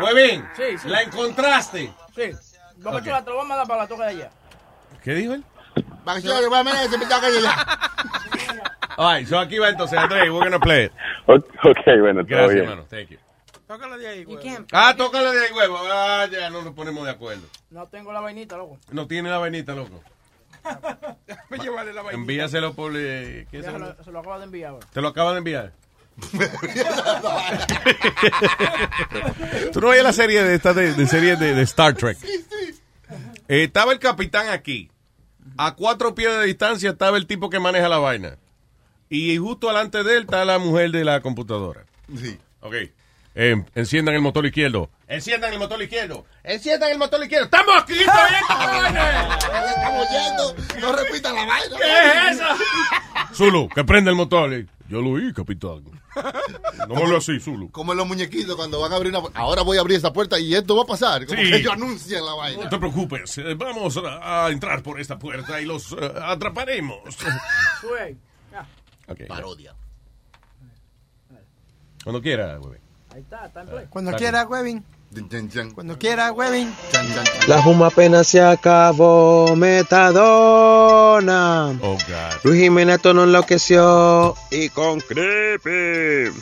Huevín. 0.00 0.44
Sí, 0.56 0.78
sí. 0.78 0.88
La 0.88 1.02
encontraste. 1.02 1.92
Sí. 2.14 2.30
Vamos 2.78 3.00
Ok. 3.00 3.06
chula, 3.06 3.24
te 3.24 3.30
lo 3.30 3.36
vamos 3.36 3.52
a 3.52 3.56
dar 3.58 3.66
para 3.68 3.82
la 3.82 3.88
toca 3.88 4.04
de 4.06 4.10
allá. 4.10 4.30
¿Qué 5.02 5.14
dijo 5.14 5.34
él? 5.34 5.44
Right, 8.98 9.26
so 9.26 9.38
aquí 9.38 9.58
va 9.58 9.68
entonces, 9.70 9.98
Andrés, 9.98 10.30
we're 10.30 10.44
gonna 10.44 10.58
play 10.58 10.86
it. 10.86 10.92
Ok, 11.26 11.44
bueno, 12.00 12.20
todo 12.24 12.26
Gracias, 12.26 12.50
bien. 12.54 12.64
hermano. 12.64 12.84
Thank 12.90 13.08
you. 13.08 13.18
Tócala 13.66 13.96
de 13.96 14.06
ahí, 14.08 14.24
güey. 14.24 14.38
Ah, 14.72 14.94
tócale 14.96 15.32
de 15.32 15.46
ahí, 15.46 15.52
huevo. 15.52 15.78
Ah, 15.90 16.26
ya 16.30 16.50
no 16.50 16.60
nos 16.62 16.74
ponemos 16.74 17.04
de 17.04 17.10
acuerdo. 17.10 17.42
No 17.70 17.86
tengo 17.86 18.12
la 18.12 18.20
vainita, 18.20 18.56
loco. 18.58 18.78
No 18.90 19.06
tiene 19.06 19.30
la 19.30 19.38
vainita, 19.38 19.74
loco. 19.74 20.02
Llévale 21.62 21.92
la. 21.92 22.02
Envíaselo 22.12 22.74
por... 22.74 22.92
eh, 22.96 23.46
¿qué 23.50 23.58
es 23.58 23.64
Ya 23.64 23.70
eso? 23.70 23.78
se 23.78 23.84
lo, 23.84 24.04
se 24.04 24.10
lo 24.12 24.18
acabo 24.20 24.38
de 24.38 24.44
enviar 24.44 24.70
ahora. 24.70 24.86
Te 24.92 25.00
lo 25.00 25.08
acaba 25.08 25.32
de 25.32 25.38
enviar. 25.38 25.72
Tú 29.72 29.80
no 29.80 29.88
veías 29.88 30.04
la 30.04 30.12
serie 30.12 30.42
de 30.42 30.54
esta 30.54 30.74
de, 30.74 30.92
de 30.94 31.06
serie 31.06 31.36
de, 31.36 31.54
de 31.54 31.62
Star 31.62 31.94
Trek. 31.94 32.18
Eh, 33.48 33.64
estaba 33.64 33.92
el 33.92 33.98
capitán 33.98 34.48
aquí. 34.48 34.90
A 35.56 35.74
cuatro 35.74 36.14
pies 36.14 36.30
de 36.36 36.44
distancia 36.44 36.90
estaba 36.90 37.16
el 37.16 37.26
tipo 37.26 37.50
que 37.50 37.58
maneja 37.60 37.88
la 37.88 37.98
vaina. 37.98 38.36
Y 39.08 39.36
justo 39.38 39.68
delante 39.68 40.02
de 40.04 40.16
él 40.16 40.22
está 40.24 40.44
la 40.44 40.58
mujer 40.58 40.90
de 40.90 41.04
la 41.04 41.20
computadora. 41.20 41.84
Sí. 42.16 42.38
Ok. 42.60 42.74
Eh, 43.34 43.64
enciendan 43.74 44.14
el 44.14 44.20
motor 44.20 44.44
izquierdo. 44.44 44.90
Enciendan 45.08 45.52
el 45.52 45.58
motor 45.58 45.82
izquierdo. 45.82 46.26
Enciendan 46.42 46.90
el 46.90 46.98
motor 46.98 47.22
izquierdo. 47.22 47.46
¡Estamos 47.46 47.82
aquí! 47.82 47.94
Estamos 49.76 50.06
yendo. 50.10 50.54
No 50.80 50.92
repitan 50.96 51.34
la 51.34 51.46
vaina. 51.46 51.76
¿Qué 51.76 52.28
es 52.28 52.36
eso? 52.36 52.44
Zulu, 53.34 53.68
que 53.70 53.84
prende 53.84 54.10
el 54.10 54.16
motor. 54.16 54.66
Yo 54.88 55.00
lo 55.00 55.12
oí, 55.12 55.32
capitán. 55.32 55.84
No 56.86 56.94
me 56.94 57.08
lo 57.08 57.16
así, 57.16 57.40
Zulu. 57.40 57.70
Como 57.70 57.92
en 57.92 57.98
los 57.98 58.06
muñequitos 58.06 58.54
cuando 58.54 58.78
van 58.80 58.92
a 58.92 58.96
abrir 58.96 59.14
una 59.16 59.26
Ahora 59.34 59.62
voy 59.62 59.78
a 59.78 59.80
abrir 59.80 59.96
esa 59.96 60.12
puerta 60.12 60.38
y 60.38 60.54
esto 60.54 60.76
va 60.76 60.82
a 60.82 60.86
pasar. 60.86 61.24
Como 61.24 61.40
Sí. 61.40 61.50
que 61.50 61.56
ellos 61.56 61.72
anuncian 61.72 62.26
la 62.26 62.34
vaina. 62.34 62.64
No 62.64 62.68
te 62.68 62.78
preocupes, 62.78 63.38
eh, 63.38 63.54
vamos 63.54 63.98
a, 64.04 64.50
entrar 64.50 64.82
por 64.82 65.00
esta 65.00 65.18
puerta 65.18 65.58
y 65.60 65.64
los 65.64 65.92
eh, 65.92 66.12
atraparemos. 66.22 67.00
Ya. 68.52 68.66
Parodia. 69.26 69.74
Cuando 72.04 72.20
quiera, 72.20 72.56
güey. 72.56 72.81
Ahí 73.14 73.20
está, 73.20 73.46
está 73.46 73.60
en 73.60 73.68
play. 73.68 73.86
Cuando 73.90 74.10
Está 74.10 74.18
quiera, 74.18 74.46
Webin. 74.46 74.84
Cuando 75.74 75.98
quiera, 75.98 76.32
Webin. 76.32 76.74
La 77.46 77.62
fuma 77.62 77.88
apenas 77.88 78.26
se 78.26 78.40
acabó, 78.40 79.54
metadona. 79.54 80.18
Oh, 81.82 81.92
God. 81.92 82.40
Luis 82.44 82.62
Jiménez 82.62 82.96
esto 82.96 83.12
no 83.12 83.24
enloqueció 83.24 84.34
y 84.50 84.70
con 84.70 85.00
creepy. 85.00 86.32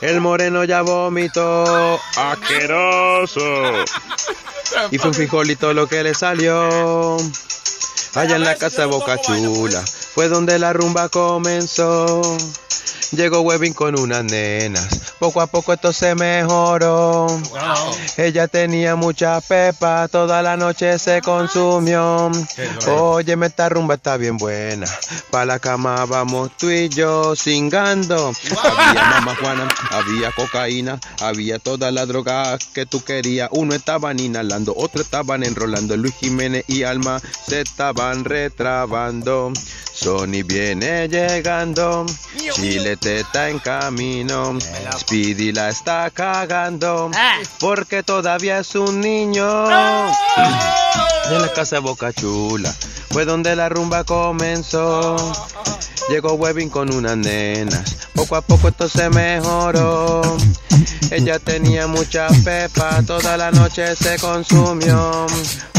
El 0.00 0.20
moreno 0.22 0.64
ya 0.64 0.80
vomitó, 0.80 2.00
asqueroso. 2.16 3.40
Y 4.90 4.96
fue 4.96 5.08
un 5.08 5.14
frijolito 5.14 5.74
lo 5.74 5.86
que 5.86 6.02
le 6.02 6.14
salió. 6.14 7.18
Allá 8.14 8.36
en 8.36 8.44
la 8.44 8.56
casa 8.56 8.82
de 8.82 8.86
Boca 8.88 9.20
Chula 9.20 9.82
fue 9.82 10.28
donde 10.28 10.58
la 10.58 10.72
rumba 10.72 11.10
comenzó. 11.10 12.22
Llegó 13.12 13.40
Webin 13.40 13.72
con 13.72 13.98
unas 13.98 14.22
nenas, 14.24 15.14
poco 15.18 15.40
a 15.40 15.46
poco 15.46 15.72
esto 15.72 15.94
se 15.94 16.14
mejoró. 16.14 17.26
Ella 18.18 18.48
tenía 18.48 18.96
mucha 18.96 19.40
pepa, 19.40 20.08
toda 20.08 20.42
la 20.42 20.58
noche 20.58 20.98
se 20.98 21.22
consumió. 21.22 22.30
Óyeme, 22.86 23.46
esta 23.46 23.70
rumba 23.70 23.94
está 23.94 24.18
bien 24.18 24.36
buena. 24.36 24.86
Pa' 25.30 25.46
la 25.46 25.58
cama 25.58 26.04
vamos 26.04 26.50
tú 26.58 26.70
y 26.70 26.90
yo 26.90 27.34
singando. 27.34 28.32
Había 28.62 29.04
mamá 29.04 29.34
Juana, 29.40 29.68
había 29.90 30.30
cocaína, 30.32 31.00
había 31.20 31.58
todas 31.58 31.92
las 31.92 32.06
drogas 32.08 32.58
que 32.74 32.84
tú 32.84 33.02
querías. 33.02 33.48
Uno 33.52 33.74
estaban 33.74 34.20
inhalando, 34.20 34.74
otro 34.76 35.00
estaban 35.00 35.44
enrolando. 35.44 35.96
Luis 35.96 36.14
Jiménez 36.14 36.64
y 36.68 36.82
Alma 36.82 37.22
se 37.46 37.62
estaban 37.62 38.24
retrabando. 38.24 39.52
Sony 39.94 40.44
viene 40.44 41.08
llegando, 41.08 42.06
Chile 42.54 42.97
está 43.04 43.48
en 43.48 43.58
camino, 43.58 44.58
Speedy 44.98 45.52
la 45.52 45.68
está 45.68 46.10
cagando, 46.10 47.10
porque 47.60 48.02
todavía 48.02 48.58
es 48.58 48.74
un 48.74 49.00
niño. 49.00 49.66
En 51.30 51.42
la 51.42 51.52
casa 51.54 51.76
de 51.76 51.80
Boca 51.80 52.12
Chula 52.12 52.74
fue 53.10 53.24
donde 53.24 53.54
la 53.54 53.68
rumba 53.68 54.04
comenzó. 54.04 55.16
Llegó 56.08 56.34
Webin 56.34 56.70
con 56.70 56.92
unas 56.92 57.18
nenas, 57.18 57.96
poco 58.14 58.36
a 58.36 58.40
poco 58.40 58.68
esto 58.68 58.88
se 58.88 59.10
mejoró. 59.10 60.22
Ella 61.10 61.38
tenía 61.38 61.86
mucha 61.86 62.28
pepa, 62.44 63.02
toda 63.02 63.36
la 63.36 63.50
noche 63.50 63.94
se 63.96 64.18
consumió. 64.18 65.26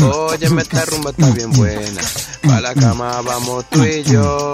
Óyeme, 0.02 0.62
esta 0.62 0.86
rumba 0.86 1.12
está 1.12 1.30
bien 1.32 1.52
buena. 1.52 2.02
Pa' 2.48 2.62
la 2.62 2.74
cama 2.74 3.22
vamos 3.22 3.66
tú 3.70 3.84
y 3.84 4.04
yo. 4.04 4.52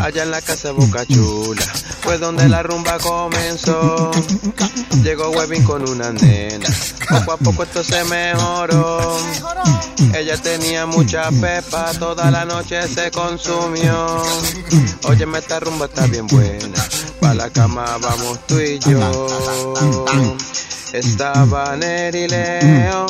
Allá 0.00 0.22
en 0.22 0.30
la 0.30 0.40
casa 0.40 0.68
de 0.68 0.74
Boca 0.74 1.04
Chula 1.06 1.62
fue 2.02 2.18
donde 2.18 2.48
la 2.48 2.62
rumba 2.62 2.98
comenzó. 2.98 4.10
Llegó 5.02 5.30
Webin 5.30 5.62
con 5.64 5.88
una 5.88 6.12
nena. 6.12 6.68
Poco 7.08 7.32
a 7.32 7.36
poco 7.36 7.62
esto 7.64 7.82
se 7.84 8.02
mejoró. 8.04 9.18
Ella 10.14 10.36
tenía 10.36 10.86
mucha 10.86 11.30
pepa, 11.30 11.92
toda 11.98 12.30
la 12.30 12.44
noche 12.44 12.86
se 12.88 13.10
consumió. 13.10 14.22
Óyeme, 15.04 15.38
esta 15.38 15.60
rumba 15.60 15.86
está 15.86 16.06
bien 16.06 16.26
buena. 16.26 16.78
Pa' 17.20 17.34
la 17.34 17.50
cama 17.50 17.84
vamos 18.00 18.46
tú 18.46 18.58
y 18.58 18.78
yo. 18.78 19.26
Estaba 20.92 21.74
Neri 21.76 22.28
Leo 22.28 23.06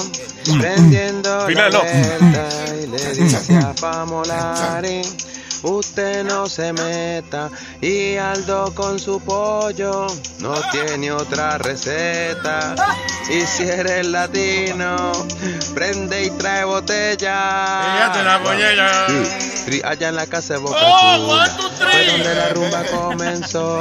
prendiendo 0.59 1.47
Final, 1.47 1.73
la 1.73 1.79
no. 1.79 2.83
y 2.83 2.87
le 2.87 3.15
dice 3.15 3.57
a 3.57 3.75
Pamolari. 3.75 5.03
Usted 5.63 6.25
no 6.25 6.49
se 6.49 6.73
meta 6.73 7.49
y 7.81 8.17
Aldo 8.17 8.75
con 8.75 8.99
su 8.99 9.21
pollo 9.21 10.07
no 10.41 10.55
tiene 10.73 11.13
otra 11.13 11.57
receta. 11.59 12.75
Y 13.31 13.43
si 13.47 13.63
eres 13.63 14.07
latino, 14.07 15.13
prende 15.75 16.25
y 16.25 16.31
trae 16.31 16.65
botella. 16.65 17.95
Fíjate 17.95 18.23
la 18.25 18.39
botella. 18.39 19.07
Sí, 19.07 19.71
sí, 19.71 19.83
allá 19.85 20.09
en 20.09 20.17
la 20.17 20.27
casa 20.27 20.55
de 20.55 20.61
Boca 20.61 20.77
Oh, 20.81 21.17
Chula, 21.17 21.47
fue 21.91 22.07
donde 22.07 22.35
la 22.35 22.49
rumba 22.49 22.83
comenzó. 22.85 23.81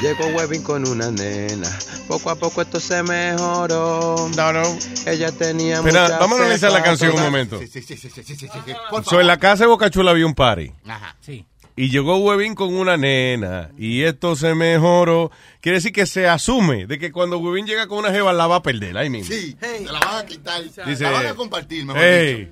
Llegó 0.00 0.26
Webin 0.26 0.62
con 0.62 0.86
una 0.86 1.10
nena. 1.10 1.68
Poco 2.06 2.30
a 2.30 2.36
poco 2.36 2.60
esto 2.62 2.78
se 2.80 3.02
mejoró. 3.02 4.28
No, 4.36 4.52
no. 4.52 4.62
Ella 5.06 5.32
tenía 5.32 5.76
Espera, 5.76 6.02
mucha 6.02 6.18
vamos 6.18 6.38
a 6.38 6.42
analizar 6.44 6.70
la 6.70 6.82
canción 6.82 7.14
un 7.14 7.22
momento. 7.22 7.58
Sí, 7.58 7.66
sí, 7.66 7.82
sí, 7.82 7.96
sí, 7.96 8.10
sí, 8.10 8.22
sí, 8.22 8.34
sí, 8.36 8.46
sí. 8.48 8.72
Por 8.90 9.04
So, 9.04 9.20
en 9.20 9.26
la 9.26 9.38
casa 9.38 9.64
de 9.64 9.68
Boca 9.68 9.88
Chula 9.90 10.10
había 10.10 10.26
un 10.26 10.34
party. 10.34 10.70
Ajá. 10.86 11.16
Sí. 11.20 11.44
Y 11.78 11.88
llegó 11.90 12.16
Webin 12.18 12.54
con 12.54 12.74
una 12.74 12.96
nena. 12.96 13.70
Y 13.78 14.02
esto 14.02 14.36
se 14.36 14.54
mejoró. 14.54 15.30
Quiere 15.60 15.76
decir 15.78 15.92
que 15.92 16.06
se 16.06 16.28
asume 16.28 16.86
de 16.86 16.98
que 16.98 17.10
cuando 17.10 17.38
Webin 17.38 17.66
llega 17.66 17.86
con 17.86 17.98
una 17.98 18.10
jeva 18.12 18.32
la 18.32 18.46
va 18.46 18.56
a 18.56 18.62
perder. 18.62 18.96
Ahí 18.98 19.08
mismo. 19.10 19.34
Sí, 19.34 19.54
te 19.54 19.80
la 19.80 20.00
van 20.00 20.16
a 20.18 20.26
quitar. 20.26 20.62
Dice, 20.86 21.04
la 21.04 21.10
van 21.10 21.26
a 21.26 21.34
compartir, 21.34 21.84
mejor 21.84 22.00
Hey, 22.02 22.34
dicho. 22.36 22.50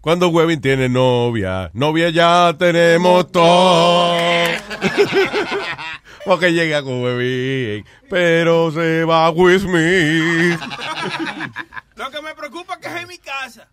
cuando 0.00 0.28
Webin 0.28 0.60
tiene 0.60 0.88
novia, 0.88 1.70
novia 1.74 2.10
ya 2.10 2.54
tenemos 2.58 3.30
todo. 3.30 4.14
Porque 6.24 6.52
llega 6.52 6.82
con 6.82 7.02
Webin, 7.02 7.84
pero 8.08 8.70
se 8.70 9.04
va 9.04 9.30
with 9.30 9.62
me. 9.62 10.58
Lo 11.96 12.10
que 12.10 12.22
me 12.22 12.34
preocupa 12.34 12.74
es 12.74 12.80
que 12.80 12.88
es 12.88 13.02
en 13.02 13.08
mi 13.08 13.18
casa. 13.18 13.68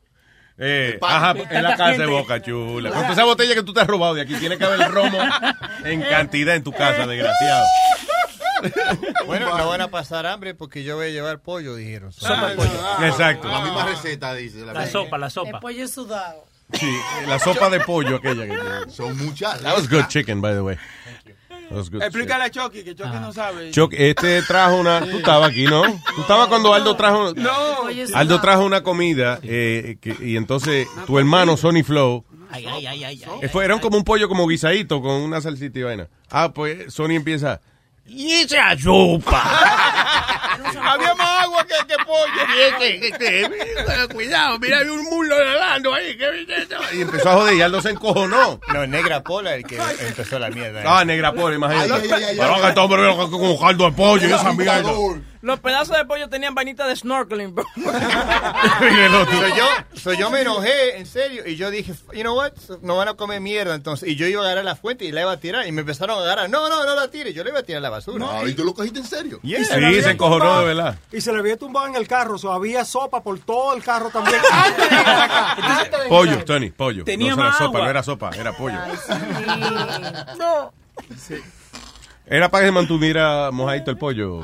Eh, 0.60 0.98
ajá, 1.02 1.36
en 1.50 1.64
la 1.64 1.78
casa 1.78 1.98
de 1.98 2.06
Boca 2.08 2.42
Chula. 2.42 2.90
Con 2.90 3.02
toda 3.02 3.14
esa 3.14 3.26
botella 3.26 3.54
que 3.54 3.64
tú 3.64 3.74
te 3.74 3.82
has 3.82 3.88
robado 3.88 4.16
de 4.16 4.22
aquí, 4.22 4.36
tiene 4.36 4.58
que 4.58 4.64
haber 4.64 4.90
romo 4.90 5.20
en 5.84 6.02
cantidad 6.02 6.56
en 6.56 6.64
tu 6.64 6.72
casa, 6.72 7.06
desgraciado. 7.06 7.66
Bueno, 9.28 9.56
no 9.56 9.68
van 9.68 9.82
a 9.82 9.90
pasar 9.90 10.26
hambre 10.26 10.56
porque 10.56 10.84
yo 10.84 10.96
voy 10.96 11.08
a 11.08 11.10
llevar 11.10 11.40
pollo, 11.40 11.76
dijeron. 11.76 12.12
Sopa 12.12 12.50
de 12.50 12.56
pollo. 12.56 13.06
Exacto. 13.06 13.48
La 13.48 13.62
misma 13.62 13.86
receta, 13.86 14.34
dice. 14.34 14.66
La 14.66 14.88
sopa, 14.88 15.18
la 15.18 15.30
sopa. 15.30 15.50
El 15.50 15.60
pollo 15.60 15.88
sudado. 15.88 16.46
Sí, 16.74 16.92
la 17.28 17.40
sopa 17.40 17.70
de 17.70 17.80
pollo 17.82 18.16
aquella 18.18 18.48
que 18.48 18.58
tiene. 18.58 18.90
Son 18.90 19.16
muchas. 19.18 19.62
That 19.62 19.76
was 19.76 19.88
good 19.88 20.08
chicken, 20.08 20.42
by 20.42 20.54
the 20.54 20.62
way. 20.62 20.78
Explícale 21.70 22.46
a 22.46 22.50
Chucky, 22.50 22.84
que 22.84 22.96
Chucky 22.96 23.18
no 23.20 23.32
sabe. 23.34 23.72
Chuck, 23.72 23.94
este 23.98 24.42
trajo 24.44 24.78
una. 24.78 25.02
Tú 25.02 25.18
estabas 25.18 25.50
aquí, 25.50 25.66
¿no? 25.66 25.82
Tú 26.16 26.22
estabas 26.22 26.48
cuando 26.48 26.74
Aldo 26.74 26.96
trajo. 26.96 27.34
No. 27.36 27.52
Aldo 28.14 28.42
trajo 28.42 28.66
una 28.66 28.82
comida 28.84 29.40
eh, 29.44 29.98
que- 30.02 30.16
y 30.22 30.38
entonces 30.38 30.88
tu 31.06 31.18
hermano 31.20 31.58
Sonny 31.58 31.84
Flow. 31.84 32.24
Ay, 32.50 32.66
ay, 32.66 32.86
ay, 32.88 33.04
ay. 33.04 33.22
ay. 33.42 33.50
fue, 33.50 33.66
eran 33.66 33.80
como 33.80 33.98
un 33.98 34.04
pollo 34.06 34.30
como 34.30 34.48
guisadito 34.48 35.02
con 35.02 35.12
una 35.22 35.42
salsita 35.42 35.80
y 35.80 35.84
vaina. 35.84 36.08
Ah, 36.32 36.54
pues 36.54 36.94
Sony 36.94 37.12
empieza. 37.12 37.60
Y 38.06 38.32
esa 38.32 38.78
sopa. 38.78 39.44
Había 40.82 41.14
más 41.16 41.44
agua 41.44 41.66
que, 41.66 41.88
que 41.88 41.96
pollo. 42.08 44.08
Cuidado, 44.14 44.60
mira, 44.60 44.80
hay 44.80 44.88
un 44.88 45.04
mulo 45.04 45.36
nadando 45.44 45.94
ahí. 45.94 46.18
Y 46.94 47.02
empezó 47.02 47.30
a 47.30 47.34
joder 47.34 47.56
y 47.56 47.62
Aldo 47.62 47.82
se 47.82 47.90
encojonó. 47.92 48.60
No, 48.74 48.88
Negra 48.88 49.22
Pola 49.22 49.56
el 49.56 49.66
que 49.66 49.78
empezó 50.00 50.40
la 50.40 50.50
mierda. 50.50 50.84
Ah, 50.86 51.06
negra 51.06 51.34
pobre, 51.34 51.56
imagínate. 51.56 51.94
Ay, 51.94 52.02
ay, 52.04 52.10
ay, 52.12 52.24
ay, 52.24 52.38
Pero 52.40 52.62
que 52.62 52.72
todo 52.74 52.86
hombre 52.86 53.30
con 53.30 53.58
caldo 53.58 53.86
de 53.86 53.92
pollo 53.92 54.28
y 54.28 54.32
esa 54.32 54.54
mierda. 54.54 54.84
Los 55.42 55.60
pedazos 55.60 55.96
de 55.96 56.04
pollo 56.06 56.28
tenían 56.30 56.56
vainita 56.56 56.88
de 56.88 56.96
snorkeling. 56.96 57.56
bro. 57.56 57.66
So 59.28 59.48
yo, 59.56 59.66
so 59.94 60.14
yo 60.14 60.30
me 60.30 60.42
enojé, 60.42 60.98
en 60.98 61.06
serio, 61.06 61.44
y 61.46 61.56
yo 61.56 61.70
dije, 61.70 61.94
you 62.14 62.22
know 62.22 62.36
what, 62.36 62.52
no 62.82 62.98
van 62.98 63.08
a 63.08 63.14
comer 63.14 63.42
mierda, 63.42 63.76
entonces, 63.76 64.10
y 64.10 64.16
yo 64.16 64.28
iba 64.28 64.42
a 64.42 64.46
agarrar 64.46 64.66
la 64.66 64.76
fuente 64.76 65.06
y 65.06 65.12
la 65.12 65.22
iba 65.22 65.32
a 65.32 65.40
tirar, 65.40 65.68
y 65.68 65.72
me 65.72 65.82
empezaron 65.82 66.20
a 66.20 66.22
agarrar, 66.22 66.50
no, 66.50 66.70
no, 66.70 66.86
no 66.86 66.96
la 66.96 67.10
tires, 67.10 67.34
yo 67.34 67.44
le 67.44 67.52
iba 67.52 67.60
a 67.60 67.64
tirar 67.64 67.80
a 67.80 67.84
la 67.84 67.90
basura. 67.90 68.20
No, 68.20 68.48
¿y 68.48 68.54
tú 68.54 68.64
lo 68.64 68.74
cogiste 68.74 69.00
en 69.00 69.06
serio? 69.06 69.40
Yeah. 69.44 69.64
Sí, 69.64 70.02
se 70.02 70.12
encojonó 70.12 70.60
de 70.60 70.66
verdad. 70.66 70.98
Y 71.12 71.22
se 71.22 71.32
le 71.32 71.40
había 71.40 71.58
tumbado 71.58 71.88
en 71.88 71.96
el 71.98 72.08
carro, 72.08 72.36
o 72.36 72.38
sea, 72.38 72.54
había 72.54 72.86
sopa 72.86 73.22
por 73.22 73.40
todo 73.40 73.76
el 73.76 73.84
carro 73.84 74.10
también. 74.10 74.38
Antes 74.52 74.90
de 74.90 74.96
llegar 74.96 75.22
acá. 75.22 75.52
Antes 75.82 76.00
de 76.04 76.08
Pollo. 76.10 76.46
Tony, 76.46 76.70
pollo. 76.72 77.04
Tenía 77.04 77.30
no 77.36 77.42
era 77.42 77.50
más 77.50 77.58
sopa, 77.58 77.66
agua. 77.68 77.80
no 77.84 77.90
era 77.90 78.04
sopa, 78.04 78.30
era 78.36 78.54
pollo. 78.54 78.78
No. 80.38 80.74
Era 82.26 82.50
para 82.50 82.64
que 82.64 82.68
se 82.68 82.72
mantuviera 82.74 83.52
mojadito 83.52 83.92
el 83.92 83.98
pollo. 83.98 84.42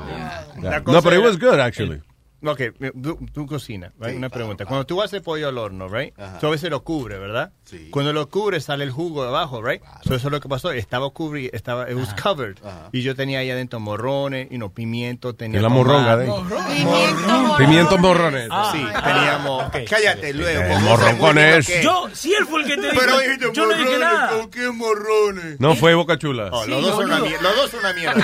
Yeah. 0.61 0.83
cosa 0.83 0.91
No, 0.98 1.01
pero 1.01 1.15
it 1.15 1.22
era- 1.22 1.27
was 1.30 1.40
good, 1.40 1.59
actually. 1.59 2.01
Ok, 2.46 2.62
tú, 3.02 3.18
tú 3.34 3.46
cocinas, 3.46 3.92
right? 4.00 4.18
una 4.18 4.30
pregunta. 4.30 4.66
Cuando 4.66 4.86
tú 4.86 5.02
haces 5.02 5.22
pollo 5.22 5.48
al 5.50 5.58
horno, 5.58 5.88
right? 5.88 6.14
Tú 6.40 6.48
a 6.48 6.50
veces 6.50 6.70
lo 6.70 6.84
cubre, 6.84 7.18
¿verdad? 7.18 7.52
Cuando 7.92 8.14
lo 8.14 8.30
cubre 8.30 8.60
sale 8.60 8.84
el 8.84 8.92
jugo 8.92 9.24
de 9.24 9.30
abajo, 9.30 9.62
right? 9.62 9.82
So 10.04 10.16
eso 10.16 10.28
es 10.28 10.32
lo 10.32 10.40
que 10.40 10.50
pasó. 10.50 10.72
Estaba 10.72 11.10
cubri, 11.10 11.50
estaba, 11.54 11.90
it 11.90 11.96
was 11.98 12.14
covered. 12.22 12.58
Y 12.92 13.02
yo 13.02 13.16
tenía 13.16 13.40
ahí 13.40 13.50
adentro 13.50 13.80
morrones, 13.80 14.48
y 14.52 14.58
no, 14.58 14.72
pimiento, 14.72 15.36
tenía 15.36 15.62
la 15.62 15.70
morronga 15.70 16.18
de 16.18 16.24
ahí. 16.26 16.30
Morrón. 16.30 17.58
Pimientos 17.58 18.00
morrones. 18.00 18.50
Sí, 18.72 18.86
teníamos. 19.04 19.72
Cállate 19.90 20.34
luego. 20.34 20.64
Eh. 20.64 21.60
¿qué? 21.66 21.84
Yo, 21.84 22.10
si 22.14 22.34
él 22.34 22.46
fue 22.46 22.62
el 22.62 22.68
que 22.68 22.76
te 22.76 22.82
dijo. 22.82 22.96
Pero 23.00 23.20
dijiste 23.20 23.50
yo 23.54 23.66
no 23.66 23.76
dije 23.76 23.98
nada. 24.00 24.30
¿con 24.30 24.50
qué 24.50 24.70
morrones? 24.72 25.60
No 25.60 25.76
fue 25.76 25.94
Boca 25.94 26.18
Chula. 26.18 26.50
Oh, 26.52 26.66
los, 26.66 26.82
dos 26.82 26.96
son 26.96 27.06
una 27.06 27.20
mierda, 27.20 27.42
los 27.42 27.56
dos 27.56 27.72
son 27.72 27.80
una 27.80 27.94
mierda. 27.94 28.22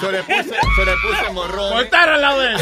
se 0.00 0.12
le 0.12 0.22
puse, 0.22 0.42
se 0.44 0.84
le 0.84 0.92
puse 1.02 1.32
morrones. 1.32 1.72
Cortar 1.72 2.08
al 2.10 2.20
lado 2.20 2.40
de 2.40 2.52
él. 2.52 2.56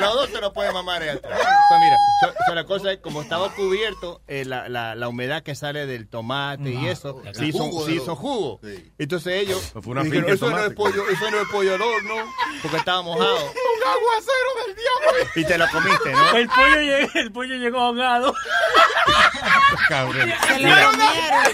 Los 0.00 0.14
dos 0.14 0.30
se 0.30 0.40
lo 0.40 0.52
pueden 0.52 0.72
mamar 0.72 1.02
ahí 1.02 1.08
atrás. 1.10 1.38
Pues 1.68 1.80
mira, 1.80 1.96
so- 2.20 2.34
so 2.46 2.54
la 2.54 2.64
cosa 2.64 2.92
es, 2.92 2.98
como 3.00 3.22
estaba 3.22 3.50
cubierto, 3.54 4.20
eh, 4.26 4.44
la, 4.44 4.68
la, 4.68 4.94
la 4.94 5.08
humedad 5.08 5.42
que 5.42 5.54
sale 5.54 5.86
del 5.86 6.08
tomate 6.08 6.70
y 6.70 6.86
eso, 6.88 7.22
El 7.24 7.34
se 7.34 7.46
hizo, 7.46 7.58
jugo 7.58 7.86
se 7.86 7.92
hizo 7.92 8.16
jugo. 8.16 8.60
Entonces 8.98 9.34
ellos 9.34 9.60
Fue 9.72 9.82
una 9.92 10.02
dijeron, 10.02 10.30
eso 10.30 10.50
no, 10.50 10.58
es 10.58 10.72
pollo, 10.74 11.08
eso 11.08 11.30
no 11.30 11.40
es 11.40 11.48
pollo 11.48 11.74
al 11.74 11.82
horno, 11.82 12.14
porque 12.62 12.76
estaba 12.76 13.02
mojado. 13.02 13.36
Un 13.82 13.88
aguacero 13.88 14.66
del 14.66 14.76
diablo. 14.76 15.30
Y 15.36 15.44
te 15.44 15.58
lo 15.58 15.68
comiste, 15.70 16.12
¿no? 16.12 16.36
El 16.36 16.48
pollo, 16.48 16.80
llegó, 16.80 17.10
el 17.14 17.32
pollo 17.32 17.54
llegó 17.56 17.80
ahogado. 17.80 18.34
Cabrón. 19.88 20.32
Mira. 20.56 20.82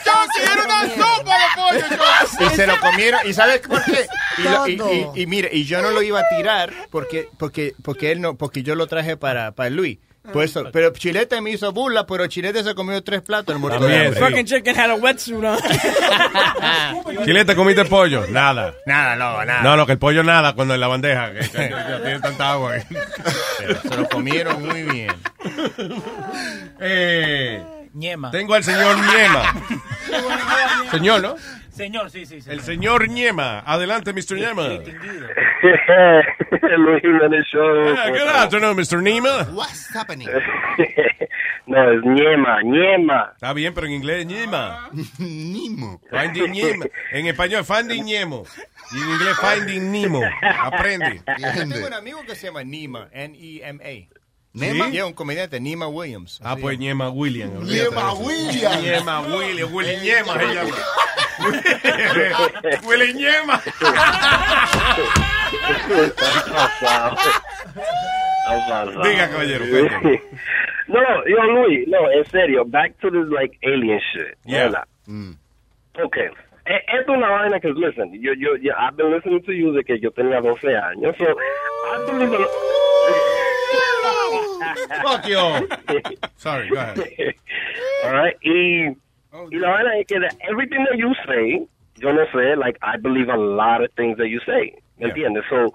Yo 0.04 0.12
quiero 0.36 0.64
una 0.64 0.80
sopa 0.82 1.34
de 1.38 1.46
pollo. 1.56 1.96
yo. 2.40 2.46
Y 2.46 2.56
se 2.56 2.66
lo 2.66 2.78
comieron. 2.80 3.20
¿Y 3.26 3.32
sabes 3.32 3.60
por 3.60 3.82
qué? 3.84 4.06
Y, 4.38 4.42
lo- 4.42 4.68
y- 4.68 4.72
y- 5.16 5.22
y 5.22 5.26
mire, 5.26 5.48
y 5.52 5.64
yo 5.64 5.80
no 5.82 5.90
lo 5.90 6.02
iba 6.02 6.20
a 6.20 6.28
tirar 6.36 6.72
porque 6.90 7.17
porque 7.38 7.74
porque 7.82 8.12
él 8.12 8.20
no 8.20 8.36
porque 8.36 8.62
yo 8.62 8.74
lo 8.74 8.86
traje 8.86 9.16
para, 9.16 9.52
para 9.52 9.70
Luis. 9.70 9.98
Por 10.32 10.44
eso, 10.44 10.64
pero 10.74 10.90
Chilete 10.92 11.40
me 11.40 11.52
hizo 11.52 11.72
burla, 11.72 12.04
pero 12.06 12.26
Chilete 12.26 12.62
se 12.62 12.74
comió 12.74 13.02
tres 13.02 13.22
platos 13.22 13.54
el 13.54 13.60
muerto 13.62 13.80
También, 13.80 14.12
sí. 14.12 14.20
Fucking 14.20 14.44
chicken 14.44 14.78
had 14.78 14.90
a 14.90 14.94
wetsuit 14.96 15.42
on. 15.42 15.56
Chilete, 17.24 17.56
¿comiste 17.56 17.86
pollo? 17.86 18.26
Nada. 18.28 18.74
Nada, 18.84 19.16
no, 19.16 19.42
nada. 19.46 19.62
No, 19.62 19.74
no, 19.78 19.86
que 19.86 19.92
el 19.92 19.98
pollo 19.98 20.22
nada 20.22 20.52
cuando 20.52 20.74
en 20.74 20.80
la 20.80 20.88
bandeja. 20.88 21.32
Que, 21.32 21.38
que- 21.48 21.48
que 21.68 22.00
tiene 22.02 22.20
tanta 22.20 22.50
agua. 22.52 22.74
ahí. 22.74 22.82
Pero 23.58 23.80
se 23.80 23.96
lo 23.96 24.08
comieron 24.10 24.66
muy 24.66 24.82
bien. 24.82 25.12
Eh, 26.80 27.64
Ñema. 27.94 28.30
tengo 28.30 28.54
al 28.54 28.64
señor 28.64 28.96
Ñema. 28.98 29.54
Señor, 30.90 31.22
¿no? 31.22 31.36
Señor, 31.78 32.10
sí, 32.10 32.26
sí, 32.26 32.40
sí. 32.40 32.50
El 32.50 32.60
señor 32.60 33.08
Ñema. 33.08 33.60
Adelante, 33.60 34.12
Mr. 34.12 34.34
Ñema. 34.36 34.66
Luis 36.76 37.00
Jiménez 37.02 37.46
Show. 37.52 37.94
Ah, 37.96 38.10
good 38.10 38.28
afternoon, 38.28 38.76
Mr. 38.76 39.00
Ñema. 39.00 39.46
What's 39.52 39.88
happening? 39.94 40.26
no, 41.68 41.92
es 41.92 42.02
Ñema, 42.04 42.62
Ñema. 42.64 43.30
Está 43.34 43.52
bien, 43.52 43.72
pero 43.74 43.86
en 43.86 43.92
inglés 43.92 44.26
Ñema. 44.26 44.90
Nimo. 45.18 46.00
Finding 46.10 46.50
Ñema. 46.50 46.86
En 47.12 47.26
español, 47.28 47.64
Finding 47.64 48.04
Ñemo. 48.04 48.42
Y 48.90 48.96
en 49.00 49.10
inglés, 49.10 49.36
Finding 49.38 49.92
Nemo. 49.92 50.20
Aprende. 50.60 51.22
Yo 51.38 51.52
tengo 51.54 51.86
un 51.86 51.94
amigo 51.94 52.24
que 52.26 52.34
se 52.34 52.48
llama 52.48 52.64
Nima, 52.64 53.08
N-E-M-A. 53.12 54.17
¿Nema? 54.58 54.88
Es 54.88 55.02
un 55.02 55.12
comediante, 55.12 55.60
Nima 55.60 55.88
Williams. 55.88 56.40
Ah, 56.42 56.56
pues 56.60 56.78
Ñema 56.78 57.10
William. 57.10 57.50
Ñema 57.64 58.12
William. 58.14 58.82
Ñema 58.82 59.20
William. 59.20 59.74
Willy 59.74 59.96
Ñema 60.02 60.34
se 60.38 60.54
llama. 60.54 60.76
Willy 62.86 63.14
Ñema. 63.14 63.60
Diga, 69.02 69.28
caballero. 69.30 69.64
No, 70.88 71.00
yo, 71.26 71.42
Luis, 71.52 71.86
no, 71.88 72.10
en 72.10 72.24
serio, 72.30 72.64
back 72.64 72.96
to 73.00 73.10
this, 73.10 73.28
like, 73.30 73.58
alien 73.62 74.00
shit. 74.12 74.36
Yeah. 74.46 74.64
¿verdad? 74.68 74.84
Okay. 76.02 76.28
Eh, 76.64 76.80
Esto 76.98 77.12
es 77.12 77.18
una 77.18 77.28
vaina 77.28 77.60
que, 77.60 77.68
listen, 77.72 78.12
yo, 78.22 78.32
yo, 78.34 78.56
yo, 78.56 78.72
I've 78.78 78.96
been 78.96 79.10
listening 79.12 79.42
to 79.42 79.52
you 79.52 79.72
desde 79.72 79.84
que 79.84 80.00
yo 80.00 80.10
tenía 80.12 80.40
12 80.40 80.66
años, 80.76 81.14
so, 81.18 81.24
I 81.24 82.10
believe. 82.10 82.46
Fuck 85.02 85.26
you. 85.26 85.68
Sorry, 86.36 86.68
go 86.68 86.76
ahead. 86.76 87.34
All 88.04 88.12
right, 88.12 88.36
y, 88.42 88.96
y 89.50 89.56
la 89.58 89.70
vaina 89.70 89.98
es 90.00 90.06
que 90.06 90.18
that 90.20 90.36
everything 90.48 90.84
that 90.90 90.98
you 90.98 91.12
say, 91.26 91.66
yo 91.96 92.12
no 92.12 92.24
sé, 92.32 92.56
like, 92.56 92.78
I 92.82 92.96
believe 92.96 93.28
a 93.28 93.36
lot 93.36 93.82
of 93.82 93.90
things 93.96 94.16
that 94.18 94.28
you 94.28 94.40
say, 94.46 94.74
¿me 94.98 95.10
entiendes? 95.10 95.42
So, 95.50 95.72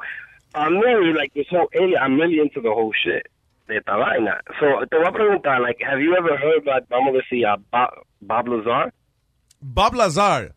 I'm 0.55 0.77
really, 0.79 1.13
like, 1.13 1.33
this 1.33 1.47
whole 1.49 1.67
alien, 1.73 1.97
I'm 2.01 2.17
really 2.19 2.39
into 2.39 2.61
the 2.61 2.69
whole 2.71 2.91
shit 3.03 3.27
de 3.67 3.77
esta 3.77 3.97
vaina. 3.97 4.39
So, 4.59 4.85
te 4.89 4.97
voy 4.97 5.07
a 5.07 5.11
preguntar, 5.11 5.59
like, 5.61 5.77
have 5.81 5.99
you 5.99 6.15
ever 6.15 6.37
heard 6.37 6.61
about, 6.61 6.87
vamos 6.89 7.13
a 7.15 7.17
decir, 7.21 7.45
a 7.45 7.57
Bob, 7.71 7.89
Bob 8.21 8.47
Lazar? 8.47 8.93
Bob 9.61 9.95
Lazar. 9.95 10.51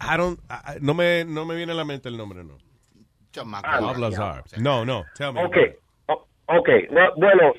I 0.00 0.16
don't, 0.16 0.40
I- 0.50 0.74
I- 0.74 0.78
no, 0.80 0.94
me, 0.94 1.24
no 1.24 1.44
me 1.44 1.54
viene 1.56 1.70
a 1.72 1.74
la 1.76 1.84
mente 1.84 2.08
el 2.08 2.16
nombre, 2.16 2.42
no. 2.42 2.54
Ah, 3.64 3.80
Bob. 3.80 3.96
Lazar. 3.98 4.42
No, 4.58 4.84
no. 4.84 5.04
Tell 5.14 5.32
me. 5.32 5.40
Okay. 5.44 5.74
Okay. 6.60 6.88
Well, 6.90 7.12
bueno, 7.16 7.52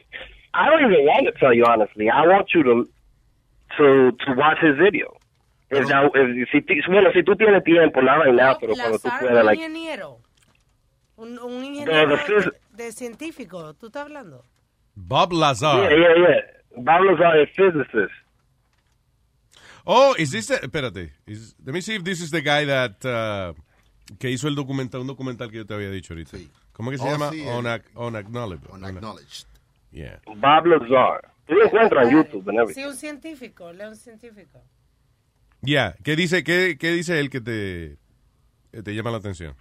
I 0.54 0.70
don't 0.70 0.84
even 0.92 1.06
want 1.06 1.26
to 1.26 1.32
tell 1.40 1.54
you 1.54 1.66
honestly. 1.66 2.10
I 2.10 2.26
want 2.28 2.48
you 2.54 2.64
to 2.64 2.88
to 3.78 4.12
to 4.26 4.34
watch 4.36 4.60
his 4.62 4.78
video. 4.78 5.18
Si, 5.72 6.62
bueno, 6.88 7.12
si 7.14 7.24
tú 7.24 7.36
tienes 7.36 7.64
tiempo, 7.64 8.02
nada 8.02 8.30
y 8.30 8.34
nada, 8.34 8.58
pero 8.60 8.74
cuando 8.76 9.00
tú 9.00 9.10
puedas, 9.20 9.40
un 9.40 9.46
like, 9.46 9.60
ingeniero. 9.60 10.20
Un, 11.16 11.40
un 11.40 11.64
ingeniero 11.66 12.16
de, 12.18 12.52
de 12.72 12.92
científico. 12.92 13.74
¿Tú 13.74 13.88
estás 13.88 14.04
hablando? 14.04 14.44
Bob 14.96 15.32
Lazar. 15.34 15.90
yeah, 15.90 15.98
yeah, 15.98 16.28
yeah. 16.28 16.84
Bob 16.84 17.02
Lazar 17.06 17.42
is 17.42 17.50
physicist. 17.56 18.14
Oh, 19.86 20.14
is 20.18 20.32
this, 20.32 20.48
the- 20.48 20.60
espérate. 20.62 21.12
Is- 21.26 21.56
let 21.66 21.74
me 21.74 21.82
see 21.82 21.96
if 21.96 22.04
this 22.04 22.22
is 22.22 22.30
the 22.30 22.42
guy 22.42 22.66
that, 22.66 23.04
uh, 23.06 23.54
que 24.20 24.30
hizo 24.30 24.48
el 24.48 24.56
documental, 24.56 25.02
un 25.02 25.08
documental 25.08 25.50
que 25.50 25.58
yo 25.58 25.66
te 25.66 25.74
había 25.74 25.90
dicho 25.90 26.14
ahorita. 26.14 26.38
¿Cómo 26.74 26.92
que 26.92 26.98
se 26.98 27.04
Oh, 27.04 27.12
llama? 27.12 27.30
sí, 27.30 27.44
Unac- 27.46 27.84
Unacknowledged. 27.96 28.70
Unacknowledged. 28.72 29.48
Yeah. 29.92 30.20
Bob 30.26 30.66
Lazar. 30.66 31.30
Tú 31.46 31.54
lo 31.54 31.66
encuentras 31.66 32.08
en 32.08 32.16
YouTube 32.18 32.50
everything. 32.50 32.74
Sí, 32.74 32.84
un 32.86 32.96
científico. 32.96 33.72
Leo 33.74 33.90
un 33.90 33.96
científico. 33.96 34.62
Yeah. 35.62 35.96
¿Qué 36.04 36.16
dice, 36.16 36.44
qué, 36.44 36.78
qué 36.80 36.92
dice 36.92 37.20
él 37.20 37.30
que 37.30 37.42
te, 37.42 37.84
eh, 38.72 38.82
te 38.84 38.96
llama 38.96 39.12
la 39.12 39.18
atención? 39.18 39.56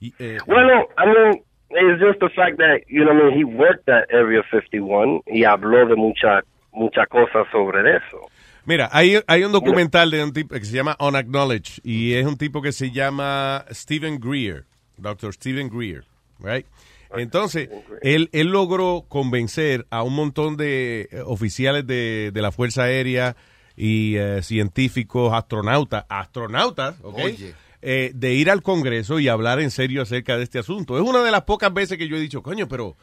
Y, 0.00 0.14
eh, 0.18 0.38
Bueno, 0.46 0.86
I 0.98 1.06
mean, 1.06 1.44
it's 1.70 2.00
just 2.02 2.20
the 2.20 2.30
fact 2.30 2.56
that, 2.58 2.80
you 2.88 3.04
know, 3.04 3.12
I 3.12 3.30
mean, 3.30 3.38
he 3.38 3.44
worked 3.44 3.88
at 3.88 4.04
Area 4.12 4.42
51 4.50 5.22
y 5.26 5.44
habló 5.44 5.86
de 5.86 5.94
muchas 5.96 6.44
muchas 6.72 7.06
cosas 7.08 7.46
sobre 7.52 7.96
eso. 7.96 8.18
Mira, 8.64 8.88
hay, 8.92 9.20
hay 9.28 9.44
un 9.44 9.52
documental 9.52 10.10
de 10.10 10.24
un 10.24 10.32
tipo 10.32 10.54
que 10.54 10.64
se 10.64 10.74
llama 10.74 10.96
Unacknowledged 10.98 11.80
y 11.84 12.14
es 12.14 12.26
un 12.26 12.36
tipo 12.36 12.62
que 12.62 12.72
se 12.72 12.90
llama 12.90 13.64
Stephen 13.70 14.18
Greer, 14.18 14.64
Dr. 14.96 15.32
Stephen 15.34 15.68
Greer, 15.68 16.04
right? 16.40 16.66
Entonces, 17.16 17.68
él, 18.02 18.28
él 18.32 18.48
logró 18.48 19.04
convencer 19.08 19.86
a 19.90 20.02
un 20.02 20.14
montón 20.14 20.56
de 20.56 21.08
eh, 21.10 21.22
oficiales 21.24 21.86
de, 21.86 22.30
de 22.32 22.42
la 22.42 22.50
Fuerza 22.50 22.84
Aérea 22.84 23.36
y 23.76 24.16
eh, 24.16 24.42
científicos, 24.42 25.32
astronautas, 25.32 26.04
astronautas. 26.08 26.96
Eh, 27.86 28.12
de 28.14 28.32
ir 28.32 28.50
al 28.50 28.62
Congreso 28.62 29.18
y 29.18 29.28
hablar 29.28 29.60
en 29.60 29.70
serio 29.70 30.00
acerca 30.00 30.38
de 30.38 30.44
este 30.44 30.58
asunto. 30.58 30.96
Es 30.96 31.06
una 31.06 31.22
de 31.22 31.30
las 31.30 31.42
pocas 31.42 31.70
veces 31.74 31.98
que 31.98 32.08
yo 32.08 32.16
he 32.16 32.20
dicho, 32.20 32.42
coño, 32.42 32.66
pero 32.66 32.96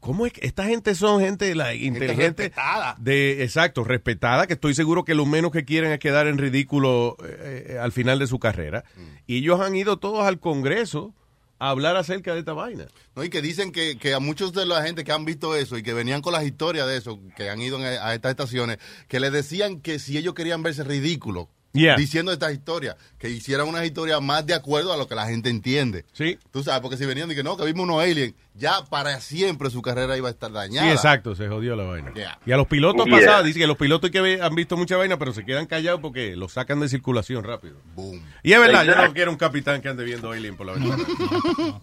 ¿cómo 0.00 0.24
es 0.24 0.32
que 0.32 0.46
esta 0.46 0.64
gente 0.64 0.94
son 0.94 1.20
gente 1.20 1.54
like, 1.54 1.84
inteligente? 1.84 2.44
respetada. 2.44 2.96
De, 2.98 3.42
exacto, 3.42 3.84
respetada, 3.84 4.46
que 4.46 4.54
estoy 4.54 4.72
seguro 4.72 5.04
que 5.04 5.14
lo 5.14 5.26
menos 5.26 5.52
que 5.52 5.66
quieren 5.66 5.92
es 5.92 5.98
quedar 5.98 6.26
en 6.26 6.38
ridículo 6.38 7.18
eh, 7.22 7.76
al 7.78 7.92
final 7.92 8.18
de 8.18 8.26
su 8.26 8.38
carrera. 8.38 8.82
Y 9.26 9.38
ellos 9.38 9.60
han 9.60 9.76
ido 9.76 9.98
todos 9.98 10.26
al 10.26 10.40
Congreso 10.40 11.12
a 11.58 11.70
hablar 11.70 11.96
acerca 11.96 12.32
de 12.34 12.40
esta 12.40 12.52
vaina. 12.52 12.86
No, 13.16 13.24
y 13.24 13.30
que 13.30 13.42
dicen 13.42 13.72
que, 13.72 13.98
que 13.98 14.14
a 14.14 14.20
muchos 14.20 14.52
de 14.52 14.64
la 14.66 14.82
gente 14.82 15.02
que 15.04 15.12
han 15.12 15.24
visto 15.24 15.56
eso 15.56 15.76
y 15.76 15.82
que 15.82 15.92
venían 15.92 16.22
con 16.22 16.32
las 16.32 16.44
historias 16.44 16.86
de 16.86 16.96
eso, 16.96 17.18
que 17.36 17.50
han 17.50 17.60
ido 17.60 17.78
en- 17.78 17.84
a 18.00 18.14
estas 18.14 18.30
estaciones, 18.30 18.78
que 19.08 19.18
les 19.20 19.32
decían 19.32 19.80
que 19.80 19.98
si 19.98 20.16
ellos 20.16 20.34
querían 20.34 20.62
verse 20.62 20.84
ridículos 20.84 21.46
Yeah. 21.72 21.96
diciendo 21.96 22.32
estas 22.32 22.52
historias, 22.52 22.96
que 23.18 23.28
hicieran 23.28 23.68
unas 23.68 23.84
historias 23.84 24.20
más 24.22 24.44
de 24.46 24.54
acuerdo 24.54 24.92
a 24.92 24.96
lo 24.96 25.06
que 25.06 25.14
la 25.14 25.26
gente 25.26 25.50
entiende. 25.50 26.04
Sí. 26.12 26.38
Tú 26.50 26.62
sabes, 26.62 26.80
porque 26.80 26.96
si 26.96 27.04
venían 27.04 27.30
y 27.30 27.34
que 27.34 27.42
no, 27.42 27.56
que 27.56 27.64
vimos 27.66 27.84
unos 27.84 28.02
aliens, 28.02 28.34
ya 28.54 28.84
para 28.90 29.20
siempre 29.20 29.68
su 29.70 29.82
carrera 29.82 30.16
iba 30.16 30.28
a 30.28 30.30
estar 30.30 30.50
dañada. 30.50 30.86
Sí, 30.86 30.92
exacto, 30.92 31.34
se 31.34 31.46
jodió 31.46 31.76
la 31.76 31.84
vaina. 31.84 32.12
Yeah. 32.14 32.38
Y 32.46 32.52
a 32.52 32.56
los 32.56 32.66
pilotos 32.66 33.06
Yeah. 33.06 33.16
pasados, 33.18 33.44
dice 33.44 33.58
que 33.60 33.66
los 33.66 33.76
pilotos 33.76 34.10
que 34.10 34.38
han 34.40 34.54
visto 34.54 34.76
mucha 34.76 34.96
vaina, 34.96 35.18
pero 35.18 35.32
se 35.32 35.44
quedan 35.44 35.66
callados 35.66 36.00
porque 36.00 36.34
los 36.36 36.52
sacan 36.52 36.80
de 36.80 36.88
circulación 36.88 37.44
rápido. 37.44 37.76
Boom. 37.94 38.20
Y 38.42 38.52
es 38.54 38.60
verdad, 38.60 38.84
yo 38.84 38.96
no 38.96 39.12
quiero 39.12 39.30
un 39.30 39.36
capitán 39.36 39.80
que 39.82 39.88
ande 39.88 40.04
viendo 40.04 40.32
Alien 40.32 40.56
por 40.56 40.66
la 40.66 40.72
ventana. 40.72 41.04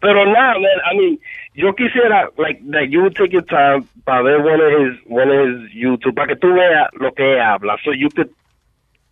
Pero 0.00 0.24
nada, 0.32 0.54
man, 0.54 0.92
I 0.92 0.96
mean, 0.98 1.20
yo 1.54 1.74
quisiera, 1.74 2.30
like, 2.38 2.60
that 2.70 2.88
you 2.90 3.00
would 3.02 3.14
take 3.14 3.32
your 3.32 3.44
time 3.44 3.84
para 4.04 4.22
ver 4.22 4.40
of 4.40 5.56
his 5.58 5.72
YouTube, 5.74 6.14
para 6.14 6.28
que 6.28 6.36
tú 6.36 6.52
veas 6.54 6.88
lo 6.98 7.12
que 7.12 7.32
él 7.34 7.40
habla, 7.40 7.76
so 7.84 7.92
you 7.92 8.08
could 8.14 8.30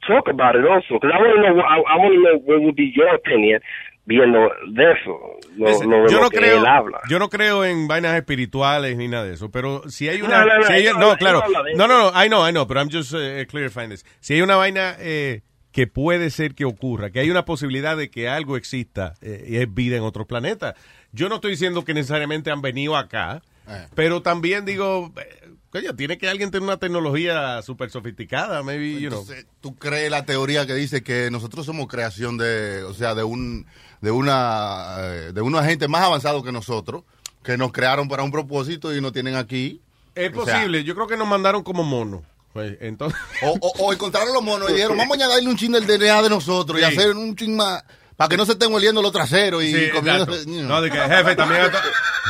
talk 0.07 0.29
about 0.29 0.55
it 0.55 0.65
also, 0.65 0.95
because 0.95 1.11
I 1.13 1.19
want 1.19 1.35
to 1.35 1.41
know, 1.55 1.61
I, 1.61 1.77
I 1.81 1.97
want 1.99 2.15
to 2.15 2.21
know 2.21 2.39
what 2.47 2.63
would 2.63 2.77
be 2.77 2.93
your 2.95 3.15
opinion 3.15 3.61
viendo 4.07 4.49
de 4.73 4.93
eso, 4.93 5.39
lo, 5.59 5.67
lo, 5.85 6.05
de 6.07 6.11
yo 6.13 6.17
lo 6.19 6.23
no 6.25 6.31
que 6.31 6.39
creo 6.39 6.61
él 6.61 6.67
habla. 6.67 7.01
yo 7.11 7.19
no 7.19 7.29
creo 7.29 7.63
en 7.67 7.87
vainas 7.89 8.17
espirituales 8.17 8.97
ni 8.97 9.07
nada 9.07 9.27
de 9.27 9.35
eso 9.35 9.51
pero 9.51 9.83
si 9.91 10.09
hay 10.09 10.23
una 10.23 10.41
No, 10.41 10.47
no, 10.47 10.57
no, 10.61 10.63
si 10.63 10.73
hay- 10.73 10.85
no, 10.99 11.17
claro. 11.17 11.43
no 11.77 11.87
no 11.87 11.99
no 12.11 12.25
I 12.25 12.29
know 12.29 12.49
I 12.49 12.51
know 12.51 12.65
but 12.65 12.79
I'm 12.79 12.89
just 12.91 13.13
uh, 13.13 13.45
clarifying 13.51 13.91
this. 13.91 14.07
Si 14.21 14.33
hay 14.33 14.41
una 14.41 14.57
vaina 14.57 14.95
eh, 14.99 15.43
que 15.73 15.87
puede 15.87 16.31
ser 16.31 16.55
que 16.55 16.65
ocurra 16.65 17.11
que 17.11 17.21
hay 17.21 17.31
una 17.31 17.45
posibilidad 17.45 17.99
de 17.99 18.09
que 18.11 18.31
algo 18.31 18.57
exista 18.57 19.13
eh, 19.21 19.45
y 19.47 19.57
es 19.59 19.75
vida 19.75 19.99
en 19.99 20.05
otros 20.05 20.27
planetas 20.27 20.75
yo 21.13 21.29
no 21.29 21.37
estoy 21.37 21.53
diciendo 21.53 21.85
que 21.85 21.95
necesariamente 21.95 22.51
han 22.51 22.61
venido 22.63 22.97
acá 22.97 23.43
Eh. 23.71 23.87
pero 23.95 24.23
también 24.23 24.65
digo 24.65 25.13
eh, 25.17 25.51
Coño, 25.71 25.95
tiene 25.95 26.17
que 26.17 26.27
alguien 26.31 26.51
tener 26.51 26.63
una 26.65 26.79
tecnología 26.79 27.61
súper 27.61 27.91
sofisticada, 27.91 28.63
maybe, 28.63 28.99
you 29.01 29.11
know. 29.11 29.27
Tú 29.61 29.77
crees 29.77 30.11
la 30.11 30.25
teoría 30.25 30.67
que 30.67 30.73
dice 30.75 31.03
que 31.03 31.31
nosotros 31.31 31.67
somos 31.67 31.89
creación 31.89 32.39
de, 32.39 32.83
o 32.85 32.95
sea, 32.95 33.15
de 33.15 33.23
un, 33.23 33.67
de 34.01 34.11
una, 34.11 34.97
eh, 34.99 35.33
de 35.35 35.43
unos 35.43 35.61
agentes 35.61 35.87
más 35.87 36.01
avanzados 36.03 36.43
que 36.43 36.53
nosotros, 36.53 37.03
que 37.43 37.59
nos 37.59 37.71
crearon 37.73 38.09
para 38.09 38.23
un 38.23 38.31
propósito 38.31 38.97
y 38.97 39.03
nos 39.03 39.13
tienen 39.13 39.35
aquí. 39.37 39.83
Es 40.15 40.35
O 40.35 40.47
sea, 40.47 40.55
posible, 40.55 40.85
yo 40.85 40.95
creo 40.95 41.07
que 41.07 41.19
nos 41.19 41.29
mandaron 41.29 41.63
como 41.63 41.85
monos. 41.85 42.23
Pues, 42.55 42.79
entonces... 42.81 43.21
O, 43.43 43.51
o- 43.61 43.85
o 43.85 43.93
encontraron 43.93 44.33
los 44.33 44.43
monos 44.43 44.71
y 44.71 44.73
dijeron, 44.73 44.97
vamos 44.97 45.19
a 45.19 45.25
añadirle 45.27 45.51
un 45.51 45.57
chin 45.59 45.73
del 45.73 45.87
DNA 45.87 46.23
de 46.23 46.31
nosotros 46.31 46.81
y 46.81 46.85
hacer 46.85 47.11
un 47.15 47.37
chin 47.37 47.55
más, 47.55 47.85
para 48.19 48.29
que 48.29 48.37
no 48.37 48.45
se 48.45 48.53
estén 48.53 48.75
oliendo 48.75 49.01
los 49.01 49.13
traseros 49.13 49.63
y 49.63 49.73
Sí, 49.73 49.91
comiendo. 49.91 50.27
No, 50.65 50.83
de 50.83 50.91
que 50.91 50.99
jefe, 50.99 51.37
también 51.37 51.63
otro, 51.63 51.79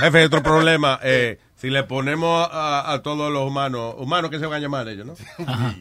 jefe, 0.00 0.24
otro 0.26 0.42
problema. 0.42 1.00
eh, 1.02 1.38
si 1.56 1.70
le 1.70 1.82
ponemos 1.82 2.48
a, 2.52 2.92
a 2.92 3.02
todos 3.02 3.32
los 3.32 3.42
humanos, 3.44 3.94
humanos 3.98 4.30
que 4.30 4.38
se 4.38 4.46
van 4.46 4.58
a 4.58 4.60
llamar 4.60 4.86
ellos, 4.88 5.04
¿no? 5.06 5.14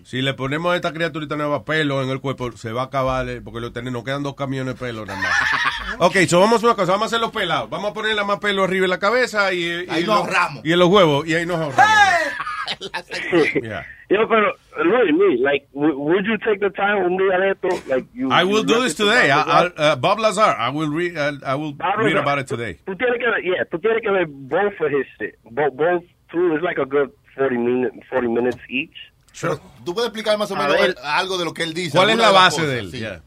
Si 0.05 0.23
le 0.23 0.33
ponemos 0.33 0.73
a 0.73 0.75
esta 0.75 0.91
criaturita 0.91 1.35
nueva 1.35 1.63
pelo 1.65 2.01
en 2.01 2.09
el 2.09 2.19
cuerpo, 2.19 2.51
se 2.57 2.71
va 2.71 2.81
a 2.83 2.85
acabar, 2.85 3.29
eh, 3.29 3.41
porque 3.41 3.59
lo 3.59 3.71
tenemos, 3.71 3.93
nos 3.99 4.03
quedan 4.03 4.23
dos 4.23 4.33
camiones 4.35 4.73
de 4.73 4.79
pelo 4.79 5.05
nada 5.05 5.19
más. 5.19 5.31
Ok, 5.99 6.15
so 6.27 6.39
vamos 6.39 6.53
a 6.53 6.57
hacer 6.57 6.65
una 6.69 6.75
cosa, 6.75 6.91
vamos 6.93 7.05
a 7.05 7.07
hacer 7.07 7.19
los 7.19 7.31
pelados. 7.31 7.69
Vamos 7.69 7.91
a 7.91 7.93
ponerle 7.93 8.23
más 8.23 8.39
pelo 8.39 8.63
arriba 8.63 8.85
en 8.85 8.89
la 8.91 8.99
cabeza 8.99 9.51
y, 9.53 9.63
y, 9.63 9.71
Ahí 9.89 10.01
en 10.01 10.05
nos 10.05 10.05
los- 10.07 10.17
ahorramos. 10.17 10.65
y 10.65 10.71
en 10.73 10.79
los 10.79 10.87
huevos, 10.89 11.27
y 11.27 11.35
ahí 11.35 11.45
nos 11.45 11.57
ahorramos. 11.59 11.95
Yeah. 13.61 13.85
Yo, 14.09 14.27
pero, 14.29 14.53
Luis, 14.83 15.11
Luis, 15.11 15.39
like, 15.41 15.67
w- 15.73 15.97
would 15.97 16.25
you 16.25 16.37
take 16.37 16.59
the 16.59 16.69
time 16.69 17.03
un 17.05 17.17
día 17.17 17.37
de 17.39 17.51
esto? 17.51 17.69
Like, 17.89 18.05
you, 18.13 18.29
I 18.31 18.43
will 18.43 18.61
you 18.61 18.65
do 18.75 18.83
this 18.83 18.95
today. 18.95 19.31
I, 19.31 19.43
Bob 19.43 19.47
I'll, 19.77 19.85
uh, 19.91 19.95
Bob 19.95 20.19
Lazar, 20.19 20.55
I 20.57 20.69
will 20.69 20.89
read, 20.89 21.17
I 21.17 21.55
will 21.55 21.73
Bob 21.73 21.97
read 21.99 22.13
Lazar. 22.13 22.19
about 22.19 22.39
it 22.39 22.47
today. 22.47 22.77
Tú 22.85 22.95
tienes 22.95 23.17
que 23.19 23.25
yeah, 23.43 23.63
tú 23.71 23.79
tienes 23.79 24.01
que 24.01 24.11
ver 24.11 24.25
both 24.27 24.79
of 24.79 24.91
his 24.91 25.05
shit. 25.19 25.35
Both, 25.51 25.73
both, 25.75 26.03
two, 26.31 26.55
it's 26.55 26.63
like 26.63 26.77
a 26.77 26.85
good 26.85 27.11
40, 27.35 27.57
minute, 27.57 27.93
40 28.09 28.29
minutes 28.29 28.59
each. 28.69 28.95
Pero, 29.39 29.59
¿Tú 29.85 29.93
puedes 29.93 30.09
explicar 30.09 30.37
más 30.37 30.49
o 30.51 30.55
A 30.55 30.59
menos 30.67 30.79
ver. 30.81 30.95
algo 31.03 31.37
de 31.37 31.45
lo 31.45 31.53
que 31.53 31.61
él 31.63 31.73
dice? 31.73 31.91
¿Cuál 31.95 32.09
es 32.09 32.13
alguna 32.15 32.23
la 32.23 32.27
de 32.29 32.33
las 32.33 32.43
base 32.45 32.61
cosas? 32.61 32.73
de 32.73 32.79
él? 32.79 32.91
Sí. 32.91 32.99
Yeah. 32.99 33.21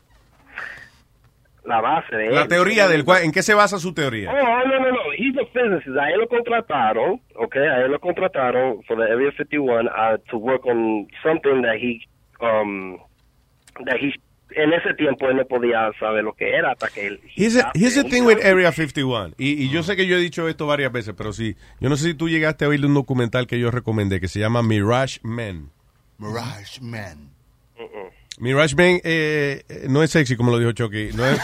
La 1.65 1.81
base 1.81 2.17
de 2.17 2.31
La 2.31 2.43
él. 2.43 2.49
teoría 2.49 2.89
del 2.89 3.05
cual, 3.05 3.23
¿en 3.25 3.33
qué 3.33 3.43
se 3.43 3.55
basa 3.55 3.79
su 3.79 3.93
teoría? 3.93 4.31
Oh, 4.33 4.69
no, 4.69 4.79
no, 4.81 4.91
no. 4.91 5.13
He's 5.17 5.37
a 5.37 5.45
physicist. 5.53 5.97
A 5.99 6.11
él 6.11 6.21
lo 6.21 6.27
contrataron, 6.29 7.21
okay? 7.37 7.63
A 7.67 7.81
él 7.85 7.91
lo 7.93 8.01
contrataron 8.01 8.83
for 8.85 8.97
the 8.97 9.05
Area 9.13 9.31
51 9.37 9.87
uh, 9.89 10.19
to 10.31 10.39
work 10.39 10.65
on 10.67 11.07
something 11.23 11.63
that 11.63 11.77
he, 11.77 12.01
um, 12.41 12.97
that 13.85 13.97
he, 14.01 14.13
en 14.57 14.73
ese 14.73 14.95
tiempo 14.95 15.29
él 15.29 15.37
no 15.37 15.45
podía 15.45 15.91
saber 16.01 16.25
lo 16.25 16.33
que 16.33 16.49
era 16.57 16.73
hasta 16.73 16.89
que 16.89 17.07
él. 17.07 17.21
Here's, 17.37 17.57
a- 17.57 17.71
here's 17.75 17.95
the 17.95 18.05
thing 18.05 18.23
with 18.25 18.39
Area 18.45 18.73
51. 18.73 19.35
Y, 19.39 19.63
y 19.65 19.69
yo 19.71 19.83
sé 19.83 19.95
que 19.97 20.07
yo 20.07 20.17
he 20.17 20.21
dicho 20.21 20.49
esto 20.49 20.67
varias 20.67 20.91
veces, 20.91 21.15
pero 21.17 21.33
sí. 21.33 21.57
Yo 21.79 21.89
no 21.89 21.97
sé 21.97 22.07
si 22.09 22.15
tú 22.15 22.29
llegaste 22.29 22.65
a 22.65 22.69
oír 22.69 22.85
un 22.87 22.95
documental 22.95 23.47
que 23.47 23.61
yo 23.61 23.71
recomendé 23.71 24.19
que 24.21 24.29
se 24.29 24.41
llama 24.41 24.63
Mirage 24.63 25.21
Men. 25.23 25.69
Mirage 26.19 26.81
Man. 26.81 27.30
Mirage 28.41 28.75
Men 28.75 29.01
eh, 29.05 29.63
eh, 29.69 29.87
no 29.89 30.03
es 30.03 30.11
sexy, 30.11 30.35
como 30.37 30.51
lo 30.51 30.59
dijo 30.59 30.73
Chucky. 30.73 31.11
No 31.15 31.27
es, 31.27 31.39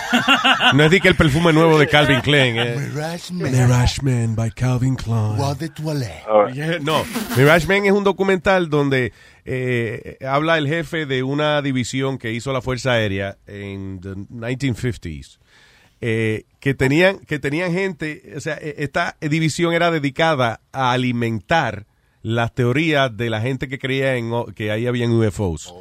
no 0.75 0.85
es 0.85 0.91
de 0.91 1.01
que 1.01 1.09
el 1.09 1.15
perfume 1.15 1.53
nuevo 1.53 1.79
de 1.79 1.87
Calvin 1.89 2.21
Klein. 2.21 2.57
eh. 2.59 2.77
Mirage 2.79 3.33
Man. 3.33 3.53
Mirage 3.53 4.03
Man 4.03 4.35
by 4.35 4.51
Calvin 4.53 4.97
Klein. 4.97 5.37
De. 5.37 6.55
Yeah, 6.55 6.79
No, 6.81 7.05
Mirage 7.37 7.67
Man 7.67 7.85
es 7.87 7.93
un 7.93 8.03
documental 8.05 8.69
donde 8.71 9.13
eh, 9.45 10.17
habla 10.27 10.59
el 10.59 10.67
jefe 10.69 11.07
de 11.07 11.23
una 11.23 11.61
división 11.63 12.19
que 12.19 12.33
hizo 12.33 12.53
la 12.53 12.63
Fuerza 12.63 12.93
Aérea 12.93 13.37
en 13.47 14.01
the 14.01 14.11
1950s. 14.15 15.39
eh, 16.01 16.45
que 16.61 16.75
tenían 16.75 17.19
que 17.21 17.39
tenían 17.39 17.73
gente, 17.73 18.33
o 18.37 18.41
sea, 18.41 18.59
eh, 18.61 18.75
esta 18.79 19.17
división 19.21 19.73
era 19.73 19.91
dedicada 19.91 20.61
a 20.73 20.93
alimentar 20.93 21.87
las 22.23 22.53
teorías 22.55 23.17
de 23.17 23.31
la 23.31 23.41
gente 23.41 23.69
que 23.69 23.79
creía 23.79 24.17
en 24.17 24.33
o- 24.33 24.47
que 24.47 24.71
ahí 24.73 24.87
habían 24.87 25.13
UFOs. 25.13 25.73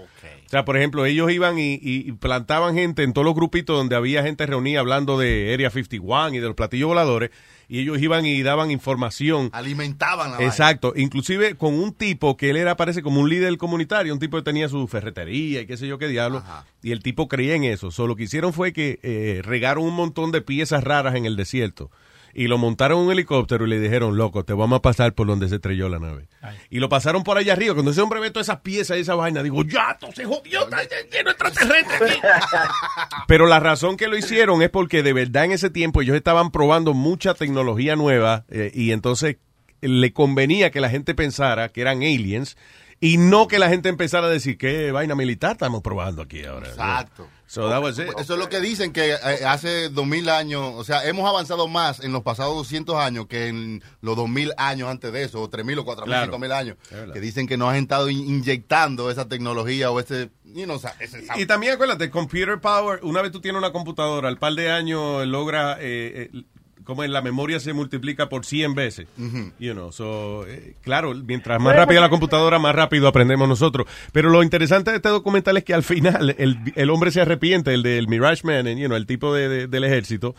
O 0.46 0.50
sea, 0.50 0.64
por 0.64 0.78
ejemplo, 0.78 1.06
ellos 1.06 1.32
iban 1.32 1.58
y, 1.58 1.80
y- 1.82 2.12
plantaban 2.14 2.76
gente 2.76 3.02
en 3.04 3.14
todos 3.14 3.26
los 3.26 3.34
grupitos 3.34 3.76
donde 3.76 3.96
había 3.96 4.22
gente 4.24 4.46
reunida 4.46 4.80
hablando 4.80 5.18
de 5.18 5.52
Area 5.54 5.70
51 5.72 6.36
y 6.36 6.40
de 6.40 6.46
los 6.46 6.56
platillos 6.56 6.88
voladores, 6.88 7.32
y 7.68 7.80
ellos 7.80 8.00
iban 8.00 8.28
y 8.28 8.44
daban 8.44 8.70
información 8.70 9.50
Alimentaban 9.54 10.30
la 10.32 10.38
vaina. 10.38 10.50
Exacto, 10.52 10.94
inclusive 10.96 11.56
con 11.56 11.74
un 11.74 11.94
tipo 11.94 12.38
que 12.38 12.52
él 12.52 12.58
era, 12.58 12.78
parece 12.78 13.02
como 13.02 13.22
un 13.22 13.30
líder 13.30 13.58
comunitario, 13.58 14.14
un 14.14 14.20
tipo 14.20 14.38
que 14.38 14.44
tenía 14.44 14.70
su 14.70 14.88
ferretería 14.88 15.62
y 15.62 15.66
qué 15.66 15.78
sé 15.78 15.88
yo 15.88 15.98
qué 15.98 16.08
diablo, 16.08 16.44
y 16.84 16.92
el 16.92 17.02
tipo 17.02 17.28
creía 17.28 17.56
en 17.56 17.64
eso. 17.64 17.90
Solo 17.90 18.10
lo 18.10 18.16
que 18.16 18.24
hicieron 18.24 18.54
fue 18.54 18.72
que 18.72 19.00
eh, 19.02 19.42
regaron 19.44 19.84
un 19.84 19.96
montón 19.96 20.32
de 20.32 20.42
piezas 20.42 20.84
raras 20.84 21.16
en 21.16 21.26
el 21.26 21.36
desierto 21.36 21.90
y 22.38 22.50
lo 22.50 22.58
montaron 22.58 23.00
en 23.00 23.06
un 23.06 23.12
helicóptero 23.14 23.66
y 23.66 23.70
le 23.70 23.80
dijeron, 23.80 24.18
loco, 24.18 24.44
te 24.44 24.52
vamos 24.52 24.78
a 24.78 24.82
pasar 24.82 25.14
por 25.14 25.26
donde 25.26 25.48
se 25.48 25.56
estrelló 25.56 25.88
la 25.88 26.00
nave. 26.00 26.28
Y 26.70 26.80
lo 26.80 26.90
pasaron 26.90 27.24
por 27.24 27.38
allá 27.38 27.54
arriba. 27.54 27.74
Cuando 27.74 27.92
ese 27.92 28.02
hombre 28.02 28.20
ve 28.20 28.30
todas 28.30 28.50
esas 28.50 28.60
piezas 28.60 28.98
y 28.98 29.00
esa 29.00 29.16
vaina, 29.16 29.42
digo, 29.42 29.64
ya, 29.64 29.98
se 30.14 30.26
jodió, 30.26 30.64
está 30.64 30.84
lleno 30.84 31.32
aquí. 31.32 32.20
Pero 33.28 33.48
la 33.48 33.62
razón 33.62 33.96
que 33.96 34.10
lo 34.10 34.18
hicieron 34.18 34.62
es 34.62 34.70
porque 34.70 35.02
de 35.02 35.14
verdad 35.14 35.46
en 35.46 35.54
ese 35.54 35.70
tiempo 35.70 36.02
ellos 36.02 36.18
estaban 36.18 36.52
probando 36.52 36.94
mucha 36.94 37.36
tecnología 37.36 37.96
nueva 37.96 38.44
eh, 38.50 38.70
y 38.74 38.92
entonces 38.92 39.38
le 39.80 40.12
convenía 40.12 40.72
que 40.72 40.82
la 40.82 40.90
gente 40.90 41.16
pensara 41.16 41.70
que 41.70 41.80
eran 41.80 42.00
aliens 42.00 42.58
y 43.02 43.18
no 43.18 43.48
que 43.48 43.60
la 43.60 43.70
gente 43.70 43.90
empezara 43.90 44.28
a 44.28 44.30
decir 44.30 44.58
qué 44.58 44.92
vaina 44.92 45.16
militar 45.16 45.54
estamos 45.54 45.82
probando 45.82 46.22
aquí 46.22 46.44
ahora. 46.46 46.70
Exacto. 46.70 47.28
So 47.48 47.70
that 47.70 47.82
was 47.84 48.00
it. 48.00 48.08
Eso 48.18 48.34
es 48.34 48.40
lo 48.40 48.50
que 48.50 48.60
dicen 48.60 48.92
que 48.92 49.12
eh, 49.12 49.46
hace 49.46 49.90
2000 49.90 50.30
años, 50.30 50.74
o 50.76 50.84
sea, 50.84 51.06
hemos 51.08 51.30
avanzado 51.30 51.68
más 51.68 52.04
en 52.04 52.12
los 52.12 52.24
pasados 52.24 52.56
200 52.56 52.96
años 52.96 53.28
que 53.28 53.48
en 53.50 53.84
los 54.02 54.16
2000 54.16 54.54
años 54.58 54.90
antes 54.90 55.14
de 55.14 55.24
eso, 55.24 55.42
o 55.42 55.48
3000 55.50 55.78
o 55.80 55.86
4000, 55.86 56.10
Claro. 56.12 56.26
5000 56.32 56.52
años, 56.52 56.78
que 57.14 57.20
dicen 57.20 57.46
que 57.48 57.56
nos 57.58 57.70
han 57.70 57.76
estado 57.76 58.10
in- 58.10 58.28
inyectando 58.28 59.12
esa 59.12 59.28
tecnología 59.28 59.92
o 59.92 60.00
ese, 60.00 60.32
you 60.44 60.64
know, 60.64 60.78
o 60.78 60.80
sea, 60.80 60.96
ese 61.00 61.24
Y 61.36 61.46
también 61.46 61.74
acuérdate, 61.74 62.10
computer 62.10 62.60
power, 62.60 63.00
una 63.04 63.22
vez 63.22 63.32
tú 63.32 63.40
tienes 63.42 63.60
una 63.60 63.72
computadora, 63.72 64.28
al 64.28 64.40
par 64.40 64.54
de 64.54 64.72
años 64.72 65.28
logra, 65.28 65.74
eh, 65.80 66.30
eh, 66.34 66.42
como 66.86 67.04
en 67.04 67.12
la 67.12 67.22
memoria 67.22 67.60
se 67.60 67.74
multiplica 67.74 68.30
por 68.30 68.46
100 68.46 68.76
veces. 68.76 69.08
You 69.60 69.74
know, 69.74 69.92
so, 69.92 70.46
eh, 70.48 70.76
claro, 70.82 71.14
mientras 71.14 71.60
más 71.62 71.76
rápida 71.76 72.00
la 72.00 72.10
computadora, 72.10 72.60
más 72.60 72.74
rápido 72.76 73.08
aprendemos 73.08 73.50
nosotros. 73.50 73.88
Pero 74.14 74.30
lo 74.30 74.42
interesante 74.44 74.92
de 74.92 74.98
este 74.98 75.10
documental 75.10 75.58
es 75.58 75.64
que 75.64 75.74
al 75.74 75.84
final 75.84 76.34
el, 76.38 76.58
el 76.76 76.90
hombre 76.90 77.12
se 77.12 77.20
arrepiente, 77.22 77.74
el 77.74 77.84
del 77.84 78.08
Mirage 78.08 78.42
Man, 78.46 78.68
you 78.78 78.86
know, 78.86 78.96
el 78.96 79.06
tipo 79.06 79.34
de- 79.34 79.50
de- 79.50 79.68
del 79.68 79.84
ejército, 79.84 80.36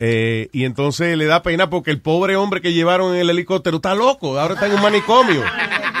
eh, 0.00 0.48
y 0.52 0.64
entonces 0.64 1.16
le 1.16 1.24
da 1.26 1.42
pena 1.42 1.70
porque 1.70 1.90
el 1.90 2.00
pobre 2.00 2.36
hombre 2.36 2.60
que 2.60 2.72
llevaron 2.72 3.14
en 3.14 3.20
el 3.20 3.30
helicóptero 3.30 3.76
está 3.76 3.94
loco, 3.94 4.38
ahora 4.38 4.54
está 4.54 4.66
en 4.66 4.72
un 4.74 4.82
manicomio. 4.82 5.42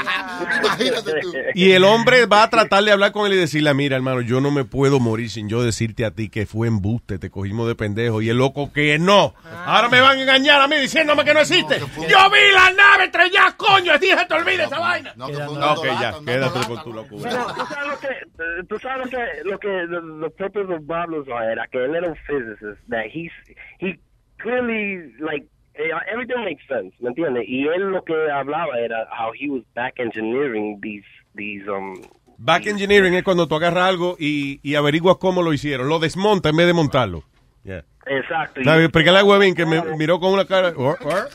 Y 1.54 1.72
el 1.72 1.84
hombre 1.84 2.26
va 2.26 2.42
a 2.42 2.50
tratar 2.50 2.82
de 2.84 2.92
hablar 2.92 3.12
con 3.12 3.26
él 3.26 3.34
y 3.34 3.36
decirle, 3.36 3.72
mira, 3.74 3.96
hermano, 3.96 4.20
yo 4.20 4.40
no 4.40 4.50
me 4.50 4.64
puedo 4.64 5.00
morir 5.00 5.30
sin 5.30 5.48
yo 5.48 5.62
decirte 5.62 6.04
a 6.04 6.10
ti 6.10 6.28
que 6.28 6.46
fue 6.46 6.68
embuste, 6.68 7.18
te 7.18 7.30
cogimos 7.30 7.68
de 7.68 7.74
pendejo. 7.74 8.22
Y 8.22 8.28
el 8.28 8.38
loco 8.38 8.72
que 8.72 8.98
no. 8.98 9.34
Ahora 9.66 9.88
me 9.88 10.00
van 10.00 10.18
a 10.18 10.22
engañar 10.22 10.60
a 10.60 10.66
mí 10.66 10.76
diciéndome 10.76 11.24
que 11.24 11.34
no 11.34 11.40
existe. 11.40 11.78
yo 11.78 12.30
vi 12.30 12.52
la 12.52 12.70
nave 12.72 13.04
estrellada, 13.04 13.56
coño. 13.56 13.98
Dije, 13.98 14.16
te 14.28 14.34
olvides 14.34 14.66
esa 14.66 14.78
vaina. 14.78 15.12
No, 15.16 15.26
ok, 15.26 15.84
ya, 16.00 16.14
quédate 16.24 16.66
con 16.66 16.82
tu 16.82 16.92
locura. 16.92 17.30
Pero 17.30 17.54
tú 17.54 17.66
sabes 17.66 17.88
lo 17.88 17.98
que, 17.98 18.66
tú 18.68 18.78
sabes 18.78 19.04
lo 19.04 19.10
que, 19.10 19.26
lo 19.44 19.58
que, 19.58 19.68
the, 19.68 20.30
purpose 20.30 20.72
of 20.72 20.86
Bob 20.86 21.10
Lazar 21.10 21.50
era 21.50 21.66
que 21.68 21.84
él 21.84 21.94
era 21.94 22.08
un 22.08 22.16
physicist, 22.26 22.80
that 22.88 23.06
he's, 23.12 23.32
he 23.78 23.98
clearly, 24.38 25.12
like, 25.20 25.46
everything 25.74 26.44
makes 26.44 26.64
sense, 26.68 26.94
¿me 27.00 27.08
entiendes? 27.08 27.44
Y 27.48 27.66
él 27.66 27.90
lo 27.90 28.02
que 28.04 28.14
hablaba 28.30 28.78
era 28.78 29.06
how 29.10 29.32
he 29.32 29.48
was 29.48 29.62
back 29.74 29.98
engineering 29.98 30.80
these, 30.80 31.06
these, 31.34 31.68
um, 31.68 31.94
Back 32.36 32.66
engineering 32.66 33.14
es 33.14 33.22
cuando 33.22 33.46
tú 33.46 33.54
agarras 33.54 33.88
algo 33.88 34.16
y, 34.18 34.58
y 34.62 34.74
averiguas 34.74 35.16
cómo 35.18 35.40
lo 35.42 35.52
hicieron. 35.52 35.88
Lo 35.88 35.98
desmonta 36.00 36.48
en 36.48 36.56
vez 36.56 36.66
de 36.66 36.72
montarlo. 36.72 37.22
Yeah. 37.62 37.84
exacto. 38.06 38.60
Porque 38.92 39.08
a 39.08 39.24
Webin 39.24 39.54
que 39.54 39.64
me 39.64 39.80
miró 39.96 40.20
con 40.20 40.32
una 40.32 40.44
cara. 40.44 40.72
"Oh, 40.76 40.94
oh". 41.00 41.24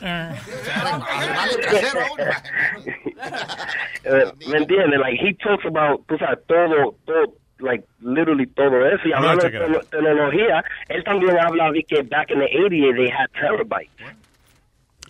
Eh, 4.04 4.24
¿Me 4.48 4.58
entiendes? 4.58 4.98
Like, 4.98 5.18
he 5.20 5.34
talks 5.34 5.64
about, 5.66 6.06
tú 6.06 6.16
sabes, 6.18 6.38
todo, 6.46 6.94
todo, 7.04 7.34
like, 7.58 7.84
literally 8.00 8.46
todo 8.46 8.86
eso. 8.86 9.06
Y 9.06 9.10
No, 9.10 9.16
hablando 9.18 9.44
de 9.44 9.80
tecnología, 9.90 10.64
él 10.88 11.04
también 11.04 11.38
habla 11.38 11.70
de 11.72 11.82
que 11.82 12.02
back 12.02 12.30
in 12.30 12.38
the 12.38 12.46
80s 12.46 12.96
they 12.96 13.10
had 13.10 13.28
terabytes. 13.32 13.90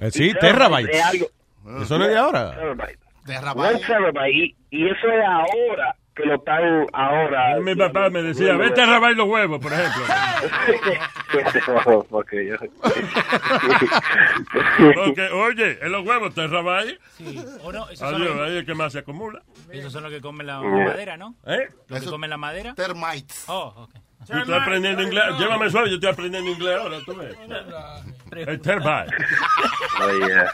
Eh, 0.01 0.11
sí, 0.11 0.33
terabytes. 0.35 0.97
es 0.97 1.05
algo- 1.05 1.27
Eso 1.83 1.99
no 1.99 2.05
es 2.05 2.11
de 2.11 2.19
ahora. 2.19 2.55
Terabyte. 3.27 3.57
One 3.57 3.81
terabyte. 3.87 4.57
Y, 4.71 4.87
eso 4.89 5.07
es 5.09 5.25
ahora 5.27 5.95
que 6.15 6.25
lo 6.25 6.35
están 6.37 6.87
ahora. 6.93 7.59
Mi 7.61 7.75
papá 7.75 8.09
me 8.11 8.23
decía, 8.23 8.55
vete 8.57 8.83
a 8.83 8.87
rabar 8.87 9.15
los 9.15 9.29
huevos, 9.29 9.61
por 9.61 9.73
ejemplo. 9.73 10.03
Porque 14.95 15.29
oye, 15.33 15.79
en 15.85 15.93
los 15.93 16.07
huevos 16.07 16.35
te 16.35 16.47
rabáis. 16.47 16.99
Sí, 17.17 17.41
o 17.63 17.73
no, 17.73 17.85
Adiós, 17.85 18.19
los- 18.21 18.39
ahí 18.41 18.59
es 18.59 18.65
que 18.65 18.75
más 18.75 18.93
se 18.93 19.01
acumula. 19.01 19.43
Esos 19.71 19.93
son 19.93 20.03
los 20.03 20.13
que 20.13 20.21
comen 20.21 20.47
la 20.47 20.61
madera, 20.61 21.17
¿no? 21.17 21.35
¿Eh? 21.47 21.69
Los 21.89 22.01
que 22.01 22.07
comen 22.07 22.31
la 22.31 22.37
madera. 22.37 22.75
Termites. 22.75 23.45
Oh, 23.49 23.73
ok. 23.77 23.91
Yo 24.29 24.39
estoy 24.39 24.55
aprendiendo 24.55 25.03
inglés. 25.03 25.25
Llévame 25.39 25.71
suave, 25.71 25.89
yo 25.89 25.95
estoy 25.97 26.11
aprendiendo 26.11 26.51
inglés 26.51 26.79
ahora, 26.79 26.99
tú 27.05 27.15
ves. 27.17 27.35
El 28.47 28.61
termite. 28.61 29.15
Oh, 30.01 30.27
yeah. 30.27 30.53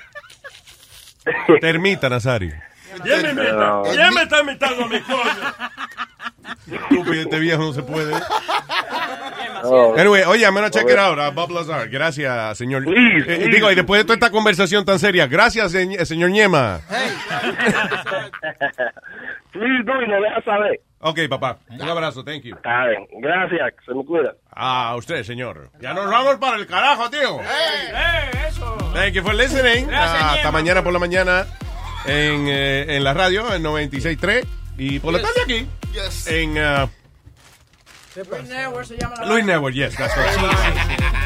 Termita, 1.60 2.08
Nazario. 2.08 2.54
¿Quién 3.02 3.22
me 3.22 3.30
imita? 3.32 3.52
No. 3.52 3.82
¿Quién 3.82 4.14
me 4.14 4.22
está 4.22 4.40
imitando 4.40 4.84
a 4.84 4.88
mi 4.88 5.00
coño? 5.00 5.20
Estúpido, 6.80 7.22
este 7.22 7.38
viejo 7.38 7.62
no 7.62 7.72
se 7.72 7.82
puede. 7.82 8.14
Oh. 9.64 9.94
Anyway, 9.98 10.22
oye, 10.24 10.44
I'm 10.44 10.54
gonna 10.54 10.70
check 10.70 10.88
it 10.88 10.96
out, 10.98 11.18
Bob 11.34 11.50
Lazar. 11.50 11.88
Gracias, 11.88 12.56
señor. 12.56 12.84
Please, 12.84 13.18
Eh, 13.30 13.36
please. 13.36 13.50
Digo, 13.50 13.70
y 13.70 13.74
después 13.74 14.00
de 14.00 14.04
toda 14.04 14.14
esta 14.14 14.30
conversación 14.30 14.84
tan 14.84 14.98
seria, 14.98 15.26
gracias, 15.26 15.74
señ- 15.74 16.02
señor 16.04 16.30
Ñema. 16.30 16.80
Please 19.58 19.84
do 19.84 20.02
y 20.02 20.06
me 20.08 20.20
deja 20.20 20.42
saber. 20.44 20.80
Ok, 21.00 21.20
papá. 21.28 21.58
Un 21.70 21.88
abrazo, 21.88 22.24
thank 22.24 22.42
you. 22.42 22.56
Está 22.56 22.86
bien. 22.88 23.06
Gracias, 23.20 23.74
se 23.86 23.94
me 23.94 24.04
cuida. 24.04 24.34
Ah, 24.50 24.94
usted, 24.96 25.22
señor. 25.22 25.70
Ya 25.80 25.92
nos 25.94 26.10
vamos 26.10 26.36
para 26.36 26.56
el 26.56 26.66
carajo, 26.66 27.08
tío. 27.10 27.40
¡Eh, 27.40 28.30
eso! 28.48 28.76
Thank 28.94 29.12
you 29.14 29.22
for 29.22 29.34
listening. 29.34 29.86
Gracias, 29.86 30.22
Ah, 30.22 30.28
hasta 30.30 30.38
Ñema. 30.48 30.52
mañana 30.52 30.82
por 30.82 30.92
la 30.92 30.98
mañana 30.98 31.46
en, 32.06 32.48
eh, 32.48 32.96
en 32.96 33.04
la 33.04 33.14
radio, 33.14 33.54
en 33.54 33.62
96.3. 33.62 34.44
Y 34.78 34.98
por 34.98 35.12
la 35.12 35.20
tarde 35.22 35.42
aquí. 35.42 35.66
En 36.26 36.50
uh, 36.58 36.88
Luis 38.16 38.48
Network 38.48 38.84
se 38.86 38.96
llama 38.98 39.14
la 39.20 39.26
Luis 39.26 39.44
Network, 39.44 39.74
yes, 39.74 39.96
that's 39.96 40.14
right. 40.16 41.25